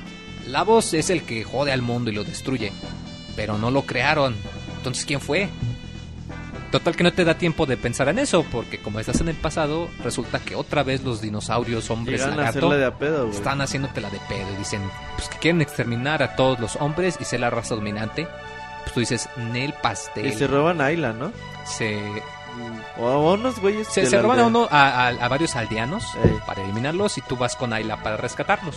la 0.47 0.63
voz 0.63 0.95
es 0.95 1.11
el 1.11 1.23
que 1.23 1.45
jode 1.45 1.73
al 1.73 1.83
mundo 1.83 2.11
y 2.11 2.15
lo 2.15 2.25
destruye, 2.25 2.73
pero 3.37 3.59
no 3.59 3.71
lo 3.71 3.83
crearon. 3.83 4.35
Entonces, 4.77 5.05
¿quién 5.05 5.21
fue? 5.21 5.49
Total 6.71 6.95
que 6.95 7.03
no 7.03 7.13
te 7.15 7.25
da 7.25 7.35
tiempo 7.39 7.65
de 7.65 7.79
pensar 7.79 8.09
en 8.11 8.19
eso, 8.19 8.45
porque 8.53 8.79
como 8.79 9.01
estás 9.01 9.21
en 9.23 9.29
el 9.29 9.37
pasado, 9.37 9.89
resulta 10.05 10.39
que 10.39 10.55
otra 10.55 10.83
vez 10.83 11.03
los 11.03 11.23
dinosaurios, 11.23 11.89
hombres, 11.91 12.21
Llegan 12.21 12.37
lagarto, 12.37 12.69
de 12.71 12.85
a 12.85 12.95
pedo, 12.99 13.31
están 13.31 13.63
haciéndotela 13.63 14.11
de 14.11 14.21
pedo 14.29 14.47
y 14.53 14.57
dicen, 14.57 14.83
pues 15.17 15.31
que 15.31 15.39
quieren 15.39 15.63
exterminar 15.63 16.23
a 16.23 16.37
todos 16.37 16.61
los 16.61 16.77
hombres 16.77 17.17
y 17.21 17.25
ser 17.25 17.41
la 17.41 17.49
raza 17.49 17.75
dominante. 17.75 18.29
Pues 18.83 18.93
tú 18.93 19.01
dices, 19.01 19.29
Nel 19.37 19.73
pastel. 19.83 20.27
Y 20.27 20.33
se 20.33 20.47
roban 20.47 20.83
a 20.83 20.87
Ayla, 20.87 21.15
¿no? 21.15 21.33
se 21.65 21.99
O 22.99 23.09
a 23.09 23.33
unos 23.33 23.59
güeyes. 23.61 23.89
se, 23.89 24.05
se 24.05 24.21
roban 24.21 24.41
a, 24.41 24.47
uno, 24.47 24.69
a, 24.71 25.07
a- 25.07 25.09
a 25.09 25.29
varios 25.29 25.57
aldeanos 25.57 26.05
Ey. 26.23 26.37
para 26.47 26.63
eliminarlos 26.63 27.17
y 27.17 27.23
tú 27.23 27.37
vas 27.37 27.57
con 27.57 27.73
Ayla 27.73 28.03
para 28.03 28.19
rescatarlos. 28.19 28.77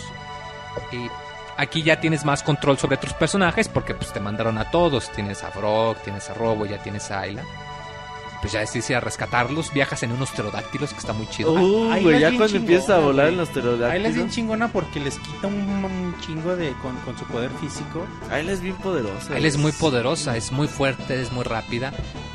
Y 0.93 1.09
aquí 1.58 1.84
ya 1.84 1.99
tienes 1.99 2.26
más 2.26 2.43
control 2.43 2.78
sobre 2.78 2.97
tus 2.97 3.14
personajes 3.14 3.68
porque 3.68 3.93
pues 3.93 4.12
te 4.14 4.20
mandaron 4.20 4.58
a 4.58 4.72
todos. 4.72 5.10
Tienes 5.12 5.43
a 5.43 5.52
Frog, 5.52 5.97
tienes 6.04 6.30
a 6.30 6.34
Robo, 6.34 6.66
ya 6.66 6.82
tienes 6.82 7.10
a 7.12 7.22
Ayla. 7.22 7.43
Pues 8.41 8.54
ya 8.54 8.62
decidiste 8.62 8.93
ir 8.93 8.97
a 8.97 9.02
rescatarlos. 9.02 9.72
Viajas 9.72 10.02
en 10.02 10.12
unos 10.14 10.32
pterodáctilos 10.32 10.91
que 10.93 10.97
está 10.99 11.14
muy 11.14 11.28
chido. 11.28 11.54
Uh, 11.54 11.95
güey, 12.02 12.20
ya 12.20 12.36
cuando 12.36 12.58
empieza 12.58 12.93
a 12.93 12.95
chingona, 12.97 13.06
volar 13.06 13.26
güey. 13.28 13.34
en 13.34 13.38
los 13.38 13.49
Ayla 13.49 13.60
es 13.60 14.16
bien 14.16 14.28
pterodáctilos. 14.28 14.32
chingona 14.34 14.68
porque 14.70 14.99
les 14.99 15.20
quita 15.20 15.45
un, 15.47 15.56
un 15.86 16.16
chingo 16.22 16.56
de 16.56 16.72
con, 16.82 16.95
con 17.02 17.16
su 17.20 17.26
poder 17.26 17.52
físico. 17.62 18.08
Ayla 18.32 18.52
es 18.54 18.62
bien 18.62 18.76
poderosa. 18.78 19.36
Ayla 19.36 19.47
es 19.47 19.58
muy 19.58 19.72
poderosa, 19.74 20.36
es 20.38 20.52
muy 20.52 20.68
fuerte, 20.68 21.22
es 21.22 21.32
muy 21.32 21.43
rápida. 21.43 21.93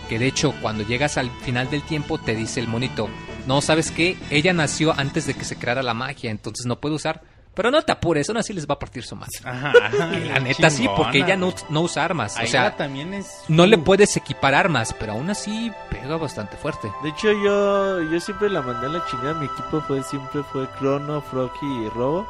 Que 0.08 0.20
de 0.20 0.28
hecho, 0.28 0.54
cuando 0.62 0.84
llegas 0.84 1.18
al 1.18 1.28
final 1.42 1.68
del 1.70 1.82
tiempo, 1.82 2.18
te 2.18 2.36
dice 2.36 2.60
el 2.60 2.68
monito: 2.68 3.08
No, 3.48 3.60
¿sabes 3.60 3.90
qué? 3.90 4.16
Ella 4.30 4.52
nació 4.52 4.94
antes 4.96 5.26
de 5.26 5.34
que 5.34 5.44
se 5.44 5.56
creara 5.56 5.82
la 5.82 5.94
magia, 5.94 6.30
entonces 6.30 6.66
no 6.66 6.78
puede 6.78 6.94
usar. 6.94 7.22
Pero 7.56 7.70
no 7.70 7.80
te 7.80 7.90
apures, 7.90 8.28
aún 8.28 8.36
así 8.36 8.52
les 8.52 8.68
va 8.68 8.74
a 8.74 8.78
partir 8.78 9.02
su 9.02 9.16
madre. 9.16 9.32
Ajá. 9.42 9.72
Y 10.16 10.28
la 10.28 10.38
neta 10.40 10.68
sí, 10.68 10.86
porque 10.94 11.18
ella 11.18 11.36
no, 11.36 11.54
no 11.70 11.80
usa 11.80 12.04
armas. 12.04 12.36
O 12.38 12.46
sea, 12.46 12.76
también 12.76 13.14
es. 13.14 13.44
no 13.48 13.64
le 13.66 13.78
puedes 13.78 14.14
equipar 14.18 14.54
armas, 14.54 14.94
pero 15.00 15.12
aún 15.12 15.30
así 15.30 15.72
pega 15.90 16.18
bastante 16.18 16.58
fuerte. 16.58 16.92
De 17.02 17.08
hecho, 17.08 17.32
yo 17.32 18.02
yo 18.02 18.20
siempre 18.20 18.50
la 18.50 18.60
mandé 18.60 18.86
a 18.86 18.90
la 18.90 19.06
chingada. 19.06 19.32
Mi 19.34 19.46
equipo 19.46 19.80
fue 19.80 20.02
siempre 20.02 20.42
fue 20.52 20.68
Crono, 20.78 21.22
Froggy 21.22 21.86
y 21.86 21.88
Robo. 21.88 22.26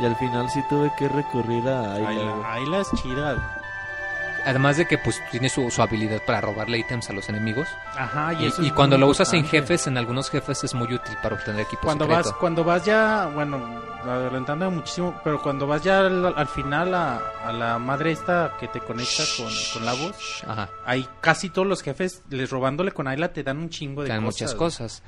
Y 0.00 0.04
al 0.04 0.14
final 0.14 0.48
sí 0.48 0.60
tuve 0.68 0.92
que 0.96 1.08
recurrir 1.08 1.68
a 1.68 1.94
Ayla. 1.94 2.08
Ayla, 2.08 2.52
Ayla 2.52 2.80
es 2.82 2.90
chida. 3.02 3.62
Además 4.46 4.76
de 4.76 4.86
que 4.86 4.96
pues 4.96 5.20
tiene 5.30 5.48
su, 5.48 5.70
su 5.70 5.82
habilidad 5.82 6.22
para 6.22 6.40
robarle 6.40 6.78
ítems 6.78 7.10
a 7.10 7.12
los 7.12 7.28
enemigos. 7.28 7.66
Ajá, 7.96 8.32
y, 8.34 8.44
Y, 8.44 8.46
eso 8.46 8.62
y 8.62 8.70
cuando 8.70 8.96
lo 8.96 9.08
usas 9.08 9.32
en 9.34 9.44
jefes, 9.44 9.86
en 9.88 9.98
algunos 9.98 10.30
jefes 10.30 10.62
es 10.64 10.72
muy 10.72 10.86
útil 10.94 11.16
para 11.22 11.34
obtener 11.34 11.62
equipo 11.62 11.82
Cuando 11.82 12.04
secreto. 12.04 12.30
vas, 12.30 12.38
cuando 12.38 12.62
vas 12.64 12.84
ya, 12.84 13.26
bueno, 13.34 13.56
adelantando 14.04 14.70
muchísimo, 14.70 15.20
pero 15.24 15.42
cuando 15.42 15.66
vas 15.66 15.82
ya 15.82 15.98
al, 15.98 16.32
al 16.36 16.46
final 16.46 16.94
a, 16.94 17.18
a 17.44 17.52
la 17.52 17.78
madre 17.80 18.12
esta 18.12 18.52
que 18.60 18.68
te 18.68 18.78
conecta 18.80 19.24
con, 19.36 19.50
con 19.74 19.84
la 19.84 19.92
voz, 19.94 20.44
Ajá. 20.46 20.68
hay 20.84 21.08
casi 21.20 21.50
todos 21.50 21.66
los 21.66 21.82
jefes, 21.82 22.22
les 22.30 22.48
robándole 22.48 22.92
con 22.92 23.08
Ayla, 23.08 23.32
te 23.32 23.42
dan 23.42 23.58
un 23.58 23.68
chingo 23.68 24.02
de 24.02 24.08
te 24.08 24.14
dan 24.14 24.24
cosas. 24.24 24.40
muchas 24.42 24.54
cosas. 24.54 25.02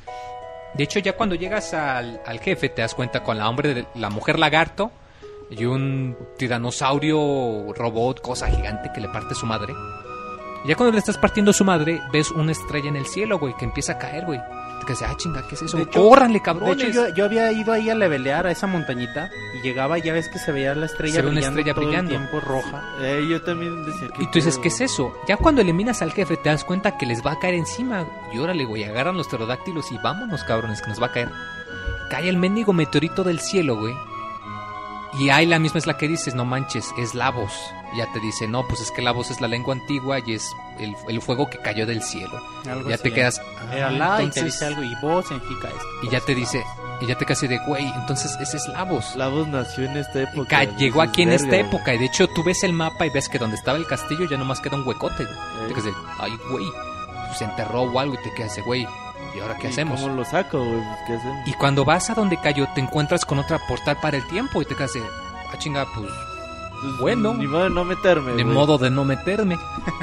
De 0.75 0.85
hecho, 0.85 0.99
ya 0.99 1.15
cuando 1.15 1.35
llegas 1.35 1.73
al, 1.75 2.21
al 2.27 2.41
jefe, 2.41 2.69
te 2.69 2.83
das 2.83 2.95
cuenta 2.95 3.23
con 3.23 3.39
la 3.39 3.49
hombre 3.49 3.73
de, 3.73 3.87
la 3.95 4.11
mujer 4.11 4.39
lagarto 4.39 4.91
y 5.51 5.65
un 5.65 6.17
tiranosaurio 6.37 7.73
robot, 7.75 8.21
cosa 8.21 8.49
gigante 8.49 8.91
que 8.95 9.01
le 9.01 9.09
parte 9.09 9.35
su 9.35 9.47
madre. 9.47 9.75
Y 10.65 10.69
ya 10.69 10.75
cuando 10.75 10.93
le 10.93 10.99
estás 10.99 11.19
partiendo 11.19 11.53
su 11.53 11.65
madre, 11.65 12.01
ves 12.13 12.31
una 12.31 12.53
estrella 12.53 12.89
en 12.89 12.97
el 12.97 13.07
cielo, 13.07 13.39
güey, 13.39 13.55
que 13.57 13.65
empieza 13.65 13.93
a 13.93 13.99
caer, 13.99 14.25
güey. 14.27 14.41
Te 14.81 14.87
quedas, 14.87 15.03
ah, 15.03 15.15
chinga, 15.17 15.43
¿qué 15.49 15.55
es 15.55 15.63
eso? 15.63 15.79
Hecho- 15.79 16.01
¡Córranle, 16.03 16.39
De 16.39 16.43
cabrones! 16.43 16.89
hecho, 16.89 17.09
yo, 17.09 17.15
yo 17.15 17.25
había 17.25 17.51
ido 17.53 17.73
ahí 17.73 17.91
a 17.91 17.95
levelear 17.95 18.47
a 18.47 18.51
esa 18.53 18.67
montañita 18.67 19.31
y 19.59 19.63
llegaba 19.67 19.99
y 19.99 20.03
ya 20.03 20.13
ves 20.13 20.29
que 20.29 20.39
se 20.39 20.53
veía 20.53 20.75
la 20.75 20.87
estrella 20.87 21.15
Se 21.15 21.23
ve 21.23 21.29
una 21.29 21.35
brillando 21.37 21.59
estrella 21.61 21.75
todo 21.75 21.85
brillando. 21.87 22.13
el 22.15 22.19
tiempo 22.19 22.41
roja. 22.41 22.85
Eh, 23.01 23.27
yo 23.29 23.43
también 23.43 23.85
decía 23.85 24.09
que. 24.09 24.23
Y 24.23 24.27
tú 24.27 24.33
dices, 24.35 24.59
¿qué 24.59 24.69
es 24.69 24.81
eso? 24.81 25.13
Ya 25.27 25.37
cuando 25.37 25.61
eliminas 25.63 26.03
al 26.03 26.13
jefe 26.13 26.37
te 26.37 26.49
das 26.51 26.65
cuenta 26.65 26.97
que 26.97 27.07
les 27.07 27.25
va 27.25 27.33
a 27.33 27.39
caer 27.39 27.55
encima. 27.55 28.07
Y 28.33 28.39
órale, 28.39 28.65
güey, 28.65 28.85
agarran 28.85 29.17
los 29.17 29.29
pterodáctilos 29.29 29.91
y 29.93 29.99
vámonos, 29.99 30.45
cabrones, 30.45 30.81
que 30.83 30.89
nos 30.89 31.01
va 31.03 31.07
a 31.07 31.13
caer. 31.13 31.29
Cae 32.11 32.29
el 32.29 32.37
mendigo 32.37 32.73
meteorito 32.73 33.23
del 33.25 33.41
cielo, 33.41 33.79
güey. 33.79 33.95
Y 35.15 35.31
ahí 35.31 35.47
la 35.47 35.59
misma 35.59 35.79
es 35.79 35.87
la 35.87 35.97
que 35.97 36.07
dices, 36.07 36.35
no 36.35 36.45
manches, 36.45 36.93
es 36.99 37.15
Lavos. 37.15 37.53
Y 37.95 37.99
ya 37.99 38.13
te 38.13 38.21
dice, 38.21 38.47
no, 38.47 38.67
pues 38.69 38.81
es 38.83 38.91
que 38.91 39.01
Lavos 39.01 39.31
es 39.31 39.41
la 39.41 39.49
lengua 39.49 39.75
antigua 39.75 40.19
y 40.25 40.35
es 40.35 40.53
el, 40.79 40.95
el 41.09 41.23
fuego 41.23 41.49
que 41.49 41.59
cayó 41.59 41.87
del 41.87 42.03
cielo. 42.03 42.39
Algo 42.69 42.89
ya 42.89 42.97
así 42.97 43.05
te 43.05 43.13
quedas... 43.13 43.41
Era 43.73 43.89
ah, 43.89 43.91
la 43.91 44.07
y 44.07 44.17
te 44.17 44.23
entonces- 44.41 44.45
dice 44.45 44.67
algo 44.67 44.83
y 44.83 44.95
vos 45.01 45.27
significa 45.27 45.69
esto. 45.69 45.83
Y 46.03 46.11
ya 46.11 46.21
te 46.21 46.35
dice, 46.35 46.63
y 47.01 47.07
ya 47.07 47.17
te 47.17 47.25
casi 47.25 47.47
de, 47.49 47.59
güey, 47.67 47.87
entonces 47.97 48.37
ese 48.39 48.59
es 48.59 48.69
Lavos. 48.69 49.17
La 49.17 49.29
voz 49.29 49.49
nació 49.49 49.85
en 49.85 49.97
esta 49.97 50.21
época. 50.23 50.49
Ca- 50.49 50.77
llegó 50.77 51.01
aquí 51.01 51.23
en 51.23 51.33
esta 51.33 51.49
"Verga, 51.51 51.69
época 51.69 51.95
y 51.95 51.99
de 51.99 52.05
hecho 52.05 52.29
tú 52.29 52.43
ves 52.45 52.63
el 52.63 52.75
mapa 52.75 53.07
y 53.07 53.11
ves 53.11 53.31
que 53.31 53.39
donde 53.39 53.57
estaba 53.57 53.79
el 53.79 53.87
castillo 53.87 54.27
ya 54.29 54.37
nomás 54.37 54.61
queda 54.61 54.77
un 54.77 54.87
huecote. 54.87 55.25
güey". 55.25 55.37
Te 55.37 55.65
Eh, 55.65 55.69
quedas 55.75 55.85
de, 55.85 55.93
ay, 56.19 56.39
güey, 56.51 56.67
se 57.37 57.45
enterró 57.45 57.83
o 57.83 57.99
algo 57.99 58.15
y 58.15 58.23
te 58.23 58.35
quedas 58.35 58.55
de, 58.57 58.63
güey, 58.63 58.87
¿y 59.39 59.41
ahora 59.41 59.57
qué 59.57 59.69
¿y 59.69 59.71
hacemos? 59.71 60.01
¿Cómo 60.01 60.15
lo 60.15 60.25
saco, 60.25 60.59
güey? 60.59 60.81
Pues, 60.83 60.99
¿Qué 61.07 61.13
hacemos? 61.15 61.49
Y 61.49 61.53
cuando 61.55 61.85
vas 61.85 62.11
a 62.11 62.15
donde 62.15 62.37
cayó 62.41 62.67
te 62.75 62.81
encuentras 62.81 63.25
con 63.25 63.39
otra 63.39 63.59
portal 63.67 63.97
para 64.03 64.17
el 64.17 64.27
tiempo 64.29 64.61
y 64.63 64.65
te 64.67 64.75
quedas 64.75 64.93
de, 64.93 65.01
ah, 65.03 65.57
chinga, 65.59 65.87
pues, 65.95 66.11
Pues, 66.81 66.99
bueno. 67.01 67.35
Ni 67.35 67.47
modo 67.47 67.65
de 67.65 67.71
no 67.71 67.85
meterme. 67.85 68.33
de 68.33 68.45
modo 68.45 68.79
de 68.79 68.91
no 68.91 69.05
meterme. 69.05 69.59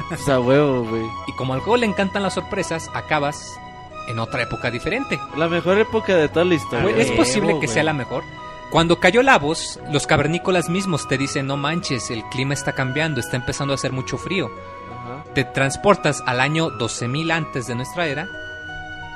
Pues 0.08 0.28
a 0.28 0.38
huevo, 0.40 0.84
güey. 0.84 1.02
Y 1.26 1.32
como 1.32 1.54
al 1.54 1.60
juego 1.60 1.76
le 1.78 1.86
encantan 1.86 2.22
las 2.22 2.34
sorpresas, 2.34 2.90
acabas 2.94 3.58
en 4.08 4.18
otra 4.18 4.42
época 4.42 4.70
diferente. 4.70 5.18
La 5.36 5.48
mejor 5.48 5.78
época 5.78 6.14
de 6.16 6.28
toda 6.28 6.44
la 6.44 6.54
historia. 6.54 6.96
Es 6.96 7.10
posible 7.12 7.58
que 7.60 7.66
sea 7.66 7.82
la 7.82 7.92
mejor. 7.92 8.22
Cuando 8.70 9.00
cayó 9.00 9.22
Lavos, 9.22 9.80
los 9.90 10.06
cavernícolas 10.06 10.68
mismos 10.68 11.08
te 11.08 11.16
dicen, 11.18 11.46
no 11.46 11.56
manches, 11.56 12.10
el 12.10 12.24
clima 12.30 12.52
está 12.54 12.72
cambiando, 12.72 13.20
está 13.20 13.36
empezando 13.36 13.72
a 13.72 13.76
hacer 13.76 13.92
mucho 13.92 14.18
frío. 14.18 14.50
Ajá. 14.92 15.24
te 15.34 15.44
transportas 15.44 16.22
al 16.26 16.40
año 16.40 16.70
12.000 16.70 17.32
antes 17.32 17.66
de 17.68 17.74
nuestra 17.76 18.06
era 18.06 18.28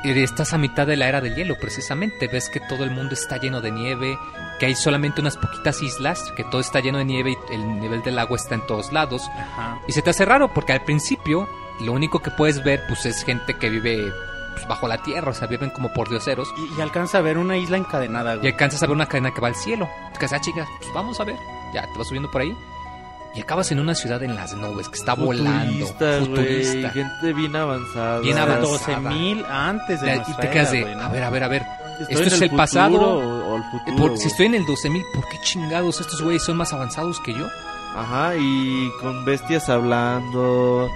estás 0.04 0.52
a 0.52 0.58
mitad 0.58 0.86
de 0.86 0.96
la 0.96 1.08
era 1.08 1.20
del 1.20 1.34
hielo 1.34 1.56
precisamente. 1.58 2.28
Ves 2.28 2.48
que 2.48 2.60
todo 2.60 2.84
el 2.84 2.90
mundo 2.90 3.14
está 3.14 3.36
lleno 3.38 3.60
de 3.60 3.70
nieve, 3.70 4.18
que 4.58 4.66
hay 4.66 4.74
solamente 4.74 5.20
unas 5.20 5.36
poquitas 5.36 5.82
islas, 5.82 6.32
que 6.36 6.44
todo 6.44 6.60
está 6.60 6.80
lleno 6.80 6.98
de 6.98 7.04
nieve 7.04 7.36
y 7.50 7.54
el 7.54 7.80
nivel 7.80 8.02
del 8.02 8.18
agua 8.18 8.36
está 8.36 8.54
en 8.54 8.66
todos 8.66 8.92
lados. 8.92 9.28
Ajá. 9.36 9.80
Y 9.86 9.92
se 9.92 10.02
te 10.02 10.10
hace 10.10 10.24
raro 10.24 10.52
porque 10.54 10.72
al 10.72 10.82
principio 10.84 11.48
lo 11.80 11.92
único 11.92 12.20
que 12.20 12.30
puedes 12.30 12.62
ver 12.64 12.82
pues 12.88 13.06
es 13.06 13.24
gente 13.24 13.56
que 13.58 13.70
vive 13.70 14.12
pues, 14.54 14.66
bajo 14.68 14.88
la 14.88 14.98
tierra, 15.02 15.30
o 15.30 15.34
sea, 15.34 15.46
viven 15.48 15.70
como 15.70 15.92
por 15.92 16.08
dioseros. 16.08 16.48
Y, 16.56 16.78
y 16.78 16.80
alcanza 16.82 17.18
a 17.18 17.22
ver 17.22 17.38
una 17.38 17.56
isla 17.56 17.76
encadenada, 17.76 18.34
Y 18.34 18.38
güey. 18.38 18.52
alcanzas 18.52 18.82
a 18.82 18.86
ver 18.86 18.96
una 18.96 19.06
cadena 19.06 19.32
que 19.32 19.40
va 19.40 19.48
al 19.48 19.54
cielo. 19.56 19.88
Te 20.12 20.18
quedas, 20.18 20.32
ah, 20.34 20.40
chicas, 20.40 20.68
pues 20.78 20.92
vamos 20.94 21.20
a 21.20 21.24
ver. 21.24 21.36
Ya 21.74 21.82
te 21.92 21.98
vas 21.98 22.08
subiendo 22.08 22.30
por 22.30 22.40
ahí. 22.40 22.56
Y 23.34 23.40
acabas 23.42 23.70
en 23.70 23.78
una 23.78 23.94
ciudad 23.94 24.22
en 24.24 24.34
las 24.34 24.54
nubes 24.54 24.88
que 24.88 24.96
está 24.98 25.14
volando. 25.14 25.86
Futurista. 25.86 26.90
Gente 26.90 27.32
bien 27.32 27.54
avanzada. 27.54 28.18
Bien 28.20 28.36
avanzada. 28.38 28.98
12.000 29.10 29.44
antes 29.48 30.00
de 30.00 30.06
Te- 30.18 30.30
y 30.30 30.34
te 30.34 30.50
quedas 30.50 30.72
era, 30.72 30.88
de, 30.88 31.02
a 31.02 31.08
ver, 31.08 31.22
a 31.24 31.30
ver, 31.30 31.44
a 31.44 31.48
ver. 31.48 31.62
Estoy 32.00 32.14
¿Esto 32.16 32.28
en 32.28 32.32
es 32.34 32.42
el 32.42 32.50
pasado? 32.56 33.00
O, 33.00 33.52
o 33.52 33.56
el 33.56 33.62
futuro, 33.70 33.96
Por- 33.96 34.18
si 34.18 34.28
estoy 34.28 34.46
en 34.46 34.54
el 34.54 34.64
12.000, 34.64 35.04
¿por 35.14 35.28
qué 35.28 35.38
chingados 35.44 36.00
estos 36.00 36.20
güeyes 36.22 36.42
son 36.42 36.56
más 36.56 36.72
avanzados 36.72 37.20
que 37.20 37.32
yo? 37.34 37.46
Ajá, 37.94 38.34
y 38.36 38.90
con 39.00 39.24
bestias 39.24 39.68
hablando. 39.68 40.88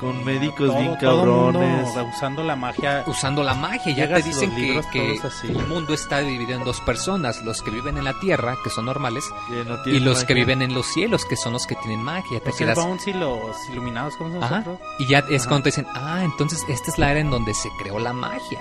Con 0.00 0.24
médicos 0.24 0.68
todo, 0.68 0.78
bien 0.78 0.96
cabrones. 0.96 1.86
mundo 1.86 2.04
usando 2.04 2.42
la 2.42 2.56
magia. 2.56 3.04
Usando 3.06 3.42
la 3.42 3.54
magia, 3.54 3.94
ya 3.94 4.08
te 4.08 4.22
dicen 4.22 4.54
que, 4.54 4.80
que 4.90 5.20
así. 5.22 5.48
el 5.48 5.66
mundo 5.66 5.94
está 5.94 6.20
dividido 6.20 6.58
en 6.58 6.64
dos 6.64 6.80
personas, 6.80 7.42
los 7.42 7.62
que 7.62 7.70
viven 7.70 7.98
en 7.98 8.04
la 8.04 8.18
tierra, 8.18 8.56
que 8.64 8.70
son 8.70 8.86
normales, 8.86 9.24
que 9.48 9.64
no 9.64 9.78
y 9.86 10.00
los 10.00 10.24
que 10.24 10.34
viven 10.34 10.62
en 10.62 10.74
los 10.74 10.86
cielos, 10.86 11.24
que 11.24 11.36
son 11.36 11.52
los 11.52 11.66
que 11.66 11.76
tienen 11.76 12.02
magia. 12.02 12.40
Te 12.40 12.46
Los 12.46 12.56
quedas... 12.56 12.78
Y 13.06 13.12
los 13.12 13.68
iluminados, 13.70 14.16
¿cómo 14.16 14.30
son 14.30 14.42
Ajá. 14.42 14.58
nosotros? 14.60 14.88
Y 14.98 15.06
ya 15.06 15.18
es 15.30 15.42
Ajá. 15.42 15.48
cuando 15.48 15.64
te 15.64 15.68
dicen, 15.70 15.86
ah, 15.94 16.22
entonces 16.24 16.64
esta 16.68 16.90
es 16.90 16.98
la 16.98 17.10
era 17.10 17.20
en 17.20 17.30
donde 17.30 17.54
se 17.54 17.68
creó 17.78 17.98
la 17.98 18.12
magia. 18.12 18.58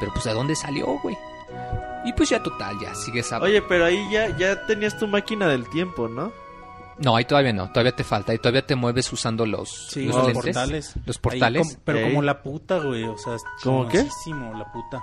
Pero 0.00 0.12
pues, 0.12 0.24
¿de 0.24 0.32
dónde 0.34 0.56
salió, 0.56 0.86
güey? 1.02 1.16
Y 2.04 2.12
pues 2.14 2.30
ya 2.30 2.42
total, 2.42 2.76
ya 2.80 2.94
sigues 2.94 3.32
a... 3.32 3.38
Oye, 3.38 3.62
pero 3.62 3.84
ahí 3.84 4.08
ya, 4.10 4.36
ya 4.36 4.66
tenías 4.66 4.98
tu 4.98 5.06
máquina 5.06 5.46
del 5.46 5.68
tiempo, 5.68 6.08
¿no? 6.08 6.32
No, 7.02 7.16
ahí 7.16 7.24
todavía 7.24 7.52
no, 7.52 7.68
todavía 7.70 7.94
te 7.96 8.04
falta. 8.04 8.32
Ahí 8.32 8.38
todavía 8.38 8.66
te 8.66 8.74
mueves 8.76 9.12
usando 9.12 9.44
los, 9.46 9.88
Sí, 9.90 10.06
los 10.06 10.14
los 10.16 10.26
lentes. 10.26 10.44
portales. 10.44 10.94
Los 11.04 11.18
portales. 11.18 11.78
pero 11.84 11.98
Ey. 11.98 12.04
como 12.10 12.22
la 12.22 12.42
puta, 12.42 12.78
güey. 12.78 13.04
O 13.04 13.18
sea, 13.18 13.34
es 13.34 13.42
¿Cómo 13.62 13.88
qué? 13.88 14.06
la 14.56 14.70
puta. 14.72 15.02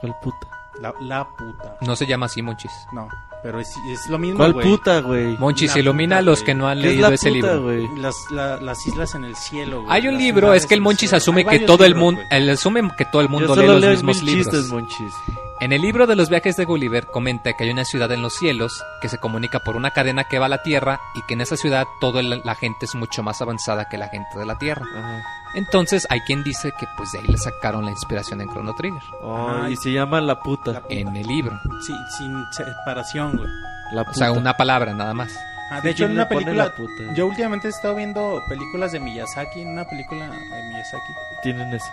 ¿Cuál 0.00 0.14
puta? 0.22 0.48
La, 0.80 0.94
la 1.00 1.28
puta. 1.36 1.76
No 1.80 1.96
se 1.96 2.06
llama 2.06 2.26
así, 2.26 2.40
Monchis. 2.42 2.70
No, 2.92 3.08
pero 3.42 3.58
es, 3.60 3.74
es 3.88 4.06
lo 4.08 4.18
mismo, 4.18 4.38
¿Cuál 4.38 4.52
güey. 4.52 4.66
puta, 4.68 5.00
güey? 5.00 5.36
Monchis, 5.38 5.74
La 5.74 5.80
ilumina 5.80 6.16
a 6.16 6.18
puta, 6.20 6.30
los 6.30 6.38
güey. 6.40 6.46
que 6.46 6.54
no 6.54 6.68
han 6.68 6.78
¿Qué 6.80 6.86
es 6.86 6.92
leído 6.92 7.08
la 7.08 7.14
ese 7.14 7.28
puta, 7.30 7.34
libro. 7.54 7.62
güey? 7.62 7.88
Las, 7.96 8.16
la- 8.30 8.56
las 8.60 8.86
islas 8.86 9.14
en 9.14 9.24
el 9.24 9.36
cielo, 9.36 9.82
güey. 9.82 9.92
Hay 9.92 10.06
un 10.08 10.14
Las 10.14 10.22
libro, 10.22 10.40
ciudades 10.46 10.62
es 10.62 10.68
que 10.68 10.74
el 10.74 10.78
en 10.78 10.84
Monchis 10.84 11.10
cielo. 11.10 11.16
asume 11.18 11.38
Hay 11.40 11.44
que 11.44 11.48
varios 11.50 11.66
todo 11.66 11.84
el 11.84 11.90
libros, 11.92 12.04
mundo, 12.04 12.20
güey. 12.28 12.42
él 12.42 12.50
asume 12.50 12.90
que 12.96 13.04
todo 13.04 13.22
el 13.22 13.28
Yo 13.28 13.32
mundo 13.32 13.48
solo 13.48 13.62
lee 13.62 13.68
los 13.68 13.80
leo 13.80 13.90
mismos 13.92 14.16
mil 14.22 14.26
libros. 14.26 14.46
chistes, 14.54 14.70
monchis. 14.72 15.14
En 15.62 15.72
el 15.74 15.82
libro 15.82 16.06
de 16.06 16.16
los 16.16 16.30
viajes 16.30 16.56
de 16.56 16.64
Gulliver 16.64 17.06
comenta 17.06 17.52
que 17.52 17.64
hay 17.64 17.70
una 17.70 17.84
ciudad 17.84 18.10
en 18.12 18.22
los 18.22 18.32
cielos 18.34 18.82
que 19.02 19.10
se 19.10 19.18
comunica 19.18 19.58
por 19.60 19.76
una 19.76 19.90
cadena 19.90 20.24
que 20.24 20.38
va 20.38 20.46
a 20.46 20.48
la 20.48 20.62
Tierra 20.62 21.00
y 21.14 21.20
que 21.26 21.34
en 21.34 21.42
esa 21.42 21.58
ciudad 21.58 21.86
toda 22.00 22.22
la 22.22 22.40
la 22.42 22.54
gente 22.54 22.86
es 22.86 22.94
mucho 22.94 23.22
más 23.22 23.42
avanzada 23.42 23.86
que 23.86 23.98
la 23.98 24.08
gente 24.08 24.38
de 24.38 24.46
la 24.46 24.56
Tierra. 24.56 24.86
Ajá. 24.96 25.22
Entonces 25.52 26.06
hay 26.08 26.20
quien 26.20 26.44
dice 26.44 26.72
que 26.78 26.86
pues 26.96 27.12
de 27.12 27.18
ahí 27.18 27.26
le 27.26 27.36
sacaron 27.36 27.84
la 27.84 27.90
inspiración 27.90 28.40
en 28.40 28.48
Chrono 28.48 28.72
Trigger. 28.74 29.02
Oh, 29.20 29.48
Ajá. 29.50 29.68
y 29.68 29.76
se 29.76 29.92
llama 29.92 30.20
la 30.22 30.40
puta. 30.40 30.72
La 30.72 30.80
puta. 30.80 30.94
En 30.94 31.14
el 31.14 31.26
libro. 31.26 31.60
Sí, 31.86 31.92
sin 32.16 32.42
separación, 32.52 33.29
güey. 33.36 33.50
La 33.92 34.04
puta. 34.04 34.10
O 34.10 34.14
sea, 34.14 34.32
una 34.32 34.56
palabra 34.56 34.92
nada 34.94 35.14
más. 35.14 35.32
Ah, 35.70 35.80
de 35.80 35.90
hecho, 35.90 35.98
¿Quién 35.98 36.10
en 36.10 36.16
una 36.16 36.28
película. 36.28 36.74
Yo 37.14 37.26
últimamente 37.26 37.68
he 37.68 37.70
estado 37.70 37.94
viendo 37.94 38.42
películas 38.48 38.90
de 38.92 39.00
Miyazaki. 39.00 39.60
En 39.60 39.68
una 39.68 39.84
película 39.84 40.28
de 40.28 40.62
Miyazaki. 40.68 41.12
Tienen 41.42 41.72
eso. 41.72 41.90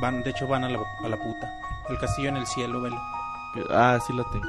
Van, 0.00 0.22
de 0.22 0.30
hecho, 0.30 0.46
van 0.46 0.64
a 0.64 0.68
la, 0.68 0.78
a 1.02 1.08
la 1.08 1.16
puta. 1.16 1.52
El 1.88 1.98
castillo 1.98 2.28
en 2.28 2.36
el 2.36 2.46
cielo, 2.46 2.80
velo. 2.80 3.00
Ah, 3.70 3.98
sí 4.06 4.12
la 4.12 4.24
tengo. 4.32 4.46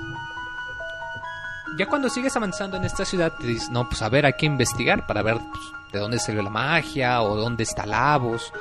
Ya 1.78 1.88
cuando 1.88 2.10
sigues 2.10 2.36
avanzando 2.36 2.78
en 2.78 2.86
esta 2.86 3.04
ciudad 3.04 3.34
te 3.34 3.48
dices, 3.48 3.70
no, 3.70 3.90
pues 3.90 4.02
a 4.02 4.10
ver, 4.10 4.26
hay 4.26 4.34
que 4.34 4.46
investigar 4.46 5.06
para 5.06 5.22
ver 5.24 5.38
pues, 5.38 5.64
de 5.92 6.00
dónde 6.00 6.20
salió 6.20 6.42
la 6.42 6.50
magia 6.50 7.22
o 7.22 7.36
dónde 7.36 7.64
está 7.64 7.86
Lavos. 7.86 8.54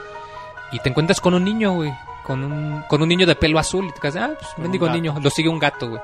Y 0.72 0.78
te 0.80 0.88
encuentras 0.88 1.20
con 1.20 1.34
un 1.34 1.44
niño, 1.44 1.72
güey. 1.74 1.92
Con 2.24 2.42
un, 2.42 2.82
con 2.88 3.02
un 3.02 3.08
niño 3.08 3.26
de 3.26 3.36
pelo 3.36 3.58
azul. 3.58 3.86
Y 3.86 3.92
te 3.92 4.00
quedas, 4.00 4.16
ah, 4.16 4.30
pues 4.38 4.58
mendigo 4.58 4.88
niño. 4.88 5.14
Lo 5.22 5.30
sigue 5.30 5.48
un 5.48 5.58
gato, 5.58 5.90
güey. 5.90 6.00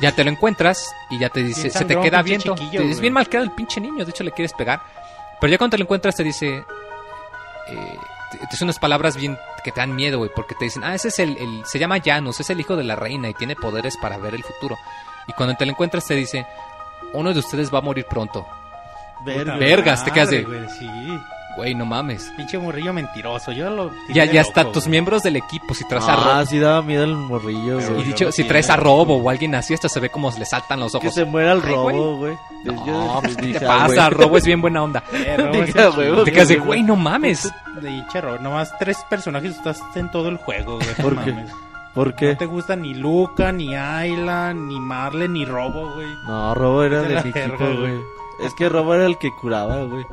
Ya 0.00 0.12
te 0.12 0.24
lo 0.24 0.30
encuentras 0.30 0.92
y 1.10 1.18
ya 1.18 1.28
te 1.30 1.42
dice, 1.42 1.62
Bien 1.62 1.72
se 1.72 1.84
te 1.84 1.98
queda 2.00 2.22
viendo. 2.22 2.54
chiquillo, 2.54 2.80
Es 2.82 2.86
güey. 2.88 3.00
bien 3.00 3.12
mal 3.12 3.28
quedado 3.28 3.44
el 3.44 3.52
pinche 3.52 3.80
niño, 3.80 4.04
de 4.04 4.10
hecho 4.10 4.24
le 4.24 4.32
quieres 4.32 4.52
pegar. 4.52 4.80
Pero 5.40 5.50
ya 5.50 5.58
cuando 5.58 5.72
te 5.74 5.78
lo 5.78 5.84
encuentras 5.84 6.16
te 6.16 6.24
dice, 6.24 6.64
eh, 7.68 7.98
te, 8.32 8.38
te 8.38 8.46
dice 8.50 8.64
unas 8.64 8.78
palabras 8.78 9.16
bien 9.16 9.38
que 9.62 9.72
te 9.72 9.80
dan 9.80 9.94
miedo, 9.94 10.18
güey, 10.18 10.30
porque 10.34 10.54
te 10.54 10.64
dicen, 10.66 10.84
ah, 10.84 10.94
ese 10.94 11.08
es 11.08 11.18
el, 11.18 11.36
el- 11.38 11.64
se 11.66 11.78
llama 11.78 11.98
Janus, 12.04 12.40
es 12.40 12.50
el 12.50 12.60
hijo 12.60 12.76
de 12.76 12.84
la 12.84 12.96
reina 12.96 13.28
y 13.28 13.34
tiene 13.34 13.56
poderes 13.56 13.96
para 13.96 14.18
ver 14.18 14.34
el 14.34 14.42
futuro. 14.44 14.76
Y 15.26 15.32
cuando 15.32 15.54
te 15.56 15.64
lo 15.64 15.72
encuentras 15.72 16.06
te 16.06 16.14
dice, 16.14 16.46
uno 17.12 17.32
de 17.32 17.38
ustedes 17.38 17.72
va 17.72 17.78
a 17.78 17.82
morir 17.82 18.04
pronto. 18.08 18.46
Verga. 19.24 19.56
Vergas, 19.56 20.04
te 20.04 20.10
quedas 20.10 20.30
de- 20.30 20.42
Madre, 20.42 20.58
güey, 20.66 20.70
Sí. 20.78 21.20
Güey, 21.56 21.74
no 21.74 21.84
mames. 21.86 22.32
Pinche 22.36 22.58
morrillo 22.58 22.92
mentiroso. 22.92 23.52
Yo 23.52 23.70
lo. 23.70 23.90
Ya, 24.08 24.24
ya 24.24 24.40
hasta 24.40 24.62
loco, 24.62 24.72
tus 24.74 24.84
güey. 24.84 24.90
miembros 24.90 25.22
del 25.22 25.36
equipo, 25.36 25.72
si 25.74 25.86
traes 25.86 26.04
a 26.08 26.14
Ah, 26.14 26.34
Robo. 26.38 26.46
sí 26.46 26.58
daba 26.58 26.82
miedo 26.82 27.04
el 27.04 27.14
morrillo, 27.14 27.80
Y 27.80 27.84
güey. 27.84 27.86
yo 27.98 28.02
dicho, 28.02 28.32
si 28.32 28.44
traes 28.44 28.70
a 28.70 28.76
Robo 28.76 29.16
o 29.16 29.30
alguien 29.30 29.54
así, 29.54 29.72
hasta 29.74 29.88
se 29.88 30.00
ve 30.00 30.10
como 30.10 30.30
le 30.36 30.44
saltan 30.44 30.80
los 30.80 30.92
Que 30.92 30.98
ojos. 30.98 31.14
se 31.14 31.24
muera 31.24 31.52
el 31.52 31.62
robo, 31.62 32.16
güey. 32.16 32.34
No, 32.64 33.20
pues, 33.22 33.36
¿qué 33.36 33.46
dije, 33.46 33.58
te 33.60 33.66
ah, 33.66 33.86
pasa? 33.86 34.08
güey. 34.08 34.20
Robo 34.20 34.36
es 34.38 34.44
bien 34.46 34.60
buena 34.60 34.82
onda. 34.82 35.02
Eh. 35.12 35.36
Te 35.52 35.72
quedas 35.72 35.96
de, 36.48 36.56
güey. 36.56 36.66
güey, 36.66 36.82
no 36.82 36.96
mames. 36.96 37.50
De 37.80 37.88
dicha, 37.88 38.20
Robo. 38.20 38.38
Nomás 38.38 38.76
tres 38.78 38.98
personajes 39.08 39.56
estás 39.56 39.80
en 39.94 40.10
todo 40.10 40.28
el 40.28 40.38
juego, 40.38 40.76
güey. 40.78 40.94
¿Por 41.00 41.14
no 41.14 41.24
qué? 41.24 41.34
¿Por 41.94 42.08
No 42.08 42.16
qué? 42.16 42.34
te 42.34 42.46
gusta 42.46 42.74
ni 42.74 42.94
Luca, 42.94 43.52
ni 43.52 43.76
Ayla, 43.76 44.52
ni 44.52 44.80
Marle, 44.80 45.28
ni 45.28 45.44
Robo, 45.44 45.94
güey. 45.94 46.08
No, 46.26 46.52
Robo 46.54 46.82
era 46.82 47.02
De 47.02 47.08
de 47.08 47.14
la 47.14 47.22
mi 47.22 47.30
verga, 47.30 47.54
equipo, 47.54 47.80
güey. 47.80 47.94
Es 48.40 48.52
que 48.54 48.68
Robo 48.68 48.94
era 48.94 49.06
el 49.06 49.16
que 49.18 49.30
curaba, 49.40 49.84
güey. 49.84 50.04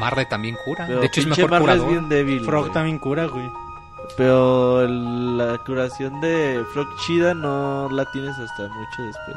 Marre 0.00 0.24
también 0.26 0.56
cura. 0.64 0.86
Pero 0.88 1.00
de 1.00 1.06
hecho, 1.06 1.20
es 1.20 1.26
mejor 1.28 1.50
Marle 1.50 1.60
curador. 1.66 1.86
es 1.86 1.92
bien 1.92 2.08
débil. 2.08 2.44
Frog 2.44 2.60
güey. 2.62 2.72
también 2.72 2.98
cura, 2.98 3.26
güey. 3.26 3.50
Pero 4.16 4.82
el- 4.82 5.38
la 5.38 5.58
curación 5.58 6.20
de 6.20 6.64
Frog 6.72 6.88
Chida 7.06 7.32
no 7.34 7.88
la 7.90 8.04
tienes 8.10 8.36
hasta 8.38 8.62
mucho 8.64 9.02
después. 9.02 9.36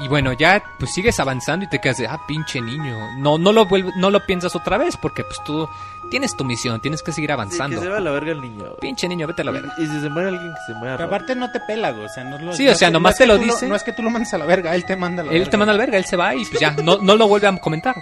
Y 0.00 0.08
bueno, 0.08 0.32
ya 0.32 0.62
pues 0.78 0.92
sigues 0.92 1.20
avanzando 1.20 1.64
y 1.64 1.68
te 1.68 1.80
quedas 1.80 1.98
de, 1.98 2.08
ah, 2.08 2.20
pinche 2.26 2.60
niño. 2.60 2.98
No, 3.18 3.38
no 3.38 3.52
lo 3.52 3.64
vuelve- 3.66 3.92
no 3.96 4.10
lo 4.10 4.26
piensas 4.26 4.54
otra 4.56 4.76
vez 4.76 4.96
porque 4.96 5.22
pues 5.22 5.38
tú 5.44 5.68
tienes 6.10 6.36
tu 6.36 6.44
misión, 6.44 6.80
tienes 6.80 7.00
que 7.00 7.12
seguir 7.12 7.28
Sí, 7.30 7.32
avanzando. 7.32 7.76
que 7.76 7.82
se 7.86 7.88
va 7.88 7.98
a 7.98 8.00
la 8.00 8.10
verga 8.10 8.32
el 8.32 8.40
niño, 8.40 8.58
güey. 8.64 8.76
Pinche 8.80 9.06
niño, 9.08 9.28
vete 9.28 9.42
a 9.42 9.44
la 9.44 9.52
verga. 9.52 9.72
Y, 9.78 9.84
y 9.84 9.86
si 9.86 10.00
se 10.00 10.10
muere 10.10 10.30
alguien, 10.30 10.52
que 10.52 10.72
se 10.72 10.78
muera 10.78 10.96
Pero 10.96 11.06
aparte 11.06 11.36
no 11.36 11.50
te 11.52 11.60
pela, 11.60 11.92
güey. 11.92 12.04
O 12.06 12.08
sea, 12.08 12.24
no 12.24 12.38
lo- 12.38 12.52
Sí, 12.52 12.66
no 12.66 12.72
o 12.72 12.74
sea, 12.74 12.90
nomás 12.90 13.10
no 13.10 13.12
es 13.12 13.18
te 13.18 13.26
lo 13.26 13.38
dice. 13.38 13.68
no 13.68 13.76
es 13.76 13.84
que 13.84 13.92
tú 13.92 14.02
lo 14.02 14.10
mandes 14.10 14.34
a 14.34 14.38
la 14.38 14.46
verga, 14.46 14.74
él 14.74 14.84
te 14.84 14.96
manda 14.96 15.22
a 15.22 15.26
la 15.26 15.30
Él 15.32 15.38
verga. 15.38 15.50
te 15.52 15.56
manda 15.56 15.72
al 15.72 15.78
verga, 15.78 15.96
él 15.96 16.04
se 16.04 16.16
va 16.16 16.34
y 16.34 16.44
pues 16.44 16.58
ya, 16.60 16.72
no, 16.72 16.98
no 16.98 17.14
lo 17.16 17.28
vuelve 17.28 17.46
a 17.46 17.56
comentar. 17.58 17.94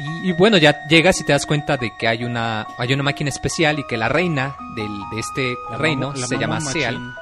Y, 0.00 0.30
y 0.30 0.32
bueno, 0.32 0.56
ya 0.56 0.84
llegas 0.88 1.20
y 1.20 1.24
te 1.24 1.32
das 1.32 1.44
cuenta 1.46 1.76
de 1.76 1.92
que 1.98 2.08
hay 2.08 2.24
una, 2.24 2.66
hay 2.78 2.92
una 2.94 3.02
máquina 3.02 3.28
especial 3.28 3.78
y 3.78 3.84
que 3.86 3.96
la 3.98 4.08
reina 4.08 4.56
del, 4.74 4.88
de 5.12 5.20
este 5.20 5.54
La 5.70 5.76
reino 5.76 6.16
se 6.16 6.38
llama 6.38 6.58
machín. 6.60 6.72
Seal 6.82 7.14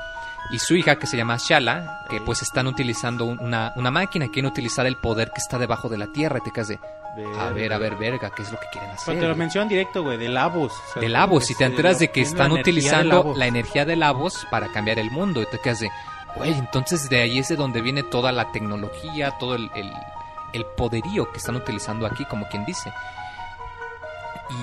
y 0.51 0.59
su 0.61 0.77
hija 0.77 0.97
que 0.97 1.07
se 1.07 1.17
llama 1.17 1.37
Shala, 1.39 2.07
que 2.09 2.21
pues 2.23 2.41
están 2.41 2.67
utilizando 2.69 3.25
un- 3.27 3.39
una, 3.41 3.73
una 3.77 3.91
máquina, 3.91 4.29
quieren 4.29 4.47
utilizar 4.51 4.87
el 4.87 4.97
poder 4.97 5.29
que 5.31 5.41
está 5.43 5.59
debajo 5.59 5.89
de 5.91 5.99
la 5.99 6.07
tierra 6.07 6.39
y 6.39 6.41
te 6.43 6.53
quedas 6.53 6.69
de, 6.69 6.79
a 7.39 7.51
ver, 7.51 7.73
a 7.73 7.79
ver, 7.79 7.97
verga, 7.97 8.31
¿qué 8.31 8.43
es 8.43 8.51
lo 8.53 8.59
que 8.59 8.67
quieren 8.73 8.91
hacer? 8.93 9.07
Pero 9.09 9.21
te 9.21 9.29
lo 9.29 9.37
mencionan 9.37 9.69
directo, 9.69 10.03
güey, 10.05 10.17
de 10.17 10.29
Lavos. 10.31 10.73
o 10.73 10.93
sea, 10.95 11.03
de 11.03 11.09
Lavos 11.11 11.51
y 11.51 11.55
te 11.55 11.65
enteras 11.65 11.99
de 11.99 12.11
que 12.11 12.23
están 12.23 12.53
utilizando 12.53 13.35
la 13.37 13.47
energía 13.47 13.85
de 13.85 13.97
Lavos 13.97 14.47
para 14.51 14.69
cambiar 14.69 14.99
el 14.99 15.11
mundo 15.11 15.43
y 15.43 15.47
te 15.47 15.59
quedas 15.59 15.81
de, 15.81 15.91
güey, 16.37 16.53
entonces 16.53 17.11
de 17.11 17.21
ahí 17.21 17.39
es 17.41 17.49
de 17.49 17.57
donde 17.57 17.83
viene 17.83 18.03
toda 18.05 18.33
la 18.33 18.51
tecnología, 18.53 19.33
todo 19.33 19.55
el, 19.55 19.71
el, 19.75 19.93
el 20.53 20.65
poderío 20.67 21.31
que 21.33 21.39
están 21.39 21.57
utilizando 21.57 22.07
aquí, 22.07 22.25
como 22.27 22.49
quien 22.49 22.65
dice. 22.65 22.93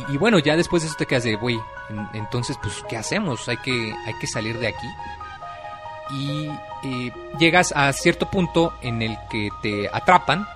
Y, 0.09 0.17
bueno, 0.17 0.39
ya 0.39 0.55
después 0.55 0.81
de 0.81 0.87
eso 0.89 0.97
te 0.97 1.05
quedas 1.05 1.23
de, 1.25 1.35
güey, 1.35 1.59
en- 1.89 2.09
entonces 2.13 2.57
pues, 2.61 2.83
¿qué 2.89 2.97
hacemos? 2.97 3.47
Hay 3.47 3.57
que, 3.57 3.93
hay 4.07 4.13
que 4.19 4.25
salir 4.25 4.57
de 4.57 4.67
aquí. 4.67 4.87
Y 6.09 6.49
eh, 6.83 7.11
llegas 7.37 7.71
a 7.75 7.91
cierto 7.93 8.29
punto 8.29 8.73
en 8.81 9.01
el 9.03 9.17
que 9.29 9.49
te 9.61 9.87
atrapan. 9.91 10.47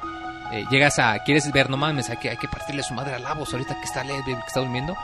eh, 0.52 0.66
llegas 0.72 0.98
a, 0.98 1.20
quieres 1.24 1.52
ver, 1.52 1.70
no 1.70 1.78
mames, 1.78 2.10
hay 2.10 2.18
que, 2.18 2.30
hay 2.32 2.38
que 2.38 2.48
partirle 2.48 2.82
su 2.82 2.96
madre 2.96 3.14
a 3.16 3.20
Lavos 3.20 3.52
ahorita 3.54 3.76
que 3.80 3.86
está 3.86 4.02
que 4.04 4.32
está 4.48 4.60
durmiendo. 4.62 4.96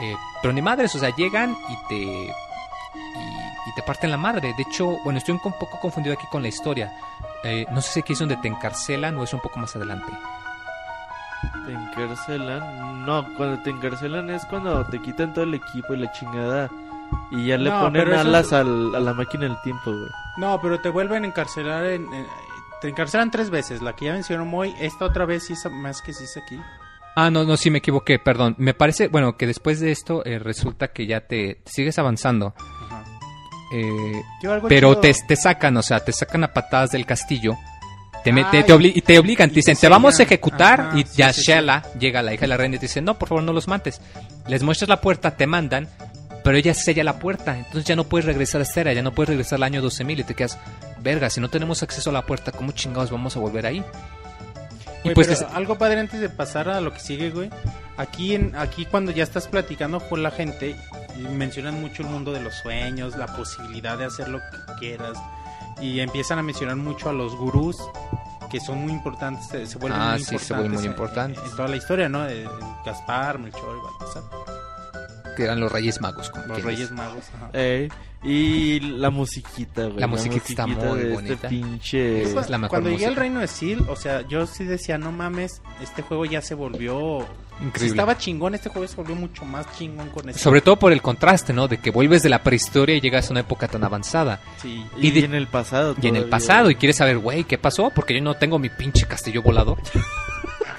Eh, 0.00 0.14
pero 0.40 0.54
ni 0.54 0.62
madres, 0.62 0.94
o 0.94 0.98
sea, 0.98 1.14
llegan 1.14 1.54
y 1.68 1.76
te 1.88 2.34
y 3.66 3.74
te 3.74 3.82
parten 3.82 4.10
la 4.10 4.16
madre. 4.16 4.54
De 4.54 4.62
hecho, 4.62 4.96
bueno, 5.04 5.18
estoy 5.18 5.34
un 5.34 5.40
poco 5.40 5.78
confundido 5.80 6.14
aquí 6.14 6.26
con 6.30 6.40
la 6.42 6.48
historia. 6.48 6.90
Eh, 7.44 7.66
no 7.70 7.80
sé 7.80 7.92
si 7.92 8.00
aquí 8.00 8.12
es 8.12 8.18
donde 8.18 8.36
te 8.36 8.48
encarcelan 8.48 9.16
o 9.16 9.24
es 9.24 9.32
un 9.32 9.40
poco 9.40 9.58
más 9.58 9.74
adelante. 9.76 10.12
¿Te 11.66 11.72
encarcelan? 11.72 13.06
No, 13.06 13.26
cuando 13.36 13.62
te 13.62 13.70
encarcelan 13.70 14.28
es 14.30 14.44
cuando 14.46 14.84
te 14.86 15.00
quitan 15.00 15.32
todo 15.32 15.44
el 15.44 15.54
equipo 15.54 15.94
y 15.94 15.98
la 15.98 16.12
chingada. 16.12 16.70
Y 17.30 17.46
ya 17.46 17.56
le 17.58 17.70
No, 17.70 17.80
ponen 17.80 18.12
alas 18.12 18.46
es- 18.48 18.52
al- 18.52 18.94
a 18.94 19.00
la 19.00 19.14
máquina 19.14 19.44
del 19.44 19.60
tiempo, 19.62 19.90
güey. 19.90 20.10
No, 20.36 20.60
pero 20.60 20.80
te 20.80 20.88
vuelven 20.90 21.24
a 21.24 21.26
encarcelar 21.26 21.84
en... 21.86 22.12
en- 22.12 22.26
te 22.80 22.88
encarcelan 22.88 23.30
tres 23.30 23.50
veces. 23.50 23.82
La 23.82 23.94
que 23.94 24.06
ya 24.06 24.12
mencionó 24.12 24.44
Moy, 24.46 24.74
esta 24.80 25.04
otra 25.06 25.24
vez 25.26 25.46
sí 25.46 25.52
es 25.54 25.70
más 25.70 26.00
que 26.02 26.12
sí 26.12 26.24
es 26.24 26.36
aquí. 26.36 26.58
Ah, 27.16 27.30
no, 27.30 27.44
no, 27.44 27.56
sí 27.56 27.70
me 27.70 27.78
equivoqué, 27.78 28.18
perdón. 28.18 28.54
Me 28.58 28.72
parece, 28.72 29.08
bueno, 29.08 29.36
que 29.36 29.46
después 29.46 29.80
de 29.80 29.90
esto 29.90 30.24
eh, 30.24 30.38
resulta 30.38 30.88
que 30.88 31.06
ya 31.06 31.22
te, 31.26 31.56
te 31.64 31.70
sigues 31.70 31.98
avanzando. 31.98 32.54
Eh, 33.72 34.22
pero 34.68 34.98
te, 35.00 35.14
te 35.28 35.36
sacan, 35.36 35.76
o 35.76 35.82
sea, 35.82 36.00
te 36.00 36.12
sacan 36.12 36.44
a 36.44 36.52
patadas 36.52 36.90
del 36.90 37.06
castillo. 37.06 37.56
Te, 38.24 38.32
me- 38.32 38.44
te, 38.44 38.62
te 38.64 38.74
obli- 38.74 38.92
y 38.94 39.00
te 39.00 39.18
obligan, 39.18 39.48
te 39.48 39.56
dicen, 39.56 39.76
te 39.76 39.88
vamos 39.88 40.18
a 40.20 40.24
ejecutar. 40.24 40.80
Ajá, 40.80 40.98
y 40.98 41.02
sí, 41.04 41.08
ya 41.16 41.32
sí, 41.32 41.40
sí. 41.40 41.46
Shela 41.52 41.82
llega, 41.98 42.20
la 42.22 42.34
hija 42.34 42.42
de 42.42 42.48
la 42.48 42.56
reina, 42.56 42.76
y 42.76 42.78
te 42.78 42.86
dice, 42.86 43.00
no, 43.00 43.18
por 43.18 43.28
favor, 43.28 43.44
no 43.44 43.52
los 43.52 43.66
mates. 43.68 44.00
Les 44.46 44.62
muestras 44.62 44.88
la 44.88 45.00
puerta, 45.00 45.36
te 45.36 45.46
mandan, 45.46 45.88
pero 46.44 46.56
ella 46.58 46.74
sella 46.74 47.02
la 47.04 47.18
puerta. 47.18 47.56
Entonces 47.56 47.84
ya 47.84 47.96
no 47.96 48.04
puedes 48.04 48.26
regresar 48.26 48.60
a 48.60 48.64
esta 48.64 48.80
era, 48.82 48.92
ya 48.92 49.02
no 49.02 49.12
puedes 49.12 49.30
regresar 49.30 49.56
al 49.56 49.62
año 49.62 49.80
12.000 49.82 50.18
y 50.20 50.24
te 50.24 50.34
quedas, 50.34 50.58
verga, 50.98 51.30
si 51.30 51.40
no 51.40 51.48
tenemos 51.48 51.82
acceso 51.82 52.10
a 52.10 52.12
la 52.12 52.26
puerta, 52.26 52.52
¿cómo 52.52 52.72
chingados 52.72 53.10
vamos 53.10 53.36
a 53.36 53.40
volver 53.40 53.64
ahí? 53.66 53.82
Y 55.04 55.10
pues 55.10 55.28
pero 55.28 55.40
les- 55.40 55.54
algo 55.56 55.78
padre 55.78 56.00
antes 56.00 56.20
de 56.20 56.28
pasar 56.28 56.68
a 56.68 56.80
lo 56.80 56.92
que 56.92 57.00
sigue, 57.00 57.30
güey. 57.30 57.50
Aquí, 57.96 58.34
en, 58.34 58.54
aquí 58.56 58.86
cuando 58.86 59.12
ya 59.12 59.22
estás 59.24 59.48
platicando 59.48 60.00
con 60.00 60.22
la 60.22 60.30
gente, 60.30 60.76
y 61.16 61.20
mencionan 61.22 61.80
mucho 61.80 62.02
el 62.02 62.08
mundo 62.08 62.32
de 62.32 62.40
los 62.40 62.54
sueños, 62.54 63.16
la 63.16 63.26
posibilidad 63.26 63.96
de 63.98 64.04
hacer 64.06 64.28
lo 64.28 64.38
que 64.38 64.74
quieras. 64.78 65.16
Y 65.80 66.00
empiezan 66.00 66.38
a 66.38 66.42
mencionar 66.42 66.76
mucho 66.76 67.08
a 67.08 67.12
los 67.12 67.34
gurús. 67.36 67.76
que 68.50 68.58
son 68.58 68.78
muy 68.78 68.90
importantes, 68.90 69.46
se, 69.46 69.64
se 69.64 69.78
vuelven 69.78 70.00
Ah, 70.00 70.10
muy 70.14 70.18
sí, 70.18 70.24
se 70.24 70.34
importantes. 70.34 70.56
vuelven 70.56 70.72
muy 70.74 70.84
en- 70.84 70.90
importantes. 70.90 71.38
En, 71.44 71.50
en 71.50 71.56
toda 71.56 71.68
la 71.68 71.76
historia, 71.76 72.08
¿no? 72.08 72.22
De- 72.24 72.34
de 72.42 72.48
Gaspar, 72.84 73.38
Melchor 73.38 73.76
y 73.78 73.80
Baltasar. 74.02 74.22
Que 75.36 75.44
eran 75.44 75.60
los 75.60 75.70
Reyes 75.70 76.00
Magos. 76.00 76.30
Como 76.30 76.46
Los 76.46 76.62
Reyes. 76.64 76.90
Magos. 76.90 77.24
ajá. 77.36 77.50
Ey, 77.52 77.88
y 78.22 78.80
la 78.80 79.10
musiquita, 79.10 79.84
güey. 79.86 79.98
La 79.98 80.06
musiquita 80.06 80.44
está 80.48 80.66
muy 80.66 80.76
de 80.98 81.02
este 81.02 81.14
bonita. 81.14 81.48
pinche... 81.48 82.22
Es 82.22 82.34
la 82.50 82.58
mejor 82.58 82.68
Cuando 82.70 82.90
llegué 82.90 83.06
al. 83.06 83.16
Reino 83.16 83.40
de 83.40 83.46
Sil, 83.48 83.80
o 83.88 83.96
sea, 83.96 84.26
yo 84.28 84.46
sí 84.46 84.64
decía, 84.64 84.98
no 84.98 85.10
mames, 85.12 85.62
este 85.82 86.02
juego 86.02 86.24
ya 86.26 86.42
se 86.42 86.54
volvió... 86.54 87.26
Si 87.60 87.66
Increíble. 87.66 87.88
estaba 87.90 88.16
chingón, 88.16 88.54
este 88.54 88.70
juego 88.70 88.88
se 88.88 88.96
volvió 88.96 89.14
mucho 89.14 89.44
más 89.44 89.66
chingón 89.76 90.08
con 90.08 90.26
este. 90.30 90.40
Sobre 90.40 90.62
todo 90.62 90.78
por 90.78 90.92
el 90.92 91.02
contraste, 91.02 91.52
¿no? 91.52 91.68
De 91.68 91.76
que 91.76 91.90
vuelves 91.90 92.22
de 92.22 92.30
la 92.30 92.42
prehistoria 92.42 92.96
y 92.96 93.02
llegas 93.02 93.28
a 93.28 93.32
una 93.32 93.40
época 93.40 93.68
tan 93.68 93.84
avanzada. 93.84 94.40
Sí. 94.62 94.82
Y, 94.96 95.08
y 95.08 95.10
de- 95.10 95.24
en 95.26 95.34
el 95.34 95.46
pasado. 95.46 95.94
Y 96.00 96.06
en 96.08 96.16
el 96.16 96.22
todavía. 96.22 96.30
pasado, 96.30 96.70
y 96.70 96.76
quieres 96.76 96.96
saber, 96.96 97.18
güey, 97.18 97.44
¿qué 97.44 97.58
pasó? 97.58 97.90
Porque 97.94 98.14
yo 98.14 98.22
no 98.22 98.32
tengo 98.34 98.58
mi 98.58 98.70
pinche 98.70 99.06
castillo 99.06 99.42
volador. 99.42 99.76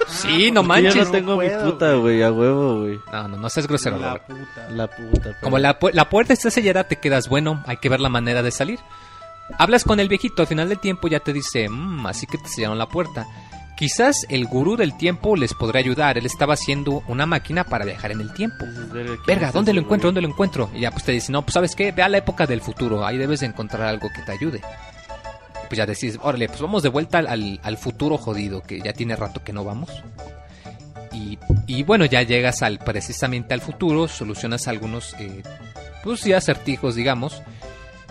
sí, 0.08 0.50
no 0.50 0.62
manches. 0.62 0.94
Yo 0.94 1.04
no 1.04 1.10
tengo 1.10 1.36
mi 1.36 1.48
puta, 1.48 1.94
güey, 1.94 2.22
a 2.22 2.32
huevo, 2.32 2.80
güey. 2.80 3.00
No, 3.12 3.28
no, 3.28 3.36
no 3.36 3.48
seas 3.50 3.66
grosero, 3.66 3.98
La 3.98 4.08
Robert. 4.18 4.26
puta. 4.26 4.70
La 4.70 4.86
puta. 4.88 5.20
pero- 5.22 5.40
Como 5.42 5.58
la, 5.58 5.78
pu- 5.78 5.92
la 5.92 6.08
puerta 6.08 6.32
está 6.32 6.50
sellada, 6.50 6.84
te 6.84 6.96
quedas, 6.96 7.28
bueno, 7.28 7.62
hay 7.66 7.76
que 7.78 7.88
ver 7.88 8.00
la 8.00 8.08
manera 8.08 8.42
de 8.42 8.50
salir. 8.50 8.78
Hablas 9.58 9.84
con 9.84 10.00
el 10.00 10.08
viejito, 10.08 10.42
al 10.42 10.48
final 10.48 10.68
del 10.68 10.78
tiempo 10.78 11.08
ya 11.08 11.20
te 11.20 11.32
dice, 11.32 11.68
"Mm, 11.68 12.06
así 12.06 12.26
que 12.26 12.38
te 12.38 12.48
sellaron 12.48 12.78
la 12.78 12.88
puerta. 12.88 13.26
Quizás 13.76 14.26
el 14.28 14.46
gurú 14.46 14.76
del 14.76 14.96
tiempo 14.96 15.34
les 15.34 15.54
podrá 15.54 15.80
ayudar. 15.80 16.16
Él 16.16 16.26
estaba 16.26 16.54
haciendo 16.54 17.02
una 17.08 17.26
máquina 17.26 17.64
para 17.64 17.84
viajar 17.84 18.12
en 18.12 18.20
el 18.20 18.32
tiempo. 18.32 18.64
Verga, 18.92 19.14
¿quién 19.14 19.20
Verga, 19.26 19.48
es 19.48 19.52
¿dónde 19.54 19.72
lo 19.72 19.80
encuentro? 19.80 20.08
¿Dónde 20.08 20.20
lo 20.22 20.28
encuentro? 20.28 20.70
Y 20.74 20.80
ya 20.80 20.90
pues 20.92 21.04
te 21.04 21.10
dice, 21.12 21.32
no, 21.32 21.42
pues 21.42 21.54
sabes 21.54 21.74
qué, 21.74 21.90
ve 21.90 22.02
a 22.02 22.08
la 22.08 22.18
época 22.18 22.46
del 22.46 22.60
futuro, 22.60 23.04
ahí 23.04 23.18
debes 23.18 23.40
de 23.40 23.46
encontrar 23.46 23.82
algo 23.88 24.08
que 24.14 24.22
te 24.22 24.30
ayude. 24.32 24.60
Pues 25.72 25.78
ya 25.78 25.86
decís, 25.86 26.18
órale, 26.20 26.48
pues 26.48 26.60
vamos 26.60 26.82
de 26.82 26.90
vuelta 26.90 27.20
al, 27.20 27.78
futuro 27.78 28.18
jodido, 28.18 28.60
que 28.60 28.82
ya 28.82 28.92
tiene 28.92 29.16
rato 29.16 29.42
que 29.42 29.54
no 29.54 29.64
vamos. 29.64 29.88
Y, 31.14 31.38
y 31.66 31.82
bueno, 31.82 32.04
ya 32.04 32.20
llegas 32.20 32.60
al 32.60 32.78
precisamente 32.78 33.54
al 33.54 33.62
futuro, 33.62 34.06
solucionas 34.06 34.68
algunos, 34.68 35.14
eh, 35.18 35.42
pues 36.04 36.20
sí, 36.20 36.34
acertijos, 36.34 36.94
digamos, 36.94 37.40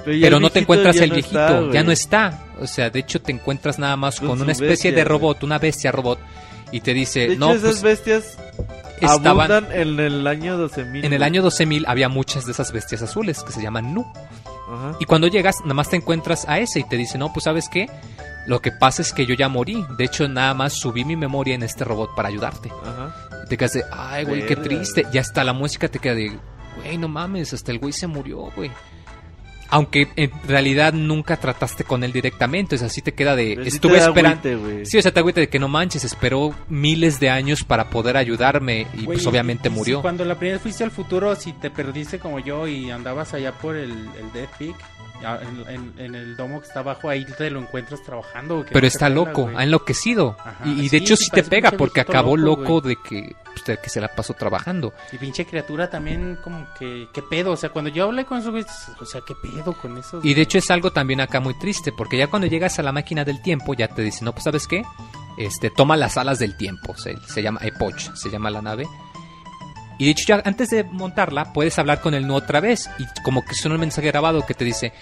Pero, 0.03 0.17
pero 0.19 0.39
no 0.39 0.49
te 0.49 0.57
encuentras 0.57 0.95
el 0.95 1.09
no 1.09 1.13
viejito, 1.13 1.39
está, 1.39 1.71
ya 1.71 1.83
no 1.83 1.91
está. 1.91 2.45
O 2.59 2.65
sea, 2.65 2.89
de 2.89 2.97
hecho 2.97 3.21
te 3.21 3.31
encuentras 3.31 3.77
nada 3.77 3.95
más 3.95 4.19
Con 4.19 4.41
una 4.41 4.53
especie 4.53 4.89
bestia, 4.89 4.91
de 4.93 5.03
robot, 5.03 5.43
una 5.43 5.59
bestia 5.59 5.91
robot, 5.91 6.17
y 6.71 6.81
te 6.81 6.95
dice, 6.95 7.19
De 7.19 7.25
hecho, 7.33 7.39
no, 7.41 7.51
esas 7.51 7.61
pues 7.61 7.83
bestias 7.83 8.37
estaban... 8.99 9.51
abundan 9.51 9.71
en 9.71 9.99
el 9.99 10.25
año 10.25 10.57
12000. 10.57 11.05
En 11.05 11.13
el 11.13 11.21
año 11.21 11.43
12.000 11.43 11.83
había 11.85 12.09
muchas 12.09 12.47
de 12.47 12.53
esas 12.53 12.71
bestias 12.71 13.03
azules 13.03 13.43
que 13.43 13.51
se 13.51 13.61
llaman 13.61 13.93
Nu. 13.93 14.11
Ajá. 14.71 14.95
Y 14.99 15.05
cuando 15.05 15.27
llegas, 15.27 15.57
nada 15.61 15.73
más 15.73 15.89
te 15.89 15.97
encuentras 15.97 16.47
a 16.47 16.59
ese 16.59 16.79
y 16.79 16.83
te 16.83 16.97
dice, 16.97 17.17
no, 17.17 17.33
pues 17.33 17.43
sabes 17.43 17.67
qué, 17.69 17.89
lo 18.45 18.61
que 18.61 18.71
pasa 18.71 19.01
es 19.01 19.13
que 19.13 19.25
yo 19.25 19.35
ya 19.35 19.49
morí. 19.49 19.85
De 19.97 20.05
hecho, 20.05 20.27
nada 20.27 20.53
más 20.53 20.73
subí 20.73 21.05
mi 21.05 21.15
memoria 21.15 21.55
en 21.55 21.63
este 21.63 21.83
robot 21.83 22.15
para 22.15 22.29
ayudarte. 22.29 22.69
Ajá. 22.69 23.15
Y 23.45 23.49
te 23.49 23.57
quedas 23.57 23.73
de, 23.73 23.83
ay, 23.91 24.25
güey, 24.25 24.45
qué 24.45 24.55
triste. 24.55 25.05
Y 25.11 25.17
hasta 25.17 25.43
la 25.43 25.53
música 25.53 25.87
te 25.87 25.99
queda 25.99 26.15
de, 26.15 26.37
güey, 26.77 26.97
no 26.97 27.07
mames, 27.07 27.53
hasta 27.53 27.71
el 27.71 27.79
güey 27.79 27.93
se 27.93 28.07
murió, 28.07 28.49
güey. 28.55 28.71
Aunque 29.71 30.09
en 30.15 30.31
realidad 30.47 30.93
nunca 30.93 31.37
trataste 31.37 31.83
con 31.83 32.03
él 32.03 32.11
directamente, 32.11 32.75
o 32.75 32.77
sea, 32.77 32.87
así 32.87 33.01
te 33.01 33.13
queda 33.13 33.35
de, 33.35 33.53
Pero 33.55 33.63
sí 33.63 33.75
estuve 33.75 33.93
esperando. 34.09 34.41
Sí, 34.85 34.97
o 34.97 35.01
sea, 35.01 35.11
te 35.13 35.19
agüita 35.21 35.39
de 35.41 35.49
que 35.49 35.59
no 35.59 35.67
manches, 35.67 36.03
esperó 36.03 36.53
miles 36.69 37.19
de 37.19 37.29
años 37.29 37.63
para 37.63 37.89
poder 37.89 38.17
ayudarme 38.17 38.85
y 38.93 39.05
pues 39.05 39.25
obviamente 39.25 39.69
y- 39.69 39.71
y 39.71 39.75
murió. 39.75 39.97
si 39.97 40.01
cuando 40.01 40.25
la 40.25 40.35
primera 40.35 40.55
vez 40.57 40.61
fuiste 40.63 40.83
al 40.83 40.91
futuro, 40.91 41.35
si 41.35 41.53
te 41.53 41.71
perdiste 41.71 42.19
como 42.19 42.39
yo 42.39 42.67
y 42.67 42.91
andabas 42.91 43.33
allá 43.33 43.53
por 43.53 43.75
el, 43.77 43.91
el 43.91 44.31
Death 44.33 44.49
Peak, 44.59 44.75
en, 45.97 46.15
el 46.15 46.35
domo 46.35 46.61
que 46.61 46.67
está 46.67 46.79
abajo, 46.81 47.09
ahí 47.09 47.25
te 47.25 47.49
lo 47.49 47.59
encuentras 47.59 48.01
trabajando. 48.03 48.65
Pero 48.71 48.87
está 48.87 49.09
loco, 49.09 49.49
ha 49.55 49.63
enloquecido. 49.63 50.35
Ajá, 50.39 50.65
y, 50.65 50.71
y 50.71 50.83
de 50.83 50.89
sí, 50.89 50.95
hecho 50.97 51.15
sí, 51.15 51.29
te 51.29 51.43
pega 51.43 51.71
porque 51.71 52.01
acabó 52.01 52.37
loco, 52.37 52.81
de 52.81 52.95
que, 52.95 53.35
pues, 53.45 53.65
de 53.65 53.77
que 53.77 53.89
se 53.89 54.01
la 54.01 54.09
pasó 54.09 54.33
trabajando. 54.33 54.93
Y 55.11 55.17
pinche 55.17 55.45
criatura 55.45 55.89
también 55.89 56.37
como 56.43 56.67
que, 56.77 57.07
¿qué 57.13 57.21
pedo? 57.21 57.51
O 57.51 57.57
sea, 57.57 57.69
cuando 57.69 57.89
yo 57.89 58.05
hablé 58.05 58.25
con 58.25 58.39
esos 58.39 58.51
güeyes, 58.51 58.71
o 58.99 59.05
sea, 59.05 59.21
¿qué 59.25 59.35
pedo 59.35 59.73
con 59.73 59.97
eso? 59.97 60.19
Y 60.23 60.33
de 60.33 60.41
hecho 60.41 60.57
es 60.57 60.69
algo 60.71 60.91
también 60.91 61.21
acá 61.21 61.39
muy 61.39 61.57
triste, 61.59 61.91
porque 61.91 62.17
ya 62.17 62.27
cuando 62.27 62.47
llegas 62.47 62.79
a 62.79 62.83
la 62.83 62.91
máquina 62.91 63.23
del 63.23 63.41
tiempo 63.41 63.73
ya 63.73 63.87
te 63.87 64.01
dicen, 64.01 64.25
no, 64.25 64.33
pues 64.33 64.43
sabes 64.43 64.67
qué, 64.67 64.83
este, 65.37 65.69
toma 65.69 65.97
las 65.97 66.17
alas 66.17 66.39
del 66.39 66.57
tiempo, 66.57 66.95
se, 66.97 67.17
se 67.27 67.41
llama 67.41 67.59
Epoch, 67.63 68.13
se 68.15 68.29
llama 68.29 68.49
la 68.49 68.61
nave. 68.61 68.87
Y 70.01 70.05
de 70.05 70.11
hecho 70.11 70.23
ya 70.29 70.41
antes 70.45 70.71
de 70.71 70.83
montarla 70.83 71.53
puedes 71.53 71.77
hablar 71.77 72.01
con 72.01 72.15
el 72.15 72.25
no 72.25 72.33
otra 72.33 72.59
vez 72.59 72.89
y 72.97 73.05
como 73.21 73.45
que 73.45 73.53
suena 73.53 73.75
un 73.75 73.81
mensaje 73.81 74.07
grabado 74.07 74.43
que 74.47 74.55
te 74.55 74.65
dice, 74.65 74.93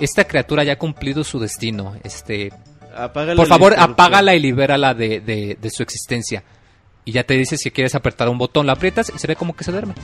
esta 0.00 0.24
criatura 0.24 0.64
ya 0.64 0.72
ha 0.72 0.78
cumplido 0.78 1.24
su 1.24 1.38
destino, 1.38 1.94
este, 2.02 2.50
por 3.36 3.48
favor 3.48 3.74
apágala 3.78 4.34
y 4.34 4.40
libérala 4.40 4.94
de, 4.94 5.20
de, 5.20 5.58
de 5.60 5.70
su 5.70 5.82
existencia. 5.82 6.42
Y 7.06 7.12
ya 7.12 7.22
te 7.24 7.34
dice 7.34 7.56
si 7.56 7.70
quieres 7.70 7.94
apretar 7.94 8.28
un 8.28 8.36
botón, 8.36 8.66
lo 8.66 8.72
aprietas 8.72 9.10
y 9.14 9.18
se 9.18 9.26
ve 9.28 9.36
como 9.36 9.54
que 9.56 9.62
se 9.64 9.70
duerme. 9.72 9.94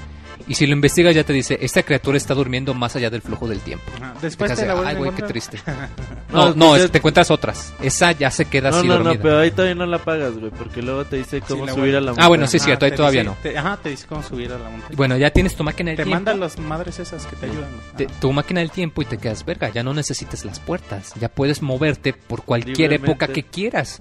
Y 0.48 0.54
si 0.54 0.66
lo 0.66 0.72
investigas 0.72 1.14
ya 1.14 1.22
te 1.24 1.32
dice, 1.32 1.58
esta 1.60 1.82
criatura 1.82 2.16
está 2.16 2.32
durmiendo 2.34 2.74
más 2.74 2.96
allá 2.96 3.10
del 3.10 3.22
flujo 3.22 3.46
del 3.48 3.60
tiempo. 3.60 3.84
Te 4.20 4.26
Después 4.26 4.54
te 4.56 4.66
la 4.66 4.72
Ay, 4.74 4.78
güey, 4.80 4.94
qué 4.94 5.00
encontrar". 5.22 5.28
triste. 5.30 5.58
No, 6.32 6.46
No, 6.48 6.54
no, 6.54 6.66
pues 6.70 6.78
es- 6.80 6.84
es- 6.86 6.90
te 6.92 6.98
encuentras 6.98 7.30
otras. 7.30 7.74
Esa 7.82 8.12
ya 8.12 8.30
se 8.30 8.46
queda 8.46 8.70
No, 8.70 8.76
así 8.78 8.86
no, 8.88 8.94
dormida. 8.94 9.14
no, 9.14 9.20
pero 9.20 9.38
ahí 9.40 9.50
todavía 9.50 9.74
no 9.74 9.84
la 9.86 9.98
pagas, 9.98 10.32
güey, 10.38 10.50
porque 10.50 10.80
luego 10.80 11.04
te 11.04 11.16
dice 11.18 11.42
cómo 11.42 11.68
subir 11.68 11.94
a 11.96 12.00
la 12.00 12.14
Ah, 12.16 12.28
bueno, 12.28 12.46
sí, 12.46 12.56
Ajá, 12.56 12.64
cierto, 12.66 12.84
ahí 12.86 12.90
te 12.92 12.96
todavía 12.96 13.20
dice- 13.22 13.34
no. 13.34 13.42
te- 13.42 13.58
ajá, 13.58 13.76
te 13.82 13.88
dice 13.90 14.06
cómo 14.08 14.22
subir 14.22 14.50
a 14.52 14.58
la 14.58 14.70
montaña. 14.70 14.94
Bueno, 14.96 15.16
ya 15.18 15.30
tienes 15.30 15.54
tu 15.54 15.62
máquina 15.64 15.90
del 15.90 15.96
te 15.98 16.02
tiempo. 16.04 16.14
mandan 16.16 16.40
las 16.40 16.58
madres 16.58 16.98
esas 17.00 17.26
que 17.26 17.36
te 17.36 17.46
ayudan. 17.46 17.68
te- 17.96 18.06
Ajá. 18.06 18.14
tu 18.20 18.32
máquina 18.32 18.60
del 18.60 18.70
tiempo 18.70 19.02
y 19.02 19.04
te 19.04 19.18
quedas 19.18 19.44
verga. 19.44 19.68
Ya 19.70 19.82
no 19.82 19.92
necesitas 19.92 20.44
las 20.44 20.58
puertas. 20.60 21.12
Ya 21.20 21.28
puedes 21.28 21.60
moverte 21.62 22.12
por 22.14 22.44
cualquier 22.44 22.78
Libremente. 22.92 23.10
época 23.10 23.28
que 23.28 23.42
quieras. 23.42 24.00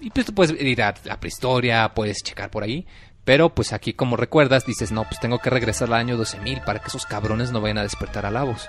Y 0.00 0.10
pues 0.10 0.26
tú 0.26 0.34
puedes 0.34 0.60
ir 0.60 0.82
a 0.82 0.94
la 1.04 1.18
prehistoria, 1.18 1.88
puedes 1.94 2.22
checar 2.22 2.50
por 2.50 2.62
ahí. 2.62 2.86
Pero 3.24 3.50
pues 3.54 3.72
aquí, 3.72 3.92
como 3.92 4.16
recuerdas, 4.16 4.64
dices, 4.64 4.90
no, 4.92 5.04
pues 5.04 5.20
tengo 5.20 5.38
que 5.38 5.50
regresar 5.50 5.88
al 5.88 5.94
año 5.94 6.16
12.000 6.16 6.64
para 6.64 6.78
que 6.78 6.88
esos 6.88 7.04
cabrones 7.04 7.52
no 7.52 7.60
vayan 7.60 7.78
a 7.78 7.82
despertar 7.82 8.24
a 8.24 8.30
Lavos. 8.30 8.68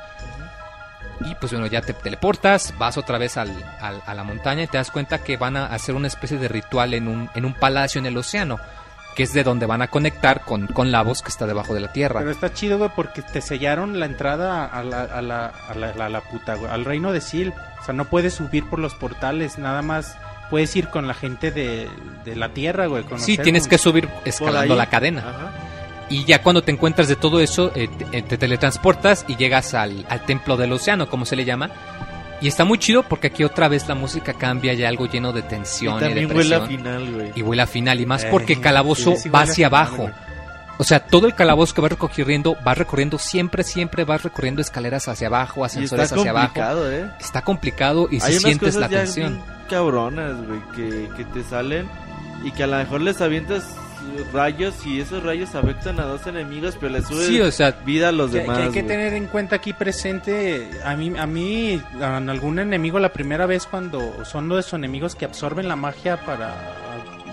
Y 1.21 1.35
pues 1.35 1.51
bueno, 1.51 1.67
ya 1.67 1.81
te 1.81 1.93
teleportas, 1.93 2.73
vas 2.77 2.97
otra 2.97 3.17
vez 3.17 3.37
al, 3.37 3.49
al- 3.81 4.01
a 4.05 4.13
la 4.13 4.23
montaña 4.23 4.63
y 4.63 4.67
te 4.67 4.77
das 4.77 4.89
cuenta 4.91 5.23
que 5.23 5.37
van 5.37 5.57
a 5.57 5.65
hacer 5.67 5.95
una 5.95 6.07
especie 6.07 6.37
de 6.37 6.47
ritual 6.47 6.93
en 6.93 7.07
un, 7.07 7.29
en 7.35 7.45
un 7.45 7.53
palacio 7.53 7.99
en 7.99 8.05
el 8.05 8.17
océano, 8.17 8.57
que 9.15 9.23
es 9.23 9.33
de 9.33 9.43
donde 9.43 9.65
van 9.65 9.81
a 9.81 9.87
conectar 9.89 10.41
con, 10.45 10.67
con 10.67 10.91
que 11.21 11.29
está 11.29 11.45
debajo 11.45 11.73
de 11.73 11.81
la 11.81 11.91
tierra. 11.91 12.19
Pero 12.19 12.31
está 12.31 12.53
chido, 12.53 12.77
güey, 12.77 12.89
porque 12.95 13.21
te 13.21 13.41
sellaron 13.41 13.99
la 13.99 14.05
entrada 14.05 14.65
a 14.65 14.83
la, 14.83 16.21
puta, 16.21 16.53
al 16.69 16.85
reino 16.85 17.11
de 17.11 17.19
Sil. 17.23 17.51
O 17.81 17.83
sea, 17.85 17.93
no 17.93 18.05
puedes 18.05 18.33
subir 18.35 18.69
por 18.69 18.79
los 18.79 18.95
portales, 18.95 19.57
nada 19.57 19.81
más 19.81 20.17
puedes 20.49 20.75
ir 20.75 20.89
con 20.89 21.07
la 21.07 21.13
gente 21.13 21.51
de, 21.51 21.89
de 22.25 22.35
la 22.35 22.49
tierra, 22.49 22.87
güey. 22.87 23.03
Sí, 23.17 23.37
tienes 23.37 23.67
que 23.67 23.77
subir 23.77 24.07
escalando 24.25 24.75
la 24.75 24.87
cadena. 24.87 25.21
Ajá. 25.21 25.51
Y 26.09 26.25
ya 26.25 26.41
cuando 26.41 26.63
te 26.63 26.71
encuentras 26.71 27.07
de 27.07 27.15
todo 27.15 27.39
eso, 27.39 27.71
eh, 27.75 27.87
te, 27.87 28.17
eh, 28.17 28.21
te 28.23 28.37
teletransportas 28.37 29.25
y 29.27 29.35
llegas 29.35 29.75
al, 29.75 30.05
al 30.09 30.25
templo 30.25 30.57
del 30.57 30.71
océano, 30.73 31.07
como 31.07 31.25
se 31.25 31.35
le 31.35 31.45
llama. 31.45 31.69
Y 32.41 32.47
está 32.47 32.65
muy 32.65 32.79
chido 32.79 33.03
porque 33.03 33.27
aquí 33.27 33.43
otra 33.43 33.67
vez 33.67 33.87
la 33.87 33.95
música 33.95 34.33
cambia 34.33 34.73
ya 34.73 34.87
algo 34.87 35.05
lleno 35.05 35.33
de 35.33 35.41
Y 35.41 35.43
tensión 35.43 35.97
y, 35.97 35.99
también 35.99 36.35
huele 36.35 36.55
a 36.55 36.61
final, 36.61 37.13
güey. 37.13 37.31
Y 37.35 37.41
huele 37.43 37.61
a 37.61 37.67
final. 37.67 37.99
Y 37.99 38.05
más 38.05 38.23
Eh, 38.23 38.29
porque 38.31 38.53
el 38.53 38.61
calabozo 38.61 39.11
sí, 39.11 39.23
sí 39.23 39.29
va 39.29 39.41
hacia 39.41 39.67
final, 39.67 39.73
abajo. 39.81 40.09
O 40.77 40.83
sea, 40.85 41.01
todo 41.01 41.27
el 41.27 41.35
calabozo 41.35 41.75
que 41.75 41.81
vas 41.81 41.91
recorriendo, 41.91 42.55
vas 42.63 42.77
recorriendo 42.77 43.19
siempre, 43.19 43.63
siempre 43.63 44.05
vas 44.05 44.23
recorriendo 44.23 44.61
escaleras 44.61 45.09
hacia 45.09 45.27
abajo, 45.27 45.61
Y 45.61 45.65
ascensores 45.65 46.05
está 46.05 46.15
hacia 46.15 46.31
abajo. 46.31 46.47
complicado, 46.53 46.91
¿eh? 46.91 47.11
Está 47.19 47.41
complicado 47.41 48.07
y 48.09 48.21
Hay 48.21 48.33
si 48.33 48.39
sientes 48.39 48.75
la 48.75 48.87
tensión. 48.87 49.33
bien 49.33 49.58
cabronas, 49.69 50.35
güey, 50.47 50.61
que, 50.75 51.09
que 51.15 51.23
te 51.25 51.43
salen 51.43 51.87
y 52.43 52.51
que 52.51 52.63
a 52.63 52.67
lo 52.67 52.77
mejor 52.77 53.01
les 53.01 53.21
avientas 53.21 53.75
rayos 54.33 54.73
y 54.85 55.01
esos 55.01 55.21
rayos 55.23 55.53
afectan 55.55 55.99
a 55.99 56.03
dos 56.05 56.25
enemigos, 56.25 56.75
pero 56.79 56.93
les 56.93 57.05
sube 57.05 57.25
Sí, 57.25 57.39
o 57.41 57.51
sea, 57.51 57.71
vida 57.85 58.09
a 58.09 58.11
los 58.11 58.31
Que, 58.31 58.39
demás. 58.39 58.57
que 58.57 58.63
hay 58.63 58.69
que 58.71 58.81
güey. 58.81 58.87
tener 58.87 59.13
en 59.13 59.27
cuenta 59.27 59.57
aquí 59.57 59.73
presente, 59.73 60.69
a 60.83 60.95
mí, 60.95 61.13
a 61.17 61.27
mí, 61.27 61.81
a 62.01 62.17
algún 62.17 62.59
enemigo 62.59 62.97
la 62.99 63.13
primera 63.13 63.45
vez 63.45 63.65
cuando 63.67 64.25
son 64.25 64.49
de 64.49 64.59
esos 64.59 64.73
enemigos 64.73 65.15
que 65.15 65.25
absorben 65.25 65.67
la 65.67 65.75
magia 65.75 66.17
para... 66.25 66.55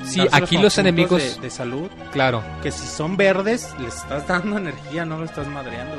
Sí, 0.04 0.20
aquí 0.30 0.58
los 0.58 0.76
enemigos- 0.78 1.36
De, 1.36 1.40
de 1.42 1.50
salud, 1.50 1.88
claro. 2.12 2.42
que 2.62 2.70
si 2.70 2.86
son 2.86 3.16
verdes, 3.16 3.74
les 3.80 3.96
estás 3.96 4.26
dando 4.28 4.58
energía, 4.58 5.04
no 5.04 5.18
lo 5.18 5.24
estás 5.24 5.46
madreando, 5.48 5.96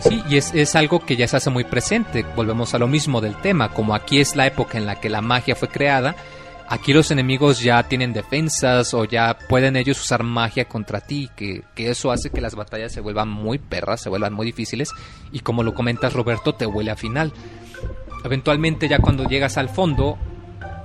Sí, 0.00 0.22
y 0.28 0.36
es, 0.36 0.54
es 0.54 0.74
algo 0.76 1.00
que 1.00 1.16
ya 1.16 1.26
se 1.28 1.36
hace 1.36 1.50
muy 1.50 1.64
presente. 1.64 2.24
Volvemos 2.34 2.74
a 2.74 2.78
lo 2.78 2.88
mismo 2.88 3.20
del 3.20 3.36
tema. 3.36 3.70
Como 3.70 3.94
aquí 3.94 4.20
es 4.20 4.36
la 4.36 4.46
época 4.46 4.78
en 4.78 4.86
la 4.86 5.00
que 5.00 5.08
la 5.08 5.22
magia 5.22 5.56
fue 5.56 5.68
creada, 5.68 6.14
aquí 6.68 6.92
los 6.92 7.10
enemigos 7.10 7.60
ya 7.60 7.82
tienen 7.84 8.12
defensas 8.12 8.92
o 8.94 9.04
ya 9.04 9.38
pueden 9.48 9.76
ellos 9.76 10.00
usar 10.00 10.22
magia 10.22 10.66
contra 10.66 11.00
ti. 11.00 11.30
Que, 11.36 11.62
que 11.74 11.90
eso 11.90 12.10
hace 12.12 12.30
que 12.30 12.40
las 12.40 12.54
batallas 12.54 12.92
se 12.92 13.00
vuelvan 13.00 13.28
muy 13.28 13.58
perras, 13.58 14.00
se 14.00 14.08
vuelvan 14.08 14.32
muy 14.34 14.46
difíciles. 14.46 14.90
Y 15.32 15.40
como 15.40 15.62
lo 15.62 15.74
comentas, 15.74 16.12
Roberto, 16.12 16.54
te 16.54 16.66
huele 16.66 16.90
a 16.90 16.96
final. 16.96 17.32
Eventualmente, 18.24 18.88
ya 18.88 18.98
cuando 18.98 19.24
llegas 19.28 19.56
al 19.56 19.68
fondo, 19.68 20.18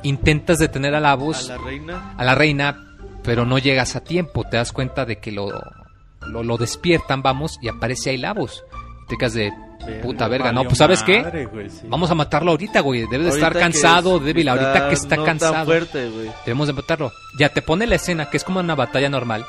intentas 0.04 0.60
detener 0.60 0.96
a 0.96 1.00
la 1.00 1.12
A 1.12 1.16
voz 1.16 1.48
la 1.48 1.58
reina. 1.58 2.14
a 2.18 2.24
la 2.24 2.36
reina, 2.36 2.96
pero 3.24 3.46
no 3.46 3.58
llegas 3.58 3.96
a 3.96 4.04
tiempo. 4.04 4.44
Te 4.44 4.58
das 4.58 4.72
cuenta 4.72 5.06
de 5.06 5.18
que 5.18 5.32
lo, 5.32 5.50
lo, 6.28 6.44
lo 6.44 6.58
despiertan, 6.58 7.22
vamos, 7.22 7.58
y 7.62 7.68
aparece 7.68 8.12
ahí 8.12 8.18
Lavos. 8.18 8.64
Te 9.08 9.18
quedas 9.18 9.34
de, 9.34 9.52
Puta 10.04 10.28
verga, 10.28 10.52
no, 10.52 10.64
pues 10.64 10.78
¿sabes 10.78 11.02
qué? 11.02 11.24
madre, 11.24 11.46
güey, 11.48 11.70
sí. 11.70 11.82
Vamos 11.90 12.12
a 12.12 12.16
matarlo 12.16 12.52
ahorita, 12.52 12.82
güey. 12.82 13.08
Debe 13.08 13.24
de 13.26 13.30
estar 13.32 13.52
cansado, 13.58 14.18
es- 14.18 14.24
débil. 14.24 14.48
Ahorita 14.48 14.88
que 14.90 14.94
está 14.94 15.16
no 15.16 15.24
tan 15.24 15.40
cansado. 15.40 15.66
fuerte, 15.66 16.08
güey. 16.10 16.30
Debemos 16.46 16.68
de 16.68 16.74
matarlo. 16.74 17.12
Ya 17.38 17.50
te 17.50 17.62
pone 17.64 17.88
la 17.88 17.96
escena, 17.96 18.30
que 18.30 18.38
es 18.38 18.44
como 18.44 18.60
una 18.60 18.76
batalla 18.76 19.10
normal. 19.10 19.44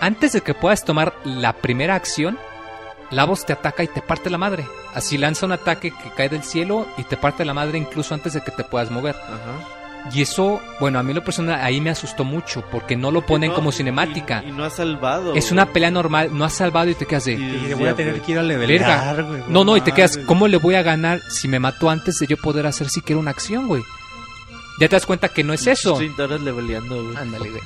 Antes 0.00 0.32
de 0.32 0.40
que 0.40 0.54
puedas 0.54 0.84
tomar 0.84 1.14
la 1.24 1.52
primera 1.54 1.94
acción, 1.96 2.38
Lavos 3.10 3.44
te 3.44 3.52
ataca 3.52 3.82
y 3.82 3.88
te 3.88 4.00
parte 4.02 4.30
la 4.30 4.38
madre. 4.38 4.64
Así 4.94 5.18
lanza 5.18 5.46
un 5.46 5.52
ataque 5.52 5.90
que 5.90 6.10
cae 6.16 6.28
del 6.28 6.42
cielo 6.42 6.86
y 6.96 7.02
te 7.02 7.16
parte 7.16 7.44
la 7.44 7.54
madre 7.54 7.76
incluso 7.78 8.14
antes 8.14 8.32
de 8.34 8.40
que 8.40 8.50
te 8.52 8.64
puedas 8.64 8.90
mover. 8.90 9.14
Ajá. 9.16 9.68
Y 10.12 10.20
eso, 10.22 10.60
bueno, 10.80 10.98
a 10.98 11.02
mí 11.02 11.14
lo 11.14 11.24
personal 11.24 11.60
ahí 11.62 11.80
me 11.80 11.88
asustó 11.90 12.24
mucho 12.24 12.62
porque 12.70 12.94
no 12.96 13.10
lo 13.10 13.24
ponen 13.24 13.50
No, 13.50 13.56
como 13.56 13.72
cinemática. 13.72 14.42
Y, 14.44 14.50
y 14.50 14.52
no 14.52 14.64
ha 14.64 14.70
salvado. 14.70 15.34
es 15.34 15.50
una 15.50 15.66
pelea 15.66 15.90
normal, 15.90 16.28
no 16.32 16.44
has 16.44 16.52
salvado 16.52 16.90
y 16.90 16.94
te 16.94 17.06
quedas 17.06 17.24
de... 17.24 17.32
Y- 17.32 17.36
Y 17.36 17.68
le 17.68 17.74
voy 17.74 17.88
a 17.88 17.94
tener 17.94 18.20
que 18.20 18.32
ir 18.32 18.38
a 18.38 18.42
Verga. 18.42 18.58
levelear, 18.66 19.22
güey. 19.24 19.42
No, 19.48 19.64
no, 19.64 19.76
y 19.76 19.80
te 19.80 19.92
quedas. 19.92 20.18
¿cómo 20.26 20.46
le 20.46 20.58
voy 20.58 20.74
a 20.74 20.82
ganar 20.82 21.20
si 21.30 21.48
me 21.48 21.58
mató 21.58 21.88
antes 21.88 22.18
de 22.18 22.26
yo 22.26 22.36
poder 22.36 22.66
hacer 22.66 22.88
siquiera 22.90 23.18
una 23.18 23.30
acción, 23.30 23.66
güey? 23.66 23.82
Ya 24.80 24.88
te 24.88 24.96
das 24.96 25.06
cuenta 25.06 25.28
que 25.28 25.44
no 25.44 25.52
es 25.52 25.66
eso. 25.68 25.94
30 25.94 26.24
horas 26.24 26.40
leveleando, 26.40 27.02
güey. 27.02 27.16
Ándale, 27.16 27.48
güey. 27.48 27.62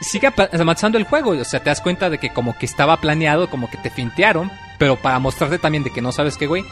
Sigue 0.00 0.32
avanzando 0.52 0.96
el 0.96 1.04
juego, 1.04 1.30
o 1.32 1.44
sea, 1.44 1.60
te 1.62 1.70
das 1.70 1.80
cuenta 1.80 2.08
de 2.08 2.18
que 2.18 2.32
como 2.32 2.56
que 2.56 2.66
estaba 2.66 2.96
planeado, 3.00 3.50
como 3.50 3.68
que 3.68 3.76
te 3.78 3.90
fintearon, 3.90 4.50
pero 4.78 4.96
para 4.96 5.18
mostrarte 5.18 5.58
también 5.58 5.82
de 5.84 5.90
que 5.90 6.00
no 6.00 6.12
sabes 6.12 6.36
qué, 6.36 6.46
güey, 6.46 6.64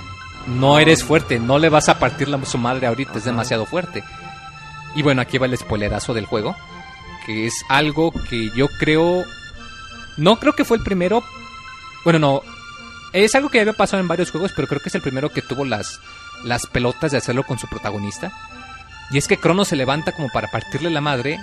no 0.47 0.79
eres 0.79 1.03
fuerte, 1.03 1.39
no 1.41 1.59
le 1.59 1.71
vas 1.71 1.89
a 1.89 1.99
partir 1.99 2.29
la, 2.29 2.43
su 2.45 2.57
madre 2.59 2.87
ahorita, 2.87 3.19
es 3.19 3.25
demasiado 3.25 3.67
fuerte. 3.67 4.05
Y 4.95 5.03
bueno, 5.03 5.23
aquí 5.23 5.39
va 5.39 5.47
el 5.47 5.57
spoilerazo 5.57 6.15
del 6.15 6.27
juego, 6.27 6.57
que 7.27 7.47
es 7.47 7.65
algo 7.69 8.13
que 8.29 8.51
yo 8.55 8.69
creo... 8.79 9.25
No 10.17 10.39
creo 10.39 10.55
que 10.55 10.65
fue 10.65 10.77
el 10.77 10.85
primero... 10.85 11.25
Bueno, 12.05 12.19
no. 12.19 12.43
Es 13.13 13.35
algo 13.35 13.49
que 13.49 13.61
había 13.61 13.73
pasado 13.73 14.01
en 14.01 14.09
varios 14.09 14.31
juegos, 14.31 14.53
pero 14.55 14.69
creo 14.69 14.81
que 14.81 14.89
es 14.89 14.95
el 14.95 15.03
primero 15.03 15.31
que 15.31 15.43
tuvo 15.43 15.65
las, 15.65 16.01
las 16.45 16.67
pelotas 16.67 17.13
de 17.13 17.19
hacerlo 17.19 17.45
con 17.45 17.59
su 17.59 17.69
protagonista. 17.69 18.33
Y 19.11 19.19
es 19.19 19.29
que 19.29 19.39
Crono 19.39 19.65
se 19.65 19.77
levanta 19.77 20.13
como 20.13 20.29
para 20.31 20.51
partirle 20.51 20.91
la 20.91 21.01
madre, 21.01 21.39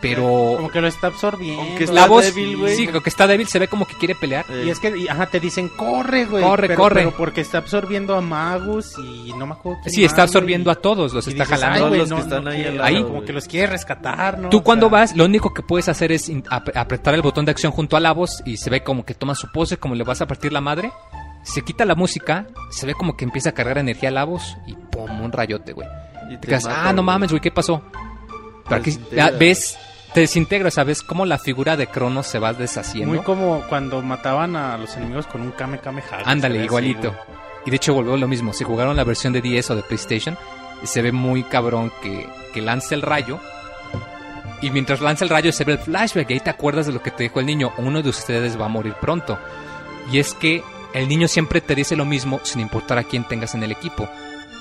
pero... 0.00 0.54
Como 0.56 0.70
que 0.70 0.80
lo 0.80 0.86
está 0.86 1.08
absorbiendo. 1.08 1.60
Aunque 1.62 1.84
está 1.84 1.94
La 1.94 2.06
voz, 2.06 2.24
débil, 2.24 2.56
güey. 2.56 2.76
sí, 2.76 2.86
creo 2.86 3.02
que 3.02 3.08
está 3.10 3.26
débil, 3.26 3.48
se 3.48 3.58
ve 3.58 3.66
como 3.68 3.86
que 3.86 3.94
quiere 3.96 4.14
pelear. 4.14 4.44
Eh, 4.48 4.64
Y 4.66 4.70
es 4.70 4.78
que, 4.78 4.96
y, 4.96 5.08
ajá, 5.08 5.26
te 5.26 5.40
dicen, 5.40 5.68
corre, 5.68 6.24
güey. 6.24 6.42
Corre, 6.42 6.68
pero, 6.68 6.80
corre. 6.80 6.94
Pero 7.02 7.16
porque 7.16 7.40
está 7.40 7.58
absorbiendo 7.58 8.14
a 8.14 8.20
Magus 8.20 8.96
y 8.98 9.32
no 9.34 9.46
me 9.46 9.54
acuerdo 9.54 9.80
quién 9.82 9.94
Sí, 9.94 10.04
está 10.04 10.22
absorbiendo 10.22 10.70
a 10.70 10.76
todos, 10.76 11.12
los 11.12 11.26
Y 11.26 11.30
está 11.30 11.44
dices, 11.44 11.58
jalando. 11.60 11.74
"Ay, 11.74 11.78
Todos 11.80 11.88
güey, 11.90 12.00
los 12.00 12.10
no, 12.10 12.16
que 12.16 12.22
están 12.22 12.44
no 12.44 12.50
ahí 12.50 12.64
al 12.64 12.74
lado, 12.76 12.84
Ahí. 12.84 13.02
Como 13.02 13.24
que 13.24 13.32
los 13.32 13.46
quiere 13.48 13.66
rescatar, 13.66 14.38
¿no? 14.38 14.48
Tú 14.50 14.58
O 14.58 14.62
cuando 14.62 14.88
sea, 14.88 14.98
vas, 15.00 15.16
lo 15.16 15.24
único 15.24 15.52
que 15.52 15.62
puedes 15.62 15.88
hacer 15.88 16.12
es 16.12 16.30
ap- 16.50 16.76
apretar 16.76 17.14
el 17.14 17.22
botón 17.22 17.44
de 17.44 17.50
acción 17.50 17.72
junto 17.72 17.96
a 17.96 18.00
la 18.00 18.12
voz 18.12 18.42
y 18.44 18.56
se 18.56 18.70
ve 18.70 18.82
como 18.82 19.04
que 19.04 19.14
toma 19.14 19.34
su 19.34 19.50
pose, 19.52 19.78
como 19.78 19.94
le 19.94 20.04
vas 20.04 20.20
a 20.20 20.26
partir 20.26 20.52
la 20.52 20.60
madre. 20.60 20.92
Se 21.42 21.62
quita 21.62 21.84
la 21.84 21.94
música, 21.94 22.46
se 22.70 22.86
ve 22.86 22.94
como 22.94 23.16
que 23.16 23.24
empieza 23.24 23.50
a 23.50 23.52
cargar 23.52 23.78
energía 23.78 24.10
a 24.10 24.12
la 24.12 24.24
voz 24.24 24.56
y 24.66 24.74
pum, 24.74 25.22
un 25.22 25.32
rayote, 25.32 25.72
güey. 25.72 25.88
y 26.30 26.36
Te 26.36 26.48
quedas, 26.48 26.64
mata, 26.64 26.88
ah, 26.88 26.92
no 26.92 27.02
mames, 27.02 27.30
güey, 27.30 27.40
¿qué 27.40 27.50
pasó? 27.50 27.82
Pero 28.68 28.80
aquí 28.82 28.98
ves, 29.38 29.78
te 30.12 30.20
desintegra, 30.20 30.70
¿sabes? 30.70 31.02
Cómo 31.02 31.26
la 31.26 31.38
figura 31.38 31.76
de 31.76 31.86
Crono 31.86 32.22
se 32.22 32.38
va 32.38 32.52
deshaciendo. 32.52 33.14
Muy 33.14 33.22
como 33.24 33.62
cuando 33.68 34.02
mataban 34.02 34.56
a 34.56 34.76
los 34.78 34.96
enemigos 34.96 35.26
con 35.26 35.42
un 35.42 35.52
Kame 35.52 35.80
Ándale, 36.24 36.58
así, 36.58 36.64
igualito. 36.64 37.14
y 37.66 37.70
de 37.70 37.76
hecho 37.76 37.94
volvió 37.94 38.16
lo 38.16 38.28
mismo. 38.28 38.52
Si 38.52 38.64
jugaron 38.64 38.96
la 38.96 39.04
versión 39.04 39.32
de 39.32 39.40
10 39.40 39.70
o 39.70 39.76
de 39.76 39.82
PlayStation, 39.82 40.36
se 40.84 41.02
ve 41.02 41.12
muy 41.12 41.42
cabrón 41.44 41.92
que, 42.02 42.26
que 42.52 42.62
lanza 42.62 42.94
el 42.94 43.02
rayo. 43.02 43.38
Y 44.60 44.70
mientras 44.70 45.00
lanza 45.00 45.24
el 45.24 45.30
rayo 45.30 45.52
se 45.52 45.64
ve 45.64 45.72
el 45.72 45.78
flashback. 45.78 46.30
Y 46.30 46.34
ahí 46.34 46.40
te 46.40 46.50
acuerdas 46.50 46.86
de 46.86 46.92
lo 46.92 47.02
que 47.02 47.10
te 47.10 47.24
dijo 47.24 47.38
el 47.40 47.46
niño. 47.46 47.72
Uno 47.78 48.02
de 48.02 48.08
ustedes 48.08 48.60
va 48.60 48.64
a 48.66 48.68
morir 48.68 48.94
pronto. 49.00 49.38
Y 50.10 50.18
es 50.18 50.34
que 50.34 50.64
el 50.94 51.06
niño 51.08 51.28
siempre 51.28 51.60
te 51.60 51.74
dice 51.74 51.94
lo 51.96 52.04
mismo 52.04 52.40
sin 52.42 52.60
importar 52.60 52.98
a 52.98 53.04
quién 53.04 53.24
tengas 53.24 53.54
en 53.54 53.62
el 53.62 53.70
equipo. 53.72 54.08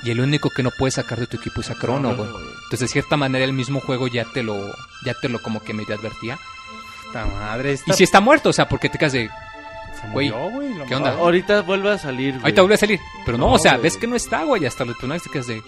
Y 0.04 0.12
el 0.12 0.20
único 0.22 0.50
que 0.50 0.64
no 0.64 0.72
puedes 0.72 0.96
sacar 0.96 1.20
de 1.20 1.28
tu 1.28 1.38
equipo 1.38 1.62
es 1.62 1.70
a 1.70 1.76
Crono, 1.76 2.16
güey. 2.16 2.30
Entonces, 2.30 2.82
de 2.82 2.88
cierta 2.88 3.18
manera, 3.18 3.44
el 3.46 3.54
mismo 3.54 3.80
juego 3.80 4.08
ya 4.08 4.26
te 4.26 4.44
lo, 4.44 4.74
ya 5.06 5.14
te 5.14 5.30
lo 5.30 5.42
como 5.42 5.62
que 5.64 5.74
medio 5.74 5.96
advertía. 5.96 6.38
Puta 7.06 7.26
madre, 7.26 7.78
Y 7.86 7.94
si 7.94 8.04
está 8.04 8.20
muerto, 8.20 8.50
o 8.50 8.54
sea, 8.54 8.68
porque 8.68 8.90
te 8.90 8.98
quedas 8.98 9.14
de. 9.14 9.30
se 10.00 10.08
güey, 10.10 10.30
murió, 10.30 10.50
güey, 10.50 10.74
lo 10.74 10.86
¿qué 10.86 10.96
onda? 10.96 11.12
Ahorita 11.12 11.62
vuelve 11.62 11.92
a 11.92 11.98
salir, 11.98 12.34
güey. 12.34 12.44
Ahorita 12.44 12.62
vuelve 12.62 12.76
a 12.76 12.80
salir. 12.80 13.00
Pero 13.26 13.38
no, 13.38 13.48
No, 13.48 13.54
o 13.54 13.60
sea, 13.60 13.78
ves 13.78 13.98
que 13.98 14.08
no 14.08 14.16
está, 14.16 14.44
güey. 14.44 14.66
Hasta 14.66 14.86
los 14.86 14.96
personajes 14.96 15.24
te 15.24 15.30
quedas 15.30 15.48
de. 15.48 15.64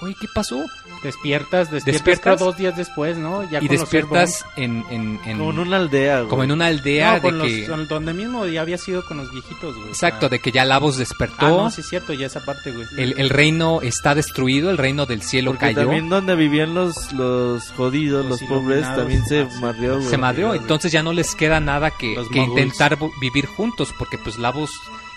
Güey, 0.00 0.14
¿qué 0.20 0.26
pasó? 0.34 0.64
Despiertas, 1.02 1.70
despiertas, 1.70 1.84
Despiertas. 1.84 2.40
dos 2.40 2.56
días 2.56 2.76
después, 2.76 3.16
¿no? 3.16 3.42
Ya 3.50 3.58
y 3.62 3.66
con 3.68 3.76
los 3.76 3.80
despiertas 3.80 4.44
en, 4.56 4.84
en, 4.90 5.20
en- 5.24 5.38
Como 5.38 5.50
en 5.52 5.58
una 5.60 5.76
aldea, 5.76 6.16
güey. 6.18 6.28
como 6.28 6.44
en 6.44 6.52
una 6.52 6.66
aldea 6.66 7.08
No, 7.08 7.14
de 7.14 7.20
con 7.20 7.38
los- 7.38 7.46
que. 7.48 7.66
con- 7.66 7.88
donde 7.88 8.12
mismo 8.14 8.46
ya 8.46 8.60
había 8.62 8.76
sido 8.78 9.04
con 9.04 9.18
los 9.18 9.30
viejitos, 9.30 9.74
güey. 9.76 9.88
Exacto, 9.88 10.26
Ah. 10.26 10.28
de 10.30 10.40
que 10.40 10.50
ya 10.52 10.64
Lavos 10.64 10.96
Ah, 10.96 10.98
despertó. 11.00 11.48
no, 11.48 11.70
sí 11.70 11.80
es 11.82 11.88
cierto, 11.88 12.12
ya 12.12 12.26
esa 12.26 12.44
parte, 12.44 12.72
güey. 12.72 12.86
el, 12.96 13.14
el 13.18 13.30
reino 13.30 13.80
está 13.82 14.14
destruido, 14.14 14.70
el 14.70 14.78
reino 14.78 15.06
del 15.06 15.22
cielo 15.22 15.52
Porque 15.52 15.66
cayó. 15.66 15.80
también 15.82 16.08
donde 16.08 16.34
vivían 16.34 16.74
los, 16.74 17.12
los 17.12 17.70
jodidos, 17.70 18.26
Los 18.26 18.40
los, 18.40 18.50
pobres, 18.50 18.82
también 18.96 19.24
se 19.26 19.42
Ah, 19.42 19.48
madrió, 19.60 19.96
güey. 19.96 20.08
se 20.08 20.18
madrió, 20.18 20.54
entonces 20.54 20.90
ya 20.92 21.02
no 21.02 21.12
les 21.12 21.34
queda 21.34 21.60
nada 21.60 21.90
que, 21.92 22.14
Los 22.14 22.28
que 22.28 22.40
intentar 22.40 22.98
vivir 23.20 23.46
juntos, 23.46 23.94
porque 23.98 24.18
pues 24.18 24.38
Lavos 24.38 24.70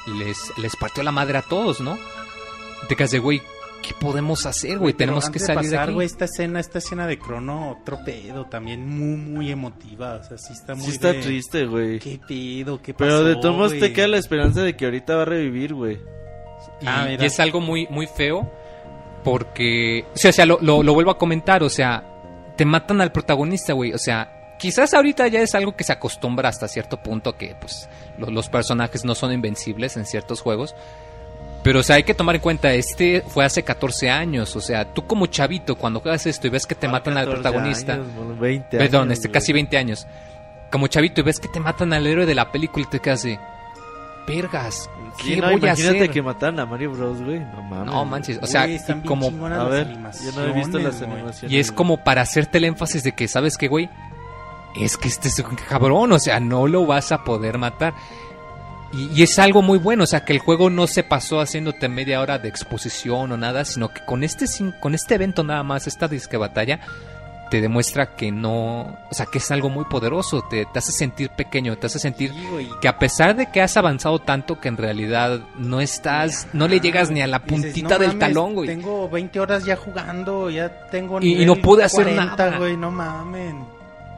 les, 0.06 0.38
les 0.58 0.76
partió 0.76 1.04
la 1.04 1.12
madre 1.12 1.38
a 1.40 1.42
todos, 1.42 1.82
¿no? 1.82 1.98
Te 2.88 2.96
de, 3.12 3.20
güey, 3.20 3.42
¿qué 3.82 3.94
podemos 4.00 4.46
hacer, 4.46 4.78
güey? 4.80 4.94
Tenemos 4.94 5.30
que 5.30 5.40
salir 5.40 5.64
de, 5.64 5.70
pasar, 5.72 5.84
aquí. 5.90 5.94
güey, 5.94 6.06
esta 6.08 6.26
escena, 6.26 6.60
esta 6.60 6.78
escena 6.80 7.08
de 7.08 7.18
Crono, 7.20 7.72
otro 7.72 8.00
pedo, 8.06 8.46
también 8.46 8.88
muy, 8.88 9.18
muy 9.18 9.52
emotiva. 9.52 10.16
O 10.16 10.24
sea, 10.24 10.38
sí 10.38 10.54
está 10.54 10.76
muy 10.76 10.86
Sí 10.86 10.92
está 10.92 11.14
de- 11.14 11.22
triste, 11.22 11.66
güey. 11.66 12.00
¿Qué 12.00 12.20
pedo? 12.28 12.82
¿Qué 12.82 12.94
pasó, 12.94 13.06
Pero 13.06 13.24
de 13.24 13.36
todos 13.36 13.56
modos 13.56 13.78
te 13.80 13.94
queda 13.94 14.08
la 14.08 14.18
esperanza 14.18 14.62
de 14.62 14.76
que 14.76 14.86
ahorita 14.86 15.16
va 15.16 15.22
a 15.24 15.26
revivir, 15.26 15.74
güey. 15.74 15.96
Y, 16.82 16.86
Ah, 16.88 17.06
mira. 17.08 17.24
y 17.24 17.26
es 17.28 17.40
algo 17.40 17.60
muy, 17.62 17.88
muy 17.90 18.08
feo 18.08 18.52
porque, 19.24 20.06
o 20.14 20.18
sea, 20.18 20.30
o 20.30 20.34
sea, 20.34 20.46
lo, 20.46 20.60
lo, 20.62 20.84
lo 20.84 20.94
vuelvo 20.94 21.12
a 21.12 21.18
comentar, 21.18 21.64
o 21.64 21.70
sea, 21.70 22.04
te 22.56 22.66
matan 22.66 23.02
al 23.02 23.12
protagonista, 23.12 23.74
güey, 23.74 23.94
o 23.94 23.98
sea, 23.98 24.56
quizás 24.60 24.94
ahorita 24.94 25.28
ya 25.28 25.42
es 25.42 25.54
algo 25.56 25.76
que 25.76 25.84
se 25.84 25.94
acostumbra 25.94 26.50
hasta 26.50 26.68
cierto 26.68 26.98
punto 27.04 27.38
que, 27.38 27.56
pues, 27.60 27.90
lo- 28.18 28.32
los 28.32 28.50
personajes 28.50 29.06
no 29.06 29.16
son 29.16 29.32
invencibles 29.32 29.98
en 29.98 30.06
ciertos 30.06 30.42
juegos. 30.42 30.76
Pero, 31.64 31.80
o 31.80 31.84
sea, 31.84 31.98
hay 31.98 32.04
que 32.04 32.14
tomar 32.14 32.36
en 32.36 32.42
cuenta, 32.42 32.74
este 32.74 33.22
fue 33.28 33.44
hace 33.44 33.64
14 33.64 34.10
años, 34.10 34.56
o 34.56 34.62
sea, 34.62 34.86
tú 34.94 35.06
como 35.06 35.26
chavito, 35.26 35.76
cuando 35.76 36.00
juegas 36.00 36.26
esto 36.26 36.48
y 36.48 36.50
ves 36.50 36.66
que 36.66 36.76
te 36.76 36.88
matan 36.88 37.18
al 37.18 37.26
14 37.26 37.42
protagonista, 37.42 37.94
años, 37.94 38.08
bueno, 38.16 38.36
20 38.40 38.78
perdón, 38.78 39.02
años, 39.04 39.14
este 39.14 39.28
güey. 39.28 39.34
casi 39.34 39.54
20 39.54 39.78
años, 39.78 40.08
como 40.72 40.88
chavito 40.88 41.22
y 41.22 41.24
ves 41.26 41.40
que 41.40 41.50
te 41.50 41.60
matan 41.60 41.92
al 41.94 42.08
héroe 42.08 42.26
de 42.26 42.36
la 42.36 42.52
película 42.52 42.86
y 42.88 42.90
te 42.90 43.00
quedas 43.02 43.24
de, 43.24 43.38
vergas, 44.28 44.90
¿qué 45.18 45.24
Sí, 45.24 45.36
no, 45.42 45.48
voy 45.48 45.56
a 45.56 45.58
imagínate 45.58 45.98
hacer? 45.98 46.10
que 46.12 46.22
mataran 46.22 46.60
a 46.60 46.66
Mario 46.66 46.92
Bros, 46.92 47.22
güey. 47.22 47.40
No 47.40 47.62
mames. 47.64 47.86
No 47.94 48.06
manches, 48.06 48.40
o 48.42 48.48
sea, 48.48 48.64
Güey, 48.64 48.76
están 48.76 49.02
bien 49.02 49.08
como 49.08 49.46
A 49.48 49.64
ver, 49.66 49.88
yo 49.88 50.32
no 50.36 50.46
he 50.46 50.54
visto 50.54 50.80
las 50.80 51.00
güey. 51.00 51.12
animaciones. 51.12 51.52
y 51.52 51.60
es 51.60 51.72
como 51.72 51.98
para 52.04 52.22
hacerte 52.22 52.58
el 52.60 52.66
énfasis 52.66 53.04
de 53.04 53.14
que 53.14 53.28
sabes 53.28 53.58
que 53.58 53.68
güey, 53.68 53.90
es 54.76 54.98
que 54.98 55.08
este 55.08 55.30
es 55.30 55.40
un 55.40 55.56
cabrón, 55.56 56.12
o 56.12 56.20
sea, 56.20 56.40
no 56.40 56.68
lo 56.68 56.86
vas 56.86 57.12
a 57.12 57.24
poder 57.24 57.58
matar. 57.58 57.94
Y, 58.94 59.10
y 59.20 59.24
es 59.24 59.38
algo 59.40 59.62
muy 59.62 59.78
bueno, 59.80 60.04
o 60.04 60.08
sea, 60.08 60.24
que 60.24 60.34
el 60.34 60.40
juego 60.40 60.70
no 60.70 60.88
se 60.88 61.04
pasó 61.04 61.40
haciéndote 61.42 61.90
media 61.90 62.22
hora 62.22 62.40
de 62.40 62.48
exposición 62.50 63.32
o 63.32 63.38
nada, 63.38 63.66
sino 63.66 63.90
que 63.90 64.02
con 64.06 64.24
este 64.24 64.46
con 64.80 64.96
este 64.96 65.16
evento 65.16 65.44
nada 65.44 65.64
más, 65.64 65.88
esta 65.88 66.08
disque 66.08 66.38
batalla 66.38 66.80
te 67.50 67.62
demuestra 67.62 68.16
que 68.18 68.30
no, 68.30 68.80
o 69.10 69.14
sea, 69.14 69.26
que 69.26 69.38
es 69.38 69.52
algo 69.52 69.70
muy 69.70 69.86
poderoso, 69.86 70.42
te, 70.50 70.66
te 70.66 70.80
hace 70.80 70.92
sentir 70.92 71.30
pequeño, 71.30 71.78
te 71.78 71.88
hace 71.88 71.98
sentir 71.98 72.34
que 72.82 72.90
a 72.90 73.00
pesar 73.00 73.38
de 73.38 73.50
que 73.52 73.62
has 73.62 73.78
avanzado 73.78 74.20
tanto 74.20 74.60
que 74.60 74.68
en 74.68 74.76
realidad 74.76 75.40
no 75.58 75.80
estás, 75.80 76.48
no 76.52 76.68
le 76.68 76.82
llegas 76.82 77.10
ni 77.10 77.22
a 77.22 77.28
la 77.28 77.40
Dices, 77.40 77.62
puntita 77.64 77.90
"No 77.96 78.00
del 78.00 78.08
mames, 78.10 78.20
talón, 78.20 78.54
güey. 78.54 78.68
Tengo 78.68 79.08
20 79.10 79.40
horas 79.40 79.64
ya 79.64 79.78
jugando, 79.78 80.50
ya 80.50 80.88
tengo 80.90 81.22
Y- 81.22 81.42
y 81.42 81.46
no 81.46 81.56
pude 81.56 81.86
hacer 81.86 82.04
40, 82.04 82.36
nada. 82.36 82.58
güey, 82.58 82.76
no 82.76 82.92
mamen. 82.92 83.77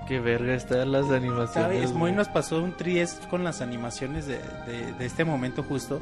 Qué 0.09 0.19
verga 0.19 0.53
están 0.55 0.91
las 0.91 1.09
animaciones. 1.11 1.53
¿Sabes? 1.53 1.93
Muy 1.93 2.11
nos 2.11 2.27
pasó 2.27 2.61
un 2.61 2.75
tries 2.75 3.21
con 3.29 3.43
las 3.45 3.61
animaciones 3.61 4.25
de, 4.27 4.39
de, 4.67 4.91
de 4.97 5.05
este 5.05 5.23
momento 5.23 5.63
justo. 5.63 6.01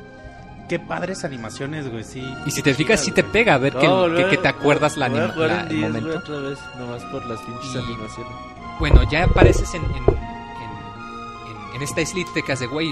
Qué 0.70 0.80
padres 0.80 1.24
animaciones, 1.24 1.90
güey, 1.92 2.04
sí. 2.04 2.24
Y 2.46 2.52
si 2.52 2.62
te 2.62 2.74
fijas, 2.74 3.00
sí 3.02 3.12
te 3.12 3.24
pega 3.24 3.54
a 3.54 3.58
ver 3.58 3.74
que, 3.76 3.88
No, 3.88 4.14
que- 4.16 4.28
que 4.30 4.38
te 4.38 4.48
acuerdas 4.48 4.98
la, 4.98 5.08
voy 5.10 5.20
a 5.20 5.22
anima- 5.24 5.34
jugar 5.36 5.50
la- 5.50 5.62
en 5.62 5.68
el 5.68 5.70
10, 5.70 5.92
güey, 5.92 6.02
momento. 6.04 6.20
otra 6.20 6.50
vez, 6.50 6.60
nomás 6.80 7.04
por 7.06 7.26
las 7.26 7.40
pinches 7.42 7.76
Y- 7.76 7.78
animaciones. 7.78 8.34
Bueno, 8.80 9.02
ya 9.12 9.24
apareces 9.26 9.74
en, 9.76 9.84
en, 9.84 9.92
en, 9.92 9.98
en- 10.00 11.76
en 11.76 11.82
esta 11.82 12.02
islita 12.02 12.32
que 12.46 12.52
hace, 12.52 12.68
güey, 12.68 12.92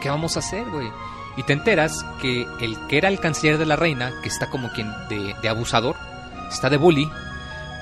¿qué 0.00 0.08
vamos 0.10 0.36
a 0.36 0.40
hacer, 0.40 0.64
güey? 0.70 0.88
Y 1.36 1.42
te 1.42 1.52
enteras 1.52 2.04
que 2.20 2.46
el 2.60 2.76
que 2.88 2.98
era 2.98 3.08
el 3.08 3.20
canciller 3.20 3.58
de 3.58 3.66
la 3.66 3.76
reina, 3.76 4.12
que 4.22 4.28
está 4.28 4.48
como 4.50 4.70
quien 4.70 4.90
de, 5.08 5.34
de 5.42 5.48
abusador, 5.48 5.96
está 6.50 6.70
de 6.70 6.76
bully, 6.76 7.10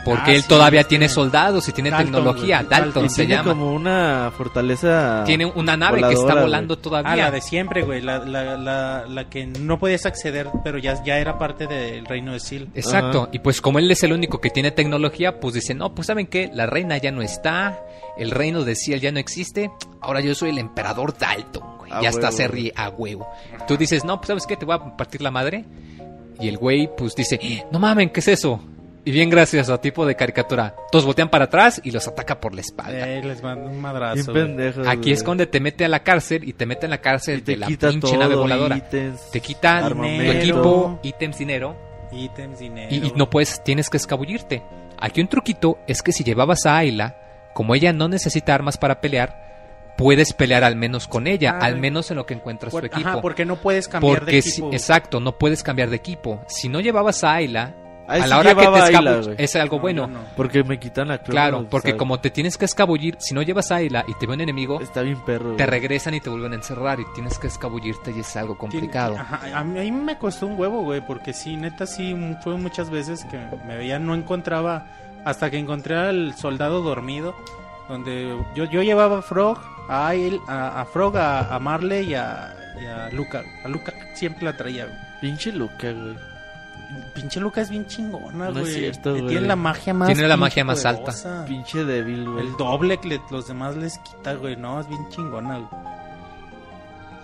Porque 0.05 0.33
Ah, 0.33 0.35
él 0.35 0.43
sí, 0.43 0.49
todavía 0.49 0.81
este- 0.81 0.91
tiene 0.91 1.09
soldados 1.09 1.69
y 1.69 1.73
tiene 1.73 1.91
Dalton, 1.91 2.13
tecnología. 2.13 2.57
Dalton 2.59 2.81
Dalton. 2.81 3.05
Y 3.07 3.09
se 3.09 3.17
tiene 3.25 3.35
llama. 3.37 3.51
como 3.53 3.73
una 3.73 4.31
fortaleza. 4.37 5.23
Tiene 5.25 5.47
una 5.47 5.77
nave 5.77 6.03
que 6.03 6.13
está 6.15 6.35
volando 6.35 6.75
Ah, 6.75 6.83
todavía. 6.83 7.17
la 7.17 7.31
de 7.31 7.41
siempre, 7.41 7.83
güey. 7.83 8.01
La, 8.03 8.19
la, 8.19 8.57
la, 8.57 9.05
la 9.09 9.29
que 9.31 9.47
no 9.47 9.79
podías 9.79 10.07
acceder, 10.07 10.49
pero 10.63 10.79
ya, 10.79 11.03
ya 11.05 11.19
era 11.19 11.39
parte 11.39 11.67
del 11.67 12.05
reino 12.07 12.33
de 12.33 12.41
Sil. 12.45 12.69
Exacto, 12.75 13.29
y 13.33 13.39
pues 13.39 13.61
como 13.61 13.79
él 13.79 13.91
es 13.91 14.03
el 14.03 14.13
único 14.13 14.41
que 14.41 14.51
tiene 14.51 14.71
tecnología, 14.71 15.41
pues 15.41 15.55
dice, 15.55 15.75
no, 15.75 15.95
pues 15.95 16.07
saben 16.07 16.27
qué, 16.27 16.51
la 16.53 16.67
reina 16.67 16.99
ya 16.99 17.11
no 17.11 17.23
está, 17.23 17.81
el 18.19 18.31
reino 18.31 18.65
de 18.65 18.75
Ciel 18.77 19.01
ya 19.01 19.11
no 19.13 19.19
existe, 19.19 19.71
ahora 20.01 20.21
yo 20.21 20.35
soy 20.35 20.51
el 20.51 20.59
emperador 20.59 21.17
Dalton, 21.17 21.79
güey. 21.79 21.93
A 21.93 22.03
ya 22.03 22.09
está 22.11 22.31
se 22.31 22.47
ríe 22.49 22.73
a 22.77 22.91
huevo. 22.91 23.27
Tú 23.67 23.77
dices, 23.77 24.05
no, 24.05 24.19
pues 24.19 24.29
sabes 24.29 24.47
qué, 24.47 24.57
te 24.57 24.65
voy 24.67 24.75
a 24.77 24.97
partir 24.97 25.23
la 25.23 25.31
madre. 25.31 25.65
Y 26.41 26.49
el 26.49 26.59
güey, 26.59 26.91
pues 26.97 27.15
dice, 27.15 27.65
no 27.71 27.79
mamen, 27.79 28.11
¿qué 28.11 28.21
es 28.21 28.29
eso? 28.29 28.61
Y 29.07 29.11
bien 29.11 29.29
gracias 29.29 29.69
a 29.69 29.79
tipo 29.81 30.07
de 30.07 30.15
caricatura, 30.17 30.75
todos 30.91 31.05
voltean 31.05 31.29
para 31.29 31.45
atrás 31.45 31.79
y 31.85 31.91
los 31.91 32.09
ataca 32.09 32.41
por 32.41 32.55
la 32.55 32.63
espalda. 32.63 33.07
Eh, 33.07 33.23
les 33.23 33.43
mando 33.43 33.67
un 33.69 33.79
madrazo. 33.79 34.33
Aquí 34.87 35.13
es 35.13 35.23
cuando 35.23 35.47
te 35.47 35.61
mete 35.61 35.85
a 35.85 35.89
la 35.89 36.03
cárcel 36.03 36.49
y 36.49 36.55
te 36.55 36.65
mete 36.65 36.87
en 36.87 36.91
la 36.91 36.99
cárcel 37.03 37.45
de 37.45 37.57
la 37.59 37.67
quita 37.67 37.91
pinche 37.91 38.17
nave 38.17 38.35
voladora. 38.35 38.77
ítems, 38.79 39.31
Te 39.31 39.41
quita 39.41 39.89
tu 39.91 40.03
equipo, 40.05 40.99
ítems, 41.03 41.37
dinero. 41.39 41.77
Ítems, 42.13 42.59
dinero. 42.59 42.89
Y, 42.95 43.09
y 43.09 43.13
no 43.17 43.29
puedes, 43.29 43.63
tienes 43.63 43.91
que 43.91 43.97
escabullirte. 43.99 44.63
Aquí 44.99 45.21
un 45.21 45.29
truquito 45.29 45.79
es 45.87 46.01
que 46.03 46.13
si 46.13 46.25
llevabas 46.25 46.65
a 46.65 46.79
Ayla, 46.79 47.17
como 47.53 47.75
ella 47.75 47.93
no 47.93 48.09
necesita 48.09 48.55
armas 48.55 48.79
para 48.79 49.01
pelear, 49.03 49.93
puedes 49.99 50.33
pelear 50.33 50.65
al 50.65 50.77
menos 50.77 51.09
con 51.09 51.27
ella, 51.27 51.59
Ah, 51.61 51.67
al 51.67 51.77
menos 51.79 52.11
en 52.11 52.17
lo 52.17 52.25
que 52.25 52.35
encuentras 52.35 52.71
Por- 52.73 52.81
tu 52.83 52.87
equipo. 52.87 53.09
Ajá, 53.09 53.21
porque 53.21 53.45
no 53.45 53.57
puedes 53.57 53.87
cambiar 53.87 54.19
Porque 54.21 54.37
de 54.37 54.43
si- 54.43 54.51
equipo. 54.53 54.73
exacto, 54.73 55.21
no 55.21 55.37
puedes 55.39 55.63
cambiar 55.63 55.91
de 55.91 55.97
equipo. 55.97 56.41
Si 56.49 56.69
no 56.71 56.81
llevabas 56.81 57.23
a 57.25 57.35
Ayla, 57.35 57.75
Ahí 58.07 58.21
a 58.21 58.25
sí 58.25 58.31
la 58.31 58.39
hora 58.39 58.55
que 58.55 58.67
te 58.67 58.79
escabulles, 58.79 59.31
es 59.39 59.57
algo 59.57 59.77
No, 59.77 59.83
bueno. 59.83 60.07
no. 60.07 60.21
Porque 60.37 60.63
me 60.65 60.79
quitan 60.79 61.09
la 61.09 61.19
clona, 61.19 61.31
Claro, 61.33 61.67
porque 61.71 61.89
¿sabes? 61.89 61.99
como 61.99 62.21
te 62.21 62.31
tienes 62.31 62.59
que 62.59 62.65
escabullir, 62.67 63.17
si 63.19 63.35
no 63.35 63.43
llevas 63.43 63.71
a 63.73 63.77
Ayla 63.77 64.05
y 64.07 64.15
te 64.15 64.27
ve 64.27 64.35
un 64.35 64.41
enemigo, 64.43 64.81
Está 64.81 65.03
bien 65.03 65.19
perro. 65.25 65.57
te 65.57 65.65
regresan 65.67 66.15
y 66.15 66.21
te 66.21 66.29
vuelven 66.31 66.53
a 66.53 66.57
encerrar 66.57 67.01
y 67.01 67.05
tienes 67.15 67.39
que 67.39 67.47
escabullirte 67.47 68.13
y 68.15 68.21
es 68.21 68.37
algo 68.37 68.59
complicado. 68.59 69.17
Ajá, 69.19 69.41
a, 69.59 69.65
mí, 69.65 69.79
a 69.79 69.83
mí 69.83 69.91
me 69.91 70.19
costó 70.19 70.47
un 70.47 70.59
huevo, 70.59 70.83
güey, 70.83 71.01
porque 71.07 71.33
sí, 71.33 71.57
neta, 71.57 71.87
sí, 71.87 72.15
fue 72.43 72.57
muchas 72.57 72.91
veces 72.91 73.25
que 73.25 73.39
me 73.67 73.77
veía, 73.79 73.99
no 73.99 74.15
encontraba, 74.15 74.87
hasta 75.25 75.51
que 75.51 75.59
encontré 75.59 75.97
al 75.97 76.35
soldado 76.37 76.83
dormido, 76.83 77.35
donde 77.89 78.37
yo, 78.55 78.65
yo 78.65 78.83
llevaba 78.83 79.19
a 79.19 79.23
Frog, 79.23 79.59
a, 79.89 80.15
él, 80.15 80.41
a, 80.49 80.81
a 80.81 80.85
Frog, 80.85 81.17
a, 81.17 81.55
a 81.55 81.59
Marley 81.59 82.11
y 82.11 82.15
a, 82.15 82.55
y 82.83 82.87
a 82.87 83.09
Luca. 83.11 83.43
A 83.65 83.69
Luca 83.69 83.93
siempre 84.15 84.45
la 84.45 84.57
traía, 84.57 84.85
güey. 84.87 84.97
Pinche 85.21 85.53
Luca, 85.53 85.91
güey. 85.93 86.17
Pinche 87.15 87.41
Luca 87.41 87.61
es 87.61 87.71
bien 87.71 87.87
chingona, 87.87 88.51
No 88.51 88.61
es 88.61 88.61
güey. 88.61 88.75
cierto, 88.75 89.15
Que 89.15 89.21
güey. 89.21 89.33
Tiene 89.33 89.47
la 89.49 89.57
magia 89.57 89.95
más 89.95 90.09
Tiene 90.09 90.27
la 90.29 90.37
magia 90.37 90.65
más 90.65 90.85
alta. 90.85 91.45
Pinche 91.47 91.85
débil, 91.85 92.29
güey. 92.29 92.47
El 92.47 92.57
doble 92.57 92.99
que 92.99 93.09
le- 93.09 93.21
los 93.31 93.47
demás 93.49 93.77
les 93.77 93.99
quita, 93.99 94.35
güey. 94.35 94.57
No, 94.57 94.81
es 94.81 94.89
bien 94.89 95.09
chingona, 95.11 95.59
güey. 95.59 95.69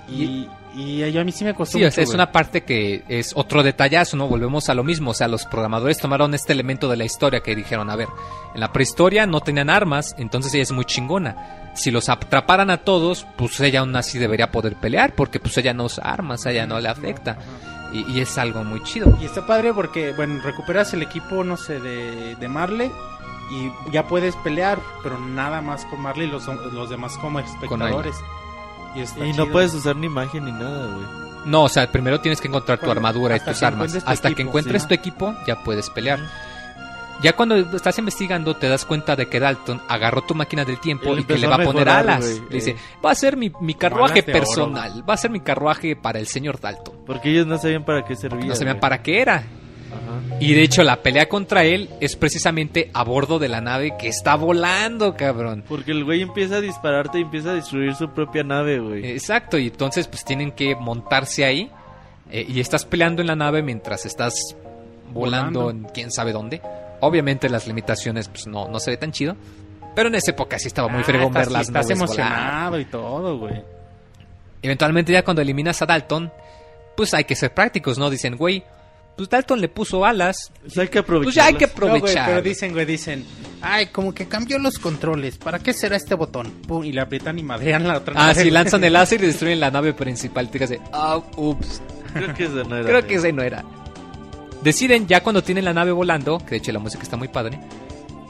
Y, 0.08 0.48
y 0.74 1.16
a 1.18 1.24
mí 1.24 1.30
sí 1.30 1.44
me 1.44 1.54
costó 1.54 1.78
Sí, 1.78 1.84
o 1.84 1.86
mucho, 1.86 1.94
sea, 1.94 2.04
es 2.04 2.14
una 2.14 2.32
parte 2.32 2.62
que 2.64 3.04
es 3.08 3.32
otro 3.36 3.62
detallazo, 3.62 4.16
¿no? 4.16 4.26
Volvemos 4.26 4.68
a 4.68 4.74
lo 4.74 4.82
mismo, 4.82 5.12
o 5.12 5.14
sea, 5.14 5.28
los 5.28 5.46
programadores 5.46 5.98
tomaron 5.98 6.34
este 6.34 6.52
elemento 6.52 6.88
de 6.88 6.96
la 6.96 7.04
historia 7.04 7.40
que 7.40 7.54
dijeron, 7.54 7.90
a 7.90 7.96
ver, 7.96 8.08
en 8.54 8.60
la 8.60 8.72
prehistoria 8.72 9.24
no 9.26 9.40
tenían 9.40 9.70
armas, 9.70 10.14
entonces 10.18 10.52
ella 10.54 10.64
es 10.64 10.72
muy 10.72 10.84
chingona. 10.84 11.70
Si 11.74 11.92
los 11.92 12.08
atraparan 12.08 12.70
a 12.70 12.78
todos, 12.78 13.24
pues 13.36 13.60
ella 13.60 13.80
aún 13.80 13.94
así 13.94 14.18
debería 14.18 14.50
poder 14.50 14.74
pelear, 14.74 15.14
porque 15.14 15.38
pues 15.38 15.56
ella 15.58 15.72
no 15.74 15.84
usa 15.84 16.02
armas, 16.04 16.44
a 16.44 16.50
ella 16.50 16.66
no 16.66 16.80
le 16.80 16.88
afecta. 16.88 17.32
Ajá. 17.32 17.79
Y, 17.92 18.10
y 18.10 18.20
es 18.20 18.36
algo 18.38 18.62
muy 18.64 18.82
chido. 18.82 19.12
Y 19.20 19.24
está 19.24 19.46
padre 19.46 19.72
porque, 19.74 20.12
bueno, 20.12 20.40
recuperas 20.42 20.92
el 20.94 21.02
equipo, 21.02 21.42
no 21.44 21.56
sé, 21.56 21.80
de, 21.80 22.36
de 22.36 22.48
Marley 22.48 22.90
y 23.50 23.70
ya 23.90 24.06
puedes 24.06 24.36
pelear, 24.36 24.78
pero 25.02 25.18
nada 25.18 25.60
más 25.60 25.84
con 25.86 26.00
Marley 26.00 26.28
y 26.28 26.30
los, 26.30 26.46
los 26.46 26.88
demás 26.88 27.16
como 27.18 27.40
espectadores. 27.40 28.14
Y, 28.94 29.00
está 29.00 29.26
Y 29.26 29.32
chido. 29.32 29.46
no 29.46 29.52
puedes 29.52 29.74
usar 29.74 29.96
ni 29.96 30.08
magia 30.08 30.40
ni 30.40 30.52
nada, 30.52 30.86
güey. 30.94 31.06
No, 31.46 31.64
o 31.64 31.68
sea, 31.68 31.90
primero 31.90 32.20
tienes 32.20 32.40
que 32.40 32.48
encontrar 32.48 32.78
tu 32.78 32.90
armadura 32.90 33.34
y 33.34 33.38
hasta 33.38 33.50
tus 33.52 33.60
que 33.60 33.66
armas. 33.66 33.78
encuentres 33.88 34.04
tu 34.04 34.10
Hasta 34.10 34.34
que 34.34 34.42
encuentres 34.42 34.82
sí. 34.82 34.88
tu 34.88 34.94
equipo, 34.94 35.34
ya 35.46 35.56
puedes 35.64 35.88
pelear. 35.90 36.20
Ya 37.22 37.34
cuando 37.34 37.56
estás 37.56 37.98
investigando, 37.98 38.56
te 38.56 38.68
das 38.68 38.84
cuenta 38.84 39.14
de 39.16 39.26
que 39.26 39.40
Dalton 39.40 39.80
agarró 39.88 40.22
tu 40.22 40.34
máquina 40.34 40.64
del 40.64 40.80
tiempo 40.80 41.16
y 41.16 41.24
que 41.24 41.36
le 41.38 41.46
va 41.46 41.56
a 41.56 41.64
poner 41.64 41.88
alas. 41.88 42.40
Le 42.48 42.54
dice, 42.56 42.70
eh. 42.70 42.76
va 43.04 43.10
a 43.10 43.14
ser 43.14 43.36
mi, 43.36 43.52
mi 43.60 43.74
carruaje 43.74 44.20
oro. 44.22 44.32
personal, 44.32 45.04
va 45.08 45.14
a 45.14 45.16
ser 45.18 45.30
mi 45.30 45.40
carruaje 45.40 45.96
para 45.96 46.18
el 46.18 46.26
señor 46.26 46.60
Dalton. 46.60 46.94
Porque 47.06 47.30
ellos 47.30 47.46
no 47.46 47.58
sabían 47.58 47.84
para 47.84 48.04
qué 48.04 48.16
servía. 48.16 48.46
No 48.46 48.54
sabían 48.54 48.80
para 48.80 49.02
qué 49.02 49.20
era. 49.20 49.36
Ajá. 49.36 50.36
Y 50.40 50.54
de 50.54 50.62
hecho, 50.62 50.82
la 50.84 51.02
pelea 51.02 51.28
contra 51.28 51.64
él 51.64 51.90
es 52.00 52.14
precisamente 52.16 52.90
a 52.94 53.02
bordo 53.02 53.38
de 53.38 53.48
la 53.48 53.60
nave 53.60 53.94
que 53.98 54.06
está 54.08 54.36
volando, 54.36 55.14
cabrón. 55.16 55.64
Porque 55.68 55.90
el 55.90 56.04
güey 56.04 56.22
empieza 56.22 56.56
a 56.56 56.60
dispararte 56.60 57.18
y 57.18 57.22
empieza 57.22 57.50
a 57.50 57.54
destruir 57.54 57.94
su 57.96 58.08
propia 58.10 58.44
nave, 58.44 58.78
güey. 58.78 59.04
Exacto, 59.10 59.58
y 59.58 59.66
entonces 59.66 60.06
pues 60.06 60.24
tienen 60.24 60.52
que 60.52 60.74
montarse 60.76 61.44
ahí. 61.44 61.70
eh, 62.30 62.46
y 62.48 62.60
estás 62.60 62.84
peleando 62.84 63.20
en 63.20 63.26
la 63.26 63.36
nave 63.36 63.62
mientras 63.62 64.06
estás 64.06 64.56
volando, 65.12 65.62
Volando. 65.64 65.70
en 65.88 65.92
quién 65.92 66.10
sabe 66.12 66.32
dónde. 66.32 66.62
Obviamente 67.00 67.48
las 67.48 67.66
limitaciones 67.66 68.28
pues 68.28 68.46
no, 68.46 68.68
no 68.68 68.78
se 68.80 68.90
ve 68.92 68.96
tan 68.96 69.12
chido. 69.12 69.36
Pero 69.94 70.08
en 70.08 70.14
esa 70.14 70.30
época 70.30 70.58
sí 70.58 70.68
estaba 70.68 70.88
muy 70.88 71.00
Ah, 71.00 71.04
fregón 71.04 71.32
ver 71.32 71.50
las 71.50 71.66
Estás 71.68 71.86
nubes 71.86 71.98
emocionado 71.98 72.70
volar. 72.70 72.80
y 72.80 72.84
todo, 72.84 73.38
güey. 73.38 73.62
Eventualmente 74.62 75.12
ya 75.12 75.24
cuando 75.24 75.42
eliminas 75.42 75.80
a 75.82 75.86
Dalton, 75.86 76.30
pues 76.96 77.14
hay 77.14 77.24
que 77.24 77.34
ser 77.34 77.52
prácticos, 77.54 77.98
¿no? 77.98 78.10
Dicen, 78.10 78.36
güey, 78.36 78.62
pues 79.16 79.28
Dalton 79.28 79.60
le 79.60 79.68
puso 79.68 80.04
alas. 80.04 80.52
Pues 80.62 80.76
hay 80.78 80.88
que 80.88 80.98
aprovechar. 80.98 81.24
Pues 81.24 81.34
ya 81.34 81.46
hay 81.46 81.54
que 81.54 81.66
No, 81.66 81.72
güey, 81.88 81.96
aprovechar. 81.96 82.26
pero 82.28 82.42
dicen, 82.42 82.72
güey, 82.72 82.84
dicen, 82.86 83.24
ay, 83.62 83.86
como 83.86 84.12
que 84.14 84.28
cambió 84.28 84.58
los 84.58 84.78
controles. 84.78 85.38
¿Para 85.38 85.58
qué 85.58 85.72
será 85.72 85.96
este 85.96 86.14
botón? 86.14 86.50
Pum, 86.68 86.84
y 86.84 86.92
le 86.92 87.00
aprietan 87.00 87.38
y 87.38 87.42
madrean 87.42 87.88
la 87.88 87.96
otra 87.96 88.14
Ah, 88.16 88.20
nave, 88.28 88.34
sí, 88.34 88.40
güey. 88.42 88.50
lanzan 88.50 88.84
el 88.84 88.92
láser 88.94 89.22
y 89.24 89.26
destruyen 89.26 89.60
la 89.60 89.70
nave 89.70 89.94
principal. 89.94 90.50
Te 90.50 90.58
dices, 90.58 90.78
ah, 90.92 91.20
ups. 91.36 91.80
Creo 92.12 92.34
que 92.34 92.44
eso 92.44 92.64
no 92.64 92.76
era. 92.76 92.86
Creo 92.88 93.06
que 93.06 93.14
ese 93.14 93.32
no 93.32 93.42
era. 93.42 93.64
Deciden 94.62 95.06
ya 95.06 95.22
cuando 95.22 95.42
tienen 95.42 95.64
la 95.64 95.72
nave 95.72 95.92
volando, 95.92 96.38
que 96.38 96.50
de 96.50 96.56
hecho 96.56 96.72
la 96.72 96.78
música 96.78 97.02
está 97.02 97.16
muy 97.16 97.28
padre, 97.28 97.58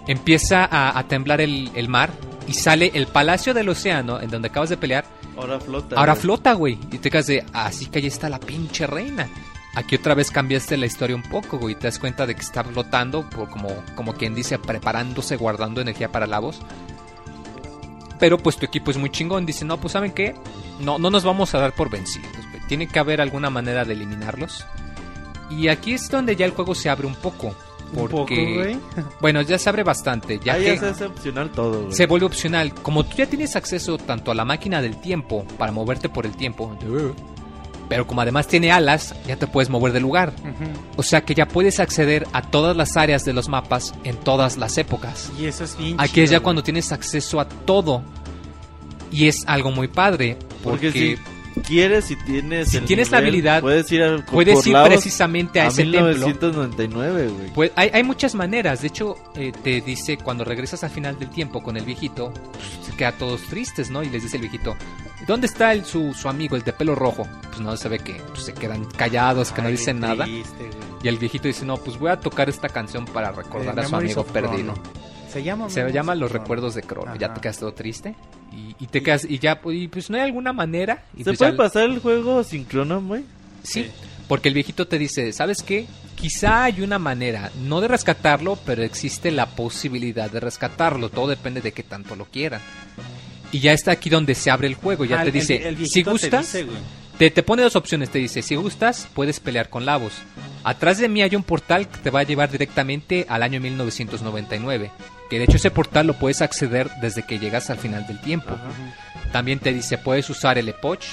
empieza 0.07 0.65
a, 0.65 0.99
a 0.99 1.09
temblar 1.09 1.41
el, 1.41 1.71
el 1.75 1.89
mar 1.89 2.11
y 2.47 2.55
sale 2.55 2.91
el 2.95 3.07
palacio 3.07 3.55
del 3.55 3.69
océano 3.69 4.21
en 4.21 4.31
donde 4.31 4.49
acabas 4.49 4.71
de 4.71 4.77
pelear. 4.77 5.05
Ahora 5.37 5.61
flota. 5.61 5.97
Ahora 5.97 6.13
güey. 6.13 6.23
flota, 6.23 6.53
güey. 6.53 6.79
Y 6.91 6.99
te 6.99 7.11
quedas 7.11 7.27
de, 7.27 7.45
así 7.53 7.87
que 7.87 7.99
ahí 8.01 8.07
está 8.07 8.29
la 8.29 8.41
pinche 8.41 8.87
reina. 8.87 9.29
Aquí 9.75 9.95
otra 9.95 10.15
vez 10.15 10.31
cambiaste 10.31 10.77
la 10.77 10.87
historia 10.87 11.15
un 11.15 11.23
poco, 11.23 11.59
güey. 11.59 11.77
Te 11.77 11.87
das 11.87 11.99
cuenta 11.99 12.27
de 12.27 12.35
que 12.35 12.41
está 12.41 12.65
flotando, 12.65 13.29
por 13.31 13.49
como, 13.49 13.69
como 13.95 14.15
quien 14.15 14.35
dice, 14.35 14.59
preparándose, 14.59 15.37
guardando 15.37 15.81
energía 15.81 16.11
para 16.11 16.27
la 16.27 16.41
voz. 16.41 16.61
Pero 18.19 18.37
pues 18.37 18.57
tu 18.57 18.67
equipo 18.67 18.91
es 18.91 18.97
muy 18.97 19.11
chingón. 19.11 19.47
Dice, 19.47 19.65
no, 19.65 19.81
pues 19.81 19.93
¿saben 19.93 20.13
qué? 20.13 20.35
No, 20.81 20.99
no 20.99 21.09
nos 21.11 21.25
vamos 21.25 21.55
a 21.55 21.61
dar 21.61 21.73
por 21.73 21.89
vencidos, 21.89 22.33
güey. 22.51 22.61
Tiene 22.67 22.89
que 22.89 22.99
haber 22.99 23.21
alguna 23.21 23.49
manera 23.49 23.85
de 23.85 23.93
eliminarlos. 23.93 24.67
Y 25.51 25.69
aquí 25.69 25.95
es 25.95 26.09
donde 26.09 26.37
ya 26.37 26.47
el 26.47 26.53
juego 26.53 26.75
se 26.75 26.89
abre 26.89 27.07
un 27.07 27.15
poco. 27.15 27.55
Un 27.93 28.09
poco, 28.09 28.19
Porque, 28.19 28.55
güey. 28.55 28.79
bueno, 29.21 29.43
ya 29.43 29.59
se 29.59 29.69
abre 29.69 29.83
bastante. 29.83 30.39
Ya 30.43 30.55
Ahí 30.55 30.65
que 30.65 30.75
ya 30.75 30.81
se 30.81 30.87
hace 30.87 31.05
opcional 31.07 31.51
todo, 31.51 31.83
güey. 31.83 31.93
se 31.93 32.07
vuelve 32.07 32.27
opcional. 32.27 32.73
Como 32.75 33.05
tú 33.05 33.17
ya 33.17 33.27
tienes 33.27 33.57
acceso 33.57 33.99
tanto 33.99 34.31
a 34.31 34.35
la 34.35 34.45
máquina 34.45 34.81
del 34.81 35.01
tiempo 35.01 35.45
para 35.59 35.73
moverte 35.73 36.09
por 36.09 36.25
el 36.25 36.37
tiempo, 36.37 36.77
pero 37.89 38.07
como 38.07 38.21
además 38.21 38.47
tiene 38.47 38.71
alas, 38.71 39.17
ya 39.27 39.35
te 39.35 39.49
puedes 39.49 39.69
mover 39.69 39.93
de 39.93 39.99
lugar. 39.99 40.33
O 40.97 41.03
sea 41.03 41.23
que 41.23 41.35
ya 41.35 41.49
puedes 41.49 41.81
acceder 41.81 42.25
a 42.33 42.43
todas 42.43 42.77
las 42.77 42.97
áreas 42.97 43.25
de 43.25 43.33
los 43.33 43.49
mapas 43.49 43.93
en 44.05 44.17
todas 44.17 44.57
las 44.57 44.79
épocas. 44.79 45.33
Y 45.37 45.47
eso 45.47 45.65
es 45.65 45.77
bien 45.77 45.97
Aquí 45.99 46.21
es 46.21 46.31
ya 46.31 46.39
cuando 46.39 46.63
tienes 46.63 46.93
acceso 46.93 47.41
a 47.41 47.49
todo. 47.49 48.05
Y 49.11 49.27
es 49.27 49.43
algo 49.49 49.73
muy 49.73 49.89
padre. 49.89 50.37
Porque, 50.63 50.87
Porque 50.87 51.19
quieres 51.61 52.11
y 52.11 52.17
tienes. 52.17 52.71
Si 52.71 52.77
el 52.79 52.85
tienes 52.85 53.11
la 53.11 53.19
habilidad, 53.19 53.61
puedes 53.61 53.91
ir, 53.93 54.03
a, 54.03 54.25
puedes 54.25 54.67
ir 54.67 54.77
precisamente 54.85 55.61
a, 55.61 55.65
a 55.65 55.69
ese 55.69 55.83
templo. 55.83 56.01
1999, 56.11 57.29
güey. 57.29 57.53
Pues 57.55 57.73
hay, 57.77 57.91
hay 57.93 58.03
muchas 58.03 58.35
maneras. 58.35 58.83
De 58.83 58.89
hecho, 58.89 59.17
eh, 59.35 59.53
te 59.63 59.81
dice 59.81 60.17
cuando 60.19 60.45
regresas 60.45 60.83
al 60.85 60.91
final 60.91 61.19
del 61.19 61.31
tiempo 61.31 61.63
con 61.63 61.77
el 61.77 61.85
viejito, 61.85 62.33
pues, 62.33 62.87
se 62.87 62.97
queda 62.97 63.13
todos 63.13 63.43
tristes, 63.43 63.91
¿no? 63.91 64.03
Y 64.03 64.09
les 64.11 64.23
dice 64.23 64.37
el 64.37 64.43
viejito, 64.43 64.77
¿dónde 65.27 65.47
está 65.47 65.73
el, 65.73 65.85
su, 65.85 66.13
su 66.15 66.29
amigo, 66.29 66.57
el 66.57 66.63
de 66.63 66.73
pelo 66.73 66.95
rojo? 66.95 67.27
Pues 67.49 67.61
no 67.61 67.77
se 67.77 67.89
ve 67.89 67.99
que 67.99 68.15
pues, 68.29 68.45
se 68.45 68.55
quedan 68.55 68.85
callados, 68.85 69.53
que 69.53 69.63
no 69.63 69.69
dicen 69.69 70.01
nada. 70.01 70.25
güey. 70.27 70.43
Y 71.03 71.09
el 71.09 71.19
viejito 71.19 71.49
dice, 71.49 71.65
no, 71.65 71.77
pues 71.79 71.99
voy 71.99 72.11
a 72.11 72.21
tocar 72.21 72.49
esta 72.49 72.69
canción 72.69 73.05
para 73.07 73.33
recordar 73.33 73.79
Eh, 73.79 73.83
a 73.83 73.89
su 73.89 73.97
amigo 73.97 74.25
perdido. 74.25 74.75
Se 75.33 75.43
llama 75.43 75.71
Se 75.71 75.91
llama 75.93 76.15
Los. 76.15 76.33
Recuerdos 76.33 76.75
de 76.75 76.83
Crono. 76.83 77.15
Ya 77.17 77.33
te 77.35 77.41
quedas 77.41 77.59
todo 77.59 77.73
triste. 77.73 78.15
Y, 78.53 78.75
y 78.83 78.87
te 78.89 79.03
quedas, 79.03 79.25
y 79.29 79.39
ya, 79.39 79.61
pues, 79.61 79.77
y 79.79 79.89
pues 79.89 80.11
no 80.11 80.17
hay 80.17 80.23
alguna 80.23 80.53
manera. 80.53 81.05
Y 81.15 81.19
¿Se 81.19 81.25
pues 81.25 81.39
puede 81.39 81.51
ya- 81.53 81.57
pasar 81.57 81.85
el 81.85 81.99
juego 82.01 82.43
sin 82.43 82.67
Chrono, 82.69 83.01
güey? 83.01 83.23
Sí, 83.63 83.85
Sí. 83.85 83.91
porque 84.27 84.49
el 84.49 84.55
viejito 84.55 84.89
te 84.89 84.99
dice, 84.99 85.33
¿sabes 85.33 85.63
qué? 85.63 85.87
Quizá 86.17 86.65
hay 86.65 86.81
una 86.83 86.99
manera, 86.99 87.51
no 87.63 87.81
de 87.81 87.89
rescatarlo, 87.89 88.59
pero 88.67 88.83
existe 88.83 89.31
la 89.31 89.47
posibilidad 89.47 90.31
de 90.31 90.41
rescatarlo. 90.41 91.09
Todo 91.11 91.29
depende 91.29 91.61
de 91.61 91.73
qué 91.73 91.83
tanto 91.83 92.17
lo 92.17 92.25
quieran. 92.27 92.61
Y 93.53 93.61
ya 93.61 93.73
está 93.73 93.93
aquí 93.93 94.11
donde 94.11 94.35
se 94.35 94.51
abre 94.51 94.67
el 94.69 94.75
juego. 94.75 95.05
Ya 95.05 95.21
Ah, 95.21 95.23
te 95.23 95.29
el- 95.29 95.33
dice, 95.35 95.69
el 95.69 95.87
si 95.89 96.03
te 96.05 96.11
gustas, 96.11 96.41
dice, 96.53 96.65
güey. 96.65 96.77
te, 97.19 97.31
te 97.31 97.43
pone 97.43 97.63
dos 97.63 97.77
opciones. 97.77 98.11
Te 98.11 98.19
dice, 98.19 98.43
si 98.43 98.55
gustas, 98.57 99.09
puedes 99.15 99.41
pelear 99.41 99.69
con 99.71 99.87
Lavos. 99.87 100.13
Atrás 100.65 100.99
de 100.99 101.09
mí 101.09 101.23
hay 101.23 101.35
un 101.37 101.43
portal 101.43 101.89
que 101.89 101.99
te 101.99 102.11
va 102.11 102.21
a 102.21 102.25
llevar 102.25 102.51
directamente 102.51 103.27
al 103.29 103.43
año 103.43 103.61
1999. 103.61 104.91
Que 105.31 105.39
de 105.39 105.45
hecho 105.45 105.57
ese 105.57 105.71
portal 105.71 106.09
lo 106.09 106.15
puedes 106.15 106.43
acceder 106.43 106.91
desde 107.01 107.23
que 107.23 107.39
llegas 107.39 107.71
al 107.71 107.79
final 107.79 108.07
del 108.07 108.21
tiempo. 108.21 108.51
Ajá. 108.53 109.31
También 109.33 109.61
te 109.61 109.73
dice, 109.73 109.97
puedes 109.97 110.29
usar 110.29 110.59
el 110.59 110.69
Epoch, 110.69 111.05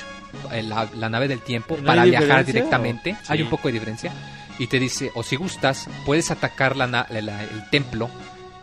eh, 0.51 0.63
la, 0.63 0.87
la 0.95 1.07
nave 1.07 1.27
del 1.27 1.41
tiempo, 1.41 1.77
¿No 1.77 1.85
para 1.85 2.03
viajar 2.03 2.43
directamente. 2.43 3.11
o? 3.13 3.31
Hay 3.31 3.43
un 3.43 3.49
poco 3.49 3.67
de 3.67 3.73
diferencia. 3.73 4.11
Y 4.59 4.65
te 4.67 4.79
dice, 4.79 5.11
o 5.13 5.21
si 5.21 5.35
gustas, 5.35 5.87
puedes 6.03 6.31
atacar 6.31 6.75
la 6.75 6.87
la- 6.87 7.07
el 7.11 7.69
templo, 7.69 8.09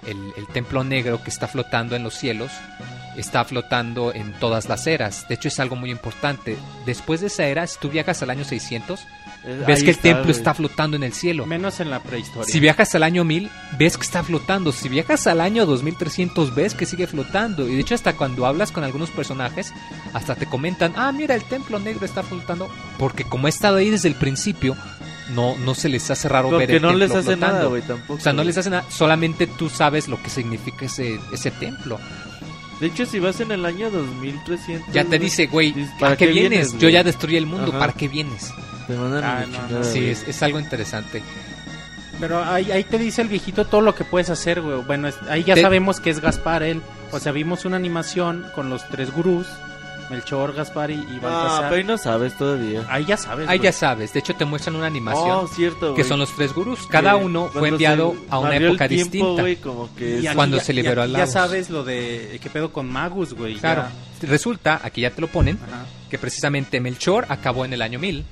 el, 0.05 0.33
el 0.37 0.47
templo 0.49 0.83
negro 0.83 1.23
que 1.23 1.31
está 1.31 1.47
flotando 1.47 1.95
en 1.95 2.03
los 2.03 2.15
cielos. 2.15 2.51
Está 3.17 3.45
flotando 3.45 4.13
en 4.13 4.33
todas 4.33 4.69
las 4.69 4.89
eras. 4.89 5.29
De 5.29 5.37
hecho, 5.37 5.47
es 5.47 5.61
algo 5.61 5.77
muy 5.77 5.93
importante. 5.93 6.57
Después 6.85 7.21
de 7.21 7.29
esa 7.29 7.45
era, 7.47 7.65
si 7.69 7.79
tú 7.79 7.89
viajas 7.91 8.21
al 8.25 8.31
año 8.31 8.43
600, 8.45 9.01
Eh, 9.01 9.05
ves 9.45 9.79
ahí 9.79 9.85
que 9.85 9.91
el 9.91 9.97
está, 9.97 10.03
templo 10.03 10.25
güey. 10.25 10.37
está 10.37 10.55
flotando 10.55 10.97
en 10.97 11.03
el 11.03 11.13
cielo. 11.13 11.47
Menos 11.47 11.81
en 11.81 11.91
la 11.91 12.01
prehistoria. 12.03 12.51
Si 12.51 12.61
viajas 12.61 12.95
al 12.95 13.03
año 13.03 13.25
1000, 13.25 13.51
ves 13.79 13.97
que 13.97 14.03
está 14.05 14.23
flotando. 14.23 14.73
Si 14.73 14.89
viajas 14.89 15.27
al 15.27 15.41
año 15.41 15.67
2300, 15.67 16.55
ves 16.55 16.75
que 16.75 16.87
sigue 16.87 17.07
flotando. 17.07 17.69
Y 17.69 17.75
de 17.75 17.81
hecho, 17.81 17.95
hasta 17.95 18.15
cuando 18.15 18.47
hablas 18.47 18.73
con 18.73 18.85
algunos 18.85 19.11
personajes, 19.11 19.73
hasta 20.13 20.35
te 20.35 20.47
comentan, 20.47 20.93
ah, 20.97 21.13
mira, 21.13 21.35
el 21.35 21.45
templo 21.45 21.79
negro 21.79 22.05
está 22.07 22.23
flotando. 22.23 22.69
Porque 22.99 23.25
como 23.25 23.47
he 23.47 23.51
estado 23.51 23.77
ahí 23.77 23.91
desde 23.91 24.09
el 24.09 24.15
principio, 24.15 24.77
no, 25.35 25.57
no 25.59 25.75
se 25.75 25.89
les 25.89 26.11
hace 26.11 26.29
raro 26.29 26.51
ver 26.51 26.61
Porque 26.61 26.77
el 26.77 26.83
no 26.83 26.89
templo 26.89 27.07
les 27.07 27.15
hace 27.17 27.23
flotando. 27.33 27.57
nada, 27.57 27.69
güey, 27.69 27.83
tampoco. 27.83 28.15
O 28.15 28.21
sea, 28.21 28.33
no 28.33 28.39
güey. 28.39 28.47
les 28.49 28.59
hace 28.59 28.71
nada, 28.71 28.85
solamente 28.91 29.47
tú 29.47 29.69
sabes 29.69 30.09
lo 30.09 30.23
que 30.23 30.31
significa 30.31 30.87
ese, 30.87 31.19
ese 31.33 31.51
templo. 31.51 31.99
De 32.81 32.89
hecho, 32.89 33.07
si 33.07 33.21
vas 33.21 33.41
en 33.41 33.53
el 33.53 33.65
año 33.65 33.89
2300... 33.91 34.93
Ya 34.93 35.05
te 35.05 35.19
dice, 35.19 35.47
güey, 35.47 35.73
dices, 35.73 35.95
¿para 35.99 36.17
qué 36.17 36.27
vienes? 36.27 36.77
Yo 36.79 36.89
ya 36.89 37.03
destruí 37.05 37.37
el 37.37 37.47
mundo, 37.47 37.69
Ajá. 37.71 37.79
¿para 37.79 37.93
qué 37.93 38.09
vienes? 38.09 38.53
Te 38.87 38.95
mandan 38.95 39.25
a 39.25 39.39
Ah, 39.39 39.41
la 39.41 39.47
no, 39.69 39.79
no. 39.79 39.85
Sí, 39.85 40.07
es, 40.11 40.27
es 40.29 40.43
algo 40.43 40.59
interesante. 40.61 41.23
Pero 42.21 42.45
ahí, 42.45 42.71
ahí 42.71 42.85
te 42.85 42.97
dice 42.99 43.23
el 43.23 43.29
viejito 43.29 43.65
todo 43.65 43.81
lo 43.81 43.95
que 43.95 44.05
puedes 44.05 44.31
hacer, 44.31 44.61
güey. 44.61 44.83
Bueno, 44.83 45.09
es- 45.09 45.17
ahí 45.29 45.43
ya 45.43 45.55
Te- 45.55 45.63
sabemos 45.63 45.99
que 46.01 46.11
es 46.11 46.21
Gaspar 46.21 46.63
él. 46.63 46.81
O 47.11 47.19
sea, 47.19 47.33
vimos 47.33 47.65
una 47.65 47.77
animación 47.77 48.47
con 48.55 48.71
los 48.71 48.87
tres 48.89 49.13
gurús. 49.13 49.47
Melchor, 50.11 50.53
Gaspar 50.53 50.91
y, 50.91 50.95
y 50.97 51.19
Ah, 51.23 51.23
Baltasar. 51.23 51.63
pero 51.63 51.77
ahí 51.77 51.85
no 51.85 51.97
sabes 51.97 52.37
todavía. 52.37 52.85
Ahí 52.91 53.07
ya 53.07 53.17
sabes, 53.17 53.49
Ahí 53.49 53.57
güey. 53.57 53.65
ya 53.69 53.73
sabes, 53.73 54.13
de 54.13 54.19
hecho 54.21 54.35
te 54.37 54.45
muestran 54.45 54.77
una 54.77 54.87
animación. 54.87 55.31
Oh, 55.31 55.49
cierto, 55.49 55.95
que 55.95 56.05
son 56.05 56.21
los 56.21 56.37
tres 56.37 56.53
gurús. 56.53 56.87
Cada 56.89 57.19
Que 57.19 57.25
uno 57.25 57.49
fue 57.49 57.71
enviado 57.71 58.15
a 58.29 58.39
una 58.39 58.55
época 58.55 58.87
tiempo, 58.87 59.11
distinta. 59.11 59.41
güey, 59.43 59.57
como 59.57 59.93
que 59.97 60.21
Y 60.21 60.27
cuando 60.35 60.59
ya- 60.59 60.63
se 60.63 60.75
liberó 60.75 61.01
al 61.03 61.11
Ya 61.13 61.27
sabes 61.27 61.71
lo 61.71 61.85
de 61.85 62.39
qué 62.43 62.51
pedo 62.51 62.71
con 62.71 62.87
Magus, 62.93 63.33
güey. 63.33 63.55
ya. 63.55 63.61
Claro, 63.61 63.85
resulta, 64.21 64.79
aquí 64.85 65.01
ya 65.01 65.11
te 65.11 65.23
lo 65.23 65.29
ponen, 65.29 65.59
Ajá. 65.67 65.87
que 66.11 66.19
precisamente 66.19 66.81
Melchor 66.81 67.25
acabó 67.31 67.65
en 67.65 67.73
el 67.73 67.81
año 67.81 67.99
1000, 67.99 68.25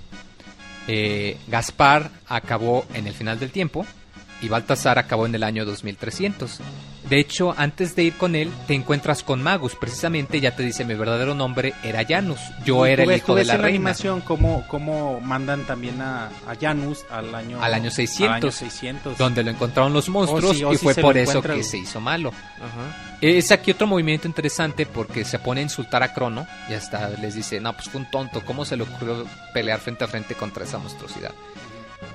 eh, 0.88 1.38
Gaspar 1.48 2.10
acabó 2.26 2.84
en 2.94 3.06
el 3.06 3.14
final 3.14 3.38
del 3.38 3.50
tiempo 3.50 3.86
y 4.40 4.48
Baltasar 4.48 4.98
acabó 4.98 5.26
en 5.26 5.34
el 5.34 5.42
año 5.42 5.64
2300. 5.64 6.60
De 7.12 7.20
hecho, 7.20 7.54
antes 7.58 7.94
de 7.94 8.04
ir 8.04 8.16
con 8.16 8.34
él, 8.34 8.50
te 8.66 8.72
encuentras 8.72 9.22
con 9.22 9.42
Magus. 9.42 9.74
Precisamente 9.74 10.40
ya 10.40 10.56
te 10.56 10.62
dice 10.62 10.86
mi 10.86 10.94
verdadero 10.94 11.34
nombre 11.34 11.74
era 11.82 12.06
Janus. 12.06 12.40
Yo 12.64 12.86
era 12.86 13.02
el 13.02 13.12
hijo 13.12 13.26
tú 13.26 13.34
de 13.34 13.44
la 13.44 13.58
reina. 13.58 13.68
animación 13.68 14.22
cómo, 14.22 14.64
cómo 14.66 15.20
mandan 15.20 15.64
también 15.66 16.00
a, 16.00 16.28
a 16.28 16.56
Janus 16.58 17.04
al 17.10 17.34
año... 17.34 17.62
Al 17.62 17.74
año 17.74 17.90
600, 17.90 18.28
al 18.30 18.42
año 18.42 18.50
600. 18.50 19.18
Donde 19.18 19.44
lo 19.44 19.50
encontraron 19.50 19.92
los 19.92 20.08
monstruos 20.08 20.52
Oh, 20.52 20.54
sí, 20.54 20.64
oh, 20.64 20.72
y 20.72 20.78
sí 20.78 20.84
fue 20.84 20.94
por 20.94 21.18
eso 21.18 21.32
encuentra, 21.32 21.54
que 21.54 21.64
se 21.64 21.76
hizo 21.76 22.00
malo. 22.00 22.30
Ajá. 22.30 23.18
Es 23.20 23.52
aquí 23.52 23.72
otro 23.72 23.86
movimiento 23.86 24.26
interesante 24.26 24.86
porque 24.86 25.26
se 25.26 25.38
pone 25.38 25.60
a 25.60 25.64
insultar 25.64 26.02
a 26.02 26.14
Crono 26.14 26.46
y 26.70 26.72
hasta 26.72 27.10
les 27.10 27.34
dice, 27.34 27.60
no, 27.60 27.74
pues 27.74 27.90
fue 27.90 28.00
un 28.00 28.10
tonto, 28.10 28.42
¿cómo 28.42 28.64
se 28.64 28.74
le 28.78 28.84
ocurrió 28.84 29.26
pelear 29.52 29.80
frente 29.80 30.04
a 30.04 30.08
frente 30.08 30.34
contra 30.34 30.64
esa 30.64 30.78
monstruosidad? 30.78 31.32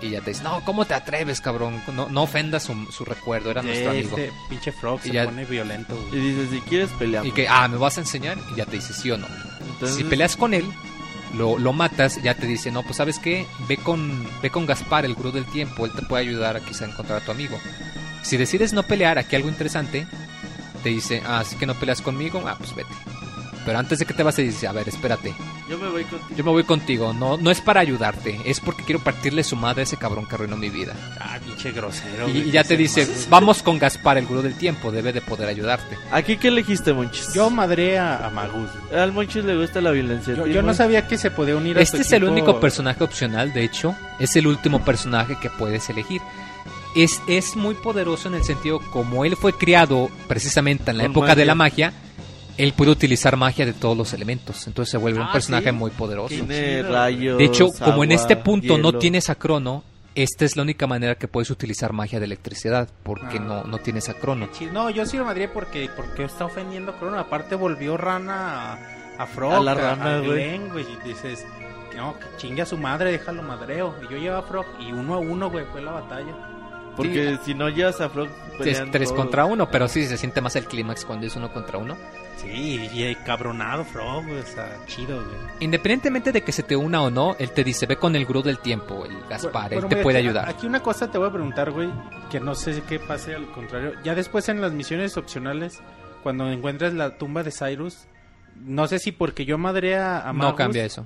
Y 0.02 0.12
ya 0.12 0.22
te 0.22 0.30
dice, 0.32 0.44
no, 0.44 0.62
¿cómo 0.64 0.86
te 0.86 0.94
atreves, 0.94 1.42
cabrón? 1.42 1.82
No, 1.96 2.08
no 2.10 2.24
ofendas 2.24 2.64
su, 2.64 2.76
su 2.92 3.04
recuerdo, 3.04 3.50
era 3.52 3.64
nuestro 3.64 3.90
amigo. 3.92 4.18
Este 4.18 4.32
pinche 4.50 4.72
Frog 4.72 5.00
Y 5.04 5.08
se 5.08 5.12
ya- 5.14 5.26
pone 5.26 5.44
violento, 5.46 5.98
Y 6.12 6.18
dices, 6.18 6.50
si 6.52 6.60
quieres 6.62 6.90
peleamos. 7.00 7.28
Y 7.28 7.32
que, 7.32 7.48
ah, 7.48 7.68
¿me 7.68 7.78
vas 7.78 7.98
a 7.98 8.02
enseñar? 8.02 8.38
Y 8.54 8.58
ya 8.58 8.66
te 8.66 8.74
dice, 8.78 8.94
sí 8.94 9.10
o 9.12 9.18
no. 9.18 9.28
Entonces, 9.72 9.98
Si 9.98 10.04
peleas 10.04 10.36
con 10.38 10.54
él, 10.54 10.66
lo, 11.36 11.58
lo 11.58 11.74
matas, 11.74 12.22
ya 12.22 12.36
te 12.36 12.46
dice, 12.48 12.72
no, 12.72 12.84
pues 12.84 12.98
sabes 12.98 13.18
qué, 13.20 13.48
ve 13.68 13.78
con, 13.78 14.28
ve 14.42 14.50
con 14.52 14.66
Gaspar, 14.68 15.04
el 15.06 15.16
gurú 15.16 15.32
del 15.32 15.46
tiempo, 15.46 15.86
él 15.86 15.92
te 15.94 16.04
puede 16.04 16.24
ayudar 16.24 16.56
a 16.58 16.60
quizá 16.62 16.86
a 16.86 16.90
encontrar 16.90 17.22
a 17.22 17.26
tu 17.26 17.32
amigo. 17.32 17.58
Si 18.24 18.38
decides 18.38 18.74
no 18.74 18.84
pelear, 18.84 19.18
aquí 19.18 19.36
algo 19.36 19.50
interesante, 19.50 20.06
te 20.84 20.90
dice, 20.90 21.24
ah, 21.26 21.40
así 21.40 21.56
que 21.56 21.66
no 21.66 21.74
peleas 21.74 22.02
conmigo, 22.02 22.44
ah, 22.46 22.56
pues 22.58 22.76
vete. 22.76 22.90
Pero 23.68 23.80
antes 23.80 24.00
de 24.00 24.06
que 24.06 24.14
te 24.14 24.24
vas, 24.24 24.34
te 24.34 24.44
dice, 24.44 24.66
a 24.66 24.72
ver, 24.72 24.88
espérate, 24.88 25.34
yo 25.70 25.78
me 25.78 25.90
voy 25.90 26.06
contigo. 26.06 26.36
yo 26.38 26.44
me 26.46 26.52
voy 26.52 26.64
contigo, 26.64 27.12
no, 27.12 27.36
no 27.36 27.52
es 27.52 27.60
para 27.60 27.82
ayudarte, 27.82 28.40
es 28.46 28.62
porque 28.62 28.86
quiero 28.86 29.02
partirle 29.02 29.44
su 29.44 29.58
madre 29.58 29.82
a 29.82 29.84
ese 29.84 29.98
cabrón 29.98 30.26
que 30.26 30.36
arruinó 30.36 30.56
mi 30.56 30.70
vida. 30.70 30.94
Ah, 31.20 31.38
pinche 31.44 31.74
grosero, 31.74 32.30
Y, 32.30 32.50
ya 32.50 32.64
que 32.64 32.70
te 32.70 32.78
dice, 32.78 33.06
vamos 33.30 33.62
con 33.62 33.78
Gaspar, 33.78 34.18
el 34.20 34.26
gurú 34.26 34.42
del 34.42 34.56
tiempo, 34.58 34.90
debe 34.90 35.12
de 35.12 35.20
poder 35.20 35.50
ayudarte. 35.50 35.98
¿Aquí 36.14 36.38
qué 36.38 36.48
elegiste, 36.48 36.94
Monchis? 36.94 37.34
Yo 37.34 37.50
madré 37.50 38.00
a, 38.00 38.26
a 38.26 38.30
Magus. 38.30 38.70
Al 38.96 39.12
Monchis 39.12 39.44
le 39.44 39.58
gusta 39.58 39.82
la 39.82 39.92
violencia. 39.92 40.34
Yo, 40.34 40.60
¿a 40.62 40.64
no 40.64 40.74
sabía 40.74 41.06
que 41.06 41.18
se 41.18 41.30
podía 41.30 41.58
unir 41.58 41.78
a 41.78 41.82
Este 41.82 41.98
es 42.00 42.12
el 42.14 42.24
único 42.24 42.62
personaje 42.62 43.04
opcional, 43.04 43.52
de 43.52 43.66
hecho, 43.66 43.98
es 44.18 44.34
el 44.38 44.48
último 44.48 44.86
personaje 44.86 45.38
que 45.42 45.50
puedes 45.50 45.90
elegir. 45.90 46.22
Es, 46.96 47.22
es 47.28 47.58
muy 47.58 47.76
poderoso 47.76 48.30
en 48.30 48.36
el 48.36 48.46
sentido, 48.46 48.80
como 48.94 49.26
él 49.26 49.36
fue 49.36 49.52
criado 49.52 50.10
precisamente 50.30 50.92
en 50.92 51.00
la 51.00 51.04
Con 51.04 51.12
época 51.12 51.28
magia. 51.28 51.36
de 51.36 51.46
la 51.46 51.56
magia, 51.56 51.94
él 52.58 52.74
puede 52.74 52.92
utilizar 52.92 53.38
magia 53.38 53.66
de 53.66 53.74
todos 53.74 53.96
los 53.98 54.14
elementos. 54.14 54.66
Entonces 54.68 54.92
se 54.92 54.98
vuelve 54.98 55.20
un 55.20 55.28
Ah, 55.28 55.32
personaje 55.34 55.70
¿sí? 55.70 55.76
muy 55.76 55.92
poderoso. 55.92 56.30
Tiene 56.30 56.82
rayos. 56.84 57.38
De 57.38 57.46
hecho, 57.46 57.70
como 57.72 58.04
en 58.04 58.12
este 58.12 58.36
punto 58.36 58.78
no 58.78 58.94
tienes 58.98 59.30
a 59.30 59.36
Crono, 59.36 59.84
esta 60.16 60.46
es 60.46 60.56
la 60.56 60.64
única 60.64 60.88
manera 60.88 61.16
que 61.16 61.28
puedes 61.28 61.52
utilizar 61.52 61.94
magia 61.94 62.20
de 62.20 62.26
electricidad, 62.26 62.90
porque 63.04 63.38
Ah. 63.38 63.42
no, 63.42 63.64
no 63.66 63.78
tienes 63.78 64.10
a 64.10 64.16
Crono. 64.16 64.50
No, 64.74 64.90
yo 64.90 65.06
sí 65.06 65.18
lo 65.18 65.26
madré 65.26 65.48
porque, 65.48 65.90
porque 65.96 66.24
está 66.24 66.46
ofendiendo 66.46 66.92
a 66.92 66.98
Crono. 66.98 67.20
Aparte 67.20 67.54
volvió 67.56 67.98
rana 67.98 68.74
a, 68.74 69.24
a 69.24 69.28
Frog. 69.28 69.54
A 69.54 69.60
la 69.60 69.74
rana, 69.76 70.20
güey. 70.20 70.56
Y 70.56 71.08
dices, 71.08 71.46
no, 71.96 72.16
que 72.18 72.26
chingue 72.38 72.64
a 72.64 72.66
su 72.66 72.78
madre, 72.78 73.12
déjalo 73.12 73.44
madreo. 73.44 73.94
Y 74.08 74.12
yo 74.12 74.18
llevo 74.18 74.38
a 74.38 74.42
Frog 74.44 74.66
y 74.80 74.92
uno 74.92 75.14
a 75.14 75.20
uno, 75.20 75.52
güey, 75.52 75.66
fue 75.72 75.82
la 75.84 75.92
batalla. 75.92 76.34
Porque 76.96 77.38
si 77.46 77.54
no 77.54 77.70
llevas 77.70 78.02
a 78.02 78.10
Frog, 78.10 78.28
Es 78.66 78.82
tres 78.92 79.10
todos. 79.10 79.14
contra 79.22 79.46
uno, 79.46 79.70
pero 79.70 79.88
sí 79.88 80.08
se 80.08 80.18
siente 80.18 80.42
más 80.42 80.56
el 80.56 80.66
clímax 80.66 81.06
cuando 81.06 81.28
es 81.28 81.36
uno 81.36 81.54
contra 81.54 81.78
uno. 81.78 81.96
Sí, 82.38 82.90
y 82.94 83.16
cabronado 83.26 83.84
Frog, 83.84 84.26
güey, 84.28 84.40
o 84.40 84.46
sea, 84.46 84.78
chido, 84.86 85.16
güey. 85.16 85.36
Independientemente 85.60 86.32
de 86.32 86.42
que 86.44 86.52
se 86.52 86.62
te 86.64 86.76
una 86.76 87.02
o 87.02 87.10
no, 87.10 87.36
él 87.40 87.52
te 87.52 87.64
dice, 87.64 87.86
ve 87.88 87.98
con 87.98 88.16
el 88.16 88.26
gurú 88.26 88.44
del 88.44 88.60
tiempo, 88.60 89.06
el 89.06 89.18
Gaspar, 89.28 89.74
él 89.74 89.80
pero 89.80 89.88
te 89.88 89.96
mira, 89.96 90.04
puede 90.04 90.18
ayudar. 90.20 90.48
Aquí 90.48 90.68
una 90.68 90.82
cosa 90.82 91.10
te 91.10 91.18
voy 91.18 91.28
a 91.30 91.32
preguntar, 91.32 91.72
güey, 91.72 91.90
que 92.30 92.40
no 92.40 92.54
sé 92.54 92.84
qué 92.88 93.00
pase 93.00 93.34
al 93.36 93.52
contrario. 93.52 93.94
Ya 94.04 94.14
después 94.14 94.48
en 94.50 94.62
las 94.62 94.72
misiones 94.72 95.18
opcionales, 95.18 95.80
cuando 96.22 96.50
encuentras 96.52 96.94
la 96.94 97.18
tumba 97.18 97.42
de 97.42 97.52
Cyrus, 97.52 98.06
no 98.56 98.88
sé 98.88 99.00
si 99.00 99.12
porque 99.12 99.46
yo 99.46 99.58
madré 99.58 99.98
a, 99.98 100.22
a 100.22 100.28
No 100.34 100.40
Magus, 100.40 100.58
cambia 100.58 100.86
eso. 100.86 101.06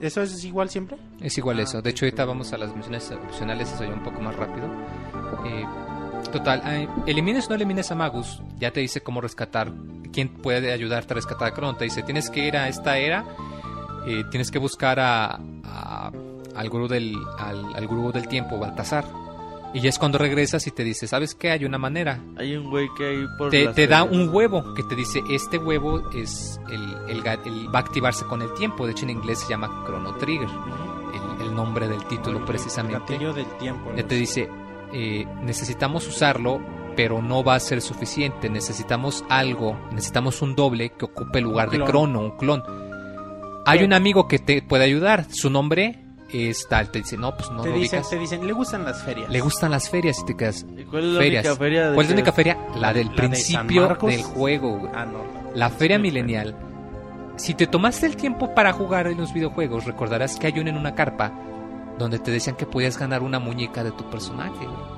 ¿Eso 0.00 0.20
es 0.22 0.44
igual 0.44 0.68
siempre? 0.68 0.96
Es 1.20 1.38
igual 1.38 1.60
Ah, 1.60 1.62
eso. 1.62 1.80
De 1.80 1.90
hecho, 1.90 2.06
ahorita 2.06 2.24
vamos 2.24 2.52
a 2.52 2.58
las 2.58 2.74
misiones 2.74 3.08
opcionales, 3.12 3.70
eso 3.72 3.84
ya 3.84 3.90
un 3.90 4.02
poco 4.02 4.20
más 4.20 4.34
rápido. 4.34 4.66
Eh, 5.46 5.64
total, 6.32 6.60
eh, 6.66 6.88
elimines 7.06 7.46
o 7.46 7.50
no 7.50 7.54
elimines 7.54 7.90
a 7.92 7.94
Magus, 7.94 8.42
ya 8.58 8.72
te 8.72 8.80
dice 8.80 9.00
cómo 9.00 9.20
rescatar. 9.20 9.70
¿Quién 10.12 10.28
puede 10.28 10.72
ayudarte 10.72 11.14
a 11.14 11.16
rescatar 11.16 11.48
a 11.48 11.54
Crono? 11.54 11.76
Te 11.76 11.84
dice, 11.84 12.02
tienes 12.02 12.30
que 12.30 12.46
ir 12.46 12.56
a 12.56 12.68
esta 12.68 12.98
era, 12.98 13.24
eh, 14.06 14.24
tienes 14.30 14.50
que 14.50 14.58
buscar 14.58 15.00
a, 15.00 15.40
a- 15.64 16.10
al, 16.54 16.68
gurú 16.68 16.86
del, 16.88 17.16
al, 17.38 17.74
al 17.74 17.86
gurú 17.86 18.12
del 18.12 18.28
tiempo, 18.28 18.58
Baltasar. 18.58 19.04
Y 19.74 19.80
ya 19.80 19.88
es 19.88 19.98
cuando 19.98 20.18
regresas 20.18 20.66
y 20.66 20.70
te 20.70 20.84
dice, 20.84 21.06
¿sabes 21.06 21.34
qué? 21.34 21.50
Hay 21.50 21.64
una 21.64 21.78
manera. 21.78 22.20
Hay 22.36 22.54
un 22.56 22.68
güey 22.68 22.88
que 22.94 23.06
hay 23.06 23.26
por 23.38 23.48
Te, 23.48 23.68
te 23.68 23.86
da 23.86 24.02
un 24.04 24.28
huevo 24.28 24.74
que 24.74 24.82
te 24.82 24.94
dice, 24.94 25.22
este 25.30 25.56
huevo 25.56 26.10
es 26.10 26.60
el, 26.70 26.82
el 27.08 27.22
el- 27.46 27.74
va 27.74 27.78
a 27.78 27.82
activarse 27.82 28.26
con 28.26 28.42
el 28.42 28.52
tiempo. 28.52 28.84
De 28.84 28.92
hecho, 28.92 29.04
en 29.04 29.10
inglés 29.10 29.38
se 29.38 29.48
llama 29.48 29.84
Chrono 29.86 30.14
Trigger, 30.16 30.46
el, 31.40 31.46
el 31.46 31.54
nombre 31.54 31.88
del 31.88 32.04
título 32.04 32.44
precisamente. 32.44 33.14
Gatillo 33.14 33.32
del 33.32 33.46
tiempo. 33.56 33.90
Te 33.92 34.14
dice, 34.14 34.50
eh, 34.92 35.26
necesitamos 35.40 36.06
usarlo, 36.06 36.60
pero 36.96 37.22
no 37.22 37.42
va 37.44 37.54
a 37.54 37.60
ser 37.60 37.80
suficiente. 37.80 38.48
Necesitamos 38.48 39.24
algo, 39.28 39.78
necesitamos 39.92 40.42
un 40.42 40.54
doble 40.54 40.90
que 40.90 41.04
ocupe 41.04 41.38
el 41.38 41.44
lugar 41.44 41.70
de. 41.70 41.82
Crono, 41.84 42.20
un 42.20 42.36
clon. 42.36 42.62
Hay 43.66 43.84
un 43.84 43.92
amigo 43.92 44.26
que 44.28 44.38
te 44.38 44.62
puede 44.62 44.84
ayudar. 44.84 45.26
Su 45.30 45.48
nombre 45.50 46.04
es 46.30 46.66
tal. 46.68 46.90
Te 46.90 46.98
dice, 47.00 47.16
no, 47.16 47.36
pues 47.36 47.50
no 47.50 47.62
te 47.62 47.70
lo 47.70 47.76
dicen, 47.76 48.02
te 48.08 48.18
dicen, 48.18 48.46
le 48.46 48.52
gustan 48.52 48.84
las 48.84 49.02
ferias. 49.02 49.30
Le 49.30 49.40
gustan 49.40 49.70
las 49.70 49.88
ferias 49.88 50.18
y 50.20 50.24
te 50.24 50.36
quedas. 50.36 50.66
¿Y 50.76 50.84
¿Cuál 50.84 51.04
es 51.04 51.12
la 51.12 51.20
Ferias. 51.20 51.44
única 51.46 51.56
feria? 51.58 51.88
de 51.88 51.94
¿Cuál 51.94 52.04
es 52.06 52.10
la 52.10 52.14
única 52.14 52.32
feria? 52.32 52.58
La 52.76 52.92
del 52.92 53.06
¿La 53.06 53.12
de 53.12 53.36
San 53.36 53.66
principio 53.66 53.88
del 54.02 54.22
juego, 54.22 54.78
güey. 54.78 54.92
Ah, 54.94 55.04
no. 55.04 55.18
La 55.54 55.70
feria 55.70 55.96
Sí, 55.96 56.02
milenial. 56.02 56.56
Si 57.36 57.54
te 57.54 57.66
tomaste 57.66 58.06
el 58.06 58.16
tiempo 58.16 58.54
para 58.54 58.72
jugar 58.72 59.06
en 59.06 59.18
los 59.18 59.32
videojuegos, 59.32 59.84
recordarás 59.84 60.38
que 60.38 60.48
hay 60.48 60.58
una 60.58 60.70
en 60.70 60.76
una 60.76 60.94
carpa 60.94 61.32
donde 61.98 62.18
te 62.18 62.30
decían 62.30 62.56
que 62.56 62.66
podías 62.66 62.98
ganar 62.98 63.22
una 63.22 63.38
muñeca 63.38 63.84
de 63.84 63.92
tu 63.92 64.08
personaje, 64.10 64.64
güey. 64.66 64.91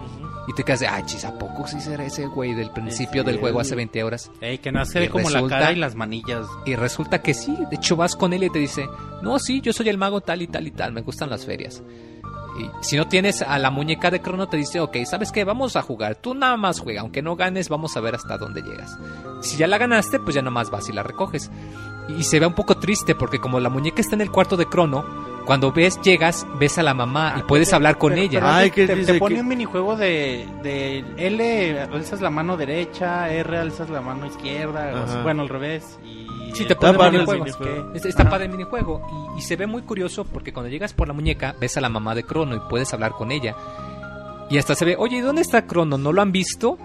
Y 0.47 0.53
te 0.53 0.63
quedas 0.63 0.81
de, 0.81 0.87
ah, 0.89 1.03
chis, 1.07 1.25
¿a 1.25 1.39
poco 1.39 1.67
sí 1.67 1.81
será 1.81 2.05
ese 2.05 2.27
güey 2.27 2.53
del 2.55 2.71
principio 2.71 3.23
Sí, 3.23 3.27
del 3.27 3.39
juego 3.41 3.61
hace 3.61 3.71
güey. 3.71 3.87
20 3.87 4.05
horas? 4.05 4.31
Ey, 4.43 4.59
que 4.59 4.71
no 4.73 4.83
ve 4.93 5.09
como 5.09 5.29
resulta- 5.29 5.55
la 5.57 5.61
cara 5.61 5.73
y 5.73 5.77
las 5.77 5.95
manillas. 5.95 6.47
Y 6.67 6.77
resulta 6.77 7.23
que 7.23 7.33
sí, 7.33 7.57
de 7.71 7.77
hecho 7.77 7.97
vas 7.97 8.15
con 8.15 8.33
él 8.35 8.45
y 8.45 8.51
te 8.51 8.59
dice, 8.59 8.87
no, 9.23 9.39
sí, 9.39 9.61
yo 9.63 9.73
soy 9.73 9.89
el 9.89 9.97
mago 9.99 10.21
tal 10.21 10.43
y 10.43 10.47
tal 10.47 10.67
y 10.67 10.71
tal, 10.71 10.93
me 10.93 11.01
gustan 11.01 11.31
las 11.31 11.47
ferias. 11.47 11.83
Y 12.59 12.71
si 12.85 12.97
no 12.97 13.09
tienes 13.09 13.43
a 13.43 13.59
la 13.59 13.71
muñeca 13.71 14.11
de 14.13 14.21
Crono, 14.21 14.47
te 14.49 14.57
dice, 14.57 14.79
ok, 14.81 14.99
¿sabes 15.07 15.33
qué? 15.33 15.43
Vamos 15.43 15.75
a 15.77 15.83
jugar. 15.83 16.15
Tú 16.17 16.35
nada 16.35 16.57
más 16.57 16.79
juega. 16.79 17.01
Aunque 17.01 17.21
no 17.21 17.35
ganes, 17.35 17.69
vamos 17.69 17.97
a 17.97 18.01
ver 18.01 18.15
hasta 18.15 18.39
dónde 18.39 18.63
llegas. 18.63 18.97
Si 19.41 19.57
ya 19.57 19.67
la 19.67 19.77
ganaste, 19.77 20.21
pues 20.21 20.37
ya 20.37 20.41
nada 20.43 20.53
más 20.53 20.71
vas 20.71 20.89
y 20.89 20.93
la 20.93 21.03
recoges. 21.03 21.51
Y 22.17 22.23
se 22.23 22.39
ve 22.39 22.47
un 22.47 22.55
poco 22.55 22.77
triste 22.77 23.17
porque 23.17 23.41
como 23.41 23.59
la 23.59 23.71
muñeca 23.71 24.01
está 24.01 24.15
en 24.15 24.21
el 24.21 24.31
cuarto 24.31 24.57
de 24.57 24.67
Crono, 24.67 25.05
cuando 25.45 25.73
ves, 25.73 26.01
llegas, 26.03 26.47
ves 26.59 26.79
a 26.79 26.83
la 26.83 26.95
mamá 26.95 27.35
y 27.39 27.43
puedes 27.43 27.73
hablar 27.73 27.99
con 27.99 28.13
Pero- 28.13 28.23
ella. 28.23 28.41
pero 28.41 28.53
Ay, 28.53 28.71
te- 28.71 28.87
¿qué 28.87 29.05
te, 29.05 29.15
pone 29.19 29.35
que- 29.37 29.41
un 29.43 29.49
minijuego 29.49 29.97
de, 29.97 30.47
de 30.63 31.05
L, 31.19 31.81
alzas 31.81 32.21
la 32.21 32.31
mano 32.31 32.57
derecha, 32.57 33.31
R, 33.31 33.59
alzas 33.59 33.91
la 33.91 34.01
mano 34.01 34.27
izquierda, 34.27 35.05
o 35.19 35.23
bueno, 35.23 35.43
al 35.43 35.49
revés. 35.49 35.99
Y 36.03 36.25
Sí, 36.55 36.65
te 36.67 36.77
pone 36.77 36.93
minijuegos. 37.11 37.59
minijuego. 37.61 37.93
Está, 37.95 38.29
padre 38.31 38.45
el 38.47 38.53
minijuego 38.53 39.35
y, 39.37 39.39
y 39.41 39.43
se 39.43 39.57
ve 39.57 39.67
muy 39.67 39.83
curioso 39.83 40.25
porque 40.25 40.53
cuando 40.53 40.71
llegas 40.71 40.93
por 40.93 41.09
la 41.09 41.15
muñeca 41.15 41.55
ves 41.61 41.77
a 41.77 41.81
la 41.81 41.89
mamá 41.89 42.15
de 42.15 42.23
Crono 42.23 42.55
y 42.55 42.61
puedes 42.71 42.93
hablar 42.95 43.13
con 43.13 43.33
ella. 43.33 43.57
Y 44.51 44.59
hasta 44.59 44.75
se 44.75 44.85
ve, 44.85 44.95
oye, 44.99 45.17
¿y 45.17 45.21
dónde 45.21 45.41
está 45.43 45.67
Crono? 45.67 45.97
¿No 45.99 46.13
lo 46.13 46.21
han 46.23 46.31
visto? 46.31 46.79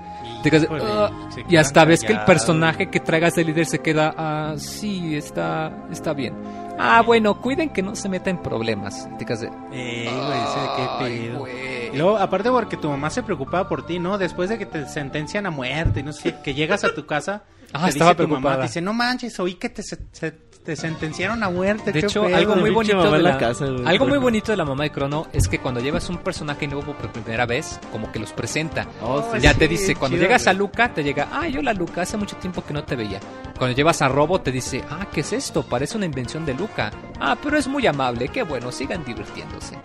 Quedas, 0.44 0.64
Híjole, 0.64 0.84
"Ah", 0.88 1.12
y 1.50 1.58
hasta 1.58 1.84
ves 1.86 2.02
que 2.04 2.14
el 2.14 2.22
personaje 2.22 2.90
que 2.90 3.00
traigas 3.02 3.36
de 3.36 3.44
líder 3.44 3.66
se 3.66 3.80
queda, 3.80 4.14
ah, 4.18 4.54
sí, 4.58 5.16
está, 5.16 5.86
está 5.92 6.14
bien. 6.14 6.34
Ah, 6.82 7.02
bueno, 7.02 7.40
cuiden 7.42 7.70
que 7.70 7.82
no 7.82 7.96
se 7.96 8.08
meta 8.10 8.30
en 8.30 8.42
problemas. 8.42 9.08
Te 9.18 9.26
de, 9.26 9.48
Eh, 9.72 10.10
güey, 10.10 10.40
qué 10.78 10.88
"Ay, 10.90 11.20
pedo. 11.28 11.40
güey". 11.40 11.94
Y 11.94 11.98
luego, 11.98 12.18
aparte 12.18 12.50
porque 12.50 12.78
tu 12.78 12.88
mamá 12.90 13.10
se 13.10 13.22
preocupaba 13.22 13.68
por 13.68 13.86
ti, 13.86 14.00
¿no? 14.00 14.18
Después 14.18 14.50
de 14.50 14.58
que 14.58 14.66
te 14.66 14.88
sentencian 14.88 15.46
a 15.46 15.52
muerte 15.52 16.00
y 16.00 16.04
no 16.04 16.14
sé 16.14 16.36
qué, 16.36 16.42
que 16.42 16.54
llegas 16.54 16.84
a 16.84 16.94
tu 16.94 17.06
casa, 17.06 17.44
Ah, 17.74 17.84
te 17.86 17.90
estaba 17.92 18.12
dice 18.14 18.24
tu 18.24 18.28
mamá, 18.30 18.56
te 18.58 18.64
dice, 18.64 18.82
no 18.82 18.94
manches, 18.94 19.40
oí 19.40 19.56
que 19.56 19.70
te, 19.70 19.84
se- 19.84 19.98
se- 20.12 20.32
te 20.64 20.76
sentenciaron 20.76 21.44
a 21.44 21.50
muerte. 21.50 21.92
De 21.92 22.00
qué 22.00 22.06
hecho, 22.06 22.24
pedo". 22.24 22.36
algo 22.36 22.56
muy 22.56 22.70
bonito 22.70 23.12
de 23.12 23.20
la 23.20 23.32
la, 23.32 23.38
casa, 23.38 23.66
güey. 23.66 23.86
algo 23.86 24.08
muy 24.08 24.18
bonito 24.18 24.52
de 24.52 24.58
la 24.58 24.66
mamá 24.66 24.84
de 24.84 24.92
Crono 24.92 25.28
es 25.34 25.48
que 25.48 25.60
cuando 25.60 25.80
llevas 25.80 26.10
un 26.10 26.18
personaje 26.18 26.68
nuevo 26.68 26.94
por 26.94 27.12
primera 27.12 27.46
vez, 27.46 27.80
como 27.92 28.12
que 28.12 28.20
los 28.20 28.34
presenta. 28.34 28.88
Oh, 29.02 29.24
sí. 29.34 29.40
Ya 29.40 29.54
sí, 29.54 29.60
te 29.60 29.68
dice, 29.68 29.96
cuando 29.96 30.18
chido, 30.18 30.28
llegas 30.28 30.48
a. 30.48 30.54
Luca, 30.54 30.94
te 30.94 31.04
llega, 31.04 31.30
ay, 31.32 31.58
hola 31.58 31.74
Luca, 31.74 32.02
hace 32.02 32.18
mucho 32.18 32.36
tiempo 32.38 32.64
que 32.66 32.74
no 32.74 32.84
te 32.84 32.96
veía. 32.96 33.20
Cuando 33.58 33.76
llevas 33.76 34.02
a 34.02 34.08
Robo, 34.10 34.42
te 34.42 34.52
dice, 34.52 34.84
ah, 34.90 35.08
¿qué 35.12 35.22
es 35.22 35.34
esto? 35.34 35.64
Parece 35.64 35.98
una 35.98 36.06
invención 36.06 36.46
de 36.46 36.54
Luca. 36.54 36.92
Ah, 37.20 37.38
pero 37.42 37.58
es 37.58 37.68
muy 37.68 37.86
amable, 37.88 38.28
qué 38.30 38.44
bueno, 38.44 38.72
sigan 38.72 39.04
divirtiéndose. 39.06 39.78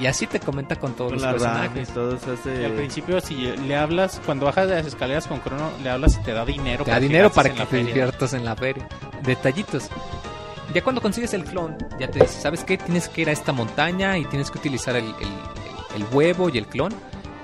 Y 0.00 0.06
así 0.06 0.26
te 0.26 0.40
comenta 0.40 0.76
con 0.76 0.94
todos 0.94 1.12
Con 1.12 1.22
los 1.22 1.30
personajes. 1.32 1.88
todo 1.90 2.18
se 2.18 2.30
Y 2.30 2.34
hace... 2.34 2.66
al 2.66 2.72
principio, 2.72 3.20
si 3.20 3.34
le 3.36 3.76
hablas, 3.76 4.20
cuando 4.26 4.46
bajas 4.46 4.68
de 4.68 4.74
las 4.76 4.86
escaleras 4.86 5.26
con 5.28 5.38
Crono, 5.40 5.70
le 5.82 5.90
hablas 5.90 6.16
y 6.20 6.22
te 6.24 6.32
da 6.32 6.44
dinero. 6.44 6.84
Te 6.84 6.90
da 6.90 6.96
para 6.96 7.00
que 7.00 7.06
dinero 7.06 7.30
para 7.32 7.48
en 7.50 7.54
que 7.54 7.60
la 7.60 7.66
te 7.66 7.76
diviertas 7.84 8.32
en 8.32 8.44
la 8.44 8.56
feria. 8.56 8.88
Detallitos. 9.22 9.88
Ya 10.74 10.82
cuando 10.82 11.00
consigues 11.00 11.32
el 11.34 11.44
clon, 11.44 11.76
ya 12.00 12.10
te 12.10 12.18
dice, 12.20 12.40
¿sabes 12.40 12.64
qué? 12.64 12.76
Tienes 12.78 13.08
que 13.08 13.22
ir 13.22 13.28
a 13.28 13.32
esta 13.32 13.52
montaña 13.52 14.18
y 14.18 14.24
tienes 14.24 14.50
que 14.50 14.58
utilizar 14.58 14.96
el, 14.96 15.04
el- 15.04 15.12
el- 15.22 16.02
el 16.02 16.04
huevo 16.12 16.48
y 16.48 16.58
el 16.58 16.66
clon. 16.66 16.92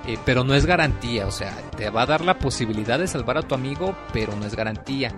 eh, 0.05 0.17
pero 0.25 0.43
no 0.43 0.53
es 0.53 0.65
garantía, 0.65 1.25
o 1.25 1.31
sea, 1.31 1.55
te 1.77 1.89
va 1.89 2.01
a 2.01 2.05
dar 2.05 2.19
la 2.25 2.37
posibilidad 2.37 2.99
de 2.99 3.07
salvar 3.07 3.37
a 3.37 3.41
tu 3.41 3.55
amigo, 3.55 3.95
pero 4.11 4.35
no 4.35 4.45
es 4.45 4.53
garantía. 4.53 5.17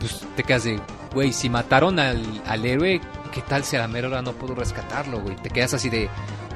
Pues 0.00 0.26
te 0.34 0.42
quedas 0.42 0.64
de, 0.64 0.80
güey, 1.14 1.32
si 1.32 1.48
mataron 1.48 2.00
al, 2.00 2.20
al 2.46 2.64
héroe, 2.66 3.00
¿qué 3.32 3.42
tal 3.42 3.64
si 3.64 3.74
a 3.76 3.80
la 3.80 3.88
mera 3.88 4.06
hora 4.08 4.22
no 4.22 4.32
puedo 4.32 4.54
rescatarlo, 4.54 5.20
güey? 5.20 5.34
Te 5.36 5.50
quedas 5.50 5.74
así 5.74 5.90
de, 5.90 6.08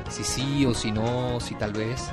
si 0.09 0.23
sí 0.23 0.65
o 0.65 0.75
si 0.75 0.93
no, 0.93 1.41
si 1.41 1.55
tal 1.57 1.73
vez. 1.73 2.05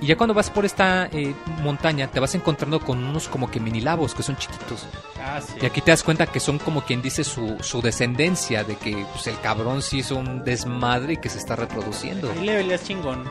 Y 0.00 0.06
ya 0.08 0.16
cuando 0.16 0.34
vas 0.34 0.50
por 0.50 0.66
esta 0.66 1.06
eh, 1.10 1.34
montaña, 1.62 2.06
te 2.08 2.20
vas 2.20 2.34
encontrando 2.34 2.80
con 2.80 3.02
unos 3.02 3.28
como 3.28 3.50
que 3.50 3.58
mini 3.60 3.80
labos 3.80 4.14
que 4.14 4.22
son 4.22 4.36
chiquitos. 4.36 4.86
Ah, 5.24 5.40
sí. 5.40 5.54
Y 5.60 5.64
aquí 5.66 5.80
te 5.80 5.90
das 5.90 6.02
cuenta 6.02 6.26
que 6.26 6.38
son 6.38 6.58
como 6.58 6.82
quien 6.84 7.00
dice 7.00 7.24
su, 7.24 7.56
su 7.62 7.80
descendencia, 7.80 8.62
de 8.62 8.76
que 8.76 8.94
pues, 9.14 9.26
el 9.26 9.40
cabrón 9.40 9.80
sí 9.80 9.98
hizo 10.00 10.16
un 10.16 10.44
desmadre 10.44 11.14
y 11.14 11.16
que 11.16 11.30
se 11.30 11.38
está 11.38 11.56
reproduciendo. 11.56 12.30
Ahí 12.30 12.44
le 12.44 12.56
peleas 12.58 12.84
chingón. 12.84 13.24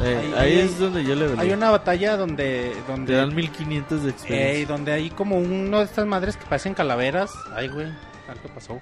Eh, 0.00 0.32
ahí- 0.36 0.52
ahí, 0.54 0.58
es 0.60 0.78
donde 0.80 1.04
yo 1.04 1.14
le 1.14 1.26
Hay 1.26 1.36
velé. 1.36 1.54
una 1.54 1.70
batalla 1.70 2.16
donde... 2.16 2.74
donde 2.88 3.12
Te 3.12 3.18
dan 3.18 3.32
1500 3.34 4.02
de 4.02 4.10
experiencia. 4.10 4.66
donde 4.66 4.92
hay 4.92 5.10
como 5.10 5.36
uno 5.38 5.78
de 5.78 5.84
estas 5.84 6.06
madres 6.06 6.36
que 6.36 6.44
parecen 6.46 6.74
calaveras. 6.74 7.30
Ay, 7.54 7.68
güey, 7.68 7.86
algo 7.86 8.48
pasó. 8.52 8.78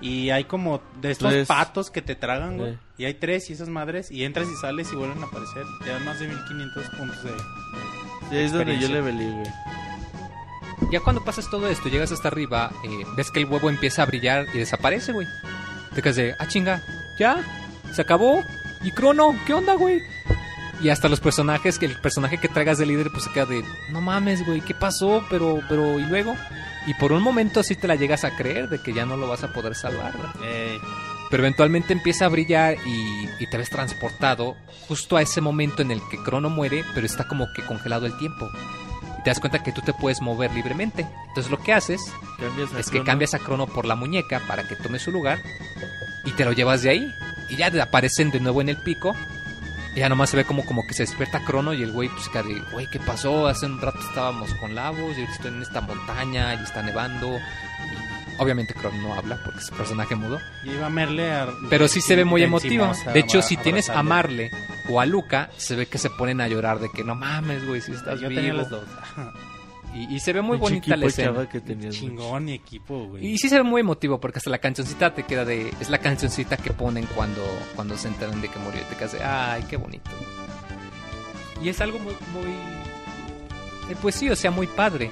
Y 0.00 0.30
hay 0.30 0.44
como 0.44 0.82
de 1.00 1.10
estos 1.12 1.30
Tres. 1.30 1.48
patos 1.48 1.90
que 1.90 2.02
te 2.02 2.14
tragan, 2.14 2.58
güey. 2.58 2.72
Sí. 2.72 2.78
Y 2.98 3.04
hay 3.06 3.14
tres 3.14 3.48
y 3.50 3.54
esas 3.54 3.68
madres. 3.68 4.10
Y 4.10 4.24
entras 4.24 4.46
y 4.48 4.56
sales 4.60 4.92
y 4.92 4.96
vuelven 4.96 5.22
a 5.22 5.26
aparecer. 5.26 5.64
Te 5.84 5.90
dan 5.90 6.04
más 6.04 6.20
de 6.20 6.28
1500 6.28 6.88
puntos 6.90 7.22
de. 7.24 7.30
Sí, 8.30 8.36
es 8.36 8.52
donde 8.52 8.78
yo 8.78 8.86
experiencia. 8.86 8.88
le 8.88 9.00
velé, 9.00 9.30
güey. 9.30 9.46
Ya 10.92 11.00
cuando 11.00 11.24
pasas 11.24 11.48
todo 11.50 11.68
esto, 11.68 11.88
llegas 11.88 12.12
hasta 12.12 12.28
arriba, 12.28 12.70
eh, 12.84 13.04
ves 13.16 13.30
que 13.30 13.40
el 13.40 13.46
huevo 13.46 13.70
empieza 13.70 14.02
a 14.02 14.06
brillar 14.06 14.46
y 14.54 14.58
desaparece, 14.58 15.12
güey. 15.12 15.26
Te 15.94 16.02
quedas 16.02 16.16
de, 16.16 16.34
ah, 16.38 16.46
chinga, 16.46 16.82
ya, 17.18 17.42
se 17.92 18.02
acabó. 18.02 18.42
Y 18.82 18.90
Crono, 18.92 19.34
¿qué 19.46 19.54
onda, 19.54 19.74
güey? 19.74 20.02
Y 20.82 20.90
hasta 20.90 21.08
los 21.08 21.20
personajes, 21.20 21.78
que 21.78 21.86
el 21.86 21.98
personaje 22.00 22.38
que 22.38 22.48
traigas 22.48 22.76
de 22.76 22.84
líder, 22.84 23.10
pues 23.10 23.24
se 23.24 23.32
queda 23.32 23.46
de, 23.46 23.64
no 23.90 24.02
mames, 24.02 24.44
güey, 24.44 24.60
¿qué 24.60 24.74
pasó? 24.74 25.24
Pero, 25.30 25.60
pero, 25.68 25.98
¿y 25.98 26.04
luego? 26.04 26.36
Y 26.86 26.94
por 26.94 27.12
un 27.12 27.22
momento 27.22 27.62
sí 27.62 27.74
te 27.74 27.88
la 27.88 27.96
llegas 27.96 28.24
a 28.24 28.36
creer 28.36 28.68
de 28.68 28.80
que 28.80 28.92
ya 28.92 29.04
no 29.06 29.16
lo 29.16 29.28
vas 29.28 29.42
a 29.42 29.52
poder 29.52 29.74
salvar. 29.74 30.12
Ey, 30.44 30.78
Pero 31.30 31.42
eventualmente 31.42 31.92
empieza 31.92 32.26
a 32.26 32.28
brillar 32.28 32.76
y, 32.86 33.28
y 33.40 33.46
te 33.50 33.56
ves 33.58 33.70
transportado 33.70 34.56
justo 34.86 35.16
a 35.16 35.22
ese 35.22 35.40
momento 35.40 35.82
en 35.82 35.90
el 35.90 36.00
que 36.08 36.22
Crono 36.22 36.48
muere, 36.48 36.84
pero 36.94 37.04
está 37.06 37.26
como 37.26 37.52
que 37.52 37.62
congelado 37.62 38.06
el 38.06 38.16
tiempo. 38.18 38.48
Y 39.18 39.22
te 39.24 39.30
das 39.30 39.40
cuenta 39.40 39.62
que 39.64 39.72
tú 39.72 39.80
te 39.82 39.92
puedes 39.94 40.20
mover 40.22 40.52
libremente. 40.52 41.04
Entonces 41.28 41.50
lo 41.50 41.58
que 41.58 41.72
haces 41.72 42.00
es 42.78 42.86
que 42.86 42.90
Crono. 42.92 43.04
cambias 43.04 43.34
a 43.34 43.40
Crono 43.40 43.66
por 43.66 43.84
la 43.84 43.96
muñeca 43.96 44.40
para 44.46 44.68
que 44.68 44.76
tome 44.76 45.00
su 45.00 45.10
lugar 45.10 45.40
y 46.24 46.30
te 46.32 46.44
lo 46.44 46.52
llevas 46.52 46.82
de 46.82 46.90
ahí. 46.90 47.12
Y 47.48 47.56
ya 47.56 47.70
aparecen 47.82 48.30
de 48.30 48.40
nuevo 48.40 48.60
en 48.60 48.68
el 48.68 48.76
pico. 48.76 49.14
Ya 49.96 50.08
nomás 50.10 50.30
se 50.30 50.36
ve 50.36 50.44
como, 50.44 50.64
como 50.64 50.86
que 50.86 50.92
se 50.94 51.04
despierta 51.04 51.42
Crono 51.44 51.72
y 51.72 51.82
el 51.82 51.90
güey 51.92 52.08
pues 52.10 52.28
de, 52.42 52.60
güey, 52.72 52.86
¿qué 52.90 53.00
pasó? 53.00 53.46
Hace 53.48 53.66
un 53.66 53.80
rato 53.80 53.98
estábamos 54.00 54.52
con 54.54 54.74
Lavos 54.74 54.98
y 55.16 55.20
ahorita 55.20 55.32
estoy 55.32 55.50
en 55.52 55.62
esta 55.62 55.80
montaña 55.80 56.54
y 56.54 56.62
está 56.62 56.82
nevando. 56.82 57.38
Y 57.38 58.40
obviamente 58.42 58.74
Crono 58.74 58.98
no 59.00 59.14
habla 59.14 59.38
porque 59.42 59.60
es 59.60 59.70
personaje 59.70 60.14
mudo. 60.14 60.38
y 60.64 60.70
iba 60.72 60.90
Merle 60.90 61.32
a. 61.32 61.48
Pero 61.70 61.88
sí 61.88 62.00
se 62.02 62.14
ve 62.14 62.24
muy 62.26 62.42
emotiva. 62.42 62.88
encimosa, 62.90 63.12
De 63.12 63.20
hecho, 63.20 63.38
a- 63.38 63.42
si 63.42 63.56
tienes 63.56 63.88
a. 63.88 64.02
Marle 64.02 64.50
o 64.88 65.00
a 65.00 65.06
Luca, 65.06 65.48
se 65.56 65.74
ve 65.76 65.86
que 65.86 65.96
se 65.98 66.10
ponen 66.10 66.40
a 66.42 66.48
llorar 66.48 66.78
de 66.78 66.90
que 66.90 67.02
no 67.02 67.14
mames, 67.14 67.66
güey, 67.66 67.80
si 67.80 67.92
estás 67.92 68.20
Yo 68.20 68.28
vivo. 68.28 68.40
tenía 68.40 68.54
las 68.54 68.68
dos. 68.68 68.84
Y, 69.94 70.14
y 70.14 70.20
se 70.20 70.32
ve 70.32 70.42
muy 70.42 70.58
bonita 70.58 70.96
la 70.96 71.06
escena. 71.06 71.48
que 71.48 71.60
tenías. 71.60 71.94
Chingón 71.94 72.48
y 72.48 72.54
equipo, 72.54 73.06
güey. 73.06 73.26
Y 73.26 73.38
sí 73.38 73.48
se 73.48 73.56
ve 73.56 73.62
muy 73.62 73.80
emotivo 73.80 74.20
porque 74.20 74.38
hasta 74.38 74.50
la 74.50 74.58
cancioncita 74.58 75.14
te 75.14 75.22
queda 75.22 75.44
de... 75.44 75.72
Es 75.80 75.88
la 75.88 75.98
cancioncita 75.98 76.56
que 76.56 76.70
ponen 76.72 77.06
cuando, 77.14 77.42
cuando 77.74 77.96
se 77.96 78.08
enteran 78.08 78.40
de 78.40 78.48
que 78.48 78.58
murió. 78.58 78.80
Y 78.82 78.84
te 78.84 78.96
quedas 78.96 79.12
de... 79.12 79.24
Ay, 79.24 79.64
qué 79.68 79.76
bonito. 79.76 80.10
Y 81.62 81.68
es 81.68 81.80
algo 81.80 81.98
muy... 81.98 82.12
muy 82.32 82.52
eh, 83.90 83.96
pues 84.02 84.14
sí, 84.16 84.28
o 84.28 84.36
sea, 84.36 84.50
muy 84.50 84.66
padre. 84.66 85.10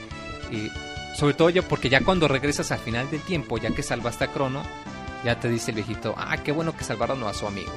Y 0.51 0.69
sobre 1.17 1.35
todo 1.35 1.51
yo 1.51 1.63
porque 1.63 1.89
ya 1.89 2.01
cuando 2.01 2.29
regresas 2.29 2.73
al 2.73 2.81
final 2.81 3.11
del 3.11 3.21
tiempo, 3.21 3.57
ya 3.59 3.71
que 3.71 3.83
salvaste 3.83 4.25
a 4.25 4.33
Crono, 4.33 4.63
ya 5.25 5.39
te 5.41 5.49
dice 5.49 5.71
el 5.71 5.77
viejito, 5.77 6.15
ah, 6.19 6.37
qué 6.39 6.53
bueno 6.53 6.77
que 6.77 6.85
salvaron 6.85 7.23
a 7.25 7.33
su 7.33 7.47
amigo. 7.47 7.73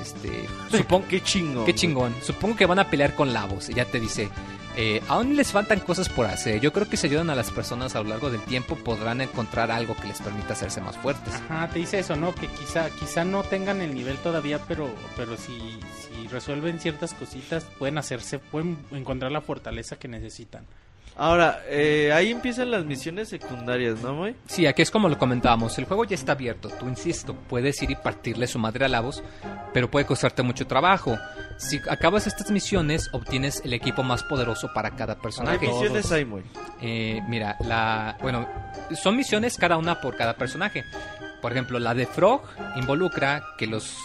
Este, 0.00 0.46
supongo, 0.70 1.06
Qué 1.08 1.22
chingón. 1.22 1.64
Qué 1.64 1.74
chingón. 1.74 2.14
Supongo 2.22 2.56
que 2.56 2.66
van 2.66 2.78
a 2.78 2.90
pelear 2.90 3.14
con 3.14 3.32
Lavos. 3.32 3.68
Y 3.70 3.74
ya 3.74 3.84
te 3.84 3.98
dice, 4.00 4.28
eh, 4.76 5.02
aún 5.08 5.36
les 5.36 5.52
faltan 5.52 5.80
cosas 5.80 6.08
por 6.08 6.26
hacer. 6.26 6.60
Yo 6.60 6.72
creo 6.72 6.88
que 6.88 6.96
si 6.96 7.06
ayudan 7.06 7.30
a 7.30 7.34
las 7.34 7.50
personas 7.50 7.96
a 7.96 8.02
lo 8.02 8.10
largo 8.10 8.30
del 8.30 8.42
tiempo, 8.42 8.76
podrán 8.76 9.20
encontrar 9.20 9.70
algo 9.70 9.96
que 9.96 10.08
les 10.08 10.20
permita 10.20 10.52
hacerse 10.52 10.80
más 10.80 10.96
fuertes. 10.98 11.34
Ajá, 11.34 11.68
te 11.68 11.78
dice 11.78 11.98
eso, 11.98 12.14
¿no? 12.16 12.34
Que 12.34 12.46
quizá, 12.46 12.90
quizá 12.90 13.24
no 13.24 13.42
tengan 13.42 13.80
el 13.80 13.94
nivel 13.94 14.18
todavía, 14.18 14.60
pero, 14.68 14.94
pero 15.16 15.36
si, 15.36 15.80
si 16.00 16.28
resuelven 16.28 16.78
ciertas 16.78 17.14
cositas, 17.14 17.64
pueden 17.78 17.96
hacerse, 17.98 18.38
pueden 18.38 18.78
encontrar 18.92 19.32
la 19.32 19.40
fortaleza 19.40 19.98
que 19.98 20.08
necesitan. 20.08 20.66
Ahora, 21.18 21.62
eh, 21.68 22.12
ahí 22.12 22.30
empiezan 22.30 22.70
las 22.70 22.84
misiones 22.84 23.30
secundarias, 23.30 24.02
¿no, 24.02 24.16
güey? 24.18 24.34
Sí, 24.46 24.66
aquí 24.66 24.82
es 24.82 24.90
como 24.90 25.08
lo 25.08 25.16
comentábamos. 25.16 25.78
El 25.78 25.86
juego 25.86 26.04
ya 26.04 26.14
está 26.14 26.32
abierto. 26.32 26.68
Tú, 26.68 26.88
insisto, 26.88 27.34
puedes 27.34 27.80
ir 27.82 27.90
y 27.90 27.94
partirle 27.96 28.46
su 28.46 28.58
madre 28.58 28.84
a 28.84 28.88
Lavos, 28.88 29.22
pero 29.72 29.90
puede 29.90 30.04
costarte 30.04 30.42
mucho 30.42 30.66
trabajo. 30.66 31.16
Si 31.56 31.80
acabas 31.88 32.26
estas 32.26 32.50
misiones, 32.50 33.08
obtienes 33.12 33.62
el 33.64 33.72
equipo 33.72 34.02
más 34.02 34.24
poderoso 34.24 34.68
para 34.74 34.90
cada 34.90 35.14
¿Qué 35.14 35.22
personaje. 35.22 35.66
misiones 35.66 36.12
hay, 36.12 36.24
güey? 36.24 36.44
Eh, 36.82 37.22
mira, 37.28 37.56
la. 37.60 38.18
Bueno, 38.20 38.46
son 38.94 39.16
misiones 39.16 39.56
cada 39.56 39.78
una 39.78 40.02
por 40.02 40.16
cada 40.16 40.36
personaje. 40.36 40.84
Por 41.40 41.52
ejemplo, 41.52 41.78
la 41.78 41.94
de 41.94 42.06
Frog 42.06 42.42
involucra 42.76 43.42
que 43.56 43.66
los. 43.66 43.96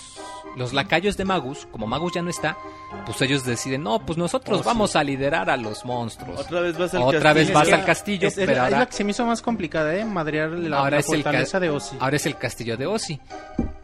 Los 0.56 0.74
lacayos 0.74 1.16
de 1.18 1.24
Magus, 1.26 1.66
como 1.72 1.88
Magus 1.88 2.14
ya 2.14 2.22
no 2.22 2.30
está, 2.30 2.58
pues 3.06 3.22
ellos 3.22 3.46
deciden, 3.46 3.84
no, 3.84 4.00
pues 4.06 4.18
nosotros 4.18 4.60
Oh, 4.60 4.64
sí. 4.64 4.68
vamos 4.68 4.96
a 4.98 5.04
liderar 5.04 5.50
a 5.50 5.56
los 5.58 5.86
monstruos. 5.86 6.40
Otra 6.42 6.60
vez 6.62 6.78
vas 6.78 6.94
al 6.94 7.04
Otra 7.04 7.32
vez 7.34 7.48
castillo. 7.52 7.60
vas 7.60 7.68
Es 7.68 7.74
al 7.74 7.86
castillo, 7.86 8.28
es, 8.28 8.38
es 8.38 8.46
pero 8.46 8.52
la- 8.52 8.68
es 8.68 8.74
ahora- 8.74 8.80
la 8.80 8.86
que 8.88 8.94
se 8.94 9.04
me 9.06 9.12
hizo 9.12 9.26
más 9.26 9.42
complicada, 9.42 9.96
¿eh? 9.96 10.04
Madrear 10.04 10.50
la, 10.50 10.78
Ahora 10.80 10.92
la 10.92 11.00
es 11.00 11.10
el 11.10 11.24
fortaleza 11.24 11.52
ca- 11.54 11.60
de 11.62 11.70
Ozzy. 11.70 11.96
Ahora 12.00 12.16
es 12.18 12.26
el 12.26 12.38
castillo 12.38 12.76
de 12.78 12.86
Ozzy. 12.88 13.20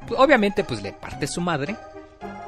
Pues, 0.07 0.19
obviamente, 0.19 0.63
pues 0.65 0.81
le 0.81 0.91
parte 0.93 1.25
su 1.27 1.39
madre. 1.41 1.75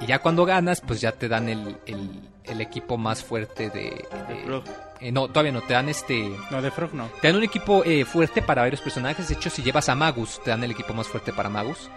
Y 0.01 0.05
ya 0.07 0.19
cuando 0.19 0.45
ganas, 0.45 0.81
pues 0.81 0.99
ya 1.01 1.11
te 1.11 1.27
dan 1.27 1.47
el, 1.49 1.77
el- 1.85 2.21
el 2.43 2.61
equipo 2.61 2.97
más 2.97 3.23
fuerte 3.23 3.69
de. 3.69 4.05
de- 4.27 4.43
Frog. 4.45 4.63
eh, 4.99 5.11
no, 5.11 5.27
todavía 5.27 5.51
no, 5.51 5.61
te 5.61 5.73
dan 5.73 5.87
este. 5.89 6.29
No, 6.51 6.61
de 6.61 6.71
Frog 6.71 6.93
no. 6.93 7.07
Te 7.21 7.27
dan 7.27 7.37
un 7.37 7.43
equipo 7.43 7.83
eh, 7.85 8.03
fuerte 8.05 8.41
para 8.41 8.63
varios 8.63 8.81
personajes. 8.81 9.27
De 9.29 9.35
hecho, 9.35 9.49
si 9.49 9.61
llevas 9.61 9.87
a 9.89 9.95
Magus, 9.95 10.41
te 10.43 10.49
dan 10.49 10.63
el 10.63 10.71
equipo 10.71 10.93
más 10.93 11.07
fuerte 11.07 11.31
para 11.31 11.49
Magus. 11.49 11.89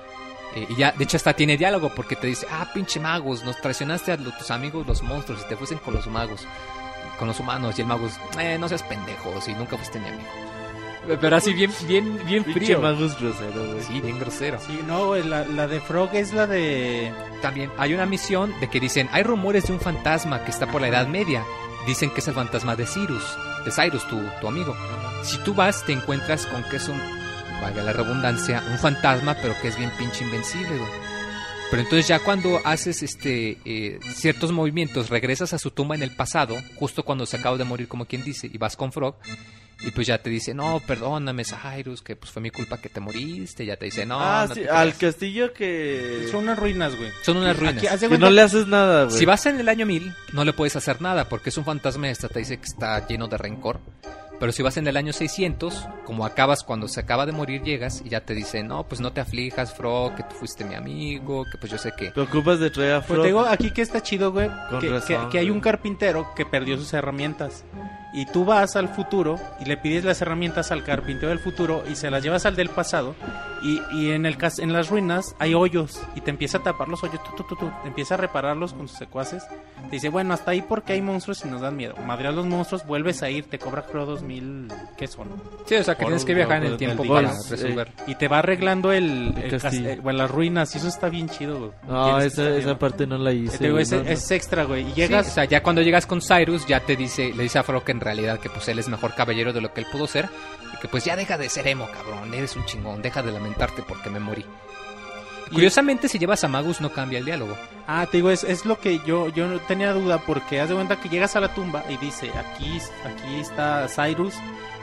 Eh, 0.55 0.67
y 0.69 0.77
ya, 0.77 0.93
de 0.93 1.05
hecho, 1.05 1.17
hasta 1.17 1.33
tiene 1.35 1.57
diálogo 1.57 1.91
porque 1.95 2.15
te 2.17 2.27
dice, 2.27 2.47
ah, 2.51 2.69
pinche 2.75 3.01
magos, 3.01 3.43
nos 3.45 3.61
traicionaste 3.61 4.13
a 4.13 4.17
lo- 4.17 4.33
tus 4.33 4.51
amigos 4.51 4.87
los 4.87 5.03
monstruos 5.03 5.43
y 5.45 5.49
te 5.49 5.57
fuesen 5.57 5.79
con 5.79 5.95
los 5.95 6.07
magos, 6.09 6.47
con 7.19 7.29
los 7.29 7.41
humanos. 7.41 7.79
Y 7.79 7.83
el 7.83 7.87
mago, 7.89 8.07
es, 8.07 8.19
eh, 8.39 8.59
no 8.59 8.69
seas 8.69 8.83
pendejos 8.83 9.49
y 9.49 9.55
nunca 9.55 9.77
fuiste 9.77 9.99
mi 9.99 10.09
amigo. 10.09 10.29
Pero 11.21 11.35
así 11.37 11.53
bien, 11.53 11.73
bien, 11.89 12.21
bien 12.27 12.45
Pinche 12.45 12.61
frío. 12.61 12.81
Magus 12.81 13.19
grosero, 13.19 13.73
güey. 13.73 13.83
Sí, 13.83 14.01
bien 14.01 14.21
grosero. 14.21 14.61
Sí, 14.65 14.79
no, 14.87 15.07
güey, 15.09 15.25
la, 15.25 15.45
la 15.47 15.67
de 15.67 15.81
Frog 15.81 16.11
es 16.15 16.33
la 16.33 16.47
de... 16.47 17.13
También 17.41 17.73
hay 17.77 17.93
una 17.93 18.07
misión 18.07 18.55
de 18.61 18.71
que 18.71 18.79
dicen, 18.79 19.09
hay 19.11 19.25
rumores 19.25 19.67
de 19.67 19.73
un 19.73 19.81
fantasma 19.81 20.45
que 20.45 20.53
está 20.53 20.67
por 20.71 20.81
la 20.81 20.87
Edad 20.89 21.09
Media. 21.09 21.43
Dicen 21.89 22.11
que 22.11 22.21
es 22.21 22.29
el 22.29 22.35
fantasma 22.35 22.77
de 22.77 22.87
Cyrus, 22.87 23.25
de 23.65 23.73
Cyrus, 23.73 24.07
tu, 24.07 24.23
tu 24.41 24.47
amigo. 24.47 24.77
Si 25.25 25.39
tú 25.39 25.55
vas, 25.55 25.85
te 25.85 25.93
encuentras 25.93 26.47
con 26.47 26.63
que 26.71 26.77
es 26.77 26.87
un, 26.87 27.01
valga 27.63 27.83
la 27.83 27.93
redundancia, 27.95 28.63
un 28.71 28.79
fantasma, 28.79 29.35
pero 29.41 29.55
que 29.63 29.69
es 29.69 29.79
bien 29.79 29.91
pinche 29.99 30.25
invencible, 30.25 30.77
güey. 30.77 30.91
Pero 31.71 31.83
entonces 31.85 32.07
ya 32.07 32.19
cuando 32.19 32.61
haces 32.65 33.03
este 33.03 33.57
eh, 33.65 33.99
ciertos 34.15 34.53
movimientos, 34.53 35.09
regresas 35.09 35.55
a 35.55 35.59
su 35.59 35.71
tumba 35.71 35.95
en 35.95 36.03
el 36.03 36.11
pasado, 36.15 36.55
justo 36.77 37.03
cuando 37.03 37.25
se 37.25 37.39
acaba 37.39 37.57
de 37.57 37.65
morir, 37.65 37.89
como 37.89 38.05
quien 38.05 38.23
dice, 38.23 38.47
y 38.53 38.59
vas 38.59 38.77
con 38.77 38.93
Frog, 38.93 39.17
y 39.81 39.91
pues 39.91 40.07
ya 40.07 40.19
te 40.19 40.29
dice, 40.29 40.53
no, 40.53 40.81
perdóname, 40.87 41.45
Cyrus, 41.45 42.03
que 42.03 42.15
pues 42.15 42.31
fue 42.31 42.43
mi 42.43 42.51
culpa 42.51 42.79
que 42.79 42.91
te 42.91 43.01
moriste, 43.01 43.65
ya 43.65 43.77
te 43.77 43.87
dice, 43.87 44.05
no, 44.05 44.19
ah, 44.21 44.45
no 44.49 44.55
sí, 44.55 44.61
te 44.61 44.69
al 44.69 44.95
creas". 44.95 45.15
castillo 45.15 45.53
que... 45.55 46.29
Son 46.31 46.43
unas 46.45 46.59
ruinas, 46.59 46.95
güey. 46.95 47.11
Son 47.23 47.39
unas 47.39 47.59
ruinas. 47.59 47.83
que 47.83 47.89
cuenta- 47.89 48.19
no 48.19 48.31
le 48.31 48.43
haces 48.43 48.67
nada, 48.67 49.05
güey. 49.07 49.19
Si 49.19 49.25
vas 49.25 49.47
en 49.47 49.59
el 49.59 49.69
año 49.71 49.87
1000, 49.87 50.13
no 50.35 50.45
le 50.45 50.53
puedes 50.53 50.77
hacer 50.77 51.01
nada 51.01 51.29
porque 51.31 51.49
es 51.49 51.57
un 51.57 51.65
fantasma 51.65 52.07
y 52.07 52.11
hasta 52.11 52.29
te 52.29 52.41
dice 52.41 52.59
que 52.59 52.67
está 52.67 53.07
lleno 53.07 53.29
de 53.29 53.39
rencor. 53.39 53.81
Pero 54.41 54.51
si 54.51 54.63
vas 54.63 54.77
en 54.77 54.87
el 54.89 54.97
año 54.97 55.13
600, 55.13 55.87
como 56.05 56.25
acabas 56.27 56.65
cuando 56.65 56.89
se 56.89 56.99
acaba 56.99 57.27
de 57.27 57.33
morir, 57.33 57.63
llegas 57.63 58.03
y 58.05 58.09
ya 58.09 58.23
te 58.23 58.35
dice, 58.35 58.65
no, 58.65 58.83
pues 58.89 59.01
no 59.01 59.13
te 59.13 59.21
aflijas, 59.21 59.73
Frog, 59.75 60.17
que 60.17 60.25
tú 60.25 60.35
fuiste 60.35 60.65
mi 60.65 60.75
amigo, 60.75 61.45
que 61.51 61.59
pues 61.59 61.71
yo 61.71 61.79
sé 61.79 61.93
que... 61.97 62.11
Te 62.11 62.21
ocupas 62.21 62.59
de 62.59 62.71
traer 62.71 62.95
a 62.95 63.01
Pero 63.03 63.07
Frog. 63.07 63.21
te 63.23 63.27
digo 63.29 63.41
aquí 63.43 63.71
que 63.71 63.83
está 63.83 64.03
chido, 64.03 64.33
güey, 64.33 64.49
que, 64.81 64.89
razón, 64.89 65.25
que- 65.27 65.29
que 65.31 65.39
hay 65.39 65.51
un 65.51 65.61
carpintero 65.61 66.35
que 66.35 66.45
perdió 66.45 66.77
sus 66.77 66.93
herramientas. 66.93 67.65
Y 68.15 68.27
tú 68.27 68.45
vas 68.45 68.77
al 68.77 68.89
futuro 68.91 69.37
y 69.59 69.65
le 69.65 69.79
pides 69.79 70.05
las 70.05 70.21
herramientas 70.21 70.71
al 70.71 70.85
carpintero 70.85 71.31
del 71.31 71.39
futuro 71.39 71.83
y 71.91 71.95
se 71.97 72.11
las 72.11 72.23
llevas 72.23 72.45
al 72.45 72.55
del 72.57 72.69
pasado. 72.69 73.15
Y, 73.63 73.81
y 73.93 74.11
en, 74.11 74.27
el, 74.27 74.37
cas- 74.37 74.59
en 74.59 74.73
las 74.73 74.91
ruinas 74.91 75.35
hay 75.39 75.55
hoyos 75.55 75.99
y 76.15 76.21
te 76.21 76.31
empieza 76.31 76.59
a 76.59 76.63
tapar 76.63 76.89
los 76.89 77.03
hoyos. 77.03 77.23
Tú, 77.25 77.31
tú, 77.37 77.45
tú, 77.49 77.57
tú, 77.57 77.71
te 77.83 77.89
empieza 77.89 78.15
a 78.15 78.17
repararlos 78.19 78.75
con 78.75 78.87
sus 78.89 78.99
secuaces. 78.99 79.45
Te 79.89 79.97
dice, 79.97 80.11
bueno, 80.11 80.35
hasta 80.35 80.51
ahí 80.51 80.61
porque 80.63 80.93
hay 80.93 81.01
monstruos 81.01 81.43
y 81.45 81.49
nos 81.49 81.63
dan 81.63 81.75
miedo. 81.77 81.95
Madreas 82.07 82.35
los 82.35 82.45
monstruos, 82.45 82.85
vuelves 82.87 83.23
a 83.23 83.31
ir, 83.31 83.45
te 83.47 83.59
cobra 83.59 83.83
creo 83.87 84.05
dos 84.05 84.23
mil... 84.23 84.69
¿Qué 84.99 85.07
son? 85.07 85.29
Sí, 85.67 85.77
o 85.77 85.83
sea, 85.85 85.95
que 85.95 86.03
Oro, 86.05 86.09
tienes 86.11 86.25
que 86.27 86.35
viajar 86.35 86.59
en 86.65 86.73
el 86.73 86.77
tiempo 86.77 87.05
para 87.07 87.33
resolver. 87.49 87.93
Y 88.07 88.15
te 88.17 88.29
va 88.29 88.41
arreglando 88.41 88.93
el, 88.93 89.35
El 89.43 89.59
castillo. 89.61 89.89
eh, 89.91 90.01
bueno, 90.03 90.19
las 90.19 90.31
ruinas 90.31 90.75
y 90.75 90.79
eso 90.79 90.89
está 90.89 91.09
bien 91.09 91.29
chido, 91.31 91.59
güey. 91.59 91.71
No, 91.89 92.19
esa, 92.21 92.49
esa 92.51 92.67
bien. 92.67 92.79
parte 92.79 93.07
no 93.07 93.17
la 93.17 93.33
hice. 93.33 93.57
Te 93.59 93.65
digo, 93.65 93.79
es, 93.79 93.91
no, 93.91 94.01
es 94.01 94.31
extra, 94.31 94.65
güey. 94.65 94.83
Y 94.83 94.91
Sí, 94.91 94.93
llegas... 94.97 95.29
o 95.29 95.31
sea, 95.31 95.45
ya 95.47 95.63
cuando 95.63 95.81
llegas 95.83 96.05
con 96.07 96.21
Cyrus, 96.21 96.67
ya 96.67 96.81
te 96.81 96.95
dice, 96.97 97.33
le 97.35 97.45
dice 97.45 97.59
a 97.59 97.63
que 97.63 97.93
en 97.93 98.02
realidad 98.03 98.39
que 98.39 98.51
pues 98.51 98.69
él 98.69 98.79
es 98.79 98.89
mejor 98.89 99.15
caballero 99.15 99.53
de 99.53 99.61
lo 99.61 99.73
que 99.73 99.81
él 99.81 99.87
pudo 99.91 100.07
ser. 100.07 100.29
Y 100.75 100.77
que 100.79 100.89
pues 100.89 101.05
ya 101.05 101.17
deja 101.17 101.39
de 101.39 101.49
ser 101.49 101.67
emo, 101.69 101.89
cabrón, 101.91 102.33
eres 102.35 102.57
un 102.57 102.65
chingón, 102.67 103.03
deja 103.03 103.23
de 103.23 103.33
lamentarte 103.33 103.83
porque 103.83 104.11
me 104.11 104.21
morí. 104.21 104.45
Curiosamente, 105.53 106.09
si 106.09 106.19
llevas 106.19 106.45
a 106.45 106.49
Magus 106.49 106.81
no 106.81 106.91
cambia 106.91 107.19
el 107.19 107.25
diálogo. 107.25 107.57
Ah, 107.87 108.07
te 108.11 108.19
digo, 108.19 108.31
es, 108.31 108.43
es 108.45 108.65
lo 108.65 108.79
que 108.79 109.01
yo, 109.01 109.29
yo 109.29 109.49
no 109.49 109.59
tenía 109.61 109.93
duda 109.93 110.19
porque 110.19 110.61
haz 110.61 110.69
de 110.69 110.75
cuenta 110.75 111.01
que 111.01 111.09
llegas 111.09 111.37
a 111.37 111.41
la 111.41 111.55
tumba 111.55 111.85
y 111.89 111.97
dice, 111.99 112.31
aquí, 112.31 112.79
aquí 113.05 113.41
está 113.41 113.87
Cyrus, 113.89 114.35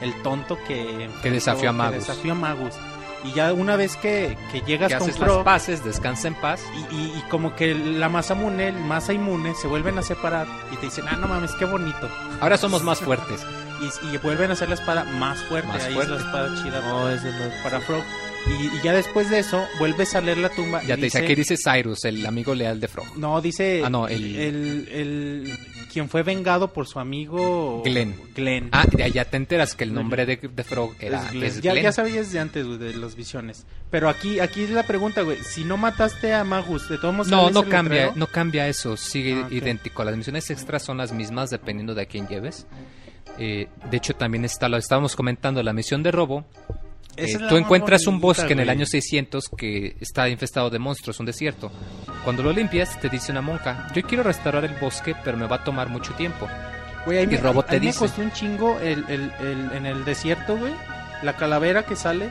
el 0.02 0.14
tonto 0.22 0.58
que... 0.68 1.10
Que 1.24 1.32
desafió 1.32 1.72
a 1.72 1.90
que 1.90 1.96
desafió 1.96 2.34
a 2.34 2.36
Magus. 2.36 2.76
Y 3.26 3.34
ya 3.34 3.52
una 3.52 3.76
vez 3.76 3.98
que, 3.98 4.38
que 4.52 4.62
llegas 4.62 4.92
Que 4.94 4.98
con 4.98 5.10
haces 5.10 5.20
las 5.20 5.44
paces, 5.44 5.84
descansa 5.84 6.30
en 6.30 6.36
paz. 6.36 6.62
y, 6.92 6.96
y- 6.96 7.14
y 7.18 7.22
como 7.30 7.54
que 7.56 7.76
la 7.76 8.08
masa 8.08 8.34
inmune, 8.34 8.70
el 8.70 8.80
masa 8.80 9.12
inmune, 9.14 9.54
se 9.56 9.68
vuelven 9.68 9.98
a 9.98 10.02
separar 10.02 10.48
y 10.72 10.78
te 10.78 10.86
dicen, 10.86 11.06
ah, 11.10 11.18
no 11.18 11.28
mames, 11.28 11.52
qué 11.60 11.66
bonito. 11.66 12.10
Ahora 12.40 12.58
somos 12.58 12.84
más 12.84 13.00
fuertes. 13.00 13.42
Y, 13.80 14.14
y 14.14 14.18
vuelven 14.18 14.50
a 14.50 14.54
hacer 14.56 14.68
la 14.68 14.76
espada 14.76 15.06
más 15.06 15.42
fuerte, 15.44 15.70
Más 15.70 15.82
ahí 15.86 15.94
fuerte. 15.94 16.14
es 16.14 16.20
la 16.20 16.26
espada 16.28 16.62
chida 16.62 16.82
No, 16.82 17.10
ese 17.10 17.32
no. 17.32 17.64
para 17.64 17.80
Frog. 17.80 18.04
Y, 18.48 18.66
y 18.76 18.82
ya 18.84 18.92
después 18.92 19.30
de 19.30 19.40
eso, 19.40 19.66
vuelves 19.80 20.16
a 20.16 20.20
leer 20.20 20.38
la 20.40 20.50
tumba 20.50 20.82
Ya 20.84 20.96
y 20.96 20.98
te 20.98 21.04
dice, 21.06 21.20
aquí 21.20 21.34
dice 21.34 21.56
Cyrus, 21.56 22.04
el 22.04 22.26
amigo 22.26 22.54
leal 22.54 22.82
de 22.82 22.90
Frog. 22.90 23.18
No, 23.18 23.40
dice. 23.40 23.82
Ah, 23.86 23.90
no, 23.90 24.10
el- 24.10 24.36
el, 24.36 24.90
el- 24.92 25.58
Quien 25.92 26.08
fue 26.08 26.22
vengado 26.24 26.72
por 26.72 26.88
su 26.88 27.00
amigo. 27.00 27.82
Glenn. 27.84 28.16
Glenn. 28.36 28.70
Ah, 28.72 28.86
ya, 28.96 29.08
ya 29.08 29.26
te 29.26 29.38
enteras 29.38 29.74
que 29.76 29.84
el 29.84 29.94
nombre 29.94 30.26
de, 30.26 30.38
de 30.38 30.64
Frog 30.64 30.94
era 31.00 31.26
Es 31.26 31.32
Glenn. 31.32 31.44
es 31.46 31.62
ya, 31.62 31.72
Glenn. 31.72 31.84
ya 31.84 31.92
sabías 31.92 32.32
de 32.32 32.40
antes, 32.40 32.66
güey, 32.66 32.78
de 32.78 32.96
las 32.96 33.16
visiones. 33.16 33.66
Pero 33.90 34.08
aquí, 34.08 34.40
aquí 34.40 34.64
es 34.64 34.70
la 34.70 34.84
pregunta, 34.84 35.22
güey. 35.24 35.38
Si 35.44 35.64
no 35.64 35.78
mataste 35.78 36.34
a 36.34 36.44
Magus, 36.44 36.88
de 36.90 36.98
todos 37.00 37.14
modos. 37.16 37.28
No, 37.30 37.50
no 37.50 37.64
cambia, 37.68 37.94
letrero? 38.02 38.14
no 38.16 38.28
cambia 38.28 38.68
eso, 38.68 38.96
sigue 38.98 39.42
Ah, 39.44 39.48
idéntico. 39.50 40.04
Las 40.04 40.16
misiones 40.16 40.50
extras 40.52 40.84
son 40.84 40.98
las 40.98 41.12
mismas 41.12 41.50
dependiendo 41.50 41.96
de 41.96 42.04
a 42.04 42.06
quién 42.06 42.28
lleves. 42.28 42.68
Eh, 43.38 43.68
de 43.90 43.98
hecho, 43.98 44.14
también 44.14 44.46
está, 44.46 44.70
lo 44.70 44.78
estábamos 44.78 45.16
comentando, 45.16 45.64
la 45.64 45.74
misión 45.74 46.04
de 46.04 46.12
robo. 46.12 46.46
Eh, 47.20 47.38
tú 47.50 47.58
encuentras 47.58 48.08
un 48.08 48.20
bosque 48.20 48.54
en 48.54 48.60
el 48.60 48.70
año 48.70 48.86
600 48.86 49.46
que 49.58 49.96
está 50.00 50.28
infestado 50.30 50.70
de 50.70 50.80
monstruos, 50.80 51.20
un 51.20 51.26
desierto. 51.26 51.72
Cuando 52.24 52.44
lo 52.44 52.52
limpias, 52.52 53.00
te 53.00 53.10
dice 53.10 53.32
una 53.32 53.42
monja, 53.42 53.88
yo 53.96 54.02
quiero 54.04 54.24
restaurar 54.24 54.66
el 54.66 54.76
bosque, 54.76 55.16
pero 55.24 55.38
me 55.38 55.48
va 55.48 55.58
a 55.58 55.64
tomar 55.64 55.90
mucho 55.90 56.14
tiempo. 56.14 56.48
Güey, 57.06 57.24
y 57.24 57.28
me, 57.28 57.38
Robo 57.38 57.62
ahí 57.62 57.68
te 57.70 57.80
me 57.80 57.86
dice. 57.88 58.00
costó 58.00 58.22
un 58.22 58.32
chingo 58.32 58.78
el, 58.80 59.06
el- 59.08 59.32
el- 59.40 59.72
en 59.74 59.86
el 59.86 60.04
desierto, 60.06 60.58
güey. 60.58 60.74
La 61.24 61.34
calavera 61.36 61.84
que 61.84 61.96
sale. 61.96 62.30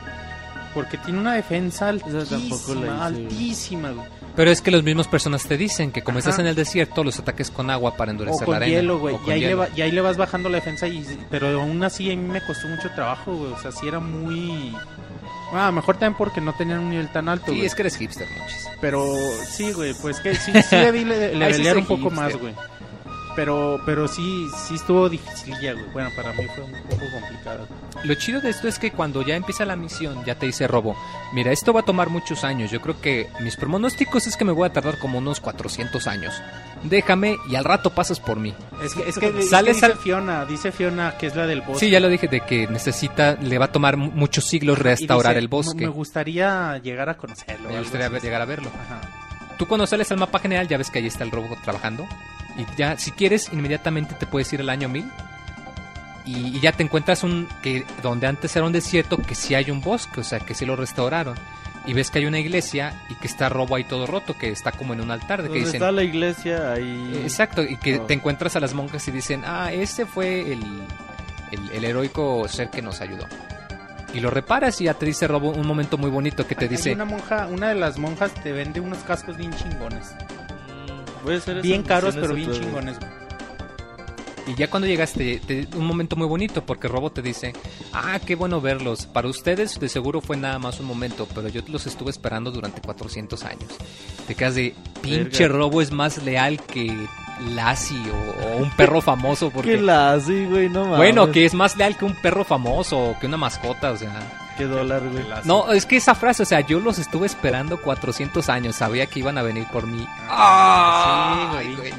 Porque 0.73 0.97
tiene 0.99 1.19
una 1.19 1.33
defensa 1.33 1.89
altísima, 1.89 3.05
altísima, 3.05 3.89
güey. 3.91 4.07
Pero 4.35 4.51
es 4.51 4.61
que 4.61 4.71
las 4.71 4.83
mismas 4.83 5.07
personas 5.07 5.43
te 5.45 5.57
dicen 5.57 5.91
que 5.91 6.01
como 6.01 6.19
Ajá. 6.19 6.29
estás 6.29 6.39
en 6.39 6.47
el 6.47 6.55
desierto, 6.55 7.03
los 7.03 7.19
ataques 7.19 7.51
con 7.51 7.69
agua 7.69 7.97
para 7.97 8.11
O 8.11 8.13
endurecer 8.13 8.41
la 8.41 8.45
con 8.45 8.55
arena. 8.55 8.71
hielo, 8.71 8.99
güey. 8.99 9.15
o 9.15 9.19
Y 9.27 9.31
ahí, 9.31 9.39
le 9.41 9.45
hielo. 9.47 9.57
va- 9.59 9.67
y 9.75 9.81
ahí 9.81 9.91
le 9.91 10.01
vas 10.01 10.15
bajando 10.17 10.47
la 10.49 10.55
defensa. 10.57 10.87
Y, 10.87 11.05
pero 11.29 11.47
aún 11.59 11.83
así 11.83 12.09
a 12.11 12.15
mí 12.15 12.27
me 12.27 12.41
costó 12.45 12.67
mucho 12.67 12.89
trabajo, 12.95 13.35
güey. 13.35 13.51
O 13.51 13.59
sea, 13.59 13.71
sí 13.71 13.87
era 13.87 13.99
muy... 13.99 14.73
Ah, 15.51 15.71
mejor 15.71 15.95
también 15.97 16.15
porque 16.17 16.41
no 16.41 16.53
tenían 16.53 16.79
un 16.79 16.91
nivel 16.91 17.11
tan 17.11 17.27
alto, 17.27 17.47
Sí, 17.47 17.53
güey. 17.53 17.65
es 17.65 17.73
que 17.75 17.81
eres 17.81 17.97
hipster, 17.97 18.27
Monchis. 18.37 18.67
Pero 18.79 19.03
sí, 19.49 19.71
güey, 19.73 19.93
pues 19.95 20.19
que 20.19 20.35
sí, 20.35 20.51
sí 20.61 20.75
le, 20.75 20.85
Ahí 20.87 20.93
sí 20.93 21.35
levelear 21.35 21.73
soy 21.73 21.81
un 21.81 21.87
poco 21.87 22.09
hipster. 22.09 22.11
más, 22.23 22.37
güey. 22.37 22.53
Pero, 23.39 23.79
pero 23.85 24.05
sí, 24.09 24.49
sí 24.67 24.75
estuvo 24.75 25.07
difícil 25.07 25.55
ya, 25.61 25.71
güey. 25.71 25.85
Bueno, 25.93 26.09
para 26.13 26.33
mí 26.33 26.43
fue 26.53 26.65
un 26.65 26.73
poco 26.73 27.05
complicado. 27.09 27.65
Lo 28.03 28.13
chido 28.15 28.41
de 28.41 28.49
esto 28.49 28.67
es 28.67 28.77
que 28.77 28.91
cuando 28.91 29.21
ya 29.21 29.37
empieza 29.37 29.63
la 29.63 29.77
misión, 29.77 30.25
ya 30.25 30.35
te 30.35 30.45
dice 30.45 30.67
Robo, 30.67 30.97
mira, 31.31 31.53
esto 31.53 31.71
va 31.71 31.79
a 31.79 31.83
tomar 31.83 32.09
muchos 32.09 32.43
años. 32.43 32.69
Yo 32.69 32.81
creo 32.81 32.99
que 32.99 33.29
mis 33.39 33.55
pronósticos 33.55 34.27
es 34.27 34.35
que 34.35 34.43
me 34.43 34.51
voy 34.51 34.67
a 34.67 34.73
tardar 34.73 34.99
como 34.99 35.19
unos 35.19 35.39
400 35.39 36.05
años. 36.07 36.33
Déjame 36.83 37.37
y 37.49 37.55
al 37.55 37.63
rato 37.63 37.91
pasas 37.91 38.19
por 38.19 38.37
mí. 38.37 38.53
Es 38.83 38.93
que, 38.93 39.07
es 39.07 39.17
que, 39.17 39.27
es 39.27 39.33
que 39.35 39.41
Sales 39.43 39.75
dice 39.75 39.85
al- 39.85 39.95
Fiona, 39.97 40.43
dice 40.45 40.73
Fiona 40.73 41.15
que 41.17 41.27
es 41.27 41.35
la 41.37 41.47
del 41.47 41.61
bosque. 41.61 41.85
Sí, 41.85 41.89
ya 41.89 42.01
lo 42.01 42.09
dije 42.09 42.27
de 42.27 42.41
que 42.41 42.67
necesita, 42.67 43.35
le 43.41 43.57
va 43.57 43.65
a 43.65 43.71
tomar 43.71 43.95
mu- 43.95 44.11
muchos 44.11 44.43
siglos 44.43 44.77
restaurar 44.79 45.31
dice, 45.35 45.39
el 45.39 45.47
bosque. 45.47 45.85
Me 45.85 45.87
gustaría 45.87 46.77
llegar 46.79 47.07
a 47.07 47.15
conocerlo. 47.15 47.69
Me 47.69 47.79
gustaría 47.79 48.09
llegar 48.19 48.41
a 48.41 48.45
verlo. 48.45 48.69
Ajá. 48.69 48.99
Tú 49.57 49.65
cuando 49.65 49.87
sales 49.87 50.11
al 50.11 50.17
mapa 50.17 50.39
general 50.39 50.67
ya 50.67 50.77
ves 50.77 50.89
que 50.89 50.99
ahí 50.99 51.07
está 51.07 51.23
el 51.23 51.31
robot 51.31 51.61
trabajando. 51.63 52.05
Y 52.59 52.65
ya, 52.77 52.97
si 52.97 53.11
quieres, 53.11 53.49
inmediatamente 53.53 54.15
te 54.15 54.25
puedes 54.27 54.51
ir 54.53 54.59
al 54.59 54.69
año 54.69 54.89
1000. 54.89 55.09
Y, 56.25 56.57
y 56.57 56.59
ya 56.59 56.71
te 56.73 56.83
encuentras 56.83 57.23
un 57.23 57.47
que 57.63 57.85
donde 58.03 58.27
antes 58.27 58.55
era 58.55 58.65
un 58.65 58.71
desierto 58.73 59.17
que 59.17 59.33
sí 59.35 59.55
hay 59.55 59.71
un 59.71 59.81
bosque, 59.81 60.19
o 60.19 60.23
sea, 60.23 60.39
que 60.39 60.53
sí 60.53 60.65
lo 60.65 60.75
restauraron. 60.75 61.35
Y 61.85 61.93
ves 61.93 62.11
que 62.11 62.19
hay 62.19 62.25
una 62.25 62.37
iglesia 62.39 62.93
y 63.09 63.15
que 63.15 63.25
está 63.25 63.49
robo 63.49 63.75
ahí 63.75 63.83
todo 63.85 64.05
roto, 64.05 64.37
que 64.37 64.49
está 64.51 64.71
como 64.73 64.93
en 64.93 65.01
un 65.01 65.09
altar. 65.11 65.41
De 65.41 65.49
que 65.49 65.59
dicen, 65.59 65.75
está 65.75 65.91
la 65.91 66.03
iglesia, 66.03 66.73
ahí... 66.73 67.21
Exacto, 67.23 67.63
y 67.63 67.77
que 67.77 67.97
Oh. 67.99 68.01
te 68.05 68.13
encuentras 68.13 68.55
a 68.55 68.59
las 68.59 68.73
monjas 68.73 69.07
y 69.07 69.11
dicen, 69.11 69.43
ah, 69.45 69.71
ese 69.71 70.05
fue 70.05 70.51
el, 70.51 70.61
el, 71.51 71.69
el 71.71 71.85
heroico 71.85 72.47
ser 72.47 72.69
que 72.69 72.81
nos 72.81 72.99
ayudó. 73.01 73.25
Y 74.13 74.19
lo 74.19 74.29
reparas 74.29 74.81
y 74.81 74.85
ya 74.85 74.93
te 74.95 75.05
dice 75.05 75.27
Robo 75.27 75.51
un 75.51 75.65
momento 75.67 75.97
muy 75.97 76.09
bonito 76.09 76.45
que 76.45 76.55
te 76.55 76.65
Hay 76.65 76.69
dice, 76.69 76.93
una 76.93 77.05
monja, 77.05 77.47
una 77.47 77.69
de 77.69 77.75
las 77.75 77.97
monjas 77.97 78.33
te 78.33 78.51
vende 78.51 78.79
unos 78.79 78.99
cascos 78.99 79.37
bien 79.37 79.53
chingones. 79.53 80.13
Bien 81.61 81.83
caros, 81.83 82.15
pero 82.15 82.33
bien 82.33 82.49
todo. 82.49 82.59
chingones, 82.59 82.97
güey. 82.99 83.11
y 84.47 84.55
ya 84.55 84.69
cuando 84.69 84.87
llegaste, 84.87 85.39
te- 85.45 85.67
un 85.75 85.85
momento 85.85 86.15
muy 86.15 86.25
bonito 86.27 86.65
porque 86.65 86.87
Robo 86.87 87.11
te 87.11 87.21
dice, 87.21 87.53
ah, 87.93 88.19
qué 88.25 88.35
bueno 88.35 88.61
verlos. 88.61 89.05
Para 89.05 89.27
ustedes 89.27 89.79
de 89.79 89.89
seguro 89.89 90.21
fue 90.21 90.37
nada 90.37 90.57
más 90.59 90.79
un 90.79 90.87
momento, 90.87 91.27
pero 91.35 91.47
yo 91.49 91.61
los 91.67 91.85
estuve 91.85 92.09
esperando 92.09 92.49
durante 92.51 92.81
400 92.81 93.43
años. 93.43 93.69
Te 94.27 94.33
quedas 94.35 94.55
de, 94.55 94.73
pinche 95.01 95.43
Verga. 95.43 95.57
Robo 95.57 95.81
es 95.81 95.91
más 95.91 96.23
leal 96.23 96.59
que 96.63 96.95
Lassie 97.53 98.01
o, 98.11 98.47
o 98.47 98.57
un 98.57 98.71
perro 98.71 99.01
famoso 99.01 99.49
porque... 99.53 99.71
¿Qué 99.75 99.81
la 99.81 100.13
hace, 100.13 100.45
güey? 100.47 100.67
No 100.67 100.81
mames. 100.83 100.97
Bueno, 100.97 101.31
que 101.31 101.45
es 101.45 101.53
más 101.53 101.77
leal 101.77 101.95
que 101.95 102.05
un 102.05 102.15
perro 102.15 102.43
famoso 102.43 102.97
o 102.99 103.19
que 103.19 103.27
una 103.27 103.37
mascota, 103.37 103.91
o 103.91 103.97
sea... 103.97 104.47
¿Qué 104.59 104.65
dólar, 104.65 105.01
güey? 105.07 105.25
No, 105.45 105.71
es 105.71 105.85
que 105.85 105.95
esa 105.95 106.13
frase, 106.15 106.43
o 106.43 106.45
sea, 106.45 106.59
yo 106.59 106.81
los 106.81 106.99
estuve 106.99 107.25
esperando 107.25 107.81
400 107.81 108.49
años, 108.49 108.75
sabía 108.75 109.05
que 109.05 109.19
iban 109.19 109.37
a 109.37 109.41
venir 109.41 109.65
por 109.71 109.87
mí. 109.87 110.05
Ah, 110.27 111.59
sí, 111.61 111.75
güey. 111.77 111.93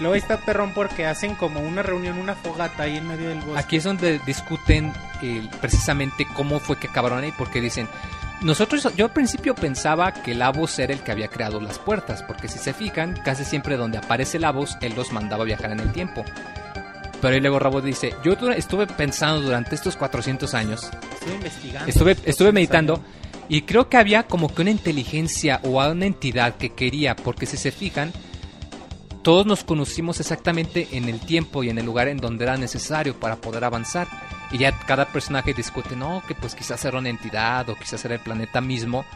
Luego 0.00 0.14
está 0.14 0.36
perrón 0.36 0.72
porque 0.74 1.06
hacen 1.06 1.34
como 1.34 1.60
una 1.60 1.82
reunión, 1.82 2.18
una 2.18 2.34
fogata 2.34 2.82
ahí 2.82 2.98
en 2.98 3.08
medio 3.08 3.30
del 3.30 3.40
bosque. 3.40 3.58
Aquí 3.58 3.76
es 3.76 3.84
donde 3.84 4.18
discuten 4.26 4.92
eh, 5.22 5.48
precisamente 5.62 6.26
cómo 6.34 6.60
fue 6.60 6.76
que 6.76 6.88
acabaron 6.88 7.20
ahí, 7.24 7.32
porque 7.38 7.62
dicen, 7.62 7.88
Nosotros, 8.42 8.86
yo 8.96 9.06
al 9.06 9.12
principio 9.12 9.54
pensaba 9.54 10.12
que 10.12 10.34
Lavos 10.34 10.78
era 10.78 10.92
el 10.92 11.00
que 11.00 11.10
había 11.10 11.28
creado 11.28 11.58
las 11.58 11.78
puertas, 11.78 12.22
porque 12.22 12.48
si 12.48 12.58
se 12.58 12.74
fijan, 12.74 13.14
casi 13.24 13.46
siempre 13.46 13.78
donde 13.78 13.96
aparece 13.96 14.38
Lavos, 14.38 14.76
él 14.82 14.92
los 14.94 15.10
mandaba 15.10 15.44
viajar 15.44 15.72
en 15.72 15.80
el 15.80 15.90
tiempo. 15.92 16.22
Pero 17.24 17.36
ahí 17.36 17.40
luego 17.40 17.58
Rabo 17.58 17.80
dice, 17.80 18.12
yo 18.22 18.36
tu- 18.36 18.50
estuve 18.50 18.86
pensando 18.86 19.40
durante 19.40 19.74
estos 19.74 19.96
400 19.96 20.52
años, 20.52 20.90
Estuve 21.14 21.34
investigando. 21.36 21.88
estuve, 21.88 22.16
estuve 22.26 22.52
meditando, 22.52 23.02
y 23.48 23.62
creo 23.62 23.88
que 23.88 23.96
había 23.96 24.24
como 24.24 24.54
que 24.54 24.60
una 24.60 24.70
inteligencia 24.70 25.58
o 25.64 25.82
una 25.90 26.04
entidad 26.04 26.56
que 26.58 26.74
quería, 26.74 27.16
porque 27.16 27.46
si 27.46 27.56
se 27.56 27.70
fijan, 27.72 28.12
todos 29.22 29.46
nos 29.46 29.64
conocimos 29.64 30.20
exactamente 30.20 30.88
en 30.92 31.08
el 31.08 31.18
tiempo 31.20 31.64
y 31.64 31.70
en 31.70 31.78
el 31.78 31.86
lugar 31.86 32.08
en 32.08 32.18
donde 32.18 32.44
era 32.44 32.58
necesario 32.58 33.18
para 33.18 33.36
poder 33.36 33.64
avanzar. 33.64 34.06
Y 34.52 34.58
ya 34.58 34.78
cada 34.80 35.06
personaje 35.06 35.54
discute, 35.54 35.96
no, 35.96 36.22
que 36.28 36.34
pues 36.34 36.54
quizás 36.54 36.84
era 36.84 36.98
una 36.98 37.08
entidad 37.08 37.66
o 37.70 37.74
quizás 37.74 38.04
era 38.04 38.14
el 38.16 38.20
planeta 38.20 38.60
mismo 38.60 39.06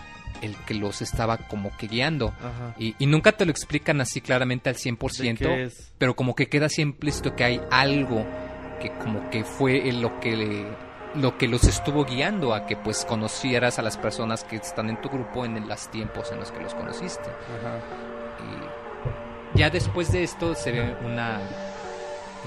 el 0.43 0.56
que 0.66 0.74
los 0.74 1.02
estaba 1.02 1.36
como 1.39 1.77
que 1.77 1.86
guiando. 1.86 2.28
Ajá. 2.39 2.74
Y, 2.78 2.94
y 2.98 3.06
nunca 3.06 3.32
te 3.32 3.44
lo 3.44 3.51
explican 3.51 4.01
así 4.01 4.20
claramente 4.20 4.69
al 4.69 4.77
¿De 4.77 4.81
100%, 4.81 5.36
qué 5.39 5.65
es? 5.65 5.93
pero 5.98 6.15
como 6.16 6.35
que 6.35 6.48
queda 6.48 6.66
así 6.66 6.82
implícito 6.82 7.35
que 7.36 7.44
hay 7.44 7.60
algo 7.70 8.24
que 8.81 8.90
como 8.93 9.28
que 9.31 9.44
fue 9.44 9.90
lo 9.93 10.20
que 10.20 10.36
le- 10.36 10.89
lo 11.15 11.39
que 11.39 11.48
los 11.48 11.65
estuvo 11.65 12.05
guiando 12.05 12.55
a 12.55 12.66
que 12.66 12.77
pues 12.77 13.05
conocieras 13.06 13.78
a 13.78 13.82
las 13.82 13.97
personas 13.97 14.44
que 14.44 14.56
están 14.56 14.90
en 14.90 15.01
tu 15.01 15.09
grupo 15.09 15.44
en 15.47 15.66
los 15.66 15.90
tiempos 15.90 16.31
en 16.31 16.39
los 16.39 16.52
que 16.52 16.60
los 16.60 16.74
conociste. 16.74 17.28
Ajá. 17.31 17.81
Y 19.55 19.59
ya 19.59 19.70
después 19.70 20.12
de 20.12 20.23
esto 20.23 20.55
se 20.55 20.70
ve 20.70 20.94
una 21.05 21.40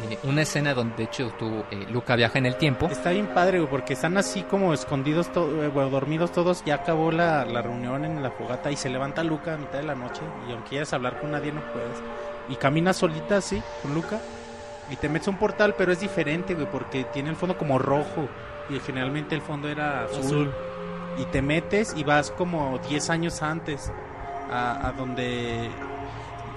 eh, 0.09 0.17
una 0.23 0.41
escena 0.43 0.73
donde 0.73 0.95
de 0.95 1.03
hecho 1.03 1.31
tú 1.37 1.63
eh, 1.71 1.85
Luca 1.89 2.15
viaja 2.15 2.37
en 2.39 2.45
el 2.45 2.55
tiempo. 2.55 2.87
Está 2.87 3.11
bien 3.11 3.27
padre, 3.27 3.59
güey, 3.59 3.69
porque 3.69 3.93
están 3.93 4.17
así 4.17 4.43
como 4.43 4.73
escondidos, 4.73 5.31
to- 5.31 5.63
eh, 5.63 5.67
bueno, 5.67 5.89
dormidos 5.89 6.31
todos. 6.31 6.63
Ya 6.65 6.75
acabó 6.75 7.11
la, 7.11 7.45
la 7.45 7.61
reunión 7.61 8.05
en 8.05 8.21
la 8.23 8.31
fogata 8.31 8.71
y 8.71 8.75
se 8.77 8.89
levanta 8.89 9.23
Luca 9.23 9.53
a 9.55 9.57
mitad 9.57 9.79
de 9.79 9.83
la 9.83 9.95
noche. 9.95 10.21
Y 10.47 10.51
aunque 10.53 10.69
quieras 10.69 10.93
hablar 10.93 11.19
con 11.19 11.31
nadie, 11.31 11.51
no 11.51 11.61
puedes. 11.73 12.01
Y 12.49 12.55
camina 12.55 12.93
solita 12.93 13.37
así, 13.37 13.61
con 13.81 13.93
Luca. 13.93 14.19
Y 14.89 14.95
te 14.97 15.07
metes 15.09 15.27
a 15.27 15.31
un 15.31 15.37
portal, 15.37 15.75
pero 15.77 15.91
es 15.91 15.99
diferente, 16.01 16.53
güey, 16.53 16.67
porque 16.69 17.03
tiene 17.05 17.29
el 17.29 17.35
fondo 17.35 17.57
como 17.57 17.77
rojo. 17.79 18.27
Y 18.69 18.79
generalmente 18.79 19.35
el 19.35 19.41
fondo 19.41 19.67
era 19.69 20.03
azul. 20.05 20.19
Azul. 20.25 20.51
Y 21.17 21.25
te 21.25 21.41
metes 21.41 21.93
y 21.95 22.03
vas 22.05 22.31
como 22.31 22.79
10 22.89 23.09
años 23.09 23.41
antes 23.41 23.91
a, 24.49 24.87
a 24.87 24.91
donde... 24.93 25.69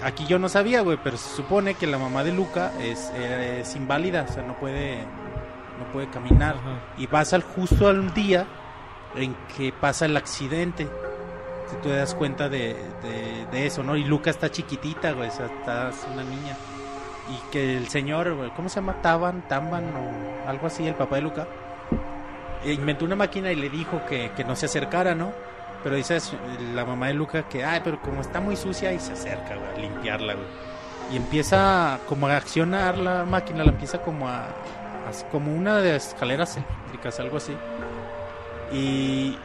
Aquí 0.03 0.25
yo 0.27 0.39
no 0.39 0.49
sabía, 0.49 0.81
güey, 0.81 0.97
pero 1.03 1.17
se 1.17 1.35
supone 1.35 1.75
que 1.75 1.87
la 1.87 1.97
mamá 1.97 2.23
de 2.23 2.31
Luca 2.31 2.71
es, 2.79 3.11
eh, 3.15 3.61
es 3.61 3.75
inválida, 3.75 4.25
o 4.29 4.31
sea, 4.31 4.43
no 4.43 4.53
puede, 4.55 4.97
no 4.99 5.91
puede 5.91 6.09
caminar. 6.09 6.55
Ajá. 6.55 6.79
Y 6.97 7.07
vas 7.07 7.33
al 7.33 7.43
justo 7.43 7.87
al 7.87 8.13
día 8.13 8.45
en 9.15 9.35
que 9.55 9.71
pasa 9.71 10.05
el 10.05 10.15
accidente. 10.17 10.87
Si 11.69 11.75
tú 11.77 11.83
te 11.83 11.95
das 11.95 12.13
cuenta 12.13 12.49
de, 12.49 12.75
de, 13.01 13.47
de 13.51 13.65
eso, 13.65 13.83
¿no? 13.83 13.95
Y 13.95 14.03
Luca 14.03 14.29
está 14.29 14.51
chiquitita, 14.51 15.13
güey, 15.13 15.29
o 15.29 15.31
sea, 15.31 15.47
está 15.47 15.89
es 15.89 16.05
una 16.13 16.23
niña. 16.23 16.55
Y 17.27 17.51
que 17.51 17.77
el 17.77 17.87
señor, 17.87 18.35
güey, 18.35 18.51
¿cómo 18.51 18.69
se 18.69 18.75
llama? 18.75 19.01
Taban, 19.01 19.47
Tamban 19.47 19.85
o 19.85 20.49
algo 20.49 20.67
así, 20.67 20.85
el 20.85 20.93
papá 20.93 21.15
de 21.15 21.21
Luca, 21.23 21.47
eh, 22.63 22.73
inventó 22.73 23.05
una 23.05 23.15
máquina 23.15 23.51
y 23.51 23.55
le 23.55 23.69
dijo 23.69 24.01
que, 24.07 24.31
que 24.35 24.43
no 24.43 24.55
se 24.55 24.67
acercara, 24.67 25.15
¿no? 25.15 25.31
Pero 25.85 25.97
dice 25.97 26.17
la 26.73 26.83
mamá 26.83 27.07
de 27.09 27.13
Luca 27.13 27.43
que, 27.47 27.63
ay, 27.63 27.79
pero 27.83 28.01
como 28.01 28.21
está 28.21 28.41
muy 28.41 28.55
sucia 28.55 28.91
y 28.91 28.99
se 28.99 29.13
acerca, 29.13 29.53
a 29.53 29.79
limpiarla. 29.79 30.33
Y 31.13 31.15
empieza 31.17 31.99
como 32.09 32.27
a 32.27 32.35
accionar 32.37 32.97
la 32.97 33.23
máquina, 33.23 33.63
la 33.63 33.69
empieza 33.69 33.99
como 34.01 34.27
a, 34.27 34.45
a- 34.45 35.29
como 35.31 35.53
una 35.53 35.77
de 35.77 35.95
escaleras 35.95 36.57
eléctricas, 36.57 37.19
algo 37.19 37.37
así. 37.37 37.53
Y, 38.73 39.37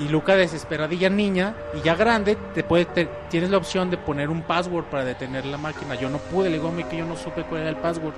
y 0.00 0.08
Luca 0.08 0.34
desesperadilla 0.34 1.08
niña 1.08 1.54
y 1.74 1.80
ya 1.82 1.94
grande 1.94 2.36
te 2.54 2.64
puede 2.64 2.86
te- 2.86 3.08
tienes 3.30 3.50
la 3.50 3.58
opción 3.58 3.88
de 3.88 3.96
poner 3.96 4.30
un 4.30 4.42
password 4.42 4.86
para 4.86 5.04
detener 5.04 5.44
la 5.46 5.58
máquina. 5.58 5.94
Yo 5.94 6.10
no 6.10 6.18
pude, 6.18 6.50
le 6.50 6.56
digo 6.56 6.70
a 6.70 6.72
mí 6.72 6.82
que 6.82 6.96
yo 6.96 7.06
no 7.06 7.14
supe 7.16 7.44
cuál 7.44 7.60
era 7.60 7.70
el 7.70 7.76
password, 7.76 8.14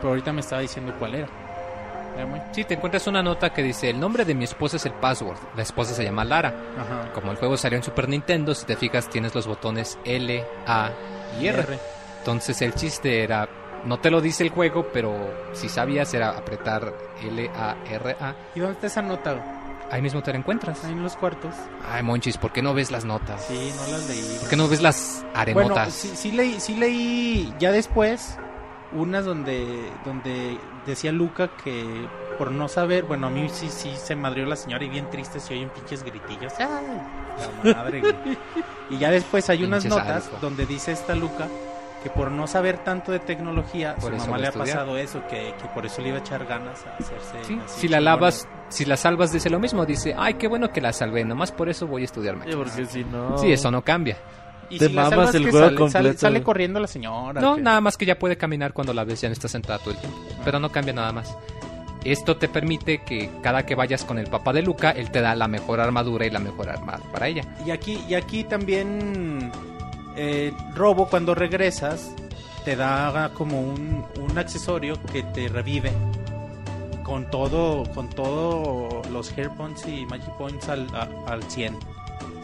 pero 0.00 0.08
ahorita 0.08 0.32
me 0.32 0.40
estaba 0.40 0.62
diciendo 0.62 0.92
cuál 0.98 1.14
era. 1.14 1.28
Sí, 2.52 2.64
te 2.64 2.74
encuentras 2.74 3.06
una 3.06 3.22
nota 3.22 3.52
que 3.52 3.62
dice, 3.62 3.90
el 3.90 3.98
nombre 3.98 4.24
de 4.24 4.34
mi 4.34 4.44
esposa 4.44 4.76
es 4.76 4.86
el 4.86 4.92
password. 4.92 5.36
La 5.56 5.62
esposa 5.62 5.94
se 5.94 6.04
llama 6.04 6.24
Lara. 6.24 6.54
Ajá. 6.78 7.12
Como 7.12 7.30
el 7.32 7.36
juego 7.36 7.56
salió 7.56 7.76
en 7.78 7.82
Super 7.84 8.08
Nintendo, 8.08 8.54
si 8.54 8.64
te 8.64 8.76
fijas 8.76 9.08
tienes 9.10 9.34
los 9.34 9.46
botones 9.46 9.98
L, 10.04 10.44
A 10.66 10.90
y 11.40 11.46
R. 11.48 11.58
R. 11.60 11.78
Entonces 12.18 12.62
el 12.62 12.74
chiste 12.74 13.22
era, 13.22 13.48
no 13.84 13.98
te 13.98 14.10
lo 14.10 14.20
dice 14.20 14.44
el 14.44 14.50
juego, 14.50 14.88
pero 14.92 15.14
si 15.52 15.68
sabías 15.68 16.14
era 16.14 16.30
apretar 16.30 16.94
L, 17.22 17.50
A, 17.56 17.76
R, 17.90 18.16
A. 18.20 18.34
¿Y 18.54 18.60
dónde 18.60 18.74
está 18.74 18.86
esa 18.86 19.02
nota? 19.02 19.60
Ahí 19.90 20.00
mismo 20.00 20.22
te 20.22 20.32
la 20.32 20.38
encuentras. 20.38 20.82
Ahí 20.84 20.92
en 20.92 21.02
los 21.02 21.16
cuartos. 21.16 21.54
Ay, 21.90 22.02
Monchis, 22.02 22.38
¿por 22.38 22.52
qué 22.52 22.62
no 22.62 22.72
ves 22.72 22.90
las 22.90 23.04
notas? 23.04 23.44
Sí, 23.44 23.72
no 23.76 23.92
las 23.92 24.08
leí. 24.08 24.36
¿Por 24.40 24.48
qué 24.48 24.56
no 24.56 24.68
ves 24.68 24.80
las 24.80 25.20
Bueno, 25.22 25.38
arenotas? 25.38 25.92
sí, 25.92 26.12
sí 26.14 26.32
leí, 26.32 26.58
sí 26.58 26.74
leí 26.76 27.52
ya 27.58 27.70
después 27.70 28.38
unas 28.94 29.24
donde 29.24 29.90
donde 30.04 30.58
decía 30.86 31.12
Luca 31.12 31.48
que 31.62 32.06
por 32.38 32.50
no 32.50 32.66
saber, 32.68 33.04
bueno, 33.04 33.26
a 33.28 33.30
mí 33.30 33.48
sí 33.48 33.68
sí 33.68 33.92
se 33.96 34.16
madrió 34.16 34.44
la 34.46 34.56
señora 34.56 34.84
y 34.84 34.88
bien 34.88 35.08
triste 35.10 35.38
se 35.40 35.54
oyen 35.54 35.68
pinches 35.70 36.02
gritillos. 36.02 36.52
Ay, 36.58 36.66
la 37.64 37.74
madre, 37.74 38.00
güey. 38.00 38.14
Y 38.90 38.98
ya 38.98 39.10
después 39.10 39.48
hay 39.50 39.64
unas 39.64 39.84
notas 39.84 40.30
donde 40.40 40.66
dice 40.66 40.92
esta 40.92 41.14
Luca 41.14 41.46
que 42.02 42.10
por 42.10 42.30
no 42.30 42.46
saber 42.46 42.78
tanto 42.84 43.12
de 43.12 43.18
tecnología, 43.18 43.94
Por 43.94 44.10
su 44.10 44.16
eso 44.16 44.26
mamá 44.26 44.36
le 44.38 44.48
ha 44.48 44.52
pasado 44.52 44.98
eso, 44.98 45.22
que, 45.26 45.54
que 45.60 45.68
por 45.74 45.86
eso 45.86 46.02
le 46.02 46.08
iba 46.08 46.18
a 46.18 46.20
echar 46.20 46.44
ganas 46.44 46.84
a 46.86 46.96
hacerse. 46.96 47.44
Sí, 47.44 47.58
así 47.64 47.80
si 47.80 47.88
la 47.88 47.96
chingona. 47.98 48.00
lavas, 48.16 48.46
si 48.68 48.84
la 48.84 48.96
salvas 48.98 49.32
dice 49.32 49.48
lo 49.48 49.58
mismo, 49.58 49.86
dice, 49.86 50.14
ay, 50.18 50.34
qué 50.34 50.46
bueno 50.46 50.70
que 50.70 50.82
la 50.82 50.92
salvé, 50.92 51.24
nomás 51.24 51.50
por 51.50 51.70
eso 51.70 51.86
voy 51.86 52.02
a 52.02 52.04
estudiar 52.04 52.34
Sí, 52.34 52.38
máquinas". 52.40 52.56
porque 52.68 52.84
si 52.86 53.04
no... 53.04 53.38
Sí, 53.38 53.50
eso 53.50 53.70
no 53.70 53.80
cambia. 53.80 54.18
Y 54.74 54.78
te 54.78 54.88
si 54.88 54.92
la 54.94 55.02
mamas 55.02 55.16
salvas, 55.16 55.34
el 55.36 55.44
¿qué 55.44 55.50
juego 55.50 55.66
sale? 55.90 56.08
Completo, 56.10 56.44
corriendo 56.44 56.80
la 56.80 56.86
señora. 56.86 57.40
No, 57.40 57.56
nada 57.56 57.80
más 57.80 57.96
que 57.96 58.06
ya 58.06 58.18
puede 58.18 58.36
caminar 58.36 58.72
cuando 58.72 58.92
la 58.94 59.04
ves, 59.04 59.20
ya 59.20 59.28
no 59.28 59.32
está 59.32 59.48
sentada 59.48 59.78
todo 59.78 59.90
el 59.92 59.96
tiempo. 59.98 60.18
Pero 60.44 60.58
no 60.58 60.70
cambia 60.70 60.92
nada 60.94 61.12
más. 61.12 61.36
Esto 62.04 62.36
te 62.36 62.48
permite 62.48 63.02
que 63.02 63.30
cada 63.42 63.64
que 63.64 63.74
vayas 63.74 64.04
con 64.04 64.18
el 64.18 64.26
papá 64.26 64.52
de 64.52 64.60
Luca, 64.60 64.90
él 64.90 65.10
te 65.10 65.22
da 65.22 65.34
la 65.34 65.48
mejor 65.48 65.80
armadura 65.80 66.26
y 66.26 66.30
la 66.30 66.38
mejor 66.38 66.68
arma 66.68 66.98
para 67.12 67.28
ella. 67.28 67.42
Y 67.64 67.70
aquí, 67.70 67.98
y 68.06 68.12
aquí 68.14 68.44
también 68.44 69.50
eh, 70.16 70.52
Robo 70.74 71.08
cuando 71.08 71.34
regresas 71.34 72.12
te 72.66 72.76
da 72.76 73.30
como 73.34 73.60
un, 73.60 74.04
un 74.20 74.38
accesorio 74.38 74.98
que 75.12 75.22
te 75.22 75.48
revive 75.48 75.92
con 77.02 77.30
todo 77.30 77.84
con 77.94 78.08
todo 78.10 79.02
los 79.12 79.30
hair 79.36 79.50
points 79.50 79.86
y 79.86 80.06
magic 80.06 80.30
points 80.38 80.68
al, 80.68 80.86
a- 80.94 81.08
al 81.26 81.42
100. 81.44 81.76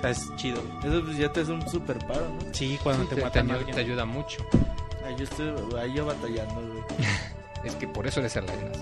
O 0.00 0.02
sea, 0.02 0.10
es 0.10 0.34
chido. 0.36 0.62
Eso 0.82 1.02
pues 1.04 1.16
ya 1.18 1.30
te 1.32 1.40
hace 1.40 1.52
un 1.52 1.68
super 1.68 1.98
paro, 2.06 2.26
¿no? 2.28 2.54
Sí, 2.54 2.78
cuando 2.82 3.04
Sí, 3.04 3.14
te, 3.14 3.22
matan 3.22 3.48
te 3.70 3.80
ayuda 3.80 4.04
mucho. 4.06 4.44
Ahí 5.06 5.14
yo 5.18 5.24
estoy 5.24 5.52
ahí 5.78 5.92
yo 5.94 6.06
batallando, 6.06 6.54
güey. 6.60 6.82
Es 7.64 7.74
que 7.74 7.86
por 7.86 8.06
eso 8.06 8.20
eres 8.20 8.34
el 8.36 8.46
Lainas. 8.46 8.78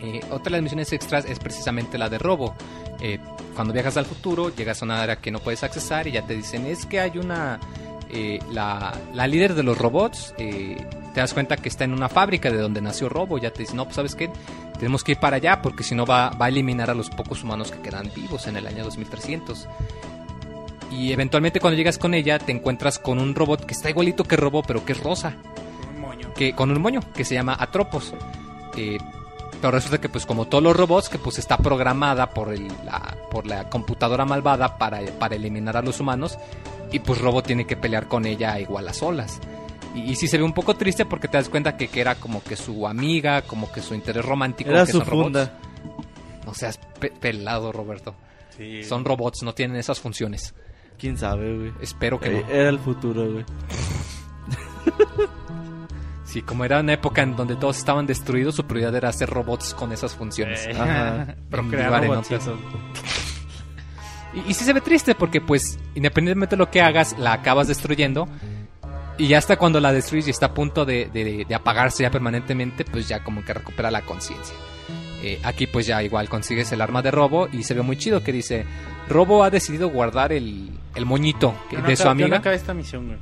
Eh, 0.00 0.20
otra 0.30 0.44
de 0.44 0.50
las 0.52 0.62
misiones 0.62 0.92
extras 0.94 1.26
es 1.26 1.38
precisamente 1.38 1.98
la 1.98 2.08
de 2.08 2.16
robo. 2.18 2.54
Eh, 3.00 3.18
cuando 3.54 3.74
viajas 3.74 3.98
al 3.98 4.06
futuro, 4.06 4.54
llegas 4.54 4.80
a 4.80 4.86
una 4.86 5.02
área 5.02 5.16
que 5.16 5.30
no 5.30 5.40
puedes 5.40 5.62
accesar 5.62 6.06
y 6.06 6.12
ya 6.12 6.22
te 6.22 6.34
dicen 6.34 6.64
es 6.66 6.86
que 6.86 7.00
hay 7.00 7.18
una... 7.18 7.60
eh, 8.08 8.38
la, 8.50 8.94
la 9.12 9.26
líder 9.26 9.54
de 9.54 9.62
los 9.62 9.76
robots, 9.76 10.34
eh, 10.38 10.86
te 11.12 11.20
das 11.20 11.34
cuenta 11.34 11.56
que 11.58 11.68
está 11.68 11.84
en 11.84 11.92
una 11.92 12.08
fábrica 12.08 12.50
de 12.50 12.58
donde 12.58 12.80
nació 12.80 13.08
Robo. 13.10 13.36
Ya 13.38 13.50
te 13.50 13.60
dicen, 13.60 13.76
no, 13.76 13.84
pues 13.84 13.96
sabes 13.96 14.14
qué, 14.14 14.30
tenemos 14.76 15.02
que 15.04 15.12
ir 15.12 15.18
para 15.18 15.36
allá 15.36 15.60
porque 15.62 15.82
si 15.84 15.94
no 15.94 16.06
va, 16.06 16.30
va 16.30 16.46
a 16.46 16.48
eliminar 16.48 16.90
a 16.90 16.94
los 16.94 17.10
pocos 17.10 17.42
humanos 17.44 17.70
que 17.70 17.80
quedan 17.80 18.10
vivos 18.14 18.46
en 18.46 18.56
el 18.56 18.66
año 18.66 18.84
2300. 18.84 19.66
Y 20.90 21.12
eventualmente 21.12 21.60
cuando 21.60 21.76
llegas 21.76 21.98
con 21.98 22.14
ella 22.14 22.38
te 22.38 22.52
encuentras 22.52 22.98
con 22.98 23.18
un 23.18 23.34
robot 23.34 23.64
que 23.66 23.74
está 23.74 23.90
igualito 23.90 24.24
que 24.24 24.36
Robo 24.36 24.62
pero 24.62 24.84
que 24.84 24.92
es 24.92 25.02
rosa 25.02 25.34
Un 25.94 26.00
moño. 26.00 26.32
que 26.34 26.54
con 26.54 26.70
un 26.70 26.80
moño 26.80 27.00
que 27.14 27.24
se 27.24 27.34
llama 27.34 27.56
Atropos. 27.58 28.14
Eh, 28.76 28.98
pero 29.60 29.72
resulta 29.72 29.98
que 30.00 30.08
pues 30.08 30.26
como 30.26 30.44
todos 30.46 30.62
los 30.62 30.76
robots 30.76 31.08
que 31.08 31.18
pues 31.18 31.38
está 31.38 31.56
programada 31.58 32.30
por 32.30 32.52
el- 32.52 32.68
la 32.84 33.16
por 33.30 33.46
la 33.46 33.68
computadora 33.68 34.24
malvada 34.24 34.76
para, 34.78 35.00
para 35.18 35.34
eliminar 35.34 35.76
a 35.76 35.82
los 35.82 35.98
humanos 35.98 36.38
y 36.92 37.00
pues 37.00 37.20
Robo 37.20 37.42
tiene 37.42 37.66
que 37.66 37.76
pelear 37.76 38.06
con 38.06 38.24
ella 38.26 38.58
igual 38.60 38.86
a 38.88 38.92
solas. 38.92 39.40
Y, 39.96 40.12
y 40.12 40.14
sí 40.16 40.28
se 40.28 40.38
ve 40.38 40.44
un 40.44 40.52
poco 40.52 40.74
triste 40.74 41.04
porque 41.06 41.26
te 41.26 41.36
das 41.38 41.48
cuenta 41.48 41.76
que, 41.76 41.88
que 41.88 42.00
era 42.00 42.14
como 42.14 42.42
que 42.44 42.54
su 42.54 42.86
amiga, 42.86 43.42
como 43.42 43.72
que 43.72 43.80
su 43.82 43.94
interés 43.94 44.24
romántico. 44.24 44.70
Era 44.70 44.86
que 44.86 44.92
su 44.92 44.98
son 44.98 45.06
robots. 45.08 45.24
funda. 45.24 45.58
No 46.44 46.54
seas 46.54 46.78
pe- 47.00 47.10
pelado, 47.10 47.72
Roberto. 47.72 48.14
Sí. 48.56 48.84
Son 48.84 49.04
robots, 49.04 49.42
no 49.42 49.54
tienen 49.54 49.76
esas 49.78 49.98
funciones. 50.00 50.54
¿Quién 50.98 51.18
sabe, 51.18 51.56
güey? 51.56 51.72
Espero 51.80 52.20
que 52.20 52.28
Eh, 52.38 52.44
no. 52.46 52.52
Era 52.54 52.68
el 52.68 52.78
futuro, 52.78 53.32
güey. 53.32 53.44
Sí, 56.24 56.42
como 56.42 56.64
era 56.64 56.80
una 56.80 56.92
época 56.92 57.22
en 57.22 57.36
donde 57.36 57.54
todos 57.56 57.78
estaban 57.78 58.04
destruidos, 58.06 58.56
su 58.56 58.64
prioridad 58.66 58.94
era 58.96 59.08
hacer 59.08 59.30
robots 59.30 59.72
con 59.74 59.92
esas 59.92 60.14
funciones. 60.14 60.66
Ajá. 60.74 61.36
Procrear 61.50 61.84
Llevar 61.84 62.04
en 62.04 62.10
robotcitos. 62.10 62.50
Y, 64.34 64.50
y 64.50 64.54
sí 64.54 64.64
se 64.64 64.72
ve 64.74 64.82
triste 64.82 65.14
porque 65.14 65.40
pues 65.40 65.78
independientemente 65.94 66.56
de 66.56 66.58
lo 66.58 66.70
que 66.70 66.82
hagas, 66.82 67.16
la 67.18 67.32
acabas 67.32 67.68
destruyendo. 67.68 68.28
Y 69.18 69.28
ya 69.28 69.38
hasta 69.38 69.56
cuando 69.56 69.80
la 69.80 69.92
destruyes 69.92 70.26
y 70.26 70.30
está 70.30 70.46
a 70.46 70.54
punto 70.54 70.84
de, 70.84 71.08
de- 71.12 71.44
de 71.48 71.54
apagarse 71.54 72.02
ya 72.02 72.10
permanentemente, 72.10 72.84
pues 72.84 73.08
ya 73.08 73.24
como 73.24 73.44
que 73.44 73.54
recupera 73.54 73.90
la 73.90 74.02
conciencia. 74.02 74.54
Eh, 75.22 75.40
aquí 75.42 75.66
pues 75.66 75.86
ya 75.86 76.02
igual 76.02 76.28
consigues 76.28 76.70
el 76.72 76.80
arma 76.82 77.00
de 77.00 77.10
Robo 77.10 77.48
y 77.50 77.62
se 77.62 77.72
ve 77.72 77.80
muy 77.82 77.96
chido 77.96 78.22
que 78.22 78.32
dice, 78.32 78.66
Robo 79.08 79.42
ha 79.42 79.48
decidido 79.50 79.88
guardar 79.88 80.32
el, 80.32 80.68
el 80.94 81.06
moñito 81.06 81.54
que- 81.70 81.76
Yo 81.76 81.82
no 81.82 81.88
de 81.88 81.96
su 81.96 82.02
amiga 82.08 82.28
no 82.28 82.36
acabé 82.36 82.56
esta 82.56 82.74
misión, 82.74 83.06
güey. 83.06 83.18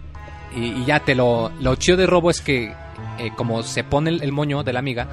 y, 0.57 0.83
y 0.83 0.85
ya 0.85 0.99
te 1.01 1.15
lo... 1.15 1.53
Lo 1.61 1.77
chido 1.77 1.97
de 1.97 2.07
Robo 2.07 2.31
es 2.31 2.41
que 2.41 2.73
eh, 3.19 3.31
como 3.37 3.63
se 3.63 3.85
pone 3.85 4.11
el, 4.11 4.23
el 4.25 4.33
moño 4.33 4.65
de 4.65 4.73
la 4.73 4.81
amiga, 4.81 5.07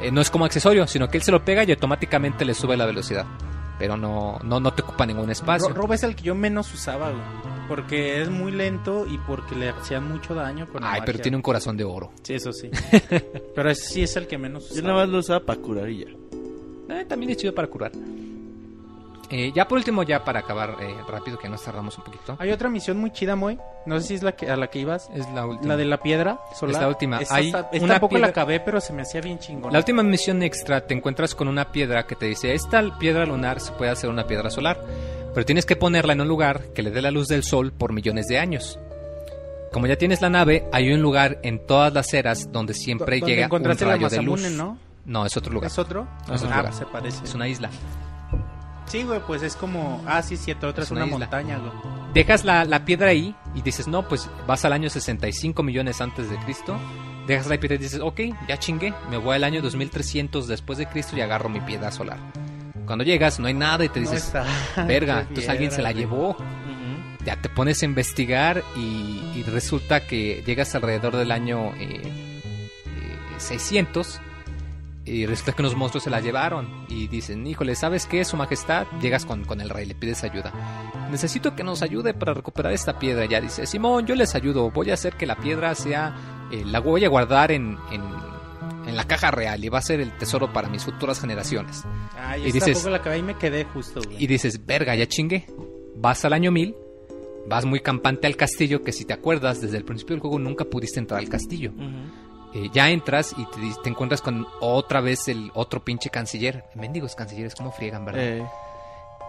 eh, 0.00 0.12
no 0.12 0.20
es 0.20 0.30
como 0.30 0.44
accesorio, 0.44 0.86
sino 0.86 1.08
que 1.08 1.16
él 1.18 1.24
se 1.24 1.32
lo 1.32 1.44
pega 1.44 1.64
y 1.64 1.72
automáticamente 1.72 2.44
le 2.44 2.54
sube 2.54 2.76
la 2.76 2.86
velocidad. 2.86 3.26
Pero 3.80 3.96
no, 3.96 4.38
no, 4.44 4.60
no 4.60 4.72
te 4.74 4.82
ocupa 4.82 5.04
ningún 5.06 5.28
espacio. 5.30 5.68
Ro- 5.70 5.74
Robo 5.74 5.94
es 5.94 6.04
el 6.04 6.14
que 6.14 6.22
yo 6.22 6.34
menos 6.36 6.72
usaba, 6.72 7.10
güey. 7.10 7.22
Porque 7.66 8.20
es 8.20 8.28
muy 8.30 8.52
lento 8.52 9.06
y 9.06 9.16
porque 9.18 9.54
le 9.56 9.70
hacía 9.70 10.00
mucho 10.00 10.34
daño 10.34 10.68
con 10.70 10.82
la 10.82 10.92
Ay, 10.92 11.02
pero 11.06 11.18
tiene 11.20 11.36
un 11.36 11.42
corazón 11.42 11.76
de 11.76 11.84
oro. 11.84 12.12
Sí, 12.22 12.34
eso 12.34 12.52
sí. 12.52 12.70
pero 13.54 13.70
ese 13.70 13.88
sí 13.88 14.02
es 14.02 14.14
el 14.16 14.26
que 14.28 14.38
menos 14.38 14.68
Yo 14.68 14.74
usaba. 14.74 14.88
nada 14.88 15.00
más 15.00 15.08
lo 15.08 15.18
usaba 15.18 15.40
para 15.40 15.60
curar 15.60 15.88
y 15.88 16.04
ya. 16.04 16.10
Eh, 16.94 17.04
también 17.08 17.30
es 17.32 17.38
chido 17.38 17.54
para 17.54 17.68
curar. 17.68 17.92
Eh, 19.32 19.52
ya 19.54 19.68
por 19.68 19.78
último, 19.78 20.02
ya 20.02 20.24
para 20.24 20.40
acabar 20.40 20.74
eh, 20.80 20.92
rápido, 21.08 21.38
que 21.38 21.48
nos 21.48 21.62
tardamos 21.62 21.96
un 21.96 22.02
poquito. 22.04 22.36
Hay 22.40 22.50
otra 22.50 22.68
misión 22.68 22.96
muy 22.96 23.12
chida, 23.12 23.36
Moy. 23.36 23.58
No 23.86 24.00
sé 24.00 24.08
si 24.08 24.14
es 24.14 24.22
la 24.24 24.32
que, 24.32 24.50
a 24.50 24.56
la 24.56 24.68
que 24.68 24.80
ibas. 24.80 25.08
Es 25.14 25.28
la 25.30 25.46
última. 25.46 25.68
La 25.68 25.76
de 25.76 25.84
la 25.84 25.98
piedra 26.02 26.40
solar. 26.58 26.74
Es 26.74 26.80
la 26.82 26.88
última. 26.88 27.18
Esta, 27.20 27.34
Hay 27.36 27.46
está- 27.46 27.68
esta 27.72 27.84
una 27.84 27.94
tampoco 27.94 28.10
piedra- 28.10 28.26
la 28.26 28.30
acabé, 28.30 28.58
pero 28.60 28.80
se 28.80 28.92
me 28.92 29.02
hacía 29.02 29.20
bien 29.20 29.38
chingón. 29.38 29.72
La 29.72 29.78
última 29.78 30.02
misión 30.02 30.42
extra 30.42 30.84
te 30.86 30.94
encuentras 30.94 31.36
con 31.36 31.46
una 31.46 31.70
piedra 31.70 32.06
que 32.06 32.16
te 32.16 32.26
dice, 32.26 32.54
esta 32.54 32.82
piedra 32.98 33.24
lunar 33.24 33.60
se 33.60 33.70
puede 33.72 33.92
hacer 33.92 34.10
una 34.10 34.26
piedra 34.26 34.50
solar, 34.50 34.80
pero 35.32 35.46
tienes 35.46 35.64
que 35.64 35.76
ponerla 35.76 36.12
en 36.12 36.22
un 36.22 36.28
lugar 36.28 36.72
que 36.74 36.82
le 36.82 36.90
dé 36.90 37.00
la 37.00 37.12
luz 37.12 37.28
del 37.28 37.44
sol 37.44 37.72
por 37.72 37.92
millones 37.92 38.26
de 38.26 38.38
años. 38.38 38.80
Como 39.72 39.86
ya 39.86 39.94
tienes 39.94 40.20
la 40.20 40.30
nave, 40.30 40.66
hay 40.72 40.92
un 40.92 41.00
lugar 41.00 41.38
en 41.44 41.64
todas 41.64 41.92
las 41.92 42.12
eras 42.12 42.50
donde 42.50 42.74
siempre 42.74 43.20
¿Dónde 43.20 43.32
llega 43.32 43.42
un 43.42 43.46
encontraste 43.46 43.84
la 43.84 43.92
rayo 43.92 44.08
de 44.08 44.22
luz. 44.22 44.50
No? 44.50 44.76
No, 45.04 45.24
es 45.24 45.36
otro 45.36 45.52
lugar. 45.52 45.70
¿Es 45.70 45.78
otro? 45.78 46.08
Es 46.24 46.42
otro 46.42 46.52
ah, 46.52 46.56
lugar. 46.58 46.72
se 46.74 46.86
parece. 46.86 47.24
Es 47.24 47.34
una 47.34 47.46
isla. 47.46 47.70
Sí, 48.90 49.04
güey, 49.04 49.20
pues 49.24 49.42
es 49.44 49.54
como... 49.54 50.02
Ah, 50.04 50.20
sí, 50.20 50.36
cierto, 50.36 50.66
otra 50.66 50.82
Es 50.82 50.88
es, 50.88 50.92
una 50.96 51.06
montaña, 51.06 51.58
güey. 51.58 51.70
Dejas 52.12 52.44
la, 52.44 52.64
la 52.64 52.84
piedra 52.84 53.10
ahí 53.10 53.36
y 53.54 53.62
dices, 53.62 53.86
no, 53.86 54.08
pues 54.08 54.28
vas 54.48 54.64
al 54.64 54.72
año 54.72 54.90
65 54.90 55.62
millones 55.62 56.00
antes 56.00 56.28
de 56.28 56.36
Cristo. 56.38 56.76
Dejas 57.28 57.46
la 57.46 57.60
piedra 57.60 57.76
y 57.76 57.78
dices, 57.78 58.00
ok, 58.00 58.20
ya 58.48 58.58
chingué, 58.58 58.92
me 59.08 59.16
voy 59.16 59.36
al 59.36 59.44
año 59.44 59.62
2300 59.62 60.48
después 60.48 60.76
de 60.76 60.86
Cristo 60.86 61.16
y 61.16 61.20
agarro 61.20 61.48
mi 61.48 61.60
piedra 61.60 61.92
solar. 61.92 62.18
Cuando 62.84 63.04
llegas 63.04 63.38
no 63.38 63.46
hay 63.46 63.54
nada 63.54 63.84
y 63.84 63.90
te 63.90 64.00
No 64.00 64.10
dices, 64.10 64.26
está. 64.26 64.44
verga, 64.88 65.20
entonces 65.20 65.48
alguien 65.48 65.70
se 65.70 65.82
la 65.82 65.92
llevó. 65.92 66.36
Ya 67.24 67.36
te 67.36 67.48
pones 67.48 67.82
a 67.82 67.84
investigar 67.84 68.64
y, 68.74 69.20
y 69.36 69.44
resulta 69.46 70.04
que 70.04 70.42
llegas 70.44 70.74
alrededor 70.74 71.14
del 71.16 71.30
año 71.30 71.74
eh, 71.76 72.00
eh, 72.02 73.18
600 73.36 74.20
y 75.10 75.26
resulta 75.26 75.52
que 75.52 75.62
unos 75.62 75.74
monstruos 75.76 76.04
se 76.04 76.10
la 76.10 76.20
llevaron 76.20 76.68
y 76.88 77.08
dicen, 77.08 77.46
híjole, 77.46 77.74
¿sabes 77.74 78.06
qué, 78.06 78.24
su 78.24 78.36
majestad? 78.36 78.86
Llegas 79.02 79.26
con, 79.26 79.44
con 79.44 79.60
el 79.60 79.68
rey, 79.68 79.86
le 79.86 79.94
pides 79.94 80.22
ayuda. 80.24 80.52
Necesito 81.10 81.56
que 81.56 81.64
nos 81.64 81.82
ayude 81.82 82.14
para 82.14 82.34
recuperar 82.34 82.72
esta 82.72 82.98
piedra. 82.98 83.24
Ya 83.26 83.40
dice, 83.40 83.66
Simón, 83.66 84.06
yo 84.06 84.14
les 84.14 84.34
ayudo, 84.34 84.70
voy 84.70 84.90
a 84.90 84.94
hacer 84.94 85.14
que 85.16 85.26
la 85.26 85.36
piedra 85.36 85.74
sea, 85.74 86.46
eh, 86.52 86.62
la 86.64 86.78
voy 86.80 87.04
a 87.04 87.08
guardar 87.08 87.50
en, 87.50 87.76
en, 87.90 88.02
en 88.86 88.96
la 88.96 89.04
caja 89.08 89.30
real 89.32 89.64
y 89.64 89.68
va 89.68 89.78
a 89.78 89.82
ser 89.82 90.00
el 90.00 90.12
tesoro 90.16 90.52
para 90.52 90.68
mis 90.68 90.84
futuras 90.84 91.20
generaciones. 91.20 91.82
Ay, 92.16 92.46
Y 92.46 92.52
dices- 92.52 92.84
la 92.84 93.02
me 93.22 93.34
quedé 93.36 93.64
justo, 93.64 94.00
güey. 94.04 94.22
Y 94.22 94.26
dices, 94.28 94.64
verga, 94.64 94.94
ya 94.94 95.06
chingue. 95.06 95.46
Vas 95.96 96.24
al 96.24 96.32
año 96.32 96.52
1000, 96.52 96.74
vas 97.48 97.64
muy 97.64 97.80
campante 97.80 98.26
al 98.26 98.36
castillo, 98.36 98.82
que 98.84 98.92
si 98.92 99.04
te 99.04 99.12
acuerdas, 99.12 99.60
desde 99.60 99.76
el 99.76 99.84
principio 99.84 100.14
del 100.14 100.20
juego 100.20 100.38
nunca 100.38 100.64
pudiste 100.64 101.00
entrar 101.00 101.18
al 101.20 101.28
castillo. 101.28 101.72
Eh, 102.54 102.68
ya 102.72 102.90
entras 102.90 103.34
y 103.36 103.44
te, 103.46 103.88
encuentras 103.88 104.20
con 104.22 104.46
otra 104.60 105.00
vez 105.00 105.28
el 105.28 105.50
otro 105.54 105.84
pinche 105.84 106.10
canciller. 106.10 106.64
Mendigos 106.74 107.14
cancilleres, 107.14 107.54
¿cómo 107.54 107.70
friegan, 107.72 108.04
verdad? 108.04 108.22
Eh, 108.22 108.46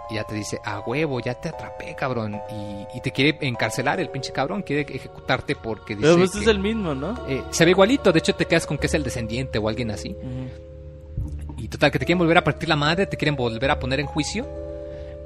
Y 0.10 0.16
ya 0.16 0.24
te 0.24 0.34
dice, 0.36 0.60
a 0.66 0.80
huevo, 0.80 1.20
ya 1.20 1.36
te 1.36 1.50
atrapé, 1.50 1.96
cabrón. 1.96 2.42
Y, 2.52 2.98
y 2.98 3.02
te 3.02 3.12
quiere 3.12 3.38
encarcelar 3.48 4.00
el 4.00 4.10
pinche 4.10 4.32
cabrón, 4.34 4.62
quiere 4.64 4.82
ejecutarte 4.94 5.56
porque 5.56 5.96
dice 5.96 6.08
pero 6.08 6.18
pues 6.18 6.36
es 6.36 6.48
el 6.48 6.60
mismo, 6.60 6.96
¿no? 6.96 7.16
eh, 7.28 7.44
se 7.52 7.64
ve 7.64 7.72
igualito, 7.72 8.12
de 8.12 8.20
hecho 8.20 8.36
te 8.36 8.46
quedas 8.46 8.66
con 8.66 8.78
que 8.78 8.88
es 8.88 8.94
el 8.94 9.04
descendiente 9.04 9.58
o 9.60 9.70
alguien 9.70 9.92
así. 9.92 10.16
Y 11.58 11.68
total, 11.68 11.92
que 11.92 12.00
te 12.00 12.06
quieren 12.06 12.18
volver 12.20 12.40
a 12.40 12.44
partir 12.44 12.68
la 12.68 12.76
madre, 12.76 13.06
te 13.06 13.16
quieren 13.18 13.36
volver 13.36 13.70
a 13.72 13.80
poner 13.80 14.00
en 14.00 14.08
juicio. 14.08 14.46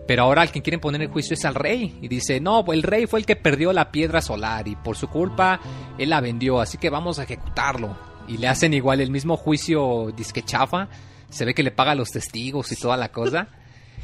Pero 0.08 0.24
ahora 0.24 0.44
al 0.44 0.52
que 0.52 0.62
quieren 0.62 0.80
poner 0.80 1.02
en 1.02 1.12
juicio 1.12 1.34
es 1.34 1.46
al 1.46 1.56
rey. 1.56 1.98
Y 2.02 2.08
dice, 2.08 2.40
no, 2.40 2.64
el 2.72 2.84
rey 2.84 3.08
fue 3.08 3.20
el 3.20 3.26
que 3.26 3.36
perdió 3.36 3.74
la 3.74 3.92
piedra 3.92 4.22
solar 4.22 4.68
y 4.68 4.76
por 4.76 4.98
su 4.98 5.08
culpa 5.08 5.60
él 5.98 6.10
la 6.10 6.22
vendió, 6.22 6.60
así 6.62 6.78
que 6.78 6.90
vamos 6.90 7.20
a 7.20 7.24
ejecutarlo. 7.24 7.98
Y 8.28 8.38
le 8.38 8.48
hacen 8.48 8.74
igual 8.74 9.02
el 9.02 9.12
mismo 9.12 9.38
juicio 9.38 10.12
disque 10.16 10.44
chafa. 10.44 10.90
Se 11.30 11.46
ve 11.46 11.54
que 11.54 11.64
le 11.64 11.72
paga 11.72 11.92
a 11.92 11.96
los 11.96 12.12
testigos 12.12 12.72
y 12.72 12.76
toda 12.76 12.98
la 12.98 13.10
cosa. 13.10 13.48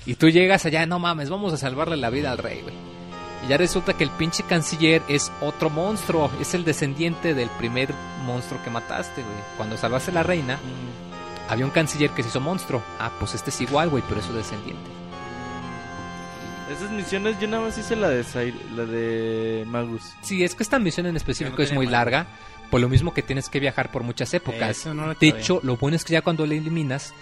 Y 0.06 0.16
tú 0.16 0.30
llegas 0.30 0.66
allá, 0.66 0.86
no 0.86 1.00
mames, 1.00 1.30
vamos 1.30 1.54
a 1.54 1.58
salvarle 1.58 1.98
la 1.98 2.10
vida 2.10 2.32
al 2.32 2.40
rey, 2.40 2.62
güey. 2.62 2.74
Y 3.46 3.50
ya 3.50 3.58
resulta 3.58 3.94
que 3.94 4.04
el 4.04 4.12
pinche 4.12 4.44
canciller 4.44 5.02
es 5.08 5.32
otro 5.42 5.70
monstruo, 5.70 6.30
es 6.40 6.54
el 6.54 6.64
descendiente 6.64 7.34
del 7.34 7.50
primer 7.50 7.90
monstruo 8.26 8.62
que 8.64 8.70
mataste, 8.70 9.22
güey. 9.22 9.36
Cuando 9.58 9.78
salvaste 9.78 10.12
a 10.12 10.16
la 10.16 10.24
reina, 10.24 10.60
había 11.50 11.66
un 11.66 11.72
canciller 11.72 12.12
que 12.12 12.24
se 12.24 12.30
hizo 12.30 12.40
monstruo. 12.40 12.82
Ah, 13.00 13.12
pues 13.20 13.34
este 13.36 13.50
es 13.50 13.62
igual, 13.62 13.90
güey, 13.90 14.04
pero 14.08 14.20
es 14.20 14.26
su 14.26 14.34
descendiente. 14.34 15.01
Esas 16.72 16.92
misiones 16.92 17.40
yo 17.40 17.48
nada 17.48 17.64
más 17.64 17.78
hice 17.78 17.96
la 17.96 18.10
de 18.10 18.24
la 18.76 18.86
de 18.86 19.64
Magus. 19.68 20.14
Sí, 20.22 20.44
es 20.44 20.56
que 20.56 20.64
esta 20.64 20.80
misión 20.80 21.06
en 21.06 21.16
específico 21.18 21.58
no 21.58 21.64
es 21.64 21.74
muy 21.74 21.86
madre. 21.86 21.98
larga, 21.98 22.28
por 22.70 22.80
lo 22.82 22.88
mismo 22.90 23.14
que 23.14 23.22
tienes 23.22 23.50
que 23.50 23.60
viajar 23.60 23.92
por 23.92 24.04
muchas 24.04 24.34
épocas. 24.34 24.70
Eso 24.80 24.94
no 24.94 25.08
lo 25.08 25.14
de 25.16 25.28
hecho, 25.28 25.60
lo 25.64 25.78
bueno 25.78 25.96
es 25.96 26.04
que 26.06 26.14
ya 26.14 26.22
cuando 26.22 26.46
le 26.46 26.58
eliminas, 26.58 27.14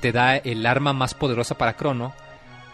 te 0.00 0.12
da 0.12 0.36
el 0.36 0.64
arma 0.66 0.92
más 0.92 1.14
poderosa 1.14 1.56
para 1.56 1.74
Crono. 1.76 2.12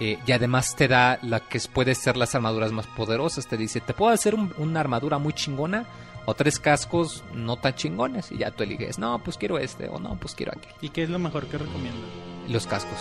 eh, 0.01 0.19
y 0.27 0.33
además 0.33 0.75
te 0.75 0.89
da 0.89 1.21
la 1.23 1.39
que 1.39 1.61
puede 1.73 1.95
ser 1.95 2.17
las 2.17 2.35
armaduras 2.35 2.73
más 2.73 2.87
poderosas. 2.89 3.47
Te 3.47 3.57
dice, 3.57 3.81
te 3.81 3.95
puedo 3.95 4.13
hacer 4.13 4.35
un- 4.35 4.53
una 4.59 4.81
armadura 4.81 5.19
muy 5.19 5.33
chingona 5.35 5.85
o 6.27 6.35
tres 6.35 6.59
cascos 6.59 7.23
no 7.33 7.57
tan 7.59 7.77
chingones. 7.77 8.33
Y 8.33 8.39
ya 8.39 8.51
tú 8.51 8.65
eliges, 8.65 8.99
no, 8.99 9.21
pues 9.23 9.39
quiero 9.39 9.57
este 9.57 9.89
o 9.89 10.01
no, 10.01 10.17
pues 10.17 10.35
quiero 10.35 10.51
aquel. 10.51 10.73
¿Y 10.81 10.89
qué 10.89 11.05
es 11.05 11.11
lo 11.11 11.21
mejor 11.21 11.47
que 11.47 11.59
recomiendas? 11.59 12.03
Los 12.49 12.67
cascos. 12.67 12.99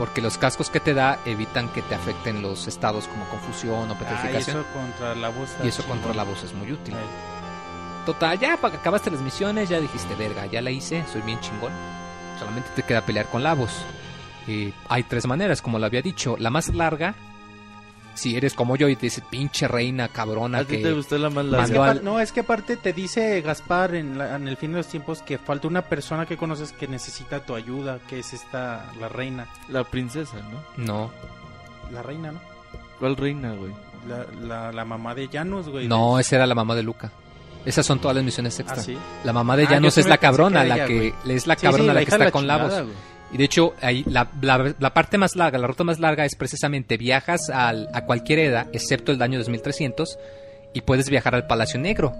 Porque 0.00 0.22
los 0.22 0.38
cascos 0.38 0.70
que 0.70 0.80
te 0.80 0.94
da 0.94 1.18
evitan 1.26 1.68
que 1.68 1.82
te 1.82 1.94
afecten 1.94 2.40
los 2.40 2.66
estados 2.66 3.06
como 3.06 3.26
confusión 3.28 3.90
o 3.90 3.92
Ah, 3.92 3.96
y 4.00 4.02
petrificación. 4.02 4.56
eso 4.60 4.66
contra 4.72 5.14
la 5.14 5.28
voz. 5.28 5.50
y 5.62 5.68
eso 5.68 5.84
contra 5.84 6.14
la 6.14 6.22
voz 6.24 6.42
es 6.42 6.54
muy 6.54 6.72
útil. 6.72 6.94
Total, 8.06 8.38
ya 8.38 8.54
acabaste 8.54 9.10
las 9.10 9.20
misiones, 9.20 9.68
ya 9.68 9.78
dijiste, 9.78 10.14
verga, 10.14 10.46
ya 10.46 10.62
la 10.62 10.70
hice, 10.70 11.04
soy 11.12 11.20
bien 11.20 11.38
chingón. 11.40 11.70
Solamente 12.38 12.70
te 12.74 12.82
queda 12.82 13.02
pelear 13.04 13.26
con 13.26 13.42
Lavos. 13.42 13.70
Eh, 14.48 14.72
hay 14.88 15.02
tres 15.02 15.26
maneras, 15.26 15.60
como 15.60 15.78
lo 15.78 15.84
había 15.84 16.00
dicho. 16.00 16.36
La 16.38 16.48
más 16.48 16.70
larga, 16.74 17.14
si 18.14 18.36
eres 18.36 18.54
como 18.54 18.76
yo 18.76 18.88
y 18.88 18.96
te 18.96 19.06
dice 19.06 19.22
pinche 19.30 19.66
reina 19.68 20.08
cabrona 20.08 20.58
¿A 20.58 20.64
ti 20.64 20.76
que... 20.76 20.82
te 20.82 20.92
gustó 20.92 21.16
la 21.18 21.30
más 21.30 21.46
Es 21.66 21.70
que 21.70 21.78
al- 21.78 22.04
No, 22.04 22.20
es 22.20 22.32
que 22.32 22.40
aparte 22.40 22.76
te 22.76 22.92
dice 22.92 23.40
Gaspar 23.40 23.94
en, 23.94 24.18
la- 24.18 24.36
en 24.36 24.48
el 24.48 24.56
fin 24.56 24.72
de 24.72 24.78
los 24.78 24.86
tiempos 24.88 25.22
que 25.22 25.38
falta 25.38 25.68
una 25.68 25.82
persona 25.82 26.26
que 26.26 26.36
conoces 26.36 26.72
que 26.72 26.88
necesita 26.88 27.40
tu 27.44 27.54
ayuda, 27.54 27.98
que 28.08 28.18
es 28.18 28.32
esta, 28.32 28.86
la 29.00 29.08
reina. 29.08 29.46
La 29.68 29.84
princesa, 29.84 30.36
¿no? 30.76 30.84
No, 30.84 31.10
La 31.92 32.02
reina, 32.02 32.32
¿no? 32.32 32.40
¿Cuál 32.98 33.16
reina, 33.16 33.52
güey? 33.52 33.72
La, 34.08 34.26
la, 34.46 34.72
la 34.72 34.84
mamá 34.84 35.14
de 35.14 35.28
Janus, 35.28 35.68
güey. 35.68 35.86
no, 35.88 36.18
esa 36.18 36.36
era 36.36 36.46
la 36.46 36.54
mamá 36.54 36.74
de 36.74 36.82
Luca. 36.82 37.10
Esas 37.64 37.84
son 37.84 37.98
todas 37.98 38.14
las 38.16 38.24
misiones 38.24 38.58
¿Ah, 38.58 38.62
extra. 38.62 38.82
sí? 38.82 38.96
La 39.24 39.32
mamá 39.34 39.54
de 39.56 39.64
Ah, 39.64 39.68
Janus 39.72 39.96
yo 39.96 40.00
es 40.00 40.06
la 40.08 40.16
cabrona, 40.18 40.64
la 40.64 40.86
que 40.86 41.12
es 41.26 41.46
la 41.46 41.54
Sí, 41.54 41.60
sí, 41.60 41.66
cabrona 41.66 41.92
la, 41.92 42.00
hija 42.02 42.08
que 42.10 42.14
está 42.14 42.24
la 42.24 42.30
con 42.30 42.42
chingada, 42.42 42.68
Lavos. 42.68 42.82
güey. 42.84 42.96
Y 43.32 43.36
de 43.38 43.44
hecho, 43.44 43.74
ahí 43.80 44.04
la, 44.08 44.28
la- 44.42 44.92
parte 44.94 45.16
más 45.18 45.36
larga, 45.36 45.58
la 45.58 45.66
ruta 45.68 45.84
más 45.84 46.00
larga 46.00 46.24
es 46.24 46.34
precisamente 46.34 46.96
viajas 46.96 47.48
al- 47.50 47.88
a 47.92 48.04
cualquier 48.04 48.40
edad, 48.40 48.66
excepto 48.72 49.12
el 49.12 49.22
año 49.22 49.38
2300, 49.38 50.18
y 50.72 50.80
puedes 50.80 51.08
viajar 51.10 51.34
al 51.34 51.46
Palacio 51.46 51.78
Negro. 51.78 52.12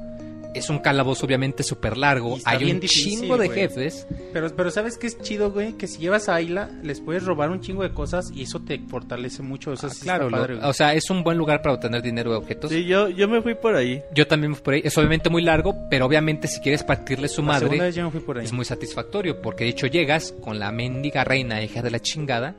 Es 0.54 0.68
un 0.68 0.78
calabozo 0.80 1.26
obviamente 1.26 1.62
súper 1.62 1.96
largo, 1.96 2.36
hay 2.44 2.70
un 2.70 2.80
difícil, 2.80 3.20
chingo 3.20 3.36
de 3.38 3.46
güey. 3.46 3.60
jefes. 3.60 4.06
Pero, 4.32 4.48
pero 4.56 4.70
¿sabes 4.70 4.98
qué 4.98 5.06
es 5.06 5.18
chido, 5.20 5.52
güey? 5.52 5.74
Que 5.74 5.86
si 5.86 5.98
llevas 5.98 6.28
a 6.28 6.34
Ayla, 6.34 6.70
les 6.82 7.00
puedes 7.00 7.24
robar 7.24 7.50
un 7.50 7.60
chingo 7.60 7.82
de 7.84 7.92
cosas 7.92 8.30
y 8.34 8.42
eso 8.42 8.60
te 8.60 8.78
fortalece 8.80 9.42
mucho. 9.42 9.72
Eso 9.72 9.86
Ah, 9.86 9.90
sí 9.90 10.00
claro, 10.02 10.28
lo- 10.28 10.36
padre, 10.36 10.54
o 10.62 10.72
sea, 10.72 10.92
es 10.94 11.08
un 11.10 11.22
buen 11.22 11.38
lugar 11.38 11.62
para 11.62 11.74
obtener 11.76 12.02
dinero 12.02 12.30
de 12.32 12.36
objetos. 12.38 12.70
Sí, 12.70 12.84
yo, 12.84 13.08
yo 13.08 13.28
me 13.28 13.40
fui 13.42 13.54
por 13.54 13.76
ahí. 13.76 14.02
Yo 14.12 14.26
también 14.26 14.54
fui 14.54 14.62
por 14.64 14.74
ahí, 14.74 14.80
es 14.84 14.96
obviamente 14.98 15.30
muy 15.30 15.42
largo, 15.42 15.74
pero 15.88 16.06
obviamente 16.06 16.48
si 16.48 16.60
quieres 16.60 16.82
partirle 16.82 17.28
su 17.28 17.42
La 17.42 17.48
madre, 17.48 17.78
vez 17.78 17.94
yo 17.94 18.04
me 18.04 18.10
fui 18.10 18.20
por 18.20 18.38
ahí. 18.38 18.44
es 18.44 18.52
muy 18.52 18.64
satisfactorio, 18.64 19.40
porque 19.40 19.64
de 19.64 19.70
hecho 19.70 19.86
llegas 19.86 20.34
con 20.40 20.58
la 20.58 20.72
mendiga 20.72 21.22
reina, 21.24 21.62
hija 21.62 21.80
de 21.82 21.90
la 21.92 22.00
chingada, 22.00 22.56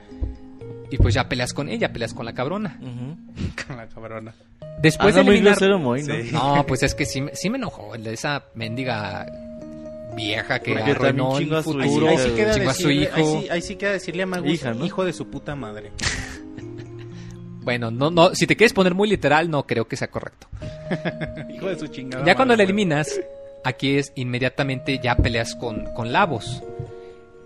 y 0.92 0.98
pues 0.98 1.14
ya 1.16 1.28
peleas 1.28 1.54
con 1.54 1.70
ella, 1.70 1.92
peleas 1.92 2.14
con 2.14 2.26
la 2.26 2.34
cabrona. 2.34 2.78
Con 3.68 3.78
la 3.78 3.88
cabrona. 3.88 4.34
Después 4.82 5.10
Anda 5.16 5.20
de 5.20 5.24
muy 5.24 5.34
eliminar... 5.36 5.56
grosero, 5.58 5.80
Moy, 5.80 6.04
¿no? 6.04 6.14
Sí. 6.16 6.30
No, 6.34 6.66
pues 6.68 6.84
es 6.84 6.94
que 6.96 7.06
sí, 7.06 7.22
me- 7.22 7.36
sí 7.36 7.50
me 7.50 7.58
enojó 7.58 7.96
esa 7.96 8.44
mendiga 8.56 9.26
vieja 10.16 10.60
que 10.60 10.74
Porque 10.74 10.92
arruinó 10.92 11.38
el 11.38 11.48
su 11.48 11.56
Ahí 11.56 11.64
sí, 11.64 11.96
futuro. 11.96 12.08
ahí 12.10 12.18
sí 12.18 12.30
queda 12.36 12.54
chingó 12.54 12.70
a 12.70 12.74
su 12.74 12.88
decirle, 12.88 13.10
ahí, 13.14 13.22
hijo. 13.22 13.42
sí, 13.42 13.50
ahí 13.50 13.62
sí 13.62 13.76
queda 13.78 13.92
decirle 13.94 14.24
a 14.24 14.26
Magus, 14.26 14.52
Hija, 14.52 14.74
¿no? 14.74 14.86
hijo 14.86 15.06
de 15.06 15.14
su 15.14 15.28
puta 15.30 15.56
madre. 15.56 15.92
Bueno, 17.64 17.92
no, 17.92 18.10
no, 18.10 18.34
si 18.34 18.48
te 18.48 18.56
quieres 18.56 18.74
poner 18.74 18.96
muy 18.96 19.08
literal, 19.08 19.48
no 19.50 19.68
creo 19.68 19.88
que 19.88 19.96
sea 19.96 20.08
correcto. 20.10 20.48
hijo 21.54 21.68
de 21.68 21.78
su 21.78 21.86
chingada. 21.88 22.26
Ya 22.26 22.36
cuando 22.36 22.56
la 22.56 22.64
eliminas, 22.64 23.22
aquí 23.64 23.98
es 23.98 24.12
inmediatamente 24.16 25.00
ya 25.02 25.16
peleas 25.16 25.54
con, 25.56 25.86
con 25.94 26.12
Lavos. 26.12 26.64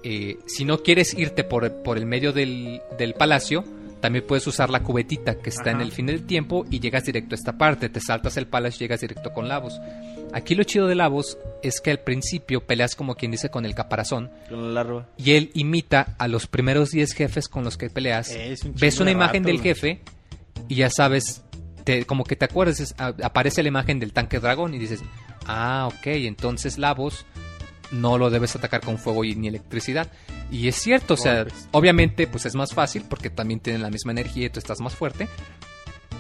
Eh, 0.06 0.38
si 0.46 0.64
no 0.66 0.84
quieres 0.84 1.14
irte 1.18 1.44
por, 1.44 1.82
por 1.84 1.98
el 1.98 2.06
medio 2.06 2.32
del, 2.32 2.82
del 2.98 3.14
palacio, 3.16 3.64
también 4.02 4.26
puedes 4.28 4.46
usar 4.46 4.70
la 4.70 4.84
cubetita 4.84 5.36
que 5.40 5.50
está 5.50 5.72
en 5.72 5.82
el 5.82 5.92
fin 5.92 6.06
del 6.06 6.26
tiempo 6.28 6.64
y 6.70 6.80
llegas 6.80 7.06
directo 7.06 7.34
a 7.34 7.38
esta 7.38 7.58
parte. 7.58 7.90
Te 7.90 8.00
saltas 8.00 8.38
el 8.38 8.46
palacio 8.46 8.78
y 8.78 8.88
llegas 8.88 9.02
directo 9.02 9.34
con 9.34 9.48
Lavos. 9.48 9.80
Aquí 10.32 10.54
lo 10.54 10.64
chido 10.64 10.86
de 10.88 10.94
Lavos 10.96 11.38
es 11.64 11.82
que 11.82 11.90
al 11.92 12.00
principio 12.02 12.62
peleas 12.68 12.96
como 12.96 13.16
quien 13.16 13.32
dice 13.32 13.50
con 13.50 13.66
el 13.66 13.74
caparazón 13.74 14.30
Con 14.50 14.62
la 14.76 14.84
larva. 14.84 15.08
y 15.18 15.32
él 15.32 15.50
imita 15.56 16.16
a 16.20 16.28
los 16.28 16.46
primeros 16.46 16.92
10 16.92 17.14
jefes 17.14 17.48
con 17.48 17.64
los 17.64 17.78
que 17.78 17.90
peleas. 17.90 18.30
Eh, 18.32 18.52
es 18.52 18.64
un 18.64 18.76
Ves 18.76 19.00
una 19.00 19.06
de 19.08 19.12
imagen 19.14 19.44
rato, 19.44 19.48
del 19.54 19.62
jefe 19.62 20.02
y 20.68 20.76
ya 20.76 20.90
sabes, 20.92 21.42
te, 21.84 22.06
como 22.06 22.26
que 22.26 22.36
te 22.36 22.46
acuerdas, 22.46 22.80
es- 22.82 22.94
a- 23.00 23.16
aparece 23.24 23.64
la 23.64 23.70
imagen 23.70 24.00
del 24.00 24.14
tanque 24.14 24.40
dragón 24.40 24.74
y 24.76 24.78
dices, 24.78 25.02
ah, 25.48 25.90
ok, 25.92 26.08
entonces 26.08 26.78
Lavos 26.78 27.26
no 27.92 28.18
lo 28.18 28.30
debes 28.30 28.56
atacar 28.56 28.82
con 28.82 28.98
fuego 28.98 29.24
y 29.24 29.36
ni 29.36 29.48
electricidad. 29.48 30.12
Y 30.52 30.68
es 30.68 30.76
cierto, 30.76 31.16
o 31.16 31.18
sea, 31.18 31.44
Golpes. 31.44 31.68
obviamente 31.72 32.28
pues 32.28 32.46
es 32.46 32.56
más 32.56 32.74
fácil 32.74 33.04
porque 33.10 33.30
también 33.30 33.60
tienen 33.60 33.82
la 33.82 33.90
misma 33.90 34.12
energía 34.12 34.48
y 34.48 34.50
tú 34.50 34.60
estás 34.60 34.80
más 34.80 34.96
fuerte. 34.96 35.28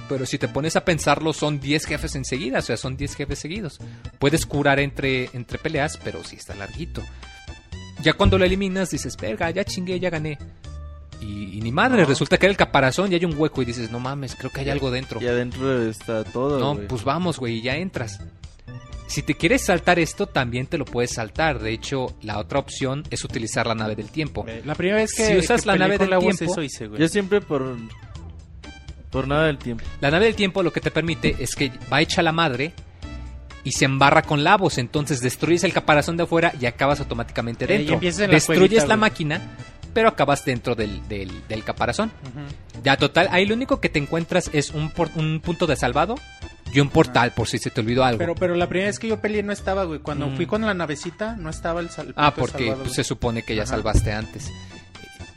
Pero 0.07 0.25
si 0.27 0.37
te 0.37 0.47
pones 0.47 0.75
a 0.75 0.85
pensarlo, 0.85 1.33
son 1.33 1.59
10 1.59 1.85
jefes 1.85 2.13
enseguida, 2.15 2.59
o 2.59 2.61
sea, 2.61 2.77
son 2.77 2.95
10 2.95 3.15
jefes 3.15 3.39
seguidos. 3.39 3.79
Puedes 4.19 4.45
curar 4.45 4.79
entre, 4.79 5.29
entre 5.33 5.57
peleas, 5.57 5.97
pero 6.03 6.23
sí 6.23 6.35
está 6.35 6.53
larguito. 6.53 7.01
Ya 8.03 8.13
cuando 8.13 8.37
lo 8.37 8.45
eliminas, 8.45 8.91
dices, 8.91 9.17
verga, 9.17 9.49
ya 9.49 9.63
chingué, 9.63 9.99
ya 9.99 10.11
gané. 10.11 10.37
Y, 11.21 11.57
y 11.57 11.61
ni 11.61 11.71
madre, 11.71 12.01
No. 12.03 12.07
resulta 12.07 12.37
que 12.37 12.45
era 12.45 12.51
el 12.51 12.57
caparazón 12.57 13.11
y 13.11 13.15
hay 13.15 13.25
un 13.25 13.33
hueco 13.35 13.63
y 13.63 13.65
dices, 13.65 13.89
no 13.89 13.99
mames, 13.99 14.35
creo 14.35 14.51
que 14.51 14.59
hay 14.61 14.69
algo 14.69 14.91
dentro. 14.91 15.19
Y 15.21 15.25
adentro 15.27 15.81
está 15.89 16.23
todo, 16.23 16.59
No, 16.59 16.79
pues 16.87 17.03
vamos, 17.03 17.39
güey, 17.39 17.55
y 17.55 17.61
ya 17.63 17.75
entras. 17.77 18.19
Si 19.07 19.21
te 19.21 19.35
quieres 19.35 19.63
saltar 19.63 19.99
esto, 19.99 20.25
también 20.27 20.65
te 20.67 20.77
lo 20.77 20.85
puedes 20.85 21.11
saltar. 21.11 21.59
De 21.59 21.71
hecho, 21.71 22.15
la 22.21 22.39
otra 22.39 22.59
opción 22.59 23.03
es 23.11 23.23
utilizar 23.23 23.67
la 23.67 23.75
nave 23.75 23.95
del 23.95 24.09
tiempo. 24.09 24.45
Eh, 24.47 24.61
La 24.65 24.73
primera 24.75 24.97
vez 24.97 25.11
que, 25.15 25.25
Si 25.27 25.37
usas 25.37 25.61
que 25.61 25.67
la 25.67 25.77
nave 25.77 25.97
del 25.97 26.09
la 26.09 26.19
tiempo- 26.19 26.43
eso 26.43 26.61
hice, 26.61 26.87
güey. 26.87 26.99
Yo 26.99 27.07
siempre 27.07 27.39
por... 27.41 27.77
Por 29.11 29.27
nada 29.27 29.45
del 29.45 29.57
tiempo. 29.57 29.83
La 30.01 30.11
nave 30.11 30.25
del 30.25 30.35
tiempo 30.35 30.61
lo 30.63 30.73
que 30.73 30.81
te 30.81 30.91
permite 30.91 31.35
es 31.39 31.55
que 31.55 31.71
va 31.91 32.01
hecha 32.01 32.21
la 32.21 32.31
madre 32.33 32.73
y 33.63 33.71
se 33.71 33.85
embarra 33.85 34.23
con 34.23 34.43
lavos. 34.43 34.77
Entonces 34.77 35.21
destruyes 35.21 35.63
el 35.63 35.71
caparazón 35.71 36.17
de 36.17 36.23
afuera 36.23 36.51
y 36.59 36.65
acabas 36.65 36.99
automáticamente 36.99 37.63
Eh, 37.65 37.75
y 37.75 37.77
dentro. 37.77 37.95
la 37.95 38.01
Destruyes 38.01 38.45
cuevita, 38.45 38.81
la 38.81 38.85
güey. 38.95 38.97
máquina, 38.99 39.55
pero 39.95 40.09
acabas 40.09 40.43
dentro 40.45 40.75
del, 40.75 41.07
del, 41.07 41.31
del 41.47 41.63
caparazón. 41.63 42.11
Ya 42.83 42.97
total, 42.97 43.29
ahí 43.31 43.45
lo 43.47 43.55
único 43.55 43.79
que 43.79 43.89
te 43.89 43.97
encuentras 43.97 44.49
es 44.53 44.69
un, 44.71 44.91
por- 44.91 45.09
un 45.15 45.39
punto 45.39 45.65
de 45.65 45.75
salvado 45.77 46.15
y 46.73 46.81
un 46.81 46.89
portal 46.89 47.31
por 47.31 47.47
si 47.47 47.57
se 47.57 47.71
te 47.71 47.79
olvidó 47.79 48.03
algo. 48.03 48.19
Pero, 48.19 48.35
pero 48.35 48.55
la 48.55 48.67
primera 48.67 48.89
vez 48.89 48.99
que 48.99 49.07
yo 49.07 49.21
peleé 49.21 49.41
no 49.41 49.53
estaba, 49.53 49.85
güey. 49.85 49.99
Cuando 50.01 50.27
Mm. 50.27 50.35
fui 50.35 50.45
con 50.45 50.61
la 50.63 50.73
navecita, 50.73 51.37
no 51.37 51.49
estaba 51.49 51.79
el. 51.79 51.89
Ah, 52.17 52.33
porque 52.35 52.51
salvado, 52.65 52.75
pues, 52.75 52.87
güey. 52.89 52.93
se 52.93 53.03
supone 53.05 53.43
que 53.43 53.55
ya 53.55 53.63
Ajá. 53.63 53.71
salvaste 53.71 54.11
antes. 54.11 54.51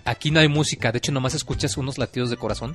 Aquí 0.04 0.30
no 0.32 0.40
hay 0.40 0.48
música, 0.48 0.90
de 0.90 0.98
hecho 0.98 1.12
nomás 1.12 1.34
escuchas 1.34 1.76
unos 1.76 1.96
latidos 1.96 2.28
de 2.30 2.36
corazón 2.36 2.74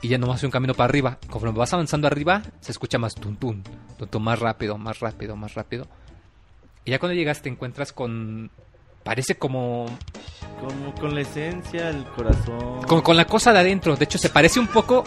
y 0.00 0.08
ya 0.08 0.16
nomás 0.18 0.42
hay 0.42 0.46
un 0.46 0.52
camino 0.52 0.72
para 0.72 0.88
arriba. 0.88 1.18
Conforme 1.28 1.58
vas 1.58 1.72
avanzando 1.74 2.06
arriba, 2.06 2.42
se 2.60 2.72
escucha 2.72 2.96
más 2.98 3.14
tun 3.14 3.36
tun, 3.36 3.62
tun, 3.98 4.08
tun, 4.08 4.22
más 4.22 4.38
rápido, 4.38 4.78
más 4.78 5.00
rápido, 5.00 5.36
más 5.36 5.54
rápido. 5.54 5.86
Y 6.86 6.92
ya 6.92 6.98
cuando 6.98 7.14
llegas 7.14 7.42
te 7.42 7.50
encuentras 7.50 7.92
con... 7.92 8.50
Parece 9.08 9.36
como... 9.36 9.86
Como 10.60 10.94
con 10.94 11.14
la 11.14 11.22
esencia, 11.22 11.88
el 11.88 12.04
corazón. 12.08 12.82
Con, 12.82 13.00
con 13.00 13.16
la 13.16 13.24
cosa 13.24 13.54
de 13.54 13.60
adentro. 13.60 13.96
De 13.96 14.04
hecho, 14.04 14.18
se 14.18 14.28
parece 14.28 14.60
un 14.60 14.66
poco... 14.66 15.02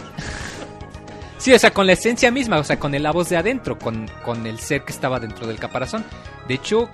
Sí, 1.38 1.54
o 1.54 1.58
sea, 1.60 1.72
con 1.72 1.86
la 1.86 1.92
esencia 1.92 2.32
misma, 2.32 2.58
o 2.58 2.64
sea, 2.64 2.80
con 2.80 2.96
el 2.96 3.04
la 3.04 3.12
voz 3.12 3.28
de 3.28 3.36
adentro, 3.36 3.78
con, 3.78 4.08
con 4.24 4.44
el 4.48 4.58
ser 4.58 4.84
que 4.84 4.90
estaba 4.90 5.20
dentro 5.20 5.46
del 5.46 5.60
caparazón. 5.60 6.04
De 6.48 6.54
hecho, 6.54 6.90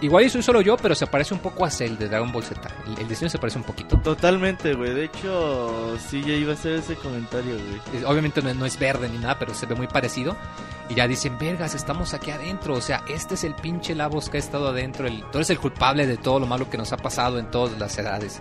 igual 0.00 0.28
soy 0.30 0.42
solo 0.42 0.60
yo, 0.60 0.76
pero 0.76 0.94
se 0.94 1.06
parece 1.06 1.34
un 1.34 1.40
poco 1.40 1.64
a 1.64 1.70
Cell 1.70 1.96
de 1.96 2.08
Dragon 2.08 2.30
Ball 2.32 2.42
Z. 2.42 2.60
El, 2.86 2.98
el 2.98 3.08
diseño 3.08 3.28
se 3.28 3.38
parece 3.38 3.58
un 3.58 3.64
poquito. 3.64 3.98
Totalmente, 3.98 4.74
güey. 4.74 4.94
De 4.94 5.04
hecho, 5.04 5.96
sí, 5.98 6.22
ya 6.22 6.34
iba 6.34 6.52
a 6.52 6.54
hacer 6.54 6.74
ese 6.74 6.96
comentario, 6.96 7.56
güey. 7.56 8.04
Obviamente 8.04 8.42
no, 8.42 8.52
no 8.54 8.66
es 8.66 8.78
verde 8.78 9.08
ni 9.08 9.18
nada, 9.18 9.38
pero 9.38 9.54
se 9.54 9.66
ve 9.66 9.74
muy 9.74 9.86
parecido. 9.86 10.36
Y 10.88 10.94
ya 10.94 11.06
dicen, 11.06 11.38
vergas, 11.38 11.74
estamos 11.74 12.14
aquí 12.14 12.30
adentro. 12.30 12.74
O 12.74 12.80
sea, 12.80 13.04
este 13.08 13.34
es 13.34 13.44
el 13.44 13.54
pinche 13.54 13.94
Lavos 13.94 14.28
que 14.28 14.38
ha 14.38 14.40
estado 14.40 14.68
adentro. 14.68 15.06
El, 15.06 15.22
tú 15.30 15.38
eres 15.38 15.50
el 15.50 15.58
culpable 15.58 16.06
de 16.06 16.16
todo 16.16 16.40
lo 16.40 16.46
malo 16.46 16.68
que 16.68 16.78
nos 16.78 16.92
ha 16.92 16.96
pasado 16.96 17.38
en 17.38 17.50
todas 17.50 17.78
las 17.78 17.96
edades. 17.98 18.40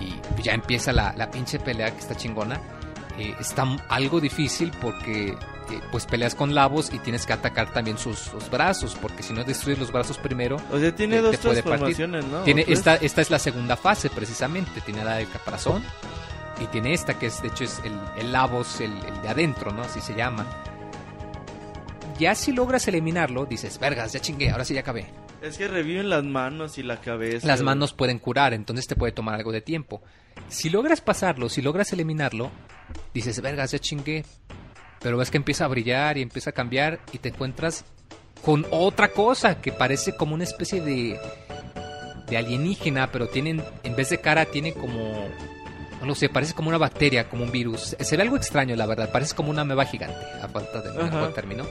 Y 0.00 0.42
ya 0.42 0.52
empieza 0.52 0.92
la, 0.92 1.14
la 1.16 1.30
pinche 1.30 1.58
pelea 1.58 1.90
que 1.92 2.00
está 2.00 2.14
chingona. 2.14 2.60
Eh, 3.18 3.34
está 3.38 3.64
algo 3.88 4.20
difícil 4.20 4.72
porque 4.80 5.36
pues 5.90 6.06
peleas 6.06 6.34
con 6.34 6.54
Lavos 6.54 6.92
y 6.92 6.98
tienes 6.98 7.26
que 7.26 7.32
atacar 7.32 7.72
también 7.72 7.98
sus, 7.98 8.18
sus 8.18 8.50
brazos. 8.50 8.96
Porque 9.00 9.22
si 9.22 9.32
no 9.32 9.44
destruyes 9.44 9.78
los 9.78 9.90
brazos 9.92 10.18
primero, 10.18 10.56
O 10.72 10.78
sea, 10.78 10.94
tiene 10.94 11.16
Te- 11.16 11.22
dos 11.22 11.30
te 11.32 11.38
transformaciones, 11.38 12.24
¿no? 12.26 12.42
tiene 12.42 12.64
esta, 12.68 12.96
esta 12.96 13.20
es 13.20 13.30
la 13.30 13.38
segunda 13.38 13.76
fase 13.76 14.10
precisamente. 14.10 14.80
Tiene 14.80 15.04
la 15.04 15.16
del 15.16 15.28
caparazón 15.28 15.82
y 16.60 16.66
tiene 16.66 16.92
esta 16.94 17.18
que 17.18 17.26
es 17.26 17.42
de 17.42 17.48
hecho 17.48 17.64
es 17.64 17.80
el, 17.84 17.98
el 18.18 18.32
Lavos, 18.32 18.80
el, 18.80 18.92
el 18.92 19.22
de 19.22 19.28
adentro, 19.28 19.72
¿no? 19.72 19.82
Así 19.82 20.00
se 20.00 20.14
llama. 20.14 20.46
Ya 22.18 22.34
si 22.34 22.52
logras 22.52 22.86
eliminarlo, 22.86 23.44
dices, 23.44 23.78
vergas, 23.80 24.12
ya 24.12 24.20
chingué, 24.20 24.50
ahora 24.50 24.64
sí 24.64 24.74
ya 24.74 24.80
acabé. 24.80 25.06
Es 25.42 25.58
que 25.58 25.66
reviven 25.68 26.08
las 26.08 26.24
manos 26.24 26.78
y 26.78 26.82
la 26.82 27.00
cabeza. 27.00 27.46
Las 27.46 27.60
manos 27.62 27.92
pueden 27.92 28.18
curar, 28.18 28.54
entonces 28.54 28.86
te 28.86 28.94
puede 28.96 29.12
tomar 29.12 29.34
algo 29.34 29.52
de 29.52 29.60
tiempo. 29.60 30.00
Si 30.48 30.70
logras 30.70 31.00
pasarlo, 31.00 31.48
si 31.48 31.60
logras 31.60 31.92
eliminarlo, 31.92 32.50
dices, 33.12 33.40
vergas, 33.42 33.72
ya 33.72 33.78
chingué. 33.78 34.24
Pero 35.04 35.18
ves 35.18 35.30
que 35.30 35.36
empieza 35.36 35.66
a 35.66 35.68
brillar 35.68 36.18
y 36.18 36.22
empieza 36.22 36.50
a 36.50 36.52
cambiar 36.52 36.98
y 37.12 37.18
te 37.18 37.28
encuentras 37.28 37.84
con 38.44 38.66
otra 38.70 39.12
cosa 39.12 39.60
que 39.60 39.70
parece 39.70 40.16
como 40.16 40.34
una 40.34 40.42
especie 40.42 40.80
de, 40.80 41.16
de 42.26 42.36
alienígena, 42.36 43.12
pero 43.12 43.28
tienen, 43.28 43.62
en 43.84 43.94
vez 43.94 44.10
de 44.10 44.18
cara, 44.18 44.46
tiene 44.46 44.72
como, 44.72 45.28
no 46.00 46.06
lo 46.06 46.16
sé, 46.16 46.28
parece 46.28 46.54
como 46.54 46.70
una 46.70 46.78
bacteria, 46.78 47.28
como 47.28 47.44
un 47.44 47.52
virus. 47.52 47.96
Se 48.00 48.16
ve 48.16 48.22
algo 48.24 48.36
extraño, 48.36 48.74
la 48.74 48.86
verdad, 48.86 49.12
parece 49.12 49.36
como 49.36 49.50
una 49.50 49.62
ameba 49.62 49.84
gigante, 49.84 50.18
a 50.42 50.48
falta 50.48 50.82
de 50.82 50.90
mejor 50.90 51.32
término 51.32 51.64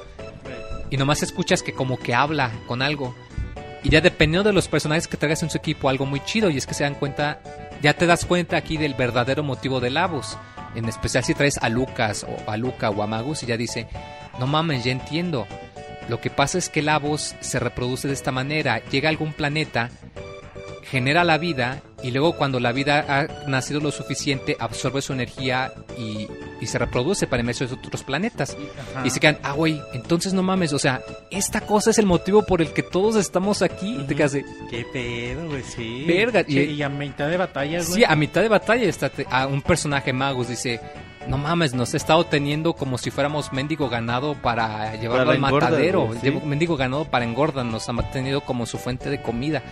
y 0.93 0.97
nomás 0.97 1.23
escuchas 1.23 1.63
que 1.63 1.73
como 1.73 1.97
que 1.97 2.13
habla 2.13 2.51
con 2.67 2.83
algo. 2.83 3.15
Y 3.81 3.89
ya 3.89 3.99
dependiendo 3.99 4.47
de 4.47 4.53
los 4.53 4.67
personajes 4.67 5.07
que 5.07 5.17
traigas 5.17 5.41
en 5.41 5.49
su 5.49 5.57
equipo, 5.57 5.89
algo 5.89 6.05
muy 6.05 6.19
chido. 6.19 6.51
Y 6.51 6.57
es 6.57 6.67
que 6.67 6.75
se 6.75 6.83
dan 6.83 6.93
cuenta, 6.93 7.41
ya 7.81 7.95
te 7.95 8.05
das 8.05 8.25
cuenta 8.25 8.57
aquí 8.57 8.77
del 8.77 8.93
verdadero 8.93 9.41
motivo 9.41 9.79
de 9.79 9.89
Lavos. 9.89 10.37
En 10.75 10.85
especial 10.85 11.23
si 11.23 11.33
traes 11.33 11.57
a 11.57 11.69
Lucas 11.69 12.25
o 12.27 12.49
a 12.49 12.57
Luca 12.57 12.89
o 12.89 13.03
a 13.03 13.07
Magus 13.07 13.43
y 13.43 13.47
ya 13.47 13.57
dice, 13.57 13.87
no 14.39 14.47
mames, 14.47 14.83
ya 14.83 14.91
entiendo. 14.91 15.47
Lo 16.09 16.19
que 16.19 16.29
pasa 16.29 16.57
es 16.57 16.69
que 16.69 16.81
Lavos 16.81 17.35
se 17.39 17.59
reproduce 17.59 18.07
de 18.07 18.13
esta 18.13 18.31
manera. 18.31 18.83
Llega 18.89 19.09
a 19.09 19.11
algún 19.11 19.33
planeta, 19.33 19.89
genera 20.83 21.23
la 21.23 21.37
vida 21.37 21.81
y 22.03 22.11
luego 22.11 22.33
cuando 22.33 22.59
la 22.59 22.71
vida 22.73 23.05
ha 23.07 23.47
nacido 23.49 23.79
lo 23.79 23.91
suficiente, 23.91 24.57
absorbe 24.59 25.01
su 25.01 25.13
energía 25.13 25.71
y, 25.97 26.27
y 26.61 26.67
se 26.67 26.77
reproduce 26.77 27.25
para 27.27 27.41
emerger 27.41 27.69
en 27.69 27.73
otros 27.79 28.03
planetas. 28.03 28.57
Ajá. 28.95 29.07
Y 29.07 29.09
se 29.09 29.19
quedan, 29.19 29.37
ah, 29.43 29.53
güey, 29.53 29.81
entonces 29.93 30.33
no 30.33 30.43
mames, 30.43 30.73
o 30.73 30.79
sea, 30.79 31.01
esta 31.31 31.61
cosa 31.61 31.91
es 31.91 31.97
el 31.99 32.05
motivo 32.05 32.43
por 32.43 32.61
el 32.61 32.73
que 32.73 32.83
todos 32.83 33.15
estamos 33.15 33.61
aquí. 33.61 33.95
Y 34.01 34.03
te 34.03 34.15
quedas 34.15 34.33
de, 34.33 34.45
Qué 34.69 34.85
pedo, 34.91 35.47
güey, 35.47 35.63
sí. 35.63 36.03
Verga, 36.07 36.43
Che, 36.45 36.63
y- 36.65 36.73
y, 36.73 36.83
a 36.83 36.89
mitad 36.89 37.29
de 37.29 37.37
batalla, 37.37 37.79
güey. 37.79 37.93
sí, 37.93 38.03
a 38.03 38.15
mitad 38.15 38.41
de 38.41 38.49
batalla 38.49 38.83
está 38.83 39.09
te- 39.09 39.25
a 39.29 39.47
un 39.47 39.61
personaje 39.61 40.11
magus, 40.13 40.49
dice, 40.49 40.81
no 41.27 41.37
mames, 41.37 41.73
nos 41.73 41.93
ha 41.93 41.97
estado 41.97 42.25
teniendo 42.25 42.73
como 42.73 42.97
si 42.97 43.09
fuéramos 43.09 43.53
mendigo 43.53 43.87
ganado 43.87 44.33
para 44.35 44.93
llevarlo 44.97 45.25
Para 45.25 45.31
al 45.31 45.37
engorda, 45.37 45.69
matadero. 45.69 46.01
güey, 46.07 46.19
sí. 46.19 46.25
Llevo- 46.27 46.41
Mendigo 46.45 46.75
ganado 46.75 47.05
para 47.05 47.23
engorda, 47.23 47.63
nos 47.63 47.87
ha 47.87 47.93
tenido 48.11 48.41
como 48.41 48.65
su 48.65 48.77
fuente 48.77 49.09
de 49.09 49.21
comida. 49.21 49.63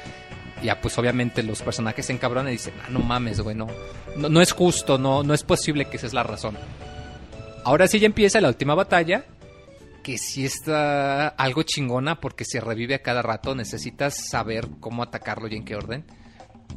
Ya, 0.64 0.80
pues 0.80 0.98
obviamente 0.98 1.44
los 1.44 1.62
personajes 1.62 2.06
se 2.06 2.14
encabronan 2.14 2.50
y 2.50 2.58
dicen, 2.58 2.74
ah, 2.84 2.88
no 2.90 3.00
mames, 3.00 3.40
güey, 3.42 3.56
no, 3.56 3.68
no, 4.16 4.30
no 4.30 4.42
es 4.42 4.52
justo, 4.52 4.98
no, 4.98 5.24
no 5.24 5.34
es 5.34 5.44
posible 5.44 5.86
que 5.86 5.98
esa 5.98 6.08
es 6.08 6.14
la 6.14 6.24
razón. 6.24 6.58
Ahora 7.64 7.88
sí 7.88 8.00
ya 8.00 8.06
empieza 8.06 8.42
la 8.42 8.48
última 8.48 8.76
batalla, 8.76 9.26
que 10.04 10.18
sí 10.18 10.46
está 10.46 11.28
algo 11.30 11.64
chingona 11.64 12.20
porque 12.20 12.46
se 12.46 12.60
revive 12.60 12.96
a 12.96 13.02
cada 13.02 13.22
rato, 13.22 13.56
necesitas 13.56 14.30
saber 14.30 14.68
cómo 14.80 15.04
atacarlo 15.04 15.48
y 15.48 15.56
en 15.56 15.66
qué 15.66 15.76
orden. 15.76 16.06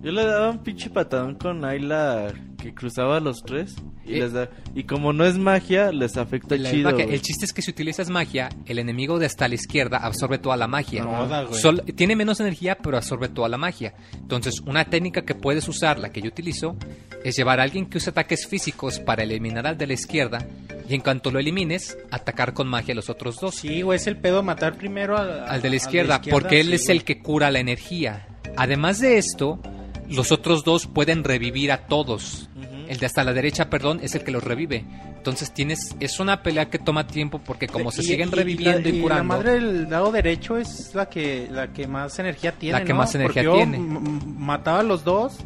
Yo 0.03 0.13
le 0.13 0.25
daba 0.25 0.51
un 0.51 0.59
pinche 0.63 0.91
patadón 0.91 1.35
con 1.37 1.65
Ayla 1.65 2.33
que 2.59 2.75
cruzaba 2.75 3.17
a 3.17 3.21
los 3.21 3.43
tres. 3.43 3.75
Y, 4.07 4.15
Eh. 4.17 4.19
les 4.21 4.33
da... 4.35 4.51
y 4.75 4.85
como 4.85 5.15
no 5.15 5.25
es 5.25 5.39
magia, 5.39 5.91
les 5.93 6.17
afecta 6.19 6.57
La 6.57 6.71
chido. 6.71 6.91
magia- 6.91 7.05
el 7.07 7.23
chiste 7.23 7.47
es 7.47 7.53
que 7.55 7.63
si 7.63 7.71
utilizas 7.71 8.11
magia, 8.11 8.51
el 8.67 8.79
enemigo 8.79 9.19
de 9.19 9.25
hasta 9.27 9.49
la 9.49 9.55
izquierda 9.55 9.97
absorbe 9.99 10.37
toda 10.39 10.57
la 10.59 10.67
magia. 10.69 11.05
No 11.05 11.27
güey. 11.47 11.61
Sol- 11.61 11.83
tiene 11.97 12.17
menos 12.17 12.39
energía, 12.41 12.77
pero 12.77 12.99
absorbe 12.99 13.29
toda 13.29 13.49
la 13.49 13.57
magia. 13.57 13.95
Entonces, 14.15 14.61
una 14.61 14.85
técnica 14.85 15.23
que 15.23 15.35
puedes 15.35 15.67
usar, 15.69 15.99
la 15.99 16.11
que 16.11 16.21
yo 16.21 16.29
utilizo, 16.29 16.77
es 17.25 17.35
llevar 17.37 17.61
a 17.61 17.63
alguien 17.63 17.87
que 17.87 17.97
use 17.97 18.11
ataques 18.11 18.47
físicos 18.47 19.01
para 19.01 19.23
eliminar 19.23 19.67
al 19.67 19.79
de 19.79 19.87
la 19.87 19.95
izquierda. 19.95 20.47
Y 20.87 20.95
en 20.95 21.01
cuanto 21.01 21.31
lo 21.31 21.39
elimines, 21.39 21.97
atacar 22.11 22.53
con 22.53 22.69
magia 22.69 22.93
a 22.93 22.97
los 22.97 23.09
otros 23.09 23.37
dos. 23.41 23.55
Sí, 23.55 23.81
güey, 23.81 23.97
es 23.97 24.07
el 24.07 24.19
pedo 24.19 24.43
matar 24.43 24.77
primero 24.77 25.17
al, 25.17 25.45
al 25.49 25.63
de 25.63 25.71
la 25.71 25.77
izquierda, 25.77 26.21
porque 26.31 26.61
él 26.61 26.75
es 26.75 26.85
güey. 26.87 26.99
el 26.99 27.05
que 27.05 27.21
cura 27.23 27.51
la 27.51 27.59
energía. 27.61 28.27
Además 28.57 29.01
de 29.01 29.17
esto, 29.17 29.61
los 30.09 30.33
otros 30.33 30.65
dos 30.65 30.87
pueden 30.87 31.25
revivir 31.25 31.73
a 31.73 31.87
todos. 31.87 32.49
El 32.89 32.99
de 32.99 33.07
hasta 33.07 33.25
la 33.25 33.33
derecha, 33.33 33.71
perdón, 33.71 34.01
es 34.03 34.15
el 34.15 34.25
que 34.25 34.31
los 34.31 34.45
revive. 34.45 34.85
Entonces 35.17 35.53
tienes, 35.55 35.97
es 36.01 36.21
una 36.21 36.43
pelea 36.43 36.69
que 36.69 36.79
toma 36.79 37.07
tiempo 37.07 37.41
porque 37.43 37.67
como 37.67 37.91
se 37.91 38.03
Y- 38.03 38.05
siguen 38.05 38.29
y- 38.29 38.33
reviviendo 38.33 38.89
y, 38.89 38.93
la, 38.93 39.03
curando. 39.03 39.23
la 39.33 39.39
madre 39.39 39.53
del 39.55 39.89
lado 39.91 40.13
derecho 40.13 40.59
es 40.59 40.95
la 40.95 41.09
que 41.09 41.49
la 41.51 41.73
que 41.73 41.87
más 41.87 42.19
energía 42.19 42.53
tiene. 42.53 42.79
La 42.81 42.85
que 42.85 42.93
¿no? 42.93 42.99
más 42.99 43.15
energía 43.15 43.43
Porque 43.45 43.59
yo 43.59 43.71
tiene. 43.71 43.79
m- 43.79 44.21
mataba 44.39 44.81
a 44.81 44.83
los 44.83 45.03
dos 45.03 45.39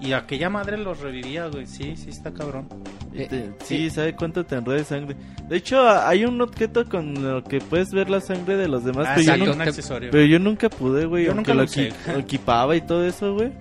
y 0.00 0.14
aquella 0.14 0.50
madre 0.50 0.78
los 0.78 0.98
revivía, 0.98 1.46
güey. 1.46 1.66
Sí, 1.68 1.94
sí 1.96 2.10
está 2.10 2.32
cabrón. 2.32 2.66
Y 3.14 3.22
Eh, 3.22 3.26
te- 3.28 3.52
sí, 3.64 3.88
¿sabe 3.90 4.16
cuánto 4.16 4.44
te 4.44 4.56
enreda 4.56 4.78
de 4.78 4.84
sangre? 4.84 5.16
De 5.48 5.56
hecho, 5.56 5.88
hay 5.88 6.24
un 6.24 6.40
objeto 6.40 6.84
con 6.88 7.14
lo 7.22 7.44
que 7.44 7.60
puedes 7.60 7.90
ver 7.92 8.10
la 8.10 8.20
sangre 8.20 8.56
de 8.56 8.66
los 8.66 8.82
demás, 8.84 9.06
Ah, 9.08 9.12
pero, 9.14 9.26
yo 9.26 9.32
exacto. 9.34 9.44
nu- 9.46 9.52
un 9.52 9.58
te- 9.58 9.68
accesorio. 9.68 10.10
pero 10.10 10.24
yo 10.24 10.38
nunca 10.40 10.68
pude, 10.68 11.06
güey. 11.06 11.26
Yo 11.26 11.32
aunque 11.32 11.54
nunca 11.54 11.78
lo 12.08 12.12
lo 12.14 12.18
equipaba 12.18 12.74
y 12.74 12.80
todo 12.80 13.04
eso, 13.06 13.34
güey. 13.34 13.52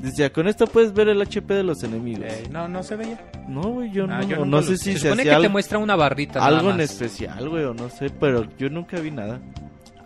Decía, 0.00 0.32
con 0.32 0.48
esto 0.48 0.66
puedes 0.66 0.92
ver 0.94 1.08
el 1.08 1.20
HP 1.20 1.52
de 1.54 1.62
los 1.62 1.82
enemigos. 1.82 2.24
Eh, 2.26 2.44
no, 2.50 2.66
no 2.68 2.82
se 2.82 2.96
veía. 2.96 3.18
No, 3.48 3.62
güey, 3.62 3.90
yo 3.92 4.04
Ah, 4.04 4.20
no, 4.20 4.22
yo 4.22 4.36
no, 4.44 4.44
lo 4.58 4.62
sé 4.62 4.76
si 4.78 4.92
se 4.94 4.98
se, 4.98 5.08
supone 5.08 5.24
que 5.24 5.28
te 5.30 5.34
algo, 5.34 5.50
muestra 5.50 5.78
una 5.78 5.94
barrita. 5.96 6.40
nada 6.40 6.58
algo 6.58 6.70
en 6.70 6.78
más. 6.78 6.90
especial, 6.90 7.48
güey, 7.48 7.64
o 7.64 7.74
no 7.74 7.88
sé, 7.90 8.08
pero 8.10 8.46
yo 8.58 8.70
nunca 8.70 8.98
vi 8.98 9.10
nada. 9.10 9.40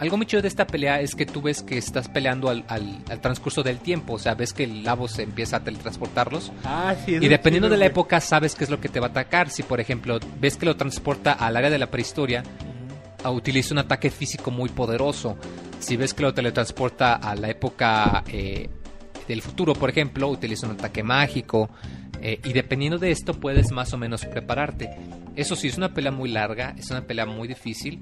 Algo 0.01 0.17
muy 0.17 0.27
chido 0.27 0.43
de 0.43 0.49
esta 0.49 0.67
pelea 0.67 1.01
es 1.01 1.15
que 1.15 1.25
tú 1.25 1.41
ves 1.41 1.63
que 1.63 1.79
estás 1.79 2.09
peleando 2.09 2.49
al, 2.51 2.65
al- 2.67 2.99
al 3.09 3.21
transcurso 3.21 3.63
del 3.63 3.79
tiempo. 3.79 4.15
O 4.15 4.19
sea, 4.19 4.35
ves 4.35 4.53
que 4.53 4.65
el 4.65 4.83
labo 4.83 5.07
se 5.07 5.23
empieza 5.23 5.59
a 5.59 5.61
teletransportarlos. 5.61 6.51
Ah, 6.65 6.97
sí. 7.07 7.13
Y 7.15 7.29
dependiendo 7.29 7.69
de 7.69 7.77
la 7.77 7.87
época, 7.87 8.21
sabes 8.21 8.57
qué 8.57 8.65
es 8.65 8.71
lo 8.71 8.81
que 8.81 8.89
te 8.89 8.99
va 8.99 9.07
a 9.07 9.11
atacar. 9.11 9.49
Si, 9.51 9.63
por 9.63 9.79
ejemplo, 9.79 10.19
ves 10.41 10.57
que 10.57 10.67
lo 10.67 10.77
transporta 10.77 11.33
al 11.35 11.57
área 11.57 11.71
de 11.71 11.79
la 11.79 11.87
prehistoria, 11.93 12.43
utiliza 13.25 13.73
un 13.73 13.79
ataque 13.79 14.11
físico 14.11 14.51
muy 14.51 14.69
poderoso. 14.69 15.37
Si 15.79 15.97
ves 15.97 16.13
que 16.13 16.25
lo 16.25 16.35
teletransporta 16.35 17.15
a 17.15 17.37
la 17.37 17.49
época 17.49 18.25
eh, 18.27 18.69
del 19.29 19.43
futuro, 19.43 19.73
por 19.75 19.91
ejemplo, 19.91 20.29
utiliza 20.29 20.67
un 20.67 20.73
ataque 20.73 21.03
mágico. 21.03 21.69
eh, 22.23 22.41
y 22.45 22.53
dependiendo 22.55 22.97
de 22.99 23.11
esto, 23.11 23.35
puedes 23.35 23.71
más 23.71 23.93
o 23.93 23.99
menos 23.99 24.25
prepararte. 24.25 24.89
Eso 25.37 25.57
sí, 25.57 25.69
es 25.69 25.77
una 25.77 25.93
pelea 25.93 26.13
muy 26.13 26.31
larga, 26.31 26.75
es 26.79 26.91
una 26.91 27.03
pelea 27.03 27.27
muy 27.27 27.47
difícil. 27.49 28.01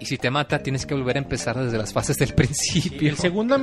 Y 0.00 0.06
si 0.06 0.16
te 0.18 0.30
mata, 0.30 0.58
tienes 0.60 0.86
que 0.86 0.94
volver 0.94 1.16
a 1.16 1.20
empezar 1.20 1.56
desde 1.58 1.78
las 1.78 1.92
fases 1.92 2.16
del 2.18 2.28
Sí, 2.28 2.34
principio. 2.36 3.08
el 3.10 3.16
segundo, 3.16 3.56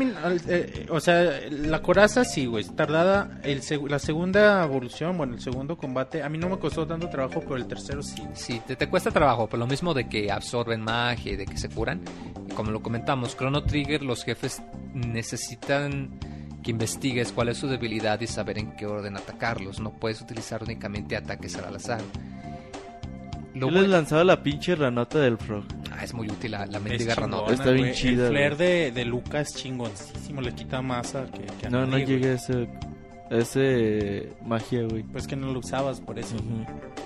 eh, 0.47 0.85
o 0.89 0.99
sea, 0.99 1.39
la 1.49 1.81
coraza 1.81 2.25
sí, 2.25 2.45
güey, 2.45 2.63
tardada. 2.75 3.39
El 3.43 3.61
seg- 3.61 3.87
la 3.89 3.99
segunda 3.99 4.63
evolución, 4.63 5.17
bueno, 5.17 5.35
el 5.35 5.41
segundo 5.41 5.77
combate, 5.77 6.23
a 6.23 6.29
mí 6.29 6.37
no 6.37 6.49
me 6.49 6.57
costó 6.57 6.85
tanto 6.87 7.07
trabajo, 7.09 7.39
pero 7.41 7.55
el 7.57 7.67
tercero 7.67 8.01
sí. 8.01 8.21
Sí, 8.33 8.61
te, 8.65 8.75
te 8.75 8.87
cuesta 8.89 9.11
trabajo, 9.11 9.47
por 9.47 9.59
lo 9.59 9.67
mismo 9.67 9.93
de 9.93 10.09
que 10.09 10.31
absorben 10.31 10.81
magia 10.81 11.33
y 11.33 11.35
de 11.37 11.45
que 11.45 11.57
se 11.57 11.69
curan. 11.69 12.01
Como 12.55 12.71
lo 12.71 12.81
comentamos, 12.81 13.37
Chrono 13.37 13.63
Trigger, 13.63 14.01
los 14.01 14.23
jefes 14.25 14.61
necesitan 14.93 16.09
que 16.63 16.71
investigues 16.71 17.31
cuál 17.31 17.49
es 17.49 17.57
su 17.57 17.67
debilidad 17.67 18.19
y 18.21 18.27
saber 18.27 18.57
en 18.59 18.71
qué 18.75 18.85
orden 18.85 19.17
atacarlos. 19.17 19.79
No 19.79 19.91
puedes 19.91 20.21
utilizar 20.21 20.63
únicamente 20.63 21.15
ataques 21.15 21.55
al 21.55 21.75
azar. 21.75 22.01
Lo 23.53 23.67
Yo 23.67 23.71
les 23.71 23.81
bueno- 23.81 23.87
lanzaba 23.97 24.23
la 24.23 24.41
pinche 24.43 24.75
ranota 24.75 25.19
del 25.19 25.37
frog. 25.37 25.65
Ah, 25.91 26.03
es 26.03 26.13
muy 26.13 26.29
útil 26.29 26.51
la, 26.51 26.65
la 26.67 26.77
Es 26.77 26.83
mendiga 26.83 27.15
chingona, 27.15 27.35
ranota. 27.37 27.53
Está 27.53 27.71
bien 27.71 27.93
chida, 27.93 28.27
El 28.27 28.31
flair 28.31 28.55
de, 28.57 28.91
de 28.91 29.05
Luca 29.05 29.41
es 29.41 29.53
chingoncísimo, 29.55 30.39
le 30.41 30.53
quita 30.53 30.81
masa 30.81 31.25
que, 31.25 31.45
que 31.59 31.67
a 31.67 31.69
No, 31.69 31.85
no 31.85 31.97
llegué 31.97 32.29
a 32.29 32.33
ese, 32.35 32.69
ese 33.31 34.29
magia, 34.45 34.83
güey. 34.83 35.03
Pues 35.03 35.25
que 35.27 35.35
no 35.35 35.51
lo 35.51 35.59
usabas 35.59 36.01
por 36.01 36.19
eso. 36.19 36.35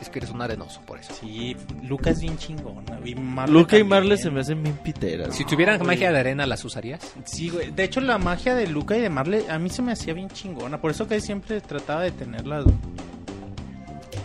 Es 0.01 0.09
que 0.09 0.19
eres 0.19 0.31
un 0.31 0.41
arenoso 0.41 0.81
por 0.85 0.99
eso. 0.99 1.13
Sí, 1.13 1.55
Luca 1.83 2.09
es 2.09 2.19
bien 2.21 2.37
chingona. 2.37 2.99
Y 3.05 3.15
Marle 3.15 3.53
Luca 3.53 3.77
y 3.77 3.81
también. 3.81 3.87
Marle 3.87 4.17
se 4.17 4.31
me 4.31 4.39
hacen 4.41 4.63
bien 4.63 4.75
piteras. 4.77 5.35
Si 5.35 5.45
tuvieran 5.45 5.77
güey. 5.77 5.87
magia 5.87 6.11
de 6.11 6.19
arena, 6.19 6.45
¿las 6.45 6.65
usarías? 6.65 7.13
Sí, 7.25 7.49
güey. 7.49 7.71
De 7.71 7.83
hecho, 7.83 8.01
la 8.01 8.17
magia 8.17 8.55
de 8.55 8.67
Luca 8.67 8.97
y 8.97 9.01
de 9.01 9.09
Marle 9.09 9.45
a 9.49 9.59
mí 9.59 9.69
se 9.69 9.81
me 9.81 9.91
hacía 9.91 10.13
bien 10.13 10.29
chingona. 10.29 10.81
Por 10.81 10.91
eso 10.91 11.07
que 11.07 11.21
siempre 11.21 11.61
trataba 11.61 12.01
de 12.01 12.11
tenerlas. 12.11 12.63
güey. 12.63 12.75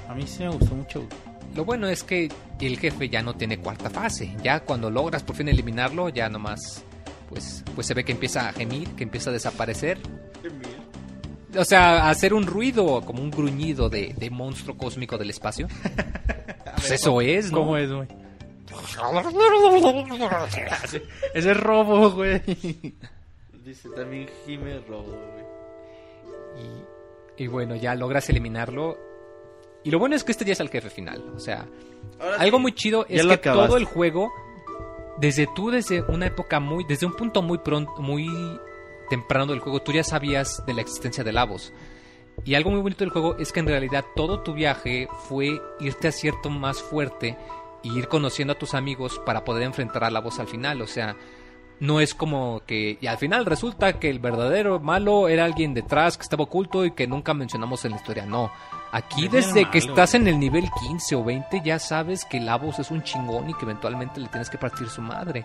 A 0.09 0.15
mí 0.15 0.25
sí 0.27 0.43
me 0.43 0.49
gustó 0.51 0.75
mucho. 0.75 1.01
güey. 1.01 1.11
Lo 1.55 1.65
bueno 1.65 1.89
es 1.89 2.03
que 2.05 2.31
el 2.61 2.79
jefe 2.79 3.09
ya 3.09 3.23
no 3.23 3.35
tiene 3.35 3.59
cuarta 3.59 3.91
fase. 3.91 4.35
Ya 4.43 4.61
cuando 4.61 4.91
logras 4.91 5.23
por 5.23 5.37
fin 5.37 5.49
eliminarlo, 5.49 6.09
ya 6.09 6.29
nomás 6.29 6.85
pues, 7.29 7.65
pues 7.75 7.87
se 7.87 7.95
ve 7.95 8.05
que 8.05 8.13
empieza 8.13 8.49
a 8.49 8.53
gemir, 8.53 8.89
que 8.91 9.05
empieza 9.05 9.31
a 9.31 9.33
desaparecer. 9.33 9.99
O 11.59 11.65
sea, 11.65 12.09
hacer 12.09 12.33
un 12.35 12.47
ruido, 12.47 13.01
como 13.03 13.23
un 13.23 13.31
gruñido 13.31 13.89
de, 13.89 14.15
de 14.17 14.31
monstruo 14.31 14.77
cósmico 14.77 15.19
del 15.19 15.31
espacio. 15.31 15.67
Pues 16.77 16.93
eso 16.93 17.21
es, 17.21 17.53
¿no? 17.53 17.59
¿Cómo 17.59 17.77
es, 17.77 17.93
güey? 17.93 18.09
Ese 21.35 21.51
es 21.51 21.57
robo, 21.57 22.11
güey. 22.11 22.41
Dice 23.65 23.89
también 23.95 24.29
Jime 24.47 24.81
Robo, 24.89 25.13
güey. 25.13 26.65
Y, 27.37 27.45
y 27.45 27.47
bueno, 27.49 27.77
ya 27.77 27.95
logras 27.95 28.29
eliminarlo. 28.31 28.99
Y 29.85 29.91
lo 29.91 29.99
bueno 29.99 30.17
es 30.17 30.25
que 30.25 30.33
este 30.33 30.45
ya 30.45 30.53
es 30.53 30.61
el 30.61 30.69
jefe 30.71 30.91
final. 30.91 31.23
O 31.35 31.39
sea, 31.39 31.67
Ahora 32.19 32.37
algo 32.37 32.57
sí, 32.59 32.63
muy 32.63 32.73
chido 32.75 33.07
es 33.09 33.27
que 33.27 33.33
acabaste. 33.33 33.67
todo 33.69 33.77
el 33.77 33.85
juego, 33.85 34.31
desde 35.19 35.47
tú, 35.55 35.71
desde 35.71 36.03
una 36.03 36.27
época 36.27 36.61
muy, 36.61 36.85
desde 36.85 37.07
un 37.07 37.13
punto 37.15 37.43
muy 37.43 37.59
pronto, 37.59 37.93
muy 38.01 38.27
temprano 39.11 39.53
del 39.53 39.61
juego, 39.61 39.83
tú 39.83 39.93
ya 39.93 40.05
sabías 40.05 40.65
de 40.65 40.73
la 40.73 40.81
existencia 40.81 41.23
de 41.23 41.33
Lavos. 41.33 41.75
Y 42.45 42.55
algo 42.55 42.71
muy 42.71 42.81
bonito 42.81 43.05
del 43.05 43.13
juego 43.13 43.37
es 43.39 43.53
que 43.53 43.61
en 43.61 43.67
realidad 43.67 44.05
todo 44.17 44.41
tu 44.41 44.55
viaje 44.55 45.09
fue 45.29 45.61
irte 45.81 46.09
a 46.09 46.13
cierto 46.13 46.49
más 46.49 46.81
fuerte 46.81 47.37
y 47.83 47.99
ir 47.99 48.09
conociendo 48.09 48.53
a 48.53 48.59
tus 48.59 48.73
amigos 48.75 49.21
para 49.27 49.45
poder 49.45 49.65
enfrentar 49.65 50.05
a 50.05 50.11
Lavos 50.11 50.39
al 50.39 50.47
final. 50.47 50.81
O 50.81 50.87
sea, 50.87 51.17
no 51.81 52.01
es 52.01 52.15
como 52.15 52.63
que 52.67 52.99
y 53.01 53.07
al 53.07 53.19
final 53.19 53.45
resulta 53.45 53.99
que 53.99 54.09
el 54.09 54.21
verdadero 54.21 54.81
malo 54.81 55.29
era 55.29 55.45
alguien 55.45 55.75
detrás 55.75 56.17
que 56.17 56.23
estaba 56.23 56.45
oculto 56.45 56.85
y 56.85 56.93
que 56.93 57.07
nunca 57.07 57.35
mencionamos 57.35 57.85
en 57.85 57.91
la 57.91 57.97
historia. 57.99 58.25
No, 58.25 58.51
aquí 58.93 59.27
Es 59.27 59.33
desde 59.33 59.71
que 59.71 59.79
estás 59.79 60.15
en 60.15 60.27
el 60.27 60.39
nivel 60.39 60.69
15 60.81 61.15
o 61.17 61.25
20 61.25 61.61
ya 61.65 61.79
sabes 61.79 62.25
que 62.25 62.41
Lavos 62.41 62.79
es 62.79 62.91
un 62.91 63.03
chingón 63.03 63.49
y 63.51 63.55
que 63.55 63.65
eventualmente 63.65 64.21
le 64.21 64.29
tienes 64.29 64.51
que 64.51 64.59
partir 64.59 64.89
su 64.89 65.01
madre. 65.03 65.45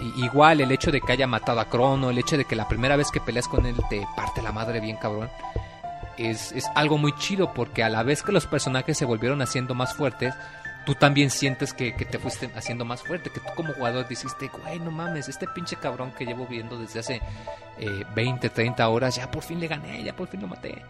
Y- 0.00 0.24
igual 0.24 0.60
el 0.60 0.70
hecho 0.72 0.90
de 0.92 1.00
que 1.00 1.12
haya 1.12 1.26
matado 1.26 1.60
a 1.60 1.64
Crono, 1.68 2.10
el 2.10 2.18
hecho 2.18 2.36
de 2.36 2.44
que 2.44 2.54
la 2.56 2.68
primera 2.68 2.96
vez 2.96 3.10
que 3.10 3.20
peleas 3.20 3.48
con 3.48 3.66
él 3.66 3.76
te 3.90 4.06
parte 4.16 4.42
la 4.42 4.52
madre 4.52 4.80
bien 4.80 4.96
cabrón. 4.96 5.28
Es, 6.16 6.50
es 6.52 6.66
algo 6.74 6.98
muy 6.98 7.12
chido 7.16 7.52
porque 7.54 7.84
a 7.84 7.88
la 7.88 8.02
vez 8.02 8.22
que 8.22 8.32
los 8.32 8.46
personajes 8.46 8.98
se 8.98 9.04
volvieron 9.04 9.40
haciendo 9.40 9.74
más 9.76 9.94
fuertes, 9.94 10.34
tú 10.84 10.94
también 10.96 11.30
sientes 11.30 11.72
que, 11.72 11.94
que 11.94 12.04
te 12.04 12.18
fuiste 12.18 12.50
haciendo 12.56 12.84
más 12.84 13.02
fuerte, 13.02 13.30
que 13.30 13.38
tú 13.38 13.46
como 13.54 13.72
jugador 13.74 14.08
dijiste, 14.08 14.48
güey, 14.48 14.80
no 14.80 14.90
mames, 14.90 15.28
este 15.28 15.46
pinche 15.46 15.76
cabrón 15.76 16.10
que 16.18 16.24
llevo 16.26 16.44
viendo 16.46 16.76
desde 16.76 16.98
hace 17.00 17.22
eh, 17.78 18.04
20, 18.16 18.48
30 18.50 18.88
horas, 18.88 19.14
ya 19.14 19.30
por 19.30 19.44
fin 19.44 19.60
le 19.60 19.68
gané, 19.68 20.02
ya 20.02 20.16
por 20.16 20.26
fin 20.26 20.40
lo 20.40 20.48
maté. 20.48 20.82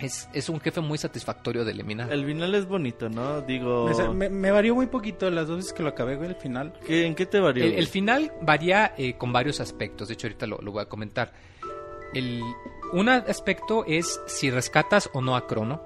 Es, 0.00 0.28
es 0.32 0.48
un 0.48 0.60
jefe 0.60 0.80
muy 0.80 0.96
satisfactorio 0.98 1.64
de 1.64 1.72
eliminar. 1.72 2.10
El 2.12 2.24
final 2.24 2.54
es 2.54 2.66
bonito, 2.66 3.08
¿no? 3.10 3.40
Digo, 3.42 3.88
Me, 4.14 4.28
me- 4.28 4.30
me 4.30 4.50
varió 4.50 4.74
muy 4.74 4.86
poquito 4.86 5.28
las 5.30 5.46
dos 5.48 5.58
veces 5.58 5.72
que 5.72 5.82
lo 5.82 5.90
acabé, 5.90 6.16
güey, 6.16 6.30
el 6.30 6.36
final. 6.36 6.72
¿qué- 6.86 7.06
¿en 7.06 7.14
qué 7.14 7.26
te 7.26 7.38
varió? 7.40 7.64
El, 7.64 7.86
final 7.86 8.32
varía 8.40 8.94
eh, 8.96 9.16
con 9.18 9.32
varios 9.32 9.60
aspectos, 9.60 10.08
de 10.08 10.14
hecho 10.14 10.26
ahorita 10.26 10.46
lo, 10.46 10.58
lo 10.58 10.72
voy 10.72 10.82
a 10.82 10.86
comentar. 10.86 11.32
El, 12.14 12.42
un 12.92 13.08
aspecto 13.08 13.84
es 13.86 14.20
si 14.26 14.50
rescatas 14.50 15.10
o 15.12 15.20
no 15.20 15.36
a 15.36 15.46
Crono, 15.46 15.82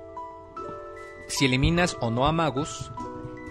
si 1.26 1.46
eliminas 1.46 1.96
o 2.00 2.10
no 2.10 2.26
a 2.26 2.32
Magus 2.32 2.90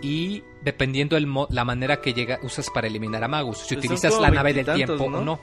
y 0.02 0.44
dependiendo 0.64 1.18
el 1.18 1.28
mo- 1.28 1.48
la 1.50 1.66
manera 1.66 2.02
que 2.02 2.14
llega 2.14 2.40
usas 2.44 2.70
para 2.74 2.88
eliminar 2.88 3.24
a 3.24 3.28
Magus, 3.28 3.60
si 3.60 3.70
Son 3.70 3.78
utilizas 3.80 4.20
la 4.20 4.30
nave 4.32 4.54
del 4.54 4.66
tiempo 4.66 5.04
o 5.06 5.10
¿no? 5.22 5.40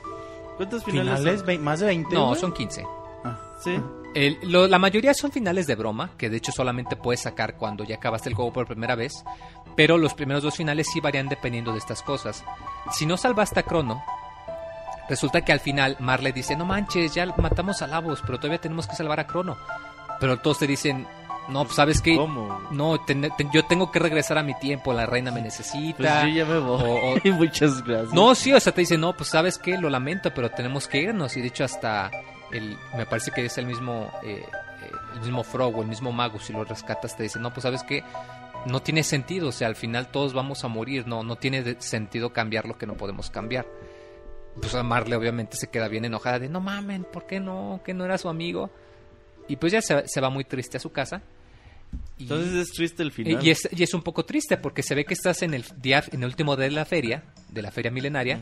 ¿Cuántos 0.57 0.85
finales? 0.85 1.19
Finales, 1.19 1.39
son? 1.41 1.47
ve- 1.47 1.59
más 1.59 1.81
de 1.81 1.87
20. 1.87 2.15
No, 2.15 2.29
güey. 2.29 2.41
son 2.41 2.53
15. 2.53 2.85
Sí. 3.63 3.77
El- 4.15 4.39
lo- 4.43 4.67
la 4.67 4.79
mayoría 4.79 5.15
son 5.15 5.31
finales 5.31 5.67
de 5.67 5.77
broma, 5.77 6.11
que 6.19 6.29
de 6.31 6.37
hecho 6.39 6.51
solamente 6.53 6.97
puedes 6.97 7.21
sacar 7.23 7.57
cuando 7.57 7.85
ya 7.85 7.97
acabaste 7.97 8.29
el 8.29 8.35
juego 8.35 8.53
por 8.53 8.67
primera 8.67 8.95
vez, 8.97 9.13
pero 9.77 9.99
los 9.99 10.15
primeros 10.15 10.43
dos 10.43 10.57
finales 10.57 10.89
sí 10.93 11.01
varían 11.01 11.29
dependiendo 11.29 11.73
de 11.73 11.79
estas 11.79 12.03
cosas. 12.03 12.43
Si 12.93 13.07
no 13.07 13.17
salvaste 13.17 13.61
a 13.61 13.63
Crono, 13.63 14.03
resulta 15.09 15.43
que 15.43 15.53
al 15.53 15.61
final 15.61 15.97
Marley 16.01 16.33
dice, 16.33 16.57
no 16.57 16.65
manches, 16.65 17.15
ya 17.15 17.27
matamos 17.37 17.83
a 17.83 17.87
Lavos, 17.87 18.21
pero 18.27 18.39
todavía 18.39 18.61
tenemos 18.61 18.87
que 18.87 18.97
salvar 18.97 19.21
a 19.21 19.27
Crono. 19.27 19.57
Pero 20.19 20.39
todos 20.41 20.59
te 20.59 20.67
dicen, 20.67 21.07
no, 21.49 21.65
pues, 21.65 21.77
¿sabes? 21.77 22.03
¿Cómo? 22.03 22.61
No, 22.71 23.01
ten- 23.01 23.29
ten- 23.37 23.51
yo 23.53 23.65
tengo 23.65 23.91
que 23.91 23.99
regresar 23.99 24.39
a 24.39 24.43
mi 24.43 24.55
tiempo, 24.55 24.93
la 24.93 25.07
reina 25.07 25.31
me 25.31 25.41
necesita. 25.41 25.97
Pues 25.99 26.23
yo 26.25 26.29
ya 26.29 26.45
me 26.45 26.59
voy. 26.59 26.83
O- 26.83 27.13
o- 27.15 27.33
Muchas 27.35 27.83
gracias. 27.83 28.13
No, 28.13 28.35
sí, 28.35 28.53
o 28.53 28.61
sea, 28.61 28.73
te 28.75 28.83
dice, 28.83 28.99
no, 28.99 29.17
pues 29.17 29.31
sabes 29.31 29.57
qué, 29.57 29.79
lo 29.79 29.89
lamento, 29.89 30.33
pero 30.35 30.51
tenemos 30.51 30.87
que 30.87 30.99
irnos. 31.03 31.37
Y 31.37 31.41
de 31.41 31.47
hecho, 31.49 31.65
hasta 31.65 32.11
el, 32.53 32.77
me 32.97 33.07
parece 33.07 33.31
que 33.31 33.45
es 33.45 33.59
el 33.59 33.67
mismo, 33.67 34.11
eh, 34.25 34.43
eh, 34.83 34.91
el 35.15 35.21
mismo 35.21 35.43
Frog 35.45 35.77
o 35.77 35.83
el 35.83 35.89
mismo 35.89 36.13
Magus, 36.13 36.45
si 36.45 36.53
lo 36.53 36.65
rescatas, 36.65 37.17
te 37.17 37.23
dice, 37.25 37.39
no, 37.39 37.53
pues 37.53 37.63
sabes 37.63 37.83
qué, 37.83 38.03
no 38.67 38.81
tiene 38.83 39.03
sentido, 39.03 39.49
o 39.49 39.53
sea, 39.53 39.69
al 39.69 39.77
final 39.77 40.09
todos 40.11 40.33
vamos 40.35 40.65
a 40.65 40.69
morir, 40.69 41.07
no, 41.07 41.23
no 41.23 41.37
tiene 41.37 41.77
sentido 41.81 42.33
cambiar 42.33 42.67
lo 42.67 42.77
que 42.79 42.87
no 42.87 42.95
podemos 42.95 43.31
cambiar. 43.31 43.67
Pues 44.61 44.75
a 44.75 44.83
Marley 44.83 45.15
obviamente 45.15 45.57
se 45.57 45.69
queda 45.69 45.89
bien 45.89 46.05
enojada 46.05 46.39
de, 46.41 46.49
no 46.49 46.61
mamen, 46.61 47.05
¿por 47.05 47.27
qué 47.27 47.39
no? 47.41 47.81
Que 47.85 47.95
no 47.95 48.05
era 48.05 48.19
su 48.19 48.29
amigo. 48.29 48.71
Y 49.49 49.57
pues 49.57 49.73
ya 49.73 49.81
se, 49.81 50.07
se 50.09 50.21
va 50.21 50.29
muy 50.29 50.45
triste 50.45 50.77
a 50.77 50.81
su 50.81 50.91
casa. 50.93 51.23
Y- 52.19 52.25
Entonces 52.25 52.55
es 52.55 52.69
triste 52.73 53.03
el 53.03 53.13
final. 53.13 53.45
y 53.45 53.51
es, 53.51 53.69
y 53.73 53.83
es 53.83 53.95
un 53.95 54.03
poco 54.03 54.25
triste 54.25 54.57
porque 54.59 54.83
se 54.83 54.95
ve 54.95 55.05
que 55.05 55.15
estás 55.15 55.43
en 55.43 55.55
el 55.55 55.65
día, 55.77 56.03
en 56.13 56.23
el 56.23 56.29
último 56.29 56.57
día 56.57 56.67
de 56.67 56.73
la 56.73 56.85
feria, 56.85 57.23
de 57.49 57.63
la 57.63 57.71
feria 57.71 57.91
milenaria, 57.91 58.39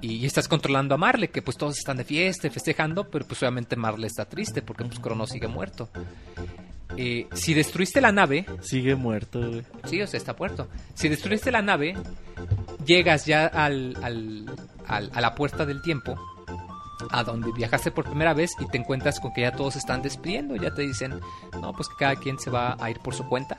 y 0.00 0.24
estás 0.26 0.48
controlando 0.48 0.94
a 0.94 0.98
Marle, 0.98 1.28
que 1.30 1.40
pues 1.42 1.56
todos 1.56 1.78
están 1.78 1.96
de 1.96 2.04
fiesta 2.04 2.46
y 2.46 2.50
festejando, 2.50 3.08
pero 3.10 3.26
pues 3.26 3.40
obviamente 3.42 3.76
Marle 3.76 4.06
está 4.06 4.24
triste 4.26 4.60
porque 4.62 4.84
pues 4.84 4.98
Crono 5.00 5.26
sigue 5.26 5.48
muerto. 5.48 5.88
eh, 6.96 7.26
si 7.32 7.54
destruiste 7.54 8.00
la 8.00 8.12
nave, 8.12 8.46
Sigue 8.60 8.94
muerto, 8.94 9.40
güey. 9.40 9.62
sí, 9.84 10.00
o 10.02 10.06
sea, 10.06 10.18
está 10.18 10.36
puerto. 10.36 10.68
Si 10.94 11.08
destruiste 11.08 11.50
la 11.50 11.62
nave, 11.62 11.94
llegas 12.86 13.26
ya 13.26 13.46
al, 13.46 13.96
al- 14.02 14.46
al- 14.86 15.10
a 15.14 15.20
la 15.20 15.34
puerta 15.34 15.64
del 15.66 15.80
tiempo, 15.82 16.14
a 17.10 17.24
donde 17.24 17.50
viajaste 17.52 17.90
por 17.90 18.04
primera 18.04 18.32
vez 18.34 18.52
y 18.60 18.66
te 18.68 18.78
encuentras 18.78 19.18
con 19.20 19.32
que 19.32 19.40
ya 19.42 19.52
todos 19.52 19.76
están 19.76 20.02
despidiendo, 20.02 20.54
ya 20.56 20.72
te 20.72 20.82
dicen, 20.82 21.18
no, 21.60 21.72
pues 21.72 21.88
que 21.88 21.94
cada 21.98 22.16
quien 22.16 22.38
se 22.38 22.50
va 22.50 22.76
a 22.78 22.90
ir 22.90 22.98
por 23.00 23.14
su 23.14 23.26
cuenta. 23.28 23.58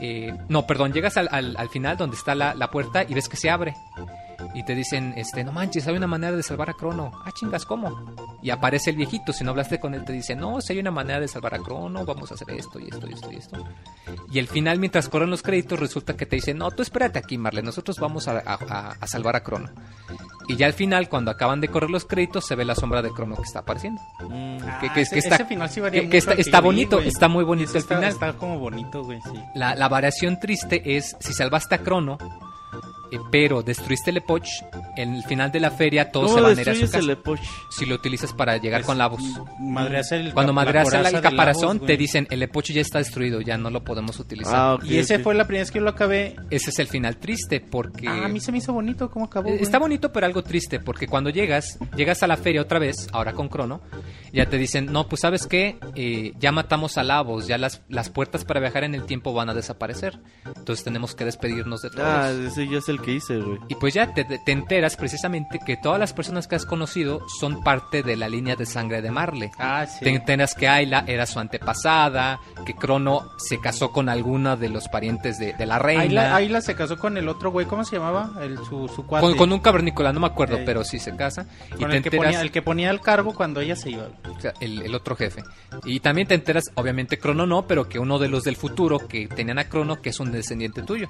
Eh, 0.00 0.32
no, 0.48 0.66
perdón, 0.66 0.92
llegas 0.92 1.16
al 1.16 1.68
final 1.70 1.96
donde 1.96 2.16
está 2.16 2.34
la, 2.34 2.54
la 2.54 2.70
puerta 2.70 3.04
y 3.08 3.14
ves 3.14 3.28
que 3.28 3.36
se 3.36 3.50
abre. 3.50 3.74
Y 4.54 4.64
te 4.64 4.74
dicen, 4.74 5.14
este, 5.16 5.44
no 5.44 5.52
manches, 5.52 5.86
hay 5.86 5.96
una 5.96 6.06
manera 6.06 6.36
de 6.36 6.42
salvar 6.42 6.70
a 6.70 6.74
Crono. 6.74 7.10
Ah, 7.24 7.30
chingas, 7.32 7.64
¿cómo? 7.66 8.14
Y 8.42 8.50
aparece 8.50 8.90
el 8.90 8.96
viejito, 8.96 9.32
si 9.32 9.44
no 9.44 9.50
hablaste 9.50 9.80
con 9.80 9.94
él, 9.94 10.04
te 10.04 10.12
dice, 10.12 10.34
no, 10.36 10.60
si 10.60 10.72
hay 10.72 10.78
una 10.78 10.90
manera 10.90 11.20
de 11.20 11.28
salvar 11.28 11.54
a 11.54 11.58
Crono, 11.58 12.04
vamos 12.04 12.30
a 12.30 12.34
hacer 12.34 12.50
esto 12.50 12.78
y 12.80 12.88
esto 12.88 13.06
y 13.08 13.12
esto 13.14 13.32
y 13.32 13.36
esto. 13.36 13.64
Y 14.30 14.38
al 14.38 14.46
final, 14.48 14.78
mientras 14.78 15.08
corren 15.08 15.30
los 15.30 15.42
créditos, 15.42 15.78
resulta 15.78 16.16
que 16.16 16.26
te 16.26 16.36
dicen, 16.36 16.58
no, 16.58 16.70
tú 16.70 16.82
espérate 16.82 17.18
aquí, 17.18 17.38
Marle, 17.38 17.62
nosotros 17.62 17.98
vamos 17.98 18.28
a, 18.28 18.38
a- 18.38 18.94
a- 19.00 19.06
salvar 19.06 19.36
a 19.36 19.42
Crono. 19.42 19.70
Y 20.48 20.56
ya 20.56 20.66
al 20.66 20.72
final, 20.72 21.08
cuando 21.08 21.30
acaban 21.30 21.60
de 21.60 21.68
correr 21.68 21.90
los 21.90 22.04
créditos, 22.04 22.44
se 22.46 22.54
ve 22.56 22.64
la 22.64 22.74
sombra 22.74 23.00
de 23.02 23.10
Crono 23.10 23.36
que 23.36 23.42
está 23.42 23.60
apareciendo. 23.60 24.00
Mm, 24.20 24.58
que- 24.58 24.64
Ah, 24.68 24.92
que- 24.94 25.00
ese, 25.02 25.14
que 25.14 25.18
está- 25.20 25.44
final 25.44 25.68
sí 25.70 25.80
varía 25.80 26.00
que- 26.00 26.06
mucho 26.06 26.18
está- 26.18 26.32
está 26.34 26.60
vi, 26.60 26.64
bonito, 26.66 27.00
está 27.00 27.28
muy 27.28 27.44
bonito 27.44 27.68
Ese 27.70 27.78
el 27.78 27.82
está, 27.82 27.94
final. 27.96 28.10
Está 28.12 28.32
como 28.34 28.58
bonito, 28.58 29.04
güey, 29.04 29.20
sí. 29.22 29.38
La, 29.54 29.74
la 29.74 29.88
variación 29.88 30.40
triste 30.40 30.96
es, 30.96 31.16
si 31.20 31.32
salvaste 31.32 31.74
a 31.76 31.78
Crono, 31.78 32.18
pero 33.30 33.62
destruiste 33.62 34.10
el 34.10 34.18
Epoch, 34.18 34.46
en 34.96 35.14
el 35.14 35.22
final 35.24 35.50
de 35.52 35.60
la 35.60 35.70
feria 35.70 36.10
todos 36.10 36.32
¿Cómo 36.32 36.36
se 36.36 36.42
van 36.42 36.58
a 36.58 36.62
ir 36.62 36.70
a 36.70 36.74
su 36.74 36.80
casa. 36.82 36.98
el 36.98 37.10
Epoch? 37.10 37.40
Si 37.70 37.86
lo 37.86 37.94
utilizas 37.94 38.32
para 38.32 38.56
llegar 38.56 38.82
Pues, 38.84 38.98
con. 38.98 39.72
Madreas 39.72 40.12
el 40.12 40.32
Cuando 40.32 40.52
madreas 40.52 40.92
el, 40.92 41.20
caparazón, 41.20 41.80
te 41.80 41.96
dicen, 41.96 42.26
el 42.30 42.42
Epoch 42.42 42.66
ya 42.70 42.80
está 42.80 42.98
destruido, 42.98 43.40
ya 43.40 43.56
no 43.58 43.70
lo 43.70 43.82
podemos 43.84 44.18
utilizar. 44.20 44.54
Ah, 44.54 44.78
Y 44.84 44.98
ese 44.98 45.18
fue 45.18 45.34
la 45.34 45.46
primera 45.46 45.62
vez 45.62 45.70
que 45.70 45.78
yo 45.78 45.84
lo 45.84 45.90
acabé. 45.90 46.36
Ese 46.50 46.70
es 46.70 46.78
el 46.78 46.86
final 46.86 47.16
triste, 47.16 47.60
porque... 47.60 48.08
Ah, 48.08 48.24
a 48.24 48.28
mí 48.28 48.40
se 48.40 48.52
me 48.52 48.58
hizo 48.58 48.72
bonito 48.72 49.10
cómo 49.10 49.26
acabó. 49.26 49.48
Eh, 49.48 49.52
güey. 49.52 49.62
Está 49.62 49.78
bonito, 49.78 50.12
pero 50.12 50.26
algo 50.26 50.42
triste, 50.42 50.80
porque 50.80 51.06
cuando 51.06 51.30
llegas, 51.30 51.78
llegas 51.96 52.22
a 52.22 52.26
la 52.26 52.36
feria 52.36 52.62
otra 52.62 52.78
vez, 52.78 53.08
ahora 53.12 53.32
con 53.32 53.48
Crono, 53.48 53.80
ya 54.32 54.46
te 54.46 54.58
dicen, 54.58 54.86
no, 54.92 55.08
pues 55.08 55.20
sabes 55.22 55.46
qué, 55.46 55.76
Eh, 55.94 56.32
ya 56.38 56.52
matamos 56.52 56.96
a 56.96 57.02
Lavos, 57.02 57.46
ya 57.46 57.58
las, 57.58 57.82
las 57.88 58.08
puertas 58.08 58.44
para 58.44 58.60
viajar 58.60 58.84
en 58.84 58.94
el 58.94 59.04
tiempo 59.04 59.32
van 59.34 59.50
a 59.50 59.54
desaparecer. 59.54 60.18
Entonces 60.46 60.84
tenemos 60.84 61.14
que 61.14 61.24
despedirnos 61.24 61.82
de 61.82 61.90
todos. 61.90 62.02
Ah, 62.06 62.30
ese 62.30 62.66
ya 62.68 62.78
es 62.78 62.88
el 62.88 63.00
que 63.02 63.12
hice, 63.12 63.38
güey. 63.38 63.58
Y 63.68 63.74
pues 63.74 63.94
ya 63.94 64.12
te, 64.14 64.24
te 64.24 64.52
enteras 64.52 64.96
precisamente 64.96 65.58
que 65.64 65.76
todas 65.76 65.98
las 65.98 66.12
personas 66.12 66.46
que 66.48 66.54
has 66.54 66.64
conocido 66.66 67.20
son 67.38 67.62
parte 67.62 68.02
de 68.02 68.16
la 68.16 68.28
línea 68.28 68.56
de 68.56 68.66
sangre 68.66 69.02
de 69.02 69.10
Marle. 69.10 69.50
Ah, 69.58 69.86
sí. 69.86 70.04
Te 70.04 70.10
enteras 70.10 70.54
que 70.54 70.68
Ayla 70.68 71.04
era 71.06 71.26
su 71.26 71.38
antepasada, 71.38 72.40
que 72.64 72.74
Crono 72.74 73.30
se 73.38 73.60
casó 73.60 73.92
con 73.92 74.08
alguna 74.08 74.56
de 74.56 74.68
los 74.68 74.88
parientes 74.88 75.38
de, 75.38 75.52
de 75.52 75.66
la 75.66 75.78
reina. 75.78 76.02
Ayla, 76.02 76.36
Ayla 76.36 76.60
se 76.60 76.74
casó 76.74 76.98
con 76.98 77.16
el 77.16 77.28
otro 77.28 77.50
güey, 77.50 77.66
¿cómo 77.66 77.84
se 77.84 77.96
llamaba? 77.96 78.30
El, 78.42 78.56
su, 78.58 78.88
su 78.88 79.04
cuate. 79.06 79.26
con, 79.26 79.36
con 79.36 79.52
un 79.52 79.60
cavernícola, 79.60 80.12
no 80.12 80.20
me 80.20 80.26
acuerdo, 80.26 80.56
Eh, 80.58 80.62
pero 80.64 80.84
sí 80.84 80.98
se 80.98 81.14
casa. 81.16 81.46
Y 81.74 81.78
te 81.78 81.84
el, 81.84 81.90
que 81.90 81.96
enteras, 81.96 82.24
ponía, 82.26 82.40
el 82.40 82.50
que 82.50 82.62
ponía 82.62 82.90
el 82.90 83.00
cargo 83.00 83.34
cuando 83.34 83.60
ella 83.60 83.76
se 83.76 83.90
iba. 83.90 84.08
o 84.28 84.40
sea, 84.40 84.52
el, 84.60 84.82
el 84.82 84.94
otro 84.94 85.16
jefe. 85.16 85.42
Y 85.84 86.00
también 86.00 86.28
te 86.28 86.34
enteras, 86.34 86.70
obviamente 86.74 87.18
Crono 87.18 87.46
no, 87.46 87.66
pero 87.66 87.88
que 87.88 87.98
uno 87.98 88.18
de 88.18 88.28
los 88.28 88.44
del 88.44 88.56
futuro 88.56 88.98
que 89.08 89.28
tenían 89.28 89.58
a 89.58 89.64
Crono, 89.68 90.00
que 90.00 90.10
es 90.10 90.20
un 90.20 90.30
descendiente 90.32 90.82
tuyo. 90.82 91.08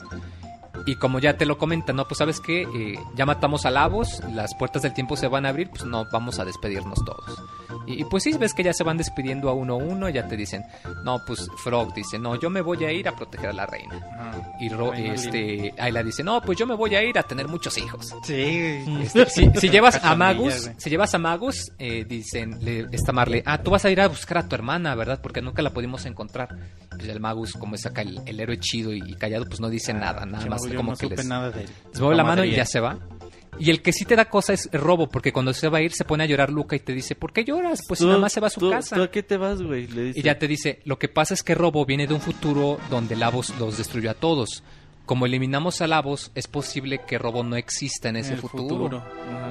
Y 0.87 0.97
como 0.97 1.19
ya 1.19 1.37
te 1.37 1.47
lo 1.47 1.59
comentan, 1.59 1.97
no, 1.97 2.07
pues 2.09 2.19
sabes 2.19 2.41
que 2.41 2.97
ya 3.15 3.27
matamos 3.27 3.67
a 3.67 3.71
Lavos, 3.71 4.21
las 4.33 4.55
puertas 4.55 4.83
del 4.83 4.95
tiempo 4.95 5.17
se 5.17 5.29
van 5.29 5.45
a 5.47 5.51
abrir, 5.51 5.69
pues 5.71 5.85
no, 5.85 6.07
vamos 6.11 6.39
a 6.39 6.45
despedirnos 6.45 7.05
todos. 7.05 7.43
Y, 7.87 8.01
y 8.01 8.05
pues 8.05 8.23
sí, 8.23 8.33
ves 8.39 8.55
que 8.55 8.63
ya 8.63 8.73
se 8.73 8.83
van 8.85 8.97
despidiendo 8.97 9.49
a 9.49 9.53
uno 9.55 9.75
a 9.75 9.77
uno, 9.77 10.09
ya 10.09 10.27
te 10.29 10.37
dicen, 10.37 10.65
no, 11.05 11.21
pues 11.27 11.47
Frog 11.63 11.93
dice, 11.95 12.19
no, 12.19 12.37
yo 12.41 12.49
me 12.51 12.61
voy 12.63 12.85
a 12.85 12.93
ir 12.93 13.07
a 13.09 13.15
proteger 13.17 13.51
a 13.51 13.53
la 13.53 13.67
reina. 13.67 14.55
Y 14.61 14.69
Ro- 14.71 14.93
Reina 14.93 15.15
este, 15.15 15.75
Ayla 15.79 16.03
dice, 16.03 16.23
no, 16.23 16.41
pues 16.41 16.59
yo 16.59 16.67
me 16.67 16.75
voy 16.75 16.95
a 16.95 17.03
ir 17.03 17.19
a 17.19 17.23
tener 17.23 17.49
muchos 17.49 17.77
hijos. 17.79 18.15
Sí. 18.25 18.85
Este, 19.03 19.27
si, 19.27 19.51
si 19.55 19.69
llevas 19.71 20.03
a 20.03 20.15
Magus, 20.17 20.71
si 20.79 20.91
llevas 20.91 21.15
a 21.15 21.19
Magus, 21.19 21.71
eh, 21.79 22.05
dicen, 22.09 22.57
le, 22.61 22.87
esta 22.93 23.13
Marley, 23.13 23.43
ah, 23.47 23.59
tú 23.59 23.71
vas 23.71 23.85
a 23.85 23.91
ir 23.91 24.01
a 24.01 24.09
buscar 24.09 24.39
a 24.39 24.49
tu 24.49 24.55
hermana, 24.55 24.95
¿verdad? 24.95 25.21
Porque 25.23 25.43
nunca 25.43 25.61
la 25.63 25.71
pudimos 25.71 26.07
encontrar. 26.07 26.49
Pues 27.03 27.15
el 27.15 27.21
Magus, 27.21 27.53
como 27.55 27.75
es 27.75 27.85
acá 27.87 28.03
el, 28.03 28.21
el 28.27 28.41
héroe 28.41 28.59
chido 28.59 28.93
y, 28.93 29.03
y 29.07 29.15
callado, 29.15 29.45
pues 29.47 29.61
no 29.61 29.69
dice 29.69 29.93
nada, 29.93 30.25
nada 30.27 30.45
Che, 30.45 30.51
más 30.51 30.63
como 30.77 30.93
no 30.93 30.97
que 30.97 31.09
les, 31.09 31.27
nada 31.27 31.51
de 31.51 31.63
les 31.65 32.01
mueve 32.01 32.17
la 32.17 32.25
mano 32.25 32.45
y 32.45 32.53
ya 32.53 32.65
se 32.65 32.81
va. 32.81 32.99
Y 33.59 33.69
el 33.71 33.83
que 33.83 33.93
sí 33.93 34.07
te 34.07 34.17
da 34.17 34.25
cosa 34.31 34.55
es 34.55 34.71
Robo, 34.73 35.09
porque 35.11 35.31
cuando 35.31 35.53
se 35.53 35.69
va 35.69 35.79
a 35.79 35.83
ir 35.83 35.93
se 35.93 36.05
pone 36.05 36.25
a 36.25 36.27
llorar 36.27 36.51
Luca 36.51 36.75
y 36.75 36.81
te 36.81 36.95
dice, 36.95 37.15
¿por 37.15 37.33
qué 37.35 37.45
lloras? 37.45 37.81
Pues 37.87 38.01
nada 38.01 38.17
más 38.19 38.33
se 38.33 38.41
va 38.41 38.47
a 38.47 38.51
su 38.51 38.61
tú- 38.61 38.71
casa. 38.71 38.97
¿Tú 38.97 39.03
a 39.03 39.11
qué 39.11 39.23
te 39.23 39.37
vas, 39.37 39.61
güey? 39.61 39.87
Y 40.15 40.23
ya 40.23 40.39
te 40.39 40.49
dice, 40.49 40.81
lo 40.87 40.99
que 40.99 41.09
pasa 41.09 41.35
es 41.35 41.43
que 41.43 41.55
Robo 41.55 41.85
viene 41.85 42.07
de 42.07 42.15
un 42.15 42.21
futuro 42.21 42.79
donde 42.89 43.15
Lavos 43.15 43.53
los 43.59 43.77
destruyó 43.77 44.11
a 44.11 44.15
todos. 44.15 44.63
Como 45.05 45.27
eliminamos 45.27 45.83
a 45.83 45.87
Lavos, 45.89 46.31
es 46.35 46.47
posible 46.47 47.01
que 47.07 47.19
Robo 47.19 47.43
no 47.43 47.57
exista 47.57 48.09
en 48.09 48.17
ese 48.17 48.35
el 48.35 48.41
futuro. 48.41 48.85
futuro. 48.85 49.03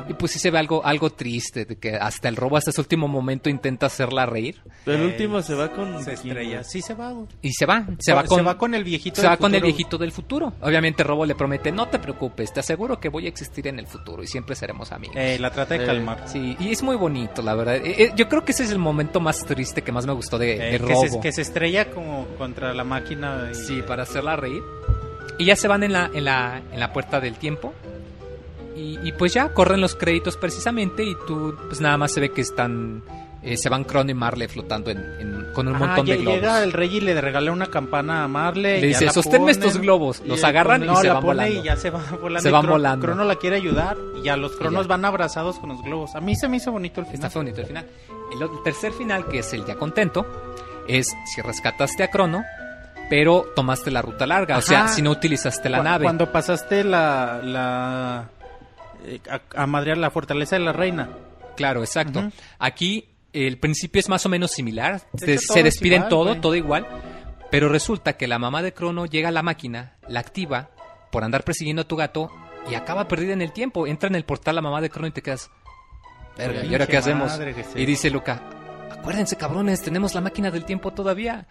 Y 0.09 0.13
pues 0.13 0.31
sí 0.31 0.39
se 0.39 0.49
ve 0.49 0.57
algo, 0.57 0.83
algo 0.85 1.09
triste, 1.11 1.65
de 1.65 1.75
que 1.75 1.95
hasta 1.95 2.29
el 2.29 2.35
Robo 2.37 2.55
hasta 2.57 2.69
ese 2.71 2.79
último 2.81 3.07
momento 3.09 3.49
intenta 3.49 3.85
hacerla 3.87 4.25
reír. 4.25 4.61
Pero 4.85 4.97
el 4.97 5.03
Eh, 5.03 5.07
último 5.07 5.41
se 5.41 5.53
va 5.53 5.69
con. 5.71 6.01
Se 6.03 6.13
estrella. 6.13 6.63
Sí, 6.63 6.81
se 6.81 6.93
va, 6.93 7.11
güey. 7.11 7.27
Y 7.41 7.51
se 7.53 7.65
va, 7.65 7.85
se 7.99 8.13
va 8.13 8.23
con, 8.23 8.37
se 8.37 8.43
va 8.43 8.57
con 8.57 8.73
el 8.73 8.83
viejito. 8.85 9.17
se 9.17 9.21
del 9.23 9.31
va 9.31 9.37
con 9.37 9.51
el 9.53 9.59
futuro, 9.59 9.67
viejito 9.67 9.97
del 9.97 10.11
futuro. 10.11 10.53
Obviamente 10.61 11.03
Robo 11.03 11.25
le 11.25 11.35
promete, 11.35 11.71
no 11.71 11.87
te 11.89 11.99
preocupes, 11.99 12.53
te 12.53 12.61
aseguro 12.61 12.99
que 12.99 13.09
voy 13.09 13.25
a 13.25 13.29
existir 13.29 13.67
en 13.67 13.77
el 13.77 13.87
futuro 13.87 14.23
y 14.23 14.27
siempre 14.27 14.55
seremos 14.55 14.91
amigos. 14.93 15.17
Eh, 15.17 15.37
la 15.39 15.51
trata 15.51 15.75
de 15.77 15.83
Eh, 15.83 15.85
calmar. 15.85 16.23
Sí, 16.27 16.55
y 16.59 16.69
es 16.71 16.81
muy 16.81 16.95
bonito, 16.95 17.41
la 17.41 17.53
verdad. 17.55 17.75
Eh, 17.75 18.03
eh, 18.05 18.11
yo 18.15 18.27
creo 18.29 18.45
que 18.45 18.53
ese 18.53 18.63
es 18.63 18.71
el 18.71 18.79
momento 18.79 19.19
más 19.19 19.45
triste 19.45 19.81
que 19.83 19.91
más 19.91 20.05
me 20.07 20.13
gustó 20.13 20.37
de, 20.39 20.57
de 20.57 20.67
Eh, 20.69 20.71
que, 20.71 20.77
Robo. 20.79 21.07
se, 21.07 21.19
que 21.19 21.31
se 21.33 21.41
estrella 21.41 21.91
como 21.91 22.25
contra 22.37 22.73
la 22.73 22.83
máquina. 22.85 23.49
y- 23.51 23.55
Sí, 23.55 23.81
para 23.85 24.03
hacerla 24.03 24.35
reír. 24.37 24.63
Y 25.41 25.45
ya 25.45 25.55
se 25.55 25.67
van 25.67 25.83
en 25.83 25.93
la, 25.93 26.09
en 26.13 26.25
la, 26.25 26.61
en 26.71 26.79
la 26.79 26.93
puerta 26.93 27.19
del 27.19 27.35
tiempo. 27.35 27.73
Y, 28.75 28.99
y 29.03 29.11
pues 29.11 29.33
ya 29.33 29.53
corren 29.53 29.81
los 29.81 29.95
créditos 29.95 30.37
precisamente 30.37 31.03
y 31.03 31.15
tú 31.27 31.55
pues 31.67 31.81
nada 31.81 31.97
más 31.97 32.13
se 32.13 32.21
ve 32.21 32.31
que 32.31 32.41
están... 32.41 33.03
eh, 33.43 33.57
se 33.57 33.67
van 33.69 33.83
Crono 33.83 34.09
y 34.11 34.13
Marley 34.13 34.47
flotando 34.47 34.89
en, 34.91 34.97
en- 35.19 35.41
con 35.53 35.67
un 35.67 35.75
Ah, 35.75 35.79
montón 35.79 36.05
de 36.05 36.15
globos. 36.17 36.39
Llega 36.39 36.63
el 36.63 36.71
rey 36.71 36.95
y 36.95 37.01
le 37.01 37.19
regala 37.19 37.51
una 37.51 37.65
campana 37.65 38.23
a 38.23 38.27
Marley. 38.29 38.79
Le 38.79 38.87
dice, 38.87 39.09
"Sosténme 39.09 39.39
ponen", 39.39 39.49
estos 39.49 39.77
globos". 39.79 40.21
Los 40.25 40.43
agarran 40.45 40.81
y 40.89 40.95
se 40.95 41.09
van 41.09 41.21
volando. 41.23 41.59
Y 41.59 41.61
ya 41.63 41.75
se 41.75 41.89
van 41.89 42.03
volando. 42.21 42.41
Se 42.41 42.47
y 42.49 42.51
van 42.53 42.65
Cro- 42.65 42.69
volando. 42.69 43.05
Crono 43.07 43.23
la 43.25 43.35
quiere 43.35 43.57
ayudar 43.57 43.97
y 44.17 44.23
ya 44.23 44.37
los 44.37 44.55
cronos 44.55 44.83
ya. 44.85 44.89
van 44.89 45.03
abrazados 45.03 45.59
con 45.59 45.69
los 45.71 45.81
globos. 45.83 46.15
A 46.15 46.21
mí 46.21 46.35
se 46.37 46.47
me 46.47 46.57
hizo 46.57 46.71
bonito 46.71 47.01
el 47.01 47.07
Está 47.07 47.29
final. 47.29 47.31
bonito 47.33 47.61
el 47.61 47.67
final. 47.67 47.85
El, 48.33 48.41
el 48.43 48.63
tercer 48.63 48.93
final, 48.93 49.27
que 49.27 49.39
es 49.39 49.51
el 49.51 49.65
ya 49.65 49.75
contento, 49.75 50.25
es 50.87 51.13
si 51.35 51.41
rescataste 51.41 52.03
a 52.03 52.09
Crono, 52.09 52.43
pero 53.11 53.51
tomaste 53.55 53.91
la 53.91 54.01
ruta 54.01 54.25
larga. 54.25 54.57
O 54.57 54.61
sea, 54.61 54.87
si 54.87 55.01
no 55.01 55.11
utilizaste 55.11 55.67
la 55.69 55.79
Cu- 55.79 55.83
nave. 55.83 56.03
Cuando 56.05 56.31
pasaste 56.31 56.85
la. 56.85 57.41
la 57.43 58.29
eh, 59.05 59.19
a, 59.29 59.63
a 59.63 59.67
madrear 59.67 59.97
la 59.97 60.09
fortaleza 60.09 60.55
de 60.55 60.61
la 60.63 60.71
reina. 60.71 61.09
Claro, 61.57 61.81
exacto. 61.81 62.31
Aquí 62.57 63.09
el 63.33 63.57
principio 63.57 63.99
es 63.99 64.07
más 64.07 64.25
o 64.25 64.29
menos 64.29 64.51
similar. 64.51 65.01
De 65.11 65.25
Se, 65.25 65.33
hecho, 65.55 65.61
despiden 65.63 65.97
igual, 65.97 66.09
todo, 66.09 66.29
güey. 66.29 66.41
todo 66.41 66.55
igual. 66.55 66.87
Pero 67.51 67.67
resulta 67.67 68.13
que 68.13 68.29
la 68.29 68.39
mamá 68.39 68.61
de 68.61 68.73
Crono 68.73 69.05
llega 69.05 69.27
a 69.27 69.33
la 69.33 69.43
máquina, 69.43 69.97
la 70.07 70.21
activa 70.21 70.69
por 71.11 71.25
andar 71.25 71.43
persiguiendo 71.43 71.81
a 71.81 71.85
tu 71.85 71.97
gato 71.97 72.31
y 72.69 72.75
acaba 72.75 73.09
perdida 73.09 73.33
en 73.33 73.41
el 73.41 73.51
tiempo. 73.51 73.87
Entra 73.87 74.07
en 74.07 74.15
el 74.15 74.23
portal 74.23 74.55
la 74.55 74.61
mamá 74.61 74.79
de 74.79 74.89
Crono 74.89 75.07
y 75.07 75.11
te 75.11 75.21
quedas. 75.21 75.51
Verga, 76.37 76.63
¿y 76.63 76.71
ahora 76.71 76.87
qué 76.87 76.95
hacemos? 76.95 77.37
Y 77.75 77.85
dice 77.85 78.09
Luca, 78.09 78.41
acuérdense 78.89 79.35
cabrones, 79.35 79.81
tenemos 79.81 80.15
la 80.15 80.21
máquina 80.21 80.49
del 80.49 80.63
tiempo 80.63 80.91
todavía. 80.91 81.45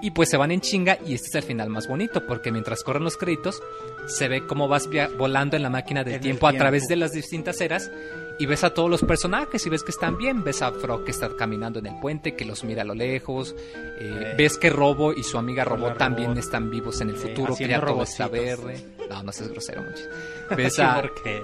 Y 0.00 0.10
pues 0.12 0.30
se 0.30 0.36
van 0.36 0.50
en 0.50 0.60
chinga 0.60 0.98
y 1.06 1.14
este 1.14 1.28
es 1.28 1.34
el 1.36 1.42
final 1.42 1.68
más 1.68 1.86
bonito 1.88 2.26
porque 2.26 2.50
mientras 2.50 2.82
corren 2.82 3.04
los 3.04 3.16
créditos 3.16 3.62
se 4.06 4.26
ve 4.28 4.46
cómo 4.46 4.66
vas 4.68 4.88
volando 5.16 5.56
en 5.56 5.62
la 5.62 5.70
máquina 5.70 6.02
del 6.04 6.20
tiempo 6.20 6.46
a 6.48 6.52
través 6.52 6.88
de 6.88 6.96
las 6.96 7.12
distintas 7.12 7.60
eras 7.60 7.90
y 8.38 8.46
ves 8.46 8.64
a 8.64 8.74
todos 8.74 8.90
los 8.90 9.02
personajes 9.02 9.64
y 9.66 9.70
ves 9.70 9.84
que 9.84 9.90
están 9.92 10.16
bien, 10.18 10.42
ves 10.42 10.62
a 10.62 10.72
Frog 10.72 11.04
que 11.04 11.10
está 11.12 11.28
caminando 11.36 11.78
en 11.78 11.86
el 11.86 12.00
puente, 12.00 12.34
que 12.34 12.44
los 12.44 12.64
mira 12.64 12.82
a 12.82 12.84
lo 12.84 12.94
lejos, 12.94 13.54
eh, 13.76 13.94
Eh. 14.00 14.34
ves 14.36 14.56
que 14.58 14.70
Robo 14.70 15.12
y 15.12 15.22
su 15.22 15.38
amiga 15.38 15.64
Robo 15.64 15.92
también 15.92 16.30
Robot. 16.30 16.38
están 16.44 16.70
vivos 16.70 17.00
en 17.00 17.10
el 17.10 17.14
Eh, 17.14 17.18
futuro, 17.18 17.54
que 17.54 17.68
ya 17.68 17.80
todo 17.80 18.02
está 18.02 18.26
verde. 18.28 18.84
No, 19.08 19.22
no 19.22 19.30
seas 19.32 19.50
grosero, 19.50 19.82
mucho. 19.82 20.02
Ves 20.56 20.78
a, 20.80 21.02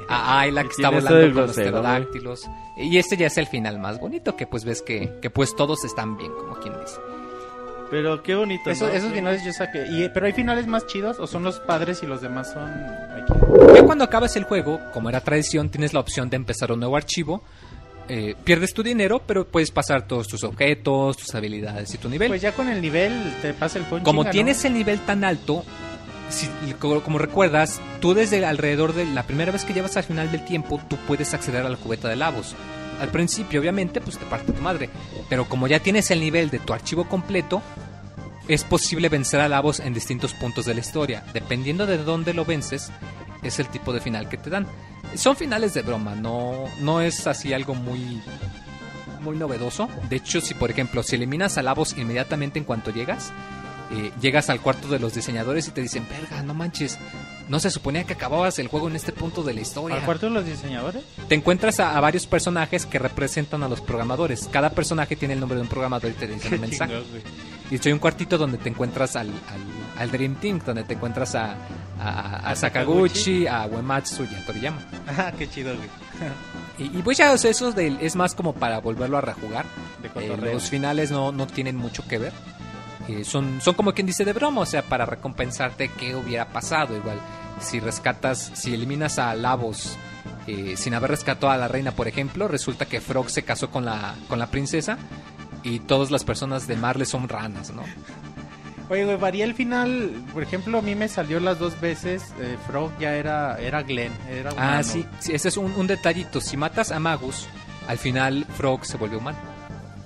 Ayla 0.08 0.62
que 0.62 0.68
¿Y 0.68 0.70
está 0.78 0.88
volando 0.90 1.10
con 1.10 1.20
los 1.20 1.34
grosero, 1.34 1.66
pterodáctilos. 1.70 2.42
Y 2.78 2.96
este 2.98 3.16
ya 3.16 3.26
es 3.28 3.36
el 3.38 3.46
final 3.46 3.78
más 3.78 4.00
bonito, 4.00 4.34
que 4.36 4.46
pues 4.46 4.64
ves 4.64 4.80
que, 4.82 5.18
que 5.20 5.28
pues 5.30 5.54
todos 5.54 5.84
están 5.84 6.16
bien, 6.16 6.32
como 6.32 6.56
quien 6.58 6.74
dice. 6.80 6.96
Pero 7.90 8.22
qué 8.22 8.34
bonito. 8.34 8.70
Eso- 8.70 8.86
¿no? 8.86 8.92
esos 8.92 9.12
finales 9.12 9.44
yo 9.44 9.52
saqué. 9.52 9.86
Y, 9.88 10.08
¿Pero 10.10 10.26
hay 10.26 10.32
finales 10.32 10.66
más 10.66 10.86
chidos 10.86 11.18
o 11.18 11.26
son 11.26 11.42
los 11.42 11.58
padres 11.60 12.02
y 12.02 12.06
los 12.06 12.20
demás 12.20 12.52
son 12.52 12.70
aquí? 12.70 13.32
Ya 13.74 13.82
cuando 13.84 14.04
acabas 14.04 14.36
el 14.36 14.44
juego, 14.44 14.80
como 14.92 15.08
era 15.08 15.20
tradición, 15.20 15.70
tienes 15.70 15.92
la 15.94 16.00
opción 16.00 16.28
de 16.30 16.36
empezar 16.36 16.70
un 16.72 16.80
nuevo 16.80 16.96
archivo. 16.96 17.42
Eh, 18.10 18.34
pierdes 18.44 18.72
tu 18.72 18.82
dinero, 18.82 19.20
pero 19.26 19.46
puedes 19.46 19.70
pasar 19.70 20.06
todos 20.06 20.28
tus 20.28 20.42
objetos, 20.44 21.16
tus 21.18 21.34
habilidades 21.34 21.92
y 21.94 21.98
tu 21.98 22.08
nivel. 22.08 22.28
Pues 22.28 22.40
ya 22.40 22.52
con 22.52 22.68
el 22.68 22.80
nivel 22.80 23.34
te 23.42 23.52
pasa 23.52 23.78
el 23.78 23.84
juego 23.84 23.98
en 23.98 24.04
como 24.04 24.22
chinga, 24.22 24.28
¿no? 24.30 24.32
tienes 24.32 24.64
el 24.64 24.72
nivel 24.72 24.98
tan 25.00 25.24
alto, 25.24 25.62
si- 26.30 26.48
como, 26.78 27.02
como 27.02 27.18
recuerdas, 27.18 27.80
tú 28.00 28.14
desde 28.14 28.44
alrededor 28.46 28.94
de 28.94 29.04
la 29.04 29.24
primera 29.24 29.52
vez 29.52 29.64
que 29.66 29.74
llevas 29.74 29.96
al 29.98 30.04
final 30.04 30.30
del 30.32 30.42
tiempo, 30.44 30.80
tú 30.88 30.96
puedes 31.06 31.34
acceder 31.34 31.66
a 31.66 31.68
la 31.68 31.76
cubeta 31.76 32.08
de 32.08 32.16
Lavos. 32.16 32.54
Al 33.00 33.08
principio, 33.08 33.60
obviamente, 33.60 34.00
pues 34.00 34.18
te 34.18 34.26
parte 34.26 34.52
tu 34.52 34.62
madre. 34.62 34.90
Pero 35.28 35.48
como 35.48 35.66
ya 35.66 35.80
tienes 35.80 36.10
el 36.10 36.20
nivel 36.20 36.50
de 36.50 36.58
tu 36.58 36.72
archivo 36.72 37.08
completo, 37.08 37.62
es 38.48 38.64
posible 38.64 39.08
vencer 39.08 39.40
a 39.40 39.48
Lavos 39.48 39.80
en 39.80 39.94
distintos 39.94 40.34
puntos 40.34 40.64
de 40.64 40.74
la 40.74 40.80
historia. 40.80 41.22
Dependiendo 41.32 41.86
de 41.86 41.98
dónde 41.98 42.34
lo 42.34 42.44
vences, 42.44 42.90
es 43.42 43.58
el 43.58 43.68
tipo 43.68 43.92
de 43.92 44.00
final 44.00 44.28
que 44.28 44.38
te 44.38 44.50
dan. 44.50 44.66
Son 45.14 45.36
finales 45.36 45.74
de 45.74 45.82
broma, 45.82 46.14
no, 46.14 46.64
no 46.80 47.00
es 47.00 47.26
así 47.26 47.52
algo 47.52 47.74
muy, 47.74 48.22
muy 49.20 49.36
novedoso. 49.36 49.88
De 50.08 50.16
hecho, 50.16 50.40
si 50.40 50.54
por 50.54 50.70
ejemplo, 50.70 51.02
si 51.02 51.16
eliminas 51.16 51.58
a 51.58 51.62
Lavos 51.62 51.96
inmediatamente 51.96 52.58
en 52.58 52.64
cuanto 52.64 52.90
llegas, 52.90 53.32
eh, 53.90 54.12
llegas 54.20 54.50
al 54.50 54.60
cuarto 54.60 54.88
de 54.88 54.98
los 54.98 55.14
diseñadores 55.14 55.68
y 55.68 55.70
te 55.70 55.80
dicen, 55.80 56.06
verga, 56.08 56.42
no 56.42 56.54
manches, 56.54 56.98
no 57.48 57.58
se 57.60 57.70
suponía 57.70 58.04
que 58.04 58.12
acababas 58.12 58.58
el 58.58 58.68
juego 58.68 58.88
en 58.88 58.96
este 58.96 59.12
punto 59.12 59.42
de 59.42 59.54
la 59.54 59.60
historia. 59.62 59.96
¿Al 59.96 60.04
cuarto 60.04 60.26
de 60.26 60.32
los 60.32 60.44
diseñadores? 60.44 61.02
Te 61.28 61.34
encuentras 61.34 61.80
a, 61.80 61.96
a 61.96 62.00
varios 62.00 62.26
personajes 62.26 62.84
que 62.86 62.98
representan 62.98 63.62
a 63.62 63.68
los 63.68 63.80
programadores. 63.80 64.48
Cada 64.52 64.70
personaje 64.70 65.16
tiene 65.16 65.34
el 65.34 65.40
nombre 65.40 65.56
de 65.56 65.62
un 65.62 65.68
programador 65.68 66.10
y 66.10 66.14
te 66.14 66.26
dice 66.26 66.54
un 66.54 66.60
mensaje. 66.60 67.02
Y 67.70 67.74
estoy 67.76 67.92
un 67.92 67.98
cuartito 67.98 68.38
donde 68.38 68.56
te 68.58 68.68
encuentras 68.68 69.14
al, 69.16 69.28
al, 69.28 69.98
al 69.98 70.10
Dream 70.10 70.36
Team, 70.36 70.60
donde 70.64 70.84
te 70.84 70.94
encuentras 70.94 71.34
a, 71.34 71.56
a, 72.00 72.50
a 72.50 72.56
Sakaguchi, 72.56 73.46
a 73.46 73.66
Uematsu 73.66 74.24
y 74.24 74.34
a 74.34 74.44
Toriyama. 74.46 74.78
Ah, 75.06 75.32
qué 75.36 75.48
chido, 75.48 75.74
güey. 75.76 75.88
Y, 76.78 76.84
y 76.96 77.02
pues 77.02 77.18
ya, 77.18 77.32
o 77.32 77.38
sea, 77.38 77.50
eso 77.50 77.72
del- 77.72 77.98
es 78.00 78.14
más 78.14 78.36
como 78.36 78.52
para 78.54 78.78
volverlo 78.78 79.18
a 79.18 79.20
rejugar. 79.20 79.66
De 80.00 80.08
Eh, 80.24 80.36
los 80.52 80.68
finales 80.70 81.10
no, 81.10 81.32
no 81.32 81.48
tienen 81.48 81.74
mucho 81.74 82.06
que 82.06 82.18
ver. 82.18 82.32
Eh, 83.08 83.24
son, 83.24 83.60
son 83.62 83.74
como 83.74 83.92
quien 83.92 84.06
dice 84.06 84.24
de 84.24 84.32
broma, 84.32 84.60
o 84.60 84.66
sea, 84.66 84.82
para 84.82 85.06
recompensarte 85.06 85.88
qué 85.98 86.14
hubiera 86.14 86.48
pasado. 86.48 86.94
Igual, 86.96 87.18
si 87.60 87.80
rescatas, 87.80 88.50
si 88.54 88.74
eliminas 88.74 89.18
a 89.18 89.34
Lavos 89.34 89.96
eh, 90.46 90.74
sin 90.76 90.94
haber 90.94 91.10
rescatado 91.10 91.50
a 91.50 91.56
la 91.56 91.68
reina, 91.68 91.92
por 91.92 92.06
ejemplo, 92.08 92.48
resulta 92.48 92.86
que 92.86 93.00
Frog 93.00 93.30
se 93.30 93.42
casó 93.44 93.70
con 93.70 93.84
la, 93.84 94.14
con 94.28 94.38
la 94.38 94.48
princesa 94.48 94.98
y 95.62 95.80
todas 95.80 96.10
las 96.10 96.24
personas 96.24 96.66
de 96.66 96.76
Marle 96.76 97.04
son 97.06 97.28
ranas, 97.28 97.70
¿no? 97.72 97.82
Oye, 98.90 99.04
güey, 99.04 99.16
varía 99.18 99.44
el 99.44 99.54
final. 99.54 100.10
Por 100.32 100.42
ejemplo, 100.42 100.78
a 100.78 100.82
mí 100.82 100.94
me 100.94 101.08
salió 101.08 101.40
las 101.40 101.58
dos 101.58 101.78
veces. 101.80 102.22
eh, 102.40 102.56
Frog 102.66 102.90
ya 102.98 103.14
era, 103.16 103.58
era 103.58 103.82
Glenn. 103.82 104.12
Era 104.30 104.50
Ah, 104.56 104.82
sí, 104.82 105.04
sí, 105.18 105.34
ese 105.34 105.48
es 105.48 105.56
un, 105.58 105.72
un 105.72 105.86
detallito. 105.86 106.40
Si 106.40 106.56
matas 106.56 106.90
a 106.90 106.98
Magus, 106.98 107.46
al 107.86 107.98
final 107.98 108.46
Frog 108.56 108.86
se 108.86 108.96
vuelve 108.96 109.16
humano. 109.18 109.38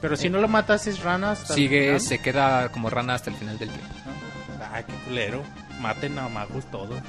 Pero 0.02 0.16
si 0.16 0.28
no 0.28 0.40
lo 0.40 0.48
matas, 0.48 0.86
es 0.88 1.00
rana 1.02 1.30
hasta 1.30 1.54
el 1.54 1.58
Sigue, 1.60 1.80
final, 1.86 2.00
se 2.00 2.18
queda 2.18 2.68
como 2.70 2.90
rana 2.90 3.14
hasta 3.14 3.30
el 3.30 3.36
final 3.36 3.56
del 3.58 3.70
tiempo. 3.70 3.94
¿no? 4.04 4.66
Ay, 4.72 4.84
qué 4.86 4.92
culero. 5.06 5.42
Maten 5.80 6.18
a 6.18 6.28
Magus 6.28 6.66
todo. 6.66 7.00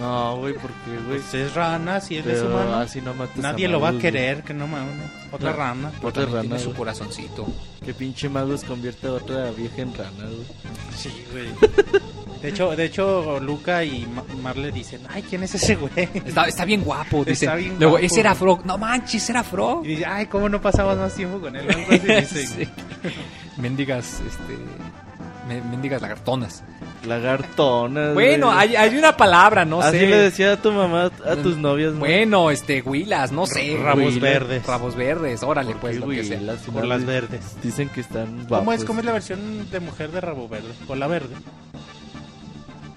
No, 0.00 0.36
güey, 0.36 0.52
porque, 0.54 0.74
güey. 1.06 1.20
Pues 1.20 1.32
es 1.34 1.54
rana, 1.54 2.00
si 2.00 2.16
él 2.16 2.28
es 2.28 2.40
Pero 2.40 2.48
humano. 2.54 2.76
así 2.76 3.00
no 3.00 3.14
mates 3.14 3.36
Nadie 3.38 3.66
a 3.66 3.68
lo 3.70 3.80
va 3.80 3.88
a 3.90 3.98
querer, 3.98 4.42
que 4.42 4.52
no 4.52 4.66
mames. 4.66 4.94
Otra 5.32 5.52
No. 5.52 5.56
rana. 5.56 5.92
Otra 6.02 6.26
rana, 6.26 6.40
tiene 6.42 6.58
su 6.58 6.74
corazoncito. 6.74 7.46
Que 7.84 7.94
pinche 7.94 8.28
Magus 8.28 8.62
convierte 8.64 9.06
a 9.06 9.12
otra 9.12 9.50
vieja 9.52 9.80
en 9.82 9.94
rana, 9.94 10.24
güey. 10.24 10.46
Sí, 10.94 11.10
güey. 11.32 11.48
De 12.42 12.50
hecho, 12.50 12.76
de 12.76 12.84
hecho, 12.84 13.40
Luca 13.40 13.82
y 13.82 14.06
Ma- 14.06 14.22
Marle 14.42 14.70
dicen, 14.70 15.00
ay, 15.08 15.22
¿quién 15.22 15.42
es 15.42 15.54
ese 15.54 15.74
güey? 15.76 15.90
Está, 16.26 16.44
está 16.46 16.64
bien 16.66 16.82
guapo, 16.82 17.24
dice. 17.24 17.46
Está 17.46 17.56
bien 17.56 17.76
Luego, 17.78 17.92
guapo, 17.92 18.06
ese 18.06 18.20
era. 18.20 18.34
Frog. 18.34 18.66
No 18.66 18.76
manches, 18.76 19.28
era 19.30 19.42
Frog. 19.42 19.84
Y 19.84 19.88
dice, 19.88 20.04
ay, 20.06 20.26
¿cómo 20.26 20.48
no 20.48 20.60
pasabas 20.60 20.98
más 20.98 21.14
tiempo 21.14 21.40
con 21.40 21.56
él? 21.56 21.66
Algo 21.68 21.86
así 21.90 21.98
dicen. 22.36 22.46
Sí. 22.46 22.68
Mendigas, 23.56 24.20
este. 24.20 24.58
me- 25.48 25.62
Mendigas 25.62 26.02
lagartonas. 26.02 26.62
Lagartona. 27.04 28.12
Bueno, 28.12 28.50
hay, 28.50 28.74
hay 28.76 28.96
una 28.96 29.16
palabra, 29.16 29.64
no 29.64 29.80
Así 29.80 29.98
sé. 29.98 30.06
le 30.06 30.16
decía 30.16 30.52
a 30.52 30.56
tu 30.56 30.72
mamá, 30.72 31.10
a 31.24 31.36
tus 31.36 31.56
novias, 31.56 31.92
¿no? 31.92 32.00
Bueno, 32.00 32.50
este, 32.50 32.82
huilas, 32.82 33.32
no 33.32 33.46
sé. 33.46 33.76
Rabos 33.80 34.06
Huilas, 34.14 34.20
verdes. 34.20 34.66
Rabos 34.66 34.96
verdes, 34.96 35.42
órale, 35.42 35.72
¿Por 35.72 35.80
pues, 35.82 35.96
lo 35.98 36.08
que 36.08 36.24
sea. 36.24 36.40
Las- 36.40 36.62
Por 36.62 36.84
las 36.84 37.04
verdes. 37.04 37.56
Dicen 37.62 37.88
que 37.88 38.00
están 38.00 38.46
¿Cómo 38.48 38.72
es, 38.72 38.84
¿Cómo 38.84 39.00
es 39.00 39.06
la 39.06 39.12
versión 39.12 39.70
de 39.70 39.80
mujer 39.80 40.10
de 40.10 40.20
rabo 40.20 40.48
verde? 40.48 40.72
O 40.88 40.94
la 40.94 41.06
verde. 41.06 41.34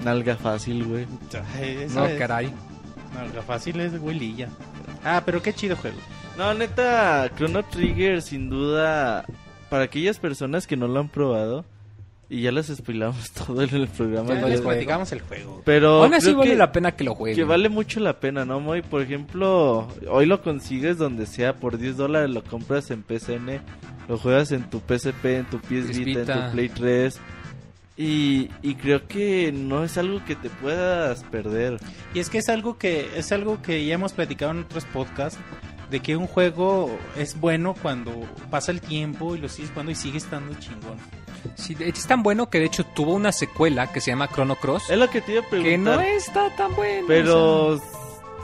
Nalga 0.04 0.36
fácil, 0.38 0.86
güey. 0.86 1.06
No, 1.94 2.06
es- 2.06 2.18
caray. 2.18 2.52
Nalga 3.14 3.42
fácil 3.42 3.80
es 3.82 3.94
Willilla. 4.00 4.50
Ah, 5.04 5.22
pero 5.26 5.42
qué 5.42 5.54
chido 5.54 5.76
juego. 5.76 5.98
No, 6.38 6.54
neta, 6.54 7.30
Chrono 7.36 7.64
Trigger, 7.66 8.22
sin 8.22 8.50
duda, 8.50 9.26
para 9.70 9.84
aquellas 9.84 10.20
personas 10.20 10.68
que 10.68 10.78
no 10.78 10.88
lo 10.88 11.02
han 11.02 11.10
probado, 11.10 11.66
y 12.30 12.42
ya 12.42 12.52
les 12.52 12.68
spoilamos 12.68 13.32
todo 13.46 13.64
en 13.64 13.76
el 13.76 13.88
programa. 13.88 14.30
Ya 14.30 14.48
les 14.48 14.62
juego. 14.62 14.64
platicamos 14.70 15.12
el 15.12 15.22
juego. 15.22 15.62
Pero 15.66 16.04
Aún 16.04 16.14
así 16.14 16.32
vale 16.34 16.52
que, 16.52 16.58
la 16.58 16.72
pena 16.72 16.92
que 16.92 17.04
lo 17.04 17.16
jueguen. 17.16 17.36
que 17.36 17.44
vale 17.44 17.70
mucho 17.70 18.00
la 18.00 18.20
pena, 18.20 18.46
¿no, 18.46 18.60
Moy? 18.60 18.82
Por 18.84 19.02
ejemplo, 19.02 19.88
hoy 20.10 20.26
lo 20.26 20.42
consigues 20.42 20.98
donde 20.98 21.26
sea, 21.26 21.56
por 21.56 21.78
10 21.78 21.98
dólares 21.98 22.30
lo 22.30 22.44
compras 22.44 22.92
en 22.92 23.02
PCN, 23.02 23.62
lo 24.08 24.18
juegas 24.18 24.52
en 24.52 24.70
tu 24.70 24.80
PSP, 24.80 25.26
en 25.26 25.46
tu 25.46 25.60
PS 25.60 25.98
Vita, 25.98 26.20
en 26.22 26.46
tu 26.46 26.52
Play 26.52 26.70
3. 26.70 27.20
Y, 27.98 28.50
y 28.62 28.76
creo 28.76 29.08
que 29.08 29.52
no 29.52 29.84
es 29.84 29.98
algo 29.98 30.24
que 30.24 30.36
te 30.36 30.50
puedas 30.50 31.24
perder. 31.26 31.80
Y 32.14 32.20
es 32.20 32.30
que 32.30 32.38
es 32.38 32.48
algo 32.48 32.78
que 32.78 33.10
es 33.18 33.32
algo 33.34 33.62
que 33.62 33.86
ya 33.86 33.96
hemos 33.96 34.14
platicado 34.14 34.52
en 34.52 34.60
otros 34.60 34.86
podcasts 34.86 35.38
de 35.90 36.00
que 36.00 36.16
un 36.16 36.28
juego 36.28 36.98
es 37.18 37.40
bueno 37.40 37.74
cuando 37.82 38.12
pasa 38.50 38.72
el 38.72 38.80
tiempo 38.80 39.36
y 39.36 39.40
lo 39.40 39.50
sigues 39.50 39.72
jugando 39.72 39.92
y 39.92 39.96
sigue 39.96 40.18
estando 40.18 40.54
chingón. 40.60 40.98
Sí, 41.56 41.76
de 41.76 41.90
hecho 41.90 42.00
es 42.02 42.08
tan 42.08 42.24
bueno 42.24 42.50
que 42.50 42.60
de 42.60 42.66
hecho 42.66 42.86
tuvo 42.86 43.14
una 43.14 43.32
secuela 43.32 43.92
que 43.92 44.02
se 44.02 44.12
llama 44.12 44.28
Chrono 44.28 44.56
Cross. 44.56 44.90
Es 44.90 44.98
lo 44.98 45.10
que 45.10 45.22
te 45.22 45.34
iba 45.34 45.42
a 45.42 45.46
preguntar. 45.50 45.72
Que 45.72 45.78
no 45.78 46.00
está 46.02 46.50
tan 46.56 46.76
bueno. 46.76 47.04
o 47.04 47.08
Pero, 47.08 47.82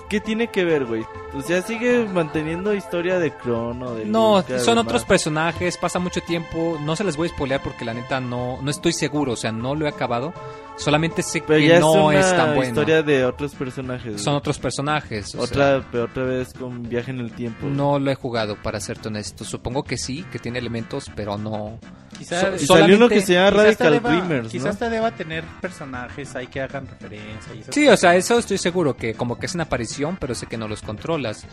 ¿qué 0.10 0.20
tiene 0.20 0.48
que 0.48 0.64
ver, 0.66 0.86
güey? 0.86 1.04
O 1.34 1.42
sea, 1.42 1.62
sigue 1.62 2.06
manteniendo 2.06 2.74
historia 2.74 3.20
de 3.20 3.32
Crono, 3.34 3.94
de 3.94 4.06
No, 4.06 4.38
Luca, 4.38 4.60
son 4.60 4.78
otros 4.78 5.04
personajes, 5.04 5.78
pasa 5.78 6.00
mucho 6.00 6.22
tiempo, 6.22 6.78
no 6.82 6.96
se 6.96 7.04
les 7.04 7.18
voy 7.18 7.28
a 7.28 7.32
spoilear 7.32 7.62
porque 7.62 7.84
la 7.84 7.94
neta 7.94 8.22
no, 8.22 8.60
no 8.62 8.72
estoy 8.72 8.94
seguro, 8.94 9.34
o 9.34 9.36
sea, 9.36 9.52
no 9.52 9.76
lo 9.76 9.86
he 9.86 9.90
acabado, 9.90 10.34
solamente 10.78 11.22
sé 11.24 11.44
Pero 11.46 11.60
que 11.60 11.68
ya 11.68 11.80
no 11.82 12.10
es 12.14 12.26
es, 12.26 12.32
una 12.32 12.38
tan 12.38 12.56
bueno. 12.56 12.70
historia 12.70 13.04
de 13.04 13.26
otros 13.26 13.54
personajes. 13.54 14.22
Son 14.22 14.34
otros 14.36 14.60
personajes, 14.60 15.36
o 15.36 15.42
Otra, 15.42 15.84
sea, 15.92 16.04
otra 16.04 16.24
vez 16.24 16.54
con 16.54 16.84
viaje 16.88 17.12
en 17.12 17.20
el 17.20 17.34
tiempo. 17.34 17.68
no 17.68 18.00
lo 18.00 18.10
he 18.12 18.16
jugado 18.16 18.56
para 18.64 18.80
serte 18.80 19.10
honesto, 19.10 19.44
supongo 19.44 19.84
que 19.84 19.98
sí, 19.98 20.24
que 20.32 20.40
tiene 20.40 20.60
elementos, 20.60 21.12
pero 21.18 21.38
no... 21.38 21.78
Quizás 22.18 22.62
So- 22.62 22.78
salió 22.78 22.96
uno 22.98 23.10
que 23.10 23.22
se 23.22 23.34
llama 23.34 23.50
Radical 23.52 23.94
deba- 23.94 24.10
Dreamers, 24.10 24.50
Quizás 24.50 24.74
¿no? 24.76 24.80
te 24.80 24.90
deba 24.90 25.12
tener 25.12 25.44
personajes 25.62 26.36
ahí 26.36 26.48
que 26.48 26.62
hagan 26.62 26.88
referencia. 26.88 27.54
Y 27.54 27.64
Sí, 27.72 27.88
o 27.88 27.98
sea, 27.98 28.16
eso 28.16 28.38
estoy 28.40 28.58
seguro 28.58 28.96
que 28.96 29.14
como 29.14 29.38
que 29.38 29.46
es 29.48 29.56
una 29.56 29.64
aparición, 29.66 30.18
pero 30.20 30.34
sé 30.36 30.48
que 30.48 30.58
no 30.58 30.68
los 30.68 30.82
controlas. 30.82 31.46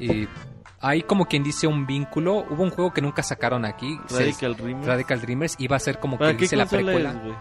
Y 0.00 0.26
hay 0.80 1.02
como 1.02 1.26
quien 1.26 1.42
dice 1.42 1.66
un 1.66 1.86
vínculo, 1.86 2.46
hubo 2.48 2.62
un 2.62 2.70
juego 2.70 2.92
que 2.92 3.02
nunca 3.02 3.22
sacaron 3.22 3.64
aquí, 3.64 3.98
se- 4.06 4.20
Radical 4.20 4.56
Dreamers. 4.56 4.86
Radical 4.86 5.20
Dreamers, 5.20 5.54
iba 5.58 5.76
a 5.76 5.80
ser 5.80 5.98
como 5.98 6.16
¿Para 6.18 6.30
quien 6.30 6.38
qué 6.38 6.44
dice 6.44 6.56
la 6.56 6.66
precuela. 6.66 7.10
es? 7.10 7.34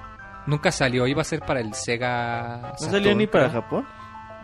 Nunca 0.47 0.71
salió, 0.71 1.07
iba 1.07 1.21
a 1.21 1.25
ser 1.25 1.39
para 1.41 1.59
el 1.61 1.73
Sega. 1.73 2.57
¿No 2.61 2.67
Saturn, 2.73 2.91
salió 2.91 3.15
ni 3.15 3.25
para 3.27 3.49
creo. 3.49 3.61
Japón? 3.61 3.85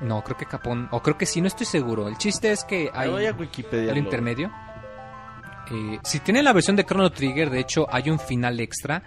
No, 0.02 0.24
creo 0.24 0.36
que 0.36 0.46
Japón. 0.46 0.88
O 0.92 1.02
creo 1.04 1.16
que 1.16 1.28
sí, 1.28 1.42
no 1.42 1.48
estoy 1.48 1.68
seguro. 1.68 2.08
El 2.08 2.18
chiste 2.18 2.52
es 2.52 2.64
que 2.64 2.90
hay 2.92 3.08
voy 3.10 3.28
a 3.28 3.34
Wikipedia. 3.34 3.92
el 3.92 3.98
intermedio. 4.00 4.52
Eh, 5.72 6.00
si 6.04 6.20
tienen 6.20 6.46
la 6.46 6.54
versión 6.54 6.76
de 6.76 6.86
Chrono 6.86 7.12
Trigger, 7.12 7.50
de 7.50 7.60
hecho, 7.60 7.88
hay 7.90 8.10
un 8.10 8.20
final 8.20 8.60
extra 8.60 9.04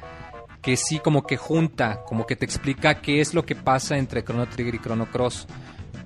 que 0.63 0.77
sí, 0.77 0.99
como 0.99 1.27
que 1.27 1.37
junta, 1.37 2.03
como 2.07 2.25
que 2.25 2.37
te 2.37 2.47
explica 2.47 3.01
qué 3.03 3.21
es 3.21 3.35
lo 3.35 3.45
que 3.45 3.55
pasa 3.55 3.99
entre 3.99 4.25
Chrono 4.25 4.47
Trigger 4.47 4.75
y 4.75 4.79
Chrono 4.79 5.07
Cross. 5.11 5.47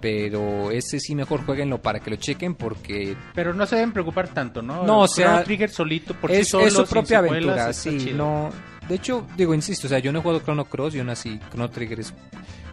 Pero 0.00 0.70
ese 0.70 1.00
sí, 1.00 1.14
mejor 1.14 1.44
jueguenlo 1.44 1.80
para 1.80 2.00
que 2.00 2.10
lo 2.10 2.16
chequen 2.16 2.54
porque 2.54 3.16
Pero 3.34 3.52
no 3.52 3.66
se 3.66 3.76
deben 3.76 3.92
preocupar 3.92 4.28
tanto, 4.28 4.62
¿no? 4.62 4.84
No, 4.84 5.00
o 5.00 5.04
El 5.04 5.10
Chrono 5.10 5.34
sea, 5.36 5.44
Trigger 5.44 5.70
solito 5.70 6.14
por 6.14 6.30
es, 6.30 6.38
sí 6.38 6.44
solo, 6.52 6.66
es 6.66 6.72
su 6.72 6.86
propia 6.86 7.18
aventura, 7.18 7.72
sí, 7.72 7.98
chido. 7.98 8.16
no... 8.16 8.50
De 8.88 8.94
hecho, 8.94 9.26
digo, 9.36 9.54
insisto, 9.54 9.86
o 9.86 9.90
sea, 9.90 9.98
yo 9.98 10.12
no 10.12 10.20
he 10.20 10.22
jugado 10.22 10.40
Chrono 10.40 10.64
Cross 10.64 10.94
y 10.94 11.00
aún 11.00 11.10
así 11.10 11.38
Chrono 11.50 11.68
Trigger 11.68 12.00
es 12.00 12.14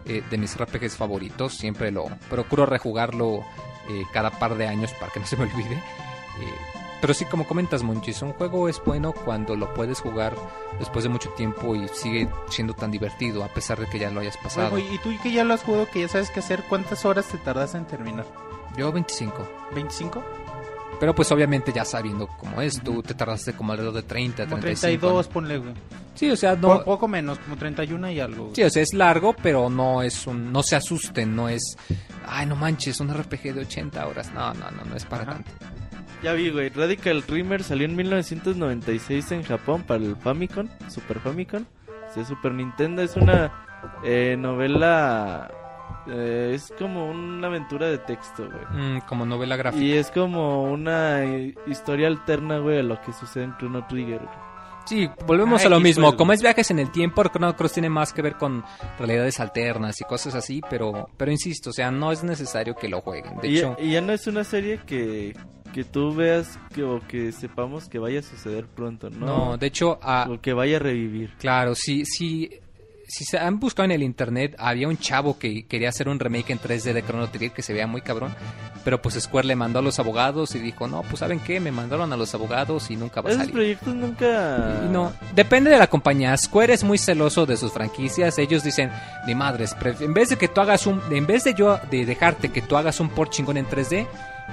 eh, 0.06 0.22
de 0.30 0.38
mis 0.38 0.56
RPGs 0.56 0.96
favoritos, 0.96 1.54
siempre 1.54 1.90
lo 1.90 2.06
procuro 2.30 2.64
rejugarlo 2.64 3.40
eh, 3.90 4.02
cada 4.12 4.30
par 4.30 4.56
de 4.56 4.66
años 4.66 4.92
para 4.94 5.12
que 5.12 5.20
no 5.20 5.26
se 5.26 5.36
me 5.36 5.44
olvide. 5.44 5.74
Eh, 5.74 6.75
pero 7.00 7.14
sí, 7.14 7.24
como 7.24 7.46
comentas, 7.46 7.82
Monchis, 7.82 8.22
un 8.22 8.32
juego 8.32 8.68
es 8.68 8.82
bueno 8.84 9.12
cuando 9.12 9.56
lo 9.56 9.72
puedes 9.74 10.00
jugar 10.00 10.34
después 10.78 11.02
de 11.04 11.08
mucho 11.10 11.30
tiempo 11.30 11.74
y 11.76 11.88
sigue 11.88 12.28
siendo 12.48 12.74
tan 12.74 12.90
divertido 12.90 13.44
a 13.44 13.48
pesar 13.48 13.78
de 13.78 13.86
que 13.86 13.98
ya 13.98 14.10
lo 14.10 14.20
hayas 14.20 14.36
pasado. 14.36 14.74
Oye, 14.74 14.88
y 14.94 14.98
tú 14.98 15.10
que 15.22 15.32
ya 15.32 15.44
lo 15.44 15.54
has 15.54 15.62
jugado, 15.62 15.88
que 15.90 16.00
ya 16.00 16.08
sabes 16.08 16.30
qué 16.30 16.40
hacer, 16.40 16.62
¿cuántas 16.68 17.04
horas 17.04 17.26
te 17.26 17.38
tardas 17.38 17.74
en 17.74 17.84
terminar? 17.86 18.26
Yo 18.76 18.92
25. 18.92 19.48
¿25? 19.74 20.22
Pero 20.98 21.14
pues 21.14 21.30
obviamente 21.30 21.72
ya 21.74 21.84
sabiendo 21.84 22.26
cómo 22.26 22.62
es, 22.62 22.80
tú 22.82 23.02
te 23.02 23.12
tardaste 23.14 23.52
como 23.52 23.72
alrededor 23.72 23.94
de 23.96 24.02
30, 24.02 24.44
Como 24.44 24.56
35. 24.60 25.00
32, 25.06 25.26
¿no? 25.26 25.32
ponle, 25.32 25.58
güey. 25.58 25.74
Sí, 26.14 26.30
o 26.30 26.36
sea. 26.36 26.56
Poco 26.58 27.06
menos, 27.06 27.38
como 27.40 27.56
31 27.56 28.10
y 28.12 28.20
algo. 28.20 28.44
güey. 28.44 28.56
Sí, 28.56 28.62
o 28.62 28.70
sea, 28.70 28.82
es 28.82 28.94
largo, 28.94 29.34
pero 29.34 29.68
no 29.68 30.00
es 30.00 30.26
un... 30.26 30.50
No 30.50 30.62
se 30.62 30.74
asusten, 30.76 31.36
no 31.36 31.50
es... 31.50 31.76
Ay, 32.26 32.46
no 32.46 32.56
manches, 32.56 32.98
un 33.00 33.12
RPG 33.12 33.52
de 33.54 33.60
80 33.60 34.06
horas. 34.06 34.32
No, 34.32 34.54
no, 34.54 34.70
no, 34.70 34.84
no 34.86 34.96
es 34.96 35.04
para 35.04 35.24
Ajá. 35.24 35.32
tanto. 35.34 35.50
Ya 36.26 36.32
vi, 36.32 36.50
güey. 36.50 36.70
Radical 36.70 37.22
Dreamers 37.24 37.66
salió 37.66 37.84
en 37.84 37.94
1996 37.94 39.30
en 39.30 39.44
Japón 39.44 39.84
para 39.84 40.02
el 40.02 40.16
Famicom, 40.16 40.66
Super 40.88 41.20
Famicom. 41.20 41.64
Sí, 42.12 42.24
Super 42.24 42.50
Nintendo 42.50 43.00
es 43.02 43.14
una 43.14 43.52
eh, 44.02 44.34
novela. 44.36 45.48
eh, 46.08 46.50
es 46.52 46.74
como 46.76 47.08
una 47.08 47.46
aventura 47.46 47.86
de 47.86 47.98
texto, 47.98 48.50
güey. 48.50 48.96
Mm, 48.96 49.00
como 49.02 49.24
novela 49.24 49.54
gráfica. 49.54 49.84
Y 49.84 49.92
es 49.92 50.10
como 50.10 50.64
una 50.64 51.22
eh, 51.22 51.54
historia 51.68 52.08
alterna, 52.08 52.58
güey, 52.58 52.80
a 52.80 52.82
lo 52.82 53.00
que 53.02 53.12
sucede 53.12 53.44
en 53.44 53.56
Chrono 53.58 53.86
Trigger. 53.86 54.18
güey. 54.18 54.45
Sí, 54.86 55.08
volvemos 55.26 55.62
Ah, 55.62 55.66
a 55.66 55.70
lo 55.70 55.80
mismo. 55.80 56.04
juego. 56.06 56.16
Como 56.16 56.32
es 56.32 56.42
viajes 56.42 56.70
en 56.70 56.78
el 56.78 56.90
tiempo, 56.92 57.22
Chrono 57.24 57.54
Cross 57.56 57.72
tiene 57.72 57.88
más 57.88 58.12
que 58.12 58.22
ver 58.22 58.36
con 58.36 58.64
realidades 58.98 59.40
alternas 59.40 60.00
y 60.00 60.04
cosas 60.04 60.34
así, 60.34 60.60
pero 60.70 61.08
pero 61.16 61.30
insisto, 61.32 61.70
o 61.70 61.72
sea, 61.72 61.90
no 61.90 62.12
es 62.12 62.22
necesario 62.24 62.74
que 62.74 62.88
lo 62.88 63.00
jueguen. 63.00 63.36
De 63.38 63.48
y, 63.48 63.58
hecho, 63.58 63.76
y 63.80 63.90
ya 63.92 64.00
no 64.00 64.12
es 64.12 64.26
una 64.26 64.44
serie 64.44 64.80
que, 64.86 65.36
que 65.72 65.84
tú 65.84 66.14
veas 66.14 66.58
que, 66.74 66.82
o 66.84 67.00
que 67.06 67.32
sepamos 67.32 67.88
que 67.88 67.98
vaya 67.98 68.20
a 68.20 68.22
suceder 68.22 68.66
pronto, 68.66 69.10
¿no? 69.10 69.26
no, 69.26 69.56
de 69.58 69.66
hecho, 69.66 69.98
O 70.28 70.40
que 70.40 70.52
vaya 70.52 70.76
a 70.76 70.80
revivir. 70.80 71.34
claro, 71.38 71.74
si 71.74 72.04
si 72.04 72.48
si 73.08 73.24
se 73.24 73.38
han 73.38 73.60
buscado 73.60 73.84
en 73.84 73.92
el 73.92 74.02
internet, 74.02 74.54
había 74.58 74.88
un 74.88 74.98
chavo 74.98 75.38
que 75.38 75.64
quería 75.66 75.88
hacer 75.88 76.08
un 76.08 76.18
remake 76.18 76.50
en 76.50 76.58
3D 76.58 76.92
de 76.92 77.02
Chrono 77.04 77.28
Trigger 77.28 77.52
que 77.52 77.62
se 77.62 77.72
veía 77.72 77.86
muy 77.86 78.00
cabrón, 78.00 78.34
pero 78.84 79.00
pues 79.00 79.14
Square 79.20 79.46
le 79.46 79.56
mandó 79.56 79.78
a 79.78 79.82
los 79.82 79.98
abogados 79.98 80.54
y 80.54 80.58
dijo, 80.58 80.88
"No, 80.88 81.02
pues 81.02 81.20
¿saben 81.20 81.40
qué? 81.40 81.60
Me 81.60 81.72
mandaron 81.72 82.12
a 82.12 82.16
los 82.16 82.34
abogados 82.34 82.90
y 82.90 82.96
nunca 82.96 83.20
va 83.20 83.28
a 83.28 83.32
Esos 83.32 83.40
salir." 83.42 83.54
proyectos 83.54 83.94
nunca... 83.94 84.82
Y 84.84 84.88
no, 84.88 85.12
depende 85.34 85.70
de 85.70 85.78
la 85.78 85.86
compañía. 85.88 86.36
Square 86.36 86.72
es 86.74 86.84
muy 86.84 86.98
celoso 86.98 87.46
de 87.46 87.56
sus 87.56 87.72
franquicias. 87.72 88.38
Ellos 88.38 88.62
dicen, 88.62 88.90
ni 89.26 89.34
madres, 89.34 89.76
en 90.00 90.14
vez 90.14 90.28
de 90.28 90.36
que 90.36 90.48
tú 90.48 90.60
hagas 90.60 90.86
un, 90.86 91.00
en 91.10 91.26
vez 91.26 91.44
de 91.44 91.54
yo 91.54 91.78
de 91.90 92.06
dejarte 92.06 92.50
que 92.50 92.62
tú 92.62 92.76
hagas 92.76 93.00
un 93.00 93.08
port 93.08 93.30
chingón 93.30 93.56
en 93.56 93.66
3D, 93.66 94.06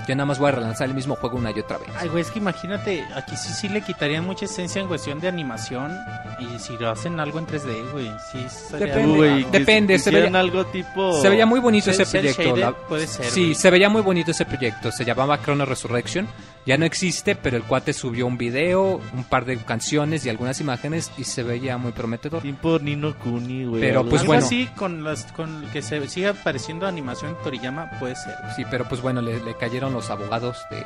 yo 0.07 0.15
nada 0.15 0.26
más 0.26 0.40
voy 0.40 0.49
a 0.49 0.52
relanzar 0.52 0.88
el 0.88 0.94
mismo 0.94 1.15
juego 1.15 1.38
una 1.38 1.52
y 1.52 1.60
otra 1.60 1.78
vez. 1.78 1.90
Ay, 1.98 2.10
güey, 2.10 2.22
es 2.22 2.32
que 2.32 2.40
imagínate, 2.40 3.06
aquí 3.15 3.36
sí 3.38 3.53
sí 3.53 3.70
le 3.70 3.82
quitarían 3.82 4.26
mucha 4.26 4.45
esencia 4.45 4.82
en 4.82 4.88
cuestión 4.88 5.20
de 5.20 5.28
animación. 5.28 5.98
Y 6.40 6.60
si 6.60 6.78
lo 6.78 6.90
hacen 6.90 7.20
algo 7.20 7.40
en 7.40 7.48
3D, 7.48 7.91
güey, 7.91 8.11
sí 8.32 8.45
sería 8.49 8.88
Depende, 8.88 9.15
Güey, 9.18 9.44
Depende, 9.45 9.99
se 9.99 10.11
veía- 10.11 10.40
algo 10.40 10.65
tipo... 10.65 11.22
Se 11.22 11.30
veía 11.30 11.45
muy 11.45 11.60
bonito 11.60 11.91
ese 11.91 12.06
proyecto. 12.06 12.56
la- 12.56 12.74
puede 12.74 13.07
ser, 13.07 13.26
sí, 13.26 13.41
güey. 13.44 13.56
se 13.56 13.70
veía 13.70 13.90
muy 13.90 14.02
bonito 14.02 14.32
ese 14.32 14.45
proyecto. 14.45 14.91
Se 14.91 15.06
llamaba 15.06 15.40
Chrono 15.41 15.65
Resurrection. 15.65 16.28
Ya 16.65 16.78
no 16.78 16.86
existe, 16.86 17.36
pero 17.36 17.57
el 17.57 17.64
cuate 17.64 17.91
subió 17.91 18.26
un 18.26 18.38
video, 18.38 19.02
un 19.14 19.26
par 19.26 19.44
de 19.44 19.57
canciones 19.57 20.26
y 20.26 20.30
algunas 20.30 20.61
imágenes 20.61 21.11
y 21.18 21.26
se 21.26 21.44
veía 21.44 21.78
muy 21.78 21.91
prometedor. 21.91 22.41
Tipo 22.41 22.80
Nino 22.80 23.18
Kuni, 23.20 23.65
güey. 23.65 23.82
Pero, 23.82 24.06
pues, 24.07 24.22
Algo 24.22 24.34
bueno. 24.34 24.45
así 24.45 24.68
con 24.78 25.03
las 25.03 25.26
con 25.34 25.65
que 25.74 25.82
se 25.82 26.07
siga 26.07 26.30
apareciendo 26.30 26.88
animación 26.88 27.32
en 27.32 27.44
Toriyama 27.44 27.90
puede 27.99 28.15
ser. 28.15 28.36
Sí, 28.56 28.64
pero 28.72 28.86
pues 28.88 29.02
bueno, 29.02 29.22
le, 29.22 29.44
le 29.44 29.56
cayeron 29.57 29.82
los 29.91 30.10
abogados 30.10 30.65
de, 30.69 30.85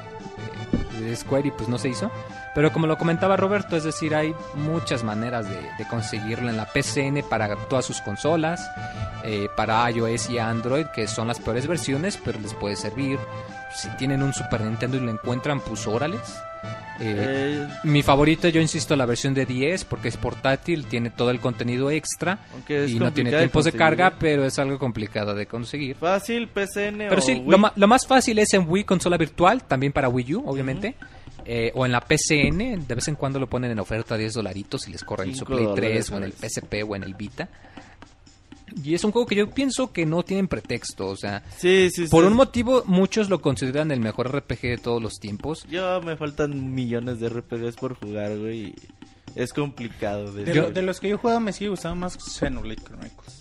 Square 1.16 1.50
y 1.50 1.52
pues 1.52 1.70
no 1.70 1.78
se 1.78 1.90
hizo. 1.90 2.12
Pero 2.56 2.74
como 2.74 2.88
lo 2.88 2.98
comentaba 2.98 3.38
Roberto, 3.38 3.78
es 3.78 3.84
decir, 3.84 4.16
hay 4.16 4.34
muchas 4.56 5.04
maneras 5.04 5.48
de, 5.48 5.62
de 5.78 5.88
conseguirlo 5.88 6.50
en 6.50 6.58
la 6.58 6.66
PCN 6.66 7.24
para 7.30 7.56
todas 7.56 7.86
sus 7.86 8.02
consolas, 8.02 8.68
eh, 9.24 9.48
para 9.56 9.90
iOS 9.92 10.30
y 10.30 10.40
Android, 10.40 10.88
que 10.88 11.08
son 11.08 11.28
las 11.28 11.40
peores 11.40 11.68
versiones, 11.68 12.20
pero 12.24 12.40
les 12.40 12.54
puede 12.54 12.76
servir. 12.76 13.20
Si 13.76 13.90
tienen 13.98 14.24
un 14.24 14.34
Super 14.34 14.62
Nintendo 14.62 14.98
y 14.98 15.02
lo 15.02 15.12
encuentran, 15.12 15.60
pues 15.60 15.86
órales. 15.86 16.22
Eh, 17.00 17.68
Eh, 17.68 17.68
mi 17.84 18.02
favorito, 18.04 18.48
yo 18.48 18.62
insisto, 18.62 18.96
la 18.96 19.06
versión 19.06 19.34
de 19.34 19.46
10 19.46 19.86
porque 19.86 20.08
es 20.08 20.18
portátil, 20.18 20.86
tiene 20.86 21.10
todo 21.10 21.32
el 21.32 21.40
contenido 21.40 21.92
extra 21.92 22.40
y 22.68 22.96
no 23.00 23.14
tiene 23.14 23.32
tiempos 23.32 23.66
de 23.66 23.72
carga, 23.72 24.16
pero 24.20 24.46
es 24.46 24.58
algo 24.60 24.80
complicado 24.80 25.34
de 25.36 25.46
conseguir. 25.46 25.96
Fácil, 25.96 26.48
PCN 26.48 26.98
Pero 27.10 27.18
o 27.18 27.22
sí, 27.22 27.34
Wii. 27.34 27.46
lo, 27.48 27.72
lo 27.76 27.88
más 27.88 28.06
fácil 28.08 28.40
es 28.40 28.54
en 28.54 28.70
Wii 28.70 28.84
consola 28.84 29.18
virtual, 29.18 29.64
también 29.64 29.92
para 29.94 30.10
Wii 30.10 30.36
U, 30.36 30.44
obviamente. 30.46 30.96
Eh, 31.50 31.72
o 31.76 31.86
en 31.86 31.94
la 31.94 32.02
PCN, 32.02 32.86
de 32.86 32.96
vez 32.96 33.08
en 33.08 33.16
cuando 33.16 33.40
lo 33.40 33.48
ponen 33.48 33.72
en 33.72 33.80
oferta 33.80 34.16
a 34.16 34.18
10 34.18 34.34
dolaritos 34.34 34.86
y 34.90 34.92
les 34.92 35.02
corren 35.02 35.30
en 35.30 35.36
su 35.36 35.46
Play 35.46 35.60
3 35.60 35.66
dólares, 35.76 36.12
o 36.12 36.18
en 36.18 36.24
el. 36.24 36.34
PSP 36.34 36.74
o 36.86 36.94
en 36.98 37.04
el 37.04 37.14
Vita. 37.14 37.48
Y 38.84 38.94
es 38.94 39.04
un 39.04 39.12
juego 39.12 39.26
que 39.26 39.36
yo 39.36 39.50
pienso 39.50 39.92
que 39.92 40.06
no 40.06 40.24
tienen 40.24 40.48
pretexto, 40.48 41.08
o 41.08 41.16
sea, 41.16 41.44
Sí, 41.58 41.90
sí, 41.92 42.08
por 42.08 42.24
sí. 42.24 42.28
un 42.28 42.34
motivo 42.36 42.84
muchos 42.86 43.30
lo 43.30 43.42
consideran 43.42 43.92
el 43.92 44.00
mejor 44.00 44.30
RPG 44.36 44.62
de 44.62 44.78
todos 44.78 45.02
los 45.02 45.14
tiempos. 45.20 45.66
Yo 45.70 46.02
me 46.02 46.16
faltan 46.18 46.74
millones 46.76 47.20
de 47.20 47.30
RPGs 47.30 47.76
por 47.78 47.96
jugar, 47.96 48.38
güey. 48.38 48.68
y 48.68 48.76
Es 49.36 49.54
complicado. 49.54 50.32
De 50.32 50.46
De, 50.46 50.54
Yo- 50.54 50.62
lo- 50.64 50.72
de 50.72 50.82
los 50.82 51.00
que 51.00 51.10
yo 51.10 51.16
he 51.16 51.18
jugado 51.18 51.40
me 51.40 51.54
sigue 51.54 51.70
gustando 51.70 51.96
más 51.96 52.18
Xenoblade 52.18 52.82
Chronicles. 52.84 53.38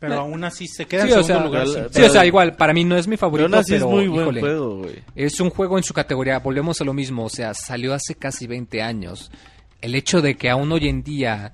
Pero 0.00 0.14
Eh, 0.14 0.18
aún 0.18 0.44
así 0.44 0.68
se 0.68 0.86
queda 0.86 1.06
Sí, 1.06 1.12
en 1.12 1.18
o 1.18 1.22
segundo 1.24 1.50
sea, 1.50 1.64
lugar. 1.64 1.88
sí, 1.92 2.02
o 2.02 2.08
sea, 2.10 2.24
igual, 2.26 2.54
para 2.54 2.72
mí 2.72 2.84
no 2.84 2.96
es 2.96 3.08
mi 3.08 3.16
Pero 3.16 3.20
favorito, 3.20 3.46
aún 3.46 3.54
así 3.56 3.72
pero 3.72 3.86
es 3.86 3.90
muy 3.92 4.06
buen 4.08 4.22
híjole, 4.22 4.40
juego, 4.40 4.76
güey. 4.78 5.02
Es 5.16 5.40
un 5.40 5.50
juego 5.50 5.76
en 5.76 5.82
su 5.82 5.92
categoría, 5.92 6.38
volvemos 6.38 6.80
a 6.80 6.84
lo 6.84 6.92
mismo, 6.92 7.24
o 7.24 7.28
sea, 7.28 7.52
salió 7.54 7.92
hace 7.94 8.14
casi 8.14 8.46
20 8.46 8.80
años. 8.80 9.30
El 9.80 9.94
hecho 9.96 10.20
de 10.20 10.36
que 10.36 10.50
aún 10.50 10.70
hoy 10.70 10.88
en 10.88 11.02
día 11.02 11.52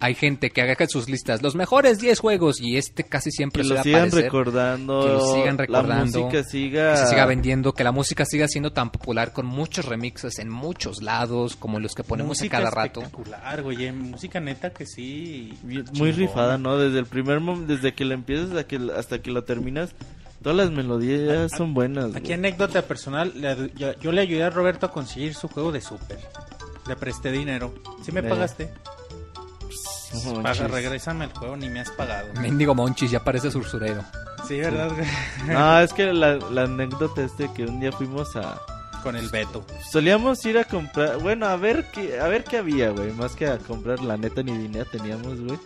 hay 0.00 0.14
gente 0.14 0.50
que 0.50 0.62
haga 0.62 0.74
sus 0.88 1.08
listas, 1.08 1.42
los 1.42 1.54
mejores 1.54 1.98
10 2.00 2.18
juegos, 2.18 2.60
y 2.60 2.76
este 2.78 3.04
casi 3.04 3.30
siempre 3.30 3.62
Que 3.62 3.68
se 3.68 3.74
va 3.74 3.74
lo 3.76 3.80
a 3.80 3.84
sigan 3.84 4.00
aparecer, 4.00 4.24
recordando. 4.24 5.00
que 5.02 5.08
lo 5.12 5.34
sigan 5.34 5.58
recordando, 5.58 6.18
La 6.18 6.24
música 6.24 6.42
siga. 6.44 6.90
que 6.92 6.96
se 6.98 7.06
siga 7.08 7.26
vendiendo, 7.26 7.72
que 7.74 7.84
la 7.84 7.92
música 7.92 8.24
siga 8.24 8.48
siendo 8.48 8.72
tan 8.72 8.90
popular 8.90 9.32
con 9.32 9.46
muchos 9.46 9.84
remixes 9.84 10.38
en 10.38 10.48
muchos 10.50 11.02
lados, 11.02 11.54
como 11.56 11.78
los 11.80 11.92
que 11.94 12.02
ponemos 12.02 12.38
música 12.38 12.56
a 12.58 12.60
cada 12.62 12.70
rato. 12.70 13.00
espectacular, 13.00 13.62
güey. 13.62 13.84
eh, 13.84 13.92
Música 13.92 14.40
neta 14.40 14.70
que 14.70 14.86
sí. 14.86 15.52
Muy 15.62 15.84
chingona. 15.84 16.12
rifada, 16.12 16.58
¿no? 16.58 16.78
Desde 16.78 16.98
el 16.98 17.06
primer 17.06 17.40
desde 17.66 17.92
que 17.94 18.04
lo 18.04 18.14
empiezas 18.14 18.48
hasta 18.50 18.64
que, 18.66 18.80
hasta 18.96 19.20
que 19.22 19.30
lo 19.30 19.44
terminas, 19.44 19.90
todas 20.42 20.56
las 20.56 20.70
melodías 20.70 21.50
son 21.56 21.74
buenas. 21.74 22.14
Aquí 22.14 22.20
güey. 22.28 22.32
anécdota 22.34 22.82
personal, 22.82 23.32
le- 23.36 23.70
yo, 23.76 23.92
yo 24.00 24.12
le 24.12 24.22
ayudé 24.22 24.44
a 24.44 24.50
Roberto 24.50 24.86
a 24.86 24.92
conseguir 24.92 25.34
su 25.34 25.46
juego 25.48 25.72
de 25.72 25.80
Super. 25.82 26.18
Le 26.88 26.96
presté 26.96 27.30
dinero. 27.30 27.74
¿Sí 28.02 28.10
me 28.12 28.20
Eh, 28.20 28.24
pagaste? 28.24 28.70
No 30.12 30.42
Paga, 30.42 30.66
regrésame 30.66 31.26
el 31.26 31.32
juego, 31.32 31.56
ni 31.56 31.68
me 31.68 31.80
has 31.80 31.90
pagado. 31.90 32.28
Mendigo 32.40 32.74
Monchis, 32.74 33.10
ya 33.10 33.22
parece 33.22 33.50
sursurero. 33.50 34.04
Sí, 34.46 34.58
¿verdad? 34.60 34.90
güey? 34.90 35.06
No, 35.46 35.80
es 35.80 35.92
que 35.92 36.12
la, 36.12 36.36
la 36.36 36.62
anécdota 36.64 37.22
es 37.22 37.36
de 37.36 37.52
que 37.52 37.64
un 37.64 37.80
día 37.80 37.92
fuimos 37.92 38.34
a... 38.36 38.60
Con 39.02 39.16
el 39.16 39.28
Beto. 39.28 39.64
Solíamos 39.90 40.44
ir 40.44 40.58
a 40.58 40.64
comprar, 40.64 41.18
bueno, 41.18 41.46
a 41.46 41.56
ver 41.56 41.86
qué, 41.90 42.20
a 42.20 42.28
ver 42.28 42.44
qué 42.44 42.58
había, 42.58 42.90
güey, 42.90 43.12
más 43.12 43.34
que 43.34 43.46
a 43.46 43.56
comprar, 43.56 44.00
la 44.00 44.18
neta 44.18 44.42
ni 44.42 44.52
dinero 44.56 44.84
teníamos, 44.90 45.40
güey. 45.40 45.58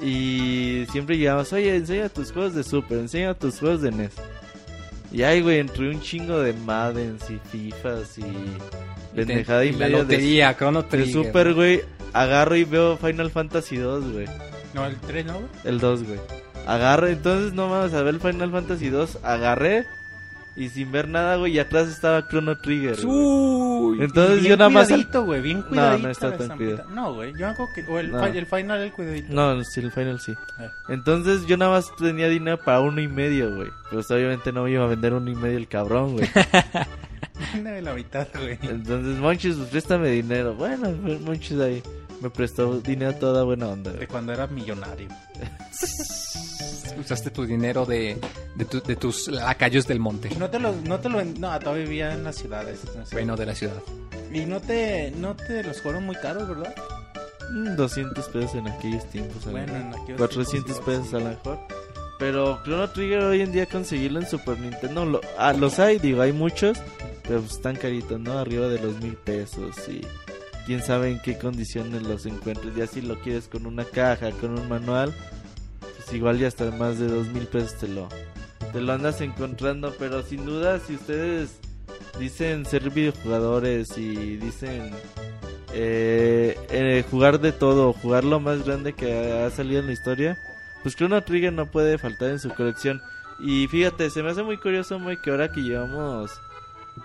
Y 0.00 0.86
siempre 0.92 1.18
llegamos, 1.18 1.52
oye, 1.52 1.74
enseña 1.74 2.08
tus 2.08 2.30
juegos 2.30 2.54
de 2.54 2.62
Super, 2.62 2.98
enseña 2.98 3.34
tus 3.34 3.58
juegos 3.58 3.82
de 3.82 3.90
NES. 3.90 4.12
Y 5.10 5.22
ahí, 5.22 5.40
güey, 5.40 5.58
entre 5.58 5.90
un 5.90 6.00
chingo 6.00 6.38
de 6.38 6.52
Maddens 6.52 7.28
y 7.30 7.38
FIFAs 7.50 8.18
y 8.18 8.24
pendejada 9.16 9.64
y, 9.64 9.70
Y 9.70 9.72
la 9.72 9.78
media 9.78 9.96
de, 9.96 10.02
lotería, 10.02 10.56
Chrono 10.56 10.82
de 10.82 10.88
Trigger. 10.90 11.12
Super, 11.12 11.54
güey, 11.54 11.82
agarro 12.12 12.56
y 12.56 12.64
veo 12.64 12.96
Final 12.96 13.30
Fantasy 13.30 13.76
2, 13.76 14.12
güey. 14.12 14.26
No, 14.74 14.86
el 14.86 14.96
3, 14.96 15.26
¿no? 15.26 15.40
El 15.64 15.80
2, 15.80 16.04
güey. 16.04 16.20
Agarré, 16.66 17.12
entonces 17.12 17.54
no 17.54 17.68
mames, 17.68 17.94
a 17.94 18.02
ver 18.02 18.14
el 18.14 18.20
Final 18.20 18.50
Fantasy 18.50 18.90
2, 18.90 19.18
agarré 19.22 19.86
y 20.58 20.68
sin 20.70 20.90
ver 20.92 21.08
nada, 21.08 21.36
güey, 21.36 21.52
y 21.54 21.58
atrás 21.58 21.88
estaba 21.88 22.26
Chrono 22.28 22.58
Trigger. 22.58 22.98
Uy, 23.06 24.02
Entonces 24.02 24.42
yo 24.42 24.56
nada 24.56 24.68
más... 24.68 24.88
cuidadito, 24.88 25.24
güey, 25.24 25.40
bien 25.40 25.58
No, 25.60 25.66
cuidadito. 25.68 26.02
no 26.02 26.10
está 26.10 26.28
la 26.28 26.36
tan 26.36 26.56
cuidado. 26.56 26.88
No, 26.90 27.14
güey, 27.14 27.32
yo 27.38 27.46
hago 27.48 27.68
que... 27.74 27.84
O 27.88 27.98
el, 27.98 28.10
No. 28.10 28.24
fi- 28.24 28.36
el 28.38 28.46
final, 28.46 28.80
el 28.82 28.92
cuidadito. 28.92 29.32
No, 29.32 29.62
sí, 29.64 29.80
el 29.80 29.92
Final 29.92 30.20
sí. 30.20 30.32
Eh. 30.32 30.68
Entonces 30.88 31.46
yo 31.46 31.56
nada 31.56 31.70
más 31.72 31.94
tenía 31.96 32.28
dinero 32.28 32.58
para 32.58 32.80
uno 32.80 33.00
y 33.00 33.08
medio, 33.08 33.54
güey. 33.54 33.68
Pero 33.84 33.92
pues, 34.02 34.10
obviamente 34.10 34.52
no 34.52 34.64
me 34.64 34.72
iba 34.72 34.84
a 34.84 34.88
vender 34.88 35.14
uno 35.14 35.30
y 35.30 35.34
medio 35.34 35.56
el 35.58 35.68
cabrón, 35.68 36.14
güey. 36.14 36.28
de 37.62 37.82
la 37.82 37.94
mitad, 37.94 38.26
güey. 38.34 38.58
Entonces, 38.62 39.16
Monchis, 39.18 39.54
pues 39.54 39.68
préstame 39.70 40.10
dinero. 40.10 40.54
Bueno, 40.54 40.90
pues, 41.02 41.20
Monchis 41.20 41.58
ahí 41.60 41.82
me 42.20 42.30
prestó 42.30 42.80
dinero 42.80 43.10
a 43.12 43.14
toda 43.18 43.44
buena 43.44 43.68
onda, 43.68 43.92
De 43.92 44.06
cuando 44.08 44.32
era 44.32 44.46
millonario. 44.46 45.08
usaste 46.98 47.30
tu 47.30 47.44
dinero 47.46 47.86
de, 47.86 48.18
de, 48.56 48.64
tu- 48.64 48.82
de 48.82 48.96
tus 48.96 49.28
lacayos 49.28 49.86
del 49.86 50.00
monte. 50.00 50.30
No 50.38 50.50
te 50.50 50.58
lo... 50.58 50.72
No, 50.84 50.98
te 50.98 51.08
lo, 51.08 51.24
no 51.24 51.58
todavía 51.60 51.84
vivía 51.84 52.12
en 52.14 52.24
las 52.24 52.36
ciudades. 52.36 52.80
Bueno, 53.12 53.36
de 53.36 53.46
la 53.46 53.54
ciudad. 53.54 53.80
Y 54.32 54.40
no 54.40 54.60
te, 54.60 55.10
no 55.12 55.34
te 55.36 55.62
los 55.62 55.80
fueron 55.80 56.04
muy 56.04 56.16
caros, 56.16 56.48
¿verdad? 56.48 56.74
Mm, 57.52 57.76
200 57.76 58.28
pesos 58.28 58.54
en 58.56 58.68
aquellos 58.68 59.08
tiempos, 59.10 59.44
Bueno, 59.50 59.74
en 59.76 59.88
aquellos 59.94 60.18
400 60.18 60.64
tiempos, 60.64 60.84
pesos 60.84 61.08
sí. 61.08 61.16
a 61.16 61.18
lo 61.20 61.24
mejor. 61.30 61.58
Pero 62.18 62.60
Chrono 62.64 62.90
Trigger 62.90 63.20
hoy 63.22 63.40
en 63.42 63.52
día 63.52 63.66
conseguirlo 63.66 64.20
en 64.20 64.26
Super 64.28 64.58
Nintendo, 64.58 65.04
lo, 65.06 65.20
ah, 65.38 65.52
los 65.52 65.78
hay, 65.78 65.98
digo, 66.00 66.20
hay 66.20 66.32
muchos, 66.32 66.76
pero 67.22 67.40
pues 67.40 67.52
están 67.52 67.76
caritos, 67.76 68.18
¿no? 68.18 68.36
Arriba 68.38 68.66
de 68.66 68.80
los 68.80 69.00
mil 69.00 69.14
pesos 69.14 69.76
y 69.88 70.00
quién 70.68 70.82
sabe 70.82 71.10
en 71.10 71.18
qué 71.18 71.38
condiciones 71.38 72.02
los 72.02 72.26
encuentres. 72.26 72.76
Ya 72.76 72.86
si 72.86 73.00
lo 73.00 73.18
quieres 73.20 73.48
con 73.48 73.64
una 73.64 73.86
caja, 73.86 74.30
con 74.32 74.58
un 74.58 74.68
manual, 74.68 75.14
pues 75.80 76.12
igual 76.12 76.38
ya 76.38 76.46
hasta 76.46 76.70
más 76.72 76.98
de 76.98 77.08
dos 77.08 77.26
mil 77.28 77.46
pesos 77.46 77.78
te 77.78 77.88
lo, 77.88 78.06
te 78.74 78.82
lo 78.82 78.92
andas 78.92 79.22
encontrando. 79.22 79.94
Pero 79.98 80.22
sin 80.22 80.44
duda, 80.44 80.78
si 80.78 80.96
ustedes 80.96 81.58
dicen 82.20 82.66
ser 82.66 82.90
videojugadores 82.90 83.96
y 83.96 84.36
dicen 84.36 84.90
eh, 85.72 86.54
eh, 86.68 87.02
jugar 87.10 87.40
de 87.40 87.52
todo, 87.52 87.94
jugar 87.94 88.24
lo 88.24 88.38
más 88.38 88.62
grande 88.66 88.92
que 88.92 89.32
ha, 89.32 89.48
salido 89.48 89.80
en 89.80 89.86
la 89.86 89.92
historia, 89.94 90.38
pues 90.82 90.94
Chrono 90.96 91.24
Trigger 91.24 91.54
no 91.54 91.70
puede 91.70 91.96
faltar 91.96 92.28
en 92.28 92.40
su 92.40 92.50
colección. 92.50 93.00
Y 93.40 93.68
fíjate, 93.68 94.10
se 94.10 94.22
me 94.22 94.32
hace 94.32 94.42
muy 94.42 94.58
curioso, 94.58 94.98
muy 94.98 95.16
que 95.16 95.30
ahora 95.30 95.50
que 95.50 95.62
llevamos 95.62 96.30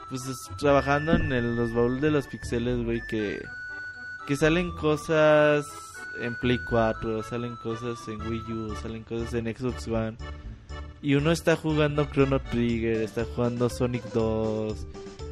pues 0.09 0.25
es- 0.27 0.49
trabajando 0.57 1.13
en 1.13 1.55
los 1.55 1.73
baúles 1.73 2.01
de 2.01 2.11
los 2.11 2.27
pixeles, 2.27 2.83
güey, 2.83 3.01
que, 3.09 3.41
que 4.27 4.35
salen 4.35 4.72
cosas 4.72 5.65
en 6.22 6.35
Play 6.35 6.59
4, 6.69 7.23
salen 7.23 7.55
cosas 7.57 7.97
en 8.07 8.22
Wii 8.22 8.53
U, 8.53 8.75
salen 8.81 9.03
cosas 9.03 9.33
en 9.33 9.45
Xbox 9.55 9.88
One. 9.88 10.17
Y 11.01 11.15
uno 11.15 11.31
está 11.31 11.55
jugando 11.55 12.05
Chrono 12.05 12.39
Trigger, 12.39 13.01
está 13.01 13.25
jugando 13.35 13.69
Sonic 13.69 14.03
2, 14.13 14.88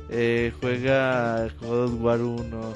eh, 0.09 0.51
juega 0.59 1.47
God 1.61 1.93
War 2.01 2.19
1, 2.21 2.73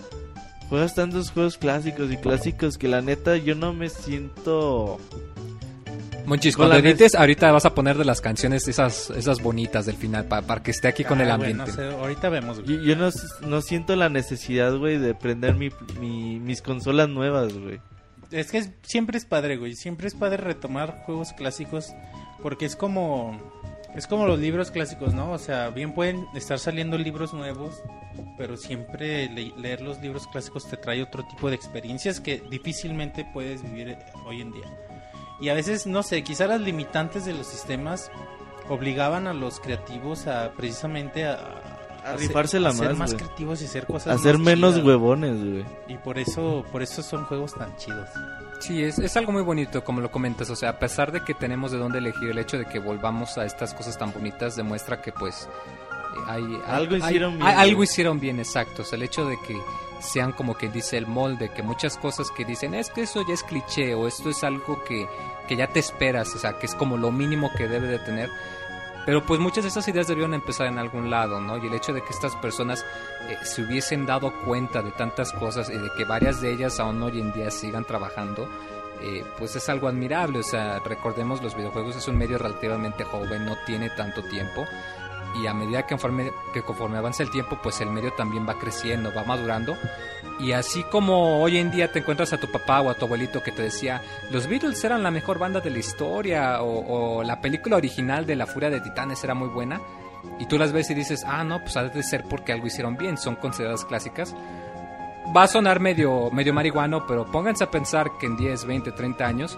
juegas 0.70 0.96
tantos 0.96 1.32
juegos 1.32 1.58
clásicos 1.58 2.12
y 2.12 2.18
clásicos 2.18 2.78
que 2.78 2.88
la 2.88 3.02
neta 3.02 3.36
yo 3.38 3.56
no 3.56 3.74
me 3.74 3.90
siento... 3.90 4.98
Monchis, 6.26 6.56
cuando 6.58 6.76
edites, 6.76 7.16
ahorita 7.16 7.52
vas 7.52 7.66
a 7.66 7.74
poner 7.76 7.98
de 7.98 8.06
las 8.06 8.22
canciones 8.22 8.68
esas, 8.68 9.10
esas 9.12 9.42
bonitas 9.42 9.86
del 9.86 9.96
final, 9.96 10.26
pa- 10.26 10.42
para 10.42 10.62
que 10.64 10.72
esté 10.72 10.88
aquí 10.88 11.04
con 11.04 11.22
el 11.22 11.30
Ah, 11.32 11.38
güey, 11.38 11.52
ambiente. 11.52 11.72
no 11.72 11.78
sé, 11.92 11.96
ahorita 11.98 12.30
vemos, 12.30 12.62
güey. 12.62 12.78
Yo, 12.78 12.84
yo 12.84 12.96
no, 12.96 13.10
no 13.48 13.62
siento 13.62 13.96
la 13.96 14.10
necesidad, 14.10 14.76
güey, 14.78 14.98
de 14.98 15.14
prender 15.16 15.56
mi, 15.56 15.70
mi- 16.00 16.40
mis 16.40 16.62
consolas 16.62 17.10
nuevas, 17.10 17.54
güey. 17.54 17.80
Es 18.32 18.52
que 18.52 18.58
es- 18.58 18.72
siempre 18.82 19.18
es 19.18 19.26
padre, 19.26 19.58
güey. 19.58 19.76
Siempre 19.76 20.08
es 20.08 20.16
padre 20.16 20.38
retomar 20.38 21.04
juegos 21.06 21.32
clásicos. 21.34 21.94
Porque 22.42 22.66
es 22.66 22.76
como. 22.76 23.40
Es 23.96 24.08
como 24.08 24.28
los 24.28 24.40
libros 24.40 24.72
clásicos, 24.72 25.14
¿no? 25.14 25.32
O 25.32 25.38
sea, 25.38 25.70
bien 25.70 25.94
pueden 25.94 26.26
estar 26.36 26.60
saliendo 26.60 26.98
libros 26.98 27.34
nuevos. 27.34 27.82
Pero 28.38 28.58
siempre 28.58 29.30
le- 29.30 29.54
leer 29.58 29.82
los 29.82 30.02
libros 30.02 30.28
clásicos 30.28 30.68
te 30.70 30.76
trae 30.76 31.02
otro 31.02 31.24
tipo 31.26 31.50
de 31.50 31.56
experiencias 31.56 32.20
que 32.20 32.42
difícilmente 32.50 33.26
puedes 33.34 33.62
vivir 33.64 33.96
hoy 34.26 34.42
en 34.42 34.52
día. 34.52 34.66
Y 35.40 35.50
a 35.50 35.54
veces, 35.54 35.86
no 35.88 36.02
sé, 36.04 36.24
quizá 36.24 36.48
las 36.48 36.62
limitantes 36.62 37.26
de 37.26 37.34
los 37.34 37.48
sistemas 37.48 38.10
obligaban 38.70 39.28
a 39.28 39.34
los 39.34 39.60
creativos 39.60 40.28
a 40.28 40.52
precisamente 40.54 41.26
a. 41.26 41.62
A 42.06 42.12
ser- 42.12 42.20
rifársela 42.20 42.70
a 42.70 42.72
ser 42.74 42.94
más, 42.96 43.16
creativos 43.16 43.64
y 43.64 43.66
hacer 43.66 43.88
cosas 43.88 44.20
Hacer 44.20 44.38
más 44.38 44.46
menos 44.46 44.74
chidas. 44.76 44.86
huevones, 44.86 45.40
güey. 45.40 45.66
Y 45.88 45.98
por 45.98 46.20
eso, 46.20 46.64
por 46.72 46.84
eso 46.84 47.02
son 47.02 47.26
juegos 47.26 47.56
tan 47.56 47.76
chidos. 47.78 48.08
Sí, 48.60 48.84
es, 48.84 49.00
es 49.00 49.18
algo 49.18 49.32
muy 49.32 49.42
bonito, 49.42 49.84
como 49.84 50.02
lo 50.02 50.12
comentas. 50.12 50.52
O 50.52 50.56
sea, 50.56 50.70
a 50.70 50.78
pesar 50.80 51.12
de 51.12 51.22
que 51.24 51.34
tenemos 51.34 51.72
de 51.72 51.80
dónde 51.80 51.98
elegir, 51.98 52.30
el 52.30 52.38
hecho 52.38 52.60
de 52.60 52.66
que 52.66 52.78
volvamos 52.78 53.40
a 53.40 53.46
estas 53.46 53.74
cosas 53.74 53.98
tan 53.98 54.14
bonitas 54.14 54.56
demuestra 54.56 55.02
que, 55.02 55.12
pues, 55.12 55.50
eh, 55.50 56.20
hay, 56.28 56.44
hay- 56.44 56.62
Algo 56.68 56.94
hay- 56.94 57.02
hicieron 57.02 57.38
bien, 57.40 57.48
hay- 57.48 57.70
algo 57.70 57.84
hicieron 57.84 58.20
bien, 58.20 58.40
exacto. 58.40 58.84
O 58.84 58.86
sea, 58.86 58.98
el 58.98 59.04
hecho 59.04 59.26
de 59.26 59.38
que 59.48 59.58
sean 60.00 60.32
como 60.32 60.56
que 60.56 60.70
dice 60.70 60.98
el 60.98 61.08
molde, 61.08 61.50
que 61.50 61.64
muchas 61.64 61.98
cosas 61.98 62.32
que 62.32 62.46
dicen, 62.46 62.74
es 62.74 62.90
que 62.90 63.04
eso 63.04 63.26
ya 63.28 63.34
es 63.34 63.44
cliché 63.44 63.94
o 63.94 64.08
esto 64.08 64.30
es 64.30 64.44
algo 64.44 64.84
que, 64.84 65.08
que 65.48 65.56
ya 65.56 65.68
te 65.68 65.80
esperas, 65.80 66.34
o 66.36 66.40
sea, 66.40 66.58
que 66.58 66.66
es 66.66 66.76
como 66.76 66.98
lo 66.98 67.12
mínimo 67.12 67.52
que 67.58 67.68
debe 67.68 67.88
de 67.88 68.00
tener. 68.00 68.30
Pero 69.06 69.24
pues 69.24 69.40
muchas 69.40 69.64
de 69.64 69.70
esas 69.70 69.88
ideas 69.88 70.08
debieron 70.08 70.34
empezar 70.34 70.66
en 70.68 70.80
algún 70.80 71.12
lado, 71.12 71.40
¿no? 71.40 71.58
Y 71.58 71.68
el 71.68 71.74
hecho 71.76 71.94
de 71.94 72.02
que 72.02 72.10
estas 72.10 72.36
personas 72.38 72.84
eh, 73.30 73.38
se 73.44 73.62
hubiesen 73.62 74.06
dado 74.06 74.34
cuenta 74.44 74.82
de 74.82 74.92
tantas 74.92 75.32
cosas 75.32 75.70
y 75.70 75.78
de 75.78 75.92
que 75.96 76.06
varias 76.06 76.42
de 76.42 76.52
ellas 76.52 76.80
aún 76.80 77.02
hoy 77.04 77.20
en 77.20 77.32
día 77.32 77.52
sigan 77.52 77.86
trabajando, 77.86 78.50
eh, 79.02 79.24
pues 79.38 79.56
es 79.56 79.70
algo 79.70 79.88
admirable. 79.88 80.40
O 80.40 80.44
sea, 80.44 80.80
recordemos, 80.80 81.44
los 81.44 81.56
videojuegos 81.56 81.96
es 81.96 82.08
un 82.08 82.18
medio 82.18 82.40
relativamente 82.40 83.04
joven, 83.04 83.46
no 83.46 83.56
tiene 83.68 83.92
tanto 83.92 84.24
tiempo. 84.24 84.66
Y 85.42 85.48
a 85.48 85.54
medida 85.54 85.84
que 85.84 85.96
conforme, 85.96 86.32
que 86.54 86.62
conforme 86.62 86.98
avanza 86.98 87.24
el 87.24 87.30
tiempo, 87.30 87.60
pues 87.62 87.82
el 87.82 87.90
medio 87.90 88.14
también 88.14 88.48
va 88.48 88.58
creciendo, 88.58 89.14
va 89.14 89.24
madurando. 89.24 89.78
Y 90.40 90.52
así 90.52 90.84
como 90.84 91.42
hoy 91.42 91.58
en 91.58 91.72
día 91.72 91.92
te 91.92 92.00
encuentras 92.00 92.34
a 92.34 92.38
tu 92.38 92.52
papá 92.52 92.82
o 92.82 92.90
a 92.90 92.96
tu 92.96 93.06
abuelito 93.06 93.42
que 93.42 93.52
te 93.52 93.64
decía, 93.64 94.02
los 94.32 94.48
Beatles 94.48 94.84
eran 94.84 95.04
la 95.04 95.12
mejor 95.12 95.40
banda 95.40 95.62
de 95.62 95.70
la 95.70 95.80
historia, 95.80 96.62
o, 96.62 97.24
la 97.24 97.40
película 97.40 97.78
original 97.78 98.26
de 98.26 98.36
La 98.36 98.46
Furia 98.46 98.70
de 98.70 98.82
Titanes 98.82 99.24
era 99.24 99.34
muy 99.34 99.48
buena, 99.48 99.80
y 100.40 100.46
tú 100.46 100.58
las 100.58 100.74
ves 100.74 100.90
y 100.90 100.94
dices, 100.94 101.24
ah, 101.26 101.44
no, 101.44 101.60
pues 101.60 101.78
ha 101.78 101.84
de 101.84 102.04
ser 102.04 102.26
porque 102.26 102.52
algo 102.52 102.68
hicieron 102.68 102.98
bien, 102.98 103.18
son 103.18 103.36
consideradas 103.36 103.86
clásicas. 103.86 104.36
Va 105.36 105.44
a 105.44 105.48
sonar 105.48 105.80
medio, 105.80 106.30
medio 106.32 106.54
marihuano, 106.54 107.08
pero 107.08 107.26
pónganse 107.26 107.64
a 107.64 107.72
pensar 107.72 108.12
que 108.20 108.26
en 108.26 108.36
10, 108.36 108.66
20, 108.66 108.92
30 108.92 109.26
años, 109.26 109.58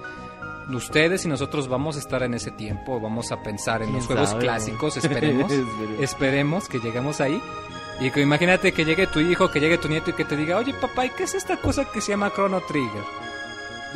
ustedes 0.76 1.24
y 1.26 1.28
nosotros 1.30 1.68
vamos 1.68 1.96
a 1.96 2.00
estar 2.00 2.24
en 2.24 2.34
ese 2.34 2.52
tiempo, 2.52 3.00
vamos 3.00 3.32
a 3.32 3.42
pensar 3.42 3.82
en 3.82 3.88
¿Quién 3.90 3.98
los 3.98 4.08
juegos 4.08 4.30
sabe, 4.30 4.42
clásicos, 4.42 4.98
esperemos, 5.04 5.52
Esperemos. 6.00 6.68
que 6.68 6.80
lleguemos 6.80 7.22
ahí. 7.22 7.42
Y 8.00 8.12
que 8.12 8.22
imagínate 8.22 8.72
que 8.74 8.86
llegue 8.86 9.08
tu 9.08 9.20
hijo, 9.20 9.50
que 9.50 9.60
llegue 9.60 9.78
tu 9.80 9.88
nieto 9.88 10.12
y 10.12 10.14
que 10.14 10.26
te 10.26 10.36
diga, 10.36 10.58
oye 10.58 10.74
papá, 10.76 11.06
¿y 11.08 11.10
qué 11.12 11.24
es 11.24 11.34
esta 11.34 11.58
cosa 11.58 11.86
que 11.86 12.00
se 12.02 12.12
llama 12.12 12.32
Chrono 12.32 12.62
Trigger? 12.62 13.04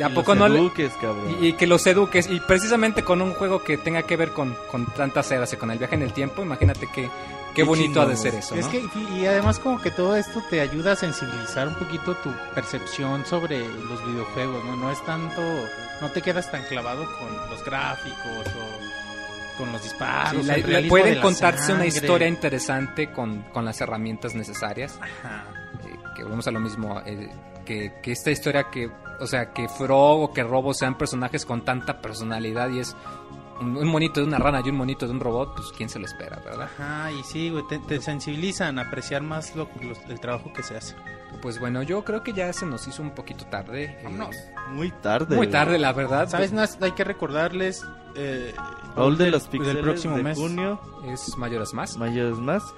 ¿Y 0.00 0.02
a 0.02 0.08
Y 0.08 0.14
poco 0.14 0.34
los 0.34 0.38
no 0.40 0.48
le- 0.48 0.58
eduques, 0.58 0.92
cabrón. 1.00 1.36
y, 1.40 1.48
y 1.48 1.52
que 1.52 1.66
los 1.68 1.86
eduques, 1.86 2.28
y 2.28 2.40
precisamente 2.40 3.04
con 3.04 3.22
un 3.22 3.32
juego 3.34 3.62
que 3.62 3.76
tenga 3.78 4.02
que 4.02 4.16
ver 4.16 4.30
con, 4.32 4.56
con 4.70 4.86
tantas 4.86 5.30
eras 5.30 5.52
y 5.52 5.56
con 5.56 5.70
el 5.70 5.78
viaje 5.78 5.94
en 5.94 6.02
el 6.02 6.12
tiempo, 6.12 6.42
imagínate 6.42 6.88
qué, 6.92 7.08
qué 7.54 7.62
Qué 7.62 7.64
bonito 7.64 8.00
ha 8.02 8.06
de 8.06 8.16
ser 8.16 8.34
eso, 8.34 8.54
Es 8.54 8.66
¿no? 8.66 8.70
que, 8.72 8.82
y- 9.18 9.26
además 9.26 9.58
como 9.58 9.80
que 9.80 9.90
todo 9.90 10.16
esto 10.16 10.42
te 10.50 10.60
ayuda 10.60 10.92
a 10.92 10.96
sensibilizar 10.96 11.68
un 11.68 11.74
poquito 11.74 12.14
tu 12.16 12.30
percepción 12.54 13.24
sobre 13.26 13.60
los 13.60 14.04
videojuegos, 14.06 14.64
¿no? 14.64 14.76
No 14.76 14.90
es 14.90 15.04
tanto, 15.04 15.40
no 16.00 16.08
te 16.10 16.22
quedas 16.22 16.50
tan 16.50 16.62
clavado 16.64 17.04
con 17.18 17.50
los 17.50 17.64
gráficos 17.64 18.46
o 18.46 19.58
con 19.58 19.70
los 19.72 19.82
disparos. 19.82 20.40
Sí, 20.42 20.46
la- 20.46 20.54
el 20.56 20.88
pueden 20.88 21.10
de 21.10 21.14
la 21.16 21.22
contarse 21.22 21.72
una 21.72 21.82
sangre. 21.82 21.88
historia 21.88 22.28
interesante 22.28 23.12
con, 23.12 23.42
con 23.52 23.64
las 23.64 23.80
herramientas 23.80 24.34
necesarias. 24.34 24.98
Ajá. 25.00 25.44
eh, 25.84 25.98
que 26.16 26.22
volvemos 26.22 26.46
a 26.46 26.50
lo 26.50 26.60
mismo, 26.60 27.00
eh, 27.06 27.28
que, 27.64 27.94
que 28.02 28.12
esta 28.12 28.30
historia 28.30 28.70
que, 28.70 28.90
o 29.20 29.26
sea, 29.26 29.52
que 29.52 29.68
Frog 29.68 30.20
o 30.22 30.32
que 30.32 30.42
Robo 30.42 30.74
sean 30.74 30.96
personajes 30.98 31.44
con 31.46 31.64
tanta 31.64 32.00
personalidad 32.00 32.68
y 32.70 32.80
es 32.80 32.96
un, 33.62 33.88
monito 33.88 34.20
de 34.20 34.26
una 34.26 34.38
rana 34.38 34.60
y 34.64 34.68
un 34.70 34.76
monito 34.76 35.06
de 35.06 35.12
un 35.12 35.20
robot, 35.20 35.54
pues 35.56 35.68
quién 35.76 35.88
se 35.88 35.98
lo 35.98 36.06
espera, 36.06 36.40
¿verdad? 36.44 36.68
Ajá, 36.78 37.10
y 37.12 37.22
sí, 37.24 37.50
güey, 37.50 37.64
te, 37.68 37.78
te 37.78 38.00
sensibilizan 38.00 38.78
a 38.78 38.82
apreciar 38.82 39.22
más 39.22 39.54
lo, 39.56 39.68
el 40.08 40.20
trabajo 40.20 40.52
que 40.52 40.62
se 40.62 40.76
hace. 40.76 40.94
Pues 41.40 41.58
bueno, 41.58 41.82
yo 41.82 42.04
creo 42.04 42.22
que 42.22 42.32
ya 42.32 42.52
se 42.52 42.66
nos 42.66 42.86
hizo 42.86 43.02
un 43.02 43.12
poquito 43.12 43.46
tarde. 43.46 43.84
eh, 43.84 44.00
Vámonos. 44.04 44.36
Muy 44.70 44.90
tarde. 44.90 45.34
muy 45.36 45.46
tarde, 45.48 45.78
la 45.78 45.92
verdad. 45.92 46.28
¿Sabes? 46.28 46.52
Nas? 46.52 46.78
Hay 46.82 46.92
que 46.92 47.04
recordarles... 47.04 47.84
Eh, 48.14 48.54
Raúl 48.94 49.16
de 49.16 49.24
del- 49.24 49.32
los 49.32 49.42
del 49.44 49.50
Pixeles 49.60 49.82
próximo 49.82 50.16
de 50.18 50.22
mes. 50.22 50.38
junio, 50.38 50.78
Es 51.06 51.36
Mayoras 51.38 51.72
Más. 51.72 51.96
Mayoras 51.96 52.38
Mask. 52.38 52.76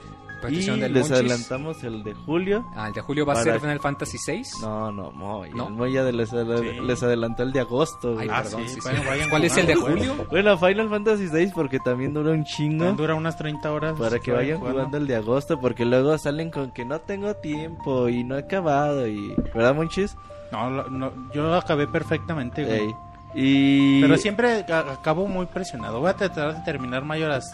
Y 0.52 0.64
del 0.80 0.92
les 0.92 0.92
Monchis. 0.92 1.10
adelantamos 1.12 1.84
el 1.84 2.02
de 2.02 2.14
julio. 2.14 2.64
Ah, 2.76 2.88
el 2.88 2.92
de 2.94 3.00
julio 3.00 3.24
va 3.26 3.34
a 3.34 3.42
ser 3.42 3.60
Final 3.60 3.80
Fantasy 3.80 4.18
VI. 4.26 4.42
No, 4.60 4.92
no, 4.92 5.10
Moy. 5.12 5.50
¿No? 5.54 5.68
El 5.68 5.74
Moy 5.74 5.92
ya 5.92 6.02
les, 6.04 6.32
adel- 6.32 6.60
Sí. 6.74 6.80
les 6.80 7.02
adelantó 7.02 7.42
el 7.42 7.52
de 7.52 7.60
agosto. 7.60 8.10
Ay, 8.10 8.26
güey. 8.26 8.28
Ah, 8.32 8.42
perdón, 8.42 8.62
sí, 8.68 8.74
sí, 8.74 8.80
bueno, 8.82 9.02
¿Cuál 9.30 9.44
es 9.44 9.56
el 9.56 9.66
de 9.66 9.74
julio? 9.74 10.26
Bueno, 10.30 10.58
Final 10.58 10.88
Fantasy 10.88 11.28
VI 11.28 11.52
porque 11.54 11.78
también 11.80 12.12
dura 12.14 12.30
un 12.32 12.44
chingo. 12.44 12.92
Dura 12.92 13.14
unas 13.14 13.36
30 13.36 13.72
horas. 13.72 13.98
Para 13.98 14.18
que 14.18 14.32
vayan 14.32 14.58
jugando. 14.58 14.78
jugando 14.80 14.96
el 14.98 15.06
de 15.06 15.16
agosto, 15.16 15.60
porque 15.60 15.84
luego 15.84 16.16
salen 16.18 16.50
con 16.50 16.70
que 16.72 16.84
no 16.84 17.00
tengo 17.00 17.34
tiempo 17.34 18.08
y 18.08 18.24
no 18.24 18.36
he 18.36 18.40
acabado. 18.40 19.06
y 19.06 19.34
¿Verdad, 19.54 19.74
Monchis? 19.74 20.16
No, 20.52 20.70
lo- 20.70 20.88
no, 20.90 21.12
yo 21.32 21.52
acabé 21.54 21.86
perfectamente, 21.86 22.64
güey. 22.64 22.80
Ey. 22.80 22.94
Y... 23.36 24.00
Pero 24.00 24.16
siempre 24.16 24.64
acabo 24.68 25.26
muy 25.26 25.46
presionado. 25.46 25.98
Voy 25.98 26.10
a 26.10 26.14
tratar 26.14 26.54
de 26.56 26.60
terminar 26.64 27.04
mayoras 27.04 27.52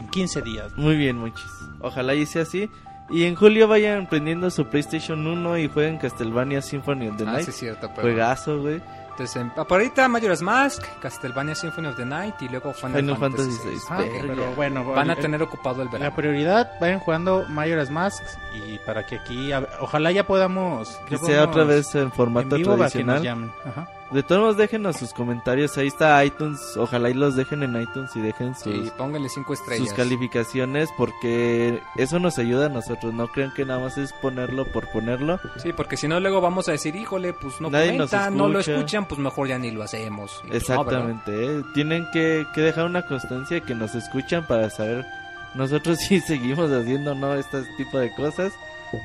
en 0.00 0.08
15 0.08 0.42
días. 0.42 0.72
Muy 0.76 0.96
bien, 0.96 1.18
Monchis. 1.18 1.46
Ojalá 1.80 2.14
y 2.14 2.26
sea 2.26 2.42
así. 2.42 2.68
Y 3.08 3.24
en 3.24 3.34
julio 3.34 3.66
vayan 3.66 4.08
prendiendo 4.08 4.50
su 4.50 4.66
PlayStation 4.66 5.26
1 5.26 5.58
y 5.58 5.68
jueguen 5.68 5.98
Castlevania 5.98 6.62
Symphony 6.62 7.08
of 7.08 7.16
the 7.16 7.24
Ah, 7.24 7.32
Night. 7.32 7.44
sí, 7.44 7.50
es 7.50 7.56
cierto. 7.56 7.88
Pero... 7.94 8.02
Juegazo, 8.02 8.60
güey. 8.60 8.80
Entonces, 9.10 9.36
en- 9.42 9.50
por 9.50 9.72
ahorita 9.72 10.06
Majora's 10.08 10.40
Mask, 10.40 10.82
Castlevania 11.02 11.54
Symphony 11.56 11.88
of 11.88 11.96
the 11.96 12.06
Night 12.06 12.34
y 12.40 12.48
luego 12.48 12.72
Final, 12.72 13.00
Final 13.02 13.16
Fantasy, 13.18 13.50
VI. 13.64 13.78
Ah, 13.90 13.98
Verga. 13.98 14.22
pero 14.28 14.54
bueno, 14.54 14.84
Van 14.84 15.10
a 15.10 15.16
tener 15.16 15.42
ocupado 15.42 15.82
el 15.82 15.86
la 15.88 15.92
verano. 15.92 16.16
prioridad, 16.16 16.70
vayan 16.80 17.00
jugando 17.00 17.44
Majora's 17.48 17.90
Mask 17.90 18.22
y 18.66 18.78
para 18.78 19.04
que 19.04 19.16
aquí, 19.16 19.50
a- 19.52 19.66
ojalá 19.80 20.12
ya 20.12 20.24
podamos 20.26 20.88
Que 21.08 21.18
sea 21.18 21.44
otra 21.44 21.64
vez 21.64 21.92
en 21.96 22.02
en 22.04 22.12
formato 22.12 22.56
vivo 22.56 22.76
para 22.78 22.88
que 22.90 23.02
nos 23.04 23.20
tradicional. 23.20 23.22
llamen. 23.22 23.52
Ajá. 23.66 23.88
De 24.10 24.24
todos 24.24 24.40
modos, 24.40 24.56
déjenos 24.56 24.96
sus 24.96 25.12
comentarios. 25.14 25.78
Ahí 25.78 25.86
está 25.86 26.24
iTunes. 26.24 26.58
Ojalá 26.76 27.10
y 27.10 27.14
los 27.14 27.36
dejen 27.36 27.62
en 27.62 27.80
iTunes 27.80 28.10
y 28.16 28.20
dejen 28.20 28.54
sus, 28.56 28.64
Sí, 28.64 28.90
pónganle 28.98 29.28
cinco 29.28 29.52
estrellas. 29.54 29.86
sus 29.88 29.96
calificaciones 29.96 30.88
porque 30.96 31.80
eso 31.96 32.18
nos 32.18 32.38
ayuda 32.38 32.66
a 32.66 32.68
nosotros. 32.68 33.14
No 33.14 33.28
crean 33.28 33.52
que 33.54 33.64
nada 33.64 33.78
más 33.78 33.96
es 33.98 34.12
ponerlo 34.14 34.64
por 34.72 34.88
ponerlo. 34.90 35.38
Sí, 35.62 35.72
porque 35.72 35.96
si 35.96 36.08
no 36.08 36.18
luego 36.18 36.40
vamos 36.40 36.68
a 36.68 36.72
decir, 36.72 36.96
híjole, 36.96 37.32
pues 37.34 37.60
no 37.60 37.70
Nadie 37.70 37.92
comentan, 37.92 38.36
no 38.36 38.48
lo 38.48 38.58
escucha. 38.58 38.76
escuchan, 38.78 39.04
pues 39.06 39.20
mejor 39.20 39.46
ya 39.48 39.58
ni 39.58 39.70
lo 39.70 39.82
hacemos. 39.84 40.40
Y 40.44 40.48
pues. 40.48 40.62
Exactamente. 40.62 41.30
¿eh? 41.58 41.62
Tienen 41.74 42.06
que, 42.12 42.46
que 42.54 42.60
dejar 42.62 42.86
una 42.86 43.02
constancia 43.06 43.60
que 43.60 43.74
nos 43.76 43.94
escuchan 43.94 44.44
para 44.46 44.70
saber 44.70 45.06
nosotros 45.54 45.98
si 46.08 46.20
seguimos 46.20 46.70
haciendo 46.72 47.12
o 47.12 47.14
no 47.14 47.34
este 47.34 47.62
tipo 47.76 47.98
de 47.98 48.12
cosas. 48.14 48.52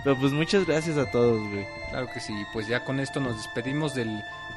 Pero 0.04 0.18
pues 0.20 0.32
muchas 0.32 0.66
gracias 0.66 0.98
a 0.98 1.06
todos, 1.12 1.40
güey. 1.52 1.64
Claro 1.92 2.08
que 2.12 2.20
sí, 2.20 2.34
pues 2.54 2.68
ya 2.68 2.84
con 2.84 3.00
esto 3.00 3.20
nos 3.20 3.38
despedimos 3.38 3.94
del, 3.94 4.10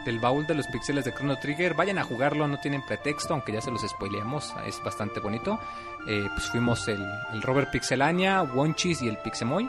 del 0.04 0.18
baúl 0.18 0.46
de 0.46 0.54
los 0.54 0.66
pixeles 0.66 1.04
de 1.04 1.12
Chrono 1.12 1.38
Trigger. 1.38 1.74
Vayan 1.74 1.98
a 1.98 2.04
jugarlo, 2.04 2.46
no 2.48 2.58
tienen 2.58 2.84
pretexto, 2.84 3.34
aunque 3.34 3.52
ya 3.52 3.60
se 3.60 3.70
los 3.70 3.82
spoileamos, 3.82 4.54
es 4.66 4.82
bastante 4.82 5.20
bonito. 5.20 5.58
Eh, 6.06 6.28
pues 6.34 6.48
fuimos 6.50 6.86
el, 6.88 7.04
el 7.32 7.42
Robert 7.42 7.70
Pixelania, 7.70 8.42
Wonchis 8.42 9.02
y 9.02 9.08
el 9.08 9.18
Pixemoy. 9.18 9.68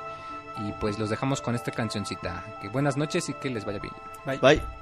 Y 0.57 0.73
pues 0.73 0.99
los 0.99 1.09
dejamos 1.09 1.41
con 1.41 1.55
esta 1.55 1.71
cancioncita. 1.71 2.43
Que 2.61 2.67
buenas 2.67 2.97
noches 2.97 3.29
y 3.29 3.33
que 3.33 3.49
les 3.49 3.65
vaya 3.65 3.79
bien. 3.79 3.93
Bye. 4.25 4.39
Fue 4.39 4.78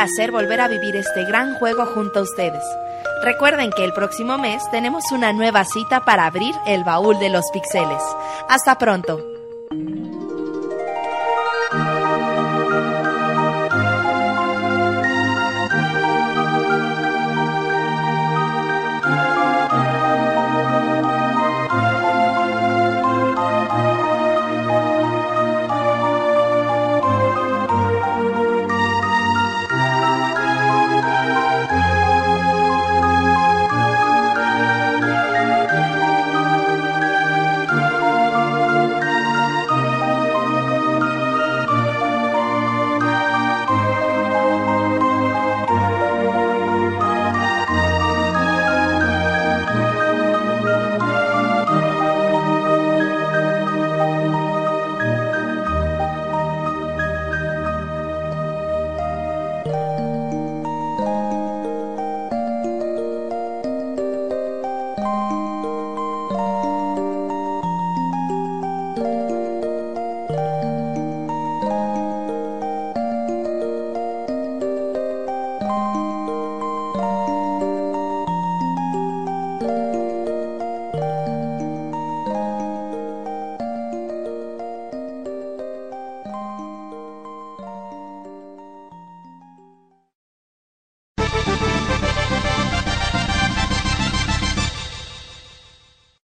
placer 0.00 0.30
volver 0.30 0.62
a 0.62 0.68
vivir 0.68 0.96
este 0.96 1.26
gran 1.26 1.56
juego 1.56 1.84
junto 1.84 2.20
a 2.20 2.22
ustedes. 2.22 2.64
Recuerden 3.22 3.70
que 3.70 3.84
el 3.84 3.92
próximo 3.92 4.38
mes 4.38 4.62
tenemos 4.70 5.12
una 5.12 5.34
nueva 5.34 5.66
cita 5.66 6.06
para 6.06 6.24
abrir 6.24 6.54
el 6.66 6.84
baúl 6.84 7.18
de 7.18 7.28
los 7.28 7.44
pixeles. 7.52 8.02
Hasta 8.48 8.78
pronto. 8.78 9.39